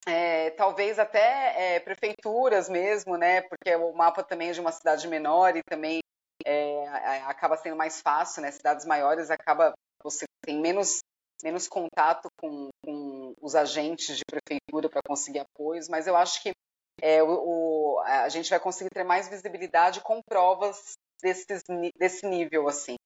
é, 0.07 0.51
talvez 0.51 0.99
até 0.99 1.77
é, 1.77 1.81
prefeituras 1.81 2.69
mesmo, 2.69 3.17
né? 3.17 3.43
Porque 3.43 3.75
o 3.77 3.93
mapa 3.93 4.23
também 4.23 4.51
é 4.51 4.53
de 4.53 4.61
uma 4.61 4.73
cidade 4.73 5.07
menor 5.09 5.57
e 5.57 5.63
também 5.63 6.01
é, 6.45 6.87
acaba 7.27 7.57
sendo 7.57 7.77
mais 7.77 8.01
fácil, 8.01 8.43
né? 8.43 8.51
Cidades 8.51 8.85
maiores 8.85 9.31
acaba 9.31 9.73
você 10.03 10.25
tem 10.43 10.59
menos 10.59 11.01
menos 11.43 11.69
contato 11.69 12.29
com, 12.41 12.69
com 12.85 13.35
os 13.41 13.55
agentes 13.55 14.17
de 14.17 14.23
prefeitura 14.25 14.89
para 14.89 15.03
conseguir 15.07 15.41
apoios, 15.41 15.89
mas 15.89 16.07
eu 16.07 16.17
acho 16.17 16.43
que 16.43 16.53
é, 17.01 17.23
o, 17.23 17.29
o, 17.29 18.01
a 18.01 18.29
gente 18.29 18.51
vai 18.51 18.61
conseguir 18.61 18.91
ter 18.91 19.05
mais 19.05 19.29
visibilidade 19.29 20.01
com 20.03 20.21
provas 20.23 20.93
desses, 21.23 21.63
desse 21.97 22.27
nível, 22.27 22.69
assim. 22.69 22.97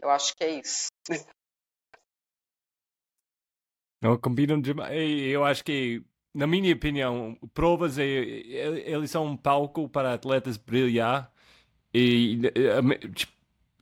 Eu 0.00 0.10
acho 0.10 0.34
que 0.36 0.44
é 0.44 0.60
isso. 0.60 0.88
Não, 4.02 4.18
combinam 4.18 4.60
demais. 4.60 4.92
Eu 4.92 5.44
acho 5.44 5.64
que, 5.64 6.04
na 6.34 6.46
minha 6.46 6.74
opinião, 6.74 7.38
provas, 7.54 7.96
eles 7.98 9.10
são 9.10 9.24
um 9.24 9.36
palco 9.36 9.88
para 9.88 10.12
atletas 10.12 10.56
brilhar. 10.56 11.32
E, 11.92 12.40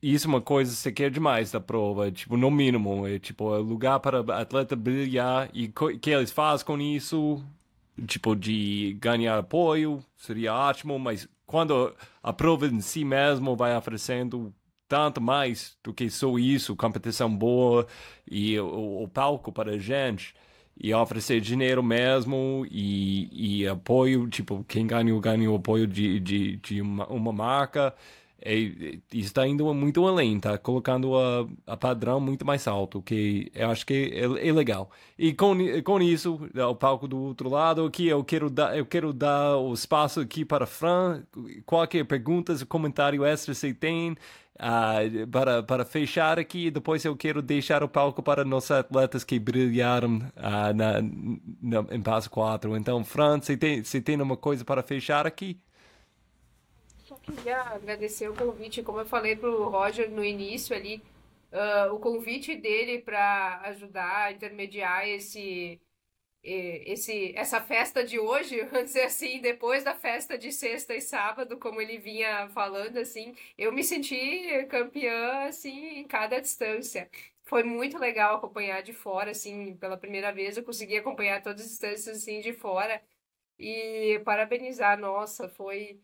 isso 0.03 0.27
é 0.27 0.29
uma 0.29 0.41
coisa 0.41 0.91
que 0.91 0.93
quer 0.93 1.11
demais 1.11 1.53
da 1.53 1.61
prova, 1.61 2.11
tipo, 2.11 2.37
no 2.37 2.51
mínimo, 2.51 3.07
é 3.07 3.19
tipo, 3.19 3.55
é 3.55 3.59
lugar 3.59 4.01
para 4.01 4.21
atleta 4.41 4.75
brilhar 4.75 5.49
e 5.55 5.67
o 5.67 5.99
que 5.99 6.11
eles 6.11 6.33
fazem 6.33 6.67
com 6.67 6.79
isso, 6.81 7.43
tipo, 8.07 8.35
de 8.35 8.97
ganhar 9.01 9.39
apoio, 9.39 10.05
seria 10.17 10.55
ótimo, 10.55 10.99
mas 10.99 11.29
quando 11.47 11.95
a 12.23 12.33
prova 12.33 12.67
em 12.67 12.81
si 12.81 13.05
mesmo 13.05 13.55
vai 13.55 13.77
oferecendo 13.77 14.53
tanto 14.89 15.21
mais 15.21 15.77
do 15.83 15.95
que 15.95 16.11
só 16.11 16.37
isso, 16.39 16.77
competição 16.77 17.35
boa 17.35 17.87
e 18.31 18.59
o, 18.59 19.05
o 19.05 19.09
palco 19.09 19.53
para 19.53 19.73
a 19.73 19.79
gente, 19.79 20.35
e 20.77 20.93
oferecer 20.93 21.41
dinheiro 21.41 21.83
mesmo 21.83 22.67
e, 22.71 23.61
e 23.61 23.69
apoio, 23.69 24.29
tipo, 24.29 24.65
quem 24.69 24.87
ganhou, 24.87 25.21
ganhou 25.21 25.57
apoio 25.57 25.87
de, 25.87 26.19
de, 26.21 26.57
de 26.57 26.81
uma, 26.81 27.07
uma 27.07 27.33
marca, 27.33 27.95
é, 28.45 28.99
está 29.13 29.47
indo 29.47 29.73
muito 29.73 30.07
além, 30.07 30.41
tá 30.41 30.59
colocando 30.59 31.17
a, 31.17 31.47
a 31.67 31.77
padrão 31.77 32.21
muito 32.21 32.45
mais 32.45 32.67
alto, 32.67 33.01
que 33.01 33.51
eu 33.55 33.71
acho 33.71 33.87
que 33.87 34.11
é, 34.13 34.49
é, 34.49 34.53
legal. 34.53 34.91
E 35.19 35.33
com, 35.33 35.57
com 35.85 36.01
isso, 36.03 36.41
o 36.55 36.75
palco 36.75 37.07
do 37.07 37.19
outro 37.19 37.49
lado 37.49 37.85
aqui, 37.85 38.09
eu 38.09 38.25
quero 38.25 38.51
dar, 38.51 38.77
eu 38.77 38.85
quero 38.85 39.13
dar 39.13 39.57
o 39.57 39.73
espaço 39.73 40.21
aqui 40.21 40.45
para 40.45 40.67
Fran, 40.67 41.23
qualquer 41.65 42.05
pergunta, 42.05 42.55
comentário 42.67 43.25
extra 43.25 43.55
você 43.55 43.73
tem, 43.73 44.11
uh, 44.11 45.27
para, 45.29 45.63
para 45.63 45.85
fechar 45.85 46.39
aqui, 46.39 46.71
depois 46.71 47.05
eu 47.05 47.17
quero 47.17 47.41
deixar 47.41 47.83
o 47.83 47.89
palco 47.89 48.23
para 48.23 48.45
nossos 48.45 48.73
atletas 48.73 49.25
que 49.25 49.39
brilharam 49.39 50.17
uh, 50.17 50.75
na, 50.75 51.01
na, 51.63 51.95
em 51.95 52.03
Passo 52.03 52.31
4. 52.31 52.77
Então, 52.77 53.05
Fran, 53.05 53.41
você 53.41 53.57
tem, 53.57 53.83
você 53.85 54.01
tem 54.01 54.21
uma 54.21 54.37
coisa 54.37 54.65
para 54.65 54.83
fechar 54.83 55.27
aqui? 55.27 55.61
Queria 57.23 57.61
agradecer 57.63 58.29
o 58.29 58.35
convite, 58.37 58.83
como 58.83 59.01
eu 59.01 59.07
falei 59.07 59.37
para 59.37 59.49
o 59.51 59.69
Roger 59.69 60.11
no 60.11 60.25
início 60.25 60.75
ali, 60.77 61.03
uh, 61.53 61.95
o 61.95 62.01
convite 62.01 62.57
dele 62.57 63.01
para 63.03 63.61
ajudar 63.67 64.27
a 64.27 64.33
intermediar 64.33 65.09
esse, 65.09 65.81
esse, 66.43 67.35
essa 67.37 67.61
festa 67.61 68.05
de 68.05 68.19
hoje, 68.19 68.63
vamos 68.67 68.87
dizer 68.87 69.05
assim, 69.05 69.41
depois 69.41 69.85
da 69.85 69.95
festa 69.95 70.39
de 70.39 70.53
sexta 70.53 70.95
e 70.95 71.01
sábado, 71.01 71.59
como 71.59 71.81
ele 71.81 71.99
vinha 71.99 72.49
falando, 72.51 72.99
assim, 72.99 73.35
eu 73.59 73.73
me 73.73 73.85
senti 73.85 74.67
campeã, 74.69 75.47
assim, 75.49 75.99
em 76.01 76.07
cada 76.07 76.41
distância. 76.41 77.11
foi 77.45 77.63
muito 77.63 77.99
legal 77.99 78.37
acompanhar 78.37 78.83
de 78.83 78.93
fora, 78.93 79.31
assim, 79.33 79.77
pela 79.77 79.97
primeira 79.97 80.33
vez 80.33 80.57
eu 80.57 80.65
consegui 80.65 80.97
acompanhar 80.99 81.43
todas 81.43 81.63
as 81.63 81.69
distâncias, 81.71 82.19
assim, 82.19 82.41
de 82.41 82.53
fora 82.53 83.03
e 83.59 84.21
parabenizar, 84.25 84.99
nossa, 84.99 85.49
foi 85.49 86.01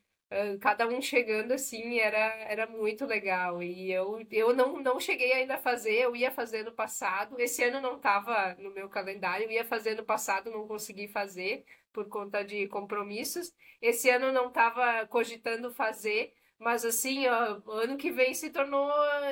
cada 0.60 0.86
um 0.86 1.00
chegando 1.00 1.52
assim 1.52 1.98
era, 1.98 2.18
era 2.44 2.66
muito 2.66 3.06
legal. 3.06 3.62
E 3.62 3.90
eu, 3.90 4.24
eu 4.30 4.54
não, 4.54 4.80
não 4.80 5.00
cheguei 5.00 5.32
ainda 5.32 5.54
a 5.54 5.58
fazer 5.58 5.94
eu 5.94 6.14
ia 6.14 6.30
fazer 6.30 6.64
no 6.64 6.72
passado. 6.72 7.38
Esse 7.40 7.64
ano 7.64 7.80
não 7.80 7.96
estava 7.96 8.54
no 8.58 8.70
meu 8.70 8.88
calendário 8.88 9.46
eu 9.46 9.50
ia 9.50 9.64
fazer 9.64 9.94
no 9.94 10.04
passado 10.04 10.50
não 10.50 10.66
consegui 10.66 11.08
fazer 11.08 11.64
por 11.92 12.08
conta 12.08 12.42
de 12.44 12.66
compromissos. 12.68 13.52
Esse 13.80 14.10
ano 14.10 14.32
não 14.32 14.48
estava 14.48 15.06
cogitando 15.06 15.72
fazer 15.72 16.34
mas 16.58 16.84
assim 16.84 17.26
ó, 17.28 17.60
ano 17.80 17.96
que 17.96 18.10
vem 18.10 18.34
se 18.34 18.50
tornou 18.50 18.90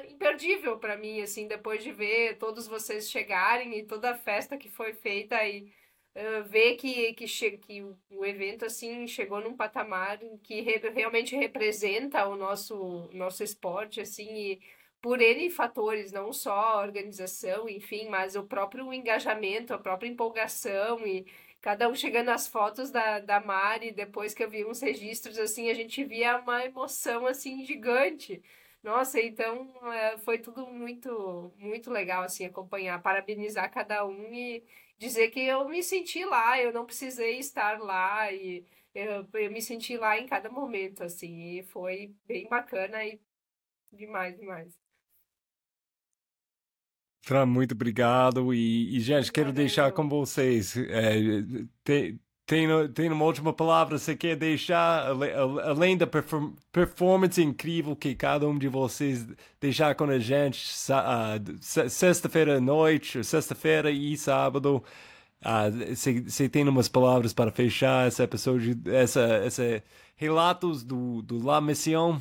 imperdível 0.08 0.78
para 0.78 0.97
mim 0.97 1.20
assim 1.20 1.49
depois 1.49 1.83
de 1.83 1.91
ver 1.92 2.39
todos 2.39 2.68
vocês 2.68 3.10
chegarem 3.10 3.76
e 3.78 3.84
toda 3.84 4.12
a 4.12 4.15
festa 4.18 4.57
que 4.57 4.68
foi 4.68 4.92
feita 4.92 5.44
e 5.44 5.73
uh, 6.17 6.45
ver 6.49 6.77
que, 6.77 7.12
que, 7.15 7.28
che 7.28 7.53
que 7.59 7.83
o 8.11 8.25
evento 8.25 8.65
assim 8.65 9.07
chegou 9.07 9.41
num 9.41 9.57
patamar 9.57 10.19
que 10.43 10.61
re 10.62 10.78
realmente 10.91 11.36
representa 11.36 12.27
o 12.27 12.36
nosso, 12.36 13.09
nosso 13.12 13.45
esporte 13.45 14.01
assim 14.01 14.28
e 14.35 14.61
por 15.01 15.20
N 15.20 15.49
fatores, 15.51 16.11
não 16.11 16.33
só 16.33 16.53
a 16.53 16.81
organização, 16.83 17.69
enfim, 17.69 18.09
mas 18.09 18.35
o 18.35 18.43
próprio 18.45 18.93
engajamento, 18.93 19.73
a 19.73 19.78
própria 19.78 20.09
empolgação 20.09 21.07
e 21.07 21.27
cada 21.61 21.89
um 21.89 21.95
chegando 21.95 22.31
às 22.31 22.49
fotos 22.49 22.91
da, 22.91 23.20
da 23.20 23.41
Mari, 23.41 23.93
depois 23.93 24.35
que 24.35 24.43
eu 24.43 24.51
vi 24.51 24.65
uns 24.65 24.81
registros, 24.81 25.39
assim, 25.39 25.70
a 25.70 25.75
gente 25.75 26.03
via 26.05 26.39
uma 26.39 26.65
emoção, 26.65 27.27
assim, 27.27 27.65
gigante. 27.65 28.43
Nossa, 28.83 29.20
então 29.20 29.70
é, 29.93 30.17
foi 30.19 30.39
tudo 30.39 30.67
muito, 30.67 31.53
muito 31.59 31.91
legal, 31.91 32.23
assim, 32.23 32.45
acompanhar, 32.45 33.03
parabenizar 33.03 33.70
cada 33.70 34.05
um 34.07 34.33
e, 34.35 34.65
dizer 34.99 35.31
que 35.31 35.41
eu 35.41 35.68
me 35.68 35.83
senti 35.83 36.25
lá, 36.25 36.60
eu 36.60 36.73
não 36.73 36.86
precisei 36.86 37.39
estar 37.39 37.78
lá 37.81 38.33
e 38.33 38.65
eu, 38.94 39.28
eu 39.34 39.50
me 39.52 39.60
senti 39.62 39.97
lá 39.97 40.18
em 40.18 40.26
cada 40.26 40.50
momento, 40.50 41.02
assim, 41.05 41.58
e 41.58 41.62
foi 41.65 42.15
bem 42.26 42.49
bacana 42.49 43.05
e 43.05 43.20
demais, 43.92 44.36
demais. 44.39 44.76
Fran, 47.23 47.44
muito 47.47 47.73
obrigado. 47.73 48.55
E, 48.55 48.97
e 48.97 49.00
gente, 49.00 49.33
quero 49.33 49.52
deixar 49.52 49.92
com 49.92 50.08
vocês. 50.08 50.76
É, 50.76 51.15
tem, 51.83 52.20
tem, 52.47 52.68
tem 52.94 53.10
uma 53.10 53.25
última 53.25 53.52
palavra, 53.52 53.99
você 53.99 54.15
quer 54.15 54.36
deixar, 54.36 55.08
além 55.65 55.97
da 55.97 56.07
performance 56.07 57.42
incrível 57.42 57.97
que 57.97 58.15
cada 58.15 58.47
um 58.47 58.57
de 58.57 58.68
vocês 58.68 59.26
deixar 59.60 59.97
com 59.97 60.05
a 60.05 60.18
gente 60.20 60.65
uh, 60.92 61.89
sexta-feira 61.91 62.58
à 62.58 62.60
noite, 62.60 63.25
sexta-feira 63.25 63.91
e 63.91 64.16
sábado, 64.16 64.81
você 65.92 66.44
uh, 66.44 66.49
tem 66.49 66.68
umas 66.68 66.89
palavras 66.89 67.33
para 67.33 67.50
fechar 67.50 68.07
esse 68.07 68.23
episódio, 68.23 68.81
essa, 68.86 69.23
essa 69.23 69.83
relatos 70.15 70.84
do, 70.84 71.23
do 71.23 71.44
La 71.44 71.60
Mission? 71.60 72.20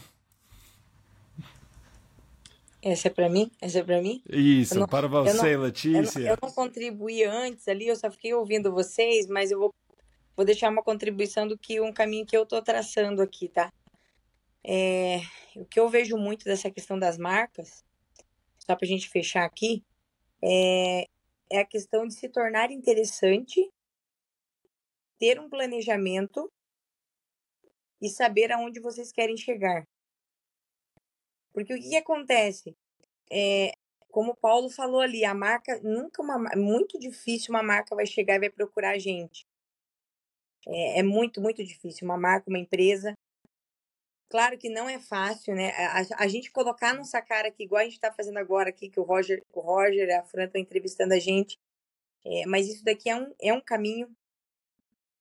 Essa 2.81 3.09
é 3.09 3.11
para 3.11 3.29
mim? 3.29 3.51
Essa 3.61 3.79
é 3.79 3.83
para 3.83 4.01
mim? 4.01 4.23
Isso, 4.27 4.79
não, 4.79 4.87
para 4.87 5.07
você, 5.07 5.53
eu 5.53 5.57
não, 5.59 5.65
Letícia. 5.65 6.19
Eu 6.19 6.25
não, 6.25 6.31
eu 6.31 6.37
não 6.41 6.51
contribuí 6.51 7.23
antes 7.23 7.67
ali, 7.67 7.87
eu 7.87 7.95
só 7.95 8.09
fiquei 8.09 8.33
ouvindo 8.33 8.71
vocês, 8.71 9.27
mas 9.27 9.51
eu 9.51 9.59
vou 9.59 9.73
vou 10.35 10.45
deixar 10.45 10.69
uma 10.69 10.83
contribuição 10.83 11.47
do 11.47 11.57
que 11.57 11.79
um 11.79 11.93
caminho 11.93 12.25
que 12.25 12.35
eu 12.35 12.43
estou 12.43 12.61
traçando 12.61 13.21
aqui, 13.21 13.47
tá? 13.47 13.71
É, 14.63 15.19
o 15.55 15.65
que 15.65 15.79
eu 15.79 15.87
vejo 15.87 16.17
muito 16.17 16.45
dessa 16.45 16.71
questão 16.71 16.97
das 16.97 17.17
marcas, 17.17 17.83
só 18.57 18.75
para 18.75 18.85
a 18.85 18.89
gente 18.89 19.09
fechar 19.09 19.45
aqui, 19.45 19.83
é, 20.43 21.07
é 21.51 21.59
a 21.59 21.65
questão 21.65 22.07
de 22.07 22.15
se 22.15 22.27
tornar 22.29 22.71
interessante, 22.71 23.71
ter 25.19 25.39
um 25.39 25.49
planejamento 25.49 26.51
e 28.01 28.09
saber 28.09 28.51
aonde 28.51 28.79
vocês 28.79 29.11
querem 29.11 29.37
chegar. 29.37 29.87
Porque 31.53 31.73
o 31.73 31.79
que, 31.79 31.95
acontece? 31.95 32.75
É, 33.31 33.71
como 34.09 34.31
o 34.31 34.35
Paulo 34.35 34.69
falou 34.69 34.99
ali, 34.99 35.23
a 35.23 35.33
marca 35.33 35.79
nunca 35.81 36.21
uma 36.21 36.37
muito 36.55 36.99
difícil 36.99 37.53
uma 37.53 37.63
marca 37.63 37.95
vai 37.95 38.05
chegar 38.05 38.35
e 38.35 38.39
vai 38.39 38.49
procurar 38.49 38.91
a 38.91 38.99
gente. 38.99 39.47
É, 40.67 40.99
é 40.99 41.03
muito, 41.03 41.41
muito 41.41 41.63
difícil. 41.63 42.05
Uma 42.05 42.17
marca, 42.17 42.49
uma 42.49 42.59
empresa. 42.59 43.13
Claro 44.29 44.57
que 44.57 44.69
não 44.69 44.89
é 44.89 44.99
fácil, 44.99 45.55
né? 45.55 45.69
A, 45.71 46.23
a 46.23 46.27
gente 46.27 46.51
colocar 46.51 46.93
nossa 46.93 47.21
cara 47.21 47.47
aqui, 47.47 47.63
igual 47.63 47.81
a 47.81 47.85
gente 47.85 47.93
está 47.93 48.11
fazendo 48.11 48.37
agora 48.37 48.69
aqui, 48.69 48.89
que 48.89 48.99
o 48.99 49.03
Roger, 49.03 49.41
o 49.53 49.59
Roger 49.59 50.19
a 50.19 50.23
Fran 50.23 50.45
estão 50.45 50.59
entrevistando 50.59 51.13
a 51.13 51.19
gente. 51.19 51.57
É, 52.25 52.45
mas 52.47 52.67
isso 52.67 52.83
daqui 52.83 53.09
é 53.09 53.15
um, 53.15 53.33
é 53.41 53.53
um 53.53 53.61
caminho. 53.61 54.09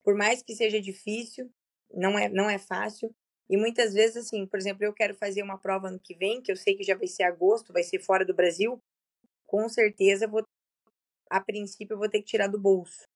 Por 0.03 0.15
mais 0.15 0.43
que 0.43 0.55
seja 0.55 0.81
difícil, 0.81 1.51
não 1.93 2.19
é, 2.19 2.29
não 2.29 2.49
é 2.49 2.59
fácil. 2.59 3.15
E 3.49 3.57
muitas 3.57 3.93
vezes, 3.93 4.17
assim, 4.17 4.47
por 4.47 4.59
exemplo, 4.59 4.85
eu 4.85 4.93
quero 4.93 5.15
fazer 5.15 5.43
uma 5.43 5.59
prova 5.59 5.89
ano 5.89 6.01
que 6.01 6.15
vem, 6.15 6.41
que 6.41 6.51
eu 6.51 6.57
sei 6.57 6.75
que 6.75 6.83
já 6.83 6.97
vai 6.97 7.07
ser 7.07 7.25
agosto, 7.25 7.73
vai 7.73 7.83
ser 7.83 8.01
fora 8.01 8.25
do 8.25 8.35
Brasil. 8.35 8.81
Com 9.47 9.69
certeza, 9.69 10.27
vou, 10.27 10.43
a 11.31 11.41
princípio, 11.41 11.95
eu 11.95 11.99
vou 11.99 12.09
ter 12.09 12.21
que 12.21 12.27
tirar 12.27 12.49
do 12.49 12.59
bolso. 12.59 13.07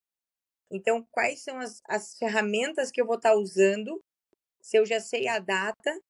Então, 0.70 1.06
quais 1.10 1.40
são 1.40 1.58
as, 1.58 1.80
as 1.86 2.18
ferramentas 2.18 2.90
que 2.90 3.00
eu 3.00 3.06
vou 3.06 3.16
estar 3.16 3.30
tá 3.30 3.36
usando? 3.36 4.02
Se 4.60 4.76
eu 4.78 4.84
já 4.84 5.00
sei 5.00 5.26
a 5.28 5.38
data, 5.38 6.00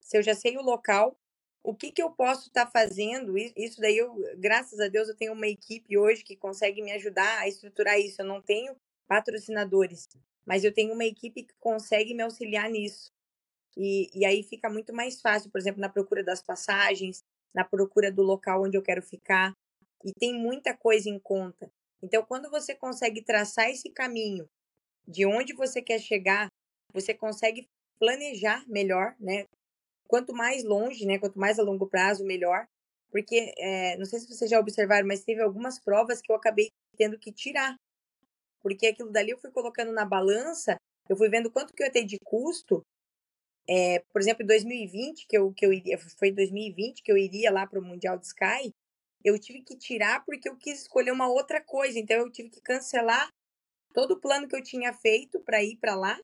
se 0.00 0.18
eu 0.18 0.22
já 0.22 0.34
sei 0.34 0.56
o 0.58 0.62
local, 0.62 1.16
o 1.62 1.74
que, 1.74 1.92
que 1.92 2.02
eu 2.02 2.10
posso 2.10 2.48
estar 2.48 2.66
tá 2.66 2.70
fazendo? 2.70 3.38
Isso 3.38 3.80
daí, 3.80 3.96
eu, 3.96 4.14
graças 4.36 4.80
a 4.80 4.88
Deus, 4.88 5.08
eu 5.08 5.16
tenho 5.16 5.32
uma 5.32 5.46
equipe 5.46 5.96
hoje 5.96 6.24
que 6.24 6.36
consegue 6.36 6.82
me 6.82 6.92
ajudar 6.92 7.38
a 7.38 7.48
estruturar 7.48 7.98
isso. 7.98 8.20
Eu 8.20 8.26
não 8.26 8.42
tenho 8.42 8.76
patrocinadores, 9.06 10.08
mas 10.44 10.64
eu 10.64 10.72
tenho 10.72 10.92
uma 10.92 11.04
equipe 11.04 11.44
que 11.44 11.54
consegue 11.60 12.14
me 12.14 12.22
auxiliar 12.22 12.68
nisso. 12.68 13.12
E, 13.76 14.10
e 14.12 14.24
aí 14.26 14.42
fica 14.42 14.68
muito 14.68 14.92
mais 14.92 15.20
fácil, 15.20 15.50
por 15.50 15.58
exemplo, 15.58 15.80
na 15.80 15.88
procura 15.88 16.22
das 16.22 16.42
passagens, 16.42 17.24
na 17.54 17.64
procura 17.64 18.10
do 18.10 18.22
local 18.22 18.64
onde 18.64 18.76
eu 18.76 18.82
quero 18.82 19.02
ficar. 19.02 19.56
E 20.04 20.12
tem 20.12 20.34
muita 20.34 20.76
coisa 20.76 21.08
em 21.08 21.18
conta. 21.18 21.70
Então, 22.02 22.24
quando 22.24 22.50
você 22.50 22.74
consegue 22.74 23.22
traçar 23.22 23.70
esse 23.70 23.90
caminho 23.90 24.48
de 25.06 25.24
onde 25.24 25.52
você 25.54 25.80
quer 25.80 26.00
chegar, 26.00 26.48
você 26.92 27.14
consegue 27.14 27.68
planejar 27.98 28.64
melhor, 28.68 29.14
né? 29.20 29.46
Quanto 30.08 30.34
mais 30.34 30.64
longe, 30.64 31.06
né? 31.06 31.18
Quanto 31.18 31.38
mais 31.38 31.58
a 31.58 31.62
longo 31.62 31.86
prazo, 31.86 32.24
melhor. 32.24 32.66
Porque, 33.10 33.54
é, 33.58 33.96
não 33.96 34.04
sei 34.04 34.20
se 34.20 34.28
vocês 34.28 34.50
já 34.50 34.58
observaram, 34.58 35.06
mas 35.06 35.24
teve 35.24 35.40
algumas 35.42 35.78
provas 35.78 36.20
que 36.20 36.32
eu 36.32 36.36
acabei 36.36 36.68
tendo 36.96 37.18
que 37.18 37.32
tirar. 37.32 37.76
Porque 38.60 38.88
aquilo 38.88 39.10
dali 39.10 39.30
eu 39.30 39.38
fui 39.38 39.50
colocando 39.50 39.92
na 39.92 40.04
balança, 40.04 40.76
eu 41.08 41.16
fui 41.16 41.28
vendo 41.28 41.50
quanto 41.50 41.72
que 41.72 41.82
eu 41.82 41.86
ia 41.86 41.92
ter 41.92 42.04
de 42.04 42.16
custo. 42.24 42.82
É, 43.68 44.00
por 44.12 44.20
exemplo, 44.20 44.42
em 44.42 44.46
2020, 44.46 45.26
que 45.26 45.38
eu, 45.38 45.52
que 45.52 45.64
eu 45.64 45.72
iria, 45.72 45.98
foi 46.18 46.28
em 46.28 46.34
2020 46.34 47.02
que 47.02 47.12
eu 47.12 47.16
iria 47.16 47.50
lá 47.50 47.66
para 47.66 47.78
o 47.78 47.84
Mundial 47.84 48.18
de 48.18 48.26
Sky, 48.26 48.72
eu 49.24 49.38
tive 49.38 49.62
que 49.62 49.76
tirar 49.76 50.24
porque 50.24 50.48
eu 50.48 50.56
quis 50.56 50.82
escolher 50.82 51.12
uma 51.12 51.28
outra 51.28 51.60
coisa. 51.60 51.98
Então 51.98 52.16
eu 52.16 52.30
tive 52.30 52.50
que 52.50 52.60
cancelar 52.60 53.28
todo 53.92 54.12
o 54.12 54.20
plano 54.20 54.48
que 54.48 54.56
eu 54.56 54.62
tinha 54.62 54.92
feito 54.92 55.40
para 55.40 55.62
ir 55.62 55.76
para 55.76 55.94
lá, 55.94 56.18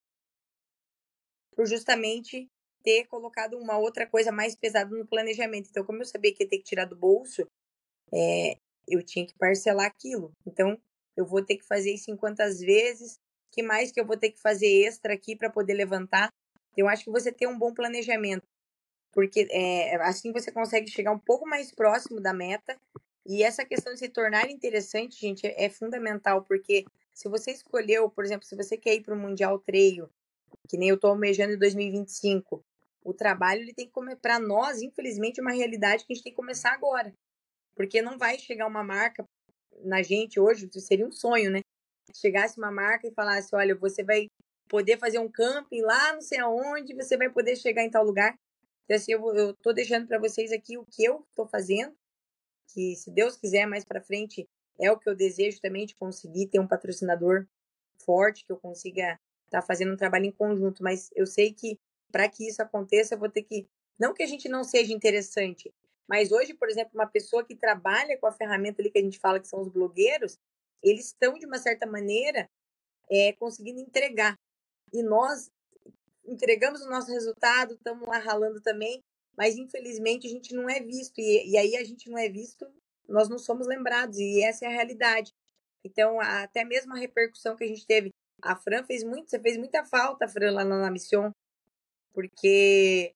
por 1.55 1.67
justamente 1.67 2.49
ter 2.83 3.07
colocado 3.07 3.59
uma 3.59 3.77
outra 3.77 4.07
coisa 4.07 4.33
mais 4.33 4.55
pesada 4.55 4.97
no 4.97 5.07
planejamento. 5.07 5.69
Então, 5.69 5.85
como 5.85 6.01
eu 6.01 6.07
sabia 6.07 6.33
que 6.33 6.45
ia 6.45 6.49
ter 6.49 6.59
que 6.59 6.65
tirar 6.65 6.85
do 6.85 6.97
bolso, 6.97 7.47
é, 8.13 8.57
eu 8.87 9.03
tinha 9.03 9.27
que 9.27 9.37
parcelar 9.37 9.87
aquilo. 9.87 10.33
Então, 10.47 10.81
eu 11.17 11.27
vou 11.27 11.45
ter 11.45 11.57
que 11.57 11.67
fazer 11.67 11.93
isso 11.93 12.11
em 12.11 12.17
quantas 12.17 12.61
vezes? 12.61 13.19
Que 13.53 13.63
mais 13.63 13.91
que 13.91 14.01
eu 14.01 14.07
vou 14.07 14.17
ter 14.17 14.31
que 14.31 14.41
fazer 14.41 14.69
extra 14.87 15.13
aqui 15.15 15.37
para 15.37 15.51
poder 15.51 15.75
levantar? 15.75 16.33
Eu 16.77 16.89
acho 16.89 17.05
que 17.05 17.11
você 17.11 17.33
tem 17.33 17.49
um 17.49 17.59
bom 17.59 17.75
planejamento 17.75 18.47
porque 19.13 19.47
é, 19.51 19.97
assim 19.97 20.33
você 20.33 20.51
consegue 20.53 20.91
chegar 20.91 21.13
um 21.13 21.19
pouco 21.19 21.47
mais 21.47 21.73
próximo 21.73 22.21
da 22.21 22.33
meta. 22.33 22.77
E 23.27 23.43
essa 23.43 23.65
questão 23.65 23.93
de 23.93 23.99
se 23.99 24.09
tornar 24.09 24.51
interessante, 24.51 25.21
gente, 25.21 25.47
é, 25.47 25.65
é 25.65 25.69
fundamental, 25.69 26.45
porque 26.45 26.85
se 27.13 27.29
você 27.29 27.51
escolheu, 27.51 28.09
por 28.09 28.25
exemplo, 28.25 28.47
se 28.47 28.57
você 28.57 28.77
quer 28.77 28.95
ir 28.95 29.03
para 29.03 29.15
o 29.15 29.19
Mundial 29.19 29.59
Treio, 29.59 30.09
que 30.69 30.79
nem 30.79 30.89
eu 30.89 30.95
estou 30.95 31.11
almejando 31.11 31.53
em 31.53 31.59
2025, 31.59 32.65
o 33.05 33.13
trabalho 33.13 33.63
ele 33.63 33.75
tem 33.75 33.87
que 33.87 33.93
comer 33.93 34.17
para 34.17 34.39
nós, 34.39 34.83
infelizmente, 34.83 35.41
é 35.41 35.43
uma 35.43 35.53
realidade 35.53 36.05
que 36.05 36.13
a 36.13 36.15
gente 36.15 36.25
tem 36.25 36.33
que 36.33 36.37
começar 36.37 36.73
agora. 36.73 37.13
Porque 37.75 38.03
não 38.03 38.19
vai 38.19 38.39
chegar 38.39 38.67
uma 38.67 38.83
marca 38.83 39.25
na 39.85 40.03
gente 40.03 40.41
hoje, 40.41 40.69
seria 40.81 41.07
um 41.07 41.13
sonho, 41.13 41.51
né? 41.51 41.61
Chegasse 42.15 42.59
uma 42.59 42.71
marca 42.71 43.07
e 43.07 43.15
falasse: 43.15 43.55
olha, 43.55 43.75
você 43.75 44.03
vai 44.03 44.27
poder 44.69 44.99
fazer 44.99 45.19
um 45.19 45.31
camping 45.31 45.83
lá, 45.83 46.13
não 46.13 46.21
sei 46.21 46.39
aonde, 46.39 46.95
você 46.95 47.17
vai 47.17 47.31
poder 47.31 47.57
chegar 47.57 47.83
em 47.83 47.91
tal 47.91 48.05
lugar. 48.05 48.35
Então, 48.89 48.97
assim, 48.97 49.13
eu, 49.13 49.37
eu 49.37 49.55
tô 49.55 49.71
deixando 49.71 50.07
para 50.07 50.19
vocês 50.19 50.51
aqui 50.51 50.79
o 50.79 50.87
que 50.87 51.05
eu 51.05 51.23
tô 51.35 51.47
fazendo, 51.47 51.95
que 52.73 52.97
se 52.97 53.11
Deus 53.11 53.37
quiser 53.37 53.67
mais 53.67 53.85
para 53.85 54.01
frente 54.01 54.49
é 54.81 54.91
o 54.91 54.99
que 54.99 55.11
eu 55.11 55.15
desejo 55.15 55.61
também 55.61 55.85
de 55.85 55.95
conseguir 55.95 56.47
ter 56.47 56.59
um 56.59 56.67
patrocinador 56.67 57.47
forte, 58.03 58.47
que 58.47 58.53
eu 58.53 58.57
consiga 58.57 59.21
estar 59.45 59.61
tá 59.61 59.63
fazendo 59.63 59.93
um 59.93 59.97
trabalho 59.97 60.25
em 60.25 60.33
conjunto, 60.33 60.83
mas 60.83 61.11
eu 61.15 61.27
sei 61.27 61.53
que 61.53 61.79
para 62.11 62.27
que 62.31 62.49
isso 62.49 62.63
aconteça, 62.63 63.15
eu 63.15 63.19
vou 63.19 63.29
ter 63.29 63.43
que 63.43 63.69
não 63.99 64.15
que 64.15 64.23
a 64.23 64.27
gente 64.27 64.49
não 64.49 64.65
seja 64.65 64.95
interessante, 64.95 65.75
Mas 66.09 66.33
hoje, 66.33 66.55
por 66.55 66.71
exemplo, 66.71 66.93
uma 66.95 67.07
pessoa 67.07 67.45
que 67.45 67.55
trabalha 67.55 68.17
com 68.17 68.27
a 68.27 68.33
ferramenta 68.33 68.81
ali 68.81 68.91
que 68.91 68.99
a 68.99 69.03
gente 69.03 69.19
fala 69.19 69.39
que 69.39 69.49
são 69.49 69.61
os 69.61 69.69
blogueiros, 69.69 70.39
eles 70.83 71.07
estão, 71.07 71.35
de 71.35 71.45
uma 71.45 71.59
certa 71.59 71.87
maneira, 71.87 72.49
é, 73.11 73.33
conseguindo 73.35 73.81
entregar. 73.81 74.39
E 74.93 75.03
nós 75.03 75.51
entregamos 76.29 76.83
o 76.83 76.91
nosso 76.91 77.11
resultado, 77.11 77.75
estamos 77.75 78.07
lá 78.07 78.19
ralando 78.19 78.61
também, 78.61 79.03
mas 79.37 79.57
infelizmente 79.57 80.27
a 80.27 80.31
gente 80.31 80.55
não 80.55 80.69
é 80.69 80.81
visto. 80.81 81.19
E, 81.19 81.51
e 81.51 81.57
aí 81.57 81.77
a 81.77 81.85
gente 81.85 82.11
não 82.11 82.19
é 82.19 82.29
visto, 82.29 82.67
nós 83.09 83.29
não 83.29 83.39
somos 83.39 83.67
lembrados, 83.67 84.19
e 84.19 84.43
essa 84.43 84.65
é 84.65 84.69
a 84.69 84.73
realidade. 84.73 85.33
Então, 85.85 86.21
até 86.21 86.65
mesmo 86.65 86.93
a 86.95 86.99
repercussão 86.99 87.57
que 87.57 87.65
a 87.65 87.69
gente 87.69 87.87
teve, 87.87 88.11
a 88.43 88.55
Fran 88.57 88.85
fez 88.85 89.03
muito, 89.03 89.31
você 89.31 89.39
fez 89.39 89.57
muita 89.57 89.85
falta, 89.85 90.29
Fran, 90.29 90.53
lá 90.53 90.65
na, 90.65 90.81
na 90.81 90.91
Mission, 90.91 91.31
porque 92.13 93.15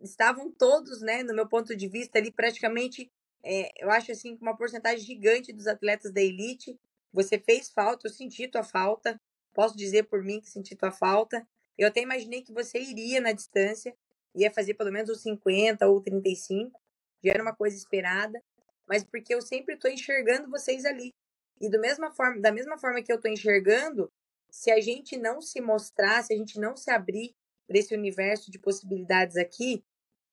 estavam 0.00 0.50
todos, 0.50 1.00
né, 1.00 1.22
no 1.22 1.34
meu 1.34 1.48
ponto 1.48 1.74
de 1.74 1.88
vista, 1.88 2.18
ali 2.18 2.30
praticamente, 2.30 3.10
é, 3.42 3.70
eu 3.82 3.90
acho 3.90 4.12
assim, 4.12 4.36
com 4.36 4.44
uma 4.44 4.56
porcentagem 4.56 5.04
gigante 5.04 5.52
dos 5.52 5.66
atletas 5.66 6.12
da 6.12 6.20
elite. 6.20 6.78
Você 7.12 7.38
fez 7.38 7.70
falta, 7.70 8.06
eu 8.06 8.12
senti 8.12 8.48
tua 8.48 8.62
falta, 8.62 9.20
posso 9.52 9.76
dizer 9.76 10.04
por 10.04 10.22
mim 10.22 10.40
que 10.40 10.48
senti 10.48 10.74
tua 10.74 10.90
falta. 10.90 11.46
Eu 11.76 11.88
até 11.88 12.00
imaginei 12.00 12.42
que 12.42 12.52
você 12.52 12.78
iria 12.78 13.20
na 13.20 13.32
distância, 13.32 13.94
ia 14.34 14.50
fazer 14.50 14.74
pelo 14.74 14.92
menos 14.92 15.10
os 15.10 15.22
50 15.22 15.86
ou 15.86 16.00
35, 16.00 16.80
já 17.22 17.32
era 17.32 17.42
uma 17.42 17.54
coisa 17.54 17.76
esperada, 17.76 18.40
mas 18.86 19.02
porque 19.02 19.34
eu 19.34 19.40
sempre 19.40 19.74
estou 19.74 19.90
enxergando 19.90 20.50
vocês 20.50 20.84
ali. 20.84 21.12
E 21.60 21.68
do 21.68 21.80
mesma 21.80 22.10
forma, 22.10 22.40
da 22.40 22.52
mesma 22.52 22.76
forma 22.78 23.02
que 23.02 23.12
eu 23.12 23.16
estou 23.16 23.30
enxergando, 23.30 24.10
se 24.50 24.70
a 24.70 24.80
gente 24.80 25.16
não 25.16 25.40
se 25.40 25.60
mostrar, 25.60 26.22
se 26.22 26.32
a 26.32 26.36
gente 26.36 26.58
não 26.60 26.76
se 26.76 26.90
abrir 26.90 27.34
para 27.66 27.78
esse 27.78 27.94
universo 27.94 28.50
de 28.50 28.58
possibilidades 28.58 29.36
aqui, 29.36 29.82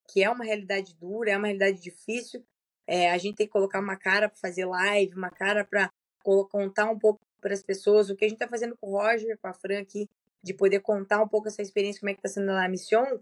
que 0.09 0.23
é 0.23 0.29
uma 0.29 0.43
realidade 0.43 0.95
dura, 0.95 1.31
é 1.31 1.37
uma 1.37 1.47
realidade 1.47 1.81
difícil, 1.81 2.45
é, 2.85 3.11
a 3.11 3.17
gente 3.17 3.37
tem 3.37 3.47
que 3.47 3.53
colocar 3.53 3.79
uma 3.79 3.95
cara 3.95 4.27
para 4.27 4.37
fazer 4.37 4.65
live, 4.65 5.15
uma 5.15 5.31
cara 5.31 5.63
para 5.63 5.89
contar 6.23 6.89
um 6.89 6.99
pouco 6.99 7.19
para 7.39 7.53
as 7.53 7.63
pessoas 7.63 8.09
o 8.09 8.15
que 8.15 8.25
a 8.25 8.27
gente 8.27 8.35
está 8.35 8.47
fazendo 8.47 8.77
com 8.77 8.91
o 8.91 8.97
Roger, 8.97 9.37
com 9.39 9.47
a 9.47 9.53
Fran 9.53 9.79
aqui, 9.79 10.09
de 10.43 10.53
poder 10.53 10.79
contar 10.81 11.21
um 11.21 11.27
pouco 11.27 11.47
essa 11.47 11.61
experiência, 11.61 11.99
como 11.99 12.09
é 12.09 12.13
que 12.13 12.19
está 12.19 12.29
sendo 12.29 12.51
lá 12.51 12.65
a 12.65 12.69
missão. 12.69 13.21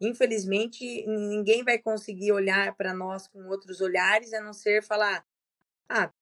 Infelizmente, 0.00 1.06
ninguém 1.06 1.64
vai 1.64 1.78
conseguir 1.78 2.32
olhar 2.32 2.74
para 2.76 2.92
nós 2.92 3.26
com 3.28 3.46
outros 3.48 3.80
olhares, 3.80 4.32
a 4.32 4.40
não 4.40 4.52
ser 4.52 4.82
falar: 4.82 5.24
ah, 5.88 6.12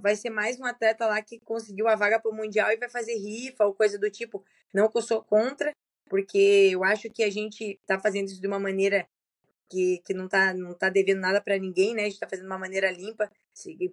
vai 0.00 0.16
ser 0.16 0.30
mais 0.30 0.58
um 0.60 0.64
atleta 0.64 1.06
lá 1.06 1.20
que 1.22 1.40
conseguiu 1.40 1.88
a 1.88 1.96
vaga 1.96 2.20
para 2.20 2.30
o 2.30 2.34
Mundial 2.34 2.70
e 2.70 2.76
vai 2.76 2.88
fazer 2.88 3.14
rifa 3.14 3.64
ou 3.64 3.74
coisa 3.74 3.98
do 3.98 4.10
tipo. 4.10 4.44
Não 4.74 4.88
que 4.88 4.98
eu 4.98 5.02
sou 5.02 5.22
contra, 5.22 5.72
porque 6.08 6.70
eu 6.72 6.84
acho 6.84 7.10
que 7.10 7.22
a 7.22 7.30
gente 7.30 7.78
está 7.80 7.98
fazendo 7.98 8.26
isso 8.26 8.40
de 8.40 8.46
uma 8.46 8.58
maneira 8.58 9.08
que, 9.68 10.00
que 10.04 10.14
não 10.14 10.26
está 10.26 10.54
não 10.54 10.74
tá 10.74 10.88
devendo 10.88 11.20
nada 11.20 11.40
para 11.40 11.58
ninguém, 11.58 11.94
né? 11.94 12.02
A 12.02 12.04
gente 12.04 12.14
está 12.14 12.28
fazendo 12.28 12.46
de 12.46 12.50
uma 12.50 12.58
maneira 12.58 12.90
limpa. 12.90 13.30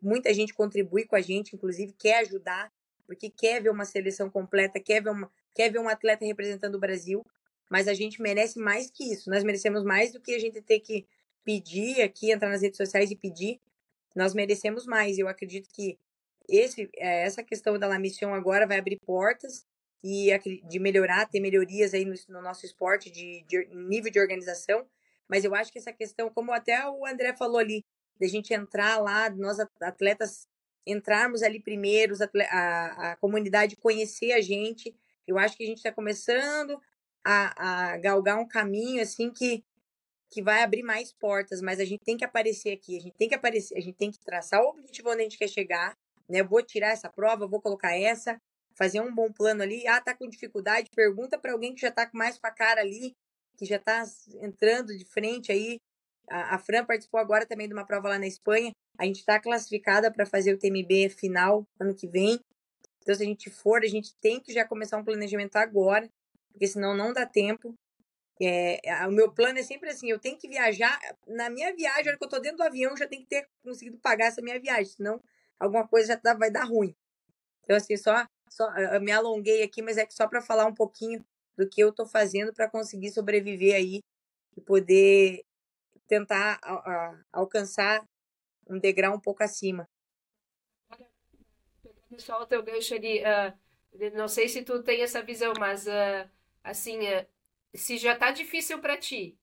Muita 0.02 0.34
gente 0.34 0.54
contribui 0.54 1.06
com 1.06 1.16
a 1.16 1.22
gente, 1.22 1.56
inclusive 1.56 1.94
quer 1.94 2.20
ajudar, 2.20 2.72
porque 3.06 3.30
quer 3.30 3.62
ver 3.62 3.70
uma 3.70 3.86
seleção 3.86 4.30
completa, 4.30 4.80
quer 4.80 5.02
ver, 5.02 5.10
uma, 5.10 5.32
quer 5.54 5.72
ver 5.72 5.80
um 5.80 5.90
atleta 5.90 6.26
representando 6.26 6.76
o 6.76 6.80
Brasil. 6.80 7.24
Mas 7.70 7.88
a 7.88 7.94
gente 7.94 8.22
merece 8.22 8.60
mais 8.60 8.92
que 8.92 9.12
isso. 9.12 9.30
Nós 9.30 9.44
merecemos 9.44 9.84
mais 9.84 10.12
do 10.12 10.22
que 10.22 10.36
a 10.36 10.40
gente 10.40 10.62
ter 10.62 10.80
que 10.80 11.08
pedir 11.44 12.02
aqui, 12.02 12.32
entrar 12.32 12.50
nas 12.50 12.62
redes 12.62 12.78
sociais 12.78 13.10
e 13.12 13.16
pedir. 13.16 13.60
Nós 14.16 14.34
merecemos 14.34 14.86
mais. 14.86 15.18
Eu 15.18 15.28
acredito 15.28 15.70
que 15.74 15.98
esse, 16.48 16.90
eh, 16.96 17.24
essa 17.24 17.44
questão 17.44 17.78
da 17.80 17.88
La 17.88 18.00
Mission 18.00 18.34
agora 18.34 18.68
vai 18.68 18.78
abrir 18.78 19.00
portas 19.06 19.66
e 20.04 20.30
de 20.68 20.80
melhorar, 20.80 21.28
ter 21.28 21.40
melhorias 21.40 21.94
aí 21.94 22.06
no, 22.06 22.14
no 22.30 22.42
nosso 22.42 22.66
esporte 22.66 23.10
de, 23.10 23.44
de, 23.48 23.66
nível 23.74 24.12
de 24.12 24.20
organização. 24.20 24.86
Mas 25.28 25.44
eu 25.44 25.56
acho 25.56 25.72
que 25.72 25.80
essa 25.80 25.92
questão, 25.92 26.30
como 26.30 26.54
até 26.54 26.88
o 26.88 27.06
André 27.06 27.36
falou 27.36 27.58
ali, 27.58 27.84
da 28.20 28.28
gente 28.28 28.54
entrar 28.54 29.00
lá, 29.00 29.30
nós 29.32 29.58
atletas 29.82 30.48
entrarmos 30.86 31.42
ali 31.44 31.60
primeiro, 31.60 32.16
a, 32.50 33.12
a 33.12 33.16
comunidade 33.18 33.76
conhecer 33.76 34.32
a 34.34 34.42
gente. 34.42 34.96
Eu 35.28 35.38
acho 35.38 35.58
que 35.58 35.64
a 35.64 35.68
gente 35.68 35.78
está 35.78 35.92
começando 35.92 36.80
a, 37.24 37.92
a 37.94 37.98
galgar 37.98 38.40
um 38.40 38.48
caminho 38.48 39.02
assim 39.02 39.32
que 39.32 39.64
que 40.30 40.42
vai 40.42 40.64
abrir 40.64 40.84
mais 40.84 41.14
portas, 41.14 41.62
mas 41.62 41.80
a 41.80 41.86
gente 41.86 42.04
tem 42.04 42.18
que 42.18 42.26
aparecer 42.26 42.74
aqui, 42.74 42.98
a 42.98 43.00
gente 43.00 43.16
tem 43.16 43.30
que 43.30 43.36
aparecer, 43.36 43.78
a 43.78 43.80
gente 43.80 43.96
tem 43.96 44.12
que 44.12 44.20
traçar 44.20 44.62
o 44.62 44.70
objetivo 44.70 45.10
onde 45.10 45.22
a 45.22 45.24
gente 45.24 45.38
quer 45.38 45.48
chegar, 45.48 45.96
né? 46.28 46.44
vou 46.44 46.62
tirar 46.62 46.90
essa 46.90 47.10
prova, 47.10 47.48
vou 47.48 47.62
colocar 47.62 47.96
essa, 47.96 48.38
fazer 48.76 49.00
um 49.00 49.14
bom 49.14 49.32
plano 49.32 49.64
ali. 49.64 49.88
Ah, 49.88 50.02
tá 50.02 50.14
com 50.14 50.28
dificuldade, 50.28 50.90
pergunta 50.94 51.38
para 51.38 51.54
alguém 51.54 51.74
que 51.74 51.82
já 51.82 51.92
tá 51.92 52.10
mais 52.14 52.38
com 52.38 52.48
a 52.48 52.52
cara 52.52 52.82
ali, 52.82 53.16
que 53.58 53.66
já 53.66 53.80
tá 53.80 54.04
entrando 54.42 54.96
de 54.98 55.06
frente 55.06 55.52
aí. 55.52 55.80
A, 56.30 56.56
a 56.56 56.60
Fran 56.60 56.86
participou 56.86 57.20
agora 57.20 57.46
também 57.46 57.68
de 57.68 57.74
uma 57.74 57.86
prova 57.86 58.10
lá 58.10 58.20
na 58.20 58.28
Espanha. 58.28 58.72
A 58.98 59.06
gente 59.06 59.20
está 59.20 59.40
classificada 59.40 60.12
para 60.12 60.26
fazer 60.26 60.54
o 60.54 60.58
TMB 60.58 61.10
final 61.10 61.68
ano 61.80 61.96
que 61.96 62.08
vem. 62.08 62.40
Então, 63.02 63.14
se 63.16 63.24
a 63.24 63.26
gente 63.26 63.50
for, 63.50 63.84
a 63.84 63.88
gente 63.88 64.16
tem 64.16 64.40
que 64.40 64.54
já 64.54 64.66
começar 64.66 64.98
um 64.98 65.04
planejamento 65.04 65.56
agora, 65.58 66.10
porque 66.52 66.68
senão 66.68 66.96
não 66.96 67.14
dá 67.14 67.26
tempo. 67.26 67.76
É, 68.42 68.80
o 69.08 69.12
meu 69.12 69.32
plano 69.32 69.60
é 69.60 69.64
sempre 69.64 69.90
assim: 69.90 70.10
eu 70.10 70.20
tenho 70.20 70.38
que 70.38 70.48
viajar. 70.48 71.00
Na 71.28 71.50
minha 71.50 71.74
viagem, 71.76 72.08
hora 72.08 72.18
que 72.18 72.24
eu 72.24 72.28
estou 72.28 72.42
dentro 72.42 72.58
do 72.58 72.64
avião, 72.64 72.98
já 72.98 73.08
tenho 73.08 73.22
que 73.22 73.30
ter 73.30 73.48
conseguido 73.64 73.98
pagar 74.00 74.28
essa 74.28 74.42
minha 74.42 74.60
viagem, 74.60 74.86
senão 74.86 75.22
alguma 75.60 75.88
coisa 75.88 76.10
já 76.10 76.18
tá, 76.18 76.34
vai 76.34 76.52
dar 76.52 76.66
ruim. 76.66 76.96
Então, 77.64 77.78
assim, 77.78 77.96
só 77.98 78.26
só, 78.50 78.70
eu 78.78 79.02
me 79.02 79.12
alonguei 79.12 79.64
aqui, 79.64 79.82
mas 79.82 79.98
é 79.98 80.06
que 80.06 80.14
só 80.14 80.28
para 80.28 80.42
falar 80.42 80.66
um 80.66 80.74
pouquinho 80.74 81.26
do 81.58 81.68
que 81.68 81.82
eu 81.82 81.90
estou 81.90 82.06
fazendo 82.06 82.54
para 82.54 82.70
conseguir 82.70 83.12
sobreviver 83.12 83.76
aí 83.76 84.02
e 84.56 84.62
poder 84.62 85.44
tentar 86.08 86.60
a, 86.64 86.74
a, 86.74 87.22
alcançar 87.34 88.02
um 88.68 88.80
degrau 88.80 89.16
um 89.16 89.20
pouco 89.20 89.44
acima. 89.44 89.88
Só 92.18 92.42
o 92.42 92.46
teu 92.46 92.64
gancho 92.64 92.96
ali, 92.96 93.22
uh, 93.22 94.16
não 94.16 94.28
sei 94.28 94.48
se 94.48 94.64
tu 94.64 94.82
tem 94.84 95.02
essa 95.02 95.22
visão, 95.22 95.54
mas 95.60 95.86
uh, 95.86 96.30
assim, 96.64 97.00
uh, 97.00 97.28
se 97.74 97.98
já 97.98 98.14
está 98.14 98.32
difícil 98.32 98.80
para 98.80 98.98
ti, 98.98 99.38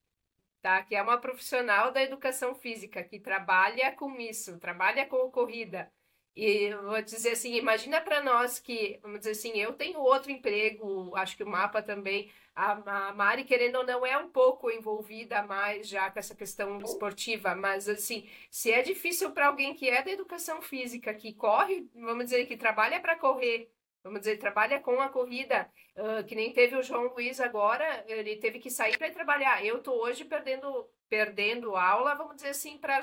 tá? 0.62 0.82
Que 0.82 0.94
é 0.94 1.02
uma 1.02 1.20
profissional 1.20 1.92
da 1.92 2.02
educação 2.02 2.54
física 2.54 3.04
que 3.04 3.20
trabalha 3.20 3.92
com 3.92 4.18
isso, 4.18 4.58
trabalha 4.58 5.06
com 5.06 5.30
corrida 5.30 5.92
e 6.34 6.74
vou 6.74 7.00
dizer 7.02 7.32
assim, 7.32 7.54
imagina 7.56 8.00
para 8.00 8.22
nós 8.22 8.58
que, 8.58 8.98
vamos 9.02 9.20
dizer 9.20 9.32
assim, 9.32 9.58
eu 9.58 9.74
tenho 9.74 10.00
outro 10.00 10.30
emprego, 10.30 11.14
acho 11.14 11.36
que 11.36 11.44
o 11.44 11.48
mapa 11.48 11.82
também, 11.82 12.32
a, 12.54 13.08
a 13.08 13.12
Mari, 13.12 13.44
querendo 13.44 13.76
ou 13.76 13.86
não, 13.86 14.04
é 14.06 14.16
um 14.16 14.30
pouco 14.30 14.70
envolvida 14.70 15.42
mais 15.42 15.86
já 15.86 16.10
com 16.10 16.18
essa 16.18 16.34
questão 16.34 16.80
esportiva, 16.80 17.54
mas 17.54 17.88
assim, 17.88 18.28
se 18.50 18.72
é 18.72 18.82
difícil 18.82 19.32
para 19.32 19.48
alguém 19.48 19.74
que 19.74 19.88
é 19.90 20.02
da 20.02 20.10
educação 20.10 20.62
física, 20.62 21.12
que 21.12 21.34
corre, 21.34 21.86
vamos 21.94 22.24
dizer, 22.24 22.46
que 22.46 22.56
trabalha 22.56 22.98
para 23.00 23.18
correr, 23.18 23.70
vamos 24.02 24.20
dizer, 24.20 24.38
trabalha 24.38 24.80
com 24.80 25.00
a 25.00 25.08
corrida, 25.10 25.70
uh, 25.96 26.24
que 26.24 26.34
nem 26.34 26.52
teve 26.52 26.76
o 26.76 26.82
João 26.82 27.12
Luiz 27.12 27.40
agora, 27.40 28.04
ele 28.08 28.36
teve 28.36 28.58
que 28.58 28.70
sair 28.70 28.96
para 28.98 29.10
trabalhar. 29.10 29.64
Eu 29.64 29.82
tô 29.82 29.92
hoje 30.02 30.24
perdendo 30.24 30.88
perdendo 31.08 31.76
aula, 31.76 32.14
vamos 32.14 32.36
dizer 32.36 32.48
assim, 32.48 32.78
para 32.78 33.02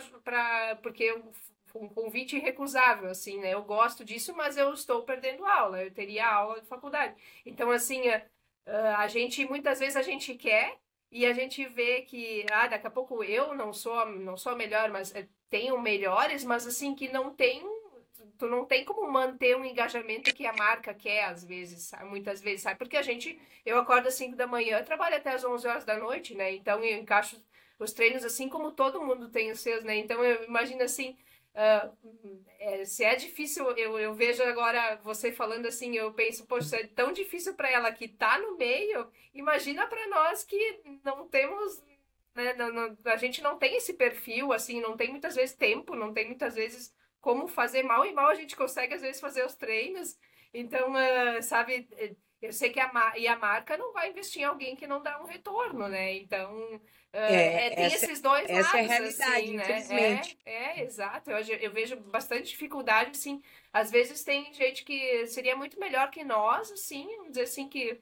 porque 0.82 1.04
eu 1.04 1.32
um 1.76 1.88
convite 1.90 2.36
irrecusável, 2.38 3.10
assim, 3.10 3.40
né? 3.40 3.54
Eu 3.54 3.64
gosto 3.64 4.04
disso, 4.06 4.34
mas 4.36 4.58
eu 4.58 4.74
estou 4.74 5.04
perdendo 5.04 5.46
aula, 5.46 5.84
eu 5.84 5.92
teria 5.92 6.28
aula 6.28 6.62
de 6.62 6.68
faculdade. 6.68 7.16
Então, 7.46 7.72
assim, 7.72 8.02
a, 8.10 8.98
a 8.98 9.08
gente, 9.08 9.46
muitas 9.46 9.80
vezes 9.80 9.96
a 9.96 10.02
gente 10.02 10.36
quer 10.36 10.78
e 11.12 11.26
a 11.26 11.34
gente 11.34 11.66
vê 11.68 12.02
que, 12.04 12.46
ah, 12.52 12.68
daqui 12.68 12.88
a 12.88 12.92
pouco 12.92 13.24
eu 13.24 13.56
não 13.56 13.74
sou, 13.74 14.06
não 14.06 14.38
sou 14.38 14.56
melhor, 14.56 14.90
mas 14.92 15.14
eh, 15.16 15.28
tenho 15.50 15.80
melhores, 15.82 16.44
mas 16.44 16.68
assim, 16.68 16.94
que 16.96 17.12
não 17.12 17.34
tem, 17.34 17.64
tu 18.38 18.48
não 18.48 18.66
tem 18.66 18.86
como 18.86 19.10
manter 19.12 19.56
um 19.58 19.66
engajamento 19.66 20.34
que 20.34 20.46
a 20.46 20.54
marca 20.54 20.94
quer, 20.94 21.26
às 21.26 21.44
vezes, 21.44 21.92
muitas 22.04 22.42
vezes, 22.42 22.62
sabe? 22.62 22.78
Porque 22.78 22.98
a 22.98 23.02
gente, 23.02 23.40
eu 23.66 23.80
acordo 23.80 24.08
às 24.08 24.14
5 24.16 24.36
da 24.36 24.46
manhã, 24.48 24.84
trabalho 24.84 25.16
até 25.18 25.32
às 25.32 25.44
11 25.44 25.68
horas 25.68 25.86
da 25.86 25.98
noite, 25.98 26.36
né? 26.36 26.54
Então, 26.54 26.84
eu 26.84 26.98
encaixo 26.98 27.42
os 27.80 27.94
treinos 27.94 28.26
assim 28.26 28.50
como 28.50 28.72
todo 28.72 29.02
mundo 29.02 29.30
tem 29.30 29.52
os 29.52 29.62
seus, 29.62 29.84
né? 29.84 29.96
Então, 29.98 30.24
eu 30.24 30.44
imagino 30.44 30.84
assim, 30.84 31.18
Uh, 31.60 32.40
é, 32.58 32.86
se 32.86 33.04
é 33.04 33.18
difícil, 33.18 33.70
eu, 33.72 34.00
eu 34.00 34.14
vejo 34.14 34.42
agora 34.44 34.96
você 35.04 35.30
falando 35.30 35.66
assim, 35.66 35.94
eu 35.94 36.14
penso, 36.14 36.48
poxa, 36.48 36.78
é 36.78 36.88
tão 36.88 37.12
difícil 37.12 37.54
para 37.54 37.70
ela 37.70 37.92
que 37.92 38.08
tá 38.08 38.40
no 38.40 38.58
meio, 38.58 39.12
imagina 39.34 39.86
para 39.86 40.08
nós 40.08 40.46
que 40.46 40.80
não 41.04 41.28
temos, 41.28 41.84
né, 42.34 42.54
não, 42.54 42.72
não, 42.72 42.98
a 43.04 43.18
gente 43.18 43.42
não 43.42 43.58
tem 43.58 43.76
esse 43.76 43.94
perfil, 43.94 44.54
assim, 44.54 44.80
não 44.80 44.96
tem 44.96 45.10
muitas 45.10 45.36
vezes 45.36 45.54
tempo, 45.54 45.96
não 45.96 46.14
tem 46.14 46.28
muitas 46.28 46.56
vezes 46.56 46.96
como 47.20 47.46
fazer 47.46 47.84
mal 47.84 48.06
e 48.06 48.14
mal 48.14 48.30
a 48.30 48.36
gente 48.36 48.56
consegue 48.56 48.94
às 48.94 49.02
vezes 49.02 49.20
fazer 49.20 49.46
os 49.46 49.56
treinos, 49.56 50.18
então, 50.54 50.94
uh, 50.94 51.44
sabe, 51.44 51.90
eu 52.42 52.54
sei 52.54 52.70
que 52.70 52.80
a, 52.80 53.14
e 53.18 53.28
a 53.28 53.38
marca 53.38 53.78
não 53.78 53.94
vai 53.94 54.10
investir 54.10 54.42
em 54.42 54.46
alguém 54.46 54.76
que 54.76 54.88
não 54.88 55.02
dá 55.02 55.22
um 55.22 55.26
retorno, 55.26 55.88
né, 55.88 56.14
então 56.16 56.82
é, 57.12 57.68
é, 57.68 57.70
tem 57.72 57.86
essa, 57.86 58.06
esses 58.06 58.22
dois 58.22 58.50
essa 58.50 58.62
lados, 58.62 58.74
é 58.74 58.80
a 58.80 59.00
realidade, 59.00 59.34
assim, 59.34 59.58
né? 59.58 59.64
infelizmente. 59.64 60.40
É, 60.46 60.54
é, 60.54 60.84
exato. 60.84 61.32
Eu, 61.32 61.40
eu 61.40 61.72
vejo 61.72 61.96
bastante 61.96 62.52
dificuldade, 62.52 63.12
assim. 63.12 63.42
Às 63.74 63.90
vezes 63.90 64.24
tem 64.24 64.54
gente 64.54 64.86
que 64.86 65.26
seria 65.26 65.56
muito 65.56 65.80
melhor 65.80 66.12
que 66.12 66.24
nós, 66.24 66.72
assim, 66.72 67.08
vamos 67.18 67.30
dizer 67.30 67.44
assim, 67.44 67.68
que 67.68 68.00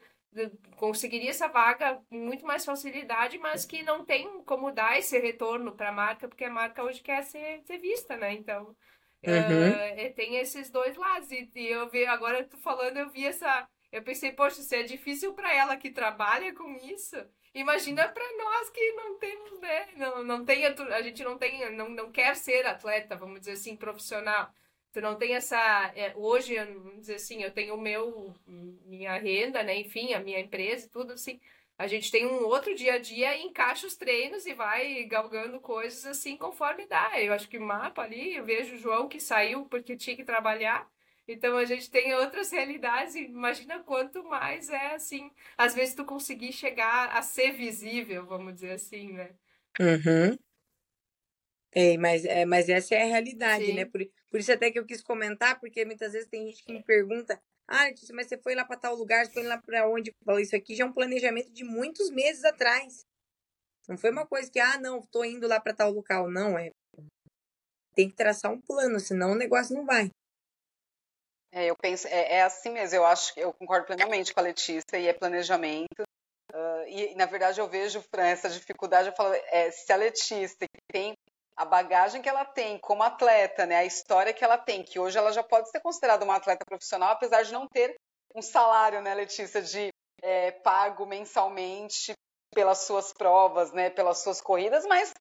conseguiria 0.76 1.30
essa 1.30 1.48
vaga 1.48 2.00
com 2.08 2.16
muito 2.16 2.44
mais 2.44 2.64
facilidade, 2.64 3.38
mas 3.38 3.64
que 3.64 3.82
não 3.82 4.04
tem 4.04 4.42
como 4.44 4.70
dar 4.70 4.98
esse 4.98 5.18
retorno 5.18 5.72
para 5.72 5.88
a 5.88 5.92
marca, 5.92 6.28
porque 6.28 6.44
a 6.44 6.50
marca 6.50 6.82
hoje 6.82 7.00
quer 7.00 7.22
ser, 7.24 7.62
ser 7.64 7.78
vista, 7.78 8.16
né? 8.16 8.34
Então, 8.34 8.76
uhum. 9.26 10.06
uh, 10.10 10.14
tem 10.14 10.36
esses 10.36 10.70
dois 10.70 10.96
lados. 10.96 11.30
E 11.30 11.48
eu 11.54 11.88
vi, 11.88 12.04
agora 12.04 12.44
tu 12.44 12.58
falando, 12.58 12.98
eu 12.98 13.08
vi 13.08 13.24
essa. 13.24 13.66
Eu 13.90 14.02
pensei, 14.02 14.32
poxa, 14.32 14.62
se 14.62 14.76
é 14.76 14.82
difícil 14.82 15.32
para 15.34 15.54
ela 15.54 15.76
que 15.76 15.90
trabalha 15.90 16.54
com 16.54 16.76
isso, 16.76 17.16
imagina 17.54 18.08
para 18.08 18.36
nós 18.36 18.70
que 18.70 18.92
não 18.92 19.18
temos, 19.18 19.60
né? 19.60 19.88
Não, 19.96 20.24
não 20.24 20.44
tem, 20.44 20.66
a 20.66 21.02
gente 21.02 21.24
não 21.24 21.38
tem, 21.38 21.70
não, 21.72 21.88
não 21.88 22.12
quer 22.12 22.36
ser 22.36 22.66
atleta, 22.66 23.16
vamos 23.16 23.40
dizer 23.40 23.52
assim, 23.52 23.76
profissional 23.76 24.52
tu 24.92 25.00
não 25.00 25.16
tem 25.16 25.34
essa 25.34 25.92
é, 25.94 26.12
hoje 26.16 26.56
vamos 26.56 27.00
dizer 27.00 27.16
assim 27.16 27.42
eu 27.42 27.50
tenho 27.50 27.74
o 27.74 27.80
meu 27.80 28.34
minha 28.46 29.16
renda 29.18 29.62
né 29.62 29.78
enfim 29.78 30.14
a 30.14 30.20
minha 30.20 30.40
empresa 30.40 30.88
tudo 30.90 31.12
assim 31.12 31.40
a 31.76 31.86
gente 31.86 32.10
tem 32.10 32.26
um 32.26 32.44
outro 32.44 32.74
dia 32.74 32.94
a 32.94 32.98
dia 32.98 33.36
e 33.36 33.42
encaixa 33.42 33.86
os 33.86 33.96
treinos 33.96 34.46
e 34.46 34.54
vai 34.54 35.04
galgando 35.04 35.60
coisas 35.60 36.04
assim 36.06 36.36
conforme 36.36 36.86
dá 36.86 37.12
eu 37.20 37.32
acho 37.32 37.48
que 37.48 37.58
mapa 37.58 38.02
ali 38.02 38.36
eu 38.36 38.44
vejo 38.44 38.74
o 38.74 38.78
João 38.78 39.08
que 39.08 39.20
saiu 39.20 39.66
porque 39.66 39.96
tinha 39.96 40.16
que 40.16 40.24
trabalhar 40.24 40.88
então 41.28 41.56
a 41.56 41.64
gente 41.64 41.90
tem 41.90 42.14
outras 42.14 42.50
realidades 42.50 43.14
e 43.14 43.24
imagina 43.24 43.78
quanto 43.80 44.24
mais 44.24 44.68
é 44.70 44.94
assim 44.94 45.30
às 45.56 45.74
vezes 45.74 45.94
tu 45.94 46.04
conseguir 46.04 46.52
chegar 46.52 47.10
a 47.16 47.22
ser 47.22 47.52
visível 47.52 48.26
vamos 48.26 48.54
dizer 48.54 48.72
assim 48.72 49.12
né 49.12 49.30
uhum. 49.78 50.36
É, 51.70 51.98
mas, 51.98 52.24
é, 52.24 52.46
mas 52.46 52.68
essa 52.68 52.94
é 52.94 53.02
a 53.02 53.06
realidade, 53.06 53.72
né? 53.74 53.84
Por, 53.84 54.00
por 54.30 54.40
isso 54.40 54.50
até 54.50 54.70
que 54.70 54.78
eu 54.78 54.86
quis 54.86 55.02
comentar, 55.02 55.60
porque 55.60 55.84
muitas 55.84 56.12
vezes 56.12 56.26
tem 56.26 56.46
gente 56.46 56.64
que 56.64 56.72
me 56.72 56.82
pergunta, 56.82 57.38
ah, 57.68 57.90
mas 58.14 58.26
você 58.26 58.38
foi 58.38 58.54
lá 58.54 58.64
para 58.64 58.78
tal 58.78 58.94
lugar, 58.94 59.26
você 59.26 59.32
foi 59.32 59.42
lá 59.42 59.58
para 59.58 59.86
onde? 59.86 60.14
Falei, 60.24 60.42
isso 60.42 60.56
aqui 60.56 60.74
já 60.74 60.84
é 60.84 60.86
um 60.86 60.92
planejamento 60.92 61.52
de 61.52 61.64
muitos 61.64 62.10
meses 62.10 62.42
atrás. 62.44 63.06
Não 63.86 63.98
foi 63.98 64.10
uma 64.10 64.26
coisa 64.26 64.50
que, 64.50 64.58
ah, 64.58 64.78
não, 64.80 65.02
tô 65.02 65.22
indo 65.22 65.46
lá 65.46 65.60
para 65.60 65.74
tal 65.74 65.90
local. 65.90 66.30
Não, 66.30 66.58
é. 66.58 66.70
Tem 67.94 68.08
que 68.08 68.16
traçar 68.16 68.50
um 68.50 68.60
plano, 68.60 68.98
senão 68.98 69.32
o 69.32 69.34
negócio 69.34 69.76
não 69.76 69.84
vai. 69.84 70.10
É, 71.58 71.66
eu 71.66 71.76
penso, 71.76 72.06
é, 72.06 72.34
é 72.34 72.42
assim 72.42 72.70
mesmo, 72.70 72.98
eu 72.98 73.04
acho 73.04 73.34
que 73.34 73.40
eu 73.40 73.52
concordo 73.52 73.84
plenamente 73.84 74.32
com 74.32 74.38
a 74.38 74.44
Letícia, 74.44 74.96
e 74.96 75.08
é 75.08 75.12
planejamento. 75.12 76.04
Uh, 76.54 76.86
e, 76.86 77.16
na 77.16 77.26
verdade, 77.26 77.60
eu 77.60 77.66
vejo, 77.66 78.00
Fran, 78.00 78.28
essa 78.28 78.48
dificuldade, 78.48 79.08
eu 79.08 79.16
falo, 79.16 79.34
é, 79.34 79.68
se 79.72 79.92
a 79.92 79.96
Letícia, 79.96 80.68
tem 80.88 81.14
a 81.56 81.64
bagagem 81.64 82.22
que 82.22 82.28
ela 82.28 82.44
tem 82.44 82.78
como 82.78 83.02
atleta, 83.02 83.66
né, 83.66 83.74
a 83.74 83.84
história 83.84 84.32
que 84.32 84.44
ela 84.44 84.56
tem, 84.56 84.84
que 84.84 85.00
hoje 85.00 85.18
ela 85.18 85.32
já 85.32 85.42
pode 85.42 85.68
ser 85.68 85.80
considerada 85.80 86.24
uma 86.24 86.36
atleta 86.36 86.64
profissional, 86.64 87.10
apesar 87.10 87.42
de 87.42 87.52
não 87.52 87.66
ter 87.66 87.96
um 88.36 88.40
salário, 88.40 89.02
né, 89.02 89.12
Letícia, 89.12 89.60
de 89.60 89.88
é, 90.22 90.52
pago 90.52 91.06
mensalmente 91.06 92.12
pelas 92.54 92.78
suas 92.84 93.12
provas, 93.12 93.72
né, 93.72 93.90
pelas 93.90 94.18
suas 94.18 94.40
corridas, 94.40 94.86
mas 94.86 95.12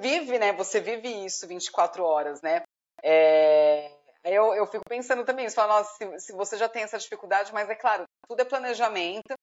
vive, 0.00 0.36
né, 0.36 0.52
você 0.52 0.80
vive 0.80 1.24
isso 1.24 1.46
24 1.46 2.02
horas, 2.02 2.42
né. 2.42 2.64
É, 3.04 3.99
eu, 4.24 4.54
eu 4.54 4.66
fico 4.66 4.84
pensando 4.88 5.24
também, 5.24 5.46
isso, 5.46 5.56
falo, 5.56 5.72
nossa, 5.72 5.94
se, 5.94 6.26
se, 6.26 6.32
você 6.32 6.56
já 6.56 6.68
tem 6.68 6.82
essa 6.82 6.98
dificuldade, 6.98 7.52
mas 7.52 7.68
é 7.68 7.74
claro, 7.74 8.04
tudo 8.28 8.40
é 8.40 8.44
planejamento. 8.44 9.34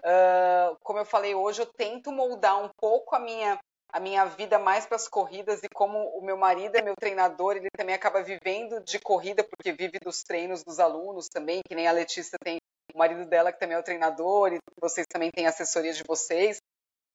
Uh, 0.00 0.76
como 0.82 0.98
eu 0.98 1.04
falei 1.04 1.34
hoje, 1.34 1.62
eu 1.62 1.66
tento 1.66 2.12
moldar 2.12 2.62
um 2.62 2.68
pouco 2.76 3.14
a 3.14 3.18
minha 3.18 3.58
a 3.94 4.00
minha 4.00 4.24
vida 4.24 4.58
mais 4.58 4.84
para 4.84 4.96
as 4.96 5.06
corridas 5.06 5.62
e 5.62 5.68
como 5.72 5.96
o 6.18 6.20
meu 6.20 6.36
marido 6.36 6.74
é 6.74 6.82
meu 6.82 6.96
treinador, 6.98 7.56
ele 7.56 7.68
também 7.76 7.94
acaba 7.94 8.24
vivendo 8.24 8.80
de 8.80 8.98
corrida 8.98 9.44
porque 9.44 9.70
vive 9.70 10.00
dos 10.00 10.24
treinos 10.24 10.64
dos 10.64 10.80
alunos 10.80 11.28
também, 11.28 11.60
que 11.64 11.76
nem 11.76 11.86
a 11.86 11.92
Letícia 11.92 12.36
tem 12.42 12.58
o 12.92 12.98
marido 12.98 13.24
dela 13.24 13.52
que 13.52 13.60
também 13.60 13.76
é 13.76 13.78
o 13.78 13.84
treinador 13.84 14.52
e 14.52 14.58
vocês 14.80 15.06
também 15.08 15.30
têm 15.30 15.46
assessoria 15.46 15.92
de 15.92 16.02
vocês. 16.02 16.58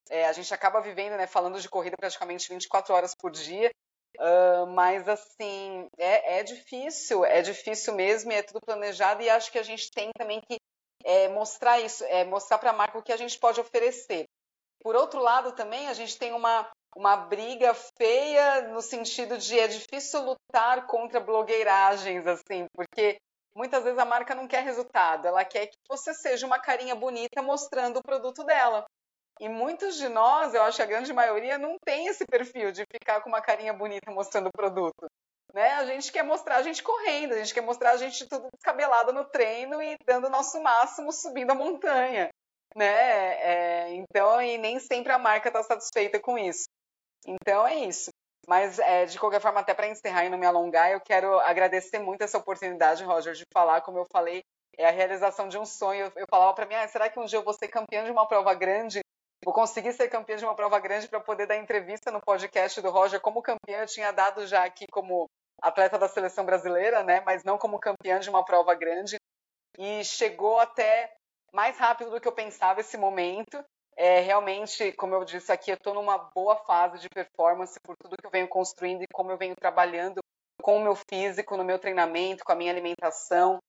É, 0.10 0.26
a 0.26 0.32
gente 0.32 0.54
acaba 0.54 0.80
vivendo, 0.80 1.18
né, 1.18 1.28
falando 1.28 1.60
de 1.60 1.68
corrida 1.68 1.98
praticamente 1.98 2.48
24 2.48 2.94
horas 2.94 3.14
por 3.14 3.30
dia, 3.30 3.70
uh, 4.18 4.68
mas 4.68 5.08
assim 5.08 5.88
é, 5.98 6.40
é, 6.40 6.44
difícil, 6.44 7.26
é 7.26 7.42
difícil 7.42 7.94
mesmo, 7.96 8.32
e 8.32 8.36
é 8.36 8.44
tudo 8.44 8.62
planejado 8.62 9.22
e 9.22 9.30
acho 9.30 9.52
que 9.52 9.60
a 9.60 9.64
gente 9.64 9.92
tem 9.92 10.10
também 10.18 10.42
que 10.42 10.58
é, 11.04 11.28
mostrar 11.30 11.80
isso, 11.80 12.04
é, 12.06 12.24
mostrar 12.26 12.58
para 12.58 12.72
a 12.72 12.74
marca 12.74 12.98
o 12.98 13.04
que 13.04 13.12
a 13.12 13.18
gente 13.18 13.38
pode 13.40 13.60
oferecer. 13.60 14.26
Por 14.82 14.96
outro 14.96 15.22
lado, 15.22 15.52
também 15.54 15.88
a 15.88 15.94
gente 15.94 16.18
tem 16.18 16.34
uma, 16.34 16.70
uma 16.96 17.16
briga 17.18 17.74
feia 17.74 18.70
no 18.70 18.82
sentido 18.82 19.38
de 19.38 19.60
é 19.60 19.68
difícil 19.68 20.22
lutar 20.22 20.88
contra 20.88 21.20
blogueiragens, 21.20 22.26
assim, 22.26 22.66
porque 22.74 23.18
muitas 23.56 23.84
vezes 23.84 24.00
a 24.00 24.06
marca 24.06 24.34
não 24.34 24.48
quer 24.48 24.64
resultado, 24.64 25.28
ela 25.28 25.44
quer 25.44 25.68
que 25.68 25.78
você 25.88 26.14
seja 26.14 26.46
uma 26.46 26.60
carinha 26.60 26.96
bonita 26.96 27.42
mostrando 27.42 27.98
o 27.98 28.04
produto 28.04 28.44
dela. 28.44 28.86
E 29.40 29.48
muitos 29.48 29.96
de 29.96 30.10
nós, 30.10 30.54
eu 30.54 30.62
acho 30.64 30.78
que 30.78 30.84
a 30.84 30.88
grande 30.88 31.14
maioria, 31.14 31.58
não 31.58 31.78
tem 31.86 32.08
esse 32.08 32.26
perfil 32.26 32.72
de 32.72 32.86
ficar 32.92 33.22
com 33.22 33.30
uma 33.30 33.42
carinha 33.42 33.74
bonita 33.74 34.12
mostrando 34.12 34.48
o 34.48 34.52
produto. 34.52 35.08
Né? 35.54 35.72
A 35.74 35.86
gente 35.86 36.12
quer 36.12 36.24
mostrar 36.24 36.58
a 36.58 36.62
gente 36.62 36.84
correndo, 36.84 37.34
a 37.34 37.38
gente 37.38 37.54
quer 37.54 37.62
mostrar 37.62 37.92
a 37.92 37.98
gente 37.98 38.28
tudo 38.28 38.50
descabelado 38.54 39.14
no 39.14 39.26
treino 39.26 39.82
e 39.82 39.98
dando 40.06 40.28
o 40.28 40.30
nosso 40.30 40.62
máximo 40.62 41.12
subindo 41.12 41.52
a 41.52 41.56
montanha 41.56 42.30
né? 42.76 42.86
É, 42.86 43.94
então, 43.96 44.42
e 44.42 44.58
nem 44.58 44.80
sempre 44.80 45.12
a 45.12 45.18
marca 45.20 45.50
está 45.50 45.64
satisfeita 45.64 46.20
com 46.20 46.38
isso. 46.38 46.66
Então 47.26 47.68
é 47.68 47.76
isso. 47.76 48.10
Mas, 48.48 48.80
é, 48.80 49.06
de 49.06 49.20
qualquer 49.20 49.42
forma, 49.42 49.60
até 49.60 49.74
para 49.74 49.88
encerrar 49.88 50.26
e 50.26 50.30
não 50.30 50.38
me 50.38 50.46
alongar, 50.46 50.92
eu 50.92 51.02
quero 51.02 51.40
agradecer 51.40 52.00
muito 52.00 52.24
essa 52.24 52.38
oportunidade, 52.38 53.04
Roger, 53.04 53.34
de 53.34 53.44
falar, 53.54 53.82
como 53.82 54.00
eu 54.00 54.06
falei, 54.12 54.42
é 54.78 54.88
a 54.88 54.92
realização 54.92 55.48
de 55.48 55.58
um 55.58 55.66
sonho. 55.66 56.06
Eu, 56.06 56.12
eu 56.16 56.26
falava 56.30 56.54
para 56.54 56.66
mim, 56.66 56.76
ah, 56.76 56.88
será 56.88 57.10
que 57.10 57.20
um 57.20 57.26
dia 57.26 57.38
eu 57.38 57.44
vou 57.44 57.54
ser 57.54 57.68
campeã 57.68 58.04
de 58.04 58.12
uma 58.12 58.28
prova 58.28 58.54
grande? 58.54 59.02
Vou 59.44 59.54
conseguir 59.54 59.94
ser 59.94 60.10
campeã 60.10 60.36
de 60.36 60.44
uma 60.44 60.56
prova 60.56 60.80
grande 60.80 61.08
para 61.08 61.20
poder 61.20 61.48
dar 61.48 61.56
entrevista 61.56 62.12
no 62.12 62.20
podcast 62.20 62.82
do 62.82 62.90
Roger 62.90 63.22
como 63.22 63.42
campeã. 63.42 63.82
Eu 63.82 63.88
tinha 63.88 64.12
dado 64.12 64.46
já 64.46 64.66
aqui 64.66 64.86
como 64.92 65.30
atleta 65.62 65.98
da 65.98 66.08
seleção 66.08 66.46
brasileira, 66.46 67.04
né? 67.04 67.22
Mas 67.26 67.44
não 67.44 67.58
como 67.58 67.80
campeã 67.80 68.20
de 68.20 68.30
uma 68.30 68.44
prova 68.44 68.76
grande. 68.76 69.16
E 69.78 70.04
chegou 70.04 70.60
até 70.60 71.14
mais 71.54 71.78
rápido 71.78 72.12
do 72.12 72.20
que 72.20 72.28
eu 72.28 72.34
pensava 72.34 72.82
esse 72.82 72.98
momento. 72.98 73.64
É, 73.96 74.20
realmente, 74.20 74.92
como 74.94 75.16
eu 75.16 75.24
disse 75.24 75.52
aqui, 75.52 75.72
eu 75.72 75.76
estou 75.76 75.94
numa 75.94 76.18
boa 76.18 76.56
fase 76.58 77.00
de 77.00 77.10
performance 77.10 77.80
por 77.82 77.96
tudo 78.02 78.18
que 78.18 78.26
eu 78.26 78.32
venho 78.32 78.48
construindo 78.48 79.04
e 79.04 79.14
como 79.14 79.32
eu 79.32 79.38
venho 79.38 79.56
trabalhando 79.56 80.20
com 80.62 80.78
o 80.78 80.82
meu 80.82 80.96
físico, 80.96 81.56
no 81.56 81.64
meu 81.64 81.80
treinamento, 81.80 82.44
com 82.44 82.52
a 82.52 82.56
minha 82.56 82.72
alimentação, 82.72 83.60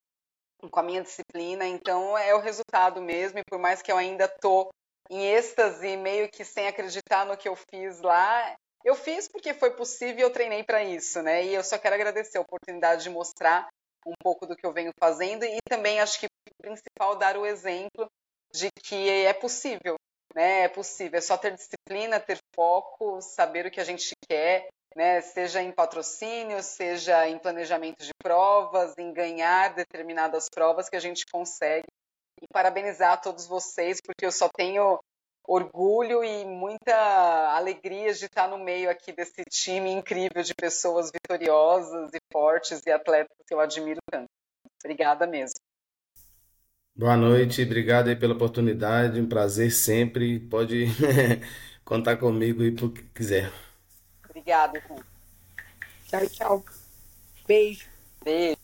com 0.70 0.80
a 0.80 0.82
minha 0.82 1.02
disciplina. 1.02 1.64
Então, 1.64 2.18
é 2.18 2.34
o 2.34 2.40
resultado 2.40 3.00
mesmo. 3.00 3.38
E 3.38 3.44
por 3.48 3.58
mais 3.58 3.82
que 3.82 3.90
eu 3.90 3.96
ainda 3.96 4.24
estou 4.24 4.68
em 5.10 5.26
êxtase, 5.26 5.96
meio 5.96 6.28
que 6.30 6.44
sem 6.44 6.68
acreditar 6.68 7.26
no 7.26 7.36
que 7.36 7.48
eu 7.48 7.56
fiz 7.56 8.00
lá, 8.00 8.56
eu 8.84 8.94
fiz 8.94 9.28
porque 9.28 9.52
foi 9.52 9.72
possível 9.72 10.20
e 10.20 10.22
eu 10.22 10.30
treinei 10.30 10.62
para 10.62 10.82
isso, 10.84 11.20
né? 11.20 11.44
E 11.44 11.54
eu 11.54 11.64
só 11.64 11.76
quero 11.76 11.96
agradecer 11.96 12.38
a 12.38 12.42
oportunidade 12.42 13.02
de 13.02 13.10
mostrar 13.10 13.68
um 14.06 14.14
pouco 14.22 14.46
do 14.46 14.56
que 14.56 14.64
eu 14.64 14.72
venho 14.72 14.92
fazendo 14.98 15.44
e 15.44 15.58
também 15.68 16.00
acho 16.00 16.18
que 16.18 16.26
o 16.26 16.62
principal 16.62 17.16
dar 17.16 17.36
o 17.36 17.44
exemplo 17.44 18.06
de 18.52 18.70
que 18.82 19.08
é 19.08 19.32
possível, 19.32 19.96
né? 20.34 20.62
É 20.62 20.68
possível, 20.68 21.18
é 21.18 21.20
só 21.20 21.36
ter 21.36 21.54
disciplina, 21.54 22.20
ter 22.20 22.38
foco, 22.54 23.20
saber 23.20 23.66
o 23.66 23.70
que 23.70 23.80
a 23.80 23.84
gente 23.84 24.12
quer, 24.28 24.68
né? 24.96 25.20
Seja 25.20 25.60
em 25.60 25.72
patrocínio, 25.72 26.62
seja 26.62 27.28
em 27.28 27.38
planejamento 27.38 28.02
de 28.04 28.12
provas, 28.22 28.94
em 28.96 29.12
ganhar 29.12 29.74
determinadas 29.74 30.48
provas 30.48 30.88
que 30.88 30.96
a 30.96 31.00
gente 31.00 31.26
consegue. 31.26 31.86
E 32.42 32.46
parabenizar 32.52 33.12
a 33.12 33.16
todos 33.16 33.46
vocês, 33.46 34.00
porque 34.00 34.24
eu 34.24 34.32
só 34.32 34.48
tenho 34.48 34.98
orgulho 35.46 36.22
e 36.22 36.44
muita 36.44 36.94
alegria 37.56 38.12
de 38.14 38.26
estar 38.26 38.48
no 38.48 38.58
meio 38.58 38.88
aqui 38.90 39.12
desse 39.12 39.42
time 39.50 39.90
incrível 39.90 40.42
de 40.42 40.54
pessoas 40.54 41.10
vitoriosas 41.10 42.10
e 42.14 42.18
fortes 42.32 42.80
e 42.86 42.90
atletas 42.90 43.36
que 43.46 43.52
eu 43.52 43.60
admiro 43.60 44.00
tanto. 44.10 44.28
Obrigada 44.82 45.26
mesmo. 45.26 45.54
Boa 46.94 47.16
noite, 47.16 47.62
obrigado 47.62 48.08
aí 48.08 48.16
pela 48.16 48.34
oportunidade, 48.34 49.20
um 49.20 49.28
prazer 49.28 49.72
sempre. 49.72 50.38
Pode 50.38 50.86
contar 51.84 52.16
comigo 52.16 52.62
e 52.62 52.70
por 52.70 52.92
que 52.92 53.02
quiser. 53.14 53.50
Obrigada, 54.28 54.82
Tchau, 56.06 56.26
tchau. 56.28 56.64
Beijo. 57.46 57.88
Beijo. 58.22 58.59